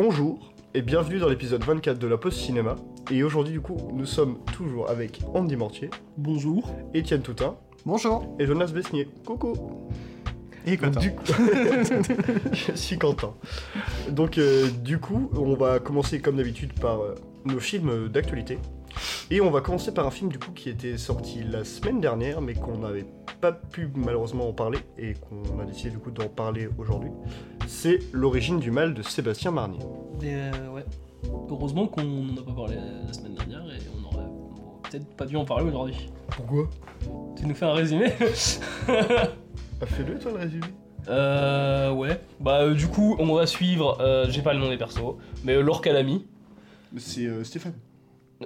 Bonjour 0.00 0.52
et 0.74 0.82
bienvenue 0.82 1.18
dans 1.18 1.28
l'épisode 1.30 1.64
24 1.64 1.98
de 1.98 2.06
la 2.06 2.18
Pause 2.18 2.36
Cinéma. 2.36 2.76
Et 3.10 3.22
aujourd'hui, 3.22 3.54
du 3.54 3.62
coup, 3.62 3.78
nous 3.94 4.04
sommes 4.04 4.36
toujours 4.52 4.90
avec 4.90 5.22
Andy 5.32 5.56
Mortier, 5.56 5.88
Bonjour. 6.18 6.68
Étienne 6.92 7.22
Toutin 7.22 7.56
Bonjour. 7.86 8.36
et 8.38 8.44
Jonas 8.44 8.72
Besnier. 8.74 9.08
Coucou 9.24 9.54
Et 10.66 10.76
Donc, 10.76 10.98
du 10.98 11.12
coup- 11.14 11.22
Je 12.52 12.72
suis 12.74 12.98
content. 12.98 13.36
Donc, 14.10 14.36
euh, 14.36 14.68
du 14.84 14.98
coup, 14.98 15.30
on 15.34 15.54
va 15.54 15.78
commencer 15.78 16.20
comme 16.20 16.36
d'habitude 16.36 16.74
par 16.78 17.00
euh, 17.00 17.14
nos 17.46 17.58
films 17.58 18.10
d'actualité. 18.10 18.58
Et 19.30 19.40
on 19.40 19.50
va 19.50 19.62
commencer 19.62 19.94
par 19.94 20.06
un 20.06 20.10
film 20.10 20.28
du 20.30 20.38
coup 20.38 20.50
qui 20.52 20.68
était 20.68 20.98
sorti 20.98 21.42
la 21.42 21.64
semaine 21.64 22.02
dernière, 22.02 22.42
mais 22.42 22.52
qu'on 22.52 22.76
n'avait 22.80 23.06
pas 23.40 23.52
pu 23.52 23.88
malheureusement 23.96 24.46
en 24.48 24.52
parler 24.52 24.78
et 24.98 25.14
qu'on 25.14 25.58
a 25.58 25.64
décidé 25.64 25.88
du 25.90 25.98
coup 25.98 26.10
d'en 26.10 26.28
parler 26.28 26.68
aujourd'hui. 26.78 27.10
C'est 27.66 27.98
L'origine 28.12 28.60
du 28.60 28.70
mal 28.70 28.94
de 28.94 29.02
Sébastien 29.02 29.50
Marnier. 29.50 29.78
Euh, 30.22 30.68
ouais. 30.70 30.84
Heureusement 31.50 31.86
qu'on 31.86 32.02
n'en 32.04 32.36
a 32.40 32.44
pas 32.44 32.52
parlé 32.52 32.76
la 33.06 33.12
semaine 33.12 33.34
dernière 33.34 33.62
et 33.66 33.78
on 33.98 34.04
aurait 34.06 34.26
peut-être 34.84 35.06
pas 35.16 35.26
dû 35.26 35.36
en 35.36 35.44
parler 35.44 35.66
aujourd'hui. 35.66 36.08
Pourquoi? 36.30 36.68
Tu 37.36 37.46
nous 37.46 37.54
fais 37.54 37.66
un 37.66 37.72
résumé? 37.72 38.12
Ah, 38.88 39.84
Fais-le 39.86 40.18
toi 40.18 40.32
le 40.32 40.38
résumé. 40.38 40.66
Euh, 41.08 41.92
ouais. 41.92 42.20
Bah, 42.40 42.62
euh, 42.62 42.74
du 42.74 42.86
coup, 42.88 43.16
on 43.18 43.34
va 43.34 43.46
suivre, 43.46 43.98
euh, 44.00 44.26
j'ai 44.30 44.42
pas 44.42 44.54
le 44.54 44.58
nom 44.60 44.70
des 44.70 44.78
persos, 44.78 45.16
mais 45.44 45.54
euh, 45.54 45.60
Laure 45.62 45.82
Calamy. 45.82 46.26
C'est 46.96 47.26
euh, 47.26 47.44
Stéphane. 47.44 47.74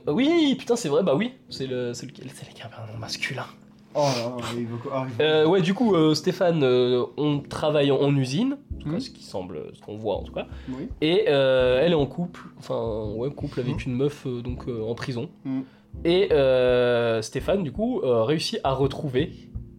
Euh, 0.09 0.13
oui, 0.13 0.57
putain, 0.59 0.77
c'est 0.77 0.89
vrai, 0.89 1.03
bah 1.03 1.15
oui, 1.15 1.35
c'est 1.49 1.67
le, 1.67 1.95
c'est 1.95 2.07
lequel? 2.07 2.27
C'est 2.35 2.49
lequel 2.49 2.67
un 2.77 2.93
nom 2.93 2.99
masculin. 2.99 3.47
Oh 3.95 3.99
là, 3.99 4.37
il 4.57 4.67
va 4.67 4.77
quoi 4.77 5.07
Euh, 5.21 5.47
ouais, 5.47 5.61
du 5.63 5.75
coup, 5.75 5.95
euh, 5.97 6.15
Stéphane, 6.15 6.63
euh, 6.63 7.05
on 7.17 7.41
travaille 7.41 7.91
en, 7.91 7.97
en 7.99 8.15
usine, 8.17 8.57
en 8.75 8.79
tout 8.79 8.89
cas, 8.89 8.95
Mhm. 8.95 9.01
ce 9.01 9.11
qui 9.11 9.23
semble, 9.25 9.63
ce 9.75 9.81
qu'on 9.81 9.97
voit 9.97 10.17
en 10.17 10.23
tout 10.23 10.33
cas. 10.33 10.47
Oui. 10.69 10.89
Et 11.01 11.25
euh, 11.29 11.81
elle 11.83 11.93
est 11.93 11.97
en 11.97 12.07
couple, 12.07 12.41
enfin, 12.59 13.11
ouais, 13.17 13.31
couple 13.31 13.61
avec 13.61 13.85
une 13.87 13.95
meuf 13.95 14.27
euh, 14.27 14.43
donc 14.43 14.69
euh, 14.69 14.83
en 14.83 14.95
prison. 14.95 15.29
Mhm. 15.45 15.65
Et 16.05 16.29
euh, 16.33 17.21
Stéphane, 17.21 17.65
du 17.65 17.73
coup, 17.73 18.01
euh, 18.03 18.23
réussit 18.23 18.61
à 18.63 18.73
retrouver 18.73 19.33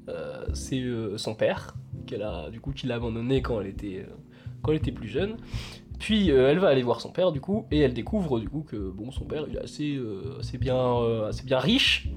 euh, 0.10 0.46
euh, 0.74 1.18
son 1.18 1.34
père, 1.36 1.74
qu'elle 2.06 2.24
a, 2.24 2.50
du 2.50 2.60
coup, 2.60 2.74
qu'il 2.74 2.92
a 2.92 2.96
abandonné 2.96 3.42
quand 3.42 3.62
elle 3.62 3.68
était, 3.68 4.06
euh, 4.08 4.14
quand 4.62 4.72
elle 4.72 4.78
était 4.80 4.92
plus 4.92 5.08
jeune. 5.08 5.38
Puis 6.00 6.32
euh, 6.32 6.50
elle 6.50 6.58
va 6.60 6.68
aller 6.70 6.82
voir 6.82 7.00
son 7.00 7.12
père, 7.12 7.32
du 7.32 7.40
coup, 7.40 7.66
et 7.72 7.80
elle 7.80 7.94
découvre, 7.94 8.40
du 8.42 8.50
coup, 8.50 8.66
que 8.68 8.76
bon, 8.76 9.12
son 9.12 9.24
père, 9.24 9.46
il 9.48 9.56
est 9.56 9.64
assez, 9.64 9.96
euh, 9.96 10.38
assez, 10.40 10.58
bien, 10.58 10.76
euh, 10.76 11.30
assez 11.30 11.44
bien 11.46 11.60
riche. 11.60 12.10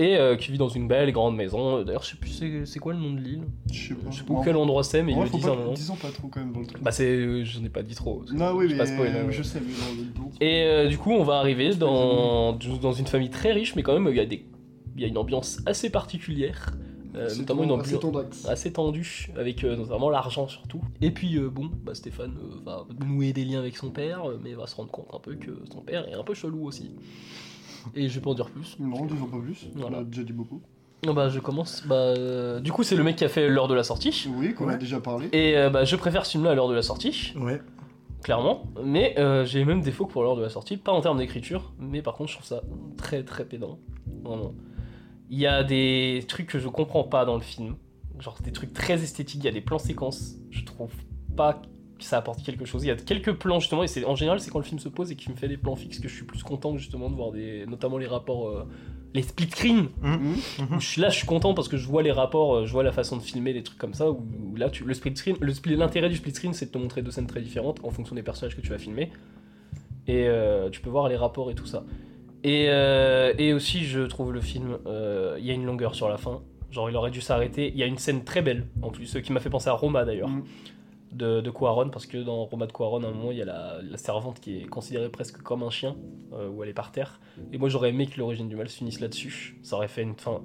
Et 0.00 0.16
euh, 0.16 0.36
qui 0.36 0.52
vit 0.52 0.58
dans 0.58 0.68
une 0.68 0.86
belle 0.86 1.10
grande 1.10 1.34
maison. 1.34 1.82
D'ailleurs, 1.82 2.04
je 2.04 2.10
sais 2.10 2.16
plus 2.16 2.64
c'est, 2.64 2.78
quoi 2.78 2.92
le 2.92 3.00
nom 3.00 3.12
de 3.14 3.18
l'île. 3.20 3.42
Je 3.72 3.88
sais 3.88 3.94
pas. 3.94 4.10
Je 4.10 4.18
sais 4.18 4.22
pas 4.22 4.34
quel 4.44 4.56
endroit 4.56 4.84
c'est, 4.84 5.02
mais 5.02 5.12
ils 5.12 5.18
Ouais, 5.18 5.24
le 5.24 5.30
disent 5.30 5.48
un 5.48 5.56
moment. 5.56 5.72
Disons 5.72 5.96
pas 5.96 6.10
trop 6.10 6.28
quand 6.28 6.38
même 6.38 6.52
dans 6.52 6.60
le 6.60 6.66
truc. 6.66 6.80
Bah 6.82 6.92
c'est, 6.92 7.08
euh, 7.08 7.44
j'en 7.44 7.64
ai 7.64 7.68
pas 7.68 7.82
dit 7.82 7.96
trop. 7.96 8.22
non, 8.32 8.52
oui, 8.52 8.68
je 8.68 8.76
mais 8.76 8.78
pas, 8.78 9.02
euh, 9.02 9.30
je 9.30 9.42
sais, 9.42 9.60
mais 9.60 9.72
dans 9.72 10.24
le. 10.24 10.30
Et 10.40 10.62
euh, 10.62 10.86
du 10.88 10.98
coup, 10.98 11.10
on 11.10 11.24
va 11.24 11.38
arriver 11.38 11.74
dans, 11.74 12.52
dans 12.52 12.92
une 12.92 13.06
famille 13.06 13.30
très 13.30 13.50
riche, 13.52 13.74
mais 13.74 13.82
quand 13.82 13.92
même, 13.98 14.06
il 14.12 14.16
y 14.16 14.20
a, 14.20 14.26
des, 14.26 14.46
il 14.94 15.02
y 15.02 15.04
a 15.04 15.08
une 15.08 15.18
ambiance 15.18 15.58
assez 15.66 15.90
particulière. 15.90 16.70
euh, 17.16 17.34
notamment 17.34 17.64
une 17.64 17.72
ambiance 17.72 18.44
assez 18.46 18.72
tendue, 18.72 19.30
avec 19.36 19.64
notamment 19.64 20.10
l'argent 20.10 20.46
surtout. 20.46 20.80
Et 21.00 21.10
puis, 21.10 21.40
bon, 21.40 21.70
bah, 21.84 21.96
Stéphane 21.96 22.34
va 22.64 22.86
nouer 23.04 23.32
des 23.32 23.44
liens 23.44 23.58
avec 23.58 23.76
son 23.76 23.90
père, 23.90 24.22
mais 24.44 24.54
va 24.54 24.68
se 24.68 24.76
rendre 24.76 24.92
compte 24.92 25.08
un 25.12 25.18
peu 25.18 25.34
que 25.34 25.50
son 25.72 25.80
père 25.80 26.06
est 26.08 26.14
un 26.14 26.22
peu 26.22 26.34
chelou 26.34 26.64
aussi. 26.66 26.92
Et 27.94 28.08
je 28.08 28.14
vais 28.14 28.20
pas 28.20 28.30
en 28.30 28.34
dire 28.34 28.50
plus. 28.50 28.76
Non, 28.78 29.04
disons 29.06 29.26
pas 29.26 29.38
plus. 29.38 29.66
Voilà. 29.74 29.98
On 29.98 30.00
a 30.00 30.04
déjà 30.04 30.22
dit 30.22 30.32
beaucoup. 30.32 30.60
Ah 31.06 31.12
Bah, 31.12 31.28
je 31.28 31.38
commence. 31.40 31.84
Bah, 31.86 31.94
euh, 31.94 32.60
du 32.60 32.72
coup, 32.72 32.82
c'est 32.82 32.96
le 32.96 33.04
mec 33.04 33.16
qui 33.16 33.24
a 33.24 33.28
fait 33.28 33.48
l'heure 33.48 33.68
de 33.68 33.74
la 33.74 33.84
sortie. 33.84 34.28
Oui, 34.36 34.54
qu'on 34.54 34.68
a 34.68 34.72
Ouais. 34.72 34.78
déjà 34.78 35.00
parlé. 35.00 35.28
Et 35.32 35.56
euh, 35.56 35.70
bah, 35.70 35.84
je 35.84 35.94
préfère 35.96 36.26
ce 36.26 36.32
film-là 36.32 36.50
à 36.50 36.54
l'heure 36.54 36.68
de 36.68 36.74
la 36.74 36.82
sortie. 36.82 37.32
Ouais. 37.36 37.60
clairement. 38.22 38.64
Mais 38.84 39.14
euh, 39.18 39.44
j'ai 39.44 39.64
même 39.64 39.80
défaut 39.80 40.06
que 40.06 40.12
pour 40.12 40.22
l'heure 40.24 40.34
de 40.36 40.42
la 40.42 40.48
sortie, 40.50 40.76
pas 40.76 40.90
en 40.92 41.00
termes 41.00 41.18
d'écriture, 41.18 41.72
mais 41.78 42.02
par 42.02 42.14
contre 42.14 42.30
je 42.30 42.34
trouve 42.36 42.46
ça 42.48 42.62
très 42.96 43.22
très 43.22 43.44
pédant. 43.44 43.78
Vraiment. 44.24 44.54
Il 45.30 45.38
y 45.38 45.46
a 45.46 45.62
des 45.62 46.24
trucs 46.26 46.48
que 46.48 46.58
je 46.58 46.66
comprends 46.68 47.04
pas 47.04 47.24
dans 47.24 47.36
le 47.36 47.42
film, 47.42 47.76
genre 48.18 48.36
des 48.42 48.50
trucs 48.50 48.72
très 48.72 48.94
esthétiques, 49.02 49.42
il 49.42 49.44
y 49.44 49.48
a 49.48 49.52
des 49.52 49.60
plans 49.60 49.78
séquences, 49.78 50.34
je 50.50 50.64
trouve 50.64 50.90
pas 51.36 51.62
ça 51.98 52.18
apporte 52.18 52.42
quelque 52.42 52.64
chose. 52.64 52.84
Il 52.84 52.88
y 52.88 52.90
a 52.90 52.96
quelques 52.96 53.32
plans 53.32 53.60
justement, 53.60 53.82
et 53.82 53.88
c'est 53.88 54.04
en 54.04 54.14
général 54.14 54.40
c'est 54.40 54.50
quand 54.50 54.58
le 54.58 54.64
film 54.64 54.78
se 54.78 54.88
pose 54.88 55.10
et 55.10 55.16
qu'il 55.16 55.32
me 55.32 55.36
fait 55.36 55.48
des 55.48 55.56
plans 55.56 55.76
fixes 55.76 55.98
que 55.98 56.08
je 56.08 56.14
suis 56.14 56.24
plus 56.24 56.42
content 56.42 56.76
justement 56.76 57.10
de 57.10 57.14
voir 57.14 57.32
des, 57.32 57.66
notamment 57.66 57.98
les 57.98 58.06
rapports, 58.06 58.48
euh, 58.48 58.68
les 59.14 59.22
split 59.22 59.50
screen. 59.50 59.88
Où 60.02 60.80
je 60.80 60.86
suis 60.86 61.00
là, 61.00 61.08
je 61.08 61.16
suis 61.16 61.26
content 61.26 61.54
parce 61.54 61.68
que 61.68 61.76
je 61.76 61.86
vois 61.86 62.02
les 62.02 62.12
rapports, 62.12 62.56
euh, 62.56 62.66
je 62.66 62.72
vois 62.72 62.82
la 62.82 62.92
façon 62.92 63.16
de 63.16 63.22
filmer, 63.22 63.52
des 63.52 63.62
trucs 63.62 63.78
comme 63.78 63.94
ça. 63.94 64.10
Où, 64.10 64.24
où 64.52 64.56
là, 64.56 64.70
tu, 64.70 64.84
le 64.84 64.94
split 64.94 65.16
screen, 65.16 65.36
l'intérêt 65.66 66.08
du 66.08 66.16
split 66.16 66.34
screen, 66.34 66.52
c'est 66.52 66.66
de 66.66 66.70
te 66.70 66.78
montrer 66.78 67.02
deux 67.02 67.10
scènes 67.10 67.26
très 67.26 67.40
différentes 67.40 67.80
en 67.84 67.90
fonction 67.90 68.14
des 68.14 68.22
personnages 68.22 68.56
que 68.56 68.60
tu 68.60 68.70
vas 68.70 68.78
filmer. 68.78 69.10
Et 70.06 70.26
euh, 70.26 70.70
tu 70.70 70.80
peux 70.80 70.90
voir 70.90 71.08
les 71.08 71.16
rapports 71.16 71.50
et 71.50 71.54
tout 71.54 71.66
ça. 71.66 71.84
Et, 72.44 72.66
euh, 72.68 73.32
et 73.38 73.52
aussi, 73.52 73.84
je 73.84 74.00
trouve 74.00 74.32
le 74.32 74.40
film, 74.40 74.78
il 74.86 75.44
y 75.44 75.50
a 75.50 75.54
une 75.54 75.64
longueur 75.66 75.94
sur 75.94 76.08
la 76.08 76.16
fin. 76.16 76.40
Genre, 76.70 76.90
il 76.90 76.96
aurait 76.96 77.10
dû 77.10 77.20
s'arrêter. 77.20 77.68
Il 77.68 77.78
y 77.78 77.82
a 77.82 77.86
une 77.86 77.98
scène 77.98 78.24
très 78.24 78.42
belle, 78.42 78.66
en 78.82 78.90
plus, 78.90 79.20
qui 79.22 79.32
m'a 79.32 79.40
fait 79.40 79.50
penser 79.50 79.68
à 79.68 79.72
Roma 79.72 80.04
d'ailleurs. 80.04 80.30
De, 81.12 81.40
de 81.40 81.50
Cuaron, 81.50 81.88
parce 81.90 82.06
que 82.06 82.18
dans 82.18 82.44
Roma 82.44 82.66
de 82.66 82.72
Cuaron, 82.72 83.02
à 83.02 83.06
un 83.06 83.12
moment, 83.12 83.30
il 83.32 83.38
y 83.38 83.42
a 83.42 83.46
la, 83.46 83.78
la 83.82 83.96
servante 83.96 84.40
qui 84.40 84.58
est 84.58 84.66
considérée 84.66 85.08
presque 85.08 85.38
comme 85.42 85.62
un 85.62 85.70
chien, 85.70 85.96
euh, 86.32 86.48
où 86.48 86.62
elle 86.62 86.68
est 86.68 86.74
par 86.74 86.92
terre. 86.92 87.20
Et 87.52 87.58
moi, 87.58 87.68
j'aurais 87.68 87.90
aimé 87.90 88.06
que 88.06 88.18
l'origine 88.18 88.48
du 88.48 88.56
mal 88.56 88.68
se 88.68 88.76
finisse 88.76 89.00
là-dessus. 89.00 89.58
Ça 89.62 89.76
aurait 89.76 89.88
fait 89.88 90.02
une 90.02 90.14
fin 90.16 90.40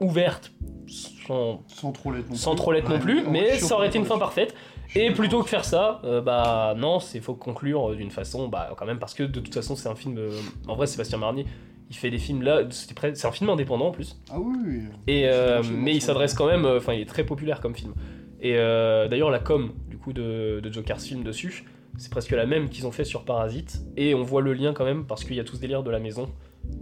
ouverte, 0.00 0.52
sans, 0.86 1.62
Sans 1.68 1.92
trop 1.92 2.10
l'être 2.12 2.28
non 2.30 2.34
sans 2.36 2.50
plus. 2.52 2.56
trop 2.56 2.72
l'être 2.72 2.88
non 2.88 2.98
plus, 2.98 3.22
mais 3.28 3.58
ça 3.58 3.74
aurait 3.76 3.88
été 3.88 3.98
une 3.98 4.06
fin 4.06 4.18
parfaite. 4.18 4.54
Et 4.96 5.10
plutôt 5.12 5.42
que 5.42 5.48
faire 5.48 5.64
ça, 5.64 6.00
euh, 6.04 6.20
bah 6.20 6.74
non, 6.76 6.98
c'est 6.98 7.20
faut 7.20 7.34
conclure 7.34 7.94
d'une 7.94 8.10
façon, 8.10 8.48
bah 8.48 8.74
quand 8.76 8.86
même 8.86 8.98
parce 8.98 9.14
que 9.14 9.22
de 9.22 9.38
toute 9.38 9.54
façon 9.54 9.76
c'est 9.76 9.88
un 9.88 9.94
film. 9.94 10.16
euh, 10.18 10.30
en 10.66 10.74
vrai, 10.74 10.86
Sébastien 10.88 11.18
Marnier, 11.18 11.44
il 11.90 11.94
fait 11.96 12.10
des 12.10 12.18
films 12.18 12.42
là, 12.42 12.62
c'était 12.70 12.94
presque- 12.94 13.16
c'est 13.16 13.28
un 13.28 13.32
film 13.32 13.50
indépendant 13.50 13.88
en 13.88 13.90
plus. 13.92 14.16
Ah 14.32 14.40
oui, 14.40 14.56
oui. 14.66 14.80
Et 15.06 15.20
C'est 15.22 15.28
euh, 15.28 15.62
mais 15.70 15.94
il 15.94 16.00
s'adresse 16.02 16.34
quand 16.34 16.46
même, 16.46 16.64
enfin 16.66 16.94
il 16.94 17.02
est 17.02 17.08
très 17.08 17.22
populaire 17.24 17.60
comme 17.60 17.74
film. 17.76 17.92
Et 18.40 18.54
d'ailleurs 18.56 19.30
la 19.30 19.38
com 19.38 19.70
coup 20.00 20.12
de, 20.12 20.60
de 20.62 20.72
Joker's 20.72 21.04
film 21.04 21.22
dessus, 21.22 21.64
c'est 21.96 22.10
presque 22.10 22.30
la 22.30 22.46
même 22.46 22.68
qu'ils 22.68 22.86
ont 22.86 22.92
fait 22.92 23.04
sur 23.04 23.24
Parasite. 23.24 23.80
Et 23.96 24.14
on 24.14 24.22
voit 24.22 24.42
le 24.42 24.52
lien 24.52 24.72
quand 24.72 24.84
même 24.84 25.06
parce 25.06 25.24
qu'il 25.24 25.36
y 25.36 25.40
a 25.40 25.44
tout 25.44 25.56
ce 25.56 25.60
délire 25.60 25.82
de 25.82 25.90
la 25.90 25.98
maison 25.98 26.28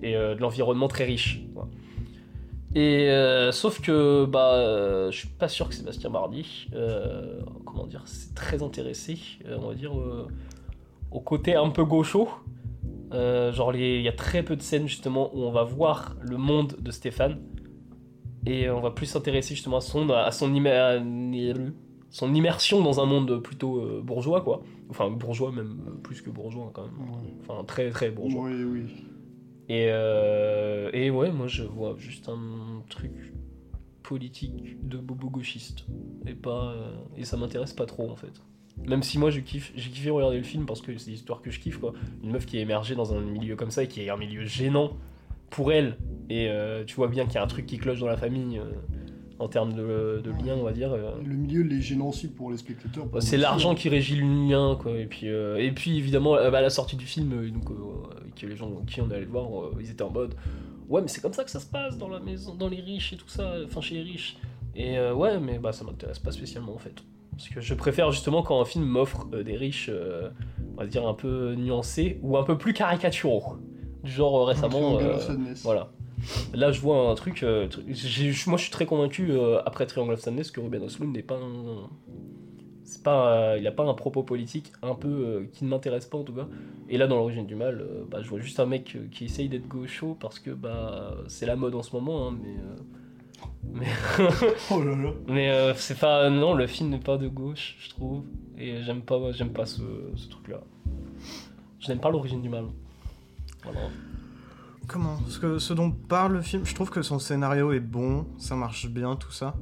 et 0.02 0.16
euh, 0.16 0.34
de 0.34 0.40
l'environnement 0.40 0.88
très 0.88 1.04
riche. 1.04 1.42
Et 2.74 3.08
euh, 3.08 3.50
sauf 3.50 3.80
que 3.80 4.26
bah 4.26 4.52
euh, 4.54 5.10
je 5.10 5.18
suis 5.18 5.28
pas 5.28 5.48
sûr 5.48 5.68
que 5.68 5.74
Sébastien 5.74 6.10
euh, 6.74 7.40
comment 7.64 7.86
dire, 7.86 8.02
c'est 8.04 8.34
très 8.34 8.62
intéressé, 8.62 9.18
on 9.50 9.68
va 9.68 9.74
dire, 9.74 9.92
au 11.10 11.20
côté 11.20 11.54
un 11.54 11.70
peu 11.70 11.84
gaucho. 11.84 12.28
Genre 13.10 13.74
il 13.74 14.02
y 14.02 14.08
a 14.08 14.12
très 14.12 14.42
peu 14.42 14.54
de 14.54 14.62
scènes 14.62 14.86
justement 14.86 15.34
où 15.34 15.44
on 15.44 15.50
va 15.50 15.64
voir 15.64 16.16
le 16.20 16.36
monde 16.36 16.76
de 16.78 16.90
Stéphane 16.90 17.40
et 18.44 18.68
on 18.68 18.80
va 18.80 18.90
plus 18.90 19.06
s'intéresser 19.06 19.54
justement 19.54 19.78
à 19.78 19.80
son 19.80 20.10
à 20.10 20.30
son, 20.30 20.52
son 22.10 22.34
immersion 22.34 22.82
dans 22.82 23.00
un 23.00 23.06
monde 23.06 23.42
plutôt 23.42 23.80
euh, 23.80 24.00
bourgeois 24.02 24.41
quoi. 24.41 24.62
Enfin 24.91 25.10
bourgeois 25.10 25.52
même 25.52 25.98
plus 26.02 26.22
que 26.22 26.30
bourgeois 26.30 26.70
quand 26.72 26.82
même. 26.82 26.98
Ouais. 27.10 27.34
Enfin 27.41 27.64
très 27.64 27.91
très 27.91 28.10
bourgeois. 28.10 28.44
Oui, 28.44 28.64
oui. 28.64 28.82
Et, 29.69 29.88
euh, 29.91 30.91
et 30.94 31.10
ouais, 31.10 31.30
moi 31.30 31.47
je 31.47 31.62
vois 31.62 31.94
juste 31.98 32.28
un 32.28 32.82
truc 32.88 33.12
politique 34.02 34.88
de 34.88 34.97
bobo 34.97 35.28
gauchiste. 35.28 35.84
Et, 36.26 36.32
pas, 36.32 36.72
euh, 36.72 36.92
et 37.18 37.24
ça 37.24 37.36
m'intéresse 37.36 37.74
pas 37.74 37.84
trop 37.84 38.10
en 38.10 38.16
fait. 38.16 38.32
Même 38.86 39.02
si 39.02 39.18
moi 39.18 39.30
je 39.30 39.41
kiffe, 39.41 39.72
j'ai 39.74 39.91
kiffé 39.91 40.08
regarder 40.08 40.38
le 40.38 40.44
film 40.44 40.64
parce 40.64 40.80
que 40.80 40.97
c'est 40.97 41.10
l'histoire 41.10 41.42
que 41.42 41.50
je 41.50 41.60
kiffe 41.60 41.78
quoi. 41.78 41.92
Une 42.22 42.30
meuf 42.30 42.47
qui 42.47 42.56
est 42.56 42.62
émergée 42.62 42.94
dans 42.94 43.12
un 43.12 43.20
milieu 43.20 43.56
comme 43.56 43.70
ça 43.70 43.82
et 43.82 43.88
qui 43.88 44.02
est 44.02 44.08
un 44.08 44.16
milieu 44.16 44.44
gênant 44.44 44.92
pour 45.50 45.72
elle. 45.72 45.98
Et 46.30 46.48
tu 46.86 46.94
vois 46.94 47.09
bien 47.09 47.24
qu'il 47.24 47.34
y 47.34 47.38
a 47.38 47.42
un 47.42 47.48
truc 47.48 47.66
qui 47.66 47.77
cloche 47.78 48.00
dans 48.00 48.06
la 48.06 48.16
famille 48.16 48.60
en 49.40 49.48
termes 49.48 49.72
de, 49.72 50.20
de 50.24 50.30
lien, 50.30 50.54
on 50.58 50.64
va 50.64 50.72
dire. 50.72 50.92
euh. 50.92 51.12
Le 51.24 51.34
milieu 51.36 51.62
les 51.62 51.80
gênant 51.80 52.08
aussi 52.08 52.28
pour 52.28 52.50
les 52.50 52.56
spectateurs. 52.56 53.06
c'est 53.20 53.36
l'argent 53.36 53.74
qui 53.74 53.88
régit 53.88 54.16
le 54.16 54.26
lien 54.48 54.76
quoi 54.80 54.92
et 54.98 55.06
puis 55.06 55.28
euh, 55.28 55.56
et 55.56 55.70
puis 55.72 55.96
évidemment 55.96 56.34
euh, 56.36 56.50
bah, 56.50 56.58
à 56.58 56.62
la 56.62 56.70
sortie 56.70 56.96
du 56.96 57.06
film 57.06 57.30
donc 57.50 57.70
euh, 57.70 57.74
les 58.46 58.56
gens 58.56 58.70
qui 58.86 59.00
on 59.00 59.10
allait 59.10 59.20
le 59.20 59.26
voir 59.26 59.46
euh, 59.46 59.76
ils 59.80 59.90
étaient 59.90 60.02
en 60.02 60.10
mode 60.10 60.34
ouais 60.88 61.00
mais 61.02 61.08
c'est 61.08 61.20
comme 61.20 61.32
ça 61.32 61.44
que 61.44 61.50
ça 61.50 61.60
se 61.60 61.66
passe 61.66 61.96
dans 61.98 62.08
la 62.08 62.18
maison 62.20 62.54
dans 62.54 62.68
les 62.68 62.80
riches 62.80 63.12
et 63.12 63.16
tout 63.16 63.28
ça 63.28 63.54
enfin 63.64 63.80
chez 63.80 63.94
les 63.96 64.02
riches 64.02 64.36
et 64.74 64.98
ouais 65.12 65.38
mais 65.40 65.58
bah 65.58 65.72
ça 65.72 65.84
m'intéresse 65.84 66.18
pas 66.18 66.30
spécialement 66.32 66.74
en 66.74 66.78
fait 66.78 66.94
parce 67.32 67.48
que 67.48 67.60
je 67.60 67.74
préfère 67.74 68.10
justement 68.10 68.42
quand 68.42 68.60
un 68.60 68.64
film 68.64 68.84
m'offre 68.84 69.26
des 69.26 69.56
riches 69.56 69.90
on 70.72 70.80
va 70.80 70.86
dire 70.86 71.06
un 71.06 71.14
peu 71.14 71.54
nuancés 71.54 72.18
ou 72.22 72.36
un 72.36 72.42
peu 72.44 72.56
plus 72.58 72.72
caricaturaux 72.74 73.56
du 74.04 74.10
genre 74.10 74.46
récemment 74.46 74.98
voilà 75.62 75.90
Là, 76.54 76.70
je 76.72 76.80
vois 76.80 77.10
un 77.10 77.15
truc. 77.15 77.42
euh, 77.42 77.68
moi, 78.47 78.56
je 78.56 78.62
suis 78.62 78.70
très 78.70 78.86
convaincu 78.86 79.30
euh, 79.30 79.60
après 79.65 79.86
Triangle 79.86 80.12
of 80.15 80.20
Sadness 80.20 80.50
que 80.50 80.60
Ruben 80.60 80.82
Östlund 80.84 81.15
n'est 81.15 81.22
pas 81.22 81.36
un. 81.36 81.88
C'est 82.84 83.03
pas, 83.03 83.53
euh, 83.53 83.59
il 83.59 83.66
a 83.66 83.72
pas 83.72 83.84
un 83.84 83.92
propos 83.94 84.22
politique 84.22 84.72
un 84.82 84.94
peu 84.94 85.47
qui 85.53 85.65
ne 85.65 85.68
m'intéresse 85.70 86.06
pas 86.06 86.16
en 86.18 86.24
tout 86.24 86.32
cas. 86.32 86.48
Et 86.88 86.97
là, 86.97 87.06
dans 87.06 87.16
l'origine 87.16 87.47
du 87.47 87.54
mal, 87.54 87.84
bah, 88.10 88.18
je 88.22 88.28
vois 88.28 88.38
juste 88.41 88.60
un 88.60 88.66
mec 88.66 88.97
qui 89.10 89.26
essaye 89.26 89.48
d'être 89.48 89.68
gaucho 89.68 90.16
parce 90.18 90.38
que 90.38 90.50
bah 90.50 91.15
c'est 91.28 91.44
la 91.47 91.54
mode 91.56 91.74
en 91.74 91.82
ce 91.82 91.94
moment. 91.94 92.28
hein, 92.28 92.38
mais 92.41 92.56
euh, 92.56 92.76
Oh 94.71 94.82
là 94.82 94.97
là. 94.97 95.10
Mais 95.28 95.50
euh, 95.50 95.74
c'est 95.74 95.98
pas. 95.98 96.30
Non, 96.30 96.54
le 96.54 96.66
film 96.66 96.88
n'est 96.91 96.98
pas 96.98 97.18
de 97.18 97.28
gauche, 97.28 97.76
je 97.80 97.91
trouve. 97.91 98.22
Et 98.59 98.82
j'aime 98.82 99.03
pas, 99.03 99.32
j'aime 99.32 99.53
pas 99.53 99.66
ce, 99.66 99.82
ce 100.16 100.28
truc-là. 100.28 100.60
Je 101.78 101.88
n'aime 101.88 102.00
pas 102.00 102.10
l'origine 102.10 102.41
du 102.42 102.48
mal. 102.48 102.64
Voilà. 103.62 103.80
Comment? 104.88 105.18
Parce 105.18 105.36
que 105.36 105.58
ce 105.58 105.74
dont 105.74 105.90
parle 105.90 106.32
le 106.32 106.40
film, 106.40 106.64
je 106.64 106.74
trouve 106.74 106.88
que 106.88 107.02
son 107.02 107.18
scénario 107.18 107.72
est 107.72 107.80
bon, 107.80 108.26
ça 108.38 108.56
marche 108.56 108.88
bien, 108.88 109.16
tout 109.16 109.30
ça. 109.30 109.54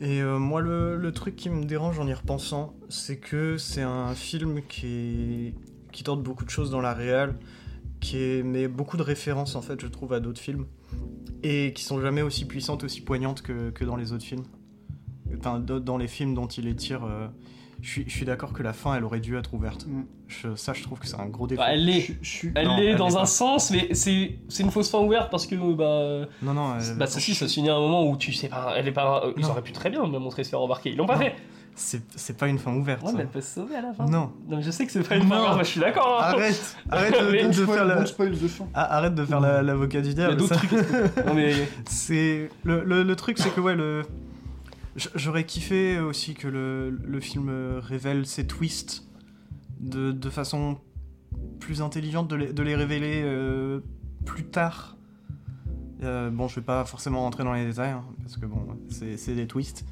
Et 0.00 0.22
euh, 0.22 0.38
moi, 0.38 0.60
le, 0.60 1.10
truc 1.12 1.34
qui 1.34 1.50
me 1.50 1.64
dérange 1.64 1.98
en 1.98 2.06
y 2.06 2.14
repensant, 2.14 2.74
c'est 2.88 3.18
que 3.18 3.58
c'est 3.58 3.82
un 3.82 4.14
film 4.14 4.62
qui, 4.62 5.54
tente 6.04 6.22
beaucoup 6.22 6.44
de 6.44 6.50
choses 6.50 6.70
dans 6.70 6.80
la 6.80 6.94
réelle, 6.94 7.34
qui 7.98 8.42
met 8.44 8.68
beaucoup 8.68 8.96
de 8.96 9.02
références, 9.02 9.56
en 9.56 9.60
fait, 9.60 9.80
je 9.80 9.88
trouve, 9.88 10.12
à 10.12 10.20
d'autres 10.20 10.40
films, 10.40 10.66
et 11.42 11.72
qui 11.74 11.82
sont 11.82 12.00
jamais 12.00 12.22
aussi 12.22 12.44
puissantes, 12.44 12.84
aussi 12.84 13.00
poignantes 13.00 13.42
que, 13.42 13.84
dans 13.84 13.96
les 13.96 14.12
autres 14.12 14.24
films. 14.24 14.44
Enfin, 15.36 15.58
dans 15.58 15.98
les 15.98 16.08
films 16.08 16.34
dont 16.34 16.46
il 16.46 16.66
les 16.66 16.76
tire, 16.76 17.04
euh, 17.04 17.26
je 17.82 17.88
suis, 17.90 18.04
je 18.06 18.10
suis 18.14 18.26
d'accord 18.26 18.52
que 18.52 18.62
la 18.62 18.72
fin, 18.72 18.94
elle 18.94 19.04
aurait 19.04 19.20
dû 19.20 19.36
être 19.36 19.54
ouverte. 19.54 19.86
Mm. 19.86 20.02
Je- 20.28 20.54
ça, 20.54 20.72
je 20.74 20.82
trouve 20.82 20.98
que 20.98 21.06
c'est 21.06 21.18
un 21.20 21.26
gros 21.26 21.46
défaut. 21.46 21.60
Bah, 21.62 21.68
elle 21.72 21.80
Je, 21.80 21.86
l'est. 21.86 22.00
suis- 22.00 22.18
je 22.22 22.28
suis. 22.30 22.52
Elle 22.54 22.66
Non, 22.68 22.76
l'est 22.76 22.86
elle 22.86 22.96
dans 22.96 23.16
un 23.16 23.20
pas. 23.20 23.26
sens, 23.26 23.70
mais 23.70 23.88
c'est 23.94 24.36
c'est 24.48 24.62
une 24.62 24.70
fausse 24.70 24.90
fin 24.90 24.98
ouverte 25.00 25.30
parce 25.30 25.46
que 25.46 25.54
bah. 25.74 26.28
Non, 26.42 26.54
non, 26.54 26.74
elle- 26.78 26.96
Bah, 26.98 27.06
ça, 27.06 27.20
si, 27.20 27.34
ça 27.34 27.48
se 27.48 27.54
finit 27.54 27.68
à 27.70 27.74
un 27.74 27.80
moment 27.80 28.08
où 28.08 28.16
tu 28.16 28.32
sais 28.32 28.48
pas. 28.48 28.74
Elle 28.76 28.88
est 28.88 28.92
pas. 28.92 29.24
Ils 29.36 29.42
Non. 29.42 29.50
auraient 29.50 29.62
pu 29.62 29.72
très 29.72 29.90
bien 29.90 30.06
me 30.06 30.18
montrer 30.18 30.44
se 30.44 30.50
faire 30.50 30.60
embarquer. 30.60 30.90
Ils 30.90 30.96
l'ont 30.96 31.06
pas 31.06 31.14
Non. 31.16 31.22
fait. 31.22 31.34
c'est 31.76 32.02
c'est 32.14 32.36
pas 32.36 32.48
une 32.48 32.58
fin 32.58 32.74
ouverte. 32.74 33.02
Ouais, 33.04 33.12
mais 33.14 33.20
elle 33.22 33.28
peut 33.28 33.40
se 33.40 33.54
sauver 33.54 33.76
à 33.76 33.80
la 33.80 33.92
fin. 33.94 34.04
Non. 34.04 34.32
Non, 34.48 34.56
mais 34.58 34.62
je 34.62 34.70
sais 34.70 34.84
que 34.84 34.92
c'est 34.92 35.02
pas 35.08 35.16
une 35.16 35.22
fin 35.22 35.36
Non. 35.36 35.40
ouverte, 35.40 35.54
moi 35.54 35.62
je 35.64 35.68
suis 35.70 35.80
d'accord. 35.80 36.18
hein. 36.20 36.24
Arrête 36.34 36.76
Arrête 36.90 37.12
de, 37.14 37.26
de- 37.42 37.46
de 37.48 37.52
Spoil- 37.52 37.74
faire 37.74 37.84
la... 37.86 38.04
Ah, 38.74 38.96
arrête 38.98 39.14
de 39.14 39.24
faire 39.24 39.40
la- 39.40 39.62
l'avocat 39.62 40.00
du 40.02 40.08
Il 40.10 40.18
y 40.18 40.22
a 40.22 40.26
diable. 40.26 40.36
d'autres 40.36 40.54
ça- 40.54 40.60
trucs. 40.66 41.26
Non, 41.26 41.32
mais. 41.34 41.54
C'est 41.88 42.50
le, 42.64 42.82
le- 42.84 43.02
le 43.04 43.16
truc, 43.16 43.38
c'est 43.38 43.54
que 43.54 43.60
ouais, 43.60 43.74
le 43.76 44.02
j'aurais 44.96 45.44
kiffé 45.44 45.98
aussi 46.00 46.34
que 46.34 46.48
le, 46.48 46.90
le 46.90 47.20
film 47.20 47.48
euh, 47.48 47.80
révèle 47.82 48.26
ses 48.26 48.46
twists 48.46 49.06
de, 49.78 50.12
de 50.12 50.30
façon 50.30 50.78
plus 51.58 51.82
intelligente, 51.82 52.28
de 52.28 52.36
les, 52.36 52.52
de 52.52 52.62
les 52.62 52.74
révéler 52.74 53.22
euh, 53.24 53.80
plus 54.24 54.44
tard. 54.44 54.96
Euh, 56.02 56.30
bon, 56.30 56.48
je 56.48 56.56
vais 56.56 56.64
pas 56.64 56.84
forcément 56.84 57.20
rentrer 57.20 57.44
dans 57.44 57.52
les 57.52 57.66
détails 57.66 57.90
hein, 57.90 58.04
parce 58.22 58.36
que 58.36 58.46
bon, 58.46 58.66
c'est 58.88 59.16
c'est 59.16 59.34
des 59.34 59.46
twists. 59.46 59.84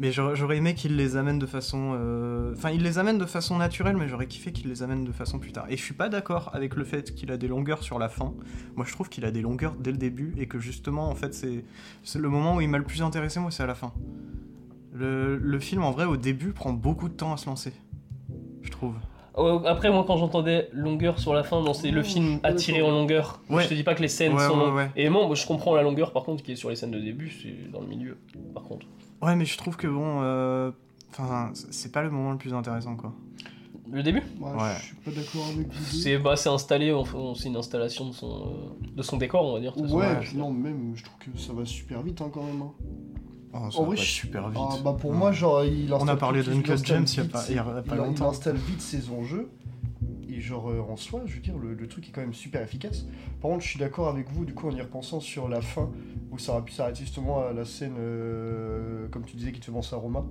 Mais 0.00 0.12
j'aurais 0.12 0.56
aimé 0.56 0.72
qu'il 0.74 0.96
les 0.96 1.16
amène 1.16 1.38
de 1.38 1.44
façon. 1.44 1.92
euh, 1.94 2.54
Enfin, 2.56 2.70
il 2.70 2.82
les 2.82 2.98
amène 2.98 3.18
de 3.18 3.26
façon 3.26 3.58
naturelle, 3.58 3.96
mais 3.98 4.08
j'aurais 4.08 4.26
kiffé 4.26 4.50
qu'il 4.50 4.68
les 4.70 4.82
amène 4.82 5.04
de 5.04 5.12
façon 5.12 5.38
plus 5.38 5.52
tard. 5.52 5.66
Et 5.68 5.76
je 5.76 5.82
suis 5.82 5.92
pas 5.94 6.08
d'accord 6.08 6.50
avec 6.54 6.74
le 6.74 6.84
fait 6.84 7.14
qu'il 7.14 7.30
a 7.30 7.36
des 7.36 7.48
longueurs 7.48 7.82
sur 7.82 7.98
la 7.98 8.08
fin. 8.08 8.32
Moi, 8.76 8.86
je 8.88 8.92
trouve 8.94 9.10
qu'il 9.10 9.26
a 9.26 9.30
des 9.30 9.42
longueurs 9.42 9.74
dès 9.78 9.92
le 9.92 9.98
début 9.98 10.34
et 10.38 10.46
que 10.48 10.58
justement, 10.58 11.10
en 11.10 11.14
fait, 11.14 11.34
c'est 11.34 11.64
c'est 12.02 12.18
le 12.18 12.30
moment 12.30 12.56
où 12.56 12.60
il 12.62 12.68
m'a 12.68 12.78
le 12.78 12.84
plus 12.84 13.02
intéressé, 13.02 13.40
moi, 13.40 13.50
c'est 13.50 13.62
à 13.62 13.66
la 13.66 13.74
fin. 13.74 13.92
Le, 14.92 15.36
le 15.36 15.60
film, 15.60 15.82
en 15.84 15.90
vrai, 15.90 16.06
au 16.06 16.16
début, 16.16 16.52
prend 16.52 16.72
beaucoup 16.72 17.08
de 17.10 17.14
temps 17.14 17.32
à 17.32 17.36
se 17.36 17.46
lancer. 17.46 17.72
Je 18.62 18.70
trouve. 18.70 18.94
Après, 19.66 19.90
moi, 19.90 20.04
quand 20.06 20.16
j'entendais 20.16 20.68
longueur 20.72 21.18
sur 21.18 21.32
la 21.34 21.42
fin, 21.44 21.62
non, 21.62 21.72
c'est 21.72 21.90
le 21.90 22.02
film 22.02 22.40
attiré 22.42 22.82
en 22.82 22.90
longueur. 22.90 23.40
Ouais. 23.48 23.62
Je 23.64 23.68
te 23.68 23.74
dis 23.74 23.84
pas 23.84 23.94
que 23.94 24.02
les 24.02 24.08
scènes 24.08 24.32
Ouais, 24.34 24.46
sont 24.46 24.58
ouais, 24.58 24.64
longues. 24.66 24.74
ouais. 24.76 24.90
Et 24.96 25.08
moi, 25.10 25.26
moi, 25.26 25.34
je 25.36 25.46
comprends 25.46 25.74
la 25.74 25.82
longueur, 25.82 26.12
par 26.12 26.24
contre, 26.24 26.42
qui 26.42 26.52
est 26.52 26.56
sur 26.56 26.68
les 26.70 26.76
scènes 26.76 26.90
de 26.90 26.98
début, 26.98 27.30
c'est 27.30 27.70
dans 27.70 27.80
le 27.80 27.86
milieu. 27.86 28.16
Par 28.54 28.64
contre. 28.64 28.86
Ouais, 29.22 29.36
mais 29.36 29.44
je 29.44 29.56
trouve 29.58 29.76
que 29.76 29.86
bon. 29.86 30.20
euh, 30.22 30.70
Enfin, 31.12 31.50
c'est 31.72 31.90
pas 31.90 32.02
le 32.02 32.10
moment 32.10 32.30
le 32.30 32.38
plus 32.38 32.54
intéressant, 32.54 32.94
quoi. 32.94 33.12
Le 33.90 34.02
début? 34.04 34.22
Ouais, 34.40 34.52
Ouais. 34.52 34.74
Je 34.78 34.84
suis 34.86 34.94
pas 34.96 35.10
d'accord 35.10 35.44
avec 35.52 35.66
vous 35.66 35.72
deux. 35.92 36.00
C'est 36.02 36.18
bah, 36.18 36.36
c'est 36.36 36.48
installé, 36.48 36.92
enfin, 36.92 37.32
c'est 37.36 37.48
une 37.48 37.56
installation 37.56 38.08
de 38.08 38.12
son, 38.14 38.28
euh, 38.30 38.86
de 38.96 39.02
son 39.02 39.16
décor, 39.16 39.44
on 39.44 39.54
va 39.54 39.60
dire. 39.60 39.76
Ouais, 39.76 40.20
puis 40.20 40.36
non, 40.36 40.52
même, 40.52 40.92
je 40.94 41.02
trouve 41.02 41.18
que 41.18 41.36
ça 41.36 41.52
va 41.52 41.64
super 41.64 42.00
vite 42.02 42.20
hein, 42.22 42.30
quand 42.32 42.44
même. 42.44 42.62
hein. 42.62 42.70
Oh, 43.52 43.70
ça 43.72 43.78
En 43.78 43.82
va 43.82 43.86
vrai, 43.88 43.96
pas 43.96 44.02
je- 44.02 44.08
super 44.08 44.48
vite. 44.50 44.60
Ah, 44.64 44.76
bah 44.84 44.96
pour 44.98 45.12
moi, 45.12 45.32
genre, 45.32 45.64
il 45.64 45.92
On 45.92 46.06
a 46.06 46.14
parlé 46.16 46.44
de 46.44 46.52
Uncut 46.52 46.76
James 46.84 47.04
il 47.08 47.16
y 47.16 47.18
a 47.18 47.22
vite 47.24 47.32
pas, 47.32 47.44
il 47.48 47.56
y 47.56 47.58
a 47.58 47.64
pas 47.64 47.82
il- 47.84 47.92
il 47.92 47.96
longtemps. 47.96 48.30
installe 48.30 48.54
vite 48.56 48.80
ses 48.80 49.10
enjeux. 49.10 49.50
Et 50.40 50.42
genre, 50.42 50.70
euh, 50.70 50.80
en 50.88 50.96
soi, 50.96 51.20
je 51.26 51.34
veux 51.34 51.40
dire, 51.40 51.58
le, 51.58 51.74
le 51.74 51.86
truc 51.86 52.08
est 52.08 52.12
quand 52.12 52.22
même 52.22 52.32
super 52.32 52.62
efficace. 52.62 53.04
Par 53.42 53.50
contre, 53.50 53.62
je 53.62 53.68
suis 53.68 53.78
d'accord 53.78 54.08
avec 54.08 54.26
vous, 54.30 54.46
du 54.46 54.54
coup, 54.54 54.68
en 54.68 54.74
y 54.74 54.80
repensant 54.80 55.20
sur 55.20 55.50
la 55.50 55.60
fin, 55.60 55.90
où 56.30 56.38
ça 56.38 56.52
aurait 56.52 56.62
pu 56.62 56.72
s'arrêter 56.72 57.00
justement 57.00 57.46
à 57.46 57.52
la 57.52 57.66
scène, 57.66 57.96
euh, 57.98 59.06
comme 59.10 59.26
tu 59.26 59.36
disais, 59.36 59.52
qui 59.52 59.60
te 59.60 59.66
fait 59.66 59.72
penser 59.72 59.94
à 59.94 59.98
Roma. 59.98 60.24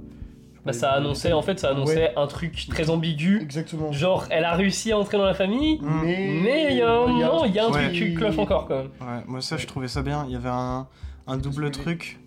Bah, 0.66 0.74
ça 0.74 0.92
annonçait, 0.94 1.32
en 1.32 1.44
fait, 1.44 1.60
ça 1.60 1.70
annonçait 1.70 2.12
un 2.18 2.26
truc 2.26 2.66
très 2.70 2.90
ambigu. 2.90 3.40
Exactement. 3.40 3.92
Genre, 3.92 4.26
elle 4.32 4.46
a 4.46 4.54
réussi 4.56 4.92
à 4.92 4.98
entrer 4.98 5.18
dans 5.20 5.26
la 5.26 5.36
famille. 5.36 5.80
Mais 5.82 6.40
mais 6.44 6.68
il 6.72 6.78
y 6.78 6.82
a 6.82 6.92
un 6.92 7.06
moment, 7.06 7.46
il 7.46 7.54
y 7.54 7.60
a 7.60 7.68
un 7.68 7.72
truc 7.72 7.92
qui 7.92 8.14
cloche 8.16 8.38
encore 8.40 8.68
quand 8.68 8.78
même. 8.78 8.90
Ouais, 9.00 9.24
moi 9.28 9.42
ça 9.42 9.58
je 9.58 9.68
trouvais 9.68 9.88
ça 9.88 10.02
bien. 10.02 10.26
Il 10.28 10.34
y 10.34 10.36
avait 10.36 10.50
un, 10.50 10.88
un 11.28 11.38
double 11.38 11.70
truc, 11.72 12.20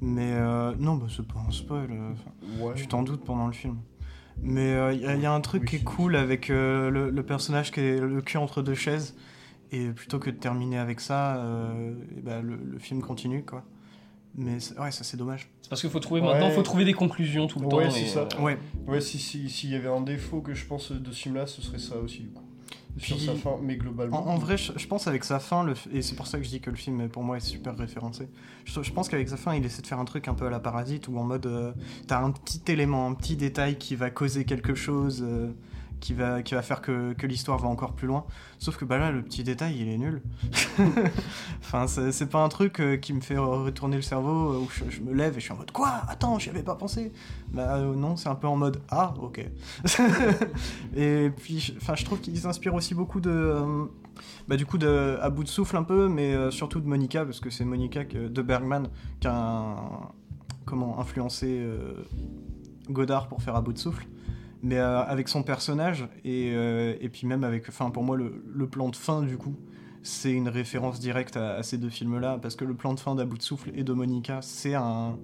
mais 0.00 0.32
euh, 0.32 0.72
non, 0.78 0.94
bah 0.96 1.06
c'est 1.14 1.26
pas 1.26 1.40
un 1.46 1.50
spoil. 1.50 1.90
enfin, 2.12 2.64
Ouais. 2.64 2.72
tu 2.74 2.86
t'en 2.88 3.02
doutes 3.02 3.24
pendant 3.24 3.46
le 3.46 3.52
film. 3.52 3.76
Mais 4.42 4.72
euh, 4.72 4.92
il 4.92 5.00
y, 5.00 5.06
a- 5.06 5.14
il 5.14 5.20
y 5.20 5.26
a 5.26 5.32
un 5.32 5.40
truc 5.40 5.62
Oui, 5.62 5.68
qui 5.68 5.76
est 5.76 5.78
c'est- 5.80 5.84
cool 5.84 6.16
avec 6.16 6.48
euh, 6.50 6.90
le, 6.90 7.10
le 7.10 7.22
personnage 7.22 7.70
qui 7.72 7.80
est 7.80 7.98
le 8.00 8.20
cul 8.22 8.36
entre 8.38 8.62
deux 8.62 8.74
chaises. 8.74 9.14
Et 9.70 9.88
plutôt 9.90 10.18
que 10.18 10.30
de 10.30 10.36
terminer 10.36 10.78
avec 10.78 10.98
ça, 11.00 11.36
euh, 11.36 11.92
et 12.16 12.20
bah, 12.22 12.40
le, 12.40 12.56
le 12.56 12.78
film 12.78 13.02
continue 13.02 13.44
quoi. 13.44 13.64
Mais 14.34 14.60
c'est- 14.60 14.78
ouais, 14.78 14.90
ça 14.92 15.04
c'est 15.04 15.16
dommage. 15.18 15.50
C'est 15.60 15.68
parce 15.68 15.82
qu'il 15.82 15.90
faut 15.90 16.00
trouver 16.00 16.20
Ouais. 16.22 16.28
maintenant, 16.28 16.50
faut 16.50 16.62
trouver 16.62 16.86
des 16.86 16.94
conclusions 16.94 17.46
tout 17.48 17.58
le 17.60 17.66
Ouais, 17.66 17.84
temps. 17.84 17.90
c'est 17.90 18.02
et, 18.02 18.06
ça. 18.06 18.26
euh, 18.38 18.42
Ouais, 18.42 18.58
Ouais, 18.86 19.00
si 19.02 19.18
s'il 19.18 19.50
si, 19.50 19.68
y 19.68 19.74
avait 19.74 19.88
un 19.88 20.00
défaut 20.00 20.40
que 20.40 20.54
je 20.54 20.64
pense 20.64 20.90
de 20.92 21.10
ce 21.12 21.20
film-là, 21.22 21.46
ce 21.46 21.60
serait 21.60 21.78
ça 21.78 21.96
aussi, 21.98 22.20
du 22.20 22.28
coup. 22.30 22.44
Sur 22.98 23.20
sa 23.20 23.34
fin, 23.34 23.56
mais 23.62 23.74
En, 23.74 23.78
globalement. 23.78 24.28
en 24.28 24.36
vrai, 24.36 24.56
je, 24.56 24.72
je 24.76 24.86
pense 24.86 25.06
avec 25.06 25.24
sa 25.24 25.38
fin, 25.38 25.64
le 25.64 25.74
et 25.92 26.02
c'est 26.02 26.14
pour 26.16 26.26
ça 26.26 26.38
que 26.38 26.44
je 26.44 26.48
dis 26.48 26.60
que 26.60 26.70
le 26.70 26.76
film 26.76 27.08
pour 27.08 27.22
moi 27.22 27.36
est 27.36 27.40
super 27.40 27.76
référencé. 27.76 28.28
Je, 28.64 28.82
je 28.82 28.92
pense 28.92 29.08
qu'avec 29.08 29.28
sa 29.28 29.36
fin, 29.36 29.54
il 29.54 29.64
essaie 29.64 29.82
de 29.82 29.86
faire 29.86 30.00
un 30.00 30.04
truc 30.04 30.28
un 30.28 30.34
peu 30.34 30.46
à 30.46 30.50
la 30.50 30.60
Parasite 30.60 31.08
où 31.08 31.18
en 31.18 31.24
mode 31.24 31.46
euh, 31.46 31.72
t'as 32.06 32.20
un 32.20 32.30
petit 32.30 32.60
élément, 32.68 33.06
un 33.06 33.14
petit 33.14 33.36
détail 33.36 33.78
qui 33.78 33.94
va 33.96 34.10
causer 34.10 34.44
quelque 34.44 34.74
chose, 34.74 35.22
euh, 35.26 35.50
qui 36.00 36.14
va 36.14 36.42
qui 36.42 36.54
va 36.54 36.62
faire 36.62 36.80
que, 36.80 37.12
que 37.12 37.26
l'histoire 37.26 37.58
va 37.58 37.68
encore 37.68 37.92
plus 37.94 38.06
loin. 38.06 38.24
Sauf 38.58 38.76
que 38.76 38.84
bah 38.84 38.98
là, 38.98 39.10
le 39.10 39.22
petit 39.22 39.44
détail, 39.44 39.76
il 39.80 39.88
est 39.88 39.98
nul. 39.98 40.22
enfin, 41.60 41.86
c'est 41.86 42.28
pas 42.28 42.42
un 42.42 42.48
truc 42.48 42.80
euh, 42.80 42.96
qui 42.96 43.12
me 43.12 43.20
fait 43.20 43.36
retourner 43.38 43.96
le 43.96 44.02
cerveau 44.02 44.52
euh, 44.52 44.58
où 44.58 44.68
je, 44.70 44.90
je 44.90 45.00
me 45.00 45.12
lève 45.12 45.32
et 45.36 45.40
je 45.40 45.44
suis 45.44 45.52
en 45.52 45.56
mode 45.56 45.70
quoi? 45.72 46.02
Attends, 46.08 46.38
j'y 46.38 46.50
avais 46.50 46.62
pas 46.62 46.74
pensé. 46.74 47.12
Bah 47.52 47.76
euh, 47.76 47.94
non, 47.94 48.16
c'est 48.16 48.28
un 48.28 48.34
peu 48.34 48.46
en 48.48 48.56
mode 48.56 48.80
ah 48.90 49.14
ok. 49.20 49.44
et 50.96 51.30
puis, 51.36 51.60
je- 51.60 51.72
enfin, 51.76 51.94
je 51.94 52.04
trouve 52.04 52.20
qu'il 52.20 52.36
s'inspire 52.38 52.74
aussi 52.74 52.94
beaucoup 52.94 53.20
de 53.20 53.30
euh, 53.30 53.84
bah, 54.48 54.56
du 54.56 54.66
coup, 54.66 54.78
de, 54.78 55.18
à 55.20 55.30
bout 55.30 55.44
de 55.44 55.48
souffle 55.48 55.76
un 55.76 55.82
peu, 55.84 56.08
mais 56.08 56.34
euh, 56.34 56.50
surtout 56.50 56.80
de 56.80 56.86
Monica, 56.88 57.24
parce 57.24 57.40
que 57.40 57.50
c'est 57.50 57.64
Monica 57.64 58.04
de 58.04 58.42
Bergman 58.42 58.88
qui 59.20 59.28
a 59.28 59.34
un- 59.34 60.08
comment, 60.64 60.98
influencé 61.00 61.62
Godard 62.90 63.28
pour 63.28 63.42
faire 63.42 63.56
à 63.56 63.60
bout 63.60 63.72
de 63.72 63.78
souffle. 63.78 64.06
Mais 64.62 64.76
euh, 64.78 65.00
avec 65.02 65.28
son 65.28 65.42
personnage, 65.42 66.08
et, 66.24 66.52
euh, 66.54 66.96
et 67.00 67.08
puis 67.08 67.26
même 67.26 67.44
avec, 67.44 67.68
enfin, 67.68 67.90
pour 67.90 68.02
moi, 68.02 68.16
le, 68.16 68.42
le 68.52 68.66
plan 68.66 68.88
de 68.88 68.96
fin, 68.96 69.22
du 69.22 69.36
coup, 69.36 69.54
c'est 70.02 70.32
une 70.32 70.48
référence 70.48 70.98
directe 71.00 71.36
à, 71.36 71.54
à 71.54 71.62
ces 71.62 71.78
deux 71.78 71.90
films-là, 71.90 72.38
parce 72.42 72.56
que 72.56 72.64
le 72.64 72.74
plan 72.74 72.92
de 72.94 73.00
fin 73.00 73.14
d'À 73.14 73.24
bout 73.24 73.38
de 73.38 73.42
souffle 73.42 73.70
et 73.74 73.84
de 73.84 73.92
Monica, 73.92 74.40
c'est 74.42 74.74
un, 74.74 75.16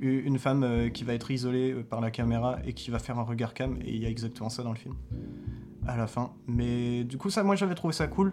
une 0.00 0.38
femme 0.38 0.62
euh, 0.62 0.88
qui 0.88 1.02
va 1.04 1.14
être 1.14 1.30
isolée 1.30 1.74
par 1.88 2.00
la 2.00 2.10
caméra 2.12 2.58
et 2.64 2.74
qui 2.74 2.90
va 2.90 2.98
faire 3.00 3.18
un 3.18 3.22
regard 3.24 3.54
cam, 3.54 3.76
et 3.84 3.94
il 3.94 4.02
y 4.02 4.06
a 4.06 4.08
exactement 4.08 4.50
ça 4.50 4.62
dans 4.62 4.72
le 4.72 4.78
film 4.78 4.94
à 5.88 5.96
la 5.96 6.06
fin. 6.06 6.32
Mais 6.46 7.02
du 7.04 7.16
coup, 7.16 7.30
ça, 7.30 7.42
moi, 7.44 7.54
j'avais 7.56 7.74
trouvé 7.76 7.92
ça 7.92 8.06
cool 8.08 8.32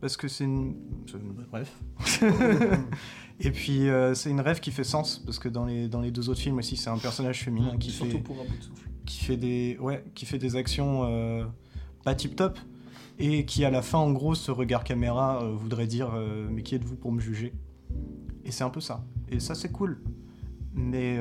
parce 0.00 0.16
que 0.18 0.28
c'est 0.28 0.44
une... 0.44 0.76
c'est 1.06 1.16
une- 1.18 1.32
Bref. 1.50 1.72
Et 3.40 3.50
puis, 3.50 3.88
euh, 3.88 4.14
c'est 4.14 4.30
une 4.30 4.40
rêve 4.40 4.60
qui 4.60 4.70
fait 4.70 4.84
sens 4.84 5.18
parce 5.24 5.38
que 5.38 5.48
dans 5.50 5.66
les, 5.66 5.88
dans 5.88 6.00
les 6.00 6.10
deux 6.10 6.30
autres 6.30 6.40
films 6.40 6.56
aussi, 6.58 6.76
c'est 6.76 6.88
un 6.90 6.96
personnage 6.98 7.44
féminin 7.44 7.76
qui 7.78 7.90
surtout 7.90 8.12
fait, 8.12 8.18
pour 8.18 8.36
un 8.40 8.44
bout 8.44 8.56
de 8.58 8.62
souffle. 8.62 8.88
Qui 9.06 9.24
fait 9.24 9.36
des, 9.36 9.78
ouais, 9.80 10.04
qui 10.14 10.26
fait 10.26 10.38
des 10.38 10.56
actions 10.56 11.04
euh, 11.04 11.44
pas 12.04 12.14
tip 12.14 12.36
top 12.36 12.58
et 13.18 13.46
qui 13.46 13.64
à 13.64 13.70
la 13.70 13.80
fin, 13.82 13.98
en 13.98 14.12
gros, 14.12 14.34
ce 14.34 14.50
regard 14.50 14.84
caméra 14.84 15.42
euh, 15.42 15.52
voudrait 15.52 15.86
dire 15.86 16.10
euh, 16.14 16.46
mais 16.50 16.62
qui 16.62 16.74
êtes-vous 16.74 16.96
pour 16.96 17.12
me 17.12 17.20
juger? 17.20 17.54
Et 18.44 18.50
c'est 18.52 18.64
un 18.64 18.70
peu 18.70 18.80
ça. 18.80 19.04
Et 19.30 19.40
ça, 19.40 19.54
c'est 19.54 19.72
cool. 19.72 20.02
Mais 20.74 21.18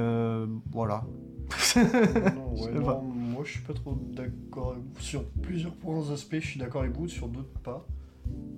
voilà. 0.71 1.05
Non, 1.05 1.79
ouais, 1.79 2.57
Je 2.57 2.63
sais 2.63 2.71
non, 2.73 2.85
pas. 2.85 3.01
moi 3.01 3.43
je 3.45 3.51
suis 3.51 3.61
pas 3.61 3.73
trop 3.73 3.93
d'accord 4.13 4.71
avec 4.71 4.83
vous. 4.83 4.99
Sur 4.99 5.23
plusieurs 5.25 5.73
points 5.73 6.09
aspects, 6.11 6.35
je 6.39 6.47
suis 6.47 6.59
d'accord 6.59 6.81
avec 6.81 6.95
vous, 6.97 7.07
sur 7.07 7.27
d'autres 7.29 7.59
pas. 7.63 7.87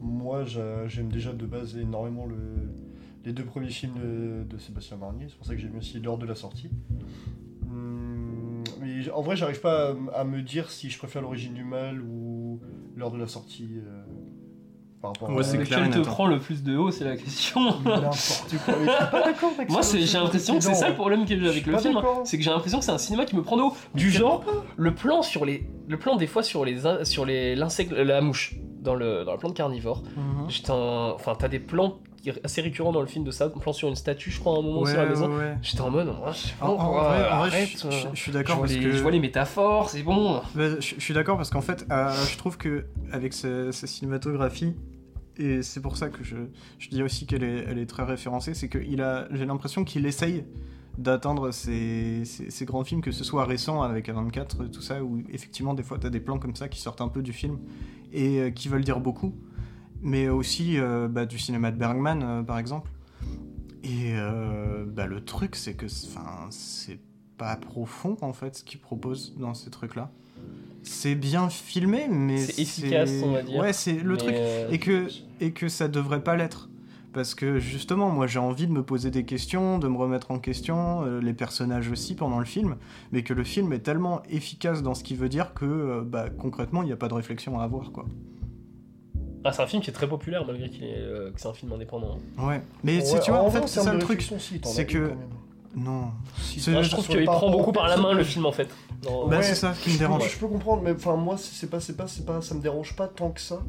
Moi 0.02 0.44
j'a- 0.46 0.88
j'aime 0.88 1.10
déjà 1.12 1.34
de 1.34 1.46
base 1.46 1.78
énormément 1.78 2.26
le, 2.26 2.36
les 3.26 3.34
deux 3.34 3.44
premiers 3.44 3.70
films 3.70 3.96
de, 3.96 4.44
de 4.50 4.58
Sébastien 4.58 4.98
Marnier, 4.98 5.26
c'est 5.30 5.36
pour 5.38 5.46
ça 5.46 5.54
que 5.54 5.60
j'aime 5.62 5.76
aussi 5.78 6.00
l'heure 6.00 6.18
de 6.18 6.26
la 6.26 6.36
sortie. 6.36 6.70
Hum, 7.70 8.17
en 9.14 9.22
vrai, 9.22 9.36
j'arrive 9.36 9.62
pas 9.62 9.94
à, 10.14 10.20
à 10.22 10.24
me 10.24 10.42
dire 10.42 10.70
si 10.70 10.90
je 10.90 10.98
préfère 10.98 11.22
l'origine 11.22 11.54
du 11.54 11.64
mal 11.64 12.02
ou 12.02 12.60
l'heure 12.96 13.12
de 13.12 13.18
la 13.18 13.28
sortie 13.28 13.70
euh, 13.78 14.04
par 15.02 15.12
rapport 15.12 15.30
Ouais, 15.30 15.40
à 15.40 15.44
c'est 15.44 15.58
Lequel 15.58 15.90
te 15.90 15.98
hein. 16.00 16.02
prend 16.02 16.26
le 16.28 16.40
plus 16.40 16.64
de 16.64 16.76
haut, 16.78 16.90
c'est 16.92 17.04
la 17.06 17.16
question. 17.18 17.62
Moi, 19.70 19.82
j'ai 19.94 20.18
l'impression 20.18 20.58
que 20.58 20.64
c'est 20.64 20.74
ça 20.74 20.90
le 20.90 20.96
problème 20.96 21.26
que 21.26 21.38
j'ai 21.40 21.48
avec 21.48 21.66
le 21.66 21.78
film. 21.78 21.94
d'accord. 21.96 22.22
C'est 22.26 22.38
que 22.38 22.44
j'ai 22.44 22.50
l'impression 22.50 22.80
que 22.80 22.86
c'est 22.86 22.92
un 22.92 22.98
cinéma 22.98 23.26
qui 23.26 23.36
me 23.36 23.42
prend 23.44 23.58
de 23.58 23.62
haut. 23.64 23.74
Du 23.94 24.10
genre, 24.12 24.44
le 24.76 24.94
plan 24.96 25.22
sur 25.22 25.46
les, 25.46 25.68
le 25.88 25.98
plan 25.98 26.16
des 26.16 26.28
fois 26.28 26.44
sur 26.44 26.66
les, 26.66 26.78
sur 27.04 27.26
les 27.26 27.56
l'insecte, 27.56 27.92
la 27.92 28.22
mouche. 28.22 28.56
dans, 28.82 28.96
le, 28.96 29.24
dans 29.26 29.32
la 29.32 29.38
plante 29.38 29.54
carnivore. 29.56 30.04
Mhm. 30.16 30.48
Enfin, 30.70 31.36
t'as 31.38 31.48
des 31.50 31.60
plans 31.60 32.00
qui- 32.22 32.32
assez 32.44 32.62
récurrents 32.62 32.92
dans 32.92 33.02
le 33.02 33.08
film 33.08 33.24
de 33.24 33.32
ça, 33.32 33.50
plan 33.50 33.74
sur 33.74 33.88
une 33.90 33.96
statue, 33.96 34.32
je 34.32 34.40
crois, 34.40 34.56
à 34.56 34.60
un 34.60 34.62
moment 34.62 34.84
à 34.86 34.94
la 34.94 35.06
maison. 35.06 35.30
ouais, 35.30 35.38
ouais. 35.38 35.58
J'étais 35.62 35.82
en 35.82 35.90
mode, 35.92 36.08
moi, 36.08 36.32
je 36.32 36.38
sais 36.38 36.54
pas, 36.60 36.66
En, 36.68 36.74
en 36.74 36.90
quoi, 36.92 37.04
vrai, 37.10 37.22
arrête, 37.28 37.70
je, 37.76 37.90
je- 37.92 38.08
je 38.14 38.20
suis 38.20 38.32
d'accord 38.32 38.60
parce 38.62 38.74
les, 38.74 38.80
que 38.82 38.92
je 38.92 39.02
vois 39.02 39.12
les 39.12 39.20
métaphores, 39.20 39.90
c'est 39.90 40.04
bon. 40.04 40.42
Bah, 40.56 40.80
je, 40.80 40.96
je 40.96 41.00
suis 41.02 41.14
d'accord 41.14 41.38
parce 41.38 41.50
qu'en 41.50 41.62
fait, 41.62 41.86
euh, 41.92 42.14
je 42.32 42.38
trouve 42.38 42.58
que 42.58 42.86
avec 43.12 43.34
sa, 43.34 43.72
sa 43.72 43.88
cinématographie, 43.88 44.74
et 45.38 45.62
c'est 45.62 45.82
pour 45.82 45.98
ça 45.98 46.10
que 46.10 46.24
je, 46.24 46.36
je 46.80 46.90
dis 46.90 47.04
aussi 47.04 47.26
qu'elle 47.28 47.44
est, 47.44 47.66
elle 47.68 47.78
est 47.78 47.86
très 47.86 48.04
référencée, 48.04 48.54
c'est 48.56 48.70
que 48.70 48.82
j'ai 48.82 49.46
l'impression 49.46 49.84
qu'il 49.84 50.06
essaye 50.08 50.44
d'atteindre 50.98 51.52
ces, 51.52 52.24
ces- 52.26 52.50
ces 52.50 52.66
grands 52.66 52.84
films, 52.84 53.02
que 53.02 53.12
ce 53.12 53.24
soit 53.24 53.46
récent 53.46 53.84
avec 53.84 54.10
A24, 54.10 54.72
tout 54.72 54.82
ça, 54.82 55.04
où 55.04 55.22
effectivement 55.30 55.76
des 55.76 55.84
fois 55.84 56.00
tu 56.00 56.08
as 56.08 56.10
des 56.10 56.20
plans 56.20 56.40
comme 56.40 56.56
ça 56.56 56.68
qui 56.70 56.80
sortent 56.82 57.02
un 57.02 57.08
peu 57.08 57.22
du 57.22 57.34
film 57.34 57.60
et 58.12 58.40
euh, 58.40 58.50
qui 58.50 58.68
veulent 58.68 58.84
dire 58.84 59.00
beaucoup, 59.00 59.36
mais 60.02 60.30
aussi 60.30 60.80
euh, 60.80 61.08
bah, 61.08 61.26
du 61.26 61.40
cinéma 61.40 61.72
de 61.72 61.78
Bergman 61.78 62.22
euh, 62.24 62.44
par 62.44 62.60
exemple. 62.60 62.90
Et 63.84 64.14
euh, 64.16 64.86
bah, 64.86 65.06
le 65.06 65.24
truc, 65.24 65.56
c'est 65.56 65.74
que 65.74 65.88
c'est 65.88 67.00
pas 67.38 67.56
profond 67.56 68.18
en 68.22 68.34
fait 68.34 68.58
ce 68.58 68.64
qu'il 68.64 68.80
propose 68.80 69.36
dans 69.38 69.54
ces 69.54 69.70
trucs-là. 69.70 70.12
C'est 70.84 71.16
bien 71.16 71.50
filmé, 71.50 72.08
mais 72.10 72.38
C'est 72.38 72.62
efficace, 72.62 73.12
on 73.24 73.32
va 73.32 73.44
dire. 73.44 73.60
Ouais, 73.60 73.74
c'est 73.74 73.94
le 73.94 74.12
Mais, 74.12 74.18
truc 74.18 74.34
euh, 74.36 74.70
et 74.72 74.80
que 74.80 75.08
et 75.42 75.52
que 75.52 75.68
ça 75.68 75.88
devrait 75.88 76.24
pas 76.24 76.36
l'être. 76.36 76.70
Parce 77.14 77.34
que 77.34 77.60
justement, 77.60 78.10
moi 78.10 78.28
j'ai 78.28 78.40
envie 78.40 78.68
de 78.68 78.72
me 78.72 78.84
poser 78.84 79.10
des 79.10 79.24
questions, 79.24 79.80
de 79.80 79.88
me 79.88 79.98
remettre 79.98 80.32
en 80.32 80.40
question, 80.40 81.04
euh, 81.04 81.20
les 81.20 81.34
personnages 81.34 81.90
aussi 81.90 82.16
pendant 82.16 82.40
le 82.40 82.46
film, 82.46 82.76
mais 83.12 83.24
que 83.24 83.34
le 83.34 83.44
film 83.44 83.74
est 83.74 83.80
tellement 83.80 84.22
efficace 84.30 84.84
dans 84.84 84.94
ce 84.94 85.04
qu'il 85.04 85.18
veut 85.18 85.30
dire 85.30 85.54
que 85.54 85.66
euh, 85.66 86.02
bah, 86.06 86.30
concrètement 86.30 86.84
il 86.84 86.86
n'y 86.86 86.92
a 86.92 86.98
pas 86.98 87.08
de 87.08 87.16
réflexion 87.16 87.60
à 87.60 87.64
avoir 87.64 87.92
quoi. 87.92 88.06
Ah, 89.48 89.54
c'est 89.54 89.62
un 89.62 89.68
film 89.68 89.82
qui 89.82 89.90
est 89.90 89.94
très 89.94 90.10
populaire 90.10 90.46
malgré 90.46 90.70
qu'il 90.70 90.84
est, 90.84 90.98
euh, 90.98 91.32
que 91.32 91.40
c'est 91.40 91.48
un 91.48 91.54
film 91.54 91.72
indépendant. 91.72 92.18
Ouais. 92.38 92.62
Mais 92.84 92.98
Ouais, 92.98 93.02
si 93.06 93.20
tu 93.22 93.32
vois, 93.32 93.42
en 93.42 93.50
fait, 93.50 93.66
c'est 93.66 93.80
ça 93.80 93.94
le 93.94 94.00
truc. 94.00 94.30
c'est 94.64 94.86
que-. 94.86 95.14
Non. 95.76 96.12
Si, 96.42 96.60
C'est- 96.60 96.72
Ah, 96.72 96.74
sur 96.76 96.84
je 96.84 96.90
trouve 96.92 97.08
qu'il 97.08 97.24
prend 97.26 97.50
beaucoup 97.50 97.72
par 97.72 97.88
la 97.88 97.96
main 97.98 98.12
le 98.14 98.24
film 98.24 98.46
en 98.46 98.52
fait. 98.52 98.68
Bah, 99.04 99.10
Ouais, 99.28 99.44
c'est 99.44 99.54
ça 99.56 99.74
qui 99.80 99.90
me 99.90 99.94
je 99.94 100.00
peux- 100.00 100.06
dérange. 100.06 100.30
Je 100.34 100.38
peux 100.40 100.48
comprendre, 100.48 100.82
mais 100.84 100.92
enfin 100.92 101.16
moi 101.16 101.36
c'est 101.38 101.70
pas 101.70 101.80
c'est 101.80 101.96
pas 101.96 102.08
c'est 102.08 102.26
pas 102.26 102.42
ça 102.42 102.56
me 102.56 102.62
dérange 102.62 102.96
pas 102.96 103.08
tant 103.08 103.30
que 103.30 103.40
ça. 103.40 103.60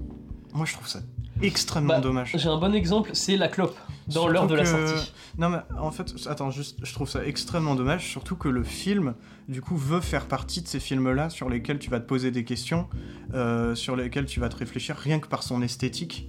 Moi 0.55 0.65
je 0.65 0.73
trouve 0.73 0.89
ça 0.89 1.01
extrêmement 1.43 1.95
Bah, 1.95 2.01
dommage. 2.01 2.33
J'ai 2.35 2.49
un 2.49 2.59
bon 2.59 2.75
exemple, 2.75 3.11
c'est 3.15 3.37
la 3.37 3.49
clope 3.49 3.77
dans 4.09 4.29
l'heure 4.29 4.47
de 4.47 4.55
la 4.55 4.63
que- 4.63 4.69
sortie. 4.69 5.13
Non 5.39 5.49
mais 5.51 5.59
en 5.79 5.91
fait, 5.91 6.13
attends, 6.27 6.51
juste, 6.51 6.79
je 6.83 6.93
trouve 6.93 7.09
ça 7.09 7.25
extrêmement 7.25 7.75
dommage, 7.75 8.07
surtout 8.09 8.37
que 8.37 8.49
le 8.49 8.65
film, 8.65 9.15
du 9.49 9.61
coup, 9.63 9.77
veut 9.77 10.01
faire 10.01 10.27
partie 10.27 10.63
de 10.63 10.69
ces 10.69 10.81
films-là 10.81 11.31
sur 11.31 11.49
lesquels 11.49 11.79
tu 11.79 11.91
vas 11.91 12.01
te 12.01 12.07
poser 12.07 12.31
des 12.31 12.45
questions, 12.45 12.89
euh, 13.35 13.75
sur 13.75 13.95
lesquels 13.97 14.27
tu 14.27 14.41
vas 14.41 14.49
te 14.49 14.57
réfléchir, 14.57 14.97
rien 14.97 15.21
que 15.21 15.29
par 15.29 15.43
son 15.43 15.63
esthétique. 15.63 16.29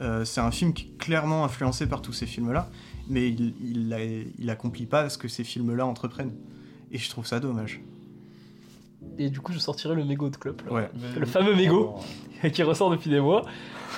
Euh, 0.00 0.24
c'est 0.24 0.40
un 0.40 0.50
film 0.50 0.72
qui 0.74 0.84
est 0.86 0.98
clairement 0.98 1.44
influencé 1.44 1.86
par 1.86 2.02
tous 2.02 2.12
ces 2.12 2.26
films-là, 2.26 2.68
mais 3.08 3.28
il, 3.28 3.54
il, 3.62 3.92
a- 3.94 4.04
il 4.04 4.50
accomplit 4.50 4.86
pas 4.86 5.08
ce 5.08 5.16
que 5.16 5.28
ces 5.28 5.44
films-là 5.44 5.86
entreprennent. 5.86 6.34
Et 6.90 6.98
je 6.98 7.08
trouve 7.08 7.24
ça 7.26 7.40
dommage. 7.40 7.80
Et 9.18 9.30
du 9.30 9.40
coup, 9.40 9.52
je 9.52 9.58
sortirai 9.58 9.94
le 9.94 10.04
mégot 10.04 10.30
de 10.30 10.36
clope. 10.36 10.62
là. 10.66 10.72
Ouais. 10.72 10.90
Le 11.18 11.26
fameux 11.26 11.54
mégot 11.54 11.96
qui 12.52 12.62
ressort 12.62 12.90
depuis 12.90 13.10
des 13.10 13.20
mois. 13.20 13.44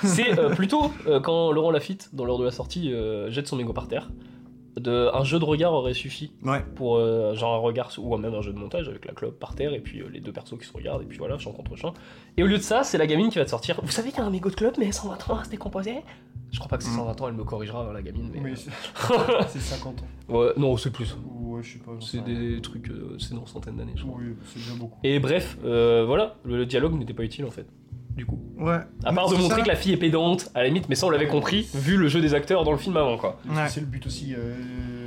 C'est 0.03 0.37
euh, 0.37 0.49
plutôt 0.49 0.91
euh, 1.07 1.19
quand 1.19 1.51
Laurent 1.51 1.71
Lafitte, 1.71 2.09
dans 2.13 2.25
l'heure 2.25 2.37
de 2.37 2.43
la 2.43 2.51
sortie, 2.51 2.93
euh, 2.93 3.31
jette 3.31 3.47
son 3.47 3.55
mégot 3.55 3.73
par 3.73 3.87
terre. 3.87 4.09
De, 4.77 5.09
un 5.13 5.23
jeu 5.23 5.39
de 5.39 5.45
regard 5.45 5.71
aurait 5.71 5.93
suffi 5.93 6.33
Ouais. 6.43 6.61
pour 6.75 6.97
euh, 6.97 7.33
genre 7.33 7.53
un 7.55 7.59
regard 7.59 7.91
ou 7.97 8.17
même 8.17 8.33
un 8.33 8.41
jeu 8.41 8.51
de 8.51 8.57
montage 8.59 8.89
avec 8.89 9.05
la 9.05 9.13
clope 9.13 9.39
par 9.39 9.55
terre 9.55 9.73
et 9.73 9.79
puis 9.79 10.01
euh, 10.01 10.09
les 10.11 10.19
deux 10.19 10.33
persos 10.33 10.59
qui 10.59 10.65
se 10.65 10.73
regardent 10.73 11.01
et 11.01 11.05
puis 11.05 11.17
voilà 11.17 11.37
champ 11.37 11.53
contre 11.53 11.77
champ 11.77 11.93
et 12.35 12.43
au 12.43 12.45
lieu 12.47 12.57
de 12.57 12.61
ça 12.63 12.83
c'est 12.83 12.97
la 12.97 13.07
gamine 13.07 13.29
qui 13.29 13.37
va 13.37 13.45
te 13.45 13.51
sortir 13.51 13.79
vous 13.81 13.91
savez 13.91 14.09
qu'il 14.09 14.19
y 14.19 14.21
a 14.21 14.25
un 14.25 14.29
mégot 14.29 14.49
de 14.49 14.55
clope 14.55 14.77
mais 14.77 14.91
120 14.91 15.29
ans 15.29 15.43
se 15.45 15.49
décomposer 15.49 15.95
je 16.51 16.59
crois 16.59 16.67
pas 16.67 16.77
que 16.77 16.83
c'est 16.83 16.89
Mm. 16.91 16.97
120 16.97 17.21
ans 17.21 17.27
elle 17.29 17.33
me 17.35 17.45
corrigera 17.45 17.93
la 17.93 18.01
gamine 18.01 18.29
mais, 18.33 18.41
Mais 18.41 18.55
c'est 18.57 18.69
c'est 19.47 19.59
50 19.59 20.01
ans. 20.01 20.05
ouais 20.37 20.51
non 20.57 20.75
c'est 20.75 20.91
plus 20.91 21.15
Ouais, 21.39 21.63
je 21.63 21.73
sais 21.73 21.79
pas. 21.79 21.91
c'est 22.01 22.23
des 22.25 22.59
trucs 22.61 22.89
euh, 22.89 23.15
c'est 23.17 23.33
dans 23.33 23.45
centaines 23.45 23.77
d'années 23.77 23.93
je 23.95 24.03
crois 24.03 24.17
Oui, 24.19 24.35
c'est 24.45 24.59
déjà 24.59 24.73
beaucoup. 24.77 24.99
et 25.03 25.19
bref 25.19 25.57
euh, 25.63 26.03
voilà 26.05 26.35
le, 26.43 26.57
le 26.57 26.65
dialogue 26.65 26.95
n'était 26.97 27.13
pas 27.13 27.23
utile 27.23 27.45
en 27.45 27.51
fait 27.51 27.65
du 28.15 28.25
coup 28.25 28.39
Ouais. 28.57 28.79
à 29.03 29.11
part 29.13 29.29
de 29.29 29.35
montrer 29.35 29.57
ça. 29.57 29.63
que 29.63 29.67
la 29.67 29.75
fille 29.75 29.93
est 29.93 29.97
pédante 29.97 30.49
à 30.55 30.59
la 30.61 30.67
limite 30.67 30.87
mais 30.89 30.95
ça 30.95 31.05
on 31.05 31.09
l'avait 31.09 31.27
compris 31.27 31.67
vu 31.73 31.97
le 31.97 32.07
jeu 32.07 32.21
des 32.21 32.33
acteurs 32.33 32.63
dans 32.63 32.71
le 32.71 32.77
film 32.77 32.95
avant 32.97 33.17
quoi 33.17 33.39
Ouais. 33.49 33.67
C'est 33.67 33.81
le 33.81 33.85
but 33.85 34.05
aussi. 34.07 34.33
euh, 34.37 34.55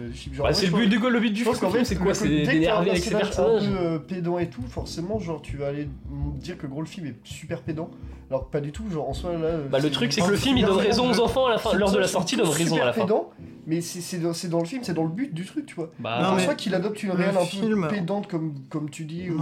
du 0.08 0.14
film. 0.14 0.34
Genre, 0.34 0.46
Bah, 0.46 0.54
c'est 0.54 0.66
le 0.66 0.72
but 0.72 0.88
du 0.88 0.98
le 0.98 1.20
but 1.20 1.30
du 1.30 1.40
Je 1.40 1.44
pense 1.44 1.58
film 1.58 1.70
qu'en 1.70 1.76
fait, 1.78 1.84
c'est 1.84 1.96
quoi 1.96 2.08
le- 2.08 2.14
c'est 2.14 2.28
d'énerver 2.28 2.90
avec 2.90 3.02
ses 3.02 3.10
personnage 3.10 3.36
personnages 3.60 3.68
un 3.68 3.70
peu 3.82 3.86
euh, 3.86 3.98
pédant 3.98 4.38
et 4.38 4.48
tout, 4.48 4.62
forcément, 4.62 5.18
genre, 5.18 5.42
tu 5.42 5.58
vas 5.58 5.66
aller 5.68 5.86
me 6.10 6.40
dire 6.40 6.56
que 6.56 6.66
gros, 6.66 6.80
le 6.80 6.86
film 6.86 7.06
est 7.08 7.14
super 7.24 7.60
pédant. 7.60 7.90
Alors 8.30 8.46
que 8.46 8.50
pas 8.52 8.60
du 8.62 8.72
tout, 8.72 8.88
genre, 8.90 9.06
en 9.08 9.12
soi, 9.12 9.34
là. 9.34 9.58
bah 9.70 9.78
le 9.80 9.90
truc 9.90 10.12
c'est 10.14 10.22
que 10.22 10.30
le 10.30 10.36
film 10.36 10.56
il 10.56 10.64
donne 10.64 10.78
raison 10.78 11.10
aux 11.10 11.20
enfants 11.20 11.46
à 11.46 11.50
la 11.50 11.58
fin 11.58 11.74
l'heure 11.74 11.92
de 11.92 11.98
la 11.98 12.06
sortie 12.08 12.36
donne 12.36 12.48
raison 12.48 12.80
à 12.80 12.86
la 12.86 12.92
fin 12.94 13.02
pédant, 13.02 13.30
mais 13.66 13.80
c'est- 13.82 14.00
c'est 14.00 14.18
dans, 14.18 14.32
dans 14.50 14.58
le 14.60 14.64
film, 14.66 14.82
c'est 14.82 14.94
dans 14.94 15.04
le 15.04 15.08
but 15.10 15.32
du 15.34 15.44
truc, 15.44 15.66
tu 15.66 15.74
vois. 15.74 15.90
bah 15.98 16.20
Non, 16.22 16.28
en 16.30 16.38
soi 16.38 16.54
qu'il 16.54 16.74
adopte 16.74 17.02
une 17.02 17.10
le 17.10 17.14
réelle 17.14 17.36
un 17.36 17.44
film- 17.44 17.82
peu 17.82 17.88
pédante, 17.88 18.28
comme, 18.28 18.54
comme 18.70 18.88
tu 18.90 19.04
dis. 19.04 19.30
ou-. 19.30 19.40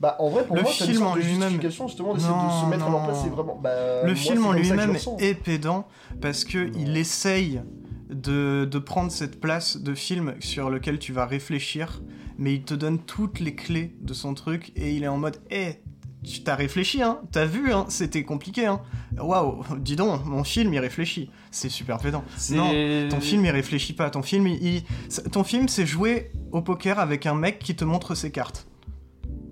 Bah, 0.00 0.16
en 0.18 0.30
vrai, 0.30 0.46
pour 0.46 0.56
Le 0.56 0.62
moi, 0.62 0.70
film 0.72 1.02
en 1.02 1.14
lui-même- 1.14 1.60
justement, 1.60 2.14
d'essayer 2.14 2.32
de 2.32 2.36
Non, 2.38 2.62
se 2.62 2.66
mettre 2.70 2.86
à 2.86 2.90
leur 2.90 3.00
non. 3.00 3.06
place. 3.06 3.18
C'est 3.22 3.28
vraiment. 3.30 3.60
Bah, 3.62 3.70
le 4.02 4.06
moi, 4.06 4.14
film 4.14 4.46
en 4.46 4.52
lui-même 4.52 4.96
est 5.18 5.34
pédant 5.34 5.86
parce 6.22 6.44
que 6.44 6.70
il 6.76 6.96
essaye 6.96 7.60
de, 8.08 8.64
de 8.70 8.78
prendre 8.78 9.12
cette 9.12 9.40
place 9.40 9.76
de 9.76 9.94
film 9.94 10.34
sur 10.40 10.70
lequel 10.70 10.98
tu 10.98 11.12
vas 11.12 11.26
réfléchir, 11.26 12.02
mais 12.38 12.54
il 12.54 12.62
te 12.62 12.74
donne 12.74 12.98
toutes 12.98 13.40
les 13.40 13.54
clés 13.54 13.94
de 14.00 14.14
son 14.14 14.32
truc 14.34 14.72
et 14.74 14.92
il 14.92 15.04
est 15.04 15.08
en 15.08 15.18
mode 15.18 15.36
Eh, 15.50 15.74
tu 16.24 16.42
t'as 16.42 16.54
réfléchi, 16.54 17.02
hein 17.02 17.20
T'as 17.30 17.44
vu, 17.44 17.72
hein 17.72 17.84
C'était 17.88 18.24
compliqué, 18.24 18.66
hein 18.66 18.80
Waouh, 19.18 19.62
dis 19.78 19.96
donc, 19.96 20.24
mon 20.24 20.44
film, 20.44 20.72
il 20.72 20.78
réfléchit. 20.80 21.30
C'est 21.50 21.68
super 21.68 21.98
pédant. 21.98 22.24
Non, 22.52 22.70
ton 23.10 23.20
film, 23.20 23.44
il 23.44 23.50
réfléchit 23.50 23.92
pas. 23.92 24.08
Ton 24.10 24.22
film, 24.22 24.46
il, 24.46 24.64
il- 24.64 25.30
ton 25.30 25.44
film, 25.44 25.68
c'est 25.68 25.84
jouer 25.86 26.32
au 26.52 26.62
poker 26.62 26.98
avec 26.98 27.26
un 27.26 27.34
mec 27.34 27.58
qui 27.58 27.76
te 27.76 27.84
montre 27.84 28.14
ses 28.14 28.30
cartes. 28.32 28.66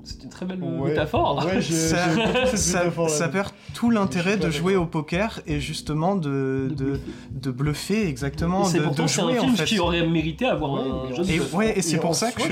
C'est 0.09 0.23
une 0.25 0.31
très 0.31 0.47
belle 0.47 0.63
Ouais. 0.63 0.89
métaphore. 0.91 1.45
Ouais, 1.45 1.61
ça, 2.57 3.29
perd 3.29 3.51
tout 3.75 3.91
l'intérêt 3.91 4.37
de 4.37 4.51
jouer 4.51 4.77
au 4.77 4.87
poker 4.87 5.41
et 5.47 5.61
justement 5.61 6.17
de, 6.17 6.73
de, 6.75 6.99
de 7.31 7.51
bluffer 7.51 8.09
exactement, 8.09 8.65
Et 8.67 8.71
c'est 8.71 8.79
de, 8.79 8.85
pourtant 8.85 9.03
de 9.05 9.09
c'est 9.09 9.21
un 9.21 9.25
jouer 9.25 9.39
en 9.39 9.43
film 9.45 9.57
fait. 9.57 9.65
qui 9.65 9.79
aurait 9.79 10.07
mérité 10.07 10.47
avoir 10.47 10.73
Ouais, 10.73 11.13
un 11.13 11.15
jeu 11.15 11.23
Et 11.31 11.39
soi- 11.39 11.59
ouais, 11.59 11.79
et 11.79 11.83
c'est 11.83 11.99
pour 11.99 12.15
ça 12.15 12.33
que 12.33 12.43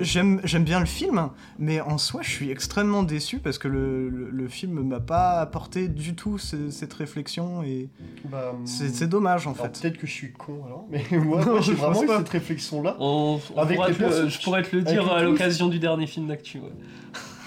J'aime 0.00 0.40
j'aime 0.44 0.64
bien 0.64 0.80
le 0.80 0.86
film, 0.86 1.28
mais 1.58 1.80
en 1.80 1.98
soi, 1.98 2.20
je 2.22 2.30
suis 2.30 2.50
extrêmement 2.50 3.02
déçu 3.02 3.38
parce 3.38 3.58
que 3.58 3.68
le, 3.68 4.08
le, 4.08 4.30
le 4.30 4.48
film 4.48 4.80
m'a 4.82 5.00
pas 5.00 5.40
apporté 5.40 5.88
du 5.88 6.14
tout 6.14 6.38
ce- 6.38 6.70
cette 6.70 6.92
réflexion 6.94 7.62
et 7.62 7.88
Bah, 8.24 8.54
c'est 8.64 8.88
c'est 8.88 9.06
dommage 9.06 9.46
en 9.46 9.52
alors, 9.52 9.66
fait. 9.66 9.80
Peut-être 9.80 9.98
que 9.98 10.06
je 10.06 10.12
suis 10.12 10.32
con 10.32 10.62
alors, 10.66 10.86
mais 10.90 11.04
moi, 11.18 11.44
Non, 11.44 11.52
moi, 11.52 11.60
j'ai 11.60 11.72
je 11.72 11.76
vraiment 11.76 11.92
pense 11.94 12.02
eu 12.02 12.06
pas. 12.06 12.18
cette 12.18 12.28
réflexion-là. 12.30 12.96
On, 12.98 13.38
on 13.54 13.58
Avec 13.58 13.76
pourra 13.76 13.88
les 13.88 13.94
te 13.94 14.02
le- 14.02 14.08
persos- 14.08 14.28
je 14.28 14.42
pourrais 14.42 14.62
te 14.62 14.74
le 14.74 14.82
dire 14.82 15.10
à 15.12 15.22
l'occasion 15.22 15.68
du 15.68 15.78
dernier 15.78 16.06
film 16.06 16.26
d'actu. 16.28 16.58
Ouais. 16.64 16.70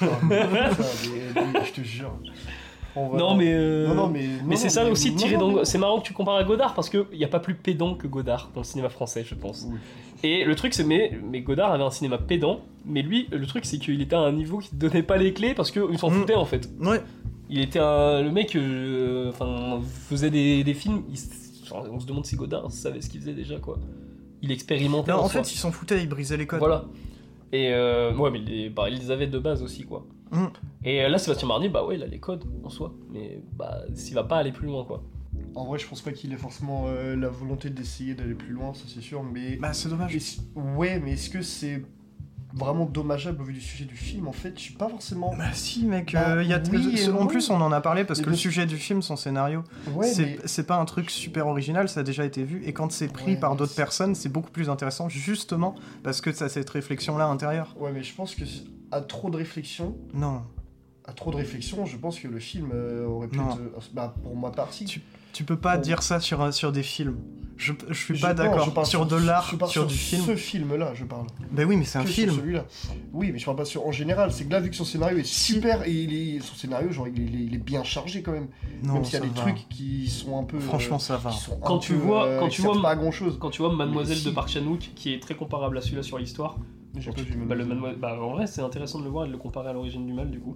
Ah, 0.01 0.19
mais 1.53 1.65
je 1.65 1.71
te 1.73 1.81
jure. 1.81 2.11
Non 2.95 3.35
mais 3.35 3.53
euh, 3.53 3.87
Non, 3.89 3.93
non, 3.93 4.07
mais. 4.09 4.27
mais 4.45 4.55
c'est 4.55 4.69
ça 4.69 4.83
mais- 4.83 4.89
aussi 4.89 5.11
non, 5.13 5.51
dans. 5.57 5.65
C'est 5.65 5.77
marrant 5.77 5.99
que 5.99 6.05
tu 6.07 6.13
compares 6.13 6.37
à 6.37 6.43
Godard 6.43 6.73
parce 6.73 6.89
qu'il 6.89 7.05
n'y 7.13 7.23
a 7.23 7.27
pas 7.27 7.39
plus 7.39 7.53
pédant 7.53 7.93
que 7.93 8.07
Godard 8.07 8.49
dans 8.55 8.61
le 8.61 8.65
cinéma 8.65 8.89
français, 8.89 9.23
je 9.23 9.35
pense. 9.35 9.67
Oui. 9.69 9.77
Et 10.23 10.43
le 10.45 10.55
truc, 10.55 10.73
c'est 10.73 10.83
mais, 10.83 11.15
mais 11.29 11.41
Godard 11.41 11.71
avait 11.71 11.83
un 11.83 11.91
cinéma 11.91 12.17
pédant, 12.17 12.61
mais 12.85 13.03
lui, 13.03 13.27
le 13.31 13.45
truc, 13.45 13.65
c'est 13.65 13.77
qu'il 13.77 14.01
était 14.01 14.15
à 14.15 14.21
un 14.21 14.31
niveau 14.31 14.57
qui 14.57 14.73
ne 14.73 14.79
donnait 14.79 15.03
pas 15.03 15.17
les 15.17 15.31
clés 15.31 15.53
parce 15.53 15.69
qu'il 15.69 15.99
s'en 15.99 16.09
Mm. 16.09 16.13
foutait 16.13 16.33
en 16.33 16.45
fait. 16.45 16.67
Ouais, 16.79 17.01
Il 17.51 17.59
était 17.61 17.77
un. 17.79 18.21
Le 18.23 18.31
mec, 18.31 18.55
euh, 18.55 19.29
enfin, 19.29 19.79
faisait 20.09 20.31
des, 20.31 20.63
des 20.63 20.73
films. 20.73 21.03
il 21.11 21.17
on 21.91 21.99
se 21.99 22.05
demande 22.07 22.25
si 22.25 22.35
Godard 22.35 22.71
savait 22.71 23.01
ce 23.01 23.09
qu'il 23.09 23.19
faisait 23.21 23.33
déjà, 23.33 23.57
quoi. 23.59 23.77
Il 24.41 24.51
expérimentait. 24.51 25.11
Non, 25.11 25.19
en 25.19 25.27
soi. 25.27 25.43
fait, 25.43 25.51
ils 25.53 25.57
s'en 25.57 25.71
foutaient, 25.71 26.01
ils 26.01 26.09
brisaient 26.09 26.37
les 26.37 26.47
codes. 26.47 26.59
Voilà. 26.59 26.85
Et 27.51 27.73
euh, 27.73 28.13
ouais, 28.15 28.31
mais 28.31 28.39
les, 28.39 28.69
bah, 28.69 28.89
ils 28.89 28.97
les 28.97 29.11
avaient 29.11 29.27
de 29.27 29.39
base 29.39 29.63
aussi, 29.63 29.83
quoi. 29.83 30.05
Mm. 30.31 30.45
Et 30.83 31.03
euh, 31.03 31.09
là, 31.09 31.17
Sébastien 31.17 31.47
Marnier, 31.47 31.69
bah 31.69 31.85
ouais, 31.85 31.95
il 31.95 32.03
a 32.03 32.07
les 32.07 32.19
codes 32.19 32.43
en 32.63 32.69
soi, 32.69 32.93
mais 33.09 33.41
bah, 33.53 33.81
s'il 33.93 34.15
va 34.15 34.23
pas 34.23 34.37
aller 34.37 34.51
plus 34.51 34.67
loin, 34.67 34.83
quoi. 34.83 35.03
En 35.55 35.65
vrai, 35.65 35.79
je 35.79 35.87
pense 35.87 36.01
pas 36.01 36.11
qu'il 36.11 36.33
ait 36.33 36.37
forcément 36.37 36.85
euh, 36.87 37.15
la 37.15 37.29
volonté 37.29 37.69
d'essayer 37.69 38.15
d'aller 38.15 38.35
plus 38.35 38.53
loin, 38.53 38.73
ça 38.73 38.83
c'est 38.87 39.01
sûr, 39.01 39.23
mais. 39.23 39.55
Bah, 39.57 39.73
c'est 39.73 39.89
dommage. 39.89 40.17
Ouais, 40.55 40.99
mais 40.99 41.13
est-ce 41.13 41.29
que 41.29 41.41
c'est 41.41 41.83
vraiment 42.57 42.85
dommageable 42.85 43.41
au 43.41 43.45
vu 43.45 43.53
du 43.53 43.61
sujet 43.61 43.85
du 43.85 43.95
film 43.95 44.27
En 44.27 44.31
fait, 44.33 44.53
je 44.55 44.61
suis 44.61 44.73
pas 44.73 44.89
forcément. 44.89 45.33
Bah 45.37 45.45
si 45.53 45.85
mec, 45.85 46.13
Bah, 46.13 46.35
euh, 46.37 46.43
y 46.43 46.53
a 46.53 46.61
oui 46.71 47.07
en 47.09 47.11
non. 47.21 47.27
plus 47.27 47.49
on 47.49 47.61
en 47.61 47.71
a 47.71 47.79
parlé 47.81 48.03
parce 48.03 48.19
Mais 48.19 48.25
que 48.25 48.29
le 48.31 48.35
sujet 48.35 48.65
du 48.65 48.77
film, 48.77 49.01
son 49.01 49.15
scénario, 49.15 49.63
Ouais, 49.93 50.07
c'est 50.07 50.39
mais. 50.57 50.63
pas 50.63 50.77
un 50.77 50.85
truc 50.85 51.09
super 51.09 51.47
original, 51.47 51.87
ça 51.89 52.01
a 52.01 52.03
déjà 52.03 52.25
été 52.25 52.43
vu 52.43 52.61
et 52.65 52.73
quand 52.73 52.91
c'est 52.91 53.07
pris 53.07 53.31
Ouais, 53.33 53.37
par 53.39 53.55
d'autres 53.55 53.75
personnes, 53.75 54.15
c'est 54.15 54.29
beaucoup 54.29 54.51
plus 54.51 54.69
intéressant 54.69 55.07
justement 55.09 55.75
parce 56.03 56.21
que 56.21 56.31
ça 56.31 56.45
a 56.45 56.49
cette 56.49 56.69
réflexion 56.69 57.17
là 57.17 57.25
intérieure. 57.27 57.75
Ouais, 57.79 57.91
mais 57.93 58.03
je 58.03 58.13
pense 58.15 58.35
que 58.35 58.43
à 58.91 59.01
trop 59.01 59.29
de 59.29 59.37
réflexion, 59.37 59.95
Non, 60.13 60.41
à 61.05 61.13
trop 61.13 61.31
de 61.31 61.37
réflexion, 61.37 61.85
je 61.85 61.97
pense 61.97 62.19
que 62.19 62.27
le 62.27 62.39
film 62.39 62.71
euh, 62.73 63.05
aurait 63.05 63.27
pu 63.27 63.39
être. 63.39 63.59
Bah, 63.93 64.13
pour 64.23 64.35
ma 64.35 64.51
partie. 64.51 64.85
Tu- 64.85 65.01
tu 65.37 65.43
peux 65.43 65.57
pas 65.57 65.77
dire 65.77 66.01
ça 66.01 66.19
sur 66.19 66.41
un- 66.41 66.51
sur 66.51 66.71
des 66.71 66.81
films. 66.81 67.17
Je, 67.57 67.73
je 67.89 67.93
suis 67.93 68.19
pas 68.19 68.33
d'accord 68.33 68.85
sur 68.85 69.05
de 69.05 69.15
l'art, 69.15 69.47
je 69.51 69.55
parle 69.55 69.71
sur 69.71 69.85
du 69.85 69.93
film. 69.95 70.23
Ce 70.25 70.35
film-là, 70.35 70.93
je 70.95 71.05
parle. 71.05 71.25
Ben 71.51 71.67
oui, 71.67 71.75
mais 71.77 71.85
c'est 71.85 71.99
un 71.99 72.03
Que 72.03 72.09
sur 72.09 72.23
film. 72.25 72.35
celui-là. 72.35 72.65
Oui, 73.13 73.31
mais 73.31 73.37
je 73.39 73.45
parle 73.45 73.57
pas 73.57 73.65
sur 73.65 73.85
en 73.85 73.91
général. 73.91 74.31
C'est 74.31 74.45
que 74.45 74.51
là, 74.51 74.59
vu 74.59 74.69
que 74.71 74.75
son 74.75 74.83
scénario 74.85 75.17
est 75.19 75.25
Si. 75.25 75.53
super 75.53 75.83
et 75.87 75.91
il 75.91 76.13
est, 76.13 76.39
son 76.39 76.55
scénario, 76.55 76.91
genre, 76.91 77.07
il 77.07 77.19
est, 77.21 77.25
il 77.45 77.53
est 77.55 77.59
bien 77.59 77.83
chargé 77.83 78.21
quand 78.23 78.31
même. 78.31 78.47
Non, 78.83 78.93
même 78.93 79.05
s'il 79.05 79.13
y 79.15 79.17
a 79.17 79.21
des 79.21 79.27
va. 79.29 79.41
trucs 79.41 79.67
qui 79.69 80.07
sont 80.07 80.39
un 80.39 80.43
peu. 80.43 80.57
euh, 80.57 80.61
Franchement, 80.61 80.97
ça 80.99 81.17
va. 81.17 81.31
sont 81.31 81.53
un 81.53 81.65
Quand 81.65 81.77
tu 81.79 81.93
peu, 81.93 81.99
vois- 81.99 82.25
euh, 82.25 82.39
quand 82.39 82.49
tu 82.49 82.61
vois- 82.61 82.79
pas 82.81 82.91
à 82.91 82.95
grand 82.95 83.11
chose. 83.11 83.37
Quand 83.39 83.49
tu 83.51 83.61
vois 83.63 83.73
Mademoiselle 83.73 84.23
de. 84.23 84.29
Park 84.31 84.49
Chan-wook, 84.49 84.91
qui 84.95 85.13
est 85.13 85.19
très 85.19 85.35
comparable 85.35 85.77
à 85.77 85.81
celui-là 85.81 86.03
sur 86.03 86.17
l'histoire, 86.19 86.57
J'ai 86.99 87.11
pas 87.11 87.21
vu 87.21 87.35
bah, 87.47 87.55
bah, 87.99 88.17
en 88.21 88.31
vrai, 88.33 88.47
c'est 88.47 88.61
intéressant 88.61 88.99
de 88.99 89.03
le 89.03 89.09
voir 89.11 89.25
et 89.25 89.27
de 89.27 89.33
le 89.33 89.37
comparer 89.39 89.69
à 89.69 89.73
l'origine 89.73 90.05
du 90.07 90.13
mal, 90.13 90.29
du 90.31 90.39
coup. 90.39 90.55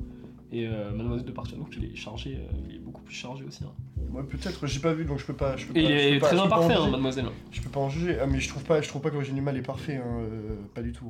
Et 0.53 0.67
euh, 0.67 0.91
Mademoiselle 0.91 1.25
de 1.25 1.31
Park 1.31 1.47
Chan-wook, 1.49 1.73
il 1.77 1.85
est 1.85 1.95
chargé, 1.95 2.35
euh, 2.35 2.53
il 2.69 2.75
est 2.75 2.79
beaucoup 2.79 3.01
plus 3.01 3.15
chargé 3.15 3.45
aussi. 3.45 3.63
hein. 3.63 3.71
Ouais, 4.13 4.23
peut-être. 4.23 4.67
J'ai 4.67 4.81
pas 4.81 4.91
vu, 4.93 5.05
donc 5.05 5.19
je 5.19 5.25
peux 5.25 5.33
pas. 5.33 5.55
Je 5.55 5.65
peux 5.67 5.73
pas, 5.73 5.79
il 5.79 5.91
est 5.91 6.19
pas- 6.19 6.27
très 6.27 6.39
imparfait, 6.39 6.73
hein. 6.73 6.89
Mademoiselle. 6.89 7.27
Je 7.51 7.61
peux 7.61 7.69
pas 7.69 7.79
en 7.79 7.89
juger. 7.89 8.17
Ah, 8.21 8.27
mais 8.27 8.41
je 8.41 8.49
trouve 8.49 8.63
pas, 8.63 8.81
je 8.81 8.89
trouve 8.89 9.01
pas 9.01 9.09
que 9.09 9.13
l'origine 9.13 9.35
du 9.35 9.41
mal 9.41 9.55
est 9.55 9.61
parfait. 9.61 9.95
hein, 9.95 10.03
euh, 10.19 10.55
pas 10.75 10.81
du 10.81 10.91
tout. 10.91 11.05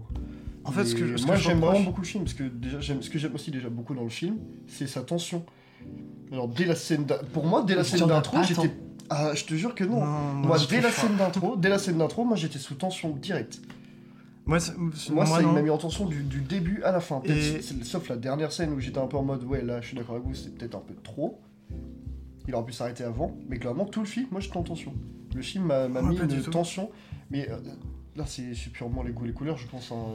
En 0.63 0.71
fait, 0.71 0.85
ce 0.85 0.93
que, 0.93 1.17
ce 1.17 1.25
moi 1.25 1.35
j'aime 1.37 1.59
vraiment 1.59 1.79
beaucoup 1.85 2.01
le 2.01 2.05
film 2.07 2.23
parce 2.23 2.35
que 2.35 2.43
déjà 2.43 2.79
j'aime 2.79 3.01
ce 3.01 3.09
que 3.09 3.17
j'aime 3.17 3.33
aussi 3.33 3.49
déjà 3.49 3.69
beaucoup 3.69 3.95
dans 3.95 4.03
le 4.03 4.09
film, 4.09 4.37
c'est 4.67 4.85
sa 4.85 5.01
tension. 5.01 5.43
Alors 6.31 6.47
dès 6.47 6.65
la 6.65 6.75
scène 6.75 7.07
pour 7.33 7.45
moi 7.47 7.63
dès 7.63 7.73
la 7.73 7.83
scène 7.83 8.05
d'intro, 8.07 8.37
j'étais 8.43 8.71
ah, 9.09 9.31
je 9.33 9.43
te 9.43 9.55
jure 9.55 9.73
que 9.73 9.83
non. 9.83 10.05
Non, 10.05 10.33
moi 10.45 10.57
dès 10.69 10.81
la 10.81 10.91
scène 10.91 11.15
d'intro, 11.17 11.55
dès 11.57 11.69
la 11.69 11.79
scène 11.79 11.97
d'intro, 11.97 12.23
moi 12.25 12.37
j'étais 12.37 12.59
sous 12.59 12.75
tension 12.75 13.09
directe. 13.15 13.59
Moi, 14.51 14.59
c'est- 14.93 15.11
Moi, 15.13 15.25
ça 15.25 15.41
m'a 15.41 15.61
mis 15.61 15.69
en 15.69 15.77
tension 15.77 16.05
du, 16.05 16.23
du 16.23 16.41
début 16.41 16.83
à 16.83 16.91
la 16.91 16.99
fin. 16.99 17.21
Et- 17.25 17.61
sauf 17.83 18.09
la 18.09 18.17
dernière 18.17 18.51
scène 18.51 18.73
où 18.73 18.79
j'étais 18.79 18.99
un 18.99 19.07
peu 19.07 19.17
en 19.17 19.23
mode 19.23 19.43
ouais 19.45 19.61
là 19.63 19.79
je 19.81 19.87
suis 19.87 19.97
d'accord 19.97 20.15
avec 20.15 20.27
vous, 20.27 20.33
c'est 20.35 20.53
peut-être 20.55 20.75
un 20.75 20.81
peu 20.81 20.93
trop. 21.03 21.39
Il 22.47 22.55
aurait 22.55 22.65
pu 22.65 22.73
s'arrêter 22.73 23.03
avant, 23.03 23.35
mais 23.47 23.57
clairement 23.59 23.85
tout 23.85 23.99
le 24.01 24.05
film, 24.07 24.27
moi 24.31 24.41
j'étais 24.41 24.57
en 24.57 24.63
tension. 24.63 24.93
Le 25.35 25.41
film 25.41 25.65
m'a 25.65 25.87
Moi, 25.87 26.01
mis 26.01 26.17
une 26.17 26.41
tension, 26.43 26.89
mais 27.29 27.49
euh, 27.49 27.57
là 28.15 28.25
c'est 28.25 28.51
purement 28.73 29.03
les 29.03 29.11
goûts 29.13 29.25
les 29.25 29.31
couleurs, 29.33 29.57
je 29.57 29.67
pense. 29.67 29.91
hein, 29.91 30.05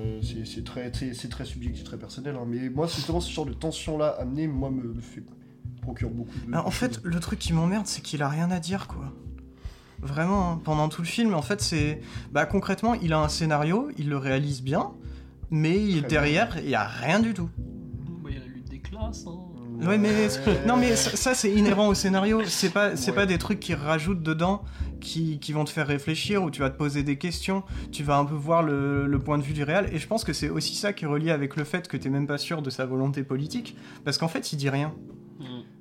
c'est 0.44 0.64
très, 0.64 0.90
très, 0.90 1.14
c'est 1.14 1.28
très 1.28 1.44
subjectif, 1.44 1.84
très 1.84 1.96
personnel. 1.98 2.36
hein, 2.36 2.44
mais 2.46 2.68
moi, 2.68 2.86
justement 2.88 3.20
ce 3.20 3.30
genre 3.32 3.46
de 3.46 3.54
tension 3.54 3.96
là 3.96 4.08
amené, 4.18 4.46
moi 4.48 4.70
me, 4.70 4.82
me 4.92 5.00
fait 5.00 5.22
procure 5.80 6.10
beaucoup 6.10 6.36
de. 6.46 6.54
En 6.54 6.70
fait, 6.70 6.94
choses. 6.96 7.04
le 7.04 7.20
truc 7.20 7.38
qui 7.38 7.52
m'emmerde, 7.52 7.86
c'est 7.86 8.02
qu'il 8.02 8.20
a 8.22 8.28
rien 8.28 8.50
à 8.50 8.58
dire, 8.60 8.88
quoi. 8.88 9.12
Vraiment, 10.02 10.52
hein, 10.52 10.60
pendant 10.64 10.88
tout 10.88 11.02
le 11.02 11.06
film, 11.08 11.34
en 11.34 11.42
fait, 11.42 11.60
c'est. 11.60 12.00
Bah, 12.32 12.46
concrètement, 12.46 12.94
il 12.94 13.12
a 13.12 13.18
un 13.18 13.28
scénario, 13.28 13.88
il 13.98 14.08
le 14.08 14.16
réalise 14.18 14.62
bien, 14.62 14.90
mais 15.50 15.76
il- 15.82 16.02
derrière, 16.02 16.56
il 16.62 16.68
y 16.70 16.74
a 16.74 16.84
rien 16.86 17.20
du 17.20 17.34
tout. 17.34 17.48
Bah, 18.22 18.28
Il 18.30 18.34
y 18.34 18.36
a 18.36 18.40
la 18.40 18.46
lutte 18.46 18.68
des 18.68 18.80
classes. 18.80 19.24
Hein. 19.26 19.38
Ouais, 19.86 19.98
mais. 19.98 20.28
Non, 20.66 20.76
mais 20.76 20.96
ça, 20.96 21.16
ça, 21.16 21.34
c'est 21.34 21.52
inhérent 21.52 21.88
au 21.88 21.94
scénario. 21.94 22.42
C'est 22.46 22.70
pas, 22.70 22.96
c'est 22.96 23.10
Ouais. 23.10 23.16
pas 23.16 23.26
des 23.26 23.36
trucs 23.38 23.60
qui 23.60 23.74
rajoutent 23.74 24.22
dedans, 24.22 24.62
qui, 25.00 25.38
qui 25.38 25.52
vont 25.52 25.64
te 25.64 25.70
faire 25.70 25.86
réfléchir, 25.86 26.42
ou 26.42 26.50
tu 26.50 26.60
vas 26.60 26.70
te 26.70 26.78
poser 26.78 27.02
des 27.02 27.16
questions, 27.18 27.62
tu 27.92 28.02
vas 28.02 28.16
un 28.16 28.24
peu 28.24 28.34
voir 28.34 28.62
le, 28.62 29.06
le 29.06 29.18
point 29.18 29.36
de 29.38 29.42
vue 29.42 29.52
du 29.52 29.64
réel. 29.64 29.88
Et 29.92 29.98
je 29.98 30.06
pense 30.06 30.24
que 30.24 30.32
c'est 30.32 30.48
aussi 30.48 30.74
ça 30.76 30.92
qui 30.94 31.04
est 31.04 31.08
relié 31.08 31.30
avec 31.30 31.56
le 31.56 31.64
fait 31.64 31.88
que 31.88 31.96
t'es 31.98 32.08
même 32.08 32.26
pas 32.26 32.38
sûr 32.38 32.62
de 32.62 32.70
sa 32.70 32.86
volonté 32.86 33.22
politique, 33.22 33.76
parce 34.04 34.16
qu'en 34.18 34.28
fait, 34.28 34.50
il 34.52 34.56
dit 34.56 34.70
rien. 34.70 34.94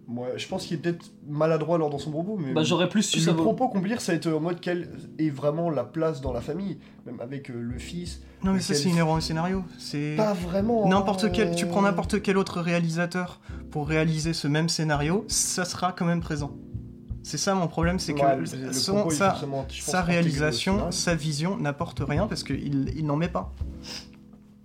Ouais, 0.08 0.34
je 0.38 0.48
pense 0.48 0.66
qu'il 0.68 0.78
est 0.78 0.80
peut-être 0.82 1.06
maladroit 1.28 1.78
alors 1.78 1.90
dans 1.90 1.98
son 1.98 2.12
propos, 2.12 2.38
mais. 2.40 2.54
Bah, 2.54 2.64
j'aurais 2.64 2.90
plus 2.90 3.02
su 3.02 3.26
le 3.26 3.36
propos 3.36 3.70
qu'on 3.70 3.82
peut 3.82 3.88
lire, 3.88 4.02
ça 4.02 4.12
va 4.12 4.18
être 4.18 4.28
en 4.28 4.40
mode 4.40 4.60
quelle 4.60 4.90
est 5.18 5.32
vraiment 5.32 5.72
la 5.72 5.84
place 5.84 6.22
dans 6.22 6.32
la 6.32 6.42
famille, 6.42 6.78
même 7.08 7.20
avec 7.22 7.50
euh, 7.50 7.60
le 7.60 7.80
fils. 7.80 8.22
Non, 8.44 8.54
mais 8.54 8.60
ça, 8.60 8.74
Quel- 8.74 8.84
c'est 8.84 8.90
inhérent 8.90 9.16
au 9.18 9.20
scénario. 9.20 9.64
C'est. 9.80 10.14
Pas 10.16 10.34
vraiment. 10.34 10.88
N'importe 10.88 11.32
quel, 11.32 11.56
tu 11.56 11.66
prends 11.66 11.80
euh, 11.80 11.88
n'importe 11.88 12.22
quel 12.22 12.38
autre 12.38 12.62
réalisateur 12.62 13.42
pour 13.72 13.88
réaliser 13.88 14.34
ce 14.34 14.48
même 14.48 14.70
scénario, 14.70 15.26
ça 15.28 15.66
sera 15.66 15.92
quand 15.92 16.06
même 16.06 16.22
présent. 16.22 16.52
C'est 17.24 17.40
ça 17.40 17.56
mon 17.56 17.68
problème, 17.68 17.98
c'est 17.98 18.14
que 18.14 18.22
Ouais, 18.22 18.36
le- 18.36 18.68
le 18.68 18.74
son- 18.74 18.94
propos 18.94 19.10
sa, 19.10 20.02
réalisation, 20.04 20.92
sa 20.92 21.16
vision 21.16 21.58
n'apporte 21.58 22.02
rien 22.08 22.28
parce 22.28 22.44
qu'il 22.44 22.94
il 22.96 23.06
n'en 23.08 23.16
met 23.16 23.28
pas. 23.30 23.52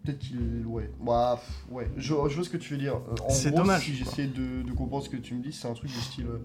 Peut-être 0.04 0.18
qu'il. 0.18 0.64
Ouais. 0.66 0.90
Bah, 1.04 1.38
pff, 1.40 1.72
ouais. 1.72 1.90
Je, 1.96 2.02
je 2.02 2.12
vois 2.14 2.44
ce 2.44 2.48
que 2.50 2.56
tu 2.56 2.72
veux 2.74 2.78
dire. 2.80 2.94
Euh, 2.96 3.14
En 3.26 3.30
C'est 3.30 3.50
gros, 3.50 3.58
dommage, 3.60 3.84
Si 3.84 3.94
j'essaie 3.94 4.26
de, 4.26 4.62
de 4.62 4.72
comprendre 4.72 5.04
ce 5.04 5.10
que 5.10 5.16
tu 5.16 5.34
me 5.34 5.42
dis, 5.42 5.52
c'est 5.52 5.68
un 5.68 5.74
truc 5.74 5.90
du 5.90 6.00
style. 6.00 6.26
euh, 6.26 6.38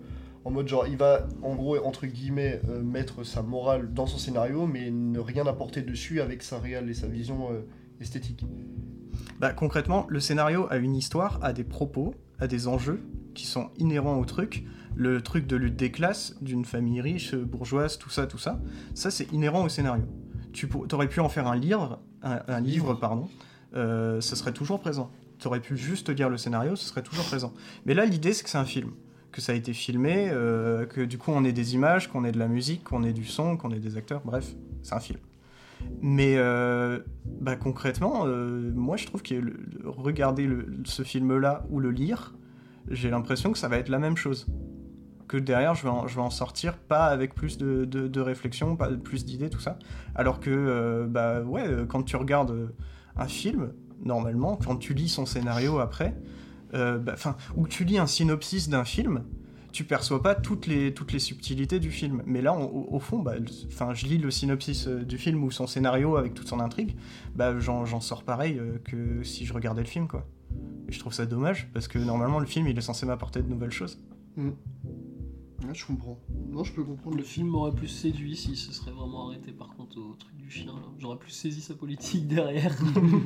en 0.43 0.51
mode 0.51 0.67
genre, 0.67 0.85
il 0.87 0.97
va, 0.97 1.25
en 1.41 1.55
gros, 1.55 1.77
entre 1.83 2.05
guillemets, 2.05 2.61
euh, 2.69 2.83
mettre 2.83 3.23
sa 3.23 3.41
morale 3.41 3.91
dans 3.93 4.05
son 4.05 4.17
scénario, 4.19 4.67
mais 4.67 4.91
ne 4.91 5.19
rien 5.19 5.47
apporter 5.47 5.81
dessus 5.81 6.21
avec 6.21 6.43
sa 6.43 6.59
réelle 6.59 6.87
et 6.89 6.93
sa 6.93 7.07
vision 7.07 7.51
euh, 7.51 7.61
esthétique. 7.99 8.45
Bah, 9.39 9.53
concrètement, 9.53 10.05
le 10.09 10.19
scénario 10.19 10.67
a 10.69 10.77
une 10.77 10.95
histoire, 10.95 11.39
a 11.41 11.51
des 11.51 11.63
propos, 11.63 12.13
a 12.39 12.47
des 12.47 12.67
enjeux 12.67 13.01
qui 13.33 13.47
sont 13.47 13.69
inhérents 13.77 14.19
au 14.19 14.25
truc. 14.25 14.65
Le 14.95 15.19
truc 15.21 15.47
de 15.47 15.55
lutte 15.55 15.75
des 15.77 15.91
classes, 15.91 16.35
d'une 16.41 16.63
famille 16.63 17.01
riche, 17.01 17.33
bourgeoise, 17.35 17.97
tout 17.97 18.09
ça, 18.09 18.27
tout 18.27 18.37
ça, 18.37 18.61
ça 18.93 19.11
c'est 19.11 19.31
inhérent 19.33 19.65
au 19.65 19.69
scénario. 19.69 20.03
Tu 20.55 20.67
pour- 20.67 20.87
aurais 20.93 21.07
pu 21.09 21.19
en 21.19 21.29
faire 21.29 21.47
un 21.47 21.55
livre, 21.55 21.99
un, 22.23 22.39
un 22.47 22.59
livre, 22.61 22.93
pardon, 22.95 23.27
euh, 23.75 24.21
ce 24.21 24.35
serait 24.35 24.53
toujours 24.53 24.79
présent. 24.79 25.11
Tu 25.37 25.47
aurais 25.47 25.59
pu 25.59 25.75
juste 25.75 26.09
lire 26.09 26.29
le 26.29 26.37
scénario, 26.37 26.75
ce 26.77 26.85
serait 26.85 27.03
toujours 27.03 27.25
présent. 27.25 27.53
Mais 27.85 27.93
là, 27.93 28.05
l'idée 28.05 28.31
c'est 28.33 28.43
que 28.45 28.49
c'est 28.49 28.57
un 28.57 28.63
film, 28.65 28.91
que 29.33 29.41
ça 29.41 29.51
a 29.51 29.55
été 29.55 29.73
filmé, 29.73 30.29
euh, 30.31 30.85
que 30.85 31.01
du 31.01 31.17
coup 31.17 31.31
on 31.35 31.43
ait 31.43 31.51
des 31.51 31.75
images, 31.75 32.07
qu'on 32.09 32.23
ait 32.23 32.31
de 32.31 32.39
la 32.39 32.47
musique, 32.47 32.85
qu'on 32.85 33.03
ait 33.03 33.11
du 33.11 33.25
son, 33.25 33.57
qu'on 33.57 33.71
ait 33.71 33.79
des 33.79 33.97
acteurs, 33.97 34.21
bref, 34.23 34.55
c'est 34.81 34.95
un 34.95 34.99
film. 35.01 35.19
Mais 36.01 36.35
euh, 36.37 36.99
bah, 37.41 37.57
concrètement, 37.57 38.25
moi 38.25 38.95
je 38.95 39.05
trouve 39.07 39.21
que 39.23 39.35
le- 39.35 39.59
regarder 39.85 40.47
le- 40.47 40.67
ce 40.85 41.03
film-là 41.03 41.65
ou 41.69 41.81
le 41.81 41.91
lire, 41.91 42.33
j'ai 42.89 43.09
l'impression 43.09 43.51
que 43.51 43.57
ça 43.57 43.67
va 43.67 43.77
être 43.77 43.89
la 43.89 43.99
même 43.99 44.15
chose. 44.15 44.47
Que 45.27 45.37
derrière, 45.37 45.73
je 45.73 45.83
vais 45.83 45.89
en, 45.89 46.07
je 46.07 46.15
vais 46.15 46.21
en 46.21 46.29
sortir 46.29 46.77
pas 46.77 47.05
avec 47.05 47.33
plus 47.33 47.57
de, 47.57 47.85
de, 47.85 48.21
réflexion, 48.21 48.75
pas 48.75 48.89
plus 48.91 49.25
d'idées, 49.25 49.49
tout 49.49 49.59
ça. 49.59 49.79
Alors 50.13 50.39
que, 50.39 50.51
euh, 50.51 51.07
bah 51.07 51.41
ouais, 51.41 51.67
euh, 51.67 51.85
quand 51.85 52.03
tu 52.03 52.15
regardes 52.15 52.51
euh, 52.51 52.67
un 53.15 53.27
film, 53.27 53.73
normalement, 54.03 54.55
quand 54.55 54.75
tu 54.75 54.93
lis 54.93 55.09
son 55.09 55.25
scénario 55.25 55.79
après, 55.79 56.15
euh, 56.75 56.99
bah, 56.99 57.15
ou 57.55 57.63
que 57.63 57.69
tu 57.69 57.85
lis 57.85 57.97
un 57.97 58.05
synopsis 58.05 58.69
d'un 58.69 58.83
film, 58.85 59.23
tu 59.71 59.83
perçois 59.83 60.21
pas 60.21 60.35
toutes 60.35 60.67
les, 60.67 60.93
toutes 60.93 61.11
les 61.11 61.19
subtilités 61.19 61.79
du 61.79 61.89
film. 61.89 62.21
Mais 62.27 62.41
là, 62.43 62.53
au, 62.55 62.99
fond, 62.99 63.19
bah, 63.19 63.37
le- 63.39 63.47
'fin, 63.71 63.93
je 63.95 64.05
lis 64.05 64.19
le 64.19 64.29
synopsis 64.29 64.87
du 64.87 65.17
film 65.17 65.43
ou 65.43 65.49
son 65.49 65.65
scénario 65.65 66.17
avec 66.17 66.33
toute 66.35 66.47
son 66.47 66.59
intrigue, 66.59 66.95
bah, 67.35 67.57
j'en 67.59 67.99
sors 67.99 68.23
pareil 68.23 68.61
que 68.85 69.23
si 69.23 69.45
je 69.45 69.53
regardais 69.53 69.81
le 69.81 69.87
film, 69.87 70.07
quoi. 70.07 70.27
Et 70.87 70.91
je 70.91 70.99
trouve 70.99 71.13
ça 71.13 71.25
dommage, 71.25 71.69
parce 71.73 71.87
que 71.87 71.97
normalement, 71.97 72.39
le 72.39 72.45
film, 72.45 72.67
il 72.67 72.77
est 72.77 72.81
censé 72.81 73.05
m'apporter 73.05 73.41
de 73.41 73.49
nouvelles 73.49 73.71
choses. 73.71 73.99
Ouais, 75.63 75.73
je 75.73 75.85
comprends. 75.85 76.19
Non, 76.49 76.63
je 76.63 76.73
peux 76.73 76.83
comprendre. 76.83 77.17
Le 77.17 77.23
film 77.23 77.47
m'aurait 77.47 77.71
plus 77.71 77.87
séduit 77.87 78.35
si 78.35 78.55
ce 78.55 78.73
serait 78.73 78.91
vraiment 78.91 79.29
arrêté 79.29 79.51
par 79.51 79.69
contre 79.75 79.97
au 79.97 80.15
truc 80.15 80.35
du 80.35 80.49
chien. 80.49 80.73
là. 80.73 80.81
J'aurais 80.99 81.17
plus 81.17 81.31
saisi 81.31 81.61
sa 81.61 81.73
politique 81.75 82.27
derrière. 82.27 82.75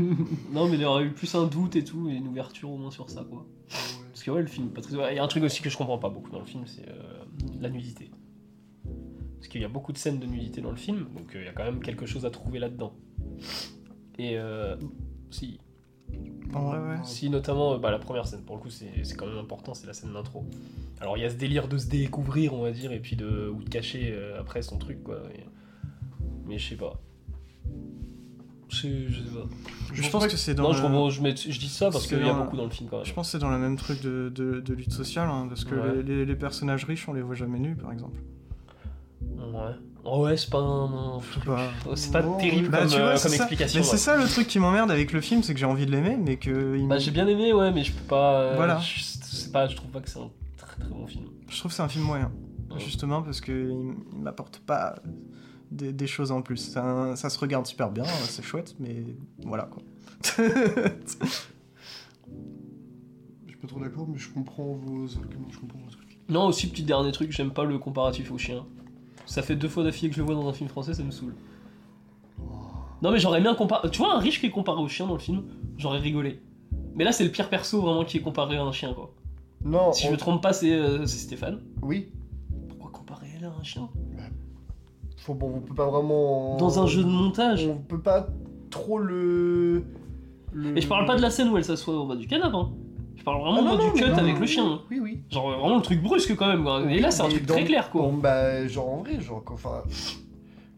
non 0.54 0.68
mais 0.68 0.76
il 0.76 0.82
y 0.82 0.86
aurait 0.86 1.06
eu 1.06 1.12
plus 1.12 1.34
un 1.36 1.48
doute 1.48 1.76
et 1.76 1.84
tout 1.84 2.10
et 2.10 2.14
une 2.14 2.28
ouverture 2.28 2.70
au 2.70 2.78
moins 2.78 2.92
sur 2.92 3.10
ça 3.10 3.24
quoi. 3.24 3.46
Parce 3.68 4.24
que 4.24 4.32
ouais 4.32 4.42
le 4.42 4.48
film 4.48 4.70
pas 4.70 4.82
très... 4.82 4.94
Il 5.12 5.16
y 5.16 5.20
a 5.20 5.24
un 5.24 5.28
truc 5.28 5.44
aussi 5.44 5.62
que 5.62 5.70
je 5.70 5.78
comprends 5.78 5.98
pas 5.98 6.10
beaucoup 6.10 6.30
dans 6.30 6.40
le 6.40 6.46
film 6.46 6.64
c'est 6.66 6.88
euh, 6.88 7.24
la 7.60 7.70
nudité. 7.70 8.12
Parce 9.36 9.48
qu'il 9.48 9.62
y 9.62 9.66
a 9.66 9.70
beaucoup 9.70 9.92
de 9.92 9.98
scènes 9.98 10.20
de 10.20 10.26
nudité 10.26 10.62
dans 10.62 10.72
le 10.72 10.78
film 10.78 11.08
donc 11.16 11.36
euh, 11.36 11.42
il 11.42 11.46
y 11.46 11.50
a 11.50 11.54
quand 11.54 11.64
même 11.64 11.82
quelque 11.82 12.06
chose 12.06 12.26
à 12.26 12.30
trouver 12.30 12.60
là-dedans. 12.60 12.94
Et 14.18 14.38
euh, 14.38 14.76
si, 15.32 15.60
ouais, 16.54 16.60
ouais. 16.78 16.98
si 17.04 17.30
notamment 17.30 17.78
bah, 17.78 17.92
la 17.92 18.00
première 18.00 18.28
scène 18.28 18.42
pour 18.42 18.56
le 18.56 18.62
coup 18.62 18.70
c'est 18.70 18.88
quand 19.16 19.28
même 19.28 19.38
important 19.38 19.74
c'est 19.74 19.88
la 19.88 19.94
scène 19.94 20.14
d'intro. 20.14 20.46
Alors 21.02 21.18
il 21.18 21.22
y 21.22 21.26
a 21.26 21.30
ce 21.30 21.36
délire 21.36 21.68
de 21.68 21.78
se 21.78 21.88
découvrir 21.88 22.54
on 22.54 22.62
va 22.64 22.72
dire 22.72 22.92
et 22.92 23.00
puis 23.00 23.16
de, 23.16 23.50
ou 23.56 23.64
de 23.64 23.70
cacher 23.70 24.12
euh, 24.14 24.40
après 24.40 24.62
son 24.62 24.78
truc 24.78 25.04
quoi. 25.04 25.18
Et- 25.36 25.44
Mais 26.48 26.58
je 26.58 26.70
sais 26.70 26.76
pas. 26.76 27.00
Je 28.70 28.76
sais, 28.82 29.08
je 29.10 29.22
pas. 29.24 29.46
Je 29.94 30.10
pense 30.12 30.28
que 30.28 30.38
c'est 30.38 30.54
dans 30.54 30.64
non, 30.74 31.06
le- 31.06 31.10
je, 31.10 31.16
je, 31.18 31.22
mets- 31.24 31.36
je 31.36 31.60
dis 31.60 31.68
ça 31.70 31.90
parce 31.90 32.06
qu'il 32.06 32.18
que 32.20 32.24
y 32.24 32.30
a 32.30 32.34
dans- 32.34 32.44
beaucoup 32.44 32.56
dans 32.58 32.66
le 32.66 32.70
film 32.70 32.88
quand 32.90 32.98
même. 32.98 33.06
Je 33.06 33.14
pense 33.14 33.28
que 33.28 33.32
c'est 33.32 33.40
dans 33.40 33.50
le 33.50 33.58
même 33.58 33.78
truc 33.78 34.00
de, 34.02 34.30
de- 34.34 34.60
de 34.60 34.74
lutte 34.76 34.92
sociale, 34.94 35.28
hein, 35.28 35.46
parce 35.50 35.66
que 35.66 35.74
Ouais. 35.74 35.96
les, 35.98 36.04
les- 36.04 36.26
les 36.26 36.36
personnages 36.36 36.86
riches, 36.86 37.08
on 37.10 37.14
les 37.14 37.22
voit 37.24 37.34
jamais 37.34 37.58
nus, 37.58 37.76
par 37.76 37.92
exemple. 37.92 38.20
Ouais. 39.24 39.74
Oh 40.06 40.24
ouais, 40.24 40.38
c'est 40.38 40.50
pas 40.50 40.60
un. 40.60 41.20
Pas. 41.46 41.70
C'est 41.96 42.12
pas 42.12 42.24
terrible 42.40 42.70
Bah, 42.70 42.80
comme, 42.80 42.88
vois, 42.90 42.98
euh, 43.00 43.18
comme 43.22 43.34
explication. 43.34 43.80
Mais 43.80 43.84
c'est 43.86 43.92
ouais. 43.92 43.98
ça 43.98 44.18
le 44.18 44.28
truc 44.28 44.48
qui 44.48 44.58
m'emmerde 44.60 44.90
avec 44.92 45.12
le 45.12 45.22
film, 45.22 45.44
c'est 45.44 45.54
que 45.54 45.60
j'ai 45.60 45.66
envie 45.66 45.86
de 45.86 45.92
l'aimer, 45.92 46.18
mais 46.18 46.38
que 46.38 46.78
il 46.78 46.88
Bah, 46.88 46.98
j'ai 47.00 47.12
bien 47.12 47.28
aimé, 47.28 47.52
ouais, 47.54 47.72
mais 47.72 47.84
je 47.84 47.92
peux 47.92 48.06
pas. 48.08 48.40
euh, 48.42 48.54
Voilà. 48.56 48.80
Je, 48.80 49.02
c'est 49.04 49.52
pas, 49.52 49.68
je 49.68 49.76
trouve 49.76 49.92
pas 49.92 50.00
que 50.00 50.10
c'est 50.10 50.20
un 50.20 50.30
très 50.58 50.80
très 50.80 50.90
bon 50.90 51.06
film. 51.06 51.26
je 51.48 51.58
trouve 51.60 51.72
que 51.72 51.76
c'est 51.76 51.84
un 51.84 51.90
film 51.90 52.06
moyen, 52.06 52.32
Ouais. 52.72 52.80
justement 52.80 53.22
parce 53.22 53.42
que 53.42 53.52
il, 53.52 53.94
il 54.14 54.20
m'apporte 54.22 54.60
pas 54.60 54.96
des, 55.72 55.92
des 55.92 56.08
choses 56.08 56.32
en 56.32 56.42
plus. 56.42 56.58
Ça, 56.58 57.16
ça 57.16 57.30
se 57.30 57.38
regarde 57.40 57.66
super 57.68 57.92
bien, 57.92 58.06
c'est 58.06 58.44
chouette, 58.44 58.76
mais 58.80 59.04
voilà 59.44 59.64
quoi. 59.64 59.82
Je 63.46 63.52
suis 63.52 63.58
pas 63.58 63.68
trop 63.68 63.80
d'accord, 63.80 64.08
mais 64.08 64.18
je 64.18 64.30
comprends 64.30 64.74
vos 64.74 65.06
arguments, 65.18 65.48
je 65.52 65.60
comprends 65.60 65.80
votre 65.80 65.98
truc. 65.98 66.18
Non, 66.30 66.46
aussi, 66.48 66.68
petit 66.70 66.84
dernier 66.84 67.12
truc, 67.12 67.32
j'aime 67.32 67.52
pas 67.52 67.64
le 67.66 67.78
comparatif 67.80 68.32
au 68.32 68.38
chien. 68.38 68.66
Ça 69.30 69.44
fait 69.44 69.56
deux 69.56 69.68
fois 69.70 69.84
d'affilée 69.84 70.10
que 70.10 70.16
je 70.16 70.22
le 70.22 70.26
vois 70.26 70.34
dans 70.36 70.48
un 70.50 70.54
film 70.54 70.70
français, 70.70 70.94
ça 70.94 71.04
me 71.04 71.12
saoule. 71.12 71.36
Non, 73.02 73.12
mais 73.12 73.20
j'aurais 73.20 73.42
bien 73.42 73.54
comparé. 73.56 73.90
Tu 73.92 74.00
vois, 74.00 74.16
un 74.16 74.20
riche 74.20 74.40
qui 74.40 74.48
est 74.48 74.52
comparé 74.52 74.82
au 74.82 74.88
chien 74.88 75.06
dans 75.08 75.14
le 75.14 75.20
film, 75.20 75.44
j'aurais 75.78 76.00
rigolé. 76.00 76.42
Mais 76.96 77.04
là, 77.04 77.12
c'est 77.12 77.24
le 77.24 77.30
pire 77.32 77.48
perso 77.50 77.82
vraiment 77.82 78.04
qui 78.04 78.18
est 78.18 78.22
comparé 78.22 78.58
à 78.58 78.64
un 78.64 78.72
chien, 78.72 78.94
quoi. 78.94 79.14
Non, 79.64 79.94
Si 79.94 80.04
je 80.04 80.10
on- 80.10 80.12
me 80.14 80.18
trompe 80.18 80.42
pas, 80.42 80.52
c'est 80.54 80.74
euh, 80.74 81.06
c'est 81.06 81.20
Stéphane. 81.20 81.60
oui. 81.82 82.10
Pourquoi 82.70 82.92
comparer 82.92 83.28
elle 83.38 83.46
à 83.46 83.52
un 83.58 83.64
chien? 83.64 83.88
Faut, 85.18 85.34
bon, 85.36 85.52
on 85.58 85.62
peut 85.62 85.76
pas 85.76 85.88
vraiment. 85.90 86.58
Dans 86.58 86.80
un 86.82 86.88
jeu 86.88 87.04
de 87.04 87.10
montage. 87.10 87.68
On 87.68 87.78
peut 87.78 88.00
pas 88.02 88.28
trop 88.72 88.98
le. 88.98 89.84
le- 90.54 90.78
Et 90.78 90.82
je 90.82 90.88
parle 90.88 91.06
pas 91.06 91.16
de 91.16 91.22
la 91.22 91.30
scène 91.30 91.50
où 91.50 91.58
elle 91.58 91.64
s'assoit 91.66 92.00
en 92.02 92.06
bas 92.08 92.16
du 92.16 92.26
canapé. 92.26 92.56
Hein. 92.58 92.70
Parle 93.32 93.42
Ah, 93.46 93.52
vraiment 93.52 93.62
non, 93.76 93.78
non, 93.88 93.94
du 93.94 94.02
cut 94.02 94.10
non, 94.10 94.18
avec 94.18 94.40
le 94.40 94.46
chien. 94.46 94.82
Oui, 94.90 95.00
oui. 95.02 95.20
Genre 95.30 95.52
vraiment 95.60 95.76
le 95.78 95.82
truc 95.82 96.02
brusque 96.02 96.36
quand 96.36 96.48
même. 96.48 96.64
quoi. 96.64 96.82
Et 96.92 97.00
là, 97.00 97.12
c'est 97.12 97.22
un 97.24 97.30
truc 97.30 97.46
dans- 97.46 97.54
très 97.56 97.66
clair 97.66 97.90
quoi. 97.92 98.02
Bon, 98.04 98.14
bah, 98.14 98.68
genre 98.68 98.90
en 98.90 98.98
vrai, 98.98 99.20
genre, 99.22 99.44
quand, 99.44 99.54
enfin, 99.56 99.84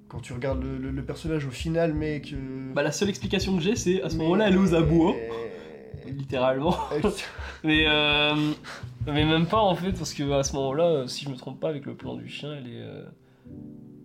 quand 0.08 0.20
tu 0.20 0.34
regardes 0.34 0.62
le, 0.64 0.78
le- 0.78 0.92
le 0.92 1.04
personnage 1.06 1.46
au 1.46 1.52
final, 1.52 1.94
mec. 1.94 2.34
euh, 2.34 2.72
Bah, 2.74 2.84
la 2.84 2.92
seule 2.92 3.10
explication 3.10 3.56
que 3.56 3.62
j'ai, 3.64 3.76
c'est 3.76 4.02
à 4.04 4.10
ce 4.10 4.18
moment-là, 4.18 4.48
elle 4.50 4.56
est 4.56 4.58
aux 4.58 4.74
abois. 4.76 5.14
Euh, 5.16 6.10
Littéralement. 6.12 6.76
Mais, 7.64 7.86
euh, 7.88 8.34
mais 9.06 9.24
même 9.24 9.46
pas 9.46 9.60
en 9.62 9.76
fait, 9.76 9.92
parce 9.94 10.14
que 10.16 10.30
à 10.32 10.42
ce 10.44 10.56
moment-là, 10.56 10.84
euh, 10.86 11.08
si 11.08 11.26
je 11.26 11.30
me 11.30 11.36
trompe 11.36 11.60
pas, 11.60 11.70
avec 11.70 11.86
le 11.86 11.96
plan 11.96 12.16
du 12.16 12.28
chien, 12.28 12.54
elle 12.54 12.68
est. 12.68 12.82
euh, 12.82 13.04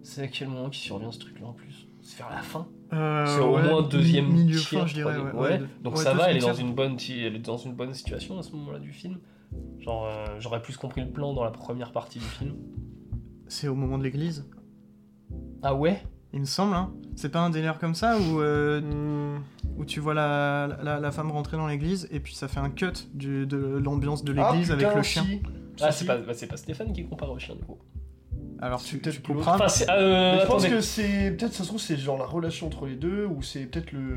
C'est 0.03 0.23
à 0.23 0.29
quel 0.29 0.49
moment 0.49 0.69
qui 0.69 0.79
survient 0.81 1.11
ce 1.11 1.19
truc-là 1.19 1.47
en 1.47 1.53
plus 1.53 1.89
C'est 2.03 2.19
vers 2.19 2.29
la 2.31 2.43
fin 2.43 2.69
Euh, 2.92 3.27
C'est 3.27 3.40
au 3.40 3.57
ouais, 3.57 3.62
moins 3.68 3.83
deuxième 3.83 4.29
milieu 4.29 4.59
tiers, 4.61 4.83
fin, 4.83 4.87
je 4.87 4.94
dirais. 4.94 5.18
Ouais, 5.18 5.33
ouais. 5.33 5.61
Donc 5.83 5.96
ça 5.99 6.14
va, 6.14 6.31
elle 6.31 6.37
est, 6.37 6.40
dans 6.40 6.55
une 6.55 6.75
bonne, 6.75 6.96
ti- 6.96 7.20
elle 7.25 7.35
est 7.37 7.40
dans 7.40 7.57
une 7.57 7.75
bonne 7.75 7.92
situation 7.94 8.38
à 8.38 8.42
ce 8.42 8.53
moment-là 8.53 8.79
du 8.79 8.92
film. 8.92 9.18
Genre, 9.81 10.07
euh, 10.07 10.27
j'aurais 10.38 10.62
plus 10.62 10.77
compris 10.77 11.01
le 11.03 11.11
plan 11.11 11.33
dans 11.35 11.44
la 11.44 11.51
première 11.51 11.92
partie 11.92 12.18
du 12.18 12.25
film. 12.25 12.55
C'est 13.49 13.68
au 13.68 13.75
moment 13.75 13.99
de 13.99 14.05
l'église, 14.05 14.49
Ah 15.62 15.75
ouais? 15.75 16.03
Il 16.33 16.40
me 16.40 16.44
semble. 16.44 16.75
Hein. 16.75 16.92
C'est 17.14 17.31
pas 17.31 17.40
un 17.40 17.51
délire 17.51 17.79
comme 17.79 17.94
ça 17.94 18.18
où, 18.18 18.40
euh, 18.40 19.38
où 19.79 19.85
tu 19.85 20.01
vois 20.01 20.14
la, 20.14 20.79
la, 20.83 21.01
la 21.01 21.11
femme 21.12 21.31
rentrer 21.31 21.57
dans 21.57 21.66
l'église 21.66 22.09
et 22.11 22.20
puis 22.20 22.35
ça 22.35 22.46
fait 22.46 22.61
un 22.61 22.70
cut 22.70 22.92
du- 23.14 23.46
de 23.46 23.57
l'ambiance 23.57 24.22
de 24.22 24.35
ah, 24.37 24.51
l'église 24.53 24.70
avec 24.70 24.94
le 24.94 25.03
chien. 25.03 25.22
si. 25.25 25.40
Ah, 25.81 25.92
c'est 25.92 26.05
pas, 26.05 26.18
bah, 26.18 26.35
c'est 26.35 26.46
pas 26.46 26.57
Stéphane 26.57 26.92
qui 26.92 27.05
compare 27.07 27.31
au 27.31 27.38
chien 27.38 27.55
du 27.55 27.62
coup. 27.62 27.79
Alors 28.61 28.81
C'est 28.81 28.88
tu, 28.88 28.99
peut-être 28.99 29.23
couperas. 29.23 29.55
Enfin, 29.57 29.69
c'est. 29.69 29.88
euh, 29.90 30.40
je 30.40 30.47
pense 30.47 30.66
que 30.66 30.81
c'est. 30.81 31.31
Peut-être, 31.33 31.53
ça 31.53 31.62
se 31.62 31.69
trouve, 31.69 31.81
c'est 31.81 31.97
genre 31.97 32.19
la 32.19 32.25
relation 32.27 32.66
entre 32.69 32.87
les 32.87 32.95
deux, 32.97 33.27
ou 33.27 33.42
c'est 33.42 33.61
peut-être 33.66 33.92
le. 33.92 34.16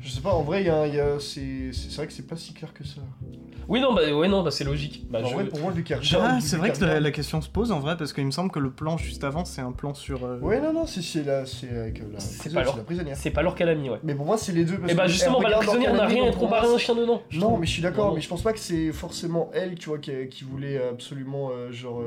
Je 0.00 0.10
sais 0.10 0.20
pas, 0.20 0.34
en 0.34 0.42
vrai, 0.42 0.62
il 0.62 0.66
y 0.66 0.70
a, 0.70 0.86
y 0.86 1.00
a- 1.00 1.18
c'est 1.18 1.72
c'est- 1.72 1.88
c'est 1.90 1.96
vrai 1.96 2.06
que 2.06 2.12
c'est 2.12 2.26
pas 2.26 2.36
si 2.36 2.52
clair 2.52 2.72
que 2.74 2.84
ça. 2.84 3.00
Oui, 3.66 3.80
non, 3.80 3.94
bah, 3.94 4.02
ouais, 4.12 4.28
non, 4.28 4.42
bah, 4.42 4.50
c'est 4.50 4.64
logique. 4.64 5.06
Bah, 5.08 5.20
en 5.24 5.26
je- 5.28 5.34
vrai, 5.34 5.44
pour 5.46 5.58
moi, 5.60 5.72
Lucas 5.74 5.98
Ah, 6.20 6.38
c'est 6.42 6.58
vrai 6.58 6.70
que 6.72 6.84
la, 6.84 7.00
la 7.00 7.10
question 7.10 7.40
se 7.40 7.48
pose 7.48 7.72
en 7.72 7.80
vrai 7.80 7.96
parce 7.96 8.12
qu'il 8.12 8.26
me 8.26 8.30
semble 8.30 8.50
que 8.50 8.58
le 8.58 8.70
plan 8.70 8.98
juste 8.98 9.24
avant 9.24 9.46
c'est 9.46 9.62
un 9.62 9.72
plan 9.72 9.94
sur. 9.94 10.22
euh, 10.24 10.38
Ouais, 10.40 10.60
non, 10.60 10.74
non, 10.74 10.86
c'est 10.86 11.00
c'est 11.00 11.22
la, 11.24 11.46
c'est 11.46 11.70
avec 11.70 12.00
euh, 12.00 12.04
la, 12.12 12.20
C'est 12.20 12.38
prisonnière, 12.38 12.54
pas 12.60 12.64
leur- 12.64 12.76
la 12.76 12.82
prisonnière. 12.84 13.16
C'est 13.16 13.30
pas 13.30 13.42
l'or 13.42 13.54
qu'elle 13.54 13.70
a 13.70 13.74
mis, 13.74 13.88
ouais. 13.88 13.98
Mais 14.02 14.14
pour 14.14 14.26
moi, 14.26 14.36
c'est 14.36 14.52
les 14.52 14.64
deux. 14.66 14.76
Parce 14.78 14.92
Et 14.92 14.94
bah 14.94 15.04
que 15.06 15.10
justement, 15.10 15.40
bah, 15.40 15.48
la 15.48 15.58
prisonnière 15.58 15.94
n'a 15.94 16.04
rien 16.06 16.24
à 16.24 16.26
être 16.26 16.32
pour 16.38 16.48
moi, 16.48 16.58
comparé 16.58 16.72
à 16.72 16.74
un 16.76 16.78
chien 16.78 16.94
dedans. 16.94 17.22
je 17.30 17.40
Non, 17.40 17.56
mais 17.56 17.66
je 17.66 17.72
suis 17.72 17.82
d'accord, 17.82 18.14
mais 18.14 18.20
je 18.20 18.28
pense 18.28 18.42
pas 18.42 18.52
que 18.52 18.58
c'est 18.60 18.92
forcément 18.92 19.50
elle, 19.54 19.74
tu 19.76 19.88
vois, 19.88 19.98
qui, 19.98 20.44
voulait 20.44 20.80
absolument, 20.86 21.48
euh, 21.52 21.72
genre... 21.72 22.02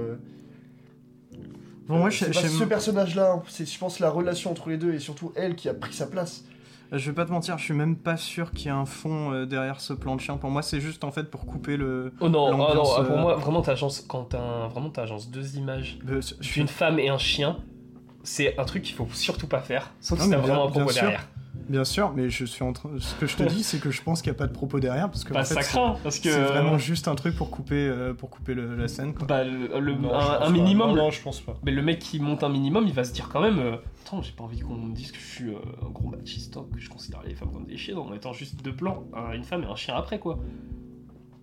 euh, 1.89 1.93
Bon, 1.93 1.97
moi 1.99 2.07
euh, 2.07 2.11
c'est 2.11 2.33
ce 2.33 2.63
personnage-là, 2.63 3.33
hein. 3.33 3.43
c'est, 3.47 3.67
je 3.71 3.77
pense, 3.79 3.99
la 3.99 4.09
relation 4.09 4.51
entre 4.51 4.69
les 4.69 4.77
deux, 4.77 4.93
et 4.93 4.99
surtout 4.99 5.31
elle 5.35 5.55
qui 5.55 5.69
a 5.69 5.73
pris 5.73 5.93
sa 5.93 6.07
place. 6.07 6.43
je 6.91 7.09
vais 7.09 7.15
pas 7.15 7.25
te 7.25 7.31
mentir, 7.31 7.57
je 7.57 7.63
suis 7.63 7.73
même 7.73 7.95
pas 7.95 8.17
sûr 8.17 8.51
qu'il 8.51 8.65
y 8.65 8.69
ait 8.69 8.71
un 8.71 8.85
fond 8.85 9.31
euh, 9.33 9.45
derrière 9.45 9.79
ce 9.81 9.93
plan 9.93 10.15
de 10.15 10.21
chien. 10.21 10.37
Pour 10.37 10.49
moi, 10.49 10.61
c'est 10.61 10.79
juste 10.81 11.03
en 11.03 11.11
fait 11.11 11.23
pour 11.29 11.45
couper 11.45 11.77
le. 11.77 12.13
Oh 12.19 12.29
non, 12.29 12.47
ah 12.47 12.51
non, 12.75 12.83
ah, 12.97 13.03
pour 13.03 13.15
euh, 13.15 13.21
moi, 13.21 13.35
vraiment, 13.35 13.61
t'agences, 13.61 14.01
quand 14.07 14.23
t'as 14.29 14.39
un- 14.41 14.67
vraiment, 14.67 14.89
t'agences 14.89 15.29
deux 15.29 15.55
images 15.57 15.97
le- 16.05 16.21
je 16.21 16.33
suis 16.47 16.61
d'une 16.61 16.67
femme 16.67 16.99
et 16.99 17.09
un 17.09 17.17
chien, 17.17 17.57
c'est 18.23 18.57
un 18.59 18.65
truc 18.65 18.83
qu'il 18.83 18.95
faut 18.95 19.07
surtout 19.13 19.47
pas 19.47 19.59
faire, 19.61 19.91
sauf 20.01 20.19
Non, 20.19 20.25
si 20.25 20.31
t'as 20.31 20.37
bien- 20.37 20.45
vraiment 20.45 20.67
un 20.67 20.71
propos 20.71 20.91
sûr. 20.91 21.01
derrière. 21.03 21.27
Bien 21.69 21.83
sûr, 21.83 22.13
mais 22.15 22.29
je 22.29 22.45
suis 22.45 22.63
en 22.63 22.71
train. 22.73 22.89
Ce 22.99 23.13
que 23.15 23.25
je 23.27 23.35
te 23.35 23.43
dis, 23.43 23.63
c'est 23.63 23.79
que 23.79 23.91
je 23.91 24.01
pense 24.01 24.21
qu'il 24.21 24.31
n'y 24.31 24.35
a 24.37 24.39
pas 24.39 24.47
de 24.47 24.53
propos 24.53 24.79
derrière 24.79 25.09
parce 25.09 25.23
que 25.23 25.33
Bah, 25.33 25.41
en 25.41 25.43
fait, 25.43 25.55
ça 25.55 25.61
c'est- 25.61 25.71
craint, 25.77 25.95
parce 26.03 26.19
que. 26.19 26.29
c'est 26.31 26.41
vraiment 26.41 26.77
juste 26.77 27.07
un 27.07 27.15
truc 27.15 27.35
pour 27.35 27.51
couper, 27.51 27.75
euh, 27.87 28.13
pour 28.13 28.29
couper 28.29 28.53
le- 28.53 28.75
la 28.75 28.87
scène. 28.87 29.13
Quoi. 29.13 29.27
Bah, 29.27 29.43
le, 29.43 29.67
le- 29.79 29.93
Non, 29.95 30.13
un, 30.13 30.49
minimum. 30.49 30.89
Non, 30.91 30.95
non, 30.95 31.11
je 31.11 31.21
pense 31.21 31.41
pas. 31.41 31.57
Mais 31.63 31.71
le 31.71 31.81
mec 31.81 31.99
qui 31.99 32.19
monte 32.19 32.43
un 32.43 32.49
minimum, 32.49 32.85
il 32.87 32.93
va 32.93 33.03
se 33.03 33.11
dire 33.13 33.29
quand 33.29 33.41
même 33.41 33.59
euh, 33.59 33.75
Attends, 34.05 34.21
j'ai 34.21 34.31
pas 34.31 34.45
envie 34.45 34.59
qu'on 34.61 34.75
me 34.75 34.93
dise 34.95 35.11
que 35.11 35.19
je 35.19 35.25
suis 35.25 35.49
euh, 35.49 35.57
un 35.85 35.89
gros 35.89 36.09
machista, 36.09 36.61
que 36.73 36.79
je 36.79 36.89
considère 36.89 37.21
les 37.27 37.35
femmes 37.35 37.51
comme 37.51 37.65
des 37.65 37.75
chiens 37.75 37.97
en 37.97 38.05
mettant 38.09 38.31
juste 38.31 38.63
deux 38.63 38.73
plans, 38.75 39.03
un- 39.13 39.33
une 39.33 39.43
femme 39.43 39.63
et 39.63 39.67
un 39.67 39.75
chien 39.75 39.95
après, 39.95 40.19
quoi. 40.19 40.39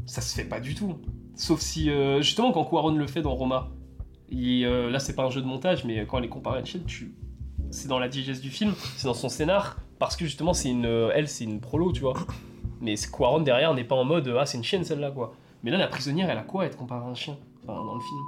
Ça 0.06 0.20
se 0.22 0.34
fait 0.34 0.44
pas 0.48 0.60
du 0.60 0.74
tout. 0.74 0.96
Sauf 1.34 1.60
si, 1.60 1.90
euh, 1.90 2.22
justement, 2.22 2.52
quand 2.52 2.64
Quaron 2.64 2.92
le 2.94 3.06
fait 3.06 3.20
dans 3.22 3.34
Roma, 3.34 3.68
il, 4.30 4.64
euh, 4.64 4.90
là 4.90 4.98
c'est 4.98 5.14
pas 5.14 5.24
un 5.24 5.30
jeu 5.30 5.40
de 5.42 5.46
montage, 5.46 5.84
mais 5.84 6.06
quand 6.06 6.18
elle 6.18 6.24
est 6.24 6.28
comparée 6.28 6.56
à 6.56 6.60
une 6.60 6.66
chienne, 6.66 6.84
tu... 6.86 7.14
c'est 7.74 7.88
dans 7.88 7.98
la 7.98 8.08
digeste 8.08 8.42
du 8.42 8.50
film, 8.50 8.72
c'est 8.96 9.06
dans 9.06 9.14
son 9.14 9.28
scénar, 9.28 9.76
parce 9.98 10.16
que 10.16 10.24
justement, 10.24 10.54
c'est 10.54 10.70
une, 10.70 10.86
euh, 10.86 11.10
elle, 11.14 11.28
c'est 11.28 11.44
une 11.44 11.60
prolo, 11.60 11.92
tu 11.92 12.00
vois. 12.00 12.14
Mais 12.80 12.94
Quaron 12.96 13.40
derrière 13.40 13.72
n'est 13.74 13.84
pas 13.84 13.94
en 13.96 14.04
mode 14.04 14.34
Ah, 14.38 14.46
c'est 14.46 14.58
une 14.58 14.64
chienne 14.64 14.84
celle-là, 14.84 15.10
quoi. 15.10 15.34
Mais 15.62 15.70
là, 15.70 15.78
la 15.78 15.88
prisonnière, 15.88 16.28
elle 16.30 16.38
a 16.38 16.42
quoi 16.42 16.64
à 16.64 16.66
être 16.66 16.76
comparée 16.76 17.04
à 17.06 17.08
un 17.08 17.14
chien 17.14 17.36
Enfin, 17.66 17.82
dans 17.82 17.94
le 17.94 18.00
film? 18.00 18.20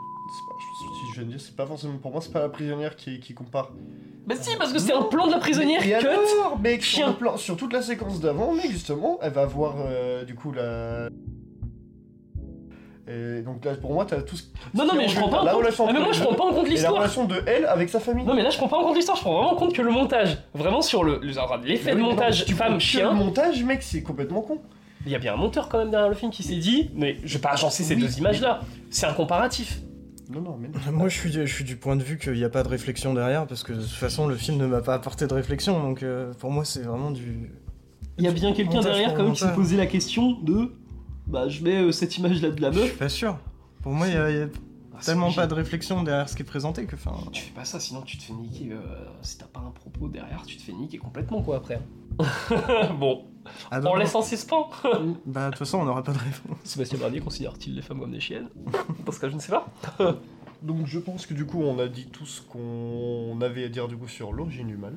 Pas- 0.48 0.56
je- 0.58 0.94
si 1.06 1.10
je 1.10 1.14
viens 1.14 1.24
de 1.24 1.30
dire, 1.30 1.40
c'est 1.40 1.54
pas 1.56 1.66
forcément... 1.66 1.98
Pour 1.98 2.10
moi, 2.10 2.20
c'est 2.20 2.32
pas 2.32 2.40
la 2.40 2.48
prisonnière 2.48 2.96
qui, 2.96 3.20
qui 3.20 3.34
compare. 3.34 3.70
Bah 4.26 4.34
si, 4.40 4.56
parce 4.56 4.72
que 4.72 4.78
c'est 4.78 4.92
un 4.94 5.02
plan 5.02 5.26
de 5.26 5.32
la 5.32 5.38
prisonnière 5.38 5.82
Et 5.86 5.90
cut 6.00 6.06
alors, 6.06 6.58
mec, 6.58 6.82
chien. 6.82 7.06
sur, 7.08 7.16
plan, 7.18 7.36
sur 7.36 7.56
toute 7.56 7.72
la 7.72 7.82
séquence 7.82 8.18
d'avant, 8.20 8.52
mec, 8.54 8.70
justement, 8.70 9.18
elle 9.22 9.32
va 9.32 9.44
voir, 9.46 9.74
euh, 9.78 10.24
du 10.24 10.34
coup, 10.34 10.50
la... 10.52 11.08
Et 13.08 13.40
donc 13.42 13.64
là, 13.64 13.74
pour 13.76 13.92
moi, 13.92 14.04
t'as 14.04 14.20
tout 14.22 14.36
ce 14.36 14.42
Non, 14.74 14.84
non, 14.84 14.90
qui 14.90 14.96
mais 14.98 15.08
je 15.08 15.16
prends 15.18 15.28
pas 15.28 15.40
en 15.42 15.44
la 15.44 15.52
compte. 15.52 15.60
relation 15.60 15.86
Ah, 15.88 15.92
mais 15.92 16.00
moi, 16.00 16.12
je 16.12 16.20
prends 16.22 16.34
pas 16.34 16.44
en 16.44 16.52
compte 16.52 16.64
la 16.64 16.70
l'histoire. 16.70 16.94
relation 16.94 17.24
de 17.24 17.36
elle 17.46 17.64
avec 17.66 17.88
sa 17.88 18.00
famille. 18.00 18.24
Non, 18.24 18.34
mais 18.34 18.42
là, 18.42 18.50
je 18.50 18.56
prends 18.56 18.66
pas 18.68 18.78
en 18.78 18.82
compte 18.82 18.96
l'histoire, 18.96 19.16
je 19.16 19.22
prends 19.22 19.34
vraiment 19.34 19.52
en 19.52 19.56
compte 19.56 19.72
que 19.74 19.82
le 19.82 19.90
montage. 19.92 20.38
Vraiment 20.54 20.82
sur 20.82 21.04
le. 21.04 21.20
L'effet 21.64 21.94
de 21.94 22.00
montage 22.00 22.44
prends 22.56 22.76
que 22.78 22.98
Le 23.08 23.12
montage, 23.14 23.62
mec, 23.62 23.82
c'est 23.82 24.02
complètement 24.02 24.40
con. 24.42 24.58
Il 25.04 25.12
y 25.12 25.14
a 25.14 25.18
bien 25.18 25.34
un 25.34 25.36
monteur 25.36 25.68
quand 25.68 25.78
même 25.78 25.90
derrière 25.90 26.08
le 26.08 26.16
film 26.16 26.32
qui 26.32 26.42
s'est 26.42 26.56
dit 26.56 26.90
Mais 26.96 27.16
je 27.24 27.34
vais 27.34 27.40
pas 27.40 27.50
agencer 27.52 27.84
ces 27.84 27.94
Oui. 27.94 28.00
deux 28.00 28.18
images-là. 28.18 28.60
C'est 28.90 29.06
un 29.06 29.12
comparatif. 29.12 29.80
Non, 30.28 30.40
non, 30.40 30.56
mais 30.60 30.66
non. 30.66 30.80
Moi, 30.92 31.08
je 31.08 31.16
suis, 31.16 31.30
du- 31.30 31.46
je 31.46 31.54
suis 31.54 31.62
du 31.62 31.76
point 31.76 31.94
de 31.94 32.02
vue 32.02 32.18
qu'il 32.18 32.32
n'y 32.32 32.42
a 32.42 32.48
pas 32.48 32.64
de 32.64 32.68
réflexion 32.68 33.14
derrière 33.14 33.46
parce 33.46 33.62
que 33.62 33.72
de 33.72 33.80
toute 33.82 33.88
façon, 33.90 34.26
le 34.26 34.34
film 34.34 34.56
ne 34.56 34.66
m'a 34.66 34.80
pas 34.80 34.94
apporté 34.94 35.28
de 35.28 35.32
réflexion. 35.34 35.78
Donc, 35.80 36.02
euh, 36.02 36.32
pour 36.40 36.50
moi, 36.50 36.64
c'est 36.64 36.82
vraiment 36.82 37.12
du. 37.12 37.52
Il 38.18 38.24
y 38.24 38.28
a 38.28 38.32
bien 38.32 38.52
quelqu'un 38.52 38.80
derrière 38.80 39.14
quand 39.14 39.22
même 39.22 39.34
qui 39.34 39.42
s'est 39.44 39.52
posé 39.54 39.76
la 39.76 39.86
question 39.86 40.32
de. 40.42 40.72
Bah, 41.26 41.48
je 41.48 41.62
mets 41.62 41.76
euh, 41.82 41.92
cette 41.92 42.16
image-là 42.18 42.50
de 42.50 42.60
la 42.60 42.70
Je 42.70 42.78
suis 42.78 42.88
meuf. 42.88 42.98
pas 42.98 43.08
sûr. 43.08 43.38
Pour 43.82 43.92
moi, 43.92 44.06
il 44.08 44.14
y 44.14 44.16
a, 44.16 44.30
il 44.30 44.36
y 44.36 44.40
a 44.42 44.46
Ah, 44.94 44.98
tellement 45.04 45.32
pas 45.32 45.46
de 45.46 45.54
réflexion 45.54 46.02
derrière 46.02 46.28
ce 46.28 46.36
qui 46.36 46.42
est 46.42 46.46
présenté 46.46 46.84
que. 46.86 46.94
Enfin, 46.96 47.14
Tu 47.32 47.42
fais 47.42 47.52
pas 47.52 47.64
ça, 47.64 47.80
sinon 47.80 48.02
tu 48.02 48.16
te 48.16 48.22
fais 48.22 48.32
niquer. 48.32 48.70
euh, 48.72 48.78
si 49.22 49.38
t'as 49.38 49.46
pas 49.46 49.60
un 49.60 49.70
propos 49.70 50.08
derrière, 50.08 50.42
tu 50.46 50.56
te 50.56 50.62
fais 50.62 50.72
niquer 50.72 50.98
complètement, 50.98 51.42
quoi, 51.42 51.56
après. 51.56 51.80
bon, 52.98 53.24
ah, 53.70 53.80
on 53.84 53.94
laisse 53.96 54.14
en 54.14 54.22
suspens. 54.22 54.70
Bah, 55.26 55.46
de 55.46 55.50
toute 55.50 55.58
façon, 55.58 55.78
on 55.78 55.84
n'aura 55.84 56.02
pas 56.02 56.12
de 56.12 56.18
réponse. 56.18 56.58
Sébastien 56.64 56.98
Barnier 56.98 57.20
considère-t-il 57.20 57.74
les 57.74 57.82
femmes 57.82 58.00
comme 58.00 58.12
des 58.12 58.20
chiennes 58.20 58.48
Parce 59.04 59.18
que 59.18 59.28
je 59.28 59.34
ne 59.34 59.40
sais 59.40 59.52
pas. 59.52 59.66
Donc 60.62 60.86
je 60.86 60.98
pense 60.98 61.26
que 61.26 61.34
du 61.34 61.44
coup 61.44 61.60
on 61.62 61.78
a 61.78 61.86
dit 61.86 62.06
tout 62.06 62.24
ce 62.24 62.40
qu'on 62.40 63.38
avait 63.42 63.64
à 63.64 63.68
dire 63.68 63.88
du 63.88 63.96
coup 63.96 64.08
sur 64.08 64.32
l'origine 64.32 64.66
du 64.66 64.76
mal. 64.78 64.94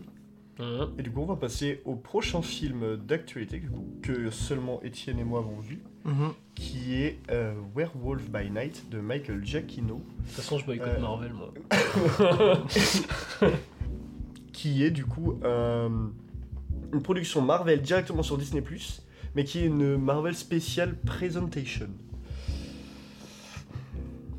Hum. 0.60 0.94
Et 0.98 1.04
du 1.04 1.10
coup 1.12 1.22
on 1.22 1.26
va 1.26 1.38
passer 1.38 1.82
au 1.86 1.96
prochain 1.96 2.42
film 2.42 2.98
d'actualité 2.98 3.62
que 4.02 4.30
seulement 4.30 4.82
Étienne 4.84 5.18
et 5.20 5.24
moi 5.24 5.40
avons 5.40 5.60
vu, 5.60 5.82
Mhm. 6.06 6.32
qui 6.56 6.96
est 6.96 7.20
euh, 7.32 7.54
Werewolf 7.76 8.30
by 8.30 8.50
Night 8.52 8.90
de 8.90 9.00
Michael 9.00 9.44
Giacchino, 9.46 9.96
De 9.96 10.24
toute 10.26 10.32
façon, 10.32 10.58
je 10.58 10.66
boycotte 10.66 10.88
Euh. 10.98 11.00
Marvel, 11.00 11.34
moi. 11.34 11.54
qui 14.54 14.84
est 14.84 14.92
du 14.92 15.06
coup 15.06 15.40
euh, 15.44 15.90
une 16.94 17.02
production 17.02 17.42
Marvel 17.42 17.82
directement 17.82 18.24
sur 18.24 18.38
Disney+, 18.38 18.64
mais 19.36 19.44
qui 19.46 19.60
est 19.60 19.66
une 19.66 19.98
Marvel 19.98 20.36
Special 20.36 20.96
Presentation. 20.98 21.88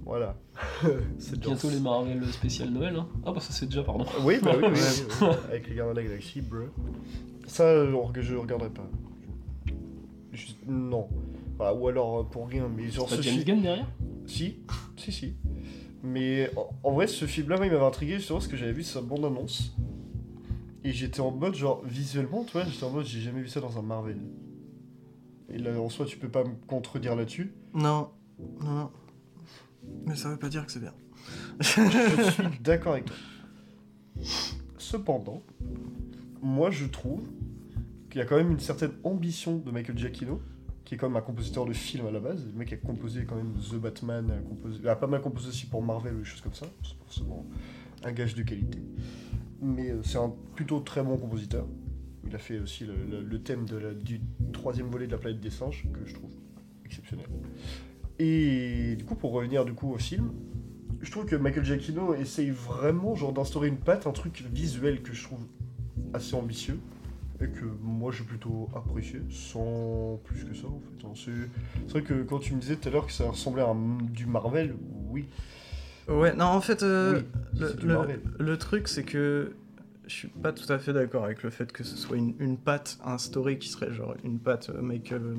Voilà. 0.05 0.37
C'est 1.19 1.39
Bientôt 1.39 1.69
dans- 1.69 1.75
les 1.75 1.81
Marvel 1.81 2.25
spécial 2.33 2.71
Noël. 2.71 2.97
Hein. 2.97 3.07
Ah 3.25 3.33
bah 3.33 3.41
ça 3.41 3.53
c'est 3.53 3.67
déjà, 3.67 3.83
pardon. 3.83 4.05
Oui, 4.25 4.37
bah 4.43 4.53
oui, 4.57 4.65
oui, 4.69 4.69
Ouais. 4.71 4.79
oui, 4.81 5.07
oui, 5.23 5.27
avec 5.49 5.69
les 5.69 5.75
Gardiens 5.75 5.95
de 5.95 6.01
la 6.01 6.07
Galaxie, 6.07 6.41
bro. 6.41 6.59
Ça, 7.47 7.65
euh, 7.65 7.93
je 8.15 8.21
je 8.23 8.35
regarderai 8.37 8.71
pas. 8.71 8.89
Je- 10.33 10.47
non. 10.69 11.09
Voilà, 11.57 11.75
ou 11.75 11.89
alors 11.89 12.21
euh, 12.21 12.23
pour 12.25 12.49
rien, 12.49 12.69
mais 12.75 12.89
genre 12.89 13.09
Pas 13.09 13.17
ce 13.17 13.23
James. 13.23 13.43
Gunn 13.45 13.61
derrière? 13.63 13.87
Si, 14.27 14.57
si, 14.97 15.13
si. 15.13 15.35
Mais 16.03 16.51
en, 16.57 16.71
en 16.83 16.93
vrai, 16.93 17.07
ce 17.07 17.27
film-là, 17.27 17.57
il 17.63 17.71
m'avait 17.71 17.85
intrigué 17.85 18.15
justement 18.15 18.39
parce 18.39 18.49
que 18.49 18.57
j'avais 18.57 18.73
vu 18.73 18.83
sa 18.83 19.01
bande-annonce. 19.03 19.77
Et 20.83 20.93
j'étais 20.93 21.21
en 21.21 21.31
mode, 21.31 21.55
genre, 21.55 21.83
visuellement, 21.85 22.45
tu 22.45 22.53
vois, 22.53 22.65
j'étais 22.65 22.85
en 22.85 22.91
mode, 22.91 23.05
j'ai 23.05 23.21
jamais 23.21 23.43
vu 23.43 23.49
ça 23.49 23.61
dans 23.61 23.79
un 23.79 23.83
Marvel. 23.83 24.17
Et 25.53 25.59
là, 25.59 25.79
en 25.79 25.91
soi, 25.91 26.07
tu 26.07 26.17
peux 26.17 26.29
pas 26.31 26.45
me 26.45 26.55
contredire 26.69 27.17
là-dessus. 27.17 27.53
Non, 27.75 28.09
non, 28.63 28.71
non. 28.71 28.91
Mais 30.07 30.17
ça 30.17 30.29
veut 30.31 30.37
pas 30.39 30.49
dire 30.49 30.65
que 30.67 30.73
c'est 30.73 30.81
bien. 30.81 30.95
Je 31.61 31.65
suis 32.31 32.59
d'accord 32.63 32.93
avec 32.95 33.07
toi. 33.07 33.17
Cependant, 34.79 35.43
moi 36.43 36.71
je 36.71 36.87
trouve 36.87 37.21
qu'il 38.11 38.19
y 38.19 38.23
a 38.23 38.27
quand 38.27 38.37
même 38.37 38.51
une 38.51 38.61
certaine 38.61 38.93
ambition 39.05 39.59
de 39.59 39.71
Michael 39.71 39.97
Giacchino, 39.97 40.41
qui 40.85 40.95
est 40.95 40.99
quand 40.99 41.09
même 41.09 41.17
un 41.17 41.21
compositeur 41.23 41.65
de 41.67 41.73
film 41.73 42.07
à 42.07 42.11
la 42.11 42.19
base. 42.21 42.45
Le 42.47 42.59
mec 42.59 42.73
a 42.73 42.77
composé 42.77 43.25
quand 43.25 43.37
même 43.37 43.53
The 43.71 43.77
Batman, 43.77 44.31
a, 44.31 44.37
composé, 44.41 44.89
a 44.89 44.97
pas 44.97 45.07
mal 45.07 45.21
composé 45.21 45.49
aussi 45.49 45.67
pour 45.67 45.83
Marvel 45.83 46.15
ou 46.15 46.19
des 46.21 46.25
choses 46.25 46.41
comme 46.41 46.55
ça. 46.55 46.67
C'est 46.83 46.97
forcément 46.99 47.47
un 48.03 48.13
gage 48.13 48.35
de 48.35 48.43
qualité. 48.43 48.81
Mais 49.63 49.91
euh, 49.91 50.03
c'est 50.03 50.19
un 50.19 50.33
plutôt 50.57 50.81
très 50.81 51.03
bon 51.03 51.17
compositeur. 51.19 51.67
Il 52.27 52.35
a 52.35 52.39
fait 52.39 52.59
aussi 52.59 52.85
le, 52.85 52.95
le- 53.09 53.23
le 53.23 53.43
thème 53.43 53.67
de 53.67 53.77
la- 53.77 53.95
du 53.95 54.21
troisième 54.53 54.89
volet 54.89 55.07
de 55.07 55.13
la 55.13 55.19
planète 55.19 55.41
des 55.41 55.51
singes, 55.51 55.87
que 55.93 56.05
je 56.09 56.15
trouve 56.15 56.31
exceptionnel. 56.85 57.27
Et 58.23 58.97
du 58.97 59.05
coup, 59.07 59.15
pour 59.15 59.33
revenir 59.33 59.65
du 59.65 59.73
coup 59.73 59.91
au 59.93 59.97
film, 59.99 60.31
je 61.01 61.11
trouve 61.11 61.25
que 61.25 61.37
Michael 61.37 61.65
Giacchino 61.65 62.13
essaye 62.15 62.51
vraiment 62.51 63.15
genre 63.15 63.33
d'instaurer 63.33 63.69
une 63.69 63.79
patte, 63.79 64.07
un 64.07 64.13
truc 64.13 64.45
visuel 64.53 65.01
que 65.03 65.15
je 65.15 65.23
trouve 65.25 65.41
assez 66.13 66.35
ambitieux 66.35 66.79
et 67.41 67.47
que 67.49 67.65
moi 67.81 68.13
j'ai 68.13 68.25
plutôt 68.25 68.69
apprécié 68.77 69.23
sans 69.31 70.21
plus 70.25 70.45
que 70.45 70.55
ça 70.55 70.67
en 70.67 70.81
fait. 70.81 71.07
hein. 71.07 71.13
C'est 71.87 71.91
vrai 71.93 72.03
que 72.03 72.23
quand 72.25 72.39
tu 72.41 72.55
me 72.55 72.61
disais 72.61 72.77
tout 72.77 72.89
à 72.89 72.93
l'heure 72.93 73.07
que 73.07 73.13
ça 73.13 73.31
ressemblait 73.31 73.63
à 73.63 73.69
un- 73.71 74.03
du 74.03 74.27
Marvel, 74.27 74.75
oui. 75.09 75.25
Ouais, 76.07 76.35
non, 76.35 76.45
en 76.47 76.61
fait, 76.61 76.83
euh, 76.83 77.23
Oui, 77.55 77.65
le, 78.39 78.59
truc, 78.59 78.89
c'est 78.89 79.05
que 79.05 79.53
je 80.07 80.13
suis 80.15 80.29
pas 80.29 80.53
tout 80.53 80.71
à 80.71 80.79
fait 80.79 80.93
d'accord 80.93 81.25
avec 81.25 81.43
le 81.43 81.49
fait 81.51 81.73
que 81.73 81.85
ce 81.85 81.97
soit 81.97 82.17
une, 82.19 82.35
une 82.41 82.59
patte 82.59 82.99
instaurée 83.03 83.57
qui 83.59 83.69
serait 83.71 83.93
genre 83.95 84.15
une 84.25 84.39
patte 84.41 84.69
euh, 84.69 84.83
Michael. 84.83 85.23
euh, 85.23 85.35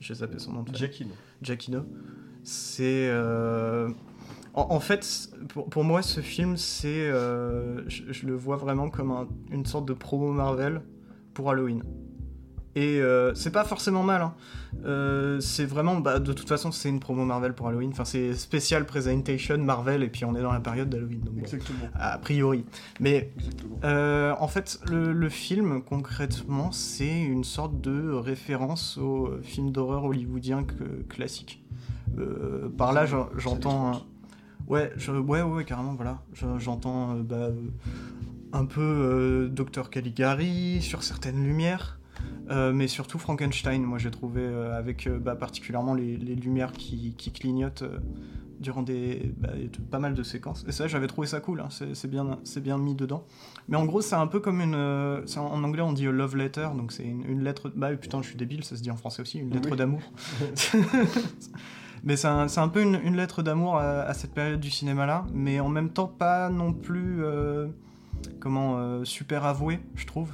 J'ai 0.00 0.14
zappé 0.14 0.38
son 0.40 0.52
nom. 0.54 0.64
Giacchino. 0.72 1.12
Giacchino. 1.42 1.84
C'est. 2.44 3.08
euh, 3.08 3.88
En, 4.54 4.66
en 4.70 4.80
fait, 4.80 5.30
pour, 5.48 5.68
pour 5.68 5.82
moi, 5.84 6.02
ce 6.02 6.20
film, 6.20 6.56
c'est. 6.56 6.86
euh, 7.10 7.82
je, 7.88 8.04
je 8.12 8.26
le 8.26 8.34
vois 8.34 8.56
vraiment 8.56 8.88
comme 8.90 9.10
un- 9.10 9.26
une 9.50 9.66
sorte 9.66 9.86
de 9.88 9.94
promo 9.94 10.30
Marvel 10.32 10.80
pour 11.32 11.50
Halloween. 11.50 11.82
Et 12.76 13.00
euh, 13.00 13.32
c'est 13.34 13.52
pas 13.52 13.62
forcément 13.64 14.02
mal. 14.02 14.20
hein. 14.22 14.34
Euh, 14.84 15.38
c'est 15.40 15.64
vraiment. 15.64 15.96
Bah, 16.00 16.18
de 16.18 16.32
toute 16.32 16.48
façon, 16.48 16.72
c'est 16.72 16.88
une 16.88 16.98
promo 17.00 17.24
Marvel 17.24 17.52
pour 17.54 17.68
Halloween. 17.68 17.90
Enfin, 17.90 18.04
c'est 18.04 18.34
spécial 18.34 18.84
presentation 18.84 19.58
Marvel, 19.58 20.02
et 20.02 20.08
puis 20.08 20.24
on 20.24 20.34
est 20.34 20.42
dans 20.42 20.52
la 20.52 20.58
période 20.60 20.88
d'Halloween. 20.90 21.20
Donc, 21.20 21.34
bon, 21.34 21.40
Exactement. 21.40 21.78
a 21.94 22.18
priori. 22.18 22.64
Mais 23.00 23.30
euh, 23.84 24.34
en 24.40 24.48
fait, 24.48 24.80
le, 24.90 25.12
le 25.12 25.28
film, 25.28 25.82
concrètement, 25.82 26.72
c'est 26.72 27.22
une 27.22 27.44
sorte 27.44 27.80
de 27.80 28.10
référence 28.12 28.98
au 28.98 29.30
film 29.42 29.70
d'horreur 29.70 30.04
hollywoodien 30.04 30.64
que- 30.64 31.02
classique. 31.08 31.63
Euh, 32.18 32.68
par 32.68 32.92
là, 32.92 33.06
j'en- 33.06 33.28
j'entends... 33.36 34.02
Ouais, 34.66 34.92
je, 34.96 35.12
ouais, 35.12 35.42
ouais, 35.42 35.64
carrément, 35.64 35.94
voilà. 35.94 36.22
Je- 36.32 36.58
J'entends 36.58 37.16
euh, 37.16 37.22
bah, 37.22 37.36
euh, 37.36 37.52
un 38.52 38.64
peu 38.64 39.50
Dr. 39.52 39.90
Caligari 39.90 40.80
sur 40.80 41.02
certaines 41.02 41.44
lumières, 41.44 41.98
euh, 42.50 42.72
mais 42.72 42.86
surtout 42.88 43.18
Frankenstein, 43.18 43.82
moi 43.82 43.98
j'ai 43.98 44.10
trouvé, 44.10 44.40
euh, 44.42 44.78
avec 44.78 45.06
euh, 45.06 45.18
bah, 45.18 45.34
particulièrement 45.34 45.92
les, 45.94 46.16
les 46.16 46.34
lumières 46.34 46.72
qui, 46.72 47.14
qui 47.18 47.32
clignotent 47.32 47.84
durant 48.60 48.82
des, 48.82 49.34
bah, 49.36 49.50
pas 49.90 49.98
mal 49.98 50.14
de 50.14 50.22
séquences. 50.22 50.64
Et 50.68 50.72
ça, 50.72 50.86
j'avais 50.86 51.08
trouvé 51.08 51.26
ça 51.26 51.40
cool, 51.40 51.60
hein, 51.60 51.68
c'est 51.70 52.08
bien, 52.08 52.38
c'est 52.44 52.62
bien 52.62 52.78
mis 52.78 52.94
dedans. 52.94 53.26
Mais 53.68 53.76
en 53.76 53.84
gros, 53.84 54.00
c'est 54.00 54.14
un 54.14 54.28
peu 54.28 54.40
comme 54.40 54.60
une. 54.62 54.74
en, 54.76 55.40
en 55.40 55.64
anglais, 55.64 55.82
on 55.82 55.92
dit 55.92 56.06
a 56.06 56.12
love 56.12 56.36
letter, 56.36 56.68
donc 56.76 56.92
c'est 56.92 57.04
une, 57.04 57.24
une 57.28 57.42
lettre. 57.42 57.70
Bah 57.74 57.94
putain, 57.96 58.22
je 58.22 58.28
suis 58.28 58.36
débile, 58.36 58.62
ça 58.64 58.76
se 58.76 58.82
dit 58.82 58.90
en 58.92 58.96
français 58.96 59.20
aussi, 59.20 59.40
une 59.40 59.50
lettre 59.50 59.68
Oui. 59.70 59.76
d'amour. 59.76 60.00
mais 62.04 62.16
c'est 62.16 62.28
un, 62.28 62.46
un 62.54 62.68
peu 62.68 62.82
une, 62.82 63.16
lettre 63.16 63.42
d'amour 63.42 63.78
à, 63.78 64.12
cette 64.14 64.34
période 64.34 64.60
du 64.60 64.70
cinéma-là, 64.70 65.24
mais 65.32 65.58
en 65.60 65.68
même 65.70 65.90
temps 65.90 66.06
pas 66.06 66.50
non 66.50 66.72
plus. 66.72 67.24
euh, 67.24 67.66
comment. 68.40 68.76
euh, 68.78 69.04
super 69.04 69.44
avoué, 69.44 69.80
je 69.94 70.06
trouve. 70.06 70.30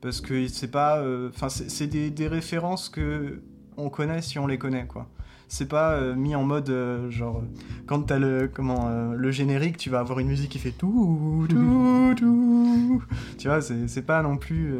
Parce 0.00 0.20
que 0.20 0.48
c'est 0.48 0.70
pas. 0.70 0.98
euh, 1.00 1.30
Enfin, 1.34 1.48
c'est 1.50 1.86
des, 1.86 2.28
références 2.28 2.88
que 2.88 3.42
on 3.76 3.90
connaît 3.90 4.22
si 4.22 4.38
on 4.38 4.46
les 4.46 4.58
connaît, 4.58 4.86
quoi. 4.86 5.08
C'est 5.48 5.68
pas 5.68 6.00
mis 6.14 6.34
en 6.34 6.44
mode 6.44 6.74
genre 7.10 7.42
quand 7.84 8.04
t'as 8.04 8.18
le 8.18 8.48
comment 8.48 8.88
le 9.12 9.30
générique, 9.30 9.76
tu 9.76 9.90
vas 9.90 9.98
avoir 10.00 10.18
une 10.18 10.28
musique 10.28 10.50
qui 10.50 10.58
fait 10.58 10.70
tout 10.70 11.46
tout 11.46 12.14
tout. 12.16 13.02
Tu 13.36 13.48
vois, 13.48 13.60
c'est 13.60 14.06
pas 14.06 14.22
non 14.22 14.38
plus 14.38 14.74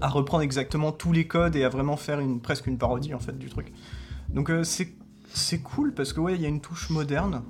à 0.00 0.08
reprendre 0.08 0.42
exactement 0.42 0.90
tous 0.90 1.12
les 1.12 1.28
codes 1.28 1.54
et 1.54 1.62
à 1.62 1.68
vraiment 1.68 1.96
faire 1.96 2.18
une 2.18 2.40
presque 2.40 2.66
une 2.66 2.76
parodie 2.76 3.14
en 3.14 3.20
fait 3.20 3.38
du 3.38 3.48
truc. 3.48 3.72
Donc 4.30 4.50
c'est 4.64 4.95
c'est 5.36 5.58
cool 5.60 5.92
parce 5.94 6.12
que 6.12 6.20
ouais, 6.20 6.34
il 6.34 6.40
y 6.40 6.46
a 6.46 6.48
une 6.48 6.60
touche 6.60 6.90
moderne. 6.90 7.42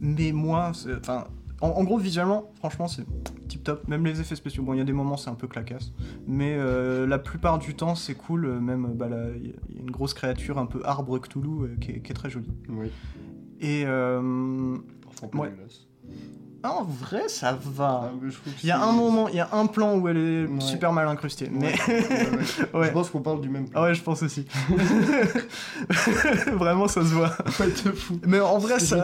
Mais 0.00 0.32
moi, 0.32 0.72
enfin, 1.00 1.24
en, 1.60 1.68
en 1.68 1.84
gros 1.84 1.98
visuellement, 1.98 2.52
franchement, 2.56 2.88
c'est 2.88 3.04
tip 3.48 3.62
top. 3.64 3.86
Même 3.88 4.04
les 4.04 4.20
effets 4.20 4.36
spéciaux, 4.36 4.62
bon, 4.62 4.74
il 4.74 4.78
y 4.78 4.80
a 4.80 4.84
des 4.84 4.92
moments 4.92 5.16
c'est 5.16 5.30
un 5.30 5.34
peu 5.34 5.46
clacasse, 5.46 5.92
mais 6.26 6.56
euh, 6.58 7.06
la 7.06 7.18
plupart 7.18 7.58
du 7.58 7.74
temps 7.74 7.94
c'est 7.94 8.14
cool. 8.14 8.44
euh, 8.46 8.60
Même 8.60 8.92
bah, 8.94 9.08
il 9.36 9.46
y 9.46 9.50
a- 9.50 9.54
il 9.70 9.76
y 9.76 9.78
a 9.78 9.82
une 9.82 9.90
grosse 9.90 10.14
créature 10.14 10.58
un 10.58 10.66
peu 10.66 10.80
arbre 10.84 11.18
Cthulhu 11.18 11.48
euh, 11.64 11.76
qui, 11.80 11.92
est, 11.92 12.00
qui 12.00 12.10
est 12.12 12.14
très 12.14 12.30
jolie. 12.30 12.50
Oui. 12.68 12.90
Et 13.60 13.84
euh, 13.86 14.76
Ouais. 15.38 15.54
Ah, 16.66 16.72
en 16.80 16.82
vrai, 16.84 17.28
ça 17.28 17.56
va. 17.62 18.10
Ah, 18.10 18.26
Il 18.62 18.68
y 18.68 18.70
a 18.72 18.82
un 18.82 18.92
moment, 18.92 19.28
il 19.28 19.36
y 19.36 19.40
a 19.40 19.48
un 19.52 19.66
plan 19.66 19.96
où 19.98 20.08
elle 20.08 20.16
est 20.16 20.46
Ouais. 20.46 20.60
super 20.60 20.92
mal 20.92 21.06
incrustée. 21.08 21.44
Ouais, 21.44 21.50
Mais 21.52 21.74
ouais, 21.88 22.06
ouais. 22.06 22.38
Ouais. 22.80 22.86
Je 22.88 22.92
pense 22.92 23.10
qu'on 23.10 23.20
parle 23.20 23.40
du 23.42 23.48
même 23.50 23.66
ah 23.74 23.82
ouais, 23.82 23.94
je 23.94 24.02
pense 24.02 24.22
aussi. 24.22 24.46
Vraiment, 26.52 26.88
ça 26.88 27.02
se 27.02 27.14
voit. 27.14 27.28
Fou. 27.94 28.18
Mais 28.26 28.40
en 28.40 28.58
vrai, 28.58 28.78
ça, 28.80 28.96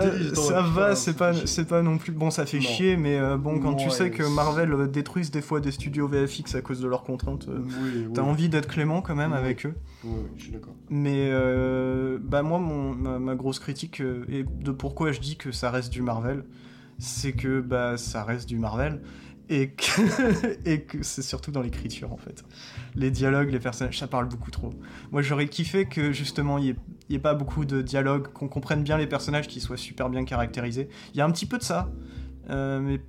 va, 0.72 0.94
c'est 0.96 1.16
pas, 1.16 1.32
c'est 1.46 1.66
pas 1.66 1.82
non 1.82 1.98
plus. 1.98 2.12
Bon, 2.12 2.30
ça 2.30 2.46
fait 2.46 2.58
Non. 2.58 2.62
chier, 2.62 2.96
mais 2.96 3.18
euh, 3.18 3.36
bon, 3.36 3.58
quand 3.60 3.74
tu 3.74 3.90
sais 3.90 4.10
que 4.10 4.22
Marvel 4.22 4.72
euh, 4.72 4.86
détruisent 4.86 5.30
des 5.30 5.42
fois 5.42 5.60
des 5.60 5.70
studios 5.70 6.08
VFX 6.08 6.54
à 6.54 6.60
cause 6.62 6.80
de 6.80 6.88
leurs 6.88 7.02
contraintes, 7.04 7.46
euh, 7.48 7.58
Oui, 7.82 8.06
t'as 8.14 8.22
oui. 8.22 8.28
envie 8.28 8.48
d'être 8.48 8.68
clément 8.68 9.02
quand 9.02 9.14
même 9.14 9.32
avec 9.32 9.66
eux. 9.66 9.74
Ouais, 10.04 10.10
je 10.36 10.42
suis 10.44 10.52
d'accord. 10.52 10.74
Mais 10.88 11.28
euh, 11.30 12.18
bah 12.20 12.42
moi, 12.42 12.58
mon, 12.58 12.94
ma, 12.94 13.18
ma 13.18 13.34
grosse 13.34 13.58
critique 13.58 14.00
et 14.28 14.44
de 14.44 14.70
pourquoi 14.72 15.12
je 15.12 15.20
dis 15.20 15.36
que 15.36 15.52
ça 15.52 15.70
reste 15.70 15.90
du 15.90 16.02
Marvel, 16.02 16.44
c'est 17.00 17.32
que 17.32 17.60
bah 17.60 17.96
ça 17.96 18.22
reste 18.22 18.48
du 18.48 18.58
Marvel 18.58 19.00
et 19.50 19.66
que, 19.70 21.02
c'est 21.02 21.22
surtout 21.22 21.50
dans 21.50 21.60
l'écriture 21.60 22.12
en 22.12 22.16
fait. 22.16 22.44
Les 22.94 23.10
dialogues, 23.10 23.50
les 23.50 23.58
personnages, 23.58 23.98
ça 23.98 24.06
parle 24.06 24.28
beaucoup 24.28 24.52
trop. 24.52 24.70
Moi, 25.10 25.22
j'aurais 25.22 25.48
kiffé 25.48 25.86
que 25.86 26.12
justement 26.12 26.56
il 26.56 26.76
y 27.08 27.14
ait, 27.16 27.18
pas 27.18 27.34
beaucoup 27.34 27.64
de 27.64 27.82
dialogues, 27.82 28.28
qu'on 28.28 28.46
comprenne 28.46 28.84
bien 28.84 28.96
les 28.96 29.08
personnages, 29.08 29.48
qu'ils 29.48 29.60
soient 29.60 29.76
super 29.76 30.08
bien 30.08 30.24
caractérisés. 30.24 30.88
Il 31.14 31.18
y 31.18 31.20
a 31.20 31.24
un 31.24 31.30
petit 31.32 31.46
peu 31.46 31.58
de 31.58 31.64
ça, 31.64 31.90
euh, 32.48 32.78
mais 32.78 33.00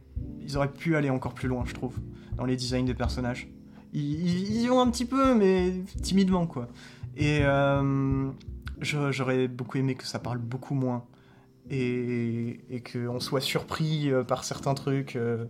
ils 0.42 0.58
auraient 0.58 0.74
pu 0.74 0.96
aller 0.96 1.12
encore 1.12 1.36
plus 1.36 1.48
loin, 1.48 1.64
je 1.68 1.76
trouve, 1.76 2.00
dans 2.36 2.46
les 2.46 2.56
designs 2.56 2.86
des 2.86 2.96
personnages. 2.96 3.48
Ils, 3.94 4.64
y 4.64 4.68
vont 4.68 4.82
un 4.82 4.90
petit 4.90 5.06
peu, 5.06 5.36
mais 5.36 5.74
timidement 6.02 6.48
quoi. 6.48 6.70
Et 7.18 7.42
euh, 7.44 8.32
j'aurais 8.80 9.48
beaucoup 9.48 9.78
aimé 9.78 9.94
que 9.94 10.08
ça 10.08 10.18
parle 10.18 10.40
beaucoup 10.40 10.74
moins. 10.74 11.06
Et, 11.72 12.60
et 12.70 12.82
qu'on 12.82 13.20
soit 13.20 13.42
surpris 13.42 14.12
euh, 14.12 14.24
par 14.24 14.44
certains 14.44 14.74
trucs. 14.74 15.16
euh, 15.16 15.46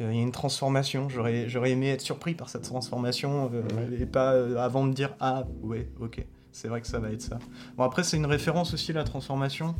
euh, 0.00 0.10
Il 0.10 0.16
y 0.16 0.18
a 0.18 0.22
une 0.22 0.32
transformation. 0.32 1.08
J'aurais 1.08 1.48
j'aurais 1.48 1.70
aimé 1.70 1.90
être 1.90 2.00
surpris 2.00 2.34
par 2.34 2.48
cette 2.48 2.62
transformation. 2.62 3.50
euh, 3.54 3.62
Ouais. 3.90 4.00
Et 4.02 4.06
pas 4.06 4.32
euh, 4.34 4.56
avant 4.58 4.86
de 4.86 4.92
dire 4.92 5.14
Ah, 5.20 5.44
ouais, 5.62 5.88
ok. 6.00 6.24
C'est 6.50 6.66
vrai 6.68 6.80
que 6.80 6.88
ça 6.88 6.98
va 6.98 7.10
être 7.12 7.22
ça. 7.22 7.38
Bon, 7.76 7.84
après, 7.84 8.02
c'est 8.02 8.16
une 8.16 8.26
référence 8.26 8.74
aussi, 8.74 8.92
la 8.92 9.04
transformation. 9.04 9.76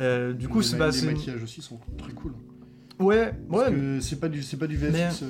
Euh, 0.00 0.32
du 0.32 0.48
coup, 0.48 0.62
c'est 0.62 0.76
bah, 0.76 0.90
les 0.90 1.02
maquillages 1.02 1.42
aussi 1.42 1.62
sont 1.62 1.78
très 1.96 2.12
cool. 2.12 2.32
Ouais, 2.98 3.32
Parce 3.48 3.70
ouais. 3.70 3.98
c'est 4.00 4.18
pas 4.18 4.28
du 4.28 4.42
c'est 4.42 4.56
pas 4.56 4.66
du 4.66 4.76
VFX. 4.76 5.22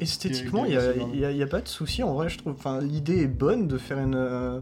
Esthétiquement, 0.00 0.64
il 0.64 0.70
n'y 0.72 1.24
a, 1.24 1.28
a- 1.28 1.44
a 1.44 1.46
pas 1.46 1.60
de 1.60 1.68
souci. 1.68 2.02
En 2.02 2.14
vrai, 2.14 2.28
je 2.28 2.38
trouve. 2.38 2.54
Enfin, 2.54 2.80
l'idée 2.80 3.18
est 3.22 3.26
bonne 3.28 3.68
de 3.68 3.78
faire 3.78 3.98
une. 4.00 4.60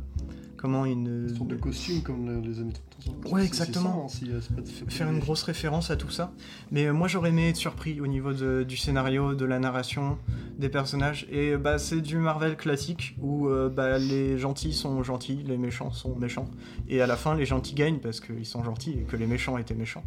comment 0.59 0.85
une. 0.85 1.28
Une 1.30 1.35
sorte 1.37 1.48
de 1.48 1.56
costume 1.56 2.02
comme 2.02 2.26
le- 2.26 2.46
les 2.46 2.59
années 2.61 2.72
30. 2.74 2.89
Ouais, 3.30 3.44
exactement. 3.46 4.08
Ça, 4.08 4.18
hein, 4.24 4.40
pas- 4.56 4.62
pas 4.62 4.90
faire 4.90 5.08
une 5.10 5.18
grosse 5.18 5.42
référence 5.42 5.90
à 5.90 5.96
tout 5.96 6.10
ça. 6.10 6.32
Mais 6.70 6.86
euh, 6.86 6.92
moi 6.92 7.08
j'aurais 7.08 7.28
aimé 7.30 7.48
être 7.48 7.56
surpris 7.56 8.00
au 8.00 8.06
niveau 8.06 8.32
de- 8.32 8.64
du 8.66 8.76
scénario, 8.76 9.34
de 9.34 9.44
la 9.44 9.58
narration, 9.58 10.18
des 10.58 10.68
personnages. 10.68 11.26
Et 11.30 11.50
euh, 11.52 11.58
bah, 11.58 11.78
c'est 11.78 12.00
du 12.00 12.16
Marvel 12.18 12.56
classique 12.56 13.16
où 13.20 13.48
euh, 13.48 13.68
bah, 13.68 13.98
les 13.98 14.38
gentils 14.38 14.72
sont 14.72 15.02
gentils, 15.02 15.42
les 15.46 15.56
méchants 15.58 15.92
sont 15.92 16.14
méchants. 16.16 16.48
Et 16.88 17.00
à 17.00 17.06
la 17.06 17.16
fin, 17.16 17.34
les 17.34 17.46
gentils 17.46 17.74
gagnent 17.74 17.98
parce 17.98 18.20
qu'ils 18.20 18.46
sont 18.46 18.62
gentils 18.64 18.92
et 18.98 19.02
que 19.02 19.16
les 19.16 19.26
méchants 19.26 19.58
étaient 19.58 19.74
méchants. 19.74 20.04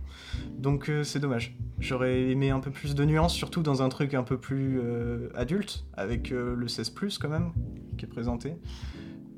Donc 0.58 0.89
euh, 0.89 1.03
c'est 1.03 1.19
dommage. 1.19 1.56
J'aurais 1.79 2.29
aimé 2.29 2.49
un 2.49 2.60
peu 2.60 2.71
plus 2.71 2.95
de 2.95 3.03
nuances, 3.06 3.34
surtout 3.34 3.62
dans 3.62 3.82
un 3.82 3.89
truc 3.89 4.13
un 4.13 4.23
peu 4.23 4.38
plus 4.38 4.79
euh, 4.82 5.29
adulte, 5.36 5.86
avec 5.95 6.32
euh, 6.32 6.56
le 6.56 6.67
16 6.67 6.93
quand 7.19 7.29
même, 7.29 7.51
qui 7.97 8.06
est 8.06 8.08
présenté. 8.10 8.56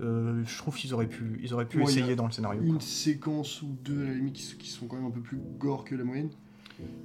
Euh, 0.02 0.44
je 0.46 0.58
trouve 0.58 0.76
qu'ils 0.76 0.94
auraient 0.94 1.08
pu, 1.08 1.40
ils 1.42 1.54
auraient 1.54 1.68
pu 1.68 1.78
Ouais, 1.78 1.84
essayer 1.84 2.16
dans 2.16 2.26
le 2.26 2.32
scénario. 2.32 2.62
Une 2.62 2.82
séquence 2.82 3.62
ou 3.62 3.78
deux 3.84 4.02
à 4.04 4.08
la 4.10 4.14
limite 4.14 4.58
qui, 4.60 4.70
sont 4.70 4.88
quand 4.88 4.98
même 4.98 5.06
un 5.06 5.12
peu 5.12 5.22
plus 5.22 5.40
gore 5.60 5.84
que 5.86 5.96
la 5.96 6.04
moyenne. 6.04 6.30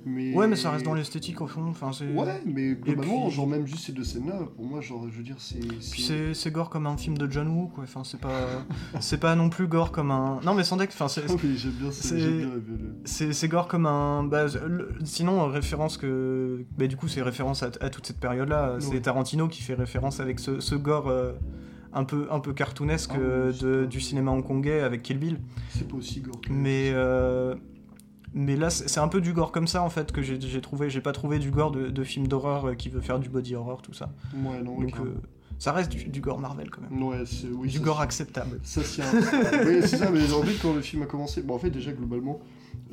Mais... 0.05 0.35
Ouais, 0.35 0.49
mais 0.49 0.57
ça 0.57 0.73
reste 0.73 0.85
dans 0.85 0.95
l'esthétique 0.95 1.41
au 1.41 1.47
fond. 1.47 1.63
Enfin, 1.69 1.93
c'est... 1.93 2.13
Ouais, 2.13 2.43
mais 2.45 2.73
globalement, 2.75 3.27
puis- 3.27 3.37
genre 3.37 3.47
même 3.47 3.65
juste 3.69 3.85
ces 3.85 3.93
deux 3.93 4.03
scènes-là, 4.03 4.41
pour 4.57 4.65
moi, 4.65 4.81
genre, 4.81 5.07
je 5.09 5.17
veux 5.17 5.23
dire, 5.23 5.37
c'est. 5.39 5.61
Puis 5.61 6.03
c'est, 6.03 6.35
c'est 6.35 6.51
gore 6.51 6.71
comme 6.71 6.89
un 6.89 6.97
film 6.97 7.17
de 7.17 7.31
John 7.31 7.47
Woo, 7.47 7.69
quoi. 7.69 7.85
Enfin, 7.85 8.03
c'est 8.03 8.19
pas, 8.21 8.65
c'est 8.99 9.21
pas 9.21 9.37
non 9.37 9.49
plus 9.49 9.69
gore 9.69 9.93
comme 9.93 10.11
un. 10.11 10.41
Non, 10.45 10.55
mais 10.55 10.65
sans 10.65 10.77
deck, 10.77 10.91
enfin, 10.93 11.07
c'est, 11.07 11.31
oui, 11.31 11.57
j'aime 11.57 11.71
bien, 11.71 11.93
ce- 11.93 12.03
c'est- 12.03 12.19
j'aime 12.19 12.37
bien 12.39 12.47
le- 12.49 12.95
c'est, 13.05 13.33
c'est 13.33 13.47
gore 13.47 13.69
comme 13.69 13.87
un. 13.87 14.25
Bah, 14.25 14.47
le- 14.67 14.93
Sinon, 15.05 15.47
référence 15.47 15.97
que. 15.99 16.65
Bah, 16.77 16.89
du 16.89 16.97
coup, 16.97 17.07
c'est 17.07 17.23
référence 17.23 17.63
à, 17.63 17.71
à 17.81 17.91
toute 17.91 18.07
cette 18.09 18.19
période-là. 18.19 18.79
C'est. 18.81 19.01
Tarantino 19.03 19.47
qui 19.47 19.63
fait 19.63 19.75
référence 19.75 20.19
avec 20.19 20.41
ce, 20.41 20.59
ce 20.59 20.75
gore 20.75 21.07
euh, 21.07 21.35
un 21.93 22.05
peu, 22.05 22.27
un 22.31 22.41
peu 22.41 22.53
cartoonesque 22.53 23.11
Ah 23.15 23.19
oui, 23.19 23.25
euh, 23.25 23.53
de, 23.53 23.87
du 23.87 24.01
cinéma 24.01 24.31
hongkongais 24.31 24.81
avec 24.81 25.03
Kill 25.03 25.19
Bill. 25.19 25.39
C'est 25.71 25.89
pas 25.89 25.97
aussi 25.97 26.21
gore. 26.21 26.41
Mais. 26.51 26.91
euh, 26.95 27.55
Mais 28.33 28.55
là, 28.57 28.71
c'est 28.71 29.01
un 29.01 29.09
peu 29.09 29.21
du 29.21 29.33
gore 29.33 29.51
comme 29.51 29.67
ça 29.67 29.83
en 29.83 29.91
fait 29.91 30.13
que 30.13 30.23
j'ai 30.23 30.61
trouvé. 30.61 30.89
J'ai 30.91 31.01
pas 31.01 31.13
trouvé 31.13 31.39
du 31.41 31.51
gore 31.51 31.73
de, 31.73 31.89
de 31.89 32.05
film 32.05 32.29
d'horreur 32.29 32.67
euh, 32.69 32.75
qui 32.75 32.89
veut 32.89 33.01
faire 33.01 33.19
du 33.19 33.29
body 33.29 33.57
horror, 33.57 33.83
tout 33.83 33.93
ça. 33.93 34.13
Ouais, 34.35 34.63
non, 34.63 34.81
Donc, 34.81 34.97
euh, 35.01 35.15
ça 35.59 35.73
reste 35.73 35.91
du, 35.91 36.05
du 36.05 36.21
gore 36.21 36.39
Marvel 36.39 36.71
quand 36.71 36.81
même. 36.83 37.03
Ouais, 37.03 37.25
c'est. 37.27 37.49
Oui, 37.49 37.69
du 37.69 37.79
ça, 37.79 37.83
gore 37.85 38.01
acceptable. 38.01 38.61
Ça, 38.63 38.83
c'est 38.85 39.03
un... 39.03 39.67
oui, 39.67 39.81
c'est 39.83 39.97
ça, 39.97 40.11
mais 40.11 40.33
en 40.33 40.43
fait, 40.43 40.55
quand 40.63 40.73
le 40.75 40.81
film 40.81 41.03
a 41.03 41.07
commencé, 41.07 41.43
bon, 41.43 41.55
en 41.55 41.59
fait, 41.59 41.71
déjà, 41.71 41.91
globalement, 41.93 42.39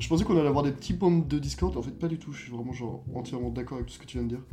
Je 0.00 0.08
pensais 0.08 0.24
qu'on 0.24 0.36
allait 0.38 0.48
avoir 0.48 0.64
des 0.64 0.72
petits 0.72 0.94
points 0.94 1.16
de 1.26 1.38
Discord, 1.38 1.76
en 1.76 1.82
fait 1.82 1.96
pas 1.98 2.08
du 2.08 2.18
tout, 2.18 2.32
je 2.32 2.42
suis 2.42 2.52
vraiment 2.52 2.72
genre 2.72 3.04
entièrement 3.14 3.50
d'accord 3.50 3.76
avec 3.78 3.86
tout 3.86 3.94
ce 3.94 3.98
que 4.00 4.06
tu 4.06 4.18
viens 4.18 4.26
de 4.26 4.34
dire. 4.34 4.44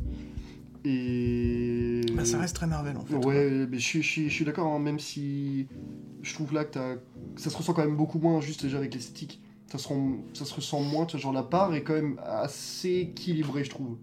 Et... 0.86 2.00
Bah, 2.14 2.24
ça 2.24 2.38
reste 2.38 2.56
très 2.56 2.66
Marvel 2.66 2.96
en 2.96 3.04
fait. 3.04 3.14
Ouais, 3.16 3.66
mais 3.70 3.78
je 3.78 3.84
suis, 3.84 4.02
je 4.02 4.22
je 4.28 4.32
suis 4.32 4.44
d'accord, 4.44 4.72
hein, 4.72 4.78
même 4.78 4.98
si 4.98 5.66
je 6.22 6.34
trouve 6.34 6.52
là 6.54 6.64
que 6.64 6.72
t'as- 6.74 6.96
ça 7.36 7.50
se 7.50 7.56
ressent 7.56 7.72
quand 7.72 7.84
même 7.84 7.96
beaucoup 7.96 8.18
moins 8.18 8.40
juste 8.40 8.62
déjà 8.62 8.78
avec 8.78 8.94
l'esthétique. 8.94 9.42
Ça 9.70 9.78
se, 9.78 9.88
rend- 9.88 10.18
ça 10.32 10.44
se 10.44 10.54
ressent 10.54 10.80
moins, 10.80 11.06
tu 11.06 11.16
vois, 11.16 11.22
genre 11.22 11.32
la 11.32 11.42
part 11.42 11.74
est 11.74 11.82
quand 11.82 11.94
même 11.94 12.20
assez 12.24 12.90
équilibrée, 13.10 13.64
je 13.64 13.70
trouve. 13.70 13.96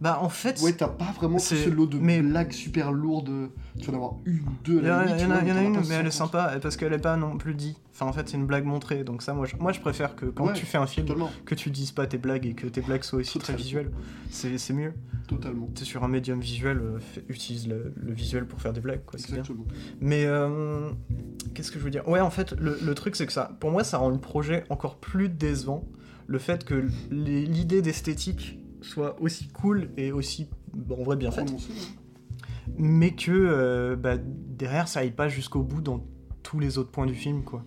Bah 0.00 0.18
en 0.22 0.28
fait, 0.28 0.60
Ouais, 0.62 0.72
t'as 0.74 0.88
pas 0.88 1.10
vraiment 1.16 1.38
ce 1.38 1.68
lot 1.68 1.86
de 1.86 1.98
mais- 1.98 2.20
blagues 2.22 2.52
super 2.52 2.92
lourdes. 2.92 3.50
Tu 3.80 3.86
vas 3.86 3.92
en 3.92 3.96
avoir 3.96 4.12
une 4.26 4.40
ou 4.40 4.52
deux. 4.64 4.78
il 4.80 4.86
y, 4.86 4.90
en 4.90 4.94
a- 4.94 5.06
y 5.06 5.24
en 5.24 5.46
y 5.46 5.52
en 5.52 5.58
une, 5.62 5.72
mais 5.88 5.94
elle 5.94 6.06
est 6.06 6.10
150. 6.10 6.12
sympa 6.12 6.58
parce 6.60 6.76
qu'elle 6.76 6.92
est 6.92 6.98
pas 6.98 7.16
non 7.16 7.36
plus 7.38 7.54
dit. 7.54 7.76
Enfin, 8.00 8.08
en 8.08 8.14
fait, 8.14 8.30
c'est 8.30 8.38
une 8.38 8.46
blague 8.46 8.64
montrée. 8.64 9.04
Donc, 9.04 9.20
ça, 9.20 9.34
moi 9.34 9.44
je, 9.44 9.56
moi, 9.56 9.72
je 9.72 9.80
préfère 9.80 10.16
que 10.16 10.24
quand 10.24 10.46
Ouais, 10.46 10.52
tu 10.54 10.64
fais 10.64 10.78
un 10.78 10.86
film, 10.86 11.04
Totalement, 11.06 11.30
que 11.44 11.54
tu 11.54 11.70
dises 11.70 11.92
pas 11.92 12.06
tes 12.06 12.16
blagues 12.16 12.46
et 12.46 12.54
que 12.54 12.66
tes 12.66 12.80
blagues 12.80 13.02
soient 13.02 13.18
aussi 13.18 13.38
très 13.38 13.54
visuelles. 13.54 13.90
C'est 14.30 14.56
c'est 14.56 14.72
mieux. 14.72 14.94
totalement. 15.28 15.66
T'es 15.74 15.84
sur 15.84 16.02
un 16.02 16.08
médium 16.08 16.40
visuel, 16.40 16.78
euh, 16.78 16.98
utilise 17.28 17.68
le, 17.68 17.92
le 17.96 18.12
visuel 18.14 18.46
pour 18.46 18.62
faire 18.62 18.72
des 18.72 18.80
blagues, 18.80 19.04
quoi. 19.04 19.18
C'est 19.18 19.32
bien. 19.32 19.42
Mais 20.00 20.24
euh, 20.24 20.88
qu'est-ce 21.52 21.70
que 21.70 21.78
je 21.78 21.84
veux 21.84 21.90
dire? 21.90 22.08
Ouais, 22.08 22.20
en 22.20 22.30
fait, 22.30 22.52
le, 22.52 22.78
le 22.82 22.94
truc, 22.94 23.16
c'est 23.16 23.26
que 23.26 23.32
ça, 23.34 23.54
pour 23.60 23.70
moi, 23.70 23.84
ça 23.84 23.98
rend 23.98 24.08
le 24.08 24.18
projet 24.18 24.64
encore 24.70 24.96
plus 24.96 25.28
décevant. 25.28 25.84
Le 26.26 26.38
fait 26.38 26.64
que 26.64 26.86
l'idée 27.10 27.82
d'esthétique 27.82 28.58
soit 28.80 29.20
aussi 29.20 29.48
cool 29.48 29.90
et 29.98 30.10
aussi, 30.10 30.48
bon, 30.72 31.00
en 31.00 31.02
vrai, 31.02 31.16
bien 31.16 31.30
faite, 31.30 31.52
mais 32.78 33.10
que 33.14 33.30
euh, 33.30 33.94
bah, 33.96 34.16
derrière, 34.16 34.88
ça 34.88 35.00
aille 35.00 35.10
pas 35.10 35.28
jusqu'au 35.28 35.62
bout 35.62 35.82
dans 35.82 36.02
tous 36.42 36.58
les 36.60 36.78
autres 36.78 36.90
points 36.90 37.06
du 37.06 37.14
film, 37.14 37.42
quoi. 37.42 37.62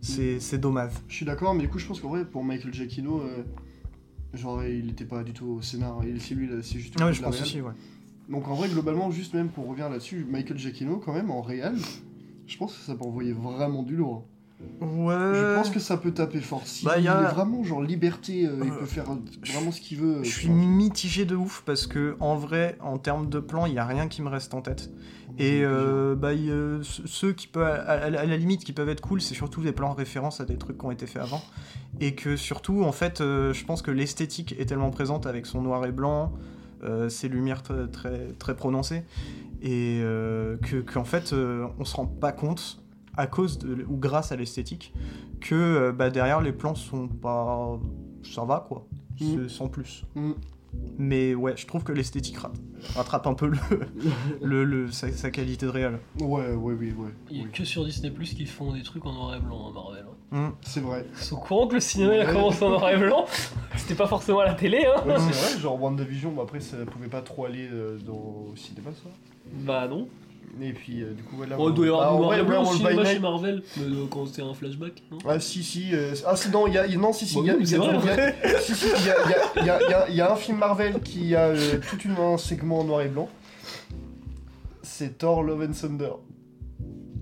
C'est 0.00 0.58
dommage. 0.58 0.92
Je 1.08 1.14
suis 1.14 1.26
d'accord, 1.26 1.54
mais 1.54 1.62
du 1.62 1.68
coup, 1.68 1.78
je 1.78 1.86
pense 1.86 2.00
qu'en 2.00 2.08
vrai, 2.08 2.24
pour 2.24 2.44
Michael 2.44 2.72
Giacchino, 2.72 3.20
euh, 3.20 3.44
genre, 4.34 4.64
il 4.64 4.90
était 4.90 5.04
pas 5.04 5.24
du 5.24 5.32
tout 5.32 5.46
au 5.46 5.62
scénar. 5.62 6.00
Il, 6.04 6.20
c'est 6.20 6.34
lui, 6.34 6.46
là, 6.48 6.56
c'est 6.62 6.78
juste. 6.78 6.94
Ah 7.00 7.06
ouais, 7.06 7.12
je 7.12 7.22
pense 7.22 7.40
aussi, 7.40 7.60
ouais. 7.60 7.72
Donc 8.28 8.48
en 8.48 8.54
vrai, 8.54 8.68
globalement, 8.68 9.10
juste 9.10 9.34
même 9.34 9.48
pour 9.48 9.68
revenir 9.68 9.88
là-dessus, 9.88 10.26
Michael 10.28 10.58
Giacchino, 10.58 10.98
quand 10.98 11.12
même, 11.12 11.30
en 11.30 11.42
réel, 11.42 11.76
je 12.46 12.56
pense 12.56 12.76
que 12.76 12.82
ça 12.82 12.94
peut 12.94 13.04
envoyer 13.04 13.32
vraiment 13.32 13.82
du 13.82 13.96
lourd. 13.96 14.26
Ouais. 14.80 15.14
Je 15.34 15.54
pense 15.56 15.70
que 15.70 15.80
ça 15.80 15.96
peut 15.96 16.12
taper 16.12 16.40
fort. 16.40 16.62
Si 16.66 16.86
Euh, 16.86 16.90
Bah, 16.90 16.98
y 16.98 17.08
a- 17.08 17.20
il 17.20 17.26
est 17.26 17.34
vraiment 17.34 17.62
genre 17.62 17.82
liberté, 17.82 18.46
euh, 18.46 18.58
il 18.64 18.70
Euh, 18.70 18.78
peut 18.78 18.86
faire 18.86 19.04
vraiment 19.46 19.70
ce 19.70 19.80
qu'il 19.80 19.98
veut. 19.98 20.16
euh, 20.16 20.24
Je 20.24 20.30
tu 20.30 20.40
suis 20.40 20.48
mitigé 20.48 21.24
de 21.24 21.34
ouf 21.34 21.62
parce 21.66 21.86
que 21.86 22.16
en 22.20 22.36
vrai, 22.36 22.76
en 22.80 22.98
termes 22.98 23.28
de 23.28 23.38
plan, 23.38 23.66
il 23.66 23.74
y 23.74 23.78
a 23.78 23.84
rien 23.86 24.08
qui 24.08 24.22
me 24.22 24.28
reste 24.28 24.54
en 24.54 24.62
tête. 24.62 24.90
Et 25.38 25.62
euh, 25.64 26.14
bah, 26.14 26.32
il, 26.32 26.50
euh, 26.50 26.82
ce- 26.82 27.06
ceux 27.06 27.32
qui 27.32 27.46
peuvent, 27.46 27.64
à, 27.66 27.74
à- 27.92 28.04
à 28.06 28.10
la 28.24 28.36
limite, 28.36 28.64
qui 28.64 28.72
peuvent 28.72 28.88
être 28.88 29.02
cool, 29.02 29.20
c'est 29.20 29.34
surtout 29.34 29.62
des 29.62 29.72
plans 29.72 29.92
références 29.92 30.40
à 30.40 30.46
des 30.46 30.56
trucs 30.56 30.78
qui 30.78 30.84
ont 30.86 30.90
été 30.90 31.06
faits 31.06 31.22
avant. 31.22 31.42
Et 32.00 32.14
que 32.14 32.36
surtout, 32.36 32.82
en 32.82 32.92
fait, 32.92 33.20
euh, 33.20 33.52
je 33.52 33.64
pense 33.64 33.82
que 33.82 33.90
l'esthétique 33.90 34.54
est 34.58 34.66
tellement 34.66 34.90
présente 34.90 35.26
avec 35.26 35.44
son 35.46 35.60
noir 35.60 35.84
et 35.84 35.92
blanc, 35.92 36.32
euh, 36.84 37.08
ses 37.10 37.28
lumières 37.28 37.62
très, 37.62 37.86
très, 37.88 38.32
très 38.38 38.54
prononcées, 38.56 39.02
et 39.62 40.00
euh, 40.02 40.56
que 40.58 40.76
qu'en 40.76 41.04
fait, 41.04 41.32
euh, 41.32 41.66
on 41.78 41.84
se 41.84 41.96
rend 41.96 42.06
pas 42.06 42.32
compte 42.32 42.82
à 43.16 43.26
cause 43.26 43.58
de, 43.58 43.84
ou 43.88 43.96
grâce 43.96 44.32
à 44.32 44.36
l'esthétique 44.36 44.92
que 45.40 45.54
euh, 45.54 45.92
bah, 45.92 46.10
derrière 46.10 46.40
les 46.40 46.52
plans 46.52 46.74
sont 46.74 47.08
pas, 47.08 47.78
ça 48.22 48.44
va 48.44 48.64
quoi, 48.68 48.86
Mm. 49.20 49.48
sans 49.48 49.68
plus. 49.68 50.04
Mm. 50.14 50.32
Mais 50.98 51.34
ouais, 51.34 51.54
je 51.56 51.66
trouve 51.66 51.84
que 51.84 51.92
l'esthétique 51.92 52.36
rat- 52.36 52.52
rattrape 52.94 53.26
un 53.26 53.32
peu 53.32 53.46
le, 53.46 53.56
le, 54.42 54.64
le- 54.64 54.90
sa, 54.90 55.10
sa 55.10 55.30
qualité 55.30 55.64
de 55.64 55.70
réel. 55.70 55.98
Ouais, 56.20 56.52
ouais, 56.52 56.74
oui, 56.78 56.92
ouais. 56.92 57.08
Il 57.30 57.36
y 57.38 57.40
a 57.40 57.44
oui. 57.44 57.50
que 57.50 57.64
sur 57.64 57.84
Disney 57.86 58.10
Plus 58.10 58.34
qui 58.34 58.44
font 58.44 58.74
des 58.74 58.82
trucs 58.82 59.06
en 59.06 59.12
noir 59.14 59.34
et 59.34 59.40
blanc, 59.40 59.68
hein, 59.68 59.72
Marvel. 59.74 60.04
hein. 60.32 60.48
Mm. 60.48 60.52
C'est 60.60 60.80
vrai. 60.80 61.06
Ils 61.16 61.22
sont 61.24 61.36
au 61.36 61.38
courant 61.40 61.66
que 61.66 61.74
le 61.76 61.80
cinéma 61.80 62.14
il 62.16 62.20
a 62.20 62.26
Ouais. 62.26 62.32
commencé 62.34 62.62
en 62.62 62.68
noir 62.70 62.90
et 62.90 62.98
blanc. 62.98 63.24
C'était 63.76 63.94
pas 63.94 64.06
forcément 64.06 64.40
à 64.40 64.44
la 64.44 64.54
télé, 64.54 64.84
hein. 64.84 65.02
Ouais, 65.06 65.14
c'est 65.18 65.52
vrai, 65.54 65.60
genre 65.60 65.80
WandaVision, 65.82 66.32
bah, 66.32 66.42
après 66.42 66.60
ça 66.60 66.76
pouvait 66.84 67.08
pas 67.08 67.22
trop 67.22 67.46
aller 67.46 67.68
euh, 67.72 67.96
dans, 68.04 68.12
au 68.12 68.52
cinéma 68.56 68.90
ça. 68.92 69.08
Bah 69.64 69.88
non. 69.88 70.08
Et 70.60 70.72
puis 70.72 71.02
euh, 71.02 71.12
du 71.12 71.22
coup, 71.22 71.36
voilà. 71.36 71.56
Oh, 71.58 71.68
il 71.70 71.74
doit 71.74 71.86
y 71.86 71.88
avoir 71.88 72.08
Ah, 72.08 72.14
du 72.14 72.20
noir 72.22 72.38
et 72.38 72.42
blanc 72.42 72.62
au 72.70 72.74
cinéma 72.74 73.04
chez 73.04 73.18
Marvel. 73.18 73.62
Mais 73.76 73.82
euh, 73.84 74.06
quand 74.10 74.26
c'est 74.26 74.42
un 74.42 74.54
flashback, 74.54 75.02
non? 75.10 75.18
Ah 75.28 75.38
si 75.40 75.62
si 75.62 75.90
euh, 75.94 76.14
ah 76.26 76.34
c'est 76.36 76.50
non 76.52 76.66
il 76.66 76.74
y 76.74 76.78
a 76.78 76.86
non 76.96 77.12
si 77.12 77.26
si 77.26 77.34
Bah 77.36 77.40
il 77.44 77.46
y 77.46 77.50
a, 77.50 77.54
oui, 77.54 77.60
il 77.60 77.66
y 77.66 77.68
c'est 77.68 77.76
a- 77.76 77.80
vrai. 77.80 78.36
il 78.44 78.50
y 78.50 78.54
a- 78.54 78.60
si 78.60 78.74
si 78.74 78.86
il 78.86 79.06
y 79.06 79.10
a, 79.10 79.14
il 79.24 79.30
y 79.30 79.34
a- 79.34 79.38
il 79.60 79.66
y 79.66 79.70
a- 79.70 79.80
il 79.82 79.90
y 79.90 79.94
a- 79.94 80.08
il 80.10 80.14
y 80.16 80.20
a 80.22 80.32
un 80.32 80.36
film 80.36 80.58
Marvel 80.58 81.00
qui 81.00 81.34
a 81.34 81.48
euh, 81.48 81.78
tout 81.90 81.98
une, 82.04 82.16
un 82.16 82.38
segment 82.38 82.80
en 82.80 82.84
noir 82.84 83.02
et 83.02 83.08
blanc 83.08 83.28
c'est 84.82 85.18
Thor 85.18 85.42
Love 85.42 85.62
and 85.68 85.72
Thunder 85.72 86.10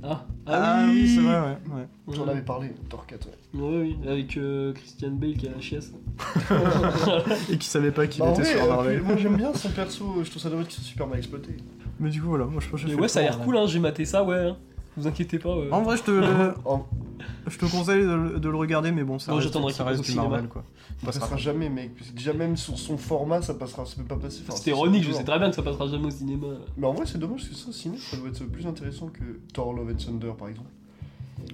Ah, 0.02 0.26
Ah, 0.46 0.84
oui, 0.88 1.08
c'est 1.14 1.22
vrai, 1.22 1.38
ouais. 1.40 1.56
ouais. 1.74 1.86
j'en 2.14 2.24
Ouais. 2.24 2.30
avais 2.30 2.42
parlé 2.42 2.72
Thor 2.90 3.06
4 3.06 3.26
ouais. 3.26 3.60
Ouais, 3.60 3.78
oui, 3.82 3.96
avec 4.06 4.36
euh, 4.36 4.72
Christian 4.74 5.10
Bale 5.12 5.34
qui 5.34 5.48
a 5.48 5.52
la 5.52 5.60
chiasse. 5.60 5.90
Et 7.50 7.56
qui 7.58 7.66
savait 7.66 7.90
pas 7.90 8.06
qu'il 8.06 8.22
Bah, 8.22 8.28
en 8.28 8.34
était 8.34 8.42
vrai, 8.42 8.52
sur 8.52 8.64
euh, 8.64 8.68
Marvel. 8.68 9.02
moi 9.02 9.16
j'aime 9.16 9.36
bien 9.36 9.54
son 9.54 9.70
perso 9.70 10.22
je 10.22 10.30
trouve 10.30 10.42
ça 10.42 10.50
dommage 10.50 10.66
qu'il 10.66 10.74
soit 10.74 10.84
super 10.84 11.06
mal 11.06 11.18
exploité 11.18 11.56
Mais 12.00 12.10
du 12.10 12.20
coup, 12.20 12.28
voilà, 12.28 12.44
moi 12.46 12.60
je 12.60 12.68
pense 12.68 12.82
que 12.82 12.86
Mais 12.88 12.94
ouais, 12.94 13.08
ça 13.08 13.20
a 13.20 13.22
l'air 13.22 13.38
cool, 13.40 13.56
hein, 13.56 13.66
j'ai 13.66 13.78
maté 13.78 14.04
ça, 14.04 14.24
ouais. 14.24 14.36
hein. 14.36 14.56
Vous 14.96 15.06
inquiétez 15.08 15.38
pas. 15.40 15.56
ouais. 15.56 15.68
En 15.72 15.82
vrai, 15.82 15.96
je 15.96 16.02
te, 16.04 16.10
je 17.48 17.58
te 17.58 17.66
conseille 17.66 18.02
de, 18.02 18.12
le- 18.14 18.38
de 18.40 18.48
le 18.48 18.56
regarder, 18.56 18.92
mais 18.92 19.02
bon, 19.04 19.18
ça 19.18 19.30
Non, 19.32 19.38
reste, 19.38 19.48
j'attendrai 19.48 19.72
ça 19.72 19.78
qu'il 19.78 19.84
passe 19.92 19.98
reste 19.98 20.08
au 20.08 20.12
du 20.12 20.16
Marvel, 20.16 20.38
cinéma. 20.40 20.52
quoi. 20.52 20.64
ça 21.12 21.18
passera 21.20 21.36
jamais 21.36 21.68
mec 21.68 21.94
parce 21.96 22.10
que 22.10 22.16
déjà 22.16 22.32
même 22.32 22.56
sur 22.56 22.78
son 22.78 22.96
format 22.96 23.42
ça 23.42 23.54
passera 23.54 23.84
ça 23.86 23.96
peut 23.96 24.04
pas 24.04 24.16
passer 24.16 24.40
enfin, 24.42 24.52
C'était 24.56 24.64
c'est- 24.66 24.70
ironique, 24.70 25.02
je 25.04 25.12
sais 25.12 25.24
très 25.24 25.38
bien 25.38 25.50
que 25.50 25.56
ça 25.56 25.62
passera 25.62 25.86
jamais 25.88 26.06
au 26.06 26.10
cinéma. 26.10 26.46
mais 26.76 26.86
en 26.86 26.92
vrai 26.92 27.06
c'est 27.06 27.18
dommage 27.18 27.40
parce 27.40 27.48
que 27.50 27.54
ça 27.56 27.68
au 27.68 27.72
ciné 27.72 27.96
ça 27.98 28.16
doit 28.16 28.28
être 28.28 28.44
plus 28.44 28.66
intéressant 28.66 29.08
que 29.08 29.22
Thor 29.52 29.72
Love 29.74 29.90
and 29.90 29.96
Thunder 30.04 30.32
par 30.38 30.48
exemple 30.48 30.68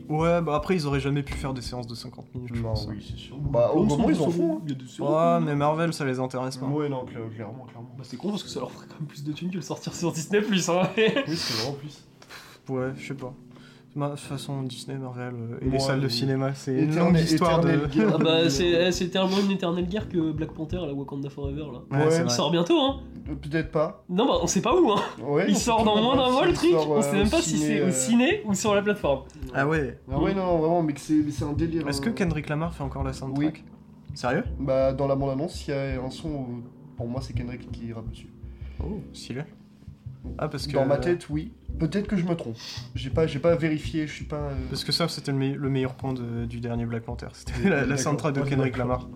Ouais, 0.08 0.40
bah 0.42 0.54
après, 0.56 0.74
ils 0.76 0.86
auraient 0.86 1.00
jamais 1.00 1.22
pu 1.22 1.32
faire 1.34 1.54
des 1.54 1.62
séances 1.62 1.86
de 1.86 1.94
50 1.94 2.34
minutes, 2.34 2.50
je 2.54 2.60
non 2.62 2.70
pense. 2.70 2.86
oui 2.88 3.04
c'est 3.08 3.18
sûr 3.18 3.36
bah 3.38 3.70
au 3.72 3.84
moment 3.84 4.08
ils 4.10 4.20
en 4.20 4.30
font 4.30 4.56
hein. 4.56 4.60
Il 4.66 4.72
y 4.72 4.74
a 4.74 4.78
des 4.78 4.86
séries. 4.86 5.08
Ouais, 5.08 5.40
mais 5.40 5.54
Marvel, 5.54 5.92
ça 5.92 6.04
les 6.04 6.18
intéresse 6.18 6.56
pas. 6.56 6.66
Ouais, 6.66 6.88
non, 6.88 7.04
cla- 7.04 7.28
clairement, 7.34 7.64
clairement. 7.66 7.94
Bah 7.96 8.04
c'est 8.04 8.16
con 8.16 8.30
parce 8.30 8.42
que 8.42 8.48
ça 8.48 8.60
leur 8.60 8.70
ferait 8.72 8.86
quand 8.88 8.98
même 8.98 9.06
plus 9.08 9.22
de 9.24 9.32
thunes 9.32 9.50
que 9.50 9.56
le 9.56 9.62
sortir 9.62 9.94
sur 9.94 10.12
Disney 10.12 10.42
Plus. 10.42 10.68
Hein. 10.68 10.82
Oui, 10.96 11.36
c'est 11.36 11.54
vrai 11.62 11.68
en 11.68 11.72
plus. 11.74 12.04
Ouais, 12.68 12.92
je 12.96 13.08
sais 13.08 13.14
pas. 13.14 13.32
De 13.96 14.06
toute 14.10 14.18
façon, 14.20 14.62
Disney, 14.62 14.96
Marvel 14.98 15.34
euh, 15.34 15.58
et 15.60 15.64
les 15.64 15.70
Ouais, 15.72 15.78
salles 15.80 15.98
de 16.00 16.06
oui. 16.06 16.12
cinéma, 16.12 16.54
c'est 16.54 16.84
une 16.84 16.94
longue 16.94 17.18
histoire 17.18 17.60
de. 17.60 17.70
ah 18.14 18.18
bah 18.18 18.38
c'est 18.48 18.68
eh, 18.68 18.92
c'est 18.92 19.08
tellement 19.08 19.40
une 19.44 19.50
éternelle 19.50 19.88
guerre 19.88 20.08
que 20.08 20.30
Black 20.30 20.52
Panther 20.52 20.76
à 20.76 20.86
la 20.86 20.94
Wakanda 20.94 21.28
Forever 21.28 21.64
là. 21.72 21.80
Ouais, 21.98 22.04
Ouais, 22.04 22.10
c'est 22.12 22.18
Il 22.18 22.24
vrai. 22.26 22.28
sort 22.34 22.52
bientôt 22.52 22.78
hein. 22.80 23.00
Euh, 23.28 23.34
Peut-être 23.34 23.72
pas. 23.72 24.04
Non 24.08 24.26
bah 24.26 24.34
on 24.42 24.46
sait 24.46 24.62
pas 24.62 24.80
où 24.80 24.92
hein. 24.92 25.00
Ouais, 25.20 25.46
Il 25.48 25.56
sort 25.56 25.82
dans 25.82 26.00
moins 26.00 26.14
d'un 26.14 26.30
mois 26.30 26.46
le 26.46 26.52
truc. 26.52 26.70
sort, 26.70 26.88
On 26.88 27.02
sait 27.02 27.08
euh, 27.16 27.18
même 27.18 27.30
pas 27.30 27.42
si 27.42 27.56
c'est 27.58 27.80
euh, 27.80 27.88
au 27.88 27.90
ciné 27.90 28.42
ou 28.44 28.54
sur 28.54 28.76
la 28.76 28.82
plateforme. 28.82 29.24
Ah 29.54 29.66
ouais. 29.66 29.98
Ah 30.08 30.20
ouais, 30.20 30.34
non, 30.34 30.58
vraiment, 30.58 30.82
mais 30.84 30.92
que 30.92 31.00
c'est 31.00 31.24
un 31.44 31.52
délire. 31.52 31.88
Est-ce 31.88 32.00
que. 32.00 32.10
Kendrick 32.10 32.48
Lamar 32.48 32.72
fait 32.72 32.84
encore 32.84 33.02
la 33.02 33.12
soundtrack 33.12 33.64
Sérieux 34.14 34.44
Bah, 34.60 34.92
dans 34.92 35.08
la 35.08 35.16
bande-annonce, 35.16 35.66
il 35.66 35.70
y 35.70 35.74
a 35.74 36.00
un 36.00 36.10
son 36.10 36.28
où, 36.28 36.62
pour 36.96 37.08
moi, 37.08 37.20
c'est 37.22 37.32
Kendrick 37.32 37.70
qui 37.72 37.92
rappe 37.92 38.08
dessus. 38.08 38.30
Oh, 38.84 39.00
stylé. 39.12 39.42
Ah, 40.38 40.48
parce 40.48 40.66
que. 40.68 40.74
Dans 40.74 40.86
ma 40.86 40.98
tête, 40.98 41.28
oui. 41.28 41.52
Peut-être 41.78 42.06
que 42.08 42.16
je 42.16 42.24
me 42.24 42.34
trompe. 42.34 42.56
J'ai 42.94 43.10
pas, 43.10 43.26
j'ai 43.26 43.38
pas 43.38 43.54
vérifié, 43.56 44.06
je 44.06 44.12
suis 44.12 44.24
pas. 44.26 44.50
euh, 44.50 44.54
Parce 44.68 44.84
que 44.84 44.92
ça, 44.92 45.08
c'était 45.08 45.32
le, 45.32 45.38
me- 45.38 45.54
le 45.56 45.70
meilleur 45.70 45.94
point 45.94 46.12
de- 46.12 46.44
du 46.44 46.60
dernier 46.60 46.84
Black 46.84 47.04
Panther. 47.04 47.28
C'était 47.32 47.68
la, 47.68 47.86
la 47.86 47.96
soundtrack 47.96 48.34
de 48.34 48.42
Kendrick. 48.42 48.76
Lamar. 48.76 49.08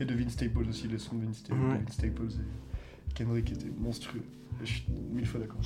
Et 0.00 0.04
de 0.04 0.14
Vince 0.14 0.32
Staples 0.32 0.68
aussi, 0.68 0.86
les 0.88 0.98
sons 0.98 1.16
de 1.16 1.24
Vince 1.26 1.38
Staples. 1.38 1.58
De 1.60 1.66
Vince 1.84 1.92
Staples 1.94 2.28
et 2.32 3.12
Kendrick 3.14 3.50
étaient 3.52 3.72
monstrueux. 3.78 4.22
Je 4.62 4.66
suis 4.66 4.84
mille 5.12 5.26
fois 5.26 5.40
d'accord. 5.40 5.60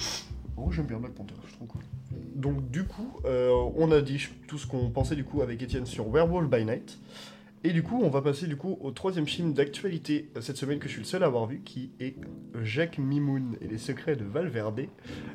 En 0.56 0.64
vrai, 0.66 0.74
j'aime 0.76 0.86
bien 0.86 0.98
Black 0.98 1.12
Panther, 1.12 1.34
je 1.48 1.52
trouve 1.54 1.66
cool. 1.68 1.82
Donc, 2.36 2.70
du 2.70 2.84
coup, 2.84 3.10
euh, 3.24 3.50
on 3.76 3.90
a 3.90 4.00
dit 4.02 4.26
tout 4.46 4.58
ce 4.58 4.66
qu'on 4.66 4.90
pensait 4.90 5.16
du 5.16 5.24
coup 5.24 5.40
avec 5.42 5.62
Étienne 5.62 5.86
sur 5.86 6.06
Werewolf 6.08 6.48
by 6.50 6.64
Night. 6.64 6.98
Et 7.64 7.72
du 7.72 7.82
coup, 7.84 8.00
on 8.02 8.08
va 8.08 8.22
passer 8.22 8.48
du 8.48 8.56
coup 8.56 8.76
au 8.80 8.90
troisième 8.90 9.26
film 9.26 9.52
d'actualité 9.52 10.30
euh, 10.36 10.40
cette 10.40 10.56
semaine 10.56 10.80
que 10.80 10.88
je 10.88 10.94
suis 10.94 11.02
le 11.02 11.06
seul 11.06 11.22
à 11.22 11.26
avoir 11.26 11.46
vu, 11.46 11.60
qui 11.64 11.92
est 12.00 12.16
Jacques 12.62 12.98
Mimoun 12.98 13.56
et 13.60 13.68
les 13.68 13.78
secrets 13.78 14.16
de 14.16 14.24
Valverde 14.24 14.86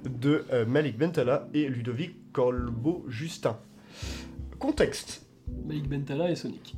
de 0.04 0.46
euh, 0.52 0.66
Malik 0.66 0.98
Bentala 0.98 1.48
et 1.54 1.70
Ludovic 1.70 2.34
Colbeau-Justin. 2.34 3.58
Contexte. 4.60 5.26
Malik 5.66 5.88
Bentala 5.88 6.30
et 6.30 6.36
Sonic. 6.36 6.76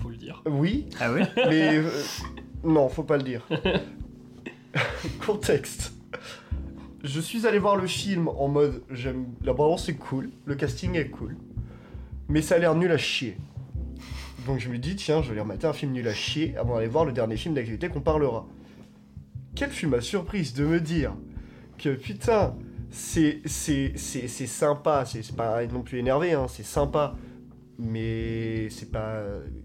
Faut 0.00 0.08
le 0.08 0.16
dire. 0.16 0.42
Oui, 0.46 0.86
Ah 0.98 1.12
ouais 1.12 1.28
mais 1.36 1.76
euh, 1.76 1.90
non, 2.62 2.88
faut 2.88 3.04
pas 3.04 3.18
le 3.18 3.22
dire. 3.22 3.46
Contexte. 5.26 5.92
Je 7.02 7.20
suis 7.20 7.46
allé 7.46 7.58
voir 7.58 7.76
le 7.76 7.86
film 7.86 8.28
en 8.28 8.48
mode 8.48 8.82
j'aime 8.90 9.26
la 9.44 9.52
bande 9.52 9.78
c'est 9.78 9.94
cool, 9.94 10.30
le 10.46 10.54
casting 10.54 10.94
est 10.94 11.10
cool, 11.10 11.36
mais 12.30 12.40
ça 12.40 12.54
a 12.54 12.58
l'air 12.58 12.74
nul 12.74 12.90
à 12.90 12.96
chier. 12.96 13.36
Donc 14.46 14.58
je 14.58 14.68
me 14.68 14.78
dis 14.78 14.94
tiens, 14.96 15.22
je 15.22 15.32
vais 15.32 15.40
remettre 15.40 15.66
un 15.66 15.72
film 15.72 15.92
nul 15.92 16.06
à 16.06 16.12
chier 16.12 16.56
avant 16.56 16.74
d'aller 16.74 16.88
voir 16.88 17.04
le 17.04 17.12
dernier 17.12 17.36
film 17.36 17.54
d'actualité 17.54 17.88
qu'on 17.88 18.00
parlera. 18.00 18.46
Quel 19.54 19.70
fut 19.70 19.86
ma 19.86 20.00
surprise 20.00 20.52
de 20.54 20.64
me 20.64 20.80
dire 20.80 21.14
que 21.78 21.94
putain, 21.94 22.56
c'est 22.90 23.40
sympa, 23.96 25.04
c'est 25.06 25.34
pas 25.34 25.64
non 25.66 25.82
plus 25.82 25.98
énervé 25.98 26.32
hein, 26.32 26.46
c'est 26.48 26.64
sympa, 26.64 27.16
mais 27.78 28.68
c'est 28.70 28.90
pas 28.90 29.22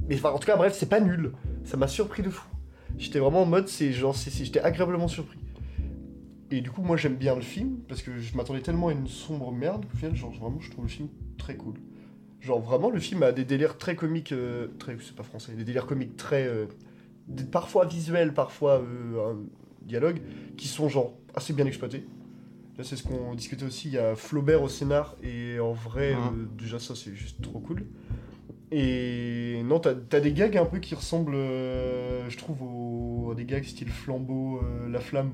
mais 0.07 0.15
enfin 0.15 0.29
en 0.29 0.39
tout 0.39 0.47
cas 0.47 0.55
bref, 0.55 0.75
c'est 0.77 0.89
pas 0.89 0.99
nul. 0.99 1.33
Ça 1.65 1.75
m'a 1.75 1.87
surpris 1.87 2.23
de 2.23 2.29
fou. 2.29 2.47
J'étais 2.97 3.19
vraiment 3.19 3.41
en 3.43 3.45
mode 3.45 3.67
c'est 3.67 3.91
genre 3.91 4.15
j'étais 4.15 4.61
agréablement 4.61 5.07
surpris. 5.07 5.39
Et 6.51 6.61
du 6.61 6.71
coup, 6.71 6.81
moi 6.81 6.97
j'aime 6.97 7.15
bien 7.15 7.35
le 7.35 7.41
film 7.41 7.77
parce 7.87 8.01
que 8.01 8.17
je 8.17 8.35
m'attendais 8.35 8.61
tellement 8.61 8.87
à 8.87 8.91
une 8.91 9.07
sombre 9.07 9.51
merde 9.51 9.85
qu'au 9.85 9.97
final, 9.97 10.15
genre 10.15 10.31
vraiment, 10.31 10.59
je 10.59 10.71
trouve 10.71 10.85
le 10.85 10.89
film 10.89 11.09
très 11.37 11.55
cool. 11.55 11.75
Genre 12.41 12.59
vraiment, 12.61 12.89
le 12.89 12.99
film 12.99 13.23
a 13.23 13.31
des 13.31 13.43
délires 13.45 13.77
très 13.77 13.95
comiques, 13.95 14.31
euh, 14.31 14.67
très, 14.79 14.95
c'est 15.01 15.15
pas 15.15 15.23
français, 15.23 15.53
des 15.53 15.63
délires 15.65 15.85
comiques 15.85 16.15
très, 16.15 16.47
euh, 16.47 16.65
des- 17.27 17.43
parfois 17.43 17.85
visuels, 17.85 18.33
parfois 18.33 18.79
euh, 18.81 19.33
un 19.33 19.37
dialogue, 19.81 20.21
qui 20.57 20.67
sont 20.67 20.87
genre 20.89 21.13
assez 21.35 21.51
bien 21.53 21.65
exploités. 21.65 22.05
Là, 22.77 22.85
c'est 22.85 22.95
ce 22.95 23.03
qu'on 23.03 23.33
discutait 23.35 23.65
aussi. 23.65 23.89
Il 23.89 23.95
y 23.95 23.97
a 23.97 24.15
Flaubert 24.15 24.63
au 24.63 24.69
scénar 24.69 25.15
et 25.21 25.59
en 25.59 25.73
vrai, 25.73 26.15
Mhm. 26.15 26.21
euh, 26.21 26.45
déjà 26.57 26.79
ça 26.79 26.95
c'est 26.95 27.13
juste 27.13 27.41
trop 27.41 27.59
cool. 27.59 27.85
Et 28.71 29.61
non, 29.65 29.79
t'as 29.79 29.91
as 30.13 30.19
des 30.19 30.31
gags 30.31 30.55
un 30.57 30.65
peu 30.65 30.79
qui 30.79 30.93
ressemblent, 30.95 31.33
euh, 31.35 32.29
je 32.29 32.37
trouve, 32.37 32.61
aux, 32.61 33.31
à 33.31 33.35
des 33.35 33.45
gags 33.45 33.63
style 33.65 33.89
flambeau, 33.89 34.61
la 34.89 34.99
flamme. 34.99 35.31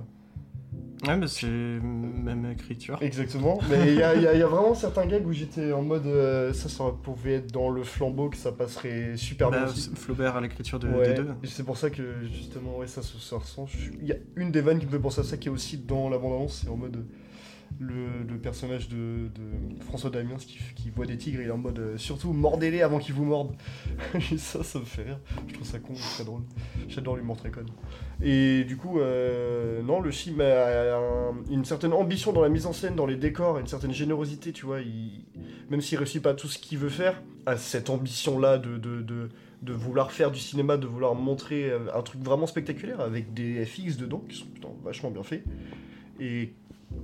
Ouais, 1.05 1.17
mais 1.17 1.27
c'est 1.27 1.47
même 1.47 2.49
écriture. 2.51 2.97
Exactement. 3.01 3.59
Mais 3.69 3.89
il 3.93 3.93
y 3.95 3.97
y 3.97 4.03
a- 4.03 4.15
il 4.33 4.39
y 4.39 4.43
a 4.43 4.47
vraiment 4.47 4.73
certains 4.73 5.05
gags 5.05 5.27
où 5.27 5.33
j'étais 5.33 5.71
en 5.73 5.81
mode, 5.81 6.05
euh, 6.07 6.53
ça, 6.53 6.69
ça 6.69 6.85
pouvait 7.03 7.33
être 7.35 7.51
dans 7.51 7.69
le 7.69 7.83
flambeau 7.83 8.29
que 8.29 8.37
ça 8.37 8.51
passerait 8.51 9.17
super 9.17 9.51
bien 9.51 9.63
Bah, 9.65 9.69
aussi. 9.69 9.91
Flaubert 9.95 10.35
à 10.37 10.41
l'écriture 10.41 10.79
de, 10.79 10.87
Ouais, 10.87 11.09
des 11.09 11.13
deux. 11.15 11.27
c'est 11.43 11.65
pour 11.65 11.77
ça 11.77 11.89
que 11.89 12.23
justement, 12.23 12.77
ouais, 12.77 12.87
ça, 12.87 13.01
se 13.01 13.35
ressent. 13.35 13.65
Il 14.01 14.07
y 14.07 14.13
a 14.13 14.17
une 14.35 14.51
des 14.51 14.61
vannes 14.61 14.79
qui 14.79 14.85
me 14.85 14.91
fait 14.91 14.99
penser 14.99 15.21
à 15.21 15.23
ça 15.25 15.37
qui 15.37 15.49
est 15.49 15.51
aussi 15.51 15.77
dans 15.77 16.09
la 16.09 16.17
bande-annonce, 16.17 16.61
c'est 16.63 16.69
en 16.69 16.77
mode 16.77 16.95
euh, 16.95 17.03
le, 17.79 18.37
personnage 18.37 18.89
de, 18.89 19.29
François 19.81 20.09
Damiens 20.09 20.37
qui, 20.75 20.89
voit 20.89 21.05
des 21.05 21.17
tigres, 21.17 21.41
il 21.41 21.47
est 21.47 21.51
en 21.51 21.57
mode 21.57 21.79
euh, 21.79 21.97
surtout 21.97 22.31
mordez-les 22.31 22.81
avant 22.81 22.99
qu'ils 22.99 23.15
vous 23.15 23.25
mordent. 23.25 23.55
ça, 24.37 24.63
ça 24.63 24.79
me 24.79 24.85
fait 24.85 25.03
rire. 25.03 25.19
Je 25.47 25.53
trouve 25.53 25.67
ça 25.67 25.79
con, 25.79 25.93
très 25.93 26.23
drôle. 26.23 26.41
J'adore 26.87 27.17
l'humour 27.17 27.37
très 27.37 27.51
con. 27.51 27.61
Et 28.21 28.63
du 28.63 28.77
coup, 28.77 28.99
euh, 28.99 29.81
non, 29.81 29.99
le 29.99 30.11
film 30.11 30.41
a 30.41 30.97
un- 30.97 31.35
une 31.51 31.65
certaine 31.65 31.93
ambition 31.93 32.31
dans 32.33 32.41
la 32.41 32.49
mise 32.49 32.65
en 32.65 32.73
scène, 32.73 32.95
dans 32.95 33.05
les 33.05 33.17
décors, 33.17 33.57
une 33.59 33.67
certaine 33.67 33.93
générosité, 33.93 34.51
tu 34.51 34.65
vois. 34.65 34.79
Même 35.69 35.81
s'il 35.81 35.97
réussit 35.97 36.21
pas 36.21 36.33
tout 36.33 36.47
ce 36.47 36.59
qu'il 36.59 36.77
veut 36.77 36.89
faire, 36.89 37.21
a 37.45 37.57
cette 37.57 37.89
ambition-là 37.89 38.57
de, 38.57 38.77
de, 38.77 39.01
de, 39.01 39.29
de 39.61 39.73
vouloir 39.73 40.11
faire 40.11 40.31
du 40.31 40.39
cinéma, 40.39 40.77
de 40.77 40.87
vouloir 40.87 41.15
montrer 41.15 41.69
euh, 41.69 41.79
un 41.93 42.01
truc 42.01 42.21
vraiment 42.21 42.47
spectaculaire 42.47 43.01
avec 43.01 43.33
des 43.33 43.65
FX 43.65 43.97
dedans 43.97 44.23
qui 44.29 44.37
sont 44.37 44.45
putain, 44.45 44.69
vachement 44.83 45.11
bien 45.11 45.23
faits. 45.23 45.43
Et 46.19 46.53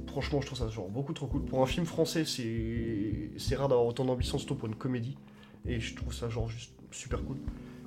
franchement, 0.07 0.41
je 0.41 0.47
trouve 0.47 0.59
ça 0.59 0.67
genre 0.67 0.89
beaucoup 0.89 1.13
trop 1.13 1.27
cool. 1.27 1.43
Pour 1.45 1.61
un 1.61 1.65
film 1.65 1.86
français, 1.86 2.25
c'est 2.25 3.55
rare 3.55 3.69
d'avoir 3.69 3.88
autant 3.88 4.05
d'ambition, 4.05 4.38
surtout 4.38 4.55
pour 4.55 4.67
une 4.67 4.75
comédie. 4.75 5.17
Et 5.65 5.79
je 5.79 5.95
trouve 5.95 6.13
ça 6.13 6.29
genre 6.29 6.47
juste 6.47 6.73
super 6.91 7.23
cool. 7.23 7.38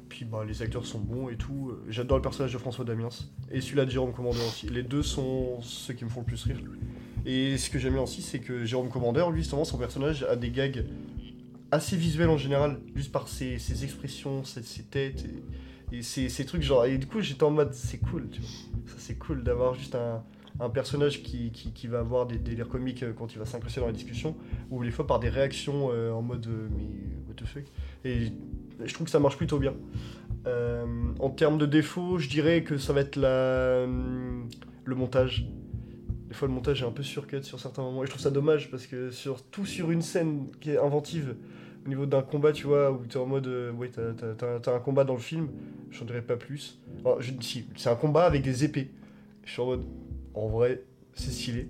Puis 0.09 0.25
bah, 0.25 0.45
les 0.47 0.63
acteurs 0.63 0.87
sont 0.87 1.01
bons 1.01 1.29
et 1.29 1.37
tout. 1.37 1.73
J'adore 1.89 2.19
le 2.19 2.23
personnage 2.23 2.53
de 2.53 2.59
François 2.59 2.85
Damiens. 2.85 3.09
Et 3.51 3.61
celui-là 3.61 3.85
de 3.85 3.91
Jérôme 3.91 4.13
Commandeur 4.13 4.47
aussi. 4.47 4.69
Les 4.69 4.83
deux 4.83 5.03
sont 5.03 5.61
ceux 5.61 5.95
qui 5.95 6.05
me 6.05 6.11
font 6.11 6.21
le 6.21 6.27
plus 6.27 6.43
rire. 6.45 6.61
Et 7.27 7.57
ce 7.57 7.71
que 7.71 7.79
j'aime 7.79 7.95
bien 7.95 8.03
aussi, 8.03 8.23
c'est 8.23 8.39
que 8.39 8.65
Jérôme 8.65 8.91
Commandeur, 8.91 9.31
lui, 9.31 9.41
justement, 9.41 9.65
son 9.65 9.79
personnage 9.79 10.25
a 10.25 10.37
des 10.37 10.51
gags 10.51 10.87
assez 11.71 11.97
visuels 11.97 12.29
en 12.29 12.37
général, 12.37 12.79
juste 12.95 13.11
par 13.11 13.29
ses, 13.29 13.59
ses 13.59 13.83
expressions, 13.83 14.45
ses, 14.45 14.63
ses 14.63 14.83
têtes 14.85 15.25
et, 15.91 15.97
et 15.97 16.03
ses, 16.03 16.29
ses 16.29 16.45
trucs. 16.45 16.63
Genre, 16.63 16.85
et 16.85 16.99
du 16.99 17.07
coup, 17.07 17.21
j'étais 17.21 17.43
en 17.43 17.51
mode, 17.51 17.73
c'est 17.73 17.99
cool, 17.99 18.29
tu 18.31 18.41
vois. 18.41 18.51
Ça, 18.87 18.95
c'est 18.99 19.15
cool 19.15 19.43
d'avoir 19.43 19.75
juste 19.75 19.95
un, 19.95 20.23
un 20.61 20.71
personnage 20.71 21.23
qui, 21.23 21.51
qui, 21.51 21.87
va 21.89 22.01
avoir 22.01 22.27
des 22.27 22.39
délires 22.39 22.69
comiques 22.69 23.03
euh, 23.03 23.13
quand 23.13 23.33
il 23.33 23.39
va 23.39 23.47
s'incruster 23.47 23.81
dans 23.81 23.87
la 23.87 23.93
discussion, 23.93 24.37
ou 24.71 24.85
des 24.85 24.91
fois 24.91 25.07
par 25.07 25.19
des 25.19 25.29
réactions 25.29 25.91
euh, 25.93 26.13
en 26.13 26.23
mode, 26.23 26.47
euh, 26.47 26.69
mais 26.77 26.85
what 27.29 27.35
the 27.37 27.45
fuck? 27.45 27.65
Et 28.05 28.33
je 28.85 28.95
trouve 28.95 29.07
que 29.07 29.11
ça 29.11 29.21
marche 29.21 29.37
plutôt 29.37 29.59
bien. 29.59 29.75
En 31.21 31.31
termes 31.31 31.57
de 31.57 31.65
défauts, 31.65 32.19
je 32.19 32.29
dirais 32.29 32.65
que 32.65 32.77
ça 32.77 32.93
va 32.93 33.01
être 33.01 33.17
la, 33.17 33.85
hum, 33.85 34.47
le 34.85 34.95
montage. 34.95 35.47
Des 36.29 36.35
fois, 36.35 36.49
le 36.49 36.55
montage 36.55 36.83
est 36.83 36.87
un 36.87 36.91
peu 36.91 37.03
surcut 37.03 37.43
sur 37.43 37.59
certains 37.59 37.83
moments. 37.83 38.03
Et 38.03 38.07
je 38.07 38.11
trouve 38.11 38.23
ça 38.23 38.31
dommage 38.31 38.71
parce 38.71 38.87
que, 38.87 39.11
surtout 39.11 39.65
sur 39.65 39.91
une 39.91 40.03
scène 40.03 40.49
qui 40.61 40.71
est 40.71 40.79
inventive, 40.79 41.35
au 41.85 41.89
niveau 41.89 42.07
d'un 42.07 42.23
combat, 42.23 42.53
tu 42.53 42.67
vois, 42.67 42.91
où 42.91 43.05
tu 43.07 43.19
es 43.19 43.21
en 43.21 43.27
mode, 43.27 43.47
euh, 43.47 43.73
ouais, 43.73 43.91
t'as, 43.91 44.75
un 44.75 44.79
combat 44.81 45.05
dans 45.05 45.15
le 45.15 45.21
film, 45.21 45.49
j'en 45.91 46.05
dirais 46.05 46.23
pas 46.23 46.37
plus. 46.37 46.81
Si, 47.41 47.67
c'est 47.77 47.91
un 47.91 47.97
combat 47.97 48.25
avec 48.25 48.43
des 48.43 48.65
épées. 48.65 48.91
Je 49.45 49.53
suis 49.53 49.61
en 49.61 49.67
mode, 49.67 49.85
en 50.35 50.49
vrai, 50.49 50.83
c'est 51.15 51.31
stylé. 51.31 51.69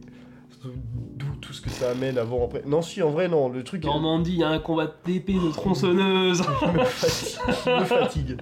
D'où 1.16 1.26
tout 1.42 1.52
ce 1.52 1.60
que 1.60 1.68
ça 1.68 1.90
amène 1.90 2.16
avant, 2.16 2.44
après. 2.46 2.62
Non, 2.66 2.80
si, 2.80 3.02
en 3.02 3.10
vrai, 3.10 3.28
non, 3.28 3.50
le 3.50 3.62
truc. 3.64 3.84
Normandie, 3.84 4.32
il 4.32 4.38
y 4.38 4.44
a 4.44 4.48
un 4.48 4.58
combat 4.58 4.94
d'épée 5.04 5.34
de 5.34 5.50
tronçonneuse. 5.50 6.40
me 6.74 6.84
fatigue. 6.84 7.66
me 7.80 7.84
fatigue. 7.84 8.36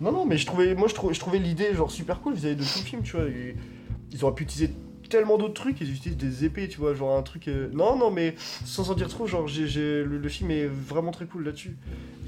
Non, 0.00 0.12
non, 0.12 0.26
mais 0.26 0.36
je 0.36 0.44
trouvais, 0.46 0.74
moi 0.74 0.88
je 0.88 0.94
trouvais, 0.94 1.14
je 1.14 1.20
trouvais 1.20 1.38
l'idée 1.38 1.74
genre 1.74 1.90
super 1.90 2.20
cool 2.20 2.34
vis-à-vis 2.34 2.56
de 2.56 2.62
tout 2.62 2.78
le 2.80 2.84
film, 2.84 3.02
tu 3.02 3.16
vois. 3.16 3.26
et 3.26 3.54
ils 4.12 4.24
auraient 4.24 4.34
pu 4.34 4.42
utiliser 4.42 4.74
tellement 5.08 5.38
d'autres 5.38 5.54
trucs, 5.54 5.80
ils 5.80 5.90
utilisent 5.94 6.16
des 6.18 6.44
épées, 6.44 6.68
tu 6.68 6.78
vois, 6.80 6.92
genre 6.94 7.16
un 7.16 7.22
truc. 7.22 7.46
euh, 7.48 7.68
Non, 7.72 7.96
non, 7.96 8.10
mais 8.10 8.34
sans 8.64 8.90
en 8.90 8.94
dire 8.94 9.08
trop, 9.08 9.26
genre 9.26 9.46
j'ai, 9.46 9.66
j'ai- 9.68 10.02
le, 10.04 10.18
le 10.18 10.28
film 10.28 10.50
est 10.50 10.66
vraiment 10.66 11.12
très 11.12 11.24
cool 11.26 11.44
là-dessus. 11.44 11.76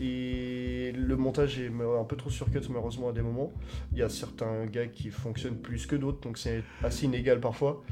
Et 0.01 0.54
le 0.93 1.17
montage 1.17 1.59
est 1.59 1.71
un 1.71 2.05
peu 2.05 2.17
trop 2.17 2.31
surcut 2.31 2.61
malheureusement 2.69 3.09
à 3.09 3.13
des 3.13 3.23
moments. 3.23 3.53
Il 3.93 3.99
y 3.99 4.03
a 4.03 4.09
certains 4.09 4.67
gars 4.67 4.87
qui 4.87 5.11
fonctionnent 5.11 5.59
plus 5.59 5.87
que 5.87 5.97
d'autres, 5.97 6.21
donc 6.21 6.39
c'est 6.39 6.63
assez 6.83 7.07
inégal 7.07 7.41
parfois. 7.41 7.83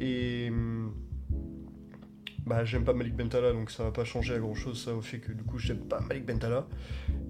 Et. 0.00 0.48
hum, 0.50 0.92
Bah, 2.46 2.64
j'aime 2.64 2.84
pas 2.84 2.92
Malik 2.92 3.16
Bentala, 3.16 3.52
donc 3.52 3.70
ça 3.70 3.84
va 3.84 3.90
pas 3.90 4.04
changer 4.04 4.34
à 4.34 4.38
grand 4.38 4.54
chose, 4.54 4.82
ça, 4.82 4.94
au 4.94 5.00
fait 5.00 5.18
que 5.18 5.32
du 5.32 5.42
coup, 5.44 5.58
j'aime 5.58 5.78
pas 5.88 6.00
Malik 6.00 6.26
Bentala. 6.26 6.66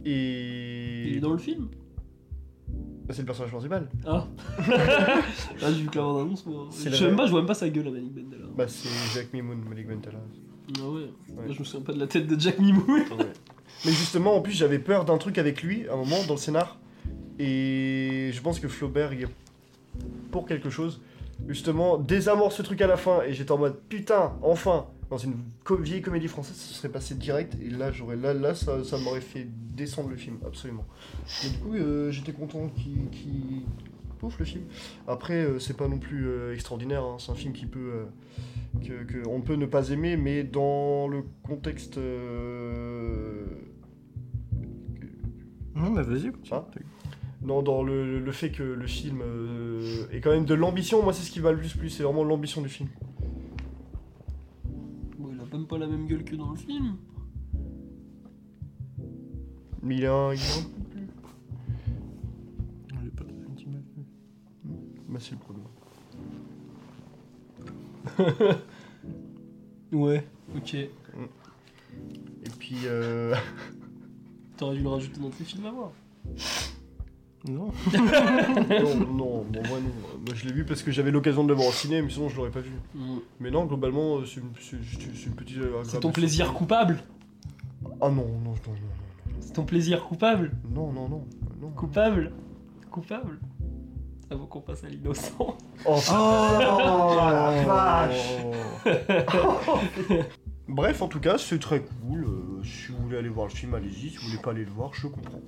Et. 0.05 1.09
Il 1.09 1.17
est 1.17 1.21
dans 1.21 1.33
le 1.33 1.39
film? 1.39 1.69
Bah, 3.07 3.12
c'est 3.12 3.21
le 3.23 3.27
personnage 3.27 3.51
principal. 3.53 3.89
Ah 4.07 4.27
Ah, 4.59 5.71
j'ai 5.71 5.83
vu 5.83 5.89
que 5.89 5.97
la 5.99 6.03
bande-annonce, 6.05 6.47
moi. 6.47 6.69
Je 6.73 6.89
la 6.89 7.09
même 7.09 7.17
pas, 7.17 7.27
je 7.27 7.31
vois 7.31 7.41
même 7.41 7.47
pas 7.47 7.55
sa 7.55 7.69
gueule 7.69 7.89
à 7.89 7.91
Malik 7.91 8.12
Bendela. 8.15 8.47
Bah, 8.57 8.67
c'est 8.67 8.89
Jack 9.15 9.33
Mimoun, 9.33 9.62
Malik 9.69 9.87
Bentala. 9.89 10.21
Ah 10.81 10.89
ouais. 10.89 11.01
Ouais. 11.03 11.09
Moi, 11.35 11.45
je 11.53 11.59
me 11.59 11.65
souviens 11.65 11.85
pas 11.85 11.93
de 11.93 12.01
la 12.01 12.07
tête 12.07 12.27
de 12.27 12.39
Jack 12.41 12.59
Mimoun. 12.59 13.05
Mais 13.85 13.93
justement, 13.93 14.37
en 14.37 14.41
plus, 14.41 14.53
j'avais 14.53 14.79
peur 14.79 15.05
d'un 15.05 15.19
truc 15.19 15.37
avec 15.39 15.62
lui, 15.62 15.87
à 15.89 15.93
un 15.95 15.97
moment, 15.97 16.23
dans 16.27 16.35
le 16.35 16.39
scénar. 16.41 16.79
Et 17.39 18.31
je 18.33 18.41
pense 18.41 18.61
que 18.61 18.69
Flaubert, 18.69 19.12
il 19.12 19.23
est 19.25 19.29
pour 20.31 20.47
quelque 20.47 20.71
chose. 20.71 21.01
Justement, 21.49 21.99
désamorce 21.99 22.57
ce 22.57 22.62
truc 22.62 22.81
à 22.81 22.87
la 22.87 22.97
fin. 22.97 23.23
Et 23.23 23.35
j'étais 23.35 23.53
en 23.53 23.59
mode, 23.59 23.79
putain, 23.89 24.33
enfin 24.43 24.87
Dans 25.11 25.19
une 25.19 25.35
co- 25.65 25.77
vieille 25.77 26.01
comédie 26.01 26.29
française, 26.29 26.57
ça 26.57 26.75
serait 26.75 26.89
passé 26.89 27.15
direct. 27.15 27.57
Et 27.62 27.69
là, 27.71 27.93
j'aurais 27.93 28.17
là, 28.17 28.33
là 28.33 28.55
ça, 28.55 28.83
ça 28.85 28.97
m'aurait 28.99 29.21
fait 29.21 29.47
descendre 29.77 30.09
le 30.11 30.17
film, 30.17 30.39
absolument. 30.47 30.85
Mais 31.43 31.51
du 31.51 31.59
coup, 31.59 31.75
euh, 31.75 32.11
j'étais 32.11 32.33
content 32.33 32.69
qu'il. 32.69 33.11
qu'il- 33.11 33.62
Pouf, 34.25 34.39
le 34.39 34.45
film. 34.47 34.64
Après, 35.07 35.45
euh, 35.45 35.59
c'est 35.59 35.77
pas 35.77 35.87
non 35.87 35.99
plus 35.99 36.27
euh, 36.27 36.55
extraordinaire. 36.55 37.05
hein. 37.05 37.16
C'est 37.18 37.31
un 37.31 37.35
film 37.35 37.53
qui 37.53 37.66
peut. 37.66 37.93
euh, 37.93 38.05
que, 38.83 39.05
que 39.05 39.29
on 39.29 39.41
peut 39.43 39.55
ne 39.57 39.66
pas 39.66 39.91
aimer, 39.91 40.16
mais 40.16 40.45
dans 40.45 41.09
le 41.09 41.25
contexte. 41.43 41.99
euh, 41.99 43.45
Non, 45.77 45.91
mais 45.91 46.03
vas-y. 46.03 46.33
Ah. 46.51 46.66
Non, 47.43 47.62
dans 47.62 47.83
le, 47.83 48.18
le 48.20 48.33
fait 48.33 48.51
que 48.51 48.62
le 48.62 48.87
film 48.87 49.20
euh, 49.22 50.07
ait 50.11 50.22
quand 50.22 50.31
même 50.31 50.47
de 50.47 50.55
l'ambition, 50.55 51.03
moi 51.03 51.12
c'est 51.12 51.22
ce 51.22 51.31
qui 51.31 51.41
va 51.41 51.53
le 51.53 51.59
plus 51.59 51.75
plus, 51.77 51.91
c'est 51.91 52.03
vraiment 52.03 52.25
l'ambition 52.25 52.62
du 52.62 52.70
film. 52.70 52.89
Bon, 55.18 55.29
il 55.31 55.39
a 55.39 55.45
même 55.57 55.66
pas 55.66 55.77
la 55.77 55.87
même 55.87 56.07
gueule 56.07 56.25
que 56.25 56.37
dans 56.37 56.51
le 56.51 56.57
film. 56.57 56.97
Mais 59.83 59.97
il 59.97 60.05
est 60.05 60.07
un. 60.07 60.33
il 60.33 60.41
est 60.41 60.59
un- 60.59 60.84
C'est 65.21 65.33
le 65.33 65.39
premier. 65.39 65.62
Ouais, 69.93 70.27
ok. 70.57 70.75
Et 70.75 70.91
puis. 72.59 72.79
Euh... 72.87 73.35
T'aurais 74.57 74.77
dû 74.77 74.83
le 74.83 74.89
rajouter 74.89 75.21
dans 75.21 75.31
tes 75.31 75.45
films 75.45 75.67
à 75.67 75.71
voir. 75.71 75.91
Non. 77.47 77.71
non, 77.93 78.97
non, 79.12 79.45
bon, 79.45 79.62
moi 79.69 79.79
non. 79.81 79.93
Moi 80.25 80.35
je 80.35 80.47
l'ai 80.47 80.53
vu 80.53 80.65
parce 80.65 80.83
que 80.83 80.91
j'avais 80.91 81.11
l'occasion 81.11 81.45
de 81.45 81.49
le 81.49 81.55
voir 81.55 81.69
au 81.69 81.73
ciné, 81.73 82.01
mais 82.01 82.09
sinon 82.11 82.29
je 82.29 82.37
l'aurais 82.37 82.51
pas 82.51 82.61
vu. 82.61 82.73
Mm. 82.95 83.19
Mais 83.41 83.51
non, 83.51 83.67
globalement, 83.67 84.19
euh, 84.19 84.25
c'est 84.25 84.41
une, 84.41 84.51
petite. 84.51 85.59
euh, 85.59 85.83
C'est 85.85 86.01
ton 86.01 86.11
plaisir 86.11 86.55
coupable 86.55 87.03
Ah 88.01 88.09
non, 88.09 88.27
non, 88.27 88.39
non, 88.45 88.51
non, 88.55 89.35
C'est 89.41 89.53
ton 89.53 89.65
plaisir 89.65 90.05
coupable 90.05 90.53
non, 90.73 90.93
non, 90.93 91.09
non, 91.09 91.25
non. 91.61 91.71
Coupable 91.71 92.33
Coupable 92.91 93.39
Avant 94.35 94.47
qu'on 94.47 94.61
passe 94.61 94.82
à 94.82 94.89
l'innocent. 94.89 95.57
Oh, 95.87 96.01
Oh 96.11 97.16
la 97.68 98.09
Bref, 100.66 101.03
en 101.03 101.09
tout 101.09 101.20
cas, 101.20 101.39
c'est 101.39 101.61
très 101.61 101.82
cool. 101.82 102.24
euh, 102.24 102.62
si 102.64 102.91
vous 102.91 102.99
voulez 103.05 103.18
aller 103.18 103.28
voir 103.28 103.47
le 103.47 103.53
film, 103.53 103.74
allez-y. 103.74 104.11
Si 104.11 104.16
vous 104.16 104.26
voulez 104.26 104.43
pas 104.43 104.51
aller 104.51 104.64
le 104.64 104.72
voir, 104.72 104.91
je 104.93 105.07
comprends. 105.07 105.41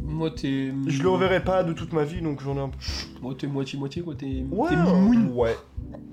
Moi, 0.00 0.30
t'es. 0.32 0.70
Je 0.86 1.02
le 1.02 1.08
reverrai 1.08 1.42
pas 1.42 1.62
de 1.64 1.72
toute 1.72 1.94
ma 1.94 2.04
vie, 2.04 2.20
donc 2.20 2.42
j'en 2.42 2.56
ai 2.56 2.60
un 2.60 2.68
peu. 2.68 2.76
Moi, 3.22 3.34
t'es 3.38 3.46
moitié-moitié, 3.46 4.02
quoi. 4.02 4.14
T'es. 4.16 4.44
Ouais, 4.50 4.68
T'es 4.68 5.32
ouais. 5.32 5.56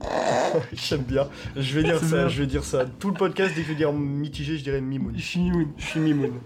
J'aime 0.73 1.01
bien. 1.03 1.27
Je 1.57 1.75
vais 1.75 1.83
dire 1.83 1.99
ça, 1.99 2.19
bien. 2.19 2.27
je 2.29 2.41
vais 2.41 2.47
dire 2.47 2.63
ça. 2.63 2.85
Tout 2.85 3.09
le 3.09 3.15
podcast, 3.15 3.51
dès 3.53 3.61
que 3.63 3.67
je 3.67 3.73
vais 3.73 3.77
dire 3.77 3.91
mitigé, 3.91 4.57
je 4.57 4.63
dirais 4.63 4.79
mimoun. 4.79 5.13
Je 5.17 5.21
suis 5.21 5.41
mimoune. 5.41 5.71
Je 5.77 5.85
suis 5.85 5.99
mimoun. 5.99 6.39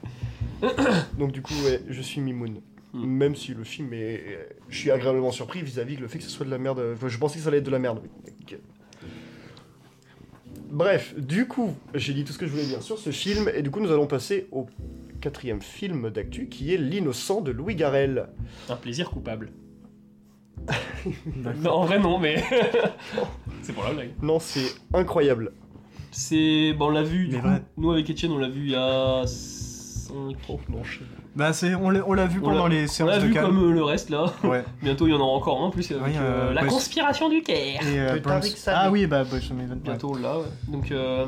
Donc 1.19 1.33
du 1.33 1.43
coup, 1.43 1.53
ouais, 1.65 1.81
je 1.87 2.01
suis 2.01 2.19
mimoun. 2.19 2.61
Hmm. 2.93 3.05
Même 3.05 3.35
si 3.35 3.53
le 3.53 3.63
film 3.63 3.93
est... 3.93 4.47
Je 4.69 4.77
suis 4.77 4.91
agréablement 4.91 5.31
surpris 5.31 5.61
vis-à-vis 5.61 5.95
que 5.95 6.01
le 6.01 6.07
fait 6.07 6.19
que 6.19 6.23
ce 6.23 6.29
soit 6.29 6.45
de 6.45 6.51
la 6.51 6.59
merde... 6.59 6.81
Enfin, 6.93 7.07
je 7.07 7.17
pensais 7.17 7.37
que 7.37 7.43
ça 7.43 7.49
allait 7.49 7.57
être 7.57 7.65
de 7.65 7.71
la 7.71 7.79
merde. 7.79 8.01
oui. 8.03 8.31
Ok. 8.41 8.59
Bref, 10.69 11.13
du 11.17 11.47
coup, 11.47 11.75
j'ai 11.93 12.13
dit 12.13 12.23
tout 12.23 12.33
ce 12.33 12.39
que 12.39 12.47
je 12.47 12.51
voulais 12.51 12.65
dire 12.65 12.81
sur 12.81 12.97
ce 12.97 13.11
film, 13.11 13.47
et 13.53 13.61
du 13.61 13.69
coup, 13.69 13.79
nous 13.79 13.91
allons 13.91 14.07
passer 14.07 14.47
au 14.51 14.65
quatrième 15.21 15.61
film 15.61 16.09
d'actu, 16.09 16.49
qui 16.49 16.73
est 16.73 16.77
L'innocent 16.77 17.41
de 17.41 17.51
Louis 17.51 17.75
Garrel. 17.75 18.27
Un 18.69 18.75
plaisir 18.75 19.11
coupable. 19.11 19.51
non, 21.61 21.71
en 21.71 21.85
vrai, 21.85 21.99
non, 21.99 22.17
mais. 22.17 22.43
c'est 23.61 23.73
pour 23.73 23.83
la 23.83 23.93
blague. 23.93 24.11
Non, 24.21 24.39
c'est 24.39 24.73
incroyable. 24.93 25.53
C'est. 26.11 26.73
Bon, 26.73 26.87
on 26.87 26.89
l'a 26.89 27.03
vu, 27.03 27.27
du 27.27 27.39
coup, 27.39 27.47
nous 27.77 27.91
avec 27.91 28.09
Etienne, 28.09 28.31
on 28.31 28.39
l'a 28.39 28.49
vu 28.49 28.61
il 28.61 28.71
y 28.71 28.75
a. 28.75 29.25
5 29.27 30.13
ans. 30.49 30.59
Bah, 31.35 31.51
c'est, 31.51 31.73
on 31.73 31.89
l'a 31.89 32.01
on 32.07 32.13
l'a 32.13 32.27
vu 32.27 32.39
On 32.39 32.43
pendant 32.45 32.67
l'a- 32.67 32.75
les 32.75 32.83
On 32.83 32.87
séances 32.87 33.09
l'a 33.09 33.19
de 33.19 33.25
vu 33.25 33.33
calme. 33.33 33.47
comme 33.47 33.63
euh, 33.69 33.71
le 33.71 33.83
reste 33.83 34.09
là. 34.11 34.25
Ouais. 34.43 34.63
Bientôt 34.83 35.07
il 35.07 35.11
y 35.11 35.13
en 35.13 35.19
aura 35.19 35.35
encore 35.35 35.59
un 35.61 35.65
en 35.65 35.69
plus 35.71 35.91
avec 35.91 36.03
Oui, 36.05 36.11
euh, 36.15 36.49
euh, 36.49 36.53
la 36.53 36.65
conspiration 36.65 37.27
du 37.29 37.41
Caire. 37.41 37.81
Et, 37.87 37.99
euh, 37.99 38.19
De. 38.19 38.21
Ah 38.67 38.91
oui, 38.91 39.07
bah, 39.07 39.23
Boys 39.23 39.39
from 39.41 39.59
Heaven. 39.59 39.71
ouais. 39.77 39.83
Bientôt 39.83 40.15
là, 40.15 40.37
ouais. 40.39 40.45
Donc 40.67 40.91
euh, 40.91 41.25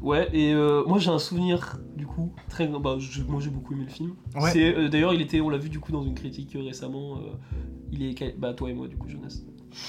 ouais 0.00 0.28
et 0.32 0.52
euh, 0.54 0.84
moi 0.86 0.98
j'ai 0.98 1.10
un 1.10 1.18
souvenir 1.18 1.78
du 1.96 2.06
coup 2.06 2.32
très 2.48 2.66
bah 2.66 2.96
je- 2.98 3.22
moi 3.24 3.40
j'ai 3.42 3.50
beaucoup 3.50 3.74
aimé 3.74 3.84
le 3.86 3.92
film. 3.92 4.14
Ouais. 4.40 4.50
C'est 4.52 4.74
euh, 4.74 4.88
d'ailleurs 4.88 5.12
il 5.12 5.20
était 5.20 5.40
on 5.42 5.50
l'a 5.50 5.58
vu 5.58 5.68
du 5.68 5.80
coup 5.80 5.92
dans 5.92 6.02
une 6.02 6.14
critique 6.14 6.56
euh, 6.56 6.62
récemment. 6.62 7.16
euh, 7.18 7.36
il 7.92 8.02
est 8.04 8.34
bah 8.38 8.52
toi 8.54 8.70
et 8.70 8.74
moi 8.74 8.88
du 8.88 8.96
coup 8.96 9.08
Jonas. 9.08 9.36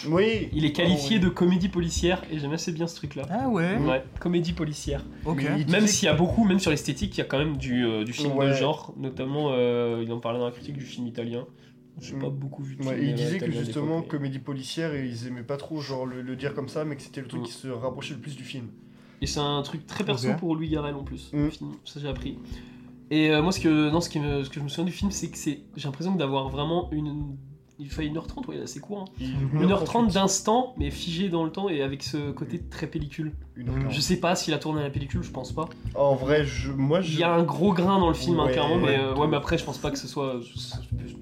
Oui. 0.08 0.50
Il 0.54 0.66
est 0.66 0.72
qualifié 0.72 1.18
Oh, 1.18 1.20
oui. 1.24 1.26
de 1.26 1.30
comédie 1.30 1.70
policière 1.70 2.24
et 2.32 2.40
j'aime 2.40 2.52
assez 2.54 2.72
bien 2.72 2.88
ce 2.88 2.96
truc 2.96 3.16
là. 3.16 3.24
Ah 3.30 3.48
ouais, 3.50 3.78
Ouais, 3.78 4.04
comédie 4.20 4.54
policière. 4.54 5.04
ok. 5.26 5.44
Même 5.70 5.88
s'il 5.88 6.06
y 6.06 6.10
a 6.10 6.14
beaucoup, 6.14 6.44
même 6.46 6.60
sur 6.60 6.72
l'esthétique, 6.72 7.16
il 7.16 7.20
y 7.20 7.22
a 7.22 7.26
quand 7.26 7.38
même 7.40 7.58
du, 7.58 7.86
euh, 7.86 8.04
du 8.04 8.14
film 8.14 8.38
de 8.38 8.54
genre. 8.54 8.94
Notamment, 8.98 9.50
euh, 9.52 10.04
il 10.06 10.12
en 10.12 10.20
parlait 10.20 10.40
dans 10.40 10.46
la 10.46 10.52
critique 10.52 10.78
du 10.78 10.86
film 10.86 11.08
italien. 11.08 11.46
J'ai 12.00 12.16
Mm. 12.16 12.20
pas 12.20 12.30
beaucoup 12.30 12.62
vu 12.64 12.76
de 12.76 12.84
Ouais, 12.84 12.96
film, 12.96 13.08
il 13.08 13.14
euh, 13.14 13.16
disait 13.16 13.38
que 13.40 13.46
italien 13.46 13.60
justement, 13.64 14.00
mais- 14.02 14.08
comédie 14.08 14.40
policière, 14.40 14.94
et 14.94 15.08
ils 15.08 15.26
aimaient 15.28 15.42
pas 15.42 15.58
trop 15.58 15.82
genre 15.82 16.06
le, 16.06 16.22
le 16.22 16.36
dire 16.36 16.54
comme 16.54 16.68
ça, 16.70 16.86
mais 16.86 16.96
que 16.96 17.02
c'était 17.02 17.22
le 17.22 17.28
truc 17.28 17.42
Mm. 17.42 17.46
qui 17.46 17.52
se 17.54 17.68
rapprochait 17.70 18.14
le 18.14 18.20
plus 18.20 18.36
du 18.36 18.44
film. 18.44 18.68
Et 19.22 19.26
c'est 19.26 19.40
un 19.40 19.62
truc 19.64 19.88
très 19.88 20.04
perso 20.04 20.30
Ok. 20.30 20.38
pour 20.38 20.56
Louis 20.56 20.70
Garrel 20.70 20.94
en 20.94 21.04
plus. 21.04 21.32
Mm. 21.34 21.48
Ça 21.86 22.00
j'ai 22.00 22.08
appris. 22.08 22.38
Et 23.10 23.32
euh, 23.32 23.42
moi 23.42 23.52
ce 23.52 23.60
que, 23.60 23.90
non, 23.90 24.00
ce, 24.02 24.10
qui 24.10 24.20
me, 24.20 24.44
ce 24.44 24.50
que 24.50 24.60
je 24.60 24.64
me 24.64 24.70
souviens 24.70 24.84
du 24.86 24.92
film, 24.92 25.10
c'est 25.12 25.30
que 25.30 25.38
c'est, 25.38 25.62
j'ai 25.76 25.86
l'impression 25.86 26.14
d'avoir 26.14 26.50
vraiment 26.50 26.90
une... 26.92 27.36
Il 27.80 27.90
fait 27.92 28.06
1h30, 28.08 28.48
ouais, 28.48 28.62
c'est 28.66 28.80
court. 28.80 29.06
Hein. 29.22 29.24
Mhm. 29.54 29.68
1h30 29.68 30.12
d'instant, 30.14 30.74
mais 30.78 30.90
figé 30.90 31.30
dans 31.30 31.44
le 31.44 31.52
temps 31.52 31.70
et 31.70 31.84
avec 31.84 32.02
ce 32.02 32.32
côté 32.32 32.60
très 32.60 32.88
pellicule. 32.88 33.34
Je 33.90 34.00
sais 34.02 34.18
pas 34.20 34.36
s'il 34.36 34.54
a 34.56 34.58
tourné 34.58 34.82
à 34.82 34.84
la 34.86 34.90
pellicule, 34.90 35.22
je 35.22 35.30
pense 35.30 35.52
pas. 35.52 35.70
En 35.94 36.16
vrai, 36.16 36.44
je, 36.44 36.72
moi, 36.72 37.02
je. 37.02 37.12
Il 37.14 37.20
y 37.20 37.24
a 37.24 37.32
un 37.32 37.44
gros 37.44 37.74
grain 37.74 38.00
dans 38.00 38.08
le 38.08 38.16
film, 38.16 38.40
hein, 38.40 38.46
Ouais, 38.46 38.54
clairement, 38.54 38.78
mais, 38.78 38.84
ouais. 38.88 39.00
euh, 39.00 39.16
ouais, 39.16 39.28
mais 39.28 39.38
après, 39.38 39.58
je 39.60 39.64
pense 39.64 39.78
pas 39.78 39.92
que 39.92 39.98
ce 40.00 40.08
soit. 40.08 40.40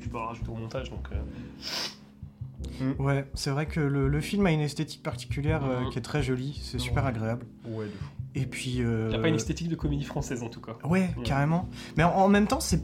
Tu 0.02 0.08
peux 0.10 0.18
le 0.18 0.24
rajouter 0.24 0.50
au 0.50 0.56
montage, 0.56 0.90
donc. 0.92 1.08
euh, 1.12 2.94
Ouais, 3.00 3.26
c'est 3.36 3.52
vrai 3.52 3.68
que 3.68 3.80
le, 3.80 4.08
le 4.08 4.22
film 4.22 4.46
a 4.48 4.52
une 4.52 4.60
esthétique 4.62 5.04
particulière 5.04 5.64
euh, 5.66 5.82
Mhm. 5.82 5.90
qui 5.92 5.98
est 6.00 6.02
très 6.02 6.24
jolie, 6.24 6.60
c'est 6.62 6.80
super 6.80 7.04
Ouais. 7.04 7.10
agréable. 7.10 7.46
Ouais, 7.68 7.86
de 7.86 7.92
fou. 7.92 8.06
Et 8.34 8.46
puis. 8.46 8.78
euh, 8.82 9.08
Il 9.10 9.16
a 9.16 9.20
pas 9.20 9.28
une 9.30 9.36
esthétique 9.36 9.70
de 9.70 9.76
comédie 9.76 10.04
française 10.04 10.44
en 10.44 10.50
tout 10.50 10.60
cas. 10.62 10.74
Ouais, 10.84 11.10
Ouais. 11.18 11.24
carrément. 11.24 11.70
Mais 11.96 12.04
en, 12.04 12.12
en 12.12 12.28
même 12.28 12.48
temps, 12.48 12.60
c'est. 12.60 12.82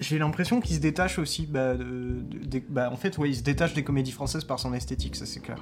J'ai 0.00 0.18
l'impression 0.18 0.60
qu'il 0.60 0.76
se 0.76 0.80
détache 0.80 1.18
aussi. 1.18 1.46
Bah, 1.46 1.74
de- 1.74 1.84
de- 2.20 2.44
des- 2.44 2.60
bah, 2.68 2.90
en 2.92 2.96
fait, 2.96 3.16
ouais, 3.18 3.30
il 3.30 3.34
se 3.36 3.42
détache 3.42 3.74
des 3.74 3.84
comédies 3.84 4.12
françaises 4.12 4.44
par 4.44 4.58
son 4.58 4.74
esthétique, 4.74 5.16
ça 5.16 5.26
c'est 5.26 5.40
clair. 5.40 5.58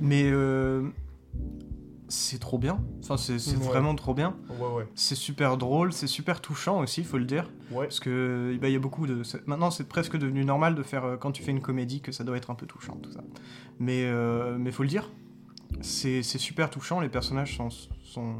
Mais 0.00 0.24
euh, 0.26 0.88
c'est 2.08 2.38
trop 2.40 2.58
bien. 2.58 2.82
Enfin, 3.02 3.16
c'est 3.16 3.32
Ouais. 3.34 3.54
vraiment 3.64 3.94
trop 3.94 4.14
bien. 4.14 4.36
Ouais, 4.60 4.66
ouais. 4.76 4.86
C'est 4.94 5.14
super 5.14 5.56
drôle, 5.56 5.92
c'est 5.92 6.06
super 6.06 6.40
touchant 6.40 6.80
aussi, 6.80 7.04
faut 7.04 7.18
le 7.18 7.24
dire. 7.24 7.50
Ouais. 7.70 7.86
Parce 7.86 8.00
que 8.00 8.56
bah, 8.60 8.68
il 8.68 8.72
y 8.72 8.76
a 8.76 8.80
beaucoup 8.80 9.06
de. 9.06 9.22
Maintenant, 9.46 9.70
c'est 9.70 9.88
presque 9.88 10.16
devenu 10.16 10.44
normal 10.44 10.74
de 10.74 10.82
faire 10.82 11.04
euh, 11.04 11.16
quand 11.16 11.32
tu 11.32 11.42
fais 11.42 11.50
une 11.52 11.60
comédie 11.62 12.00
que 12.00 12.12
ça 12.12 12.24
doit 12.24 12.36
être 12.36 12.50
un 12.50 12.54
peu 12.54 12.66
touchant, 12.66 12.96
tout 13.02 13.12
ça. 13.12 13.22
Mais 13.78 14.04
euh, 14.04 14.58
mais 14.58 14.72
faut 14.72 14.82
le 14.82 14.88
dire, 14.88 15.08
c'est 15.80 16.22
super 16.22 16.68
touchant. 16.68 17.00
Les 17.00 17.08
personnages 17.08 17.56
sont, 17.56 17.68
sont 18.04 18.34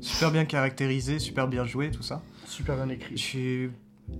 super 0.00 0.30
bien 0.30 0.44
caractérisés, 0.44 1.18
super 1.18 1.48
bien 1.48 1.64
joués, 1.64 1.90
tout 1.90 2.02
ça. 2.02 2.22
Super 2.46 2.76
bien 2.76 2.88
écrit. 2.90 3.16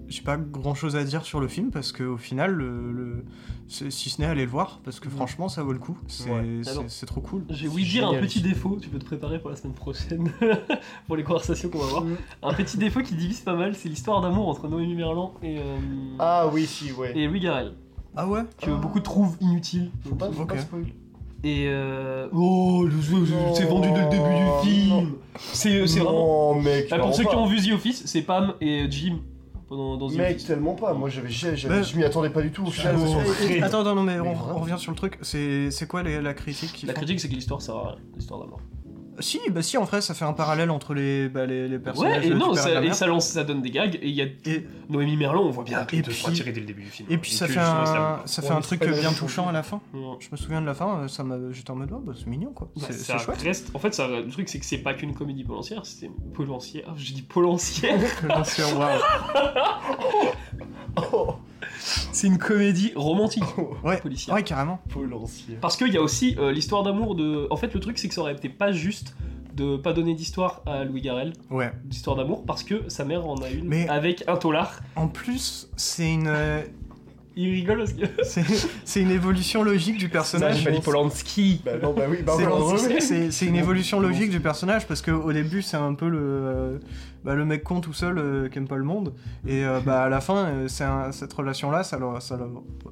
J'ai 0.09 0.22
pas 0.22 0.36
grand 0.36 0.74
chose 0.74 0.97
à 0.97 1.05
dire 1.05 1.24
sur 1.24 1.40
le 1.40 1.49
film 1.49 1.70
parce 1.70 1.92
qu'au 1.92 2.16
final, 2.16 2.53
le, 2.53 3.24
si 3.68 4.11
ce 4.11 4.20
n'est 4.20 4.26
aller 4.26 4.45
le 4.45 4.51
voir, 4.51 4.80
parce 4.84 5.01
que 5.01 5.09
Mhm. 5.09 5.14
franchement, 5.14 5.49
ça 5.49 5.62
vaut 5.62 5.72
le 5.72 5.78
coup. 5.78 5.97
C'est 6.09 6.30
Ouais. 6.30 6.61
trop 7.07 7.20
cool. 7.20 7.45
J'ai 7.51 7.68
ouï 7.68 7.84
dire 7.84 8.09
un 8.09 8.14
petit 8.20 8.40
défaut, 8.40 8.78
tu 8.80 8.88
peux 8.88 8.99
te 8.99 9.05
préparer 9.05 9.38
pour 9.40 9.51
la 9.51 9.57
semaine 9.57 9.74
prochaine, 9.74 10.30
pour 11.07 11.16
les 11.16 11.22
conversations 11.24 11.68
qu'on 11.68 11.78
va 11.78 11.86
avoir. 11.86 12.05
Mm. 12.05 12.16
Un 12.42 12.53
petit 12.55 12.76
défaut 12.78 13.01
qui 13.03 13.14
divise 13.14 13.40
pas 13.40 13.55
mal, 13.55 13.74
c'est 13.74 13.88
l'histoire 13.88 14.20
d'amour 14.20 14.49
entre 14.49 14.68
Noémie 14.68 14.95
Merlan 14.95 15.34
et, 15.42 15.59
euh, 15.59 15.76
Ah 16.18 16.49
oui, 16.53 16.66
si, 16.66 16.92
ouais. 16.92 17.12
et 17.16 17.26
Louis 17.26 17.40
Garrel, 17.40 17.74
Ah 18.16 18.28
ouais? 18.28 18.42
Que 18.61 18.70
Ah. 18.70 18.76
beaucoup 18.76 19.01
trouvent 19.01 19.36
inutile. 19.40 19.90
Faut 20.09 20.14
pas, 20.14 20.30
faut 20.30 20.42
Ok. 20.42 20.49
pas 20.51 20.59
spoil. 20.59 20.86
Et 21.42 21.66
euh... 21.68 22.28
Oh, 22.32 22.84
le 22.86 23.01
jeu, 23.03 23.16
Non, 23.18 23.55
c'est 23.55 23.64
vendu 23.66 23.88
dès 23.92 24.03
le 24.05 24.09
début 24.09 24.22
du 24.34 24.68
film 24.70 25.12
C'est 25.36 25.86
c'est 25.86 26.01
vraiment... 26.01 26.55
Mec. 26.55 26.86
Ah, 26.86 26.95
vraiment 26.97 27.09
pour 27.09 27.14
ceux 27.16 27.24
qui 27.24 27.34
ont 27.34 27.47
vu 27.47 27.61
The 27.61 27.72
Office, 27.74 28.03
c'est 28.07 28.22
Pam 28.22 28.55
et 28.62 28.86
Jim 28.90 29.18
pendant, 29.69 29.97
dans 29.97 30.09
Mec, 30.11 30.45
tellement 30.45 30.75
pas. 30.75 30.93
Moi, 30.95 31.09
j'avais, 31.09 31.29
j'avais- 31.31 31.57
j'avais- 31.57 31.77
Bah, 31.77 31.83
je 31.83 31.97
m'y 31.97 32.05
attendais 32.05 32.31
pas 32.31 32.43
du 32.43 32.51
tout. 32.51 32.65
Au 32.67 32.71
final, 32.71 32.97
ça- 32.99 33.45
Et- 33.45 33.59
et- 33.59 33.62
Attends, 33.62 33.81
attends, 33.81 33.95
non, 33.95 34.03
mais, 34.03 34.19
Mais 34.21 34.29
on, 34.55 34.59
revient 34.61 34.77
sur 34.79 34.91
le 34.93 34.97
truc. 34.97 35.19
C'est 35.23 35.71
c'est 35.71 35.87
quoi 35.87 36.03
les- 36.03 36.21
la 36.21 36.35
critique 36.35 36.73
qu'ils 36.73 36.87
La 36.89 36.95
font 36.95 37.01
critique, 37.01 37.21
c'est 37.21 37.29
que 37.29 37.35
l'histoire 37.35 37.61
sert 37.62 37.77
à 37.77 37.89
rien, 37.91 37.97
l'histoire 38.17 38.41
d'amour. 38.41 38.61
Si, 39.21 39.41
bah 39.51 39.62
si, 39.62 39.79
en 39.79 39.85
vrai, 39.85 40.01
ça 40.01 40.12
fait 40.15 40.25
un 40.25 40.33
parallèle 40.33 40.71
entre 40.71 40.93
les, 40.95 41.29
bah, 41.29 41.47
les, 41.47 41.69
les 41.69 41.79
personnages 41.79 42.21
Ouais, 42.23 42.27
et 42.27 42.31
du 42.31 42.37
non, 42.37 42.53
père 42.55 42.62
ça, 42.65 42.83
et 42.83 42.93
ça 42.93 43.07
lance, 43.07 43.29
ça 43.29 43.45
donne 43.45 43.62
des 43.62 43.71
gags, 43.71 43.95
et 43.95 44.09
il 44.09 44.15
y 44.15 44.23
a 44.23 44.25
Et, 44.25 44.67
Noémie 44.89 45.17
Merlan, 45.17 45.43
on 45.43 45.51
voit 45.51 45.62
bien 45.65 45.85
que 45.85 45.97
puis- 46.01 46.25
attirés 46.27 46.51
dès 46.53 46.61
le 46.61 46.67
début 46.67 46.83
du 46.83 46.89
film. 46.91 47.09
et 47.11 47.17
puis 47.19 47.31
ça 47.31 47.47
fait 47.47 47.61
un, 47.61 48.21
ça 48.25 48.43
fait 48.43 48.49
Ouais, 48.49 48.55
un 48.57 48.61
truc 48.61 48.81
bien 48.85 49.12
touchant 49.12 49.43
chose. 49.45 49.49
à 49.51 49.53
la 49.53 49.62
fin. 49.62 49.81
Je 49.93 50.29
me 50.33 50.37
souviens 50.37 50.61
de 50.61 50.67
la 50.67 50.75
fin, 50.75 50.99
euh, 51.01 51.09
ça 51.09 51.23
m'a, 51.23 51.37
j'étais 51.53 51.71
en 51.71 51.77
mode, 51.77 51.91
oh, 51.93 52.01
bah, 52.05 52.12
c'est 52.19 52.27
mignon 52.27 52.51
quoi. 52.53 52.69
Ça- 52.77 52.93
C'est 52.93 53.19
chouette. 53.19 53.41
reste- 53.43 53.71
en 53.75 53.79
fait, 53.79 53.95
ça, 53.95 54.09
le 54.09 54.29
truc, 54.29 54.49
c'est 54.49 54.59
que 54.59 54.67
c'est 54.67 54.79
pas 54.79 54.95
qu'une 54.95 55.15
comédie 55.15 55.45
polancière, 55.45 55.87
c'est 55.87 56.11
polancière. 56.35 56.85
Ah, 56.89 56.95
j'ai 56.97 57.15
dit 57.15 57.23
polancière. 57.23 57.99
Waouh. 58.77 59.01
Oh, 61.12 61.35
c'est 62.12 62.26
une 62.26 62.39
comédie 62.39 62.93
romantique 62.97 63.45
Ouais, 63.85 63.99
policière. 63.99 64.35
ouais, 64.35 64.43
carrément. 64.43 64.80
Parce 65.61 65.76
qu'il 65.76 65.93
y 65.93 65.97
a 65.97 66.03
aussi 66.03 66.37
euh, 66.39 66.51
l'histoire 66.53 66.82
d'amour 66.82 67.14
de. 67.14 67.47
En 67.51 67.57
fait, 67.57 67.72
le 67.74 67.80
truc, 67.80 67.99
c'est 67.99 68.09
que 68.09 68.14
ça 68.14 68.20
aurait 68.22 68.32
été 68.35 68.49
pas 68.49 68.72
juste 68.72 69.14
de 69.55 69.76
pas 69.76 69.93
donner 69.93 70.14
d'histoire 70.14 70.62
à 70.66 70.82
Louis 70.85 71.01
Garrel, 71.01 71.32
Ouais. 71.51 71.70
d'histoire 71.85 72.16
d'amour, 72.16 72.45
parce 72.45 72.64
que 72.64 72.82
sa 72.89 73.05
mère 73.05 73.26
en 73.28 73.37
a 73.37 73.51
une 73.51 73.66
Mais- 73.68 73.89
avec 73.89 74.24
un 74.26 74.37
tolard. 74.37 74.80
En 74.97 75.07
plus, 75.07 75.70
c'est 75.76 76.12
une, 76.12 76.26
euh, 76.26 76.62
Il 77.37 77.51
rigole 77.53 77.78
parce 77.78 77.93
que. 77.93 78.05
c'est 78.24 78.45
c'est 78.85 79.01
une 79.01 79.11
évolution 79.11 79.62
logique 79.62 79.99
du 79.99 80.09
personnage. 80.09 80.64
dit 80.64 80.80
Polanski. 80.80 81.61
Bah 81.64 81.72
non, 81.82 81.93
bah 81.93 82.05
oui, 82.09 82.18
bah. 82.24 82.32
C'est 83.01 83.30
c'est 83.30 83.47
une 83.47 83.57
évolution 83.57 84.01
logique 84.01 84.30
du 84.30 84.41
personnage 84.41 84.87
parce 84.87 85.03
qu'au 85.03 85.32
début 85.32 85.61
c'est 85.62 85.76
un 85.76 85.95
peu 85.95 86.09
le, 86.09 86.18
euh, 86.20 86.78
bah, 87.25 87.35
le 87.35 87.45
mec 87.45 87.64
con 87.64 87.81
tout 87.81 87.93
seul 87.93 88.18
euh, 88.18 88.49
qui 88.49 88.59
aime 88.59 88.68
pas 88.68 88.77
le 88.77 88.85
monde 88.85 89.14
et 89.47 89.64
euh, 89.64 89.81
bah, 89.81 90.05
à 90.05 90.09
la 90.09 90.20
fin 90.20 90.47
euh, 90.47 90.68
un- 90.81 91.11
cette 91.12 91.33
relation 91.33 91.70
là 91.70 91.83
ça, 91.83 91.99
le- 91.99 92.20
ça 92.20 92.37
le 92.37 92.45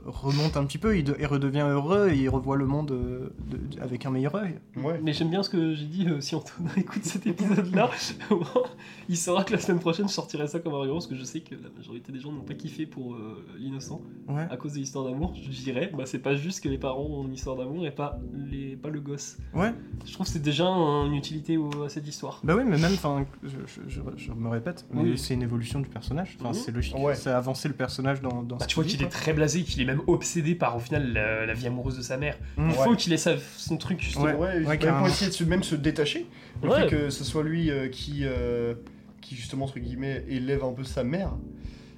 remonte 0.06 0.56
un 0.56 0.64
petit 0.64 0.78
peu 0.78 0.96
il, 0.96 1.04
de- 1.04 1.16
il 1.20 1.26
redevient 1.26 1.60
heureux 1.68 2.08
et 2.10 2.16
il 2.16 2.28
revoit 2.28 2.56
le 2.56 2.66
monde 2.66 2.90
euh, 2.92 3.28
de- 3.50 3.80
avec 3.80 4.06
un 4.06 4.10
meilleur 4.10 4.34
œil. 4.34 4.54
Ouais. 4.76 5.00
Mais 5.02 5.12
j'aime 5.12 5.30
bien 5.30 5.42
ce 5.42 5.50
que 5.50 5.74
j'ai 5.74 5.86
dit, 5.86 6.06
euh, 6.08 6.20
si 6.20 6.34
Antonin 6.34 6.70
écoute 6.76 7.04
cet 7.04 7.26
épisode-là, 7.26 7.90
il 9.08 9.16
saura 9.16 9.44
que 9.44 9.52
la 9.52 9.58
semaine 9.58 9.80
prochaine 9.80 10.08
je 10.08 10.12
sortirai 10.14 10.46
ça 10.46 10.58
comme 10.60 10.74
argument, 10.74 10.94
parce 10.94 11.06
que 11.06 11.14
je 11.16 11.24
sais 11.24 11.40
que 11.40 11.54
la 11.54 11.68
majorité 11.76 12.12
des 12.12 12.18
gens 12.20 12.32
n'ont 12.32 12.40
pas 12.42 12.54
kiffé 12.54 12.86
pour 12.86 13.14
euh, 13.14 13.44
l'innocent, 13.58 14.00
Ouais. 14.28 14.46
à 14.50 14.56
cause 14.56 14.72
de 14.74 14.78
l'histoire 14.78 15.04
d'amour. 15.04 15.34
Je 15.34 15.50
dirais, 15.62 15.90
bah 15.96 16.04
c'est 16.06 16.18
pas 16.20 16.34
juste 16.34 16.62
que 16.62 16.68
les 16.68 16.78
parents 16.78 17.02
ont 17.04 17.24
une 17.26 17.34
histoire 17.34 17.56
d'amour 17.56 17.84
et 17.86 17.90
pas, 17.90 18.18
les, 18.50 18.76
pas 18.76 18.88
le 18.88 19.00
gosse. 19.00 19.36
Ouais. 19.54 19.72
Je 20.06 20.12
trouve 20.12 20.26
que 20.26 20.32
c'est 20.32 20.42
déjà 20.42 20.66
un- 20.66 21.06
une 21.06 21.14
utilité 21.14 21.58
à 21.84 21.88
cette 21.88 22.06
histoire. 22.06 22.40
Bah 22.44 22.54
oui 22.56 22.62
mais 22.66 22.78
même 22.78 22.92
enfin 22.94 23.24
je, 23.42 23.48
je- 23.66 23.88
je- 23.88 24.00
je 24.26 24.32
me 24.32 24.48
répète 24.48 24.86
mais 24.92 25.02
Oui. 25.02 25.18
c'est 25.18 25.34
une 25.34 25.42
évolution 25.42 25.80
du 25.80 25.88
personnage 25.88 26.36
enfin 26.40 26.50
Mhm. 26.50 26.54
c'est 26.54 26.72
logique 26.72 26.96
Ouais. 26.98 27.14
ça 27.14 27.34
a 27.34 27.38
avancé 27.38 27.68
le 27.68 27.74
personnage 27.74 28.20
dans, 28.22 28.42
dans 28.42 28.56
Bah, 28.56 28.66
tu 28.66 28.74
vois 28.76 28.84
qu'il 28.84 29.02
est 29.02 29.08
très 29.08 29.32
blasé, 29.32 29.62
qu'il 29.62 29.80
est 29.80 29.84
même 29.84 30.02
obsédé 30.06 30.54
par 30.54 30.76
au 30.76 30.78
final 30.80 31.12
la, 31.12 31.46
la 31.46 31.54
vie 31.54 31.66
amoureuse 31.66 31.96
de 31.96 32.02
sa 32.02 32.16
mère. 32.16 32.36
Mm. 32.56 32.68
Il 32.70 32.74
faut 32.74 32.94
qu'il 32.96 33.12
ait 33.12 33.16
sa- 33.16 33.36
son 33.56 33.76
truc 33.76 34.00
justement. 34.00 34.24
Ouais. 34.24 34.62
Pour 34.64 35.06
essayer 35.06 35.30
de 35.30 35.34
se, 35.34 35.44
même 35.44 35.62
se 35.62 35.74
détacher. 35.74 36.26
Le 36.62 36.68
Ouais. 36.68 36.82
fait 36.82 36.88
que 36.88 37.10
ce 37.10 37.24
soit 37.24 37.42
lui 37.42 37.70
euh, 37.70 37.88
qui, 37.88 38.20
euh, 38.22 38.74
qui, 39.20 39.34
justement, 39.36 39.64
entre 39.64 39.78
guillemets, 39.78 40.24
élève 40.28 40.62
un 40.64 40.72
peu 40.72 40.84
sa 40.84 41.02
mère. 41.04 41.32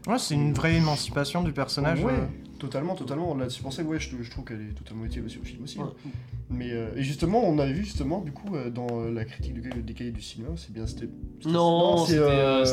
Ouais, 0.07 0.19
c'est 0.19 0.35
une 0.35 0.53
vraie 0.53 0.75
émancipation 0.77 1.43
du 1.43 1.53
personnage 1.53 2.03
Ouais, 2.05 2.13
euh. 2.13 2.27
Totalement, 2.65 2.95
totalement. 2.95 3.35
Là, 3.35 3.47
c'est 3.51 3.63
pour 3.63 3.73
ça 3.73 3.83
que 3.83 3.89
ouais, 3.89 3.99
je, 4.01 4.11
je 4.23 4.31
trouve 4.31 4.45
qu'elle 4.45 4.61
est 4.61 4.75
totalement 4.75 5.05
utile 5.05 5.25
aussi 5.25 5.39
au 5.39 5.45
film 5.45 5.63
aussi. 5.65 5.79
Ouais. 5.79 5.85
hein. 5.85 6.11
Mais, 6.51 6.71
euh, 6.73 6.89
et 6.97 7.03
justement, 7.03 7.43
on 7.45 7.59
avait 7.59 7.73
vu, 7.73 7.85
justement, 7.85 8.21
du 8.21 8.33
coup, 8.33 8.55
euh, 8.55 8.71
dans 8.71 8.87
euh, 9.01 9.11
la 9.11 9.25
critique 9.25 9.55
du- 9.55 9.83
des 9.83 9.93
cahiers 9.95 10.11
du 10.13 10.21
cinéma, 10.23 10.51
c'est 10.57 10.73
bien, 10.73 10.87
c'était... 10.87 11.09
Non, 11.47 12.05
c'était 12.05 12.21
euh. 12.21 12.65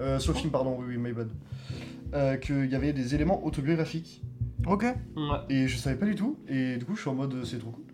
Euh, 0.00 0.18
Sophie, 0.18 0.48
pardon, 0.48 0.76
oui, 0.78 0.86
oui, 0.88 0.96
my 0.98 1.12
bad. 1.12 1.28
Euh, 2.14 2.36
Qu'il 2.36 2.66
y 2.70 2.74
avait 2.74 2.92
des 2.92 3.14
éléments 3.14 3.44
autobiographiques. 3.44 4.22
Ok. 4.66 4.82
Ouais. 4.82 5.22
Et 5.50 5.68
je 5.68 5.76
savais 5.76 5.96
pas 5.96 6.06
du 6.06 6.14
tout. 6.14 6.38
Et 6.48 6.76
du 6.76 6.84
coup, 6.84 6.94
je 6.96 7.00
suis 7.00 7.10
en 7.10 7.14
mode, 7.14 7.44
c'est 7.44 7.58
trop 7.58 7.70
cool. 7.70 7.84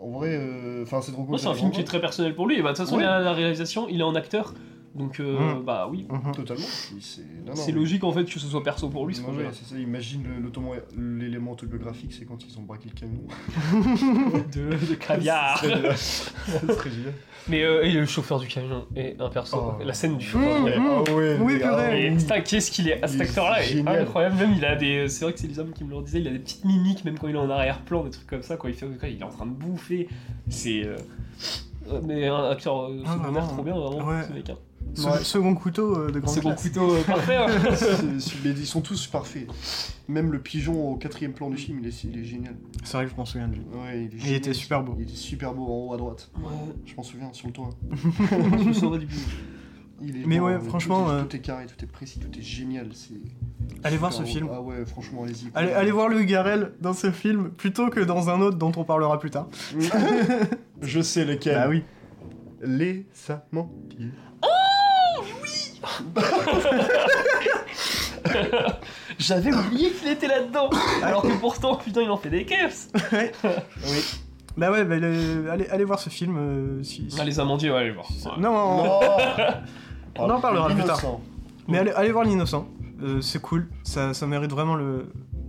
En 0.00 0.10
vrai, 0.10 0.30
euh, 0.32 0.82
enfin, 0.82 1.00
c'est 1.00 1.12
trop 1.12 1.22
cool. 1.22 1.30
Moi, 1.30 1.38
c'est 1.38 1.46
un 1.48 1.54
film 1.54 1.70
qui 1.70 1.80
est 1.80 1.84
très 1.84 2.00
personnel 2.00 2.34
pour 2.34 2.46
lui. 2.46 2.56
Et 2.58 2.62
bah, 2.62 2.72
de 2.72 2.76
toute 2.76 2.84
façon, 2.86 2.96
Ouais. 2.98 3.04
la, 3.04 3.20
la 3.20 3.32
réalisation, 3.32 3.88
il 3.88 4.00
est 4.00 4.04
en 4.04 4.14
acteur. 4.14 4.54
Donc, 4.94 5.20
euh, 5.20 5.54
Mm. 5.54 5.64
bah 5.64 5.88
oui. 5.90 6.06
Mhm. 6.10 6.32
Totalement. 6.34 6.62
Et 6.64 7.00
C'est 7.00 7.22
non, 7.46 7.54
non, 7.54 7.62
mais- 7.66 7.72
logique 7.72 8.04
en 8.04 8.12
fait 8.12 8.24
que 8.24 8.30
ce 8.38 8.46
soit 8.46 8.62
perso 8.62 8.88
pour 8.90 9.06
lui 9.06 9.14
ce 9.14 9.20
Ouais, 9.22 9.26
projet. 9.28 9.44
ouais, 9.46 9.50
c'est 9.52 9.64
ça. 9.74 9.78
Imagine 9.80 10.22
l'élément 10.98 11.52
autobiographique, 11.52 12.12
c'est 12.12 12.26
quand 12.26 12.36
ils 12.44 12.58
ont 12.58 12.62
braqué 12.62 12.90
le 12.94 13.00
camion. 13.00 13.22
de, 14.54 14.86
de 14.90 14.94
caviar. 14.94 15.58
Ce 15.58 15.66
serait 15.66 15.76
génial. 15.80 15.96
Ce 15.96 16.74
serait 16.74 16.90
génial. 16.90 17.12
Mais 17.48 17.62
euh, 17.64 17.82
et 17.84 17.92
le 17.92 18.04
chauffeur 18.06 18.38
du 18.38 18.46
camion 18.46 18.84
est 18.94 19.20
un 19.20 19.28
perso. 19.30 19.56
Oh. 19.78 19.82
La 19.84 19.94
scène 19.94 20.18
du 20.18 20.26
chauffeur 20.26 20.62
du 20.64 20.70
Mmh, 20.70 20.74
camion. 20.74 21.00
mmh. 21.00 21.04
Ah 21.08 21.12
ouais, 21.14 21.38
Oui, 21.40 21.58
purée. 21.58 22.06
Et 22.06 22.42
qu'est-ce 22.44 22.70
qu'il 22.70 22.88
est. 22.88 23.00
Cet 23.06 23.14
Il 23.14 23.20
est 23.20 23.24
acteur-là 23.24 23.64
est 23.64 23.88
incroyable. 23.88 24.36
Même 24.36 24.52
il 24.56 24.64
a 24.64 24.76
des. 24.76 25.08
C'est 25.08 25.24
vrai 25.24 25.32
que 25.32 25.40
c'est 25.40 25.48
les 25.48 25.58
hommes 25.58 25.72
qui 25.72 25.84
me 25.84 25.90
le 25.96 26.02
disaient. 26.02 26.20
Il 26.20 26.28
a 26.28 26.32
des 26.32 26.38
petites 26.38 26.64
mimiques, 26.64 27.04
même 27.04 27.18
quand 27.18 27.28
il 27.28 27.34
est 27.34 27.38
en 27.38 27.48
arrière-plan, 27.50 28.04
des 28.04 28.10
trucs 28.10 28.26
comme 28.26 28.42
ça. 28.42 28.56
Quand 28.56 28.68
il 28.68 28.74
fait, 28.74 28.86
il 29.10 29.20
est 29.20 29.24
en 29.24 29.30
train 29.30 29.46
de 29.46 29.52
bouffer. 29.52 30.08
C'est. 30.50 30.84
euh, 30.86 30.96
Mais 32.04 32.28
un 32.28 32.50
acteur 32.50 32.84
euh, 32.84 33.02
Ah, 33.04 33.14
secondaire 33.14 33.48
trop 33.48 33.62
bien, 33.62 33.74
vraiment, 33.74 34.06
Ouais. 34.06 34.22
ce 34.28 34.32
mec. 34.32 34.50
hein. 34.50 34.56
Ouais. 34.98 35.24
Second 35.24 35.54
couteau 35.54 35.96
euh, 35.98 36.10
de 36.10 36.20
grande 36.20 36.34
bon 36.36 36.40
classe. 36.50 36.62
couteau 36.62 36.94
euh, 36.94 37.02
parfait. 37.04 37.36
hein. 37.36 37.46
C'est- 37.74 38.20
c'est- 38.20 38.36
mais 38.44 38.50
ils 38.50 38.66
sont 38.66 38.82
tous 38.82 39.06
parfaits. 39.06 39.46
Même 40.08 40.32
le 40.32 40.38
pigeon 40.38 40.90
au 40.92 40.96
quatrième 40.96 41.32
plan 41.32 41.48
du 41.48 41.56
film, 41.56 41.78
il 41.80 41.86
est, 41.88 42.04
il 42.04 42.18
est 42.18 42.24
génial. 42.24 42.54
C'est 42.84 42.96
vrai 42.98 43.06
que 43.06 43.12
je 43.12 43.16
m'en 43.16 43.24
souviens 43.24 43.48
de 43.48 43.54
lui. 43.54 43.62
Ouais, 43.72 43.96
il, 43.96 44.02
est 44.04 44.10
Il 44.14 44.20
génial. 44.20 44.36
était 44.36 44.52
super 44.52 44.82
beau. 44.82 44.94
Il 44.98 45.04
était 45.04 45.12
super 45.16 45.54
beau 45.54 45.64
en 45.64 45.86
haut 45.88 45.94
à 45.94 45.96
droite. 45.96 46.30
Ouais, 46.36 46.42
Je 46.84 46.94
m'en 46.96 47.02
souviens, 47.02 47.32
sur 47.32 47.46
le 47.46 47.52
toit. 47.54 47.70
je 48.30 48.64
me 48.68 48.72
souviens 48.74 48.98
du 48.98 49.06
coup. 49.06 49.12
Il 50.04 50.20
est 50.20 50.26
Mais 50.26 50.40
ouais, 50.40 50.54
euh, 50.54 50.60
franchement, 50.60 51.04
Tout 51.04 51.10
est, 51.10 51.14
euh, 51.14 51.22
tout 51.24 51.36
est 51.36 51.40
carré, 51.40 51.66
tout 51.66 51.84
est 51.84 51.88
précis, 51.88 52.18
tout 52.18 52.36
est 52.38 52.42
génial. 52.42 52.88
c'est 52.92 53.14
Allez 53.84 53.94
super 53.96 53.98
voir 54.00 54.12
ce 54.12 54.22
beau. 54.22 54.26
film. 54.26 54.48
Ah 54.52 54.60
ouais, 54.60 54.84
franchement, 54.84 55.22
allez-y. 55.22 55.46
Allez, 55.54 55.72
allez 55.72 55.92
voir 55.92 56.08
le 56.08 56.22
Garel 56.24 56.72
dans 56.80 56.92
ce 56.92 57.10
film 57.12 57.50
plutôt 57.50 57.88
que 57.88 58.00
dans 58.00 58.28
un 58.28 58.40
autre 58.40 58.58
dont 58.58 58.72
on 58.76 58.84
parlera 58.84 59.18
plus 59.20 59.30
tard. 59.30 59.48
Je 60.82 61.00
sais 61.00 61.24
lequel. 61.24 61.54
Bah 61.54 61.68
oui. 61.68 61.82
Les 62.64 63.06
Samantiers. 63.12 64.10
J'avais 69.18 69.52
oublié 69.52 69.90
qu'il 69.90 70.08
était 70.08 70.28
là-dedans. 70.28 70.70
Alors 71.02 71.22
que 71.22 71.38
pourtant, 71.40 71.76
putain, 71.76 72.02
il 72.02 72.10
en 72.10 72.16
fait 72.16 72.30
des 72.30 72.44
caisses. 72.44 72.90
Oui. 73.12 73.30
Bah 74.56 74.70
ouais, 74.70 74.84
bah, 74.84 74.96
le- 74.96 75.50
allez, 75.50 75.66
allez 75.68 75.84
voir 75.84 75.98
ce 75.98 76.10
film. 76.10 76.36
euh, 76.36 76.82
si, 76.82 77.10
si- 77.10 77.18
Ah, 77.20 77.24
les 77.24 77.40
amandiers, 77.40 77.70
ouais, 77.70 77.78
allez 77.78 77.90
voir. 77.92 78.06
Ouais. 78.10 78.32
Non, 78.40 79.00
On 80.18 80.28
en 80.30 80.40
parlera 80.40 80.68
plus 80.68 80.84
tard. 80.84 81.00
Mais 81.68 81.78
allez, 81.78 81.90
allez 81.92 82.12
voir 82.12 82.24
l'innocent. 82.24 82.66
Euh, 83.02 83.20
c'est 83.22 83.40
cool. 83.40 83.68
Ça, 83.82 84.12
ça 84.14 84.26
mérite 84.26 84.50
vraiment 84.50 84.74
le, 84.74 85.06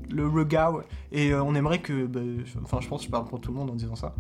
le 0.10 0.28
regard. 0.28 0.76
Et 1.12 1.32
euh, 1.32 1.44
on 1.44 1.54
aimerait 1.56 1.80
que. 1.80 2.06
bah, 2.06 2.22
je- 2.46 2.60
Enfin, 2.64 2.78
je 2.82 2.88
pense 2.88 3.02
que 3.02 3.08
je 3.08 3.12
parle 3.12 3.26
pour 3.26 3.42
tout 3.42 3.52
le 3.52 3.58
monde 3.58 3.70
en 3.72 3.76
disant 3.76 3.96
ça. 3.96 4.16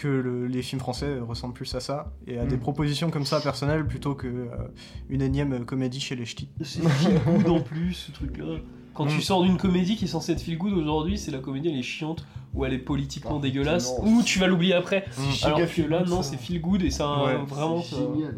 Que 0.00 0.06
le- 0.06 0.46
les 0.46 0.62
films 0.62 0.80
français 0.80 1.18
ressemblent 1.18 1.54
plus 1.54 1.74
à 1.74 1.80
ça. 1.80 2.12
Et 2.28 2.38
à 2.38 2.46
des 2.46 2.54
Mm. 2.56 2.60
propositions 2.60 3.10
comme 3.10 3.24
ça 3.24 3.40
personnelles 3.40 3.84
plutôt 3.84 4.14
que 4.14 4.28
euh, 4.28 4.46
une 5.10 5.22
énième 5.22 5.64
comédie 5.64 5.98
chez 5.98 6.14
les 6.14 6.24
ch'tis. 6.24 6.48
C'est 6.62 6.88
feel 6.88 7.18
good 7.26 7.48
en 7.48 7.60
plus, 7.60 7.94
ce 7.94 8.12
truc-là. 8.12 8.58
Quand 8.94 9.06
Mm. 9.06 9.08
tu 9.08 9.20
sors 9.22 9.42
d'une 9.42 9.56
comédie 9.56 9.96
qui 9.96 10.04
est 10.04 10.08
censée 10.08 10.32
être 10.32 10.40
feel 10.40 10.56
good 10.56 10.72
aujourd'hui, 10.74 11.18
c'est 11.18 11.32
la 11.32 11.38
comédie 11.40 11.68
elle 11.70 11.78
est 11.78 11.82
chiante 11.82 12.24
ou 12.54 12.64
elle 12.64 12.74
est 12.74 12.78
politiquement 12.78 13.38
Ah, 13.38 13.42
dégueulasse 13.42 13.92
ou 14.04 14.22
tu 14.22 14.38
vas 14.38 14.46
l'oublier 14.46 14.74
après. 14.74 15.04
C'est 15.10 15.46
Alors 15.46 15.58
que 15.58 15.82
là, 15.82 16.04
non, 16.04 16.22
c'est 16.22 16.36
feel 16.36 16.60
good 16.60 16.82
et 16.82 16.90
ça 16.90 17.24
Ouais, 17.24 17.34
vraiment. 17.44 17.82
C'est 17.82 17.96
ça- 17.96 18.00
génial. 18.02 18.36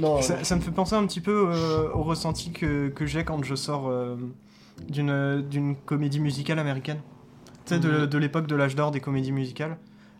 Non, 0.00 0.22
Ça, 0.22 0.42
ça 0.42 0.56
me 0.56 0.62
fait 0.62 0.70
penser 0.70 0.94
un 0.96 1.06
petit 1.06 1.20
peu 1.20 1.48
euh, 1.50 1.90
au 1.92 2.02
ressenti 2.02 2.50
que, 2.50 2.88
que 2.88 3.04
j'ai 3.04 3.24
quand 3.24 3.44
je 3.44 3.54
sors 3.54 3.88
euh, 3.90 4.16
d'une 4.88 5.42
d'une 5.50 5.76
comédie 5.76 6.18
musicale 6.20 6.58
américaine. 6.58 7.00
Tu 7.66 7.74
sais, 7.74 7.78
de, 7.78 7.90
Mhm. 7.90 8.06
de 8.06 8.18
l'époque 8.18 8.46
de 8.46 8.56
l'âge 8.56 8.74
d'or 8.74 8.90
des 8.90 9.00
comédies 9.00 9.32
musicales. 9.32 9.76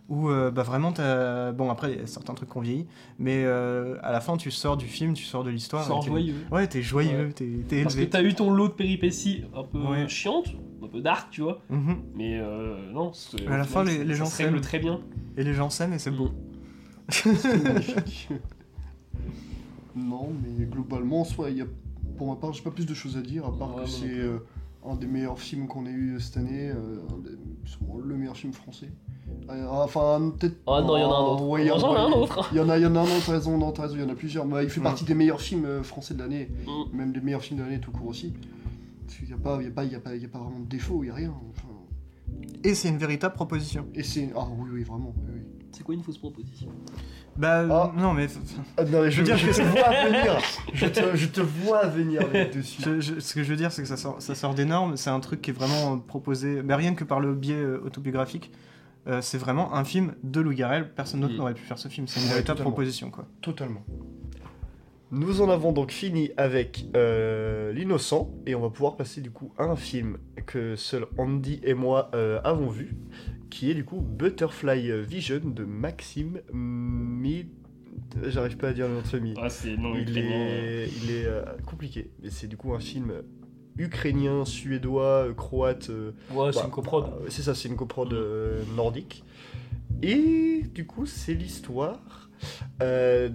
Où 0.08 0.28
euh, 0.28 0.50
bah, 0.50 0.62
vraiment, 0.62 0.92
t'as- 0.92 1.52
bon, 1.52 1.70
après, 1.70 1.92
il 1.92 1.98
y 2.00 2.02
a 2.02 2.06
certains 2.06 2.34
trucs 2.34 2.48
qu'on 2.48 2.60
vieillit, 2.60 2.86
mais 3.18 3.44
euh, 3.44 3.96
à 4.02 4.12
la 4.12 4.20
fin, 4.20 4.36
tu 4.36 4.50
sors 4.50 4.76
du 4.76 4.86
film, 4.86 5.14
tu 5.14 5.24
sors 5.24 5.42
de 5.44 5.50
l'histoire. 5.50 5.86
tu 5.86 6.00
t'es- 6.00 6.06
joyeux. 6.06 6.34
Ouais, 6.50 6.66
t'es 6.66 6.82
joyeux, 6.82 7.32
t'es 7.34 7.46
t'es 7.68 7.82
Parce 7.82 7.94
que 7.94 8.00
élevé. 8.00 8.10
t'as 8.10 8.22
eu 8.22 8.34
ton 8.34 8.50
lot 8.52 8.68
de 8.68 8.74
péripéties 8.74 9.44
un 9.54 9.62
peu 9.62 9.78
Ouais. 9.78 10.08
chiantes, 10.08 10.48
un 10.82 10.88
peu 10.88 11.00
dark, 11.00 11.30
tu 11.30 11.40
vois. 11.42 11.62
Mhm. 11.70 12.02
Mais 12.14 12.38
euh, 12.38 12.92
non, 12.92 13.12
c'est- 13.14 13.46
À 13.46 13.56
la 13.56 13.64
fin, 13.64 13.84
les- 13.84 14.14
gens 14.14 14.26
s'aiment. 14.26 14.60
très 14.60 14.80
bien. 14.80 15.00
Et 15.38 15.44
les 15.44 15.54
gens 15.54 15.70
s'aiment 15.70 15.92
et 15.94 15.98
c'est 15.98 16.10
beau. 16.10 16.30
c'est 17.08 17.24
magnifique. 17.62 18.28
non, 19.96 20.30
mais 20.42 20.64
globalement, 20.66 21.24
soit 21.24 21.50
il 21.50 21.58
y 21.58 21.62
a, 21.62 21.66
pour 22.16 22.28
ma 22.28 22.36
part, 22.36 22.52
j'ai 22.52 22.62
pas 22.62 22.70
plus 22.70 22.86
de 22.86 22.94
choses 22.94 23.16
à 23.16 23.22
dire, 23.22 23.46
à 23.46 23.56
part 23.56 23.76
Ouais, 23.76 23.84
que 23.84 23.88
c'est 23.88 24.18
euh, 24.18 24.38
un 24.84 24.94
des 24.96 25.06
meilleurs 25.06 25.38
films 25.38 25.68
qu'on 25.68 25.86
ait 25.86 25.90
eu 25.92 26.18
cette 26.20 26.36
année, 26.38 26.70
euh, 26.70 26.96
un 27.10 27.18
des- 27.18 27.36
sûrement 27.64 27.98
le 27.98 28.16
meilleur 28.16 28.36
film 28.36 28.52
français. 28.52 28.90
Euh, 29.50 29.66
enfin, 29.68 30.32
peut-être. 30.38 30.56
Ah 30.66 30.80
non, 30.82 30.96
il 30.96 31.00
y 31.00 31.04
en 31.04 31.12
a 31.12 31.16
un 31.16 31.20
autre. 31.20 31.42
Ouais, 31.44 31.62
il 31.62 31.68
y 31.68 31.70
en 31.70 31.76
a- 31.78 31.96
ai 31.98 32.00
un 32.00 32.12
autre. 32.12 32.48
Il 32.52 32.58
y 32.58 32.60
en 32.60 32.68
a, 32.68 32.78
il 32.78 32.82
y 32.82 32.86
en 32.86 32.94
a 32.96 33.00
un 33.00 33.02
autre, 33.02 33.22
t'as 33.26 33.32
raison, 33.32 33.58
non, 33.58 33.72
t'as 33.72 33.82
raison, 33.82 33.94
il 33.96 34.02
y 34.02 34.04
en 34.04 34.08
a 34.08 34.14
plusieurs. 34.14 34.46
Mais 34.46 34.64
il 34.64 34.70
fait 34.70 34.80
Mm. 34.80 34.84
partie 34.84 35.04
des 35.04 35.14
meilleurs 35.14 35.40
films 35.40 35.64
euh, 35.64 35.82
français 35.82 36.14
de 36.14 36.20
l'année, 36.20 36.48
Mm. 36.66 36.96
même 36.96 37.12
des 37.12 37.20
meilleurs 37.20 37.42
films 37.42 37.58
de 37.60 37.64
l'année 37.64 37.80
tout 37.80 37.90
court 37.90 38.08
aussi. 38.08 38.32
Il 39.20 39.26
n'y 39.28 39.34
a, 39.34 39.36
pas- 39.36 39.58
il 39.60 39.64
y 39.64 39.68
a, 39.68 39.70
pas- 39.70 39.84
il 39.84 39.92
y 39.92 39.96
a, 39.96 40.00
pas- 40.00 40.14
il 40.16 40.22
y 40.22 40.24
a 40.24 40.28
pas 40.28 40.38
vraiment 40.38 40.60
de 40.60 40.66
défaut, 40.68 41.00
il 41.02 41.06
n'y 41.06 41.10
a 41.10 41.14
rien. 41.14 41.32
Enfin, 41.50 41.68
Et 42.64 42.74
c'est 42.74 42.88
une 42.88 42.98
véritable 42.98 43.34
proposition. 43.34 43.86
et 43.94 44.02
c'est. 44.02 44.30
Ah 44.36 44.46
oui, 44.58 44.70
oui, 44.72 44.82
vraiment. 44.84 45.12
Oui, 45.16 45.32
oui. 45.34 45.40
C'est 45.72 45.82
quoi 45.82 45.94
une 45.94 46.02
fausse 46.02 46.18
proposition? 46.18 46.68
Bah, 47.36 47.64
Ah. 47.70 47.92
non, 47.96 48.12
mais. 48.12 48.26
Ah, 48.76 48.84
non, 48.84 49.08
Je 49.08 49.18
veux 49.18 49.24
dire 49.24 49.36
que 49.40 49.46
te 49.56 49.62
vois 49.62 50.04
venir. 50.06 50.38
Je 50.74 50.86
te, 50.86 51.16
je 51.16 51.26
te 51.28 51.40
vois 51.40 51.86
venir 51.86 52.20
dessus. 52.54 52.82
Je- 52.82 53.00
je- 53.00 53.20
ce 53.20 53.34
que 53.34 53.42
je 53.42 53.48
veux 53.50 53.56
dire, 53.56 53.72
c'est 53.72 53.82
que 53.82 53.88
ça 53.88 53.96
sort, 53.96 54.16
ça 54.20 54.34
sort 54.34 54.54
des 54.54 54.66
normes. 54.66 54.96
C'est 54.98 55.08
un 55.10 55.20
truc 55.20 55.40
qui 55.40 55.50
est 55.50 55.54
vraiment 55.54 55.94
euh, 55.94 55.96
proposé, 55.96 56.62
bah, 56.62 56.76
rien 56.76 56.94
que 56.94 57.04
par 57.04 57.20
le 57.20 57.34
biais 57.34 57.54
euh, 57.56 57.80
autobiographique. 57.86 58.50
Euh, 59.08 59.20
c'est 59.20 59.38
vraiment 59.38 59.74
un 59.74 59.84
film 59.84 60.14
de 60.22 60.40
Lou 60.40 60.52
Garrel. 60.52 60.92
Personne 60.94 61.20
d'autre 61.20 61.34
n'aurait 61.34 61.54
pu 61.54 61.62
faire 61.62 61.78
ce 61.78 61.88
film. 61.88 62.06
C'est 62.06 62.20
une 62.20 62.26
Ouais, 62.26 62.32
véritable 62.34 62.60
proposition, 62.60 63.10
quoi. 63.10 63.26
Totalement. 63.40 63.84
Nous 65.10 65.42
en 65.42 65.50
avons 65.50 65.72
donc 65.72 65.90
fini 65.90 66.30
avec 66.38 66.86
euh, 66.96 67.72
L'innocent 67.72 68.30
et 68.46 68.54
on 68.54 68.60
va 68.62 68.70
pouvoir 68.70 68.96
passer 68.96 69.20
du 69.20 69.30
coup 69.30 69.52
à 69.58 69.64
un 69.64 69.76
film 69.76 70.16
que 70.46 70.74
seul 70.74 71.04
Andy 71.18 71.60
et 71.64 71.74
moi 71.74 72.10
euh, 72.14 72.40
avons 72.44 72.68
vu, 72.70 72.96
qui 73.50 73.70
est 73.70 73.74
du 73.74 73.84
coup 73.84 74.00
Butterfly 74.00 75.02
Vision 75.02 75.40
de 75.44 75.64
Maxime 75.64 76.40
Mi... 76.52 77.46
J'arrive 78.26 78.56
pas 78.56 78.68
à 78.68 78.72
dire 78.72 78.88
le 78.88 78.94
nom 78.94 79.00
de 79.02 79.06
famille. 79.06 79.34
Ah, 79.36 79.50
c'est 79.50 79.76
non 79.76 79.94
il 79.94 80.16
est, 80.16 80.88
il 81.02 81.10
est 81.10 81.26
euh, 81.26 81.44
compliqué, 81.66 82.10
mais 82.22 82.30
c'est 82.30 82.46
du 82.46 82.56
coup 82.56 82.72
un 82.72 82.80
film 82.80 83.12
ukrainien, 83.78 84.44
suédois, 84.44 85.26
euh, 85.28 85.34
croate. 85.34 85.90
euh, 85.90 86.12
Ouais, 86.30 86.52
c'est 86.52 86.60
bah, 86.60 86.64
une 86.66 86.70
coprode. 86.72 87.04
euh, 87.04 87.26
c'est 87.28 87.42
ça, 87.42 87.54
c'est 87.54 87.68
une 87.68 87.76
coprode 87.76 88.12
euh, 88.12 88.62
nordique. 88.76 89.24
Et 90.02 90.62
du 90.74 90.86
coup, 90.86 91.06
c'est 91.06 91.34
l'histoire 91.34 92.28
euh, 92.82 93.28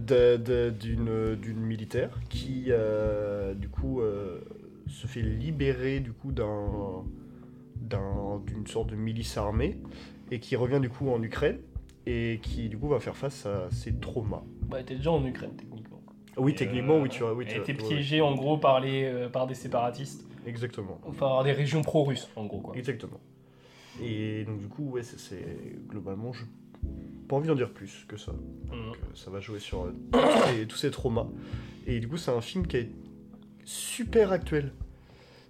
d'une 0.71 1.59
militaire 1.59 2.19
qui, 2.29 2.65
euh, 2.69 3.53
du 3.53 3.69
coup, 3.69 4.01
euh, 4.01 4.39
se 4.89 5.07
fait 5.07 5.21
libérer 5.21 5.99
du 5.99 6.11
coup 6.13 6.31
d'un 6.31 7.03
d'un- 7.79 8.41
d'une 8.45 8.67
sorte 8.67 8.89
de 8.89 8.95
milice 8.95 9.37
armée 9.37 9.77
et 10.31 10.39
qui 10.39 10.55
revient 10.57 10.79
du 10.81 10.89
coup 10.89 11.09
en 11.09 11.21
Ukraine 11.23 11.59
et 12.05 12.39
qui 12.43 12.67
du 12.67 12.77
coup 12.77 12.89
va 12.89 12.99
faire 12.99 13.15
face 13.15 13.45
à 13.45 13.69
ses 13.71 13.93
traumas. 13.93 14.43
Bah, 14.67 14.83
t'es 14.83 14.95
déjà 14.95 15.11
en 15.11 15.23
Ukraine, 15.25 15.51
techniquement. 15.57 16.01
Oui, 16.37 16.51
Et, 16.51 16.55
techniquement, 16.55 16.99
oui, 16.99 17.07
tu 17.09 17.23
vois, 17.23 17.33
oui, 17.33 17.45
Elle 17.47 17.53
tu 17.53 17.59
a 17.59 17.63
été 17.63 17.71
ouais, 17.73 17.77
piégée 17.87 18.19
en 18.21 18.35
gros 18.35 18.57
par, 18.57 18.79
les, 18.81 19.27
par 19.31 19.47
des 19.47 19.55
séparatistes. 19.55 20.26
Exactement. 20.47 20.99
Enfin, 21.05 21.27
par 21.27 21.43
des 21.43 21.51
régions 21.51 21.81
pro-russes, 21.83 22.29
en 22.35 22.45
gros, 22.45 22.59
quoi. 22.61 22.75
Exactement. 22.75 23.19
Et 24.01 24.43
donc 24.45 24.59
du 24.59 24.67
coup, 24.67 24.89
ouais, 24.91 25.03
c'est- 25.03 25.19
c'est 25.19 25.45
globalement, 25.87 26.31
je 26.33 26.45
pas 27.27 27.35
envie 27.35 27.47
d'en 27.47 27.55
dire 27.55 27.71
plus 27.71 28.05
que 28.07 28.15
ça. 28.15 28.31
Mhm. 28.31 28.85
Donc, 28.85 28.95
euh, 28.95 29.15
ça 29.15 29.29
va 29.31 29.39
jouer 29.39 29.59
sur 29.59 29.83
euh, 29.85 29.93
tous, 30.11 30.19
ces, 30.47 30.67
tous 30.67 30.77
ces 30.77 30.91
traumas. 30.91 31.27
Et 31.85 31.99
du 31.99 32.07
coup, 32.07 32.17
c'est 32.17 32.31
un 32.31 32.41
film 32.41 32.65
qui 32.67 32.77
est 32.77 32.89
super 33.65 34.31
actuel. 34.31 34.71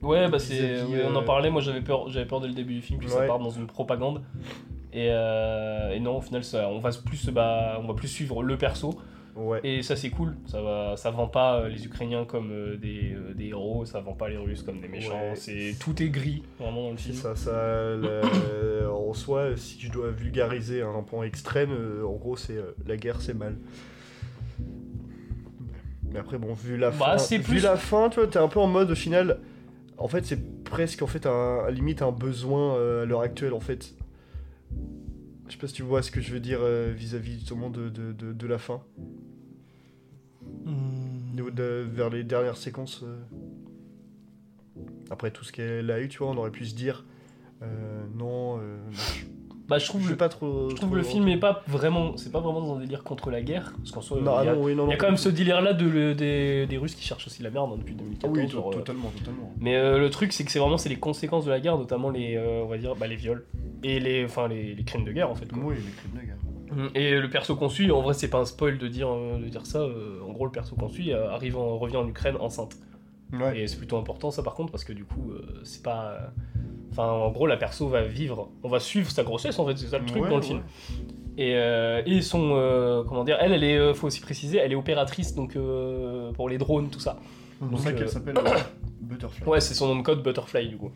Ouais, 0.01 0.29
bah 0.29 0.39
c'est. 0.39 0.81
On 0.83 1.15
en 1.15 1.21
euh, 1.21 1.25
parlait, 1.25 1.49
moi 1.49 1.61
j'avais 1.61 1.81
peur, 1.81 2.09
j'avais 2.09 2.25
peur 2.27 2.39
dès 2.41 2.47
le 2.47 2.53
début 2.53 2.75
du 2.75 2.81
film 2.81 2.99
que 2.99 3.07
ça 3.09 3.21
parte 3.27 3.41
dans 3.41 3.49
une 3.49 3.67
propagande. 3.67 4.23
Et, 4.93 5.09
euh, 5.11 5.91
et 5.93 5.99
non, 5.99 6.17
au 6.17 6.21
final, 6.21 6.43
ça, 6.43 6.69
on 6.69 6.79
va 6.79 6.89
plus, 7.05 7.29
bah, 7.29 7.79
on 7.83 7.87
va 7.87 7.93
plus 7.93 8.07
suivre 8.07 8.41
le 8.43 8.57
perso. 8.57 8.95
Ouais. 9.38 9.59
Et 9.63 9.83
ça, 9.83 9.95
c'est 9.95 10.09
cool. 10.09 10.35
Ça 10.47 10.61
va, 10.61 10.97
ça 10.97 11.11
vend 11.11 11.27
pas 11.27 11.59
euh, 11.61 11.69
les 11.69 11.85
Ukrainiens 11.85 12.25
comme 12.25 12.51
euh, 12.51 12.75
des, 12.77 13.13
euh, 13.13 13.33
des 13.35 13.47
héros, 13.49 13.85
ça 13.85 13.99
vend 14.01 14.13
pas 14.13 14.29
les 14.29 14.38
Russes 14.38 14.63
comme 14.63 14.81
des 14.81 14.88
méchants. 14.88 15.29
Ouais. 15.29 15.35
C'est 15.35 15.75
tout 15.79 16.01
est 16.01 16.09
gris, 16.09 16.43
vraiment 16.59 16.83
dans 16.83 16.91
le 16.91 16.97
film. 16.97 17.15
ça, 17.15 17.35
ça, 17.35 17.51
le- 17.51 18.89
en 18.89 19.13
soi, 19.13 19.55
si 19.55 19.79
je 19.79 19.91
dois 19.91 20.09
vulgariser 20.09 20.81
un 20.81 21.03
point 21.03 21.23
extrême, 21.25 21.69
euh, 21.71 22.03
en 22.03 22.13
gros, 22.15 22.35
c'est 22.35 22.57
euh, 22.57 22.73
la 22.88 22.97
guerre, 22.97 23.21
c'est 23.21 23.33
mal. 23.35 23.55
Mais 26.11 26.19
après, 26.19 26.38
bon, 26.38 26.53
vu 26.53 26.77
la 26.77 26.89
Bah, 26.91 27.17
fin, 27.17 27.38
vu 27.38 27.43
plus- 27.43 27.63
la 27.63 27.75
fin, 27.75 28.09
tu 28.09 28.19
vois, 28.19 28.27
t'es 28.27 28.39
un 28.39 28.47
peu 28.47 28.59
en 28.59 28.67
mode 28.67 28.91
au 28.91 28.95
final. 28.95 29.39
En 29.97 30.07
fait, 30.07 30.25
c'est 30.25 30.63
presque 30.63 31.01
en 31.01 31.07
fait 31.07 31.25
un, 31.25 31.59
à 31.65 31.71
limite 31.71 32.01
un 32.01 32.11
besoin 32.11 32.75
euh, 32.75 33.03
à 33.03 33.05
l'heure 33.05 33.21
actuelle, 33.21 33.53
en 33.53 33.59
fait. 33.59 33.93
Je 35.47 35.53
sais 35.53 35.57
pas 35.57 35.67
si 35.67 35.73
tu 35.75 35.83
vois 35.83 36.01
ce 36.01 36.11
que 36.11 36.21
je 36.21 36.31
veux 36.33 36.39
dire 36.39 36.59
euh, 36.61 36.91
vis-à-vis 36.95 37.33
justement 37.39 37.69
de, 37.69 37.89
de, 37.89 38.11
de, 38.11 38.33
de 38.33 38.47
la 38.47 38.57
fin, 38.57 38.81
de- 41.49 41.83
de- 41.85 41.87
vers 41.91 42.09
les 42.09 42.23
dernières 42.23 42.57
séquences. 42.57 43.03
euh. 43.03 43.17
Après 45.09 45.31
tout 45.31 45.43
ce 45.43 45.51
qu'elle 45.51 45.89
a 45.91 45.99
eu, 46.01 46.07
tu 46.09 46.19
vois, 46.19 46.27
on 46.29 46.37
aurait 46.37 46.51
pu 46.51 46.65
se 46.65 46.75
dire 46.75 47.05
euh, 47.63 47.65
non, 48.15 48.59
euh, 48.59 48.77
Bah, 49.67 49.79
je 49.79 49.85
trouve, 49.87 50.01
Je 50.03 50.11
le, 50.11 50.15
pas 50.15 50.29
trop. 50.29 50.69
je 50.69 50.75
trouve 50.75 50.89
trop 50.89 50.95
le 50.95 51.03
film 51.03 51.27
est 51.27 51.37
pas 51.39 51.63
vraiment, 51.67 52.15
c'est 52.15 52.31
pas 52.31 52.39
vraiment 52.39 52.61
dans 52.61 52.75
un 52.75 52.79
délire 52.79 53.03
contre 53.03 53.31
la 53.31 53.41
guerre, 53.41 53.73
parce 53.77 53.91
qu'en 53.91 54.01
soi, 54.01 54.21
Non, 54.21 54.39
il 54.41 54.45
y 54.45 54.47
ah 54.47 54.51
a, 54.51 54.55
non, 54.55 54.63
oui, 54.63 54.75
non, 54.75 54.85
il 54.85 54.89
y 54.89 54.91
a 54.91 54.95
non. 54.95 54.97
quand 54.99 55.07
même 55.07 55.17
ce 55.17 55.27
délire-là 55.29 55.73
de, 55.73 55.85
le- 55.89 56.13
des, 56.15 56.67
des 56.67 56.77
Russes 56.77 56.95
qui 56.95 57.03
cherchent 57.03 57.25
aussi 57.27 57.41
la 57.43 57.49
merde 57.49 57.71
hein, 57.73 57.77
depuis 57.79 57.95
2014. 57.95 58.37
Oui, 58.37 58.47
genre, 58.47 58.69
to- 58.69 58.77
euh, 58.77 58.79
totalement, 58.79 59.09
totalement. 59.17 59.53
Mais 59.59 59.75
euh, 59.75 59.97
le 59.97 60.09
truc, 60.09 60.31
c'est 60.33 60.45
que 60.45 60.51
c'est 60.51 60.59
vraiment 60.59 60.77
c'est 60.77 60.89
les 60.89 60.95
conséquences 60.97 61.45
de 61.45 61.49
la 61.51 61.59
guerre, 61.59 61.77
notamment 61.77 62.09
les, 62.11 62.35
euh, 62.37 62.61
on 62.63 62.67
va 62.67 62.77
dire, 62.77 62.95
bah, 62.95 63.07
les 63.07 63.15
viols 63.17 63.43
et 63.83 63.99
les, 63.99 64.23
enfin, 64.25 64.47
les, 64.47 64.73
les 64.75 64.83
crimes 64.83 65.03
de 65.03 65.11
guerre 65.11 65.29
en 65.31 65.35
fait. 65.35 65.51
quoi. 65.51 65.61
Oui, 65.63 65.75
les 65.75 65.91
crimes 65.91 66.21
de 66.21 66.25
guerre. 66.27 66.37
Mm. 66.72 66.88
Et 66.95 67.20
le 67.20 67.30
perso 67.30 67.55
qu'on 67.55 67.70
suit, 67.70 67.91
en 67.91 68.01
vrai, 68.01 68.13
c'est 68.13 68.30
pas 68.30 68.39
un 68.39 68.45
spoil 68.45 68.78
de 68.78 68.88
dire, 68.88 69.09
euh, 69.09 69.38
de 69.38 69.47
dire 69.49 69.65
ça. 69.65 69.80
euh, 69.80 70.20
en 70.28 70.32
gros, 70.32 70.45
le 70.45 70.51
perso 70.51 70.76
qu'on 70.76 70.89
suit 70.89 71.13
euh, 71.13 71.30
arrive 71.32 71.57
en, 71.57 71.78
revient 71.78 71.97
en 71.97 72.07
Ukraine 72.07 72.36
enceinte. 72.39 72.78
Ouais. 73.34 73.59
Et 73.59 73.68
c'est 73.68 73.78
plutôt 73.78 73.97
important 73.97 74.32
ça 74.32 74.41
par 74.41 74.53
contre 74.55 74.72
parce 74.72 74.86
que 74.86 74.93
du 74.93 75.03
coup, 75.03 75.32
c'est 75.63 75.84
pas. 75.84 76.32
Enfin, 76.91 77.07
en 77.09 77.30
gros, 77.32 77.45
la 77.45 77.57
perso 77.57 77.88
va 77.89 78.03
vivre, 78.03 78.49
on 78.63 78.70
va 78.70 78.80
suivre 78.80 79.11
sa 79.11 79.24
grossesse 79.24 79.59
en 79.59 79.65
fait, 79.68 79.78
c'est 79.78 79.88
ça 79.88 79.99
le 79.99 80.05
truc 80.05 80.24
Ouais, 80.24 80.30
dans 80.30 80.38
le 80.38 80.41
ouais. 80.41 80.47
film. 80.47 80.61
Et, 81.38 81.53
euh, 81.55 82.01
et 82.05 82.22
son, 82.22 82.51
euh, 82.55 83.03
comment 83.03 83.24
dire, 83.24 83.38
elle, 83.39 83.51
elle 83.53 83.63
est, 83.63 83.93
faut 83.93 84.07
aussi 84.07 84.22
préciser, 84.22 84.57
elle 84.57 84.72
est 84.72 84.76
opératrice 84.76 85.36
donc 85.36 85.55
euh, 85.55 86.32
pour 86.32 86.49
les 86.49 86.57
drones, 86.57 86.89
tout 86.89 86.99
ça. 87.01 87.20
C'est 87.76 87.84
ça 87.84 87.93
qu'elle 87.93 88.09
s'appelle 88.09 88.36
Butterfly. 89.01 89.45
Ouais, 89.47 89.59
c'est 89.59 89.74
son 89.74 89.88
nom 89.88 89.97
de 89.97 90.01
code 90.03 90.24
Butterfly 90.24 90.70
du 90.70 90.78
coup. 90.78 90.91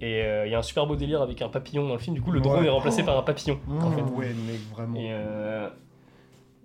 Et 0.00 0.22
euh, 0.22 0.46
il 0.46 0.52
y 0.52 0.54
a 0.54 0.58
un 0.58 0.62
super 0.62 0.86
beau 0.86 0.96
délire 0.96 1.22
avec 1.22 1.40
un 1.42 1.48
papillon 1.48 1.86
dans 1.86 1.94
le 1.94 1.98
film. 2.00 2.14
Du 2.14 2.22
coup, 2.22 2.30
le 2.32 2.38
Ouais. 2.38 2.44
drone 2.44 2.64
est 2.64 2.68
remplacé 2.68 3.02
par 3.02 3.16
un 3.18 3.22
papillon. 3.22 3.58
en 3.68 3.90
fait. 3.90 4.02
Ouais, 4.02 4.26
mec, 4.46 4.60
vraiment. 4.72 4.98
Et 4.98 5.08
euh, 5.12 5.68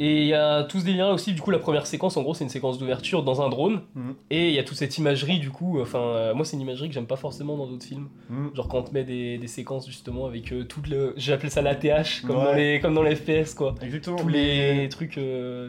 et 0.02 0.22
il 0.22 0.28
y 0.28 0.34
a 0.34 0.64
tout 0.64 0.80
ce 0.80 0.86
délire 0.86 1.08
aussi. 1.10 1.34
Du 1.34 1.42
coup, 1.42 1.52
la 1.52 1.60
première 1.60 1.86
séquence, 1.86 2.16
en 2.16 2.22
gros, 2.24 2.34
c'est 2.34 2.46
une 2.46 2.50
séquence 2.50 2.80
d'ouverture 2.80 3.22
dans 3.24 3.42
un 3.42 3.50
drone. 3.50 3.82
Mhm. 3.96 4.16
Et 4.30 4.48
il 4.48 4.54
y 4.54 4.60
a 4.60 4.64
toute 4.64 4.78
cette 4.78 4.98
imagerie, 4.98 5.40
du 5.40 5.50
coup. 5.52 5.82
Enfin, 5.82 6.00
euh, 6.00 6.34
moi, 6.34 6.46
c'est 6.46 6.56
une 6.56 6.62
imagerie 6.62 6.88
que 6.88 6.94
j'aime 6.94 7.06
pas 7.06 7.18
forcément 7.18 7.58
dans 7.58 7.68
d'autres 7.68 7.86
films. 7.86 8.08
Mm. 8.30 8.56
Genre 8.56 8.68
quand 8.70 8.78
on 8.80 8.84
te 8.84 8.94
met 8.94 9.04
des, 9.04 9.38
des 9.38 9.48
séquences 9.48 9.86
justement 9.88 10.26
avec 10.26 10.54
tout 10.70 10.82
le. 10.90 11.14
J'ai 11.18 11.34
appelé 11.34 11.50
ça 11.50 11.62
l'ATH, 11.62 12.22
comme, 12.26 12.38
dans 12.38 12.54
les, 12.54 12.80
comme 12.80 12.94
dans 12.94 13.04
les 13.04 13.16
FPS, 13.16 13.54
quoi. 13.56 13.76
Exactement. 13.82 14.16
Tous 14.18 14.30
les 14.30 14.88
trucs. 14.90 15.12
tu 15.12 15.20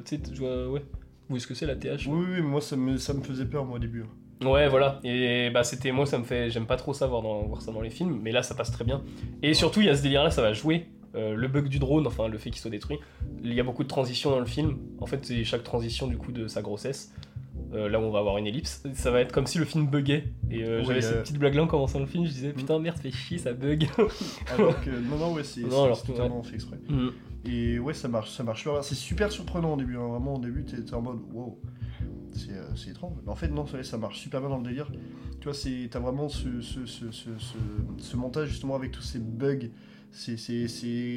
sais, 0.04 0.20
ouais. 0.68 0.82
Où 1.28 1.36
est-ce 1.36 1.46
que 1.46 1.54
c'est 1.54 1.66
l'ATH 1.66 2.06
Oui, 2.06 2.18
oui, 2.18 2.26
mais 2.36 2.40
moi 2.40 2.60
ça 2.60 2.76
me, 2.76 2.96
ça 2.98 3.14
me 3.14 3.22
faisait 3.22 3.44
peur 3.44 3.64
moi 3.64 3.76
au 3.76 3.78
début. 3.80 4.04
Ouais, 4.42 4.68
voilà. 4.68 5.00
Et 5.04 5.50
bah, 5.50 5.64
c'était 5.64 5.92
moi, 5.92 6.06
ça 6.06 6.18
me 6.18 6.24
fait. 6.24 6.50
J'aime 6.50 6.66
pas 6.66 6.76
trop 6.76 6.94
ça 6.94 7.06
voir, 7.06 7.22
dans- 7.22 7.42
voir 7.42 7.60
ça 7.62 7.72
dans 7.72 7.80
les 7.82 7.90
films, 7.90 8.18
mais 8.22 8.32
là, 8.32 8.42
ça 8.42 8.54
passe 8.54 8.70
très 8.70 8.84
bien. 8.84 9.02
Et 9.42 9.52
surtout, 9.54 9.80
il 9.80 9.86
y 9.86 9.90
a 9.90 9.96
ce 9.96 10.02
délire-là, 10.02 10.30
ça 10.30 10.42
va 10.42 10.52
jouer. 10.52 10.86
Euh, 11.16 11.34
le 11.34 11.48
bug 11.48 11.66
du 11.68 11.80
drone, 11.80 12.06
enfin 12.06 12.28
le 12.28 12.38
fait 12.38 12.50
qu'il 12.50 12.60
soit 12.60 12.70
détruit. 12.70 12.98
Il 13.42 13.52
y 13.52 13.58
a 13.58 13.64
beaucoup 13.64 13.82
de 13.82 13.88
transitions 13.88 14.30
dans 14.30 14.38
le 14.38 14.46
film. 14.46 14.78
En 15.00 15.06
fait, 15.06 15.24
c'est 15.26 15.42
chaque 15.44 15.64
transition 15.64 16.06
du 16.06 16.16
coup 16.16 16.30
de 16.32 16.46
sa 16.46 16.62
grossesse. 16.62 17.12
Euh, 17.74 17.88
là 17.88 18.00
où 18.00 18.02
on 18.04 18.10
va 18.10 18.20
avoir 18.20 18.38
une 18.38 18.46
ellipse, 18.46 18.82
ça 18.94 19.10
va 19.10 19.20
être 19.20 19.32
comme 19.32 19.46
si 19.46 19.58
le 19.58 19.64
film 19.64 19.86
buguait. 19.88 20.24
Et 20.50 20.64
euh, 20.64 20.78
Oui, 20.80 20.86
j'avais 20.86 20.98
euh, 21.04 21.08
cette 21.08 21.22
petite 21.22 21.38
blague 21.38 21.54
là 21.54 21.62
en 21.64 21.66
commençant 21.66 21.98
le 22.00 22.06
film, 22.06 22.24
je 22.24 22.30
disais 22.30 22.52
putain 22.52 22.78
merde, 22.78 22.96
fait 22.98 23.10
chier, 23.10 23.38
ça 23.38 23.52
bug. 23.52 23.86
Alors 24.54 24.80
que 24.80 24.90
non, 24.90 25.16
non, 25.18 25.32
ouais, 25.34 25.44
c'est 25.44 25.62
totalement 25.62 26.42
fait 26.42 26.54
exprès. 26.54 26.78
Mm. 26.88 27.08
Et 27.46 27.78
ouais, 27.78 27.94
ça 27.94 28.08
marche, 28.08 28.30
ça 28.30 28.42
marche. 28.44 28.66
C'est 28.82 28.94
super 28.94 29.30
surprenant 29.32 29.74
au 29.74 29.76
début. 29.76 29.96
hein. 29.96 30.06
Vraiment, 30.08 30.34
au 30.34 30.40
début, 30.40 30.64
t'es 30.64 30.80
t'es 30.82 30.94
en 30.94 31.02
mode 31.02 31.18
wow, 31.32 31.58
c'est 32.34 32.52
euh, 32.52 32.74
c'est 32.76 32.90
étrange. 32.90 33.14
Mais 33.24 33.30
en 33.32 33.36
fait, 33.36 33.48
non, 33.48 33.66
ça, 33.82 33.98
marche 33.98 34.18
super 34.18 34.40
bien 34.40 34.50
dans 34.50 34.58
le 34.58 34.64
délire. 34.64 34.90
Tu 35.40 35.48
vois, 35.48 35.56
t'as 35.90 35.98
vraiment 35.98 36.28
ce, 36.28 36.60
ce, 36.60 36.86
ce, 36.86 37.06
ce, 37.98 38.16
montage 38.16 38.48
justement 38.48 38.74
avec 38.74 38.92
tous 38.92 39.02
ces 39.02 39.18
bugs. 39.18 39.68
C'est 40.12 40.36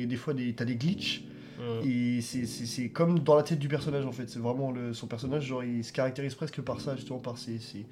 des 0.05 0.15
fois 0.15 0.33
des, 0.33 0.53
t'as 0.53 0.65
des 0.65 0.75
glitches 0.75 1.23
et 1.83 2.21
c'est- 2.21 2.89
comme 2.89 3.19
dans 3.19 3.35
la 3.35 3.43
tête 3.43 3.59
du 3.59 3.67
personnage 3.67 4.05
en 4.05 4.11
fait. 4.11 4.29
C'est 4.29 4.39
vraiment 4.39 4.71
le, 4.71 4.93
son 4.93 5.07
personnage, 5.07 5.45
genre 5.45 5.63
il 5.63 5.83
se 5.83 5.93
caractérise 5.93 6.35
presque 6.35 6.61
par 6.61 6.81
ça 6.81 6.95
justement 6.95 7.19
par 7.19 7.37
ces, 7.37 7.59
ces, 7.59 7.85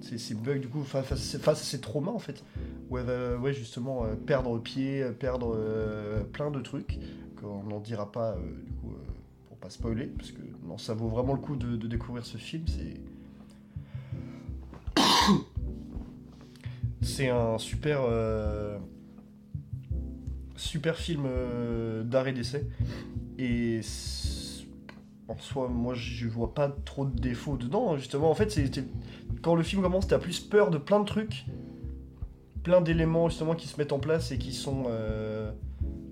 ces- 0.00 0.18
ces 0.18 0.34
bugs 0.34 0.58
du 0.58 0.68
coup 0.68 0.82
face, 0.84 1.12
à 1.46 1.54
ses 1.54 1.80
traumas 1.80 2.12
en 2.12 2.18
fait. 2.18 2.44
Où 2.88 2.98
elle 2.98 3.04
va 3.06 3.36
ouais, 3.36 3.52
justement 3.52 4.04
euh, 4.04 4.14
perdre 4.14 4.58
pied, 4.58 5.02
euh, 5.02 5.12
perdre 5.12 5.54
euh, 5.56 6.22
plein 6.24 6.50
de 6.50 6.60
trucs 6.60 6.98
qu'on 7.40 7.62
n'en 7.64 7.80
dira 7.80 8.10
pas 8.10 8.32
euh, 8.32 8.36
du 8.64 8.72
coup 8.74 8.94
pas 9.60 9.70
spoiler 9.70 10.06
parce 10.06 10.32
que 10.32 10.40
non 10.66 10.78
ça 10.78 10.94
vaut 10.94 11.08
vraiment 11.08 11.34
le 11.34 11.40
coup 11.40 11.56
de, 11.56 11.76
découvrir 11.86 12.24
ce 12.24 12.38
film. 12.38 12.64
C'est 12.66 13.00
c'est 17.02 17.28
un 17.28 17.58
super 17.58 18.00
euh, 18.02 18.78
super 20.56 20.96
film 20.96 21.24
euh, 21.26 22.02
d'art 22.02 22.28
et 22.28 22.32
d'essai 22.32 22.66
et 23.38 23.80
en 25.28 25.38
soi 25.38 25.68
moi 25.68 25.94
je 25.94 26.26
vois 26.26 26.54
pas 26.54 26.68
trop 26.84 27.04
de 27.06 27.18
défauts 27.18 27.56
dedans 27.56 27.92
hein, 27.92 27.96
justement 27.96 28.30
en 28.30 28.34
fait 28.34 28.50
c'est 28.50 28.74
c'est- 28.74 28.88
quand 29.42 29.54
le 29.54 29.62
film 29.62 29.80
commence 29.80 30.06
t'as 30.06 30.18
plus 30.18 30.40
peur 30.40 30.70
de 30.70 30.78
plein 30.78 31.00
de 31.00 31.06
trucs 31.06 31.46
plein 32.62 32.80
d'éléments 32.80 33.28
justement 33.28 33.54
qui 33.54 33.68
se 33.68 33.78
mettent 33.78 33.92
en 33.92 34.00
place 34.00 34.32
et 34.32 34.38
qui 34.38 34.52
sont 34.52 34.84
euh, 34.88 35.50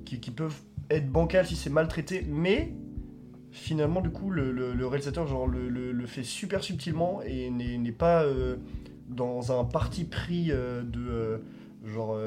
qui, 0.05 0.31
peuvent 0.31 0.57
être 0.89 1.11
bancals 1.11 1.47
si 1.47 1.57
c'est 1.57 1.69
maltraité 1.69 2.25
mais 2.27 2.73
finalement 3.51 4.01
du 4.01 4.11
coup 4.11 4.31
le, 4.31 4.87
réalisateur 4.87 5.27
genre 5.27 5.47
le, 5.47 6.07
fait 6.07 6.23
super 6.23 6.63
subtilement 6.63 7.21
et 7.23 7.51
n'est 7.51 7.93
pas 7.93 8.23
euh, 8.23 8.57
dans 9.09 9.59
un 9.59 9.65
parti 9.65 10.05
pris 10.05 10.51
euh, 10.51 10.83
de 10.83 11.01
euh, 11.09 11.39
genre 11.85 12.19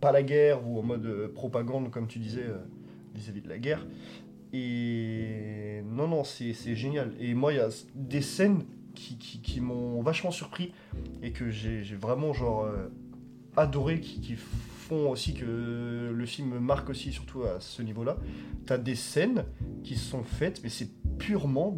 pas 0.00 0.12
la 0.12 0.22
guerre 0.22 0.66
ou 0.66 0.78
en 0.78 0.82
mode 0.82 1.32
propagande 1.34 1.90
comme 1.90 2.06
tu 2.06 2.18
disais 2.18 2.46
vis-à-vis 3.14 3.40
de 3.40 3.48
la 3.48 3.58
guerre. 3.58 3.86
Et 4.52 5.82
non 5.86 6.08
non 6.08 6.24
c'est 6.24 6.74
génial. 6.74 7.12
Et 7.18 7.34
moi 7.34 7.52
il 7.52 7.56
y 7.56 7.60
a 7.60 7.68
des 7.94 8.20
scènes 8.20 8.64
qui, 8.94 9.60
m'ont 9.60 10.02
vachement 10.02 10.30
surpris 10.30 10.72
et 11.22 11.32
que 11.32 11.50
j'ai 11.50 11.82
vraiment 11.96 12.32
genre 12.32 12.68
adoré 13.56 14.00
qui, 14.00 14.20
qui 14.20 14.36
aussi 14.92 15.34
que 15.34 16.12
le 16.14 16.26
film 16.26 16.58
marque 16.58 16.90
aussi, 16.90 17.12
surtout 17.12 17.42
à 17.42 17.60
ce 17.60 17.82
niveau-là, 17.82 18.16
t'as 18.66 18.78
des 18.78 18.94
scènes 18.94 19.44
qui 19.82 19.96
sont 19.96 20.22
faites, 20.22 20.62
mais 20.62 20.68
c'est 20.68 20.90
purement 21.18 21.76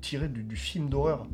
tiré 0.00 0.28
du, 0.28 0.56
film 0.56 0.88
d'horreur. 0.88 1.26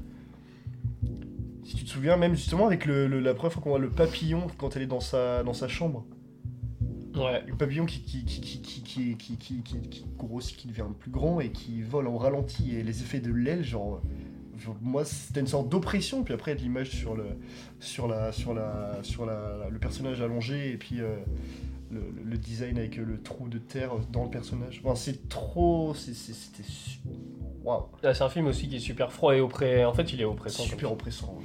Si 1.64 1.76
tu 1.76 1.84
te 1.84 1.90
souviens, 1.90 2.16
même 2.16 2.34
justement 2.34 2.66
avec 2.66 2.84
le, 2.84 3.06
le, 3.06 3.20
la 3.20 3.34
preuve 3.34 3.56
qu'on 3.56 3.70
voit 3.70 3.78
le 3.78 3.90
papillon 3.90 4.46
quand 4.58 4.76
elle 4.76 4.82
est 4.82 4.86
dans 4.86 5.00
sa, 5.00 5.68
chambre. 5.68 6.04
Ouais. 7.14 7.42
Le 7.46 7.54
papillon 7.54 7.86
qui, 7.86 8.02
qui, 8.02 8.24
qui, 8.24 8.60
qui, 8.60 9.16
qui, 9.16 9.62
qui 9.62 10.06
grossit, 10.18 10.56
qui 10.56 10.68
devient 10.68 10.84
plus 10.98 11.10
grand 11.10 11.40
et 11.40 11.50
qui 11.50 11.82
vole 11.82 12.08
en 12.08 12.18
ralenti 12.18 12.76
et 12.76 12.82
les 12.82 13.02
effets 13.02 13.20
de 13.20 13.32
l'aile, 13.32 13.64
genre 13.64 14.02
moi 14.82 15.04
c'était 15.04 15.40
une 15.40 15.46
sorte 15.46 15.68
d'oppression, 15.68 16.22
puis 16.22 16.34
après 16.34 16.54
l'image 16.54 16.90
sur 16.90 17.14
le, 17.14 17.24
sur 17.80 18.08
la, 18.08 18.32
sur 18.32 18.54
la, 18.54 18.98
sur 19.02 19.26
la, 19.26 19.68
le 19.70 19.78
personnage 19.78 20.20
allongé 20.20 20.72
et 20.72 20.76
puis 20.76 21.00
euh, 21.00 21.16
le, 21.90 22.00
le 22.24 22.36
design 22.36 22.78
avec 22.78 22.96
le 22.96 23.20
trou 23.22 23.48
de 23.48 23.58
terre 23.58 23.92
dans 24.12 24.24
le 24.24 24.30
personnage. 24.30 24.80
Enfin, 24.84 24.94
c'est 24.94 25.28
trop, 25.28 25.94
c'était 25.94 26.68
waouh, 27.64 27.84
Là, 28.02 28.14
c'est 28.14 28.24
un 28.24 28.28
film 28.28 28.46
aussi 28.46 28.68
qui 28.68 28.76
est 28.76 28.80
super 28.80 29.12
froid 29.12 29.34
et 29.36 29.40
oppré. 29.40 29.84
En 29.84 29.92
fait, 29.92 30.12
il 30.12 30.20
est 30.20 30.24
oppressant. 30.24 30.62
super 30.62 30.92
oppressant, 30.92 31.36